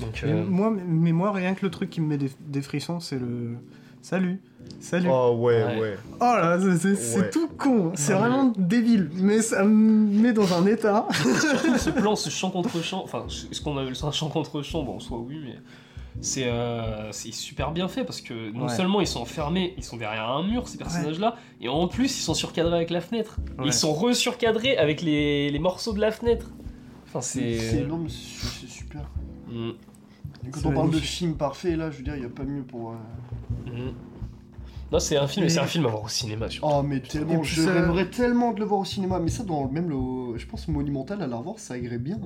Donc, 0.00 0.22
Mais 0.24 0.32
moi 0.32 0.70
mais 0.70 1.12
moi 1.12 1.30
rien 1.32 1.54
que 1.54 1.64
le 1.66 1.70
truc 1.70 1.90
qui 1.90 2.00
me 2.00 2.06
met 2.06 2.16
des, 2.16 2.30
des 2.46 2.62
frissons 2.62 3.00
c'est 3.00 3.18
le 3.18 3.56
salut 4.00 4.40
salut 4.80 5.08
Oh 5.10 5.36
ouais, 5.38 5.62
Ouais. 5.64 5.80
ouais. 5.80 5.96
Oh 6.20 6.24
là, 6.24 6.58
c'est- 6.60 6.76
c'est 6.78 6.94
c'est 6.96 7.20
Ouais. 7.20 7.30
tout 7.30 7.48
con, 7.58 7.92
c'est 7.94 8.12
Ouais. 8.14 8.18
vraiment 8.18 8.52
débile, 8.56 9.10
mais 9.14 9.42
ça 9.42 9.64
me 9.64 10.20
met 10.22 10.32
dans 10.32 10.52
un 10.54 10.66
état. 10.66 11.06
surtout 11.12 11.76
ce 11.78 11.90
plan, 11.90 12.16
ce 12.16 12.30
chant 12.30 12.50
contre 12.50 12.82
chant, 12.82 13.02
enfin, 13.04 13.24
est-ce 13.28 13.60
qu'on 13.60 13.76
appelle 13.78 13.96
ça 13.96 14.06
un 14.08 14.12
chant 14.12 14.28
contre 14.28 14.62
chant 14.62 14.82
Bon, 14.82 14.96
en 14.96 15.00
soi, 15.00 15.18
oui, 15.18 15.40
mais. 15.44 15.56
C'est 16.22 16.48
euh, 16.48 17.12
c'est 17.12 17.32
super 17.32 17.70
bien 17.70 17.86
fait 17.88 18.04
parce 18.04 18.20
que 18.20 18.50
non 18.52 18.64
Ouais. 18.64 18.68
seulement 18.74 19.00
ils 19.00 19.06
sont 19.06 19.20
enfermés, 19.20 19.74
ils 19.78 19.84
sont 19.84 19.96
derrière 19.96 20.28
un 20.28 20.42
mur, 20.42 20.66
ces 20.68 20.76
personnages-là, 20.76 21.36
et 21.60 21.68
en 21.68 21.86
plus 21.86 22.06
ils 22.18 22.22
sont 22.22 22.34
surcadrés 22.34 22.74
avec 22.76 22.90
la 22.90 23.00
fenêtre. 23.00 23.38
Et. 23.62 23.66
Ils 23.66 23.72
sont 23.72 23.92
re-surcadrés 23.94 24.76
avec 24.76 25.02
les, 25.02 25.50
les 25.50 25.58
morceaux 25.60 25.92
de 25.92 26.00
la 26.00 26.10
fenêtre. 26.10 26.50
Enfin, 27.06 27.20
C'est 27.20 27.58
c'est. 27.58 27.76
énorme, 27.82 28.08
c'est 28.08 28.46
c'est 28.46 28.68
super. 28.68 29.02
Mm, 29.48 29.70
Quand 30.50 30.60
C'est 30.60 30.66
on 30.66 30.72
parle 30.72 30.90
de 30.90 30.98
film 30.98 31.36
parfait, 31.36 31.76
là, 31.76 31.90
je 31.92 31.98
veux 31.98 32.02
dire, 32.02 32.16
il 32.16 32.20
n'y 32.20 32.26
a 32.26 32.30
pas 32.30 32.42
mieux 32.44 32.64
pour. 32.64 32.90
euh, 32.90 33.70
mm. 33.70 33.92
Non, 34.92 34.98
c'est 34.98 35.16
un 35.16 35.26
film, 35.28 35.44
Mais- 35.46 35.50
c'est 35.50 35.60
un 35.60 35.66
film 35.66 35.86
à 35.86 35.88
voir 35.88 36.02
au 36.04 36.08
cinéma 36.08 36.48
surtout. 36.50 36.68
Oh, 36.72 36.82
mais 36.82 37.00
tellement, 37.00 37.42
je 37.42 37.62
ça- 37.62 37.72
rêverais 37.72 38.10
tellement 38.10 38.52
de 38.52 38.58
le 38.60 38.64
voir 38.66 38.80
au 38.80 38.84
cinéma. 38.84 39.20
Mais 39.20 39.30
ça, 39.30 39.44
dans 39.44 39.64
le- 39.64 39.70
même 39.70 39.88
le. 39.88 40.36
Je 40.38 40.46
pense 40.46 40.66
Monumental, 40.68 41.22
à 41.22 41.26
la 41.26 41.36
revoir, 41.36 41.58
ça 41.58 41.78
irait 41.78 41.98
bien. 41.98 42.18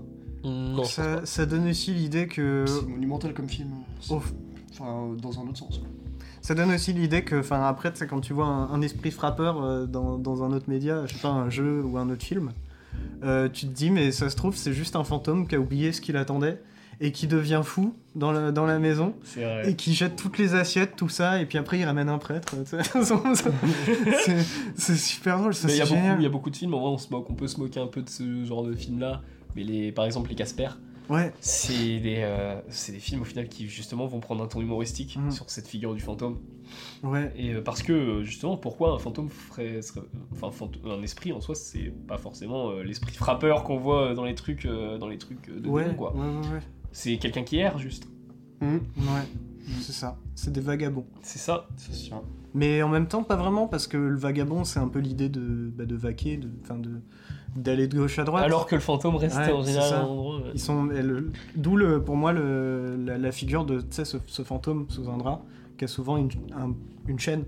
Non, 0.45 0.85
ça, 0.85 1.47
donne 1.47 1.69
aussi 1.69 1.93
l'idée 1.93 2.27
que. 2.27 2.65
C'est 2.67 2.87
Monumental 2.89 3.33
comme 3.35 3.49
film. 3.49 3.71
Enfin, 4.11 5.15
dans 5.21 5.39
un 5.41 5.45
autre 5.49 5.59
sens. 5.59 5.81
Ça 6.43 6.55
donne 6.55 6.73
aussi 6.73 6.93
l'idée 6.93 7.23
que, 7.25 7.37
enfin, 7.41 7.63
après, 7.63 7.93
quand 8.09 8.21
tu 8.21 8.35
vois 8.35 8.45
un, 8.47 8.71
un 8.71 8.83
esprit 8.83 9.11
frappeur 9.11 9.63
euh, 9.63 9.87
dans, 9.87 10.19
dans 10.19 10.43
un 10.43 10.53
autre 10.53 10.69
média, 10.69 11.07
je 11.07 11.15
sais 11.15 11.21
pas, 11.23 11.31
un 11.31 11.49
jeu 11.49 11.83
ou 11.83 11.97
un 11.97 12.11
autre 12.11 12.23
film, 12.23 12.53
euh, 13.23 13.49
tu 13.51 13.67
te 13.67 13.73
dis, 13.73 13.91
mais 13.91 14.13
ça 14.13 14.29
se 14.29 14.37
trouve, 14.37 14.55
c'est 14.55 14.75
juste 14.75 14.95
un 14.97 15.05
fantôme 15.05 15.47
qui 15.47 15.55
a 15.55 15.59
oublié 15.61 15.91
ce 15.93 16.03
qu'il 16.03 16.19
attendait 16.19 16.61
et 17.07 17.13
qui 17.13 17.27
devient 17.27 17.61
fou 17.65 17.95
dans 18.15 18.33
la, 18.33 18.51
dans 18.53 18.65
la 18.67 18.79
maison 18.79 19.15
vrai. 19.37 19.71
et 19.71 19.77
qui 19.77 19.93
jette 19.95 20.17
toutes 20.17 20.39
les 20.39 20.55
assiettes, 20.55 20.97
tout 20.97 21.09
ça, 21.09 21.41
et 21.41 21.47
puis 21.47 21.59
après 21.59 21.79
il 21.79 21.85
ramène 21.85 22.09
un 22.09 22.19
prêtre. 22.19 22.55
c'est 24.77 24.97
super 24.97 25.39
drôle, 25.39 25.55
ça 25.55 25.69
il 25.69 25.75
y, 25.75 25.77
c'est 25.77 25.83
a 25.83 25.85
beaucoup- 25.87 25.97
génial. 25.97 26.21
il 26.21 26.23
y 26.23 26.27
a 26.27 26.31
beaucoup 26.31 26.51
de 26.51 26.57
films, 26.57 26.75
en 26.75 26.81
vrai, 26.81 26.91
on, 26.91 26.99
se 26.99 27.11
moque, 27.11 27.29
on 27.31 27.35
peut 27.35 27.49
se 27.49 27.59
moquer 27.61 27.81
un 27.81 27.87
peu 27.87 28.03
de 28.03 28.09
ce 28.09 28.45
genre 28.45 28.63
de 28.65 28.75
film-là. 28.75 29.23
Mais 29.57 29.63
les, 29.63 29.93
par 29.93 30.05
exemple, 30.05 30.31
les 30.31 30.35
Casper, 30.37 30.69
Ouais, 31.11 31.35
c'est 31.39 31.99
des, 31.99 32.21
euh, 32.21 32.59
c'est 32.71 32.93
des 32.93 32.99
films 32.99 33.21
au 33.21 33.25
final 33.27 33.47
qui 33.49 33.69
justement 33.69 34.07
vont 34.07 34.21
prendre 34.21 34.43
un 34.43 34.47
ton 34.47 34.63
humoristique 34.63 35.19
Mhm. 35.19 35.31
sur 35.33 35.51
cette 35.51 35.69
figure 35.69 35.93
du 35.95 36.01
fantôme. 36.01 36.39
ouais. 37.03 37.31
Et 37.37 37.53
euh, 37.53 37.61
parce 37.61 37.83
que 37.83 37.93
euh, 37.93 38.25
justement, 38.25 38.57
pourquoi 38.57 38.95
un 38.95 38.99
fantôme 38.99 39.29
ferait. 39.29 39.83
serait- 39.83 40.01
enfin, 40.33 40.51
fant- 40.51 40.71
un 40.87 41.03
esprit 41.03 41.31
en 41.35 41.43
soi, 41.43 41.55
c'est 41.55 41.93
pas 42.09 42.17
forcément 42.17 42.71
euh, 42.71 42.83
l'esprit 42.83 43.15
frappeur 43.15 43.65
qu'on 43.65 43.77
voit 43.77 44.15
dans 44.15 44.25
les 44.25 44.35
trucs, 44.35 44.65
euh, 44.65 44.97
dans 44.97 45.09
les 45.09 45.19
trucs 45.19 45.51
de 45.55 45.69
Ouais, 45.69 45.95
quoi. 45.95 46.15
ouais, 46.17 46.21
ouais, 46.23 46.49
ouais. 46.55 46.63
C'est 46.95 47.17
quelqu'un 47.19 47.43
qui 47.43 47.59
erre, 47.59 47.77
juste. 47.79 48.07
Hum, 48.63 48.81
Ouais, 48.97 49.27
c'est 49.83 49.93
ça. 49.93 50.17
C'est 50.35 50.53
des 50.53 50.61
vagabonds. 50.61 51.05
C'est 51.23 51.39
ça. 51.39 51.67
Ça 51.77 51.93
se 51.93 52.05
tient. 52.05 52.23
Mais 52.55 52.83
en 52.83 52.89
même 52.89 53.09
temps, 53.09 53.25
pas 53.25 53.35
vraiment, 53.37 53.67
parce 53.67 53.87
que 53.89 53.97
le 53.97 54.17
vagabond, 54.17 54.63
c'est 54.65 54.79
un 54.79 54.87
peu 54.89 55.01
l'idée 55.01 55.29
de, 55.29 55.73
bah, 55.77 55.85
de 55.87 55.97
vaquer, 55.97 56.37
de, 56.37 56.49
enfin, 56.63 56.77
de, 56.79 57.01
d'aller 57.57 57.89
de 57.89 57.97
gauche 57.99 58.19
à 58.21 58.25
droite. 58.25 58.45
Alors 58.45 58.67
que 58.67 58.77
le 58.77 58.81
fantôme 58.81 59.17
restait 59.17 59.39
Ouais, 59.47 59.53
en 59.53 59.63
c'est 59.63 59.71
général 59.73 59.91
ça. 59.91 59.97
à 59.99 60.03
un 60.03 60.07
endroit. 60.07 60.37
ouais. 60.39 60.51
Ils 60.55 60.61
sont, 60.61 60.85
le- 60.85 61.33
d'où 61.57 61.77
le, 61.77 62.03
pour 62.03 62.17
moi 62.17 62.33
le, 62.33 62.97
la, 63.05 63.19
la 63.19 63.33
figure 63.33 63.65
de 63.65 63.81
tu 63.81 63.87
sais, 63.91 64.05
ce, 64.05 64.19
ce 64.27 64.43
fantôme 64.43 64.87
sous 64.89 65.09
un 65.11 65.17
drap 65.19 65.43
qui 65.77 65.85
a 65.85 65.89
souvent 65.89 66.17
une, 66.17 66.31
un- 66.57 66.75
une 67.09 67.19
chaîne, 67.19 67.43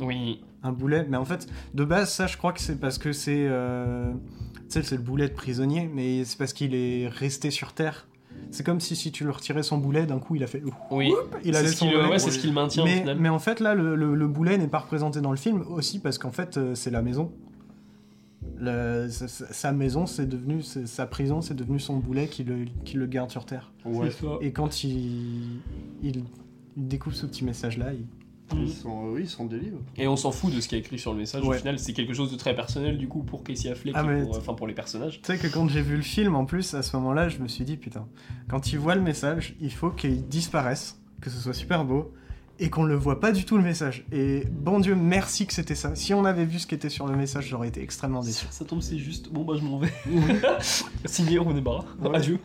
Oui. 0.00 0.44
un 0.62 0.70
boulet. 0.72 1.04
Mais 1.08 1.16
en 1.16 1.24
fait, 1.24 1.48
de 1.74 1.84
base, 1.84 2.12
ça, 2.12 2.28
je 2.28 2.36
crois 2.36 2.52
que 2.52 2.60
c'est 2.60 2.78
parce 2.78 2.98
que 2.98 3.12
c'est, 3.12 3.46
euh, 3.48 4.12
tu 4.12 4.64
sais, 4.68 4.82
c'est 4.84 4.96
le 4.96 5.02
boulet 5.02 5.28
de 5.28 5.34
prisonnier, 5.34 5.90
mais 5.92 6.24
c'est 6.24 6.38
parce 6.38 6.52
qu'il 6.52 6.72
est 6.76 7.08
resté 7.08 7.50
sur 7.50 7.72
terre. 7.72 8.06
C'est 8.50 8.64
comme 8.64 8.80
si 8.80 8.96
si 8.96 9.12
tu 9.12 9.24
lui 9.24 9.32
retirais 9.32 9.62
son 9.62 9.76
boulet, 9.78 10.06
d'un 10.06 10.18
coup, 10.18 10.34
il 10.36 10.42
a 10.44 10.46
fait, 10.46 10.62
Oui. 10.90 11.12
il 11.44 11.54
a 11.54 11.58
C'est 11.58 11.62
laissé 11.64 11.74
ce 11.74 11.78
son 11.80 11.86
qui 11.86 11.92
le- 11.92 11.98
boulet. 11.98 12.10
ouais, 12.12 12.18
c'est 12.18 12.30
ce 12.30 12.38
qui 12.38 12.46
le 12.46 12.52
maintient 12.52 12.82
au 12.82 12.86
mais, 12.86 12.98
final. 13.00 13.18
mais 13.20 13.28
en 13.28 13.38
fait, 13.38 13.60
là, 13.60 13.74
le, 13.74 13.94
le- 13.96 14.14
le 14.14 14.28
boulet 14.28 14.56
n'est 14.56 14.68
pas 14.68 14.78
représenté 14.78 15.20
dans 15.20 15.30
le 15.32 15.36
film 15.36 15.62
aussi 15.68 15.98
parce 15.98 16.16
qu'en 16.18 16.30
fait, 16.30 16.56
euh, 16.56 16.74
c'est 16.74 16.90
la 16.90 17.02
maison. 17.02 17.32
Le- 18.58 19.08
sa, 19.10 19.72
maison, 19.72 20.06
c'est 20.06 20.26
devenu 20.26 20.62
sa 20.62 21.06
prison, 21.06 21.40
c'est 21.42 21.54
devenu 21.54 21.78
son 21.78 21.96
boulet 21.98 22.28
qui 22.28 22.44
le, 22.44 22.64
qui 22.84 22.96
le 22.96 23.06
garde 23.06 23.30
sur 23.30 23.44
terre. 23.44 23.72
Ouais. 23.84 24.08
Et 24.40 24.52
quand 24.52 24.84
il, 24.84 25.60
il, 26.02 26.22
il 26.76 26.86
découvre 26.88 27.16
ce 27.16 27.26
petit 27.26 27.44
message-là, 27.44 27.92
il... 27.92 28.06
Ils 28.54 28.70
sont, 28.70 29.06
oui, 29.08 29.22
ils 29.22 29.28
sont 29.28 29.44
délivres. 29.44 29.80
Et 29.96 30.06
on 30.06 30.16
s'en 30.16 30.30
fout 30.30 30.54
de 30.54 30.60
ce 30.60 30.68
qui 30.68 30.76
est 30.76 30.78
écrit 30.78 30.98
sur 30.98 31.12
le 31.12 31.18
message. 31.18 31.42
Au 31.42 31.48
Ouais. 31.48 31.58
final, 31.58 31.78
c'est 31.78 31.92
quelque 31.92 32.12
chose 32.14 32.30
de 32.30 32.36
très 32.36 32.54
personnel 32.54 32.96
du 32.96 33.08
coup 33.08 33.22
pour 33.24 33.42
Casey 33.42 33.68
Affleck 33.70 33.94
Ah, 33.96 34.02
et 34.04 34.22
pour, 34.22 34.32
t- 34.32 34.38
enfin, 34.38 34.54
pour 34.54 34.66
les 34.68 34.74
personnages. 34.74 35.20
tu 35.20 35.26
sais 35.32 35.38
que 35.38 35.48
quand 35.48 35.68
j'ai 35.68 35.82
vu 35.82 35.96
le 35.96 36.02
film, 36.02 36.36
en 36.36 36.44
plus, 36.44 36.74
à 36.74 36.82
ce 36.82 36.96
moment-là, 36.96 37.28
je 37.28 37.38
me 37.38 37.48
suis 37.48 37.64
dit, 37.64 37.76
putain, 37.76 38.06
quand 38.48 38.72
il 38.72 38.78
voit 38.78 38.94
le 38.94 39.00
message, 39.02 39.56
il 39.60 39.72
faut 39.72 39.90
qu'il 39.90 40.26
disparaisse, 40.28 41.00
que 41.20 41.28
ce 41.30 41.38
soit 41.40 41.54
super 41.54 41.84
beau, 41.84 42.12
et 42.58 42.70
qu'on 42.70 42.84
ne 42.84 42.88
le 42.88 42.94
voit 42.94 43.20
pas 43.20 43.32
du 43.32 43.44
tout 43.44 43.56
le 43.56 43.62
message. 43.62 44.04
Et 44.12 44.44
bon 44.50 44.80
Dieu, 44.80 44.94
merci 44.94 45.46
que 45.46 45.52
c'était 45.52 45.74
ça. 45.74 45.94
Si 45.94 46.14
on 46.14 46.24
avait 46.24 46.44
vu 46.44 46.58
ce 46.58 46.66
qui 46.66 46.74
était 46.74 46.88
sur 46.88 47.06
le 47.06 47.16
message, 47.16 47.48
j'aurais 47.48 47.68
été 47.68 47.82
extrêmement 47.82 48.22
déçu. 48.22 48.46
Ça 48.50 48.64
tombe, 48.64 48.80
c'est 48.80 48.98
juste. 48.98 49.30
Bon, 49.30 49.44
bah, 49.44 49.54
je 49.58 49.64
m'en 49.64 49.78
vais. 49.78 49.92
Signé, 51.04 51.38
on 51.38 51.56
est 51.56 51.60
barre. 51.60 51.84
Ouais. 52.00 52.16
Adieu. 52.16 52.38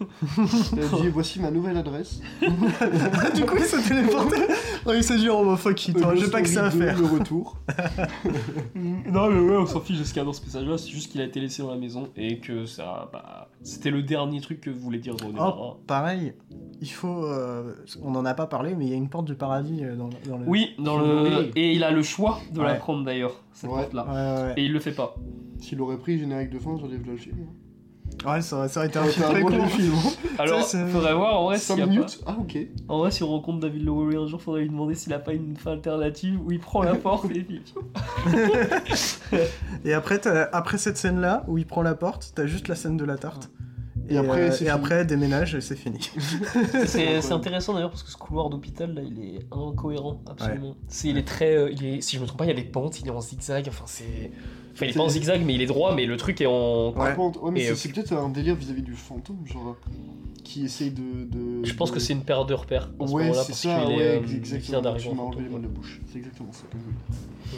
Il 0.73 0.79
a 0.79 1.01
dit 1.01 1.09
voici 1.09 1.39
ma 1.39 1.51
nouvelle 1.51 1.77
adresse. 1.77 2.19
du 2.41 3.45
coup, 3.45 3.55
il 3.57 3.63
s'est 3.63 3.81
téléporté. 3.81 4.37
Oh, 4.85 4.91
il 4.93 5.03
s'est 5.03 5.17
dit, 5.17 5.29
oh, 5.29 5.45
bah, 5.45 5.55
fuck 5.57 5.87
it, 5.87 5.97
hein, 6.03 6.13
j'ai 6.15 6.29
pas 6.29 6.41
que 6.41 6.49
ça 6.49 6.65
à 6.65 6.71
faire. 6.71 6.97
Le 6.99 7.05
retour. 7.05 7.57
non, 8.75 9.29
mais 9.29 9.39
ouais, 9.39 9.57
on 9.57 9.65
s'en 9.65 9.79
fiche 9.81 9.99
de 9.99 10.03
ce 10.03 10.09
qu'il 10.09 10.17
y 10.17 10.21
a 10.21 10.25
dans 10.25 10.33
ce 10.33 10.43
message-là. 10.43 10.77
C'est 10.77 10.89
juste 10.89 11.11
qu'il 11.11 11.21
a 11.21 11.25
été 11.25 11.39
laissé 11.39 11.61
dans 11.61 11.71
la 11.71 11.77
maison 11.77 12.09
et 12.17 12.39
que 12.39 12.65
ça. 12.65 13.09
Bah, 13.13 13.49
c'était 13.63 13.91
le 13.91 14.03
dernier 14.03 14.41
truc 14.41 14.61
que 14.61 14.69
voulait 14.69 14.99
dire 14.99 15.15
René. 15.21 15.39
Oh, 15.39 15.77
pareil, 15.87 16.33
il 16.81 16.89
faut. 16.89 17.25
euh, 17.25 17.73
on 18.01 18.11
n'en 18.11 18.25
a 18.25 18.33
pas 18.33 18.47
parlé, 18.47 18.75
mais 18.75 18.85
il 18.85 18.89
y 18.91 18.93
a 18.93 18.97
une 18.97 19.09
porte 19.09 19.25
du 19.25 19.35
paradis 19.35 19.83
euh, 19.83 19.95
dans, 20.09 20.31
dans 20.31 20.37
le. 20.37 20.45
Oui, 20.47 20.71
dans 20.79 20.97
le... 20.97 21.51
Et 21.55 21.73
il 21.73 21.83
a 21.83 21.91
le 21.91 22.03
choix 22.03 22.39
de 22.53 22.61
la 22.61 22.75
prendre 22.75 23.03
d'ailleurs, 23.05 23.33
cette 23.53 23.69
Ouais. 23.69 23.81
porte-là. 23.83 24.05
Ouais, 24.05 24.43
ouais, 24.47 24.53
Et 24.57 24.65
il 24.65 24.73
le 24.73 24.79
fait 24.79 24.91
pas. 24.91 25.15
S'il 25.59 25.79
aurait 25.81 25.97
pris 25.97 26.13
le 26.13 26.19
générique 26.19 26.49
de 26.49 26.59
fin, 26.59 26.75
j'aurais 26.79 26.97
vu 26.97 27.03
le 27.11 27.17
film. 27.17 27.37
ouais. 27.39 27.45
Ouais, 28.29 28.41
ça, 28.41 28.57
aurait- 28.57 28.67
ça 28.67 28.81
aurait 28.81 28.89
été 28.89 28.99
un 28.99 29.07
très 29.07 29.41
bon 29.41 29.65
film. 29.67 29.93
Alors, 30.37 30.63
c'est- 30.63 30.85
faudrait 30.87 31.13
voir 31.15 31.39
en 31.39 31.45
vrai 31.45 31.57
5 31.57 31.75
s'il 31.75 31.79
y 31.79 31.83
a 31.83 31.89
minutes 31.89 32.21
Ah, 32.27 32.35
ok. 32.39 32.57
En 32.89 32.97
vrai, 32.99 33.09
si 33.09 33.23
on 33.23 33.27
rencontre 33.29 33.59
David 33.61 33.83
Lowery 33.85 34.17
un 34.17 34.27
jour, 34.27 34.41
faudrait 34.41 34.61
lui 34.63 34.69
demander 34.69 34.95
s'il 34.95 35.13
a 35.13 35.19
pas 35.19 35.33
une 35.33 35.55
fin 35.55 35.71
alternative 35.71 36.37
où 36.45 36.51
il 36.51 36.59
prend 36.59 36.83
la 36.83 36.95
porte 36.95 37.31
et 37.31 37.39
puis. 37.41 37.61
Et 39.85 39.93
après, 39.93 40.19
après 40.51 40.77
cette 40.77 40.97
scène-là, 40.97 41.43
où 41.47 41.57
il 41.57 41.65
prend 41.65 41.81
la 41.81 41.95
porte, 41.95 42.33
t'as 42.35 42.45
juste 42.45 42.67
la 42.67 42.75
scène 42.75 42.97
de 42.97 43.05
la 43.05 43.17
tarte. 43.17 43.49
Et 44.13 44.17
après, 44.17 44.41
euh, 44.49 44.51
c'est 44.51 44.65
et 44.65 44.69
après 44.69 45.05
déménage 45.05 45.55
et 45.55 45.61
c'est 45.61 45.75
fini. 45.75 45.99
C'est 46.85 47.31
intéressant 47.31 47.73
d'ailleurs 47.73 47.89
parce 47.89 48.03
que 48.03 48.09
ce 48.11 48.17
couloir 48.17 48.49
d'hôpital 48.49 48.93
là, 48.93 49.01
il 49.01 49.19
est 49.23 49.39
incohérent 49.51 50.21
absolument. 50.29 50.75
C'est 50.87 51.09
il 51.09 51.17
est 51.17 51.27
très, 51.27 51.55
euh, 51.55 51.71
il 51.71 51.85
est, 51.85 52.01
si 52.01 52.15
je 52.17 52.21
me 52.21 52.25
trompe 52.27 52.39
pas, 52.39 52.45
il 52.45 52.49
y 52.49 52.51
a 52.51 52.55
des 52.55 52.63
pentes, 52.63 52.99
il 52.99 53.07
est 53.07 53.11
en 53.11 53.21
zigzag. 53.21 53.65
Enfin 53.69 53.83
c'est, 53.87 54.31
enfin 54.73 54.85
il 54.85 54.91
est 54.91 54.93
pas 54.93 55.01
en 55.03 55.09
zigzag 55.09 55.41
mais 55.45 55.53
il 55.55 55.61
est 55.61 55.65
droit, 55.67 55.95
mais 55.95 56.05
le 56.05 56.17
truc 56.17 56.41
est 56.41 56.45
en. 56.45 56.89
Ouais. 56.89 56.93
Par 56.95 57.15
contre, 57.15 57.43
ouais, 57.43 57.51
mais 57.51 57.61
Et, 57.61 57.65
c'est- 57.65 57.71
euh, 57.71 57.75
c'est 57.75 57.89
peut-être 57.89 58.13
un 58.13 58.29
délire 58.29 58.55
vis-à-vis 58.55 58.81
du 58.83 58.93
fantôme, 58.93 59.37
genre, 59.45 59.75
qui 60.43 60.65
essaye 60.65 60.91
de. 60.91 61.25
de- 61.25 61.63
Je 61.65 61.73
pense 61.73 61.89
de- 61.89 61.95
que 61.95 61.99
c'est 62.01 62.13
une 62.13 62.23
paire 62.23 62.45
de 62.45 62.53
repères. 62.53 62.89
À 62.99 63.07
ce 63.07 63.11
Ouais, 63.13 63.23
c'est 63.25 63.29
parce 63.33 63.51
ça, 63.53 63.79
qu'il 63.85 63.93
est, 63.93 63.97
ouais, 63.97 64.17
il 64.21 64.27
vient 64.27 64.37
exactement. 64.37 64.81
d'arriver 64.81 65.09
Tu 65.09 65.15
m'as 65.15 65.21
enlevé 65.23 65.43
les 65.43 65.49
mots 65.49 65.57
de 65.59 65.63
la 65.63 65.69
bouche. 65.69 66.01
C'est 66.11 66.17
exactement 66.17 66.51
ça 66.51 66.63
que 66.71 67.57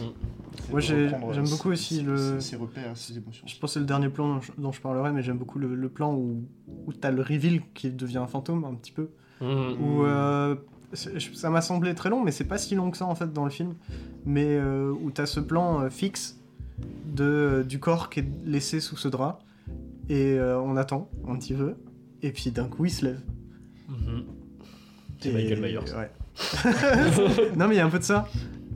Moi, 0.72 0.80
j'aime 0.80 1.48
beaucoup 1.50 1.70
aussi 1.72 2.02
le- 2.02 2.40
Ses 2.40 2.56
repères, 2.56 2.96
ses 2.96 3.18
émotions. 3.18 3.46
Je 3.48 3.54
pense 3.60 3.72
que 3.72 3.74
c'est 3.76 3.80
le 3.80 3.86
dernier 3.86 4.10
plan 4.10 4.36
dont 4.36 4.42
je, 4.42 4.52
dont 4.58 4.72
je 4.72 4.82
parlerai, 4.82 5.12
mais 5.12 5.22
j'aime 5.22 5.38
beaucoup 5.38 5.60
le, 5.60 5.74
le 5.76 5.90
plan 5.90 6.14
où, 6.14 6.44
où 6.88 6.94
t'as 6.94 7.12
le 7.12 7.22
reveal 7.22 7.62
qui 7.74 7.90
devient 7.90 8.18
un 8.18 8.28
fantôme 8.28 8.64
un 8.66 8.74
petit 8.76 8.92
peu. 8.92 9.10
Mm. 9.42 9.46
Où 9.82 10.06
euh, 10.06 10.56
ça 10.94 11.50
m'a 11.50 11.62
semblé 11.62 11.94
très 11.96 12.10
long, 12.10 12.24
mais 12.24 12.32
c'est 12.32 12.44
pas 12.46 12.58
si 12.58 12.76
long 12.76 12.92
que 12.92 12.98
ça 12.98 13.06
en 13.06 13.16
fait 13.16 13.32
dans 13.34 13.46
le 13.46 13.52
film. 13.52 13.74
Mais 14.26 14.46
euh, 14.58 14.92
où 14.92 15.12
t'as 15.12 15.26
ce 15.26 15.40
plan 15.40 15.82
euh, 15.82 15.90
fixe 15.90 16.40
de, 17.14 17.66
du 17.68 17.80
corps 17.80 18.10
qui 18.10 18.22
est 18.22 18.28
laissé 18.46 18.80
sous 18.80 18.96
ce 18.98 19.08
drap. 19.08 19.40
Et 20.10 20.34
euh, 20.34 20.60
on 20.60 20.76
attend 20.78 21.10
un 21.28 21.36
petit 21.38 21.54
peu. 21.54 21.76
Et 22.22 22.32
puis 22.32 22.52
d'un 22.52 22.68
coup 22.68 22.86
il 22.86 22.92
se 22.92 23.06
lève. 23.06 23.22
Mhm. 23.90 24.24
C'est 25.20 25.32
Michael 25.34 25.62
Myers. 25.62 25.80
Ouais. 25.96 26.12
non 27.58 27.68
mais 27.68 27.76
il 27.76 27.78
y 27.78 27.82
a 27.82 27.86
un 27.86 27.90
peu 27.90 28.00
de 28.00 28.04
ça. 28.04 28.28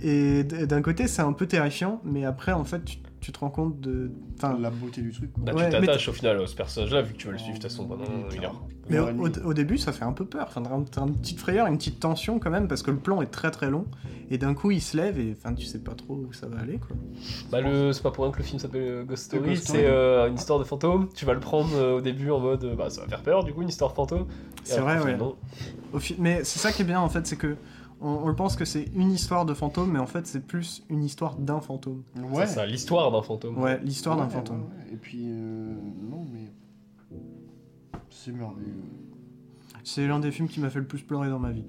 Et 0.04 0.44
d'un 0.44 0.82
côté 0.82 1.08
c'est 1.08 1.22
un 1.22 1.34
peu 1.34 1.48
terrifiant, 1.48 2.02
mais 2.04 2.26
après 2.26 2.52
en 2.52 2.64
fait 2.64 2.84
tu, 2.86 2.98
tu 3.20 3.32
te 3.32 3.40
rends 3.40 3.50
compte 3.50 3.80
de... 3.82 4.12
Enfin, 4.38 4.58
La 4.60 4.70
beauté 4.70 5.02
du 5.02 5.12
truc, 5.12 5.34
quoi. 5.34 5.44
Bah, 5.44 5.54
Ouais, 5.54 5.70
tu 5.70 5.76
mais 5.80 5.86
t'attaches 5.88 6.08
au 6.10 6.14
final 6.14 6.40
à 6.42 6.46
ce 6.48 6.56
personnage-là 6.56 7.02
vu 7.02 7.14
que 7.14 7.18
tu 7.18 7.26
vas 7.28 7.34
le 7.34 7.40
suivre 7.40 7.58
de 7.58 7.62
toute 7.62 7.72
façon 7.72 7.88
pendant 7.88 8.06
une 8.34 8.44
heure. 8.44 8.62
Mais 8.90 9.00
au, 9.00 9.54
début, 9.54 9.78
ça 9.78 9.92
fait 9.92 10.06
un 10.06 10.14
peu 10.14 10.24
peur. 10.24 10.46
Enfin, 10.48 10.62
t'as 10.62 10.74
un- 10.74 10.84
t'as 10.84 11.02
une 11.02 11.16
petite 11.16 11.40
frayeur, 11.40 11.68
une 11.68 11.78
petite 11.78 12.00
tension 12.00 12.40
quand 12.40 12.52
même, 12.52 12.68
parce 12.70 12.84
que 12.84 12.92
le 12.92 12.98
plan 12.98 13.22
est 13.22 13.26
très 13.32 13.52
très 13.52 13.70
long. 13.70 13.86
Et 14.30 14.38
d'un 14.38 14.54
coup, 14.54 14.72
il 14.72 14.82
se 14.82 14.96
lève 14.96 15.20
et 15.20 15.36
enfin, 15.38 15.54
tu 15.56 15.66
sais 15.66 15.80
pas 15.80 15.94
trop 15.94 16.14
où 16.14 16.32
ça 16.32 16.48
va 16.48 16.60
aller, 16.62 16.78
quoi. 16.78 16.96
Bah 17.52 17.60
le, 17.60 17.92
c'est 17.92 18.04
pas 18.04 18.12
pour 18.12 18.24
rien 18.24 18.32
que 18.32 18.38
le 18.38 18.44
film 18.44 18.60
s'appelle 18.60 18.82
euh, 18.82 19.04
Ghost 19.04 19.24
Story, 19.26 19.58
c'est 19.58 19.86
euh, 19.86 20.28
une 20.28 20.36
histoire 20.36 20.60
de 20.60 20.64
fantôme. 20.64 21.10
Tu 21.16 21.26
vas 21.26 21.34
le 21.34 21.40
prendre 21.40 21.70
euh, 21.76 21.98
au 21.98 22.02
début 22.02 22.30
en 22.32 22.40
mode, 22.40 22.76
bah 22.78 22.90
ça 22.90 23.02
va 23.02 23.08
faire 23.08 23.24
peur 23.24 23.44
du 23.44 23.54
coup 23.54 23.62
une 23.64 23.70
histoire 23.70 23.94
fantôme. 23.94 24.28
C'est 24.64 24.80
vrai, 24.80 24.96
ouais. 24.96 25.00
finalement, 25.02 25.36
Au 25.94 26.00
fi- 26.00 26.16
Mais 26.20 26.44
c'est 26.44 26.60
ça 26.60 26.72
qui 26.72 26.82
est 26.84 26.86
bien 26.86 27.00
en 27.00 27.10
fait, 27.10 27.26
c'est 27.26 27.38
que 27.38 27.56
on, 28.02 28.08
on 28.10 28.28
le 28.28 28.36
pense 28.36 28.56
que 28.56 28.66
c'est 28.66 28.86
une 28.96 29.12
histoire 29.12 29.46
de 29.46 29.54
fantôme, 29.54 29.92
mais 29.92 30.00
en 30.00 30.06
fait, 30.08 30.28
c'est 30.28 30.46
plus 30.46 30.84
une 30.90 31.04
histoire 31.04 31.36
d'un 31.38 31.60
fantôme. 31.62 32.04
Ouais. 32.32 32.46
C'est 32.48 32.56
ça, 32.56 32.66
l'histoire 32.66 33.12
d'un 33.12 33.22
fantôme. 33.22 33.58
Ouais, 33.58 33.80
l'histoire 33.84 34.18
d'un 34.18 34.26
Ouais, 34.26 34.30
fantôme. 34.30 34.62
ouais, 34.62 34.86
ouais. 34.88 34.94
Et 34.94 34.98
puis, 34.98 35.20
euh, 35.26 35.74
non, 36.10 36.26
mais. 36.32 36.52
C'est 38.10 38.32
merveilleux. 38.32 38.74
C'est 39.84 40.08
l'un 40.08 40.20
des 40.20 40.32
films 40.32 40.48
qui 40.50 40.60
m'a 40.60 40.70
fait 40.70 40.80
le 40.80 40.86
plus 40.88 41.02
pleurer 41.02 41.30
dans 41.30 41.40
ma 41.40 41.52
vie. 41.52 41.64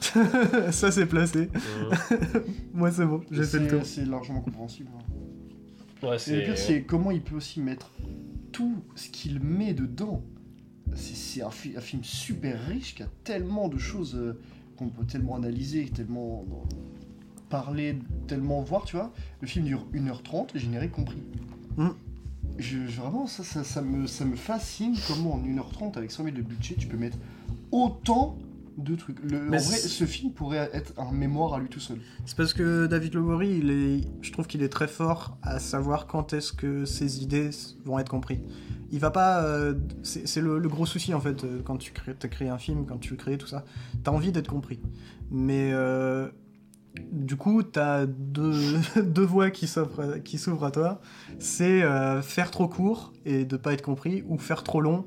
ça, 0.70 0.90
c'est 0.92 1.06
placé. 1.06 1.48
Moi, 2.74 2.90
c'est 2.92 3.04
bon, 3.06 3.20
j'ai 3.30 3.42
fait 3.44 3.58
le 3.58 3.64
C'est- 3.64 3.76
tour. 3.76 3.86
C'est 3.86 4.04
largement 4.04 4.40
compréhensible. 4.40 4.90
hein. 4.96 6.06
Ouais, 6.06 6.16
Et 6.16 6.18
c'est. 6.18 6.36
le 6.36 6.44
pire, 6.44 6.58
c'est 6.58 6.82
comment 6.82 7.10
il 7.10 7.22
peut 7.22 7.34
aussi 7.36 7.60
mettre 7.60 7.90
tout 8.52 8.76
ce 8.94 9.08
qu'il 9.08 9.40
met 9.40 9.74
dedans. 9.74 10.22
C'est 10.94 11.14
c'est 11.16 11.42
un, 11.42 11.50
fi- 11.50 11.76
un 11.76 11.80
film 11.80 12.04
super 12.04 12.60
riche 12.68 12.94
qui 12.94 13.02
a 13.02 13.08
tellement 13.24 13.68
de 13.68 13.78
choses 13.78 14.14
euh, 14.14 14.38
qu'on 14.76 14.88
peut 14.88 15.04
tellement 15.04 15.36
analyser, 15.36 15.88
tellement 15.90 16.44
parler, 17.48 17.98
tellement 18.26 18.60
voir, 18.62 18.84
tu 18.84 18.96
vois. 18.96 19.12
Le 19.40 19.46
film 19.46 19.64
dure 19.64 19.86
1h30, 19.92 20.56
générique 20.58 20.92
compris. 20.92 21.22
Mm. 21.76 21.88
Je, 22.58 22.86
je- 22.86 23.00
vraiment, 23.00 23.26
ça, 23.26 23.42
ça, 23.44 23.64
ça 23.64 23.82
me, 23.82 24.06
ça 24.06 24.24
me 24.24 24.36
fascine 24.36 24.94
comment 25.08 25.34
en 25.34 25.40
1h30, 25.42 25.96
avec 25.96 26.10
100 26.10 26.24
000 26.24 26.36
de 26.36 26.42
budget, 26.42 26.74
tu 26.76 26.86
peux 26.86 26.96
mettre 26.96 27.18
autant 27.72 28.36
Deux 28.76 28.96
trucs. 28.96 29.18
Le, 29.22 29.40
Mais 29.40 29.58
en 29.58 29.62
vrai, 29.62 29.76
ce 29.76 30.04
film 30.04 30.32
pourrait 30.32 30.68
être 30.72 30.92
un 30.98 31.12
mémoire 31.12 31.54
à 31.54 31.60
lui 31.60 31.68
tout 31.68 31.80
seul. 31.80 31.98
C'est 32.26 32.36
parce 32.36 32.52
que 32.52 32.86
David 32.86 33.14
Lowery, 33.14 33.58
il 33.58 33.70
est, 33.70 34.00
je 34.20 34.32
trouve 34.32 34.46
qu'il 34.46 34.62
est 34.62 34.68
très 34.68 34.88
fort 34.88 35.36
à 35.42 35.58
savoir 35.60 36.06
quand 36.06 36.32
est-ce 36.32 36.52
que 36.52 36.84
ses 36.84 37.22
idées 37.22 37.50
vont 37.84 37.98
être 37.98 38.08
comprises. 38.10 38.40
Il 38.90 38.98
va 39.00 39.10
pas. 39.10 39.44
euh, 39.44 39.74
c'est 40.02 40.40
le, 40.40 40.58
le 40.58 40.68
gros 40.68 40.86
souci 40.86 41.14
en 41.14 41.20
fait 41.20 41.44
euh, 41.44 41.60
quand 41.64 41.76
tu 41.76 41.92
crées, 41.92 42.14
t'as 42.18 42.28
créé 42.28 42.48
un 42.48 42.58
film, 42.58 42.84
quand 42.86 42.98
tu 42.98 43.16
crées 43.16 43.38
tout 43.38 43.46
ça. 43.46 43.64
T'as 44.02 44.10
envie 44.10 44.32
d'être 44.32 44.50
compris. 44.50 44.80
Mais 45.30 45.70
euh, 45.72 46.28
du 47.12 47.36
coup, 47.36 47.62
t'as 47.62 48.06
deux, 48.06 48.52
deux 49.02 49.24
voies 49.24 49.50
qui 49.50 49.66
s'ouvrent 49.68 50.64
à 50.64 50.70
toi. 50.70 51.00
C'est 51.38 51.82
euh, 51.82 52.22
faire 52.22 52.50
trop 52.50 52.68
court 52.68 53.12
et 53.24 53.44
de 53.44 53.56
pas 53.56 53.72
être 53.72 53.82
compris, 53.82 54.22
ou 54.28 54.38
faire 54.38 54.62
trop 54.64 54.80
long. 54.80 55.06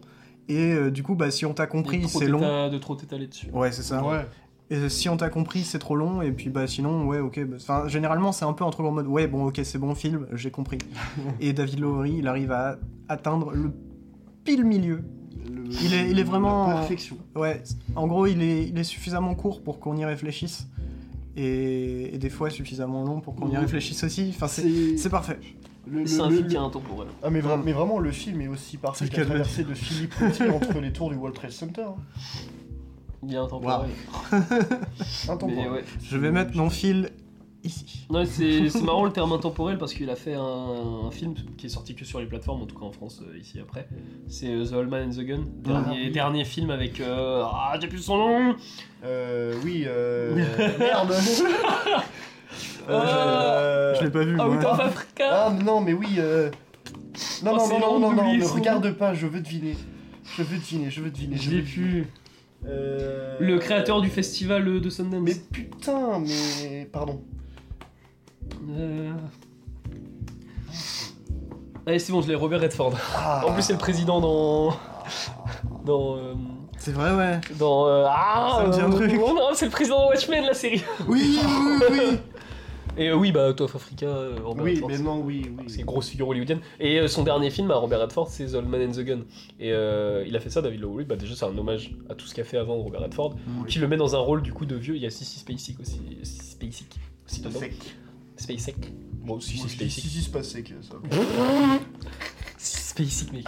Et 0.49 0.71
euh, 0.73 0.91
du 0.91 1.03
coup, 1.03 1.15
bah, 1.15 1.29
si 1.31 1.45
on 1.45 1.53
t'a 1.53 1.67
compris, 1.67 2.07
c'est 2.07 2.27
long. 2.27 2.69
De 2.69 2.77
trop 2.77 2.95
t'étaler 2.95 3.27
dessus. 3.27 3.47
Ouais, 3.51 3.71
c'est 3.71 3.83
ça. 3.83 4.03
Ouais. 4.03 4.25
Et 4.69 4.89
si 4.89 5.07
on 5.07 5.15
t'a 5.15 5.29
compris, 5.29 5.63
c'est 5.63 5.79
trop 5.79 5.95
long, 5.95 6.21
et 6.21 6.31
puis 6.33 6.49
bah 6.49 6.67
sinon, 6.67 7.05
ouais, 7.07 7.19
ok. 7.19 7.41
bah, 7.45 7.55
Enfin, 7.59 7.87
généralement, 7.87 8.33
c'est 8.33 8.43
un 8.45 8.51
peu 8.53 8.65
entre 8.65 8.81
le 8.83 8.91
mode, 8.91 9.07
ouais, 9.07 9.25
bon, 9.27 9.45
ok, 9.47 9.61
c'est 9.63 9.77
bon 9.77 9.95
film, 9.95 10.27
j'ai 10.33 10.51
compris. 10.51 10.77
et 11.39 11.53
David 11.53 11.79
Lowery, 11.79 12.15
il 12.17 12.27
arrive 12.27 12.51
à 12.51 12.77
atteindre 13.07 13.51
le 13.53 13.71
pile 14.43 14.65
milieu. 14.65 15.03
Le- 15.49 15.63
Il 15.81 15.93
est- 15.93 16.09
il 16.11 16.19
est 16.19 16.23
vraiment- 16.23 16.67
La 16.67 16.73
perfection. 16.75 17.17
Ouais, 17.35 17.63
en 17.95 18.07
gros, 18.07 18.25
il 18.27 18.41
est, 18.41 18.67
il 18.67 18.77
est 18.77 18.83
suffisamment 18.83 19.35
court 19.35 19.61
pour 19.63 19.79
qu'on 19.79 19.95
y 19.95 20.03
réfléchisse, 20.03 20.67
et, 21.37 22.15
et 22.15 22.17
des 22.17 22.29
fois 22.29 22.49
suffisamment 22.49 23.03
long 23.03 23.21
pour 23.21 23.35
qu'on 23.35 23.49
y 23.49 23.55
réfléchisse 23.57 24.03
aussi. 24.03 24.33
Enfin, 24.35 24.47
c'est 24.47 25.09
parfait. 25.09 25.39
Le- 25.91 26.05
C'est 26.05 26.21
un 26.21 26.29
le- 26.29 26.35
film 26.37 26.47
qui 26.47 26.57
intemporel. 26.57 27.07
Ah 27.23 27.29
mais, 27.29 27.41
vra- 27.41 27.61
mais 27.63 27.73
vraiment 27.73 27.99
le 27.99 28.11
film 28.11 28.41
est 28.41 28.47
aussi 28.47 28.77
parfait 28.77 29.05
C'est 29.05 29.11
le 29.11 29.15
que 29.15 29.21
la 29.21 29.25
de 29.25 29.29
le 29.33 29.39
traversée 29.43 29.63
de 29.63 29.73
Philippe 29.73 30.13
Routier 30.15 30.49
entre 30.49 30.79
les 30.79 30.91
tours 30.93 31.09
du 31.09 31.15
World 31.15 31.35
Trade 31.35 31.51
Center. 31.51 31.81
hein. 31.87 31.95
Il 33.23 33.33
est 33.33 33.37
intemporel. 33.37 33.89
Intemporel. 35.29 35.55
Mais 35.55 35.69
ouais. 35.69 35.83
Je 36.03 36.17
vais 36.17 36.31
mettre 36.31 36.55
mon 36.55 36.69
fil 36.69 37.09
ici. 37.63 38.05
Non, 38.11 38.23
c'est 38.25 38.69
c'est 38.69 38.83
marrant 38.83 39.03
le 39.05 39.11
terme 39.11 39.31
intemporel 39.33 39.77
parce 39.79 39.93
qu'il 39.93 40.09
a 40.11 40.15
fait 40.15 40.35
un, 40.35 40.41
un 41.07 41.11
film 41.11 41.33
qui 41.57 41.65
est 41.65 41.69
sorti 41.69 41.95
que 41.95 42.05
sur 42.05 42.19
les 42.19 42.27
plateformes, 42.27 42.61
en 42.61 42.65
tout 42.67 42.77
cas 42.77 42.85
en 42.85 42.91
France 42.91 43.21
euh, 43.27 43.37
ici 43.37 43.59
après. 43.59 43.87
C'est 44.27 44.49
euh, 44.53 44.65
The 44.65 44.73
Old 44.73 44.89
Man 44.89 45.07
and 45.09 45.11
the 45.13 45.21
Gun, 45.25 45.43
dernier, 45.63 46.05
oui. 46.05 46.11
dernier 46.11 46.45
film 46.45 46.69
avec. 46.69 47.01
euh, 47.01 47.41
Ah, 47.43 47.73
j'ai 47.81 47.87
plus 47.87 47.99
son 48.03 48.17
nom 48.17 48.55
Euh, 49.03 49.55
oui, 49.65 49.83
euh... 49.87 50.35
Merde 50.79 51.13
Ah. 51.65 52.03
Euh, 52.89 53.95
Je 53.95 54.03
l'ai 54.03 54.09
pas 54.11 54.23
vu. 54.23 54.39
Out 54.39 54.61
moi. 54.61 54.71
of 54.73 54.79
Africa 54.79 55.23
Ah 55.31 55.49
non, 55.63 55.81
mais 55.81 55.93
oui, 55.93 56.15
euh... 56.19 56.49
Non, 57.43 57.51
Oh, 57.53 57.55
non, 57.57 57.59
c'est 57.65 57.73
non, 57.73 57.79
non, 57.79 57.87
long 57.93 57.99
non, 57.99 58.09
non, 58.11 58.15
d'oublier 58.17 58.37
ne 58.39 58.43
son 58.45 58.53
regarde 58.55 58.91
pas, 58.93 59.13
je 59.13 59.25
veux 59.27 59.39
deviner. 59.41 59.75
Je 60.37 60.43
veux 60.43 60.57
deviner, 60.57 60.89
je 60.91 61.01
veux 61.01 61.09
deviner. 61.09 61.35
Je 61.37 61.49
veux 61.49 61.55
l'ai 61.57 61.61
deviner. 61.61 62.01
plus. 62.01 62.07
Euh, 62.67 63.37
Le 63.39 63.57
créateur 63.59 64.01
du 64.01 64.09
festival 64.09 64.81
de 64.81 64.89
Sundance. 64.89 65.21
Mais 65.23 65.35
putain, 65.51 66.19
mais... 66.19 66.85
Pardon. 66.91 67.21
Euh... 68.69 69.11
Allez, 71.85 71.99
c'est 71.99 72.11
bon, 72.11 72.21
je 72.21 72.27
l'ai, 72.27 72.35
Robert 72.35 72.59
Redford. 72.59 72.93
Ah. 73.15 73.43
En 73.47 73.53
plus, 73.53 73.61
c'est 73.61 73.73
le 73.73 73.79
président 73.79 74.19
dans. 74.19 74.75
dans. 75.85 76.17
euh, 76.17 76.33
C'est 76.77 76.91
vrai, 76.91 77.13
ouais. 77.15 77.39
dans. 77.57 77.87
euh, 77.87 78.05
Ah 78.09 78.57
Ça 78.59 78.67
me 78.67 78.73
dit 78.73 78.81
un 78.81 78.91
euh, 78.91 78.95
truc. 79.07 79.21
oh 79.23 79.33
non, 79.35 79.49
c'est 79.53 79.65
le 79.65 79.71
président 79.71 80.03
de 80.03 80.07
Watchmen, 80.09 80.43
la 80.45 80.53
série. 80.53 80.83
Oui, 81.07 81.39
oui, 81.41 81.85
oui. 81.91 82.17
Et 82.97 83.09
euh, 83.09 83.15
oui, 83.15 83.31
bah, 83.31 83.49
Out 83.49 83.61
of 83.61 83.75
Africa, 83.75 84.07
euh, 84.07 84.37
Robert 84.43 84.63
Oui, 84.63 84.73
Redford. 84.73 84.89
mais 84.89 84.97
non, 84.99 85.21
oui, 85.21 85.51
oui. 85.57 85.65
C'est 85.67 85.79
une 85.79 85.85
grosse 85.85 86.09
figure 86.09 86.27
hollywoodienne. 86.27 86.59
Et 86.79 86.99
euh, 86.99 87.07
son 87.07 87.23
dernier 87.23 87.49
film 87.49 87.69
à 87.71 87.75
Robert 87.75 88.01
Redford, 88.01 88.27
c'est 88.29 88.47
The 88.47 88.55
Old 88.55 88.67
Man 88.67 88.81
and 88.89 88.91
the 88.91 89.01
Gun. 89.01 89.21
Et 89.59 89.69
il 89.69 90.35
a 90.35 90.39
fait 90.39 90.49
ça, 90.49 90.61
David 90.61 90.81
Lowery. 90.81 91.05
Bah, 91.05 91.15
déjà, 91.15 91.35
c'est 91.35 91.45
un 91.45 91.57
hommage 91.57 91.95
à 92.09 92.15
tout 92.15 92.25
ce 92.27 92.33
qu'a 92.33 92.43
fait 92.43 92.57
avant 92.57 92.75
Robert 92.75 93.01
Redford. 93.01 93.35
Oui. 93.61 93.67
Qui 93.67 93.79
le 93.79 93.87
met 93.87 93.97
dans 93.97 94.15
un 94.15 94.19
rôle 94.19 94.41
du 94.41 94.53
coup 94.53 94.65
de 94.65 94.75
vieux. 94.75 94.95
Il 94.95 95.01
y 95.01 95.05
a 95.05 95.09
Sissy 95.09 95.39
Spacek 95.39 95.79
aussi. 95.79 96.01
Spacek. 96.23 96.87
Aussi. 97.25 97.43
Spacek. 98.37 98.75
Moi, 99.23 99.37
je 99.41 99.47
dis 99.47 99.57
Spacek. 99.57 99.91
Si, 99.91 100.01
si, 100.01 100.21
c'est 100.21 100.43
sec, 100.43 100.73
ça. 100.81 100.95
Spacek, 102.57 103.33
mec. 103.33 103.45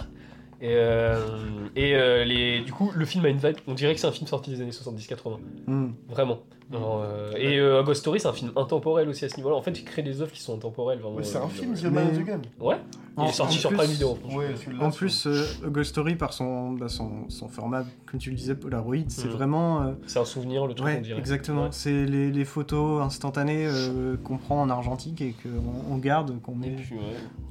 Et, 0.60 0.74
euh, 0.74 1.68
et 1.74 1.94
euh, 1.94 2.24
les, 2.24 2.60
du 2.60 2.72
coup, 2.72 2.92
le 2.94 3.04
film 3.06 3.24
a 3.24 3.28
une 3.30 3.38
vibe. 3.38 3.56
On 3.66 3.74
dirait 3.74 3.94
que 3.94 4.00
c'est 4.00 4.06
un 4.06 4.12
film 4.12 4.26
sorti 4.26 4.50
des 4.50 4.60
années 4.60 4.70
70-80. 4.70 5.38
Hmm. 5.66 5.92
Vraiment. 6.08 6.40
Non, 6.70 7.00
euh, 7.02 7.32
et 7.36 7.58
euh, 7.58 7.80
A 7.80 7.82
Ghost 7.82 8.00
Story, 8.02 8.20
c'est 8.20 8.28
un 8.28 8.32
film 8.32 8.52
intemporel 8.54 9.08
aussi 9.08 9.24
à 9.24 9.28
ce 9.28 9.36
niveau-là. 9.38 9.56
En 9.56 9.62
fait, 9.62 9.72
il 9.72 9.84
crée 9.84 10.02
des 10.02 10.22
œuvres 10.22 10.30
qui 10.30 10.40
sont 10.40 10.54
intemporelles. 10.54 11.00
Vraiment, 11.00 11.16
Ouais, 11.16 11.24
c'est 11.24 11.38
un 11.38 11.46
Euh, 11.46 11.48
film, 11.48 11.74
The 11.74 11.82
Mais- 11.84 11.90
Man 11.90 12.06
and 12.06 12.18
the 12.20 12.24
Gun. 12.24 12.40
Ouais. 12.60 12.76
Il 13.16 13.22
En- 13.22 13.26
est 13.26 13.32
sorti 13.32 13.58
sur 13.58 13.70
plus- 13.70 13.78
Prime 13.78 13.90
Video. 13.90 14.16
Ouais, 14.32 14.54
En 14.80 14.90
plus, 14.92 15.26
euh, 15.26 15.44
A 15.66 15.68
Ghost 15.68 15.90
Story, 15.90 16.14
par 16.14 16.32
son, 16.32 16.70
bah, 16.74 16.88
son, 16.88 17.28
son 17.28 17.48
format, 17.48 17.84
comme 18.06 18.20
tu 18.20 18.30
le 18.30 18.36
disais, 18.36 18.54
Polaroid, 18.54 18.94
c'est 19.08 19.24
Mhm. 19.26 19.32
vraiment. 19.32 19.82
euh, 19.82 19.92
C'est 20.06 20.20
un 20.20 20.24
souvenir, 20.24 20.64
le 20.68 20.74
truc, 20.74 20.86
ouais, 20.86 20.98
on 20.98 21.02
dirait. 21.02 21.18
exactement. 21.18 21.62
Ouais. 21.64 21.68
C'est 21.72 22.06
les, 22.06 22.30
les 22.30 22.44
photos 22.44 23.02
instantanées 23.02 23.66
euh, 23.66 24.16
qu'on 24.22 24.36
prend 24.38 24.62
en 24.62 24.70
argentique 24.70 25.20
et 25.22 25.32
qu'on 25.42 25.92
on 25.92 25.96
garde, 25.98 26.40
qu'on 26.40 26.52
Et 26.62 26.70
met 26.70 26.76
puis, 26.76 26.94
ouais. 26.94 27.00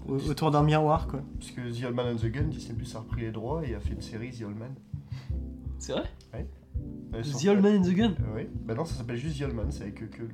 au- 0.08 0.30
autour 0.30 0.52
d'un 0.52 0.64
miroir, 0.64 1.08
quoi. 1.08 1.20
Parce 1.40 1.52
que 1.52 1.60
The 1.60 1.84
Old 1.88 1.96
Man 1.96 2.14
and 2.14 2.16
the 2.20 2.32
Gun, 2.32 2.44
Disney 2.44 2.74
Plus 2.74 2.96
a 2.96 3.00
repris 3.00 3.22
les 3.22 3.32
droits 3.32 3.62
et 3.68 3.76
a 3.76 3.82
fait 3.82 3.94
une 3.94 4.02
série 4.02 4.32
The 4.32 4.44
Old 4.44 4.58
Man. 4.58 4.74
C'est 5.78 5.92
vrai? 5.92 6.04
Euh, 7.16 7.24
sur- 7.24 7.40
The 7.40 7.46
Old 7.48 7.62
Man 7.64 7.76
in 7.76 7.82
the 7.82 7.94
Gun 7.94 8.12
Euh, 8.20 8.36
oui. 8.36 8.48
Bah 8.66 8.76
non, 8.76 8.86
ça 8.86 8.96
s'appelle 8.96 9.18
juste 9.18 9.40
The 9.40 9.44
Old 9.44 9.56
Man, 9.56 9.68
c'est 9.72 9.84
avec 9.84 9.96
que, 9.96 10.06
que 10.06 10.22
le. 10.22 10.30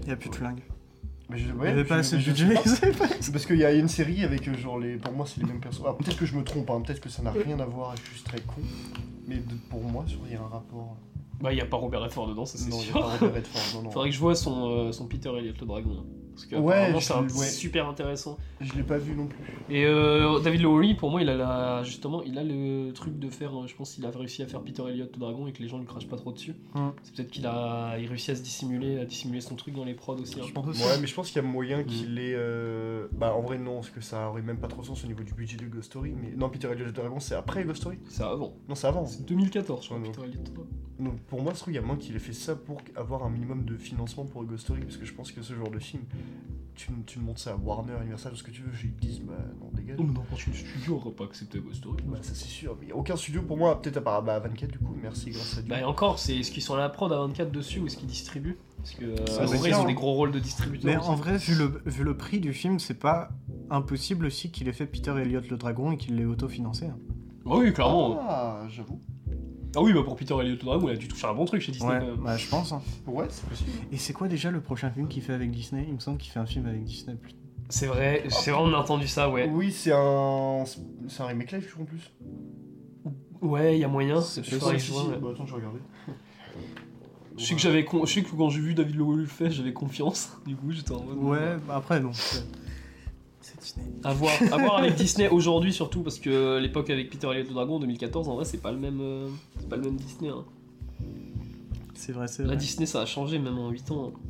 Il 0.00 0.06
n'y 0.06 0.10
a 0.12 0.16
plus 0.16 0.28
de 0.30 0.34
flingue. 0.34 0.62
Mais 1.28 1.38
je, 1.38 1.48
Il 1.48 1.54
ouais, 1.54 1.66
n'y 1.66 1.72
avait 1.72 1.84
pas 1.84 1.96
assez 1.96 2.16
de 2.18 2.22
budget. 2.22 2.54
parce 3.32 3.46
qu'il 3.46 3.56
y 3.56 3.64
a 3.64 3.72
une 3.72 3.88
série 3.88 4.22
avec 4.22 4.46
euh, 4.46 4.54
genre 4.56 4.78
les. 4.78 4.96
Pour 4.96 5.12
moi, 5.12 5.26
c'est 5.26 5.40
les 5.40 5.46
mêmes 5.46 5.60
personnes. 5.60 5.84
Alors 5.86 5.96
peut-être 5.96 6.16
que 6.18 6.26
je 6.26 6.36
me 6.36 6.44
trompe, 6.44 6.70
hein, 6.70 6.80
peut-être 6.86 7.00
que 7.00 7.08
ça 7.08 7.22
n'a 7.22 7.32
rien 7.32 7.58
à 7.58 7.64
voir 7.66 7.96
je 7.96 8.02
suis 8.02 8.12
juste 8.14 8.26
très 8.26 8.40
con. 8.40 8.60
Mais 9.26 9.36
de- 9.36 9.42
pour 9.70 9.82
moi, 9.82 10.04
il 10.26 10.32
y 10.32 10.36
a 10.36 10.40
un 10.42 10.46
rapport. 10.48 10.96
Bah, 11.40 11.52
il 11.52 11.56
n'y 11.56 11.60
a 11.62 11.66
pas 11.66 11.76
Robert 11.76 12.00
Redford 12.00 12.28
dedans, 12.28 12.46
ça 12.46 12.56
c'est 12.58 12.70
Non, 12.70 12.76
il 12.80 12.86
y 12.86 12.88
a 12.88 12.92
sûr. 12.92 13.00
pas 13.00 13.06
Robert 13.18 13.34
Redford, 13.34 13.74
non, 13.74 13.82
non. 13.84 13.90
Faudrait 13.92 14.08
que 14.08 14.14
je 14.14 14.20
vois 14.20 14.34
son, 14.34 14.70
euh, 14.70 14.92
son 14.92 15.06
Peter 15.06 15.30
Elliott 15.36 15.60
le 15.60 15.66
dragon. 15.66 16.06
Parce 16.36 16.46
que 16.46 16.56
Ouais, 16.56 16.94
c'est 17.00 17.14
un- 17.14 17.22
ouais. 17.22 17.28
super 17.48 17.88
intéressant. 17.88 18.36
Je 18.60 18.74
l'ai 18.74 18.82
pas 18.82 18.98
vu 18.98 19.14
non 19.16 19.26
plus. 19.26 19.38
Et 19.70 19.86
euh, 19.86 20.38
David 20.40 20.60
Lowery, 20.60 20.94
pour 20.94 21.10
moi, 21.10 21.22
il 21.22 21.28
a 21.30 21.34
la, 21.34 21.82
justement, 21.82 22.22
il 22.22 22.38
a 22.38 22.44
le 22.44 22.92
truc 22.92 23.18
de 23.18 23.30
faire. 23.30 23.58
euh, 23.58 23.66
Je 23.66 23.74
pense 23.74 23.94
qu'il 23.94 24.04
a 24.04 24.10
réussi 24.10 24.42
à 24.42 24.46
faire 24.46 24.60
Peter 24.60 24.82
Elliott 24.86 25.10
le 25.14 25.18
dragon 25.18 25.46
et 25.46 25.52
que 25.52 25.62
les 25.62 25.68
gens 25.68 25.78
lui 25.78 25.86
crachent 25.86 26.08
pas 26.08 26.16
trop 26.16 26.32
dessus. 26.32 26.54
Mm. 26.74 26.88
C'est 27.02 27.14
peut-être 27.14 27.30
qu'il 27.30 27.46
a, 27.46 27.96
il 27.98 28.06
réussit 28.06 28.30
à 28.30 28.36
se 28.36 28.42
dissimuler, 28.42 28.98
à 29.00 29.06
dissimuler 29.06 29.40
son 29.40 29.56
truc 29.56 29.74
dans 29.74 29.84
les 29.84 29.94
prods 29.94 30.16
aussi. 30.16 30.38
hein. 30.38 30.44
Je 30.46 30.52
pense 30.52 30.66
aussi. 30.68 30.82
Ouais, 30.82 30.98
mais 31.00 31.06
je 31.06 31.14
pense 31.14 31.30
qu'il 31.30 31.42
y 31.42 31.44
a 31.44 31.48
moyen 31.48 31.78
Mm. 31.82 31.86
qu'il 31.86 32.18
ait. 32.18 32.34
euh, 32.36 33.06
Bah 33.12 33.34
en 33.34 33.40
vrai, 33.40 33.56
non, 33.58 33.76
parce 33.76 33.90
que 33.90 34.02
ça 34.02 34.28
aurait 34.28 34.42
même 34.42 34.58
pas 34.58 34.68
trop 34.68 34.82
sens 34.82 35.02
au 35.04 35.06
niveau 35.06 35.22
du 35.22 35.32
budget 35.32 35.56
de 35.56 35.64
Ghost 35.66 35.84
Story. 35.86 36.12
Mais 36.20 36.32
non, 36.36 36.50
Peter 36.50 36.68
Elliott 36.70 36.92
the 36.92 36.96
Dragon, 36.96 37.18
c'est 37.18 37.34
après 37.34 37.64
Ghost 37.64 37.80
Story 37.80 37.98
C'est 38.08 38.22
avant. 38.22 38.52
Non, 38.68 38.74
c'est 38.74 38.86
avant. 38.88 39.06
C'est 39.06 39.24
2014, 39.24 39.82
je 39.82 39.88
crois, 39.88 39.98
Ouais, 39.98 40.08
Peter 40.10 40.20
Elliott. 40.24 40.52
Donc 40.98 41.18
pour 41.28 41.42
moi, 41.42 41.52
je 41.52 41.58
trouve 41.60 41.72
qu'il 41.74 41.80
y 41.80 41.84
a 41.84 41.86
moyen 41.86 42.00
qu'il 42.00 42.16
ait 42.16 42.18
fait 42.18 42.32
ça 42.32 42.56
pour 42.56 42.78
avoir 42.96 43.22
un 43.24 43.28
minimum 43.30 43.64
de 43.66 43.76
financement 43.76 44.24
pour 44.24 44.42
Ghost 44.44 44.64
Story. 44.64 44.80
Parce 44.80 44.96
que 44.96 45.04
je 45.04 45.12
pense 45.12 45.30
que 45.30 45.42
ce 45.42 45.52
genre 45.54 45.70
de 45.70 45.78
film, 45.78 46.02
tu, 46.76 46.88
tu 47.06 47.18
montes 47.18 47.38
ça 47.38 47.52
à 47.52 47.56
Warner, 47.56 47.94
Universal, 48.02 48.32
tout 48.32 48.38
ce 48.38 48.42
que 48.42 48.50
tu 48.50 48.62
veux, 48.62 48.70
ils 48.84 48.92
te 48.92 49.00
disent, 49.00 49.20
bah 49.20 49.32
non, 49.60 49.70
dégage. 49.72 49.98
Non, 49.98 50.04
mais 50.04 50.12
n'importe 50.14 50.42
quel 50.44 50.54
studio 50.54 50.96
aurait 50.96 51.10
pas 51.10 51.24
accepté 51.24 51.58
Ghost 51.58 51.76
Story. 51.76 52.04
Bah 52.06 52.18
ça 52.20 52.34
c'est 52.34 52.48
sûr, 52.48 52.76
mais 52.80 52.88
y 52.88 52.92
a 52.92 52.96
aucun 52.96 53.16
studio 53.16 53.42
pour 53.42 53.56
moi, 53.56 53.80
peut-être 53.80 53.96
à 53.96 54.02
part 54.02 54.22
bah, 54.22 54.38
24 54.38 54.70
du 54.70 54.78
coup, 54.78 54.94
merci 55.00 55.30
grâce 55.30 55.58
à 55.58 55.62
Dieu. 55.62 55.70
Bah, 55.70 55.80
et 55.80 55.84
encore, 55.84 56.18
c'est 56.18 56.36
est-ce 56.36 56.50
qu'ils 56.50 56.62
sont 56.62 56.74
à 56.74 56.78
la 56.78 56.88
prod 56.88 57.10
à 57.12 57.18
24 57.18 57.50
dessus 57.50 57.80
ou 57.80 57.86
est-ce 57.86 57.96
qu'ils 57.96 58.08
distribuent? 58.08 58.58
Parce 58.78 58.92
que 58.92 59.04
euh, 59.04 59.16
en 59.22 59.26
c'est 59.26 59.44
vrai, 59.44 59.58
clair, 59.58 59.68
ils 59.68 59.74
ont 59.74 59.84
hein. 59.84 59.86
des 59.86 59.94
gros 59.94 60.12
rôles 60.12 60.32
de 60.32 60.38
distributeurs. 60.38 60.90
Mais 60.90 60.98
aussi. 60.98 61.08
en 61.08 61.14
vrai, 61.14 61.38
vu 61.38 61.54
le, 61.54 61.82
vu 61.86 62.04
le 62.04 62.16
prix 62.16 62.40
du 62.40 62.52
film, 62.52 62.78
c'est 62.78 62.98
pas 62.98 63.30
impossible 63.70 64.26
aussi 64.26 64.50
qu'il 64.50 64.68
ait 64.68 64.72
fait 64.72 64.86
Peter 64.86 65.14
Elliott 65.18 65.48
le 65.48 65.56
dragon 65.56 65.92
et 65.92 65.96
qu'il 65.96 66.16
l'ait 66.16 66.24
autofinancé. 66.24 66.86
hein. 66.86 66.98
Ah 67.46 67.56
oui, 67.56 67.72
clairement. 67.72 68.18
Ah, 68.20 68.66
j'avoue. 68.68 69.00
Ah 69.74 69.82
oui, 69.82 69.92
bah 69.92 70.02
pour 70.04 70.16
Peter 70.16 70.34
Elliott 70.40 70.60
dragon, 70.64 70.88
il 70.88 70.92
a 70.92 70.96
dû 70.96 71.08
toucher 71.08 71.26
un 71.26 71.34
bon 71.34 71.44
truc 71.44 71.60
chez 71.60 71.72
Disney 71.72 71.90
Ouais, 71.92 71.98
quand 72.00 72.06
même. 72.06 72.16
bah, 72.16 72.36
je 72.36 72.48
pense. 72.48 72.72
hein. 72.72 72.80
Ouais, 73.06 73.26
c'est 73.28 73.46
possible. 73.48 73.70
Et 73.92 73.96
c'est 73.98 74.12
quoi 74.12 74.28
déjà 74.28 74.50
le 74.50 74.60
prochain 74.60 74.90
film 74.90 75.08
qu'il 75.08 75.22
fait 75.22 75.32
avec 75.34 75.50
Disney? 75.50 75.84
Il 75.88 75.94
me 75.94 75.98
semble 76.00 76.18
qu'il 76.18 76.30
fait 76.32 76.38
un 76.38 76.46
film 76.46 76.66
avec 76.66 76.84
Disney. 76.84 77.16
plus- 77.16 77.32
C'est 77.68 77.86
vrai, 77.86 78.24
c'est 78.28 78.52
vrai, 78.52 78.60
on 78.62 78.72
a 78.72 78.78
entendu 78.78 79.06
ça, 79.08 79.28
ouais. 79.28 79.50
Oui, 79.52 79.72
c'est 79.72 79.92
un. 79.92 80.64
C'est 81.08 81.20
un 81.22 81.26
remake 81.26 81.52
live, 81.52 81.64
je 81.66 81.72
crois 81.72 81.82
en 81.82 81.86
plus. 81.86 82.10
Ouais, 83.42 83.76
il 83.76 83.80
y 83.80 83.84
a 83.84 83.88
moyen. 83.88 84.20
C'est 84.22 84.42
Je 84.44 84.56
crois 84.56 84.78
si, 84.78 84.92
si. 84.92 84.92
ouais. 84.92 85.18
Bah, 85.20 85.28
attends, 85.34 85.44
je 85.46 85.50
vais 85.52 85.56
regarder. 85.58 85.80
Je 87.38 87.44
sais 87.44 87.54
que 87.54 87.60
j'avais 87.60 87.84
con- 87.84 88.06
je 88.06 88.12
sais 88.14 88.22
que 88.22 88.34
quand 88.34 88.48
j'ai 88.48 88.60
vu 88.60 88.72
David 88.72 88.96
Lowery 88.96 89.18
le 89.20 89.26
faire, 89.26 89.50
j'avais 89.50 89.72
confiance. 89.74 90.30
Du 90.46 90.56
coup, 90.56 90.70
j'étais 90.70 90.92
en 90.92 91.02
mode. 91.02 91.18
Ouais, 91.18 91.56
bah 91.68 91.74
après, 91.76 92.00
non. 92.00 92.12
C'est 93.46 93.60
Disney. 93.60 93.86
À 94.02 94.12
voir, 94.12 94.32
à 94.52 94.56
voir 94.56 94.78
avec 94.78 94.94
Disney 94.96 95.28
aujourd'hui 95.28 95.72
surtout 95.72 96.02
parce 96.02 96.18
que 96.18 96.58
l'époque 96.58 96.90
avec 96.90 97.10
Peter 97.10 97.28
Elliott 97.30 97.46
le 97.46 97.54
dragon 97.54 97.76
en 97.76 97.78
2014 97.80 98.28
en 98.28 98.34
vrai 98.34 98.44
c'est 98.44 98.58
pas 98.60 98.72
le 98.72 98.78
même 98.78 98.98
euh, 99.00 99.28
c'est 99.60 99.68
pas 99.68 99.76
le 99.76 99.82
même 99.82 99.94
Disney. 99.96 100.30
hein. 100.30 100.44
C'est 101.94 102.10
vrai, 102.10 102.26
c'est 102.26 102.42
vrai. 102.42 102.56
Disney 102.56 102.86
ça 102.86 103.02
a 103.02 103.06
changé 103.06 103.38
même 103.38 103.56
en 103.56 103.70
8 103.70 103.90
ans. 103.92 104.12
hein. 104.12 104.20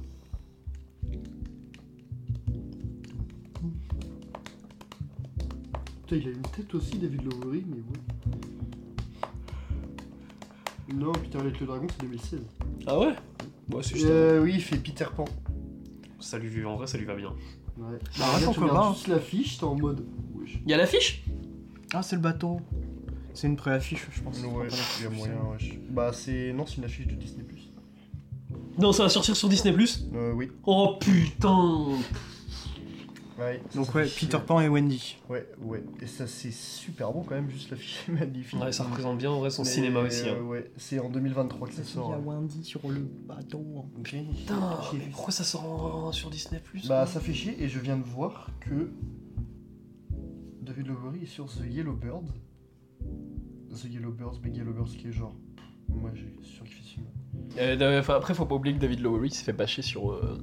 Putain, 6.07 6.17
il 6.17 6.29
a 6.29 6.31
une 6.33 6.43
tête 6.43 6.75
aussi, 6.75 6.99
David 6.99 7.23
Lowery, 7.25 7.65
mais 7.67 7.77
ouais. 7.77 8.01
Non, 10.95 11.13
Peter 11.13 11.39
Elliott 11.39 11.61
le 11.61 11.67
Dragon, 11.67 11.87
c'est 11.91 12.03
2016. 12.07 12.41
Ah 12.87 12.99
ouais? 12.99 13.15
Ouais 13.73 13.83
c'est 13.83 13.95
juste. 13.95 14.07
Euh, 14.07 14.43
oui, 14.43 14.53
il 14.55 14.63
fait 14.63 14.77
Peter 14.77 15.07
Pan. 15.17 15.25
Ça 16.21 16.39
lui, 16.39 16.65
en 16.65 16.77
vrai 16.77 16.87
ça 16.87 16.97
lui 16.97 17.05
va 17.05 17.17
bien. 17.17 17.33
Ouais. 17.79 17.99
Bah, 18.19 18.25
regardes 18.37 18.69
pas. 18.69 18.93
juste 18.95 19.09
l'affiche, 19.09 19.59
t'es 19.59 19.65
en 19.65 19.75
mode. 19.75 20.05
Wesh. 20.35 20.59
Il 20.65 20.71
y 20.71 20.75
a 20.75 20.77
l'affiche? 20.77 21.25
Ah, 21.93 22.03
c'est 22.03 22.17
le 22.17 22.23
bateau. 22.23 22.61
C'est 23.35 23.47
une 23.49 23.57
préaffiche, 23.57 24.07
je 24.13 24.23
pense. 24.23 24.39
Ouais, 24.41 24.69
il 24.99 25.05
y 25.05 25.07
a 25.07 25.11
moyen, 25.11 25.35
ouais. 25.35 25.59
je- 25.59 25.75
Bah, 25.91 26.11
c'est. 26.13 26.53
Non, 26.55 26.65
c'est 26.67 26.77
une 26.79 26.85
affiche 26.85 27.07
de 27.07 27.15
Disney. 27.15 27.45
Non, 28.79 28.93
ça 28.93 29.05
va 29.05 29.09
sortir 29.09 29.35
sur 29.35 29.49
Disney 29.49 29.73
Plus? 29.75 30.07
Euh, 30.15 30.33
oui. 30.35 30.51
Oh 30.67 30.97
putain 31.01 31.87
Ouais, 33.39 33.61
Donc 33.75 33.95
ouais. 33.95 34.07
Peter 34.07 34.39
Pan 34.47 34.61
et 34.61 34.69
Wendy. 34.69 35.19
Ouais, 35.29 35.47
ouais. 35.61 35.85
Et 36.01 36.07
ça, 36.07 36.27
c'est 36.27 36.51
super 36.51 37.13
bon 37.13 37.23
quand 37.23 37.35
même, 37.35 37.51
juste 37.51 37.71
l'affiche 37.71 38.05
est 38.09 38.13
magnifique. 38.13 38.59
Ouais, 38.59 38.73
ça 38.73 38.85
représente 38.85 39.19
bien 39.19 39.31
en 39.31 39.41
vrai 39.41 39.51
son 39.51 39.63
Mais, 39.63 39.69
cinéma 39.69 40.01
aussi. 40.01 40.27
euh, 40.29 40.39
hein. 40.41 40.43
ouais, 40.45 40.71
c'est 40.79 40.99
en 41.01 41.11
2023 41.11 41.69
que 41.69 41.75
ça 41.75 41.85
sort. 41.85 42.15
hein. 42.15 42.21
Wendy 42.25 42.65
sur 42.65 42.81
le 42.89 43.01
bateau. 43.29 43.85
Putain, 44.03 44.25
mais 44.95 45.01
pourquoi 45.13 45.33
ça 45.33 45.45
sort 45.45 45.65
en- 45.67 46.13
sur 46.13 46.31
Disney 46.31 46.61
Plus 46.65 46.89
Bah, 46.89 47.05
ça 47.07 47.21
fait 47.21 47.35
chier 47.35 47.63
et 47.63 47.69
je 47.69 47.79
viens 47.79 47.99
de 47.99 48.05
voir 48.05 48.49
que 48.61 48.91
David 50.63 50.87
Lowery 50.89 51.23
est 51.25 51.27
sur 51.27 51.47
The 51.47 51.65
Yellow 51.71 51.95
Bird. 51.95 52.25
The 53.71 53.85
Yellow 53.85 54.13
Birds, 54.13 54.39
Big 54.43 54.57
Yellow 54.57 54.73
Birds 54.73 54.97
qui 54.99 55.09
est 55.09 55.13
genre. 55.13 55.35
Moi 55.89 56.11
j'ai 56.15 56.35
surkiffé 56.43 56.83
ce 56.83 56.89
film. 56.95 57.07
Euh, 57.59 58.03
après, 58.09 58.35
faut 58.35 58.47
pas 58.47 58.55
oublier 58.57 58.75
que 58.75 58.81
David 58.81 59.01
Lowery 59.01 59.31
s'est 59.31 59.45
fait 59.45 59.53
bâcher 59.53 59.83
sur, 59.83 60.11
euh, 60.11 60.39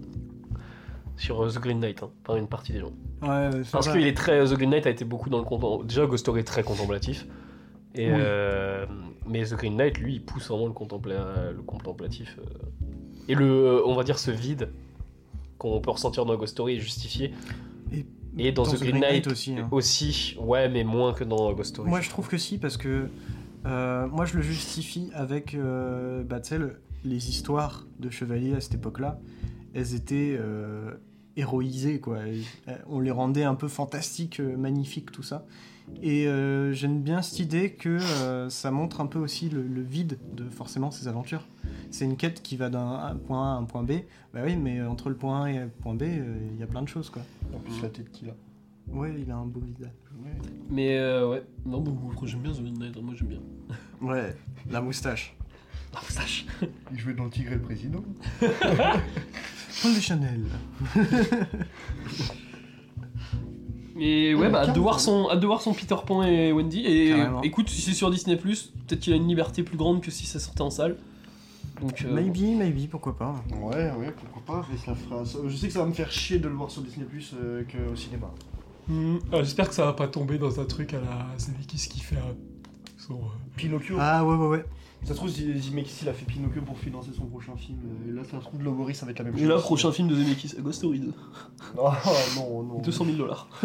sur 1.17 1.47
The 1.51 1.59
Green 1.59 1.79
Knight 1.79 2.03
hein, 2.03 2.09
par 2.23 2.35
une 2.37 2.47
partie 2.47 2.73
des 2.73 2.79
gens. 2.79 2.91
Ouais, 3.21 3.49
Parce 3.71 3.91
qu'il 3.91 4.05
est 4.07 4.15
très. 4.17 4.43
The 4.45 4.53
Green 4.53 4.69
Knight 4.71 4.87
a 4.87 4.89
été 4.89 5.05
beaucoup 5.05 5.29
dans 5.29 5.39
le 5.39 5.45
contempla- 5.45 5.85
Déjà, 5.85 6.05
Ghost 6.05 6.21
Story 6.23 6.41
est 6.41 6.43
très 6.43 6.63
contemplatif. 6.63 7.25
Et, 7.95 8.11
Oui. 8.11 8.17
euh, 8.19 8.85
mais 9.27 9.43
The 9.45 9.53
Green 9.53 9.75
Knight, 9.77 9.99
lui, 9.99 10.15
il 10.15 10.21
pousse 10.25 10.47
vraiment 10.49 10.65
le, 10.67 10.73
contempla- 10.73 11.51
le 11.55 11.61
contemplatif. 11.61 12.37
euh. 12.39 12.43
Et 13.29 13.35
le, 13.35 13.45
euh, 13.45 13.81
on 13.85 13.93
va 13.95 14.03
dire, 14.03 14.17
ce 14.19 14.31
vide 14.31 14.69
qu'on 15.57 15.79
peut 15.79 15.91
ressentir 15.91 16.25
dans 16.25 16.35
Ghost 16.35 16.53
Story 16.53 16.75
est 16.75 16.79
justifié. 16.79 17.33
Et 17.91 18.05
Et 18.37 18.51
dans, 18.51 18.63
The 18.63 18.79
Green 18.79 18.99
Knight, 18.99 19.27
aussi. 19.27 19.55
hein. 19.57 19.67
aussi, 19.71 20.35
ouais, 20.41 20.67
mais 20.67 20.83
moins 20.83 21.13
que 21.13 21.23
dans 21.23 21.53
Ghost 21.53 21.69
Story. 21.69 21.87
Moi, 21.89 22.01
je 22.01 22.09
trouve 22.09 22.27
que 22.27 22.37
si, 22.39 22.57
parce 22.57 22.75
que 22.77 23.07
euh, 23.65 24.07
moi, 24.07 24.25
je 24.25 24.35
le 24.35 24.41
justifie 24.41 25.11
avec, 25.13 25.55
bah, 26.27 26.39
tu 26.41 26.49
sais, 26.49 26.57
le- 26.57 26.81
les 27.05 27.29
histoires 27.29 27.85
de 27.99 28.09
chevaliers 28.09 28.55
à 28.55 28.59
cette 28.61 28.73
époque-là, 28.75 29.19
elles 29.73 29.95
étaient 29.95 30.35
euh, 30.39 30.93
héroïsées, 31.35 31.99
quoi. 31.99 32.19
On 32.87 32.99
les 32.99 33.11
rendait 33.11 33.43
un 33.43 33.55
peu 33.55 33.67
fantastiques, 33.67 34.39
euh, 34.39 34.55
magnifiques, 34.57 35.11
tout 35.11 35.23
ça. 35.23 35.45
Et 36.01 36.27
euh, 36.27 36.71
j'aime 36.71 37.01
bien 37.01 37.21
cette 37.21 37.39
idée 37.39 37.71
que 37.71 37.89
euh, 37.89 38.49
ça 38.49 38.71
montre 38.71 39.01
un 39.01 39.05
peu 39.05 39.19
aussi 39.19 39.49
le, 39.49 39.61
le 39.63 39.81
vide 39.81 40.17
de 40.33 40.49
forcément 40.49 40.91
ces 40.91 41.07
aventures. 41.07 41.45
C'est 41.91 42.05
une 42.05 42.17
quête 42.17 42.41
qui 42.41 42.55
va 42.55 42.69
d'un 42.69 42.89
un 42.89 43.15
point 43.15 43.51
A 43.51 43.55
à 43.55 43.57
un 43.57 43.63
point 43.63 43.83
B. 43.83 43.91
Bah 44.33 44.41
oui, 44.45 44.55
mais 44.55 44.81
entre 44.81 45.09
le 45.09 45.15
point 45.15 45.43
A 45.43 45.51
et 45.51 45.59
le 45.59 45.67
point 45.67 45.93
B, 45.93 46.03
euh, 46.03 46.35
il 46.53 46.59
y 46.59 46.63
a 46.63 46.67
plein 46.67 46.81
de 46.81 46.87
choses, 46.87 47.09
quoi. 47.09 47.21
En 47.53 47.59
plus, 47.59 47.81
la 47.81 47.89
tête 47.89 48.11
qu'il 48.11 48.29
a. 48.29 48.33
Ouais, 48.91 49.13
il 49.17 49.29
a 49.31 49.35
un 49.35 49.45
beau 49.45 49.59
visage. 49.59 49.91
Ouais. 50.23 50.31
Mais 50.69 50.97
euh, 50.97 51.29
ouais, 51.29 51.43
non, 51.65 51.81
bah, 51.81 51.91
j'aime 52.25 52.41
bien 52.41 52.51
The 52.51 52.61
Knight, 52.61 53.01
moi 53.01 53.13
j'aime 53.17 53.27
bien. 53.27 53.39
Ouais, 54.01 54.35
la 54.69 54.81
moustache. 54.81 55.35
Ah, 55.95 56.01
sache 56.09 56.45
Il 56.91 56.99
jouait 56.99 57.13
dans 57.13 57.25
le 57.25 57.29
Tigre 57.29 57.51
et 57.53 57.55
le 57.55 57.61
Président. 57.61 58.03
Paul 59.81 59.95
de 59.95 59.99
Chanel. 59.99 60.43
Et 63.99 64.33
ouais, 64.33 64.49
bah, 64.49 64.63
hâte 64.63 64.73
de, 64.73 64.79
voir 64.79 64.99
son, 64.99 65.29
hâte 65.29 65.39
de 65.39 65.45
voir 65.45 65.61
son 65.61 65.73
Peter 65.73 65.95
Pan 66.05 66.23
et 66.23 66.51
Wendy. 66.51 66.79
Et 66.85 67.09
Carrément. 67.09 67.41
écoute, 67.43 67.69
si 67.69 67.81
c'est 67.81 67.93
sur 67.93 68.09
Disney, 68.09 68.37
peut-être 68.37 68.99
qu'il 68.99 69.13
a 69.13 69.15
une 69.15 69.27
liberté 69.27 69.61
plus 69.63 69.77
grande 69.77 70.01
que 70.01 70.09
si 70.09 70.25
ça 70.25 70.39
sortait 70.39 70.61
en 70.61 70.71
salle. 70.71 70.97
Donc, 71.81 72.03
euh, 72.03 72.13
Maybe, 72.13 72.55
maybe, 72.57 72.87
pourquoi 72.89 73.15
pas. 73.15 73.35
Ouais, 73.61 73.91
ouais, 73.91 74.13
pourquoi 74.15 74.61
pas. 74.61 74.67
ça 74.85 74.95
fera... 74.95 75.23
Je 75.47 75.55
sais 75.55 75.67
que 75.67 75.73
ça 75.73 75.79
va 75.79 75.85
me 75.85 75.93
faire 75.93 76.11
chier 76.11 76.39
de 76.39 76.47
le 76.47 76.55
voir 76.55 76.71
sur 76.71 76.81
Disney 76.81 77.05
Plus 77.05 77.33
euh, 77.35 77.63
qu'au 77.63 77.95
cinéma. 77.95 78.31
Hmm, 78.87 79.17
ah, 79.31 79.37
J'espère 79.39 79.69
que 79.69 79.75
ça 79.75 79.85
va 79.85 79.93
pas 79.93 80.07
tomber 80.07 80.37
dans 80.37 80.59
un 80.59 80.65
truc 80.65 80.93
à 80.93 80.99
la 80.99 81.27
Zemeckis 81.37 81.87
qui 81.89 81.99
fait 81.99 82.15
un... 82.15 82.35
son, 82.97 83.15
euh, 83.15 83.17
Pinocchio. 83.55 83.97
Ah 83.99 84.25
ouais, 84.25 84.35
ouais, 84.35 84.47
ouais. 84.47 84.65
Ça 85.03 85.09
se 85.09 85.13
trouve, 85.15 85.29
Zemeckis 85.29 85.99
il 86.03 86.09
a 86.09 86.13
fait 86.13 86.25
Pinocchio 86.25 86.61
pour 86.61 86.77
financer 86.79 87.09
son 87.15 87.25
prochain 87.25 87.55
film. 87.57 87.77
euh, 87.85 88.09
Et 88.09 88.13
là, 88.15 88.23
ça 88.23 88.37
se 88.39 88.43
trouve, 88.45 88.63
Loboris, 88.63 88.97
ça 88.97 89.05
va 89.05 89.11
être 89.11 89.19
la 89.19 89.25
même 89.25 89.35
Et 89.35 89.39
chose. 89.39 89.47
là, 89.49 89.57
prochain 89.57 89.91
film 89.91 90.07
de 90.07 90.15
Zemeckis, 90.15 90.53
Ghost 90.59 90.77
Story 90.79 90.99
2. 90.99 91.11
Ah 91.77 91.99
non, 92.37 92.63
non. 92.63 92.79
200 92.81 93.05
000 93.05 93.17
dollars. 93.17 93.47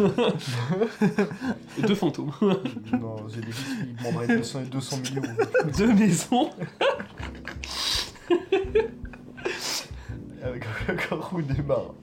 Et 1.77 1.81
deux 1.83 1.95
fantômes. 1.95 2.31
Non, 2.41 3.27
Zemeckis, 3.29 3.53
il 3.87 3.95
demanderait 3.95 4.37
200, 4.37 4.59
200 4.71 4.97
millions. 4.97 5.21
Deux 5.77 5.93
maisons. 5.93 6.49
Avec 10.43 10.65
encore 10.89 11.31
où 11.33 11.41
démarre. 11.41 11.93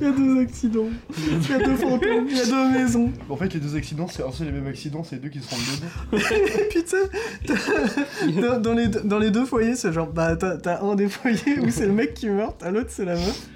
Il 0.00 0.06
y 0.06 0.08
a 0.08 0.12
deux 0.12 0.40
accidents. 0.40 0.88
Il 1.16 1.50
y 1.50 1.54
a 1.54 1.58
deux 1.58 1.76
fantômes. 1.76 2.26
Il 2.28 2.36
y 2.36 2.40
a 2.40 2.46
deux 2.46 2.70
maisons. 2.72 3.12
En 3.28 3.36
fait, 3.36 3.52
les 3.54 3.60
deux 3.60 3.76
accidents, 3.76 4.06
c'est 4.08 4.22
un 4.24 4.32
seul 4.32 4.48
et 4.48 4.52
même 4.52 4.66
accident, 4.66 5.04
c'est 5.04 5.16
les 5.16 5.22
deux 5.22 5.28
qui 5.28 5.40
se 5.40 5.50
rendent 5.50 5.60
dedans. 5.60 6.24
Puis 6.70 6.84
tu 6.84 6.90
sais, 6.90 8.58
dans, 8.60 8.72
les, 8.74 8.88
deux- 8.88 9.00
dans 9.04 9.18
les 9.18 9.30
deux 9.30 9.44
foyers, 9.44 9.74
c'est 9.76 9.92
genre, 9.92 10.08
bah 10.12 10.36
t'as 10.36 10.56
t'as 10.56 10.82
un 10.82 10.94
des 10.94 11.08
foyers 11.08 11.58
où 11.60 11.70
c'est 11.70 11.86
le 11.86 11.92
mec 11.92 12.14
qui 12.14 12.28
meurt, 12.28 12.56
t'as 12.58 12.70
l'autre 12.70 12.90
c'est 12.90 13.04
la 13.04 13.14
meuf. 13.14 13.48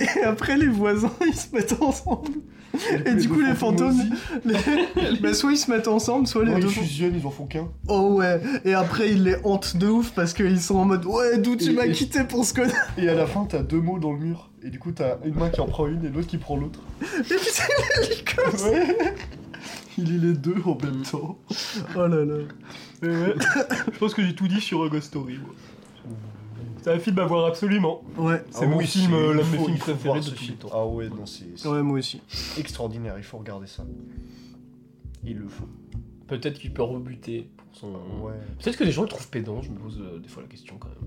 Et 0.00 0.22
après 0.22 0.56
les 0.56 0.68
voisins 0.68 1.12
ils 1.26 1.34
se 1.34 1.54
mettent 1.54 1.76
ensemble. 1.80 2.30
Et 3.06 3.14
du 3.14 3.28
coup 3.28 3.40
les 3.40 3.54
fantômes, 3.54 3.98
les- 4.44 4.54
bah, 5.22 5.32
soit 5.34 5.52
ils 5.52 5.56
se 5.56 5.70
mettent 5.70 5.88
ensemble, 5.88 6.26
soit 6.26 6.44
les 6.44 6.52
Ouais, 6.52 6.60
deux. 6.60 6.68
ils 6.68 6.72
fusionnent, 6.72 7.14
ils 7.18 7.26
en 7.26 7.30
font 7.30 7.46
qu'un. 7.46 7.68
Oh 7.88 8.14
ouais. 8.18 8.40
Et 8.64 8.74
après 8.74 9.10
ils 9.10 9.24
les 9.24 9.36
hantent 9.44 9.76
de 9.76 9.86
ouf 9.88 10.10
parce 10.12 10.34
qu'ils 10.34 10.60
sont 10.60 10.76
en 10.76 10.84
mode, 10.84 11.04
ouais 11.06 11.38
d'où 11.38 11.56
tu 11.56 11.72
m'as 11.72 11.88
quitté 11.88 12.24
pour 12.24 12.44
ce 12.44 12.54
connard? 12.54 12.74
Et 12.98 13.08
à 13.08 13.14
la 13.14 13.26
fin, 13.26 13.44
t'as 13.48 13.62
deux 13.62 13.80
mots 13.80 13.98
dans 13.98 14.12
le 14.12 14.18
mur. 14.18 14.50
Et 14.64 14.70
du 14.70 14.78
coup, 14.80 14.90
t'as 14.92 15.16
une 15.24 15.34
main 15.36 15.50
qui 15.50 15.60
en 15.60 15.66
prend 15.66 15.86
une 15.86 16.04
et 16.04 16.08
l'autre 16.08 16.26
qui 16.26 16.36
prend 16.36 16.56
l'autre. 16.56 16.80
Et 17.00 17.22
puis 17.22 17.38
c'est 17.44 17.62
ça. 17.62 18.68
Ouais. 18.70 18.96
Il 19.96 20.04
lit 20.04 20.18
les 20.28 20.34
deux 20.34 20.56
en 20.64 20.76
même 20.84 21.02
temps. 21.02 21.38
Oh 21.96 22.06
là 22.06 22.24
là. 22.24 22.38
Je 23.02 23.98
pense 23.98 24.14
que 24.14 24.22
j'ai 24.24 24.34
tout 24.34 24.48
dit 24.48 24.60
sur 24.60 24.88
Ghost 24.90 25.06
Story. 25.08 25.38
C'est 26.82 26.92
un 26.92 26.98
film 26.98 27.18
à 27.18 27.24
voir 27.26 27.46
absolument. 27.46 28.02
Ouais. 28.16 28.42
C'est 28.50 28.66
mon 28.66 28.78
film, 28.80 29.12
euh, 29.14 29.34
l'un 29.34 29.42
de 29.42 29.48
mes 29.56 29.64
films 29.64 29.78
préférés 29.78 30.20
de 30.20 30.24
ce 30.24 30.30
tous 30.30 30.40
les 30.40 30.46
film. 30.46 30.58
temps. 30.58 30.68
Ah 30.72 30.86
ouais, 30.86 31.08
non, 31.08 31.26
c'est 31.26 31.66
Ouais 31.66 31.82
moi 31.82 31.98
aussi. 31.98 32.20
extraordinaire, 32.58 33.14
il 33.18 33.24
faut 33.24 33.38
regarder 33.38 33.66
ça. 33.66 33.84
Il 35.24 35.36
le 35.38 35.48
faut. 35.48 35.66
Peut-être 36.26 36.58
qu'il 36.58 36.72
peut 36.72 36.82
rebuter 36.82 37.48
pour 37.56 37.66
son. 37.76 37.88
Ouais. 38.22 38.34
Peut-être 38.62 38.76
que 38.76 38.84
les 38.84 38.92
gens 38.92 39.02
le 39.02 39.08
trouvent 39.08 39.28
pédant, 39.28 39.62
je 39.62 39.70
me 39.70 39.76
pose 39.78 39.98
euh, 40.00 40.18
des 40.18 40.28
fois 40.28 40.42
la 40.42 40.48
question 40.48 40.76
quand 40.78 40.88
même. 40.88 40.98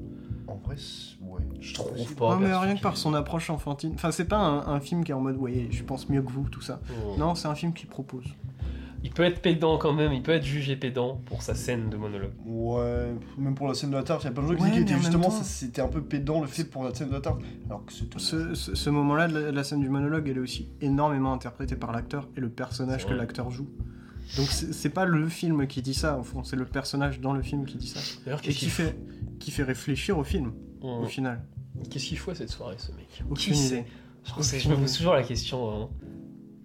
En 0.48 0.56
vrai, 0.56 0.76
ouais. 1.22 1.42
Je 1.60 1.74
trouve 1.74 2.16
pas. 2.16 2.36
Non 2.36 2.40
mais 2.42 2.54
rien 2.56 2.76
que 2.76 2.82
par 2.82 2.98
son 2.98 3.14
approche 3.14 3.50
enfantine. 3.50 3.92
Enfin 3.94 4.12
c'est 4.12 4.26
pas 4.28 4.38
un, 4.40 4.68
un 4.68 4.80
film 4.80 5.04
qui 5.04 5.12
est 5.12 5.16
en 5.16 5.22
mode, 5.22 5.38
ouais 5.38 5.68
je 5.70 5.84
pense 5.84 6.10
mieux 6.10 6.22
que 6.22 6.30
vous, 6.32 6.50
tout 6.50 6.62
ça. 6.62 6.80
Oh. 7.06 7.16
Non, 7.18 7.36
c'est 7.36 7.48
un 7.48 7.56
film 7.56 7.72
qui 7.74 7.86
propose. 7.86 8.26
Il 9.04 9.10
peut 9.12 9.24
être 9.24 9.42
pédant 9.42 9.78
quand 9.80 9.94
même, 9.94 10.14
il 10.14 10.22
peut 10.22 10.32
être 10.32 10.44
jugé 10.44 10.76
pédant 10.76 11.20
pour 11.26 11.42
sa 11.42 11.56
scène 11.56 11.90
de 11.90 11.98
monologue. 11.98 12.34
Ouais, 12.46 13.08
même 13.38 13.56
pour 13.56 13.68
la 13.68 13.74
scène 13.74 13.90
de 13.90 13.96
la 13.96 14.04
tarte, 14.04 14.22
il 14.24 14.26
y 14.26 14.30
a 14.30 14.32
plein 14.32 14.44
de 14.44 14.48
gens 14.50 14.56
qui 14.56 14.62
Ouais, 14.62 14.70
disaient 14.70 14.86
que 14.86 14.92
justement 15.02 15.30
temps- 15.30 15.44
c'était 15.44 15.82
un 15.82 15.88
peu 15.88 16.02
pédant 16.04 16.40
le 16.42 16.48
fait 16.48 16.66
pour 16.66 16.84
la 16.84 16.94
scène 16.94 17.10
de 17.10 17.14
la 17.14 17.22
tarte. 17.22 17.42
Alors 17.66 17.84
que. 17.86 17.94
Ce, 18.18 18.54
ce- 18.54 18.76
ce 18.76 18.90
moment-là 18.92 19.28
de 19.28 19.38
la, 19.40 19.52
la 19.52 19.64
scène 19.64 19.80
du 19.82 19.90
monologue, 19.90 20.28
elle 20.30 20.38
est 20.38 20.42
aussi 20.42 20.70
énormément 20.82 21.34
interprétée 21.34 21.76
par 21.76 21.92
l'acteur 21.92 22.28
et 22.38 22.40
le 22.42 22.50
personnage 22.50 23.06
que 23.08 23.14
l'acteur 23.14 23.50
joue. 23.50 23.68
Donc 24.38 24.46
c'est 24.48 24.72
c'est 24.74 24.90
pas 24.90 25.06
le 25.06 25.28
film 25.28 25.66
qui 25.68 25.82
dit 25.82 25.94
ça, 25.96 26.18
au 26.20 26.24
fond, 26.24 26.44
c'est 26.44 26.56
le 26.56 26.66
personnage 26.66 27.20
dans 27.20 27.34
le 27.34 27.42
film 27.42 27.66
qui 27.66 27.78
dit 27.78 27.88
ça. 27.88 28.00
D'ailleurs, 28.24 28.40
Et 28.46 28.50
qui 28.54 28.70
fait, 28.70 28.96
qui 29.40 29.50
fait 29.52 29.64
réfléchir 29.64 30.18
au 30.18 30.24
film, 30.24 30.54
au 30.82 31.06
final. 31.06 31.44
Qu'est-ce 31.90 32.06
qu'il 32.06 32.18
faut 32.20 32.32
à 32.32 32.36
cette 32.36 32.50
soirée, 32.50 32.76
ce 32.78 32.92
mec? 32.92 33.24
Aucune 33.30 33.54
Qui 33.56 33.66
idée. 33.66 33.84
je, 34.24 34.34
pense 34.34 34.52
que 34.52 34.60
je 34.60 34.70
me 34.70 34.76
pose 34.76 34.96
toujours 34.96 35.14
la 35.16 35.24
question. 35.24 35.66
vraiment. 35.66 35.90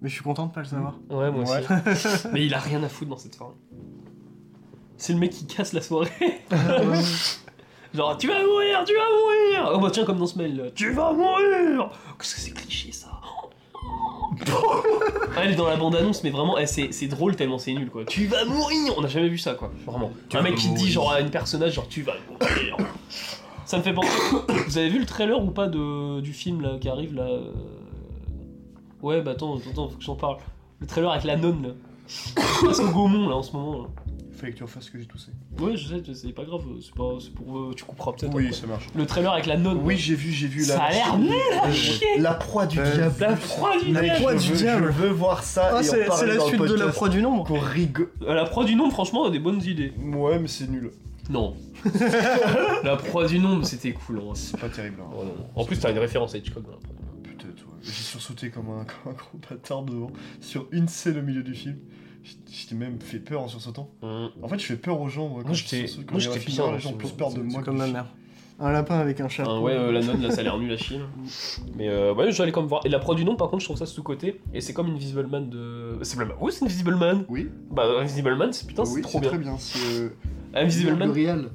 Mais 0.01 0.09
je 0.09 0.13
suis 0.13 0.23
content 0.23 0.45
de 0.47 0.51
pas 0.51 0.59
le 0.61 0.65
savoir. 0.67 0.95
Ouais, 1.09 1.31
moi 1.31 1.43
Ouais. 1.43 1.63
aussi. 1.91 2.27
Mais 2.33 2.45
il 2.45 2.53
a 2.53 2.59
rien 2.59 2.83
à 2.83 2.89
foutre 2.89 3.09
dans 3.11 3.17
cette 3.17 3.35
soirée. 3.35 3.53
C'est 4.97 5.13
le 5.13 5.19
mec 5.19 5.31
qui 5.31 5.45
casse 5.47 5.73
la 5.73 5.81
soirée. 5.81 6.09
Genre, 7.93 8.17
tu 8.17 8.27
vas 8.27 8.43
mourir, 8.45 8.83
tu 8.85 8.93
vas 8.93 8.99
mourir 9.09 9.71
Oh 9.73 9.79
bah 9.79 9.89
tiens, 9.91 10.03
comme 10.05 10.19
dans 10.19 10.27
ce 10.27 10.37
mail, 10.37 10.55
là. 10.57 10.63
tu 10.75 10.91
vas 10.91 11.13
mourir 11.13 11.89
Qu'est-ce 12.19 12.35
que 12.35 12.41
c'est 12.41 12.51
cliché 12.51 12.91
ça? 12.91 13.07
Ah, 13.13 14.41
Elle 15.41 15.51
est 15.51 15.55
dans 15.55 15.67
la 15.67 15.77
bande-annonce, 15.77 16.23
mais 16.23 16.29
vraiment, 16.29 16.57
eh, 16.57 16.67
c'est 16.67 16.91
c'est 16.91 17.07
drôle 17.07 17.35
tellement 17.35 17.57
c'est 17.57 17.73
nul 17.73 17.89
quoi. 17.89 18.05
Tu 18.05 18.25
vas 18.27 18.43
mourir 18.45 18.93
On 18.97 19.01
n'a 19.01 19.07
jamais 19.07 19.29
vu 19.29 19.37
ça 19.37 19.53
quoi, 19.55 19.71
vraiment. 19.85 20.11
Un 20.33 20.41
mec 20.41 20.55
qui 20.55 20.69
dit 20.73 20.91
genre 20.91 21.11
à 21.11 21.21
une 21.21 21.29
personnage, 21.31 21.73
genre 21.73 21.87
tu 21.87 22.01
vas 22.03 22.13
mourir 22.29 22.77
Ça 23.65 23.77
me 23.77 23.83
fait 23.83 23.93
penser. 23.93 24.09
Vous 24.67 24.77
avez 24.77 24.89
vu 24.89 24.99
le 24.99 25.05
trailer 25.05 25.41
ou 25.41 25.49
pas 25.51 25.67
de, 25.67 26.19
du 26.21 26.33
film 26.33 26.61
là 26.61 26.77
qui 26.79 26.89
arrive 26.89 27.15
là 27.15 27.23
euh, 27.23 27.51
Ouais, 29.01 29.21
bah 29.21 29.31
attends, 29.31 29.57
attends, 29.57 29.69
attends, 29.71 29.89
faut 29.89 29.97
que 29.97 30.03
j'en 30.03 30.15
parle. 30.15 30.37
Le 30.79 30.87
trailer 30.87 31.11
avec 31.11 31.23
la 31.23 31.35
nonne 31.37 31.63
là. 31.63 31.69
C'est 32.73 32.83
au 32.83 32.89
Gaumont 32.89 33.27
là 33.29 33.35
en 33.35 33.43
ce 33.43 33.51
moment. 33.53 33.81
Là. 33.83 33.87
Fallait 34.33 34.51
que 34.53 34.57
tu 34.57 34.63
refasses 34.63 34.83
ce 34.85 34.91
que 34.91 34.99
j'ai 34.99 35.05
toussé. 35.07 35.31
Ouais, 35.59 35.75
je 35.75 35.87
sais, 35.87 36.13
c'est 36.13 36.31
pas 36.31 36.43
grave, 36.43 36.61
c'est 36.79 36.93
pas, 36.93 37.15
c'est 37.19 37.33
pour, 37.33 37.57
euh, 37.57 37.73
tu 37.75 37.83
couperas 37.83 38.11
peut-être. 38.11 38.33
Oui, 38.35 38.45
après. 38.45 38.55
ça 38.55 38.67
marche. 38.67 38.85
Le 38.95 39.05
trailer 39.07 39.33
avec 39.33 39.47
la 39.47 39.57
nonne. 39.57 39.79
Oui, 39.83 39.97
j'ai 39.97 40.13
vu, 40.13 40.31
j'ai 40.31 40.45
vu. 40.47 40.63
Ça 40.63 40.75
la- 40.77 40.83
a 40.83 40.91
l'air 40.91 41.17
nul 41.17 41.31
à 41.63 41.71
chier. 41.71 42.19
La 42.19 42.35
proie 42.35 42.67
du 42.67 42.79
Euh, 42.79 42.93
diable. 42.93 43.15
La 43.19 43.33
proie 43.35 43.79
du 43.83 43.91
La 43.91 44.01
diable. 44.03 44.19
proie 44.19 44.37
je 44.37 44.43
du 44.43 44.51
veux, 44.51 44.57
diable. 44.57 44.85
Je 44.85 45.01
veux 45.01 45.09
voir 45.09 45.41
ça. 45.43 45.71
Ah, 45.73 45.81
c'est 45.81 46.01
la 46.01 46.07
dans 46.07 46.21
le 46.21 46.39
suite 46.41 46.61
de 46.61 46.75
la 46.75 46.87
proie 46.89 47.09
du 47.09 47.21
nombre. 47.23 47.45
Qu'on 47.45 47.59
rigole. 47.59 48.11
Euh, 48.21 48.35
La 48.35 48.45
proie 48.45 48.63
du 48.63 48.75
nombre, 48.75 48.93
franchement, 48.93 49.25
a 49.25 49.31
des 49.31 49.39
bonnes 49.39 49.63
idées. 49.63 49.91
Ouais, 50.13 50.37
mais 50.37 50.47
c'est 50.47 50.69
nul. 50.69 50.91
Non. 51.31 51.55
la 52.83 52.95
proie 52.95 53.25
du 53.27 53.39
nombre, 53.39 53.65
c'était 53.65 53.93
cool. 53.93 54.19
hein. 54.19 54.31
C'est 54.35 54.59
pas 54.59 54.69
terrible. 54.69 54.97
hein. 55.01 55.09
Oh, 55.17 55.23
non. 55.23 55.33
En 55.55 55.65
plus, 55.65 55.79
t'as 55.79 55.91
une 55.91 55.97
référence 55.99 56.35
à 56.35 56.37
Hitchcock 56.37 56.63
dans 56.63 56.71
la 56.71 56.77
proie 56.77 56.95
j'ai 57.87 58.03
sursauté 58.03 58.49
comme 58.49 58.69
un, 58.69 58.85
comme 59.03 59.13
un 59.13 59.15
gros 59.15 59.37
bâtard 59.49 59.83
devant, 59.83 60.11
sur 60.41 60.67
une 60.71 60.87
scène 60.87 61.17
au 61.17 61.21
milieu 61.23 61.43
du 61.43 61.53
film. 61.53 61.77
J'étais 62.51 62.75
même 62.75 62.99
fait 62.99 63.19
peur 63.19 63.41
en 63.41 63.47
sursautant. 63.47 63.89
Hum. 64.01 64.29
En 64.41 64.47
fait, 64.49 64.59
je 64.59 64.65
fais 64.65 64.75
peur 64.75 64.99
aux 64.99 65.07
gens. 65.07 65.29
Moi, 65.29 65.43
quand 65.45 65.53
j'étais- 65.53 65.85
quand 66.05 66.19
j'étais 66.19 66.39
les 66.39 66.51
gens 66.53 66.73
ont 66.73 66.79
ce- 66.79 66.93
plus 66.93 67.11
peur 67.11 67.29
de 67.29 67.35
C'est 67.35 67.41
moi. 67.43 67.61
comme 67.63 67.75
que 67.75 67.79
ma 67.79 67.87
mère. 67.87 68.05
Un 68.59 68.71
lapin 68.71 68.97
avec 68.97 69.21
un 69.21 69.29
chapeau. 69.29 69.51
Ah 69.51 69.61
ouais, 69.61 69.73
euh, 69.73 69.91
la 69.91 70.01
nonne, 70.01 70.19
là, 70.21 70.31
ça 70.31 70.39
a 70.41 70.43
l'air 70.43 70.57
nul 70.57 70.71
à 70.73 70.77
chier. 70.77 70.99
Mais 71.77 71.87
euh, 71.89 72.13
ouais, 72.15 72.31
j'allais 72.31 72.51
comme 72.51 72.65
voir. 72.65 72.83
Et 72.85 72.89
la 72.89 72.97
prod 72.99 73.15
du 73.15 73.23
nom, 73.23 73.35
par 73.35 73.49
contre, 73.49 73.61
je 73.61 73.67
trouve 73.67 73.77
ça 73.77 73.85
sous-côté. 73.85 74.41
Et 74.51 74.61
c'est 74.61 74.73
comme 74.73 74.87
Invisible 74.89 75.27
Man 75.27 75.47
de. 75.49 75.99
C'est 76.01 76.17
Man. 76.17 76.31
Oui, 76.41 76.51
c'est 76.51 76.65
Invisible 76.65 76.95
Man. 76.95 77.23
Oui, 77.29 77.49
Bah, 77.71 77.83
Invisible 77.99 78.35
Man, 78.35 78.51
c'est 78.51 78.65
putain, 78.67 78.83
c'est 78.83 78.95
oui, 78.95 79.01
trop 79.03 79.11
c'est 79.13 79.19
bien. 79.19 79.29
très 79.29 79.37
bien. 79.37 79.55
Euh, 79.91 80.09
Invisible 80.55 80.95
Man. 80.95 81.07
L'Oréal. 81.09 81.49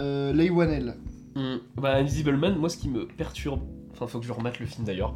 Euh, 0.00 0.32
Lei 0.32 0.50
Whannell. 0.50 0.96
Hum, 1.36 1.60
Bah, 1.76 1.94
Invisible 1.96 2.36
Man, 2.36 2.56
moi, 2.58 2.68
ce 2.68 2.76
qui 2.76 2.88
me 2.88 3.06
perturbe. 3.06 3.60
Enfin, 4.00 4.10
faut 4.10 4.20
que 4.20 4.26
je 4.26 4.32
remette 4.32 4.58
le 4.60 4.66
film 4.66 4.84
d'ailleurs. 4.86 5.14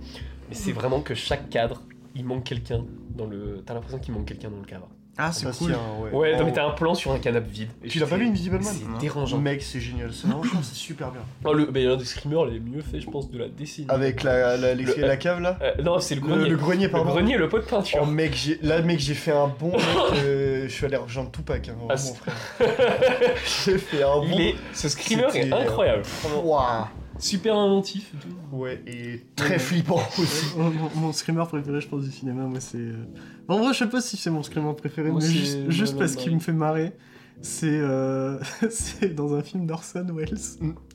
Mais 0.48 0.54
c'est 0.54 0.72
vraiment 0.72 1.00
que 1.00 1.14
chaque 1.14 1.48
cadre, 1.48 1.82
il 2.14 2.24
manque 2.24 2.44
quelqu'un 2.44 2.84
dans 3.10 3.26
le. 3.26 3.62
T'as 3.64 3.74
l'impression 3.74 3.98
qu'il 3.98 4.12
manque 4.14 4.26
quelqu'un 4.26 4.50
dans 4.50 4.58
le 4.60 4.66
cadre. 4.66 4.88
Ah, 5.16 5.30
c'est 5.30 5.46
cool. 5.56 5.70
ouais. 5.70 6.10
Ouais, 6.10 6.32
Oh. 6.34 6.38
non, 6.40 6.44
mais 6.46 6.52
t'as 6.52 6.66
un 6.66 6.72
plan 6.72 6.92
sur 6.92 7.12
un 7.12 7.20
canapé 7.20 7.48
vide. 7.48 7.68
Et 7.84 7.88
Tu 7.88 8.00
l'as 8.00 8.06
pas 8.06 8.16
vu 8.16 8.26
Invisible 8.26 8.56
Man 8.56 8.64
C'est 8.64 8.98
dérangeant. 9.00 9.38
Mec, 9.38 9.62
c'est 9.62 9.78
génial. 9.78 10.12
C'est 10.12 10.26
vraiment 10.26 10.42
c'est 10.60 10.74
super 10.74 11.12
bien. 11.12 11.20
Oh, 11.44 11.52
le, 11.52 11.66
bah, 11.66 11.78
il 11.78 11.84
y 11.84 11.88
a 11.88 11.92
un 11.92 11.96
des 11.96 12.04
screamers 12.04 12.46
les 12.46 12.58
mieux 12.58 12.80
faits, 12.82 13.00
je 13.00 13.08
pense, 13.08 13.30
de 13.30 13.38
la 13.38 13.48
décennie. 13.48 13.86
Avec 13.90 14.24
la, 14.24 14.56
la, 14.56 14.74
Le- 14.74 15.00
la 15.06 15.16
cave 15.16 15.40
là 15.40 15.56
Euh, 15.62 15.80
non, 15.84 16.00
c'est 16.00 16.16
le 16.16 16.20
le, 16.20 16.26
grenier. 16.26 16.48
le 16.48 16.56
grenier, 16.56 16.86
Le 16.86 16.90
pardon. 16.90 17.10
grenier 17.10 17.34
et 17.34 17.38
le 17.38 17.48
pot 17.48 17.58
de 17.60 17.64
peinture. 17.64 18.00
Oh 18.02 18.06
mec, 18.06 18.34
j'ai- 18.34 18.58
là 18.62 18.82
mec, 18.82 18.98
j'ai 18.98 19.14
fait 19.14 19.30
un 19.30 19.46
bon 19.46 19.70
mec. 19.70 19.80
euh, 20.16 20.64
je 20.66 20.72
suis 20.72 20.84
allé 20.84 20.96
rejoindre 20.96 21.30
Tupac, 21.30 21.68
hein, 21.68 21.74
Ah, 21.88 21.94
vraiment, 21.94 21.96
c'est- 21.96 22.14
frère. 22.16 22.34
j'ai 23.64 23.78
fait 23.78 24.02
un 24.02 24.16
bon. 24.18 24.26
Il 24.34 24.40
est, 24.40 24.54
ce 24.72 24.88
screamer 24.88 25.28
est 25.34 25.52
euh, 25.52 25.56
incroyable. 25.60 26.02
Waouh. 26.42 26.86
Super 27.18 27.56
inventif. 27.56 28.12
et 28.14 28.18
tout. 28.18 28.56
Ouais, 28.56 28.82
et 28.86 29.24
très 29.36 29.58
flippant 29.58 30.00
aussi. 30.18 30.56
Mon, 30.56 30.70
mon- 30.70 30.90
mon 30.96 31.12
screamer 31.12 31.44
préféré, 31.46 31.80
je 31.80 31.88
pense, 31.88 32.02
du 32.04 32.10
cinéma, 32.10 32.44
moi, 32.44 32.60
c'est. 32.60 32.78
euh, 32.78 33.04
En 33.48 33.58
vrai, 33.58 33.72
je 33.72 33.78
sais 33.80 33.88
pas 33.88 34.00
si 34.00 34.16
c'est 34.16 34.30
mon 34.30 34.42
screamer 34.42 34.74
préféré, 34.76 35.10
Moi, 35.10 35.20
mais 35.20 35.70
juste, 35.70 35.96
parce 35.98 36.16
qu'il 36.16 36.34
me 36.34 36.40
fait 36.40 36.52
marrer. 36.52 36.92
C'est 37.40 37.66
euh... 37.80 38.38
c'est 38.70 39.14
dans 39.14 39.34
un 39.34 39.42
film 39.42 39.66
d'Orson 39.66 40.06
Welles. 40.14 40.38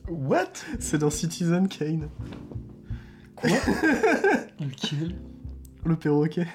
What? 0.07 0.45
C'est 0.79 0.97
dans 0.97 1.09
Citizen 1.09 1.67
Kane. 1.67 2.07
Lequel 4.59 5.15
Le 5.85 5.95
perroquet. 5.95 6.47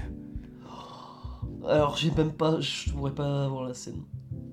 Alors, 1.68 1.96
j'ai 1.96 2.10
même 2.10 2.32
pas. 2.32 2.60
Je 2.60 2.90
pourrais 2.92 3.14
pas 3.14 3.48
voir 3.48 3.64
la 3.68 3.74
scène. 3.74 4.02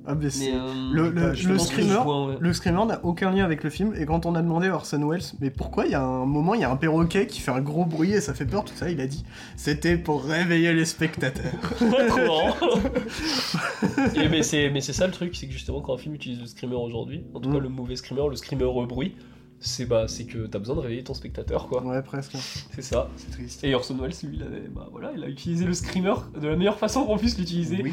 Ah, 0.05 0.15
mais 0.15 0.29
c'est. 0.29 0.51
Mais. 0.51 0.57
euh, 0.57 0.73
Le, 0.93 1.09
bah, 1.11 1.21
le, 1.27 1.33
je 1.35 1.47
le 1.49 1.59
screamer, 1.59 2.03
vois, 2.03 2.27
ouais. 2.27 2.35
le 2.39 2.53
screamer 2.53 2.85
n'a 2.87 2.99
aucun 3.05 3.31
lien 3.31 3.45
avec 3.45 3.63
le 3.63 3.69
film. 3.69 3.93
Et 3.95 4.05
quand 4.05 4.25
on 4.25 4.33
a 4.35 4.41
demandé 4.41 4.67
à 4.67 4.75
Orson 4.75 5.07
Welles, 5.07 5.21
mais 5.39 5.49
pourquoi 5.51 5.85
il 5.85 5.91
y 5.91 5.95
a 5.95 6.01
un 6.01 6.25
moment, 6.25 6.53
il 6.55 6.61
y 6.61 6.63
a 6.63 6.71
un 6.71 6.75
perroquet 6.75 7.27
qui 7.27 7.39
fait 7.39 7.51
un 7.51 7.61
gros 7.61 7.85
bruit 7.85 8.11
et 8.13 8.21
ça 8.21 8.33
fait 8.33 8.45
peur, 8.45 8.63
tout 8.65 8.73
ça, 8.75 8.89
il 8.89 8.99
a 8.99 9.05
dit 9.07 9.23
c'était 9.55 9.97
pour 9.97 10.23
réveiller 10.25 10.73
les 10.73 10.85
spectateurs. 10.85 11.51
Trop 11.75 12.17
marrant. 12.17 12.55
Et 14.15 14.27
mais 14.29 14.43
c'est 14.43 14.69
mais 14.69 14.81
c'est 14.81 14.93
ça 14.93 15.05
le 15.07 15.13
truc, 15.13 15.35
c'est 15.35 15.47
que 15.47 15.53
justement 15.53 15.81
quand 15.81 15.93
un 15.95 15.97
film 15.97 16.15
utilise 16.15 16.39
le 16.39 16.45
screamer 16.47 16.75
aujourd'hui, 16.75 17.23
en 17.33 17.39
tout 17.39 17.49
Mm. 17.49 17.53
cas 17.53 17.59
le 17.59 17.69
mauvais 17.69 17.95
screamer, 17.95 18.27
le 18.29 18.35
screamer 18.35 18.65
au 18.65 18.85
bruit, 18.85 19.15
c'est 19.61 19.85
bah 19.85 20.07
c'est 20.07 20.25
que 20.25 20.47
t'as 20.47 20.59
besoin 20.59 20.75
de 20.75 20.81
réveiller 20.81 21.03
ton 21.03 21.13
spectateur 21.13 21.67
quoi. 21.67 21.83
Ouais, 21.85 22.01
presque. 22.01 22.35
C'est 22.73 22.81
ça. 22.81 23.09
C'est 23.15 23.31
triste. 23.31 23.63
Et 23.63 23.73
Orson 23.75 23.95
Welles 23.97 24.11
lui 24.23 24.35
il 24.37 24.43
avait 24.43 24.67
bah 24.67 24.87
voilà, 24.91 25.11
il 25.15 25.23
a 25.23 25.27
utilisé 25.29 25.63
le 25.65 25.73
screamer 25.73 26.15
de 26.39 26.47
la 26.47 26.55
meilleure 26.55 26.77
façon 26.79 27.05
qu'on 27.05 27.17
puisse 27.17 27.37
l'utiliser. 27.37 27.81
Oui. 27.83 27.91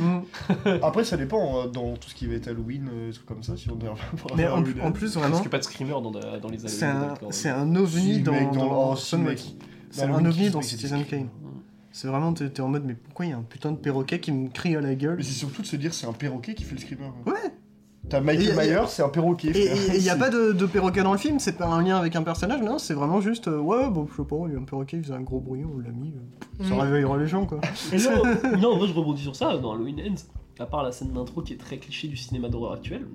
Après, 0.82 1.04
ça 1.04 1.16
dépend 1.16 1.60
hein, 1.62 1.66
dans 1.72 1.96
tout 1.96 2.08
ce 2.08 2.14
qui 2.14 2.26
va 2.26 2.34
être 2.34 2.48
Halloween, 2.48 2.88
euh, 2.92 3.08
des 3.08 3.12
trucs 3.14 3.26
comme 3.26 3.42
ça, 3.42 3.56
si 3.56 3.68
on 3.70 3.78
est 3.78 3.86
un 3.86 3.94
peu 3.94 4.34
Mais 4.36 4.46
en, 4.48 4.56
Halloween. 4.56 4.80
en 4.82 4.92
plus, 4.92 5.12
Parce 5.12 5.24
vraiment, 5.26 5.40
que 5.42 5.48
pas 5.48 5.58
de 5.58 5.64
screamer 5.64 5.90
dans, 6.02 6.10
dans 6.10 6.48
les 6.48 6.58
c'est 6.66 6.84
Halloween, 6.86 7.10
un, 7.28 7.30
c'est 7.30 7.48
un 7.50 7.76
ovni 7.76 8.20
dans, 8.20 8.32
mec, 8.32 8.50
dans, 8.52 8.54
dans- 8.54 8.66
oh, 8.70 8.90
Orson 8.92 9.18
Welles. 9.18 9.28
mec. 9.28 9.42
C'est 9.90 10.02
un 10.02 10.24
ovni 10.24 10.50
dans 10.50 10.62
Citizen. 10.62 11.04
Kane. 11.04 11.28
C'est 11.92 12.06
vraiment, 12.08 12.32
t'es 12.32 12.48
t'es 12.50 12.60
en 12.62 12.68
mode, 12.68 12.84
mais 12.84 12.94
pourquoi 12.94 13.26
il 13.26 13.30
y 13.30 13.32
a 13.32 13.36
un 13.38 13.42
putain 13.42 13.72
de 13.72 13.76
perroquet 13.76 14.20
qui 14.20 14.30
me 14.30 14.48
crie 14.48 14.76
à 14.76 14.80
la 14.80 14.94
gueule? 14.94 15.16
Mais 15.16 15.22
c'est 15.24 15.32
surtout 15.32 15.62
de 15.62 15.66
se 15.66 15.74
dire 15.76 15.92
c'est 15.94 16.06
un 16.06 16.12
perroquet 16.12 16.54
qui 16.54 16.62
fait 16.62 16.74
le 16.76 16.80
screamer. 16.80 17.10
quoi. 17.24 17.32
Ouais. 17.32 17.40
T'as 18.10 18.20
Michael 18.20 18.54
Myers, 18.56 18.86
c'est 18.88 19.02
un 19.02 19.08
perroquet. 19.08 19.48
Et 19.54 19.96
il 19.96 20.02
n'y 20.02 20.08
a 20.10 20.16
pas 20.16 20.30
de, 20.30 20.52
de 20.52 20.66
perroquet 20.66 21.02
dans 21.02 21.12
le 21.12 21.18
film, 21.18 21.38
c'est 21.38 21.56
pas 21.58 21.66
un 21.66 21.82
lien 21.82 21.96
avec 21.98 22.16
un 22.16 22.22
personnage, 22.22 22.62
non, 22.62 22.78
c'est 22.78 22.94
vraiment 22.94 23.20
juste, 23.20 23.48
euh, 23.48 23.58
ouais, 23.58 23.90
bon, 23.90 24.06
je 24.10 24.16
sais 24.22 24.26
pas, 24.28 24.36
il 24.46 24.52
y 24.54 24.56
a 24.56 24.58
un 24.58 24.64
perroquet, 24.64 24.96
il 24.96 25.02
faisait 25.02 25.14
un 25.14 25.20
gros 25.20 25.40
bruit, 25.40 25.62
on 25.64 25.78
l'a 25.78 25.90
mis, 25.90 26.14
euh, 26.60 26.64
ça 26.68 26.74
Mm. 26.74 26.78
réveillera 26.80 27.16
les 27.18 27.26
gens, 27.26 27.44
quoi. 27.44 27.60
Et 27.92 27.96
non, 27.98 28.58
non, 28.58 28.76
moi 28.78 28.86
je 28.86 28.92
rebondis 28.94 29.22
sur 29.22 29.36
ça, 29.36 29.56
dans 29.58 29.72
Halloween 29.74 30.00
Ends, 30.00 30.62
à 30.62 30.66
part 30.66 30.82
la 30.82 30.90
scène 30.90 31.12
d'intro 31.12 31.42
qui 31.42 31.52
est 31.52 31.56
très 31.56 31.76
cliché 31.78 32.08
du 32.08 32.16
cinéma 32.16 32.48
d'horreur 32.48 32.72
actuel, 32.72 33.06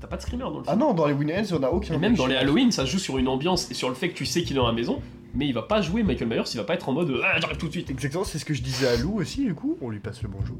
t'as- 0.00 0.06
pas 0.08 0.16
de 0.16 0.22
screamer 0.22 0.42
dans 0.42 0.58
le 0.58 0.64
Ah 0.66 0.72
film. 0.72 0.80
non, 0.80 0.92
dans 0.92 1.06
les 1.06 1.14
Winnie 1.14 1.32
Ends, 1.34 1.56
on 1.58 1.62
a 1.62 1.70
aucun. 1.70 1.94
Et 1.94 1.98
même 1.98 2.16
dans 2.16 2.26
les 2.26 2.34
Halloween, 2.36 2.70
ça 2.72 2.84
joue 2.84 2.98
sur 2.98 3.18
une 3.18 3.28
ambiance 3.28 3.70
et 3.70 3.74
sur 3.74 3.88
le 3.88 3.94
fait 3.94 4.08
que 4.10 4.14
tu 4.14 4.26
sais 4.26 4.42
qu'il 4.42 4.56
est 4.56 4.60
dans 4.60 4.66
la 4.66 4.72
maison, 4.74 5.00
mais 5.34 5.46
il 5.46 5.54
va 5.54 5.62
pas 5.62 5.80
jouer 5.80 6.02
Michael 6.02 6.28
Myers, 6.28 6.42
il 6.52 6.56
va 6.58 6.64
pas 6.64 6.74
être 6.74 6.88
en 6.88 6.92
mode 6.92 7.14
Ah, 7.24 7.38
j'arrive 7.40 7.56
tout 7.58 7.68
de 7.68 7.72
suite. 7.72 7.90
Exactement, 7.90 8.24
c'est 8.24 8.38
ce 8.38 8.44
que 8.44 8.52
je 8.54 8.62
disais 8.62 8.88
à 8.88 8.96
Lou 8.96 9.20
aussi, 9.20 9.44
du 9.44 9.54
coup, 9.54 9.78
on 9.80 9.88
lui 9.88 10.00
passe 10.00 10.20
le 10.22 10.28
bonjour. 10.28 10.56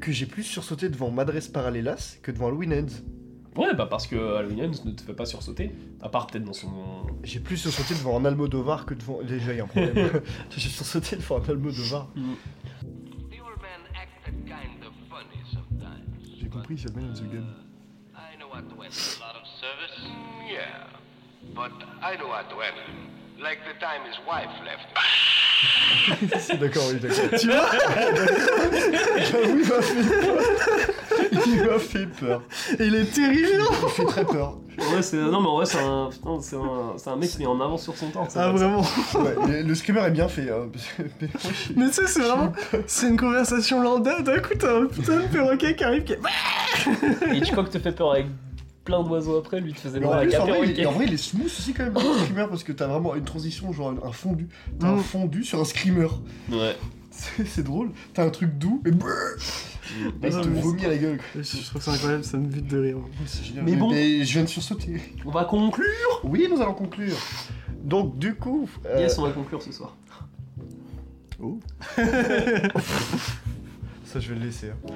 Que 0.00 0.12
j'ai 0.12 0.26
plus 0.26 0.44
sursauté 0.44 0.88
devant 0.88 1.10
Madresse 1.10 1.48
Parallelas 1.48 2.18
que 2.22 2.30
devant 2.30 2.48
Halloween 2.48 2.72
Ends. 2.72 3.02
Ouais, 3.56 3.74
bah 3.74 3.86
parce 3.86 4.06
que 4.06 4.36
Halloween 4.36 4.66
Ends 4.66 4.84
ne 4.84 4.92
te 4.92 5.02
fait 5.02 5.14
pas 5.14 5.26
sursauter, 5.26 5.72
à 6.00 6.08
part 6.08 6.28
peut-être 6.28 6.44
dans 6.44 6.52
son. 6.52 6.68
J'ai 7.24 7.40
plus 7.40 7.56
sursauté 7.56 7.94
devant 7.94 8.20
un 8.20 8.24
Almodovar 8.24 8.86
que 8.86 8.94
devant. 8.94 9.20
Déjà, 9.22 9.52
il 9.52 9.58
y 9.58 9.60
a 9.60 9.64
un 9.64 9.66
problème. 9.66 10.22
j'ai 10.56 10.68
sursauté 10.68 11.16
devant 11.16 11.38
un 11.38 11.48
Almodovar. 11.48 12.08
The 12.14 13.40
old 13.40 13.60
man 13.60 13.82
acted 14.00 14.46
kind 14.46 14.84
of 14.86 14.92
funny 15.10 15.42
sometimes. 15.52 16.38
J'ai 16.40 16.48
compris, 16.48 16.74
il 16.74 16.78
s'appelle 16.80 17.12
The 17.12 17.22
Gun. 17.22 17.46
I 18.14 18.36
know 18.38 18.48
how 18.52 18.60
to 18.60 18.80
handle 18.80 18.84
a 18.84 19.20
lot 19.20 19.34
of 19.34 19.46
service. 19.60 20.06
Yeah, 20.48 20.86
but 21.54 21.72
I 22.00 22.16
know 22.16 22.30
how 22.30 22.44
to 22.44 22.60
handle 22.60 22.84
him. 22.86 23.17
Like 23.40 23.60
the 23.64 23.78
time 23.78 24.02
his 24.04 24.18
wife 24.26 24.50
left 24.64 24.88
d'accord, 26.60 26.84
oui, 26.92 27.00
d'accord. 27.00 27.38
tu 27.40 27.48
vois 27.48 27.68
J'avoue, 29.30 29.58
il 29.58 29.66
m'a 29.68 29.80
fait 29.82 30.02
peur. 30.20 30.40
Il 31.46 31.64
m'a 31.64 31.78
fait 31.78 32.06
peur. 32.06 32.42
Il 32.78 32.94
est 32.94 33.12
terrible 33.12 33.62
Il 33.82 33.88
fait 33.90 34.04
très 34.04 34.24
peur. 34.24 34.56
Ouais, 34.78 35.02
c'est. 35.02 35.16
Non, 35.16 35.40
mais 35.40 35.48
en 35.48 35.56
vrai, 35.56 35.66
c'est 35.66 35.78
un. 35.78 36.08
putain, 36.12 36.40
c'est 36.40 36.56
un... 36.56 36.92
c'est 36.96 37.10
un 37.10 37.16
mec 37.16 37.30
qui 37.30 37.42
est 37.42 37.46
en 37.46 37.60
avance 37.60 37.82
sur 37.82 37.96
son 37.96 38.10
temps. 38.10 38.26
Ah, 38.36 38.50
vrai. 38.50 38.58
vraiment 38.58 38.82
Ouais, 39.14 39.62
le- 39.64 39.74
screamer 39.74 40.06
est 40.06 40.10
bien 40.12 40.28
fait. 40.28 40.48
hein, 40.50 40.68
que- 40.98 41.02
mais 41.76 41.86
tu 41.88 41.92
sais, 41.94 42.06
c'est 42.06 42.20
vraiment, 42.20 42.52
c'est 42.86 43.08
une 43.08 43.16
conversation 43.16 43.82
lambda, 43.82 44.20
d'un 44.22 44.38
coup, 44.38 44.54
t'as 44.58 44.76
un 44.78 44.86
putain 44.86 45.16
de 45.16 45.26
perroquet 45.26 45.74
qui 45.74 45.82
arrive, 45.84 46.04
qui 46.04 46.12
est... 46.12 46.20
Et 47.32 47.36
Hitchcock 47.36 47.70
te 47.70 47.78
fait 47.80 47.92
peur 47.92 48.12
avec 48.12 48.26
plein 48.88 49.02
d'oiseaux 49.02 49.36
après, 49.36 49.60
lui 49.60 49.74
te 49.74 49.80
faisait 49.80 50.00
Mais 50.00 50.06
en, 50.06 50.18
plus, 50.18 50.34
en, 50.36 50.46
vrai, 50.46 50.60
il, 50.74 50.86
en 50.86 50.92
vrai, 50.92 51.04
il 51.06 51.12
est 51.12 51.16
smooth 51.18 51.44
aussi 51.44 51.74
quand 51.74 51.84
même, 51.84 51.92
le 51.94 52.00
screamer, 52.24 52.46
parce 52.48 52.64
que 52.64 52.72
t'as 52.72 52.86
vraiment 52.86 53.14
une 53.14 53.24
transition, 53.24 53.70
genre 53.72 53.92
un 54.02 54.12
fondu. 54.12 54.48
T'as 54.80 54.88
un 54.88 54.96
Mm. 54.96 55.00
fondu 55.00 55.44
sur 55.44 55.60
un 55.60 55.64
screamer. 55.66 56.08
Ouais. 56.50 56.74
C'est 57.10 57.46
c'est 57.46 57.62
drôle. 57.62 57.90
T'as 58.14 58.24
un 58.24 58.30
truc 58.30 58.56
doux, 58.56 58.80
et 58.86 58.90
brrr, 58.92 59.10
il 60.22 60.30
te 60.30 60.36
vomit 60.60 60.84
à 60.86 60.88
la 60.88 60.96
gueule. 60.96 61.18
quoi. 61.18 61.42
Je 61.42 61.66
trouve 61.68 61.82
ça 61.82 61.90
incroyable, 61.92 62.24
ça 62.24 62.38
me 62.38 62.46
bute 62.46 62.66
de 62.66 62.78
rire. 62.78 62.96
C'est 63.26 63.44
génial. 63.44 63.64
Mais 63.64 63.76
bon. 63.76 63.90
je 63.92 64.22
viens 64.32 64.44
de 64.44 64.48
sursauter. 64.48 65.00
On 65.26 65.30
va 65.30 65.44
conclure 65.44 66.20
Oui, 66.24 66.46
nous 66.50 66.62
allons 66.62 66.74
conclure. 66.74 67.16
Donc, 67.84 68.18
du 68.18 68.34
coup. 68.36 68.68
euh, 68.86 69.00
Yes, 69.00 69.18
on 69.18 69.22
va 69.22 69.30
conclure 69.32 69.60
ce 69.62 69.72
soir. 69.72 69.96
Ça, 74.04 74.18
je 74.20 74.28
vais 74.32 74.38
le 74.38 74.46
laisser. 74.46 74.70
hein. 74.70 74.92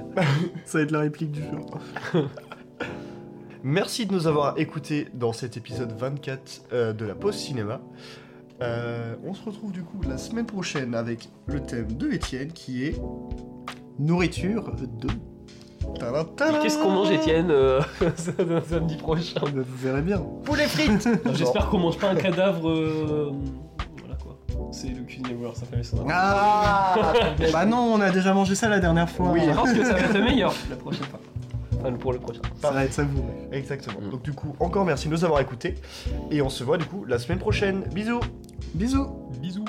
Ça 0.64 0.78
va 0.78 0.84
être 0.84 0.90
la 0.90 1.00
réplique 1.00 1.30
du 1.32 1.42
jour. 1.42 1.78
Merci 3.64 4.06
de 4.06 4.12
nous 4.12 4.26
avoir 4.26 4.58
écoutés 4.58 5.08
dans 5.14 5.32
cet 5.32 5.56
épisode 5.56 5.92
24 5.96 6.62
euh, 6.72 6.92
de 6.92 7.04
la 7.04 7.14
pause 7.14 7.36
cinéma. 7.36 7.80
Euh, 8.60 9.14
on 9.24 9.34
se 9.34 9.44
retrouve 9.44 9.72
du 9.72 9.82
coup 9.82 10.00
la 10.08 10.18
semaine 10.18 10.46
prochaine 10.46 10.94
avec 10.94 11.28
le 11.46 11.60
thème 11.60 11.92
de 11.92 12.10
Étienne 12.10 12.52
qui 12.52 12.84
est. 12.84 13.00
Nourriture 13.98 14.72
2. 14.74 15.08
Tadam, 15.98 16.26
Et 16.26 16.36
tadam. 16.36 16.62
Qu'est-ce 16.62 16.78
qu'on 16.78 16.90
mange, 16.90 17.10
Étienne, 17.10 17.50
euh, 17.50 17.80
samedi 18.68 18.96
prochain? 18.96 19.42
Vous 19.44 19.76
verrez 19.76 20.02
bien. 20.02 20.22
Poulet 20.44 20.66
frites 20.66 21.08
J'espère 21.34 21.68
qu'on 21.68 21.78
mange 21.78 21.98
pas 21.98 22.10
un 22.10 22.16
cadavre. 22.16 23.32
C'est 24.72 24.88
le 24.88 25.02
cuisinier 25.02 25.34
voleur, 25.34 25.54
ça 25.56 25.66
fait 25.66 25.82
ça. 25.82 25.98
Ah 26.10 26.96
Bah 27.52 27.66
non, 27.66 27.94
on 27.94 28.00
a 28.00 28.10
déjà 28.10 28.32
mangé 28.32 28.54
ça 28.54 28.68
la 28.68 28.80
dernière 28.80 29.08
fois. 29.08 29.30
Oui. 29.30 29.40
Je 29.46 29.52
pense 29.52 29.72
que 29.72 29.84
ça 29.84 29.92
va 29.92 30.00
être 30.00 30.18
meilleur 30.18 30.54
la 30.70 30.76
prochaine 30.76 31.04
fois. 31.04 31.20
Enfin, 31.80 31.92
pour 31.92 32.12
le 32.12 32.18
prochain. 32.18 32.40
Ça 32.60 32.70
va 32.70 32.84
être 32.84 32.92
savoureux. 32.92 33.30
Exactement. 33.52 34.00
Mm. 34.00 34.10
Donc 34.10 34.22
du 34.22 34.32
coup, 34.32 34.54
encore 34.60 34.84
merci 34.84 35.08
de 35.08 35.12
nous 35.12 35.24
avoir 35.24 35.40
écoutés. 35.40 35.74
Et 36.30 36.40
on 36.42 36.48
se 36.48 36.64
voit 36.64 36.78
du 36.78 36.84
coup 36.86 37.04
la 37.04 37.18
semaine 37.18 37.38
prochaine. 37.38 37.82
Bisous 37.92 38.20
Bisous 38.74 39.08
Bisous. 39.40 39.64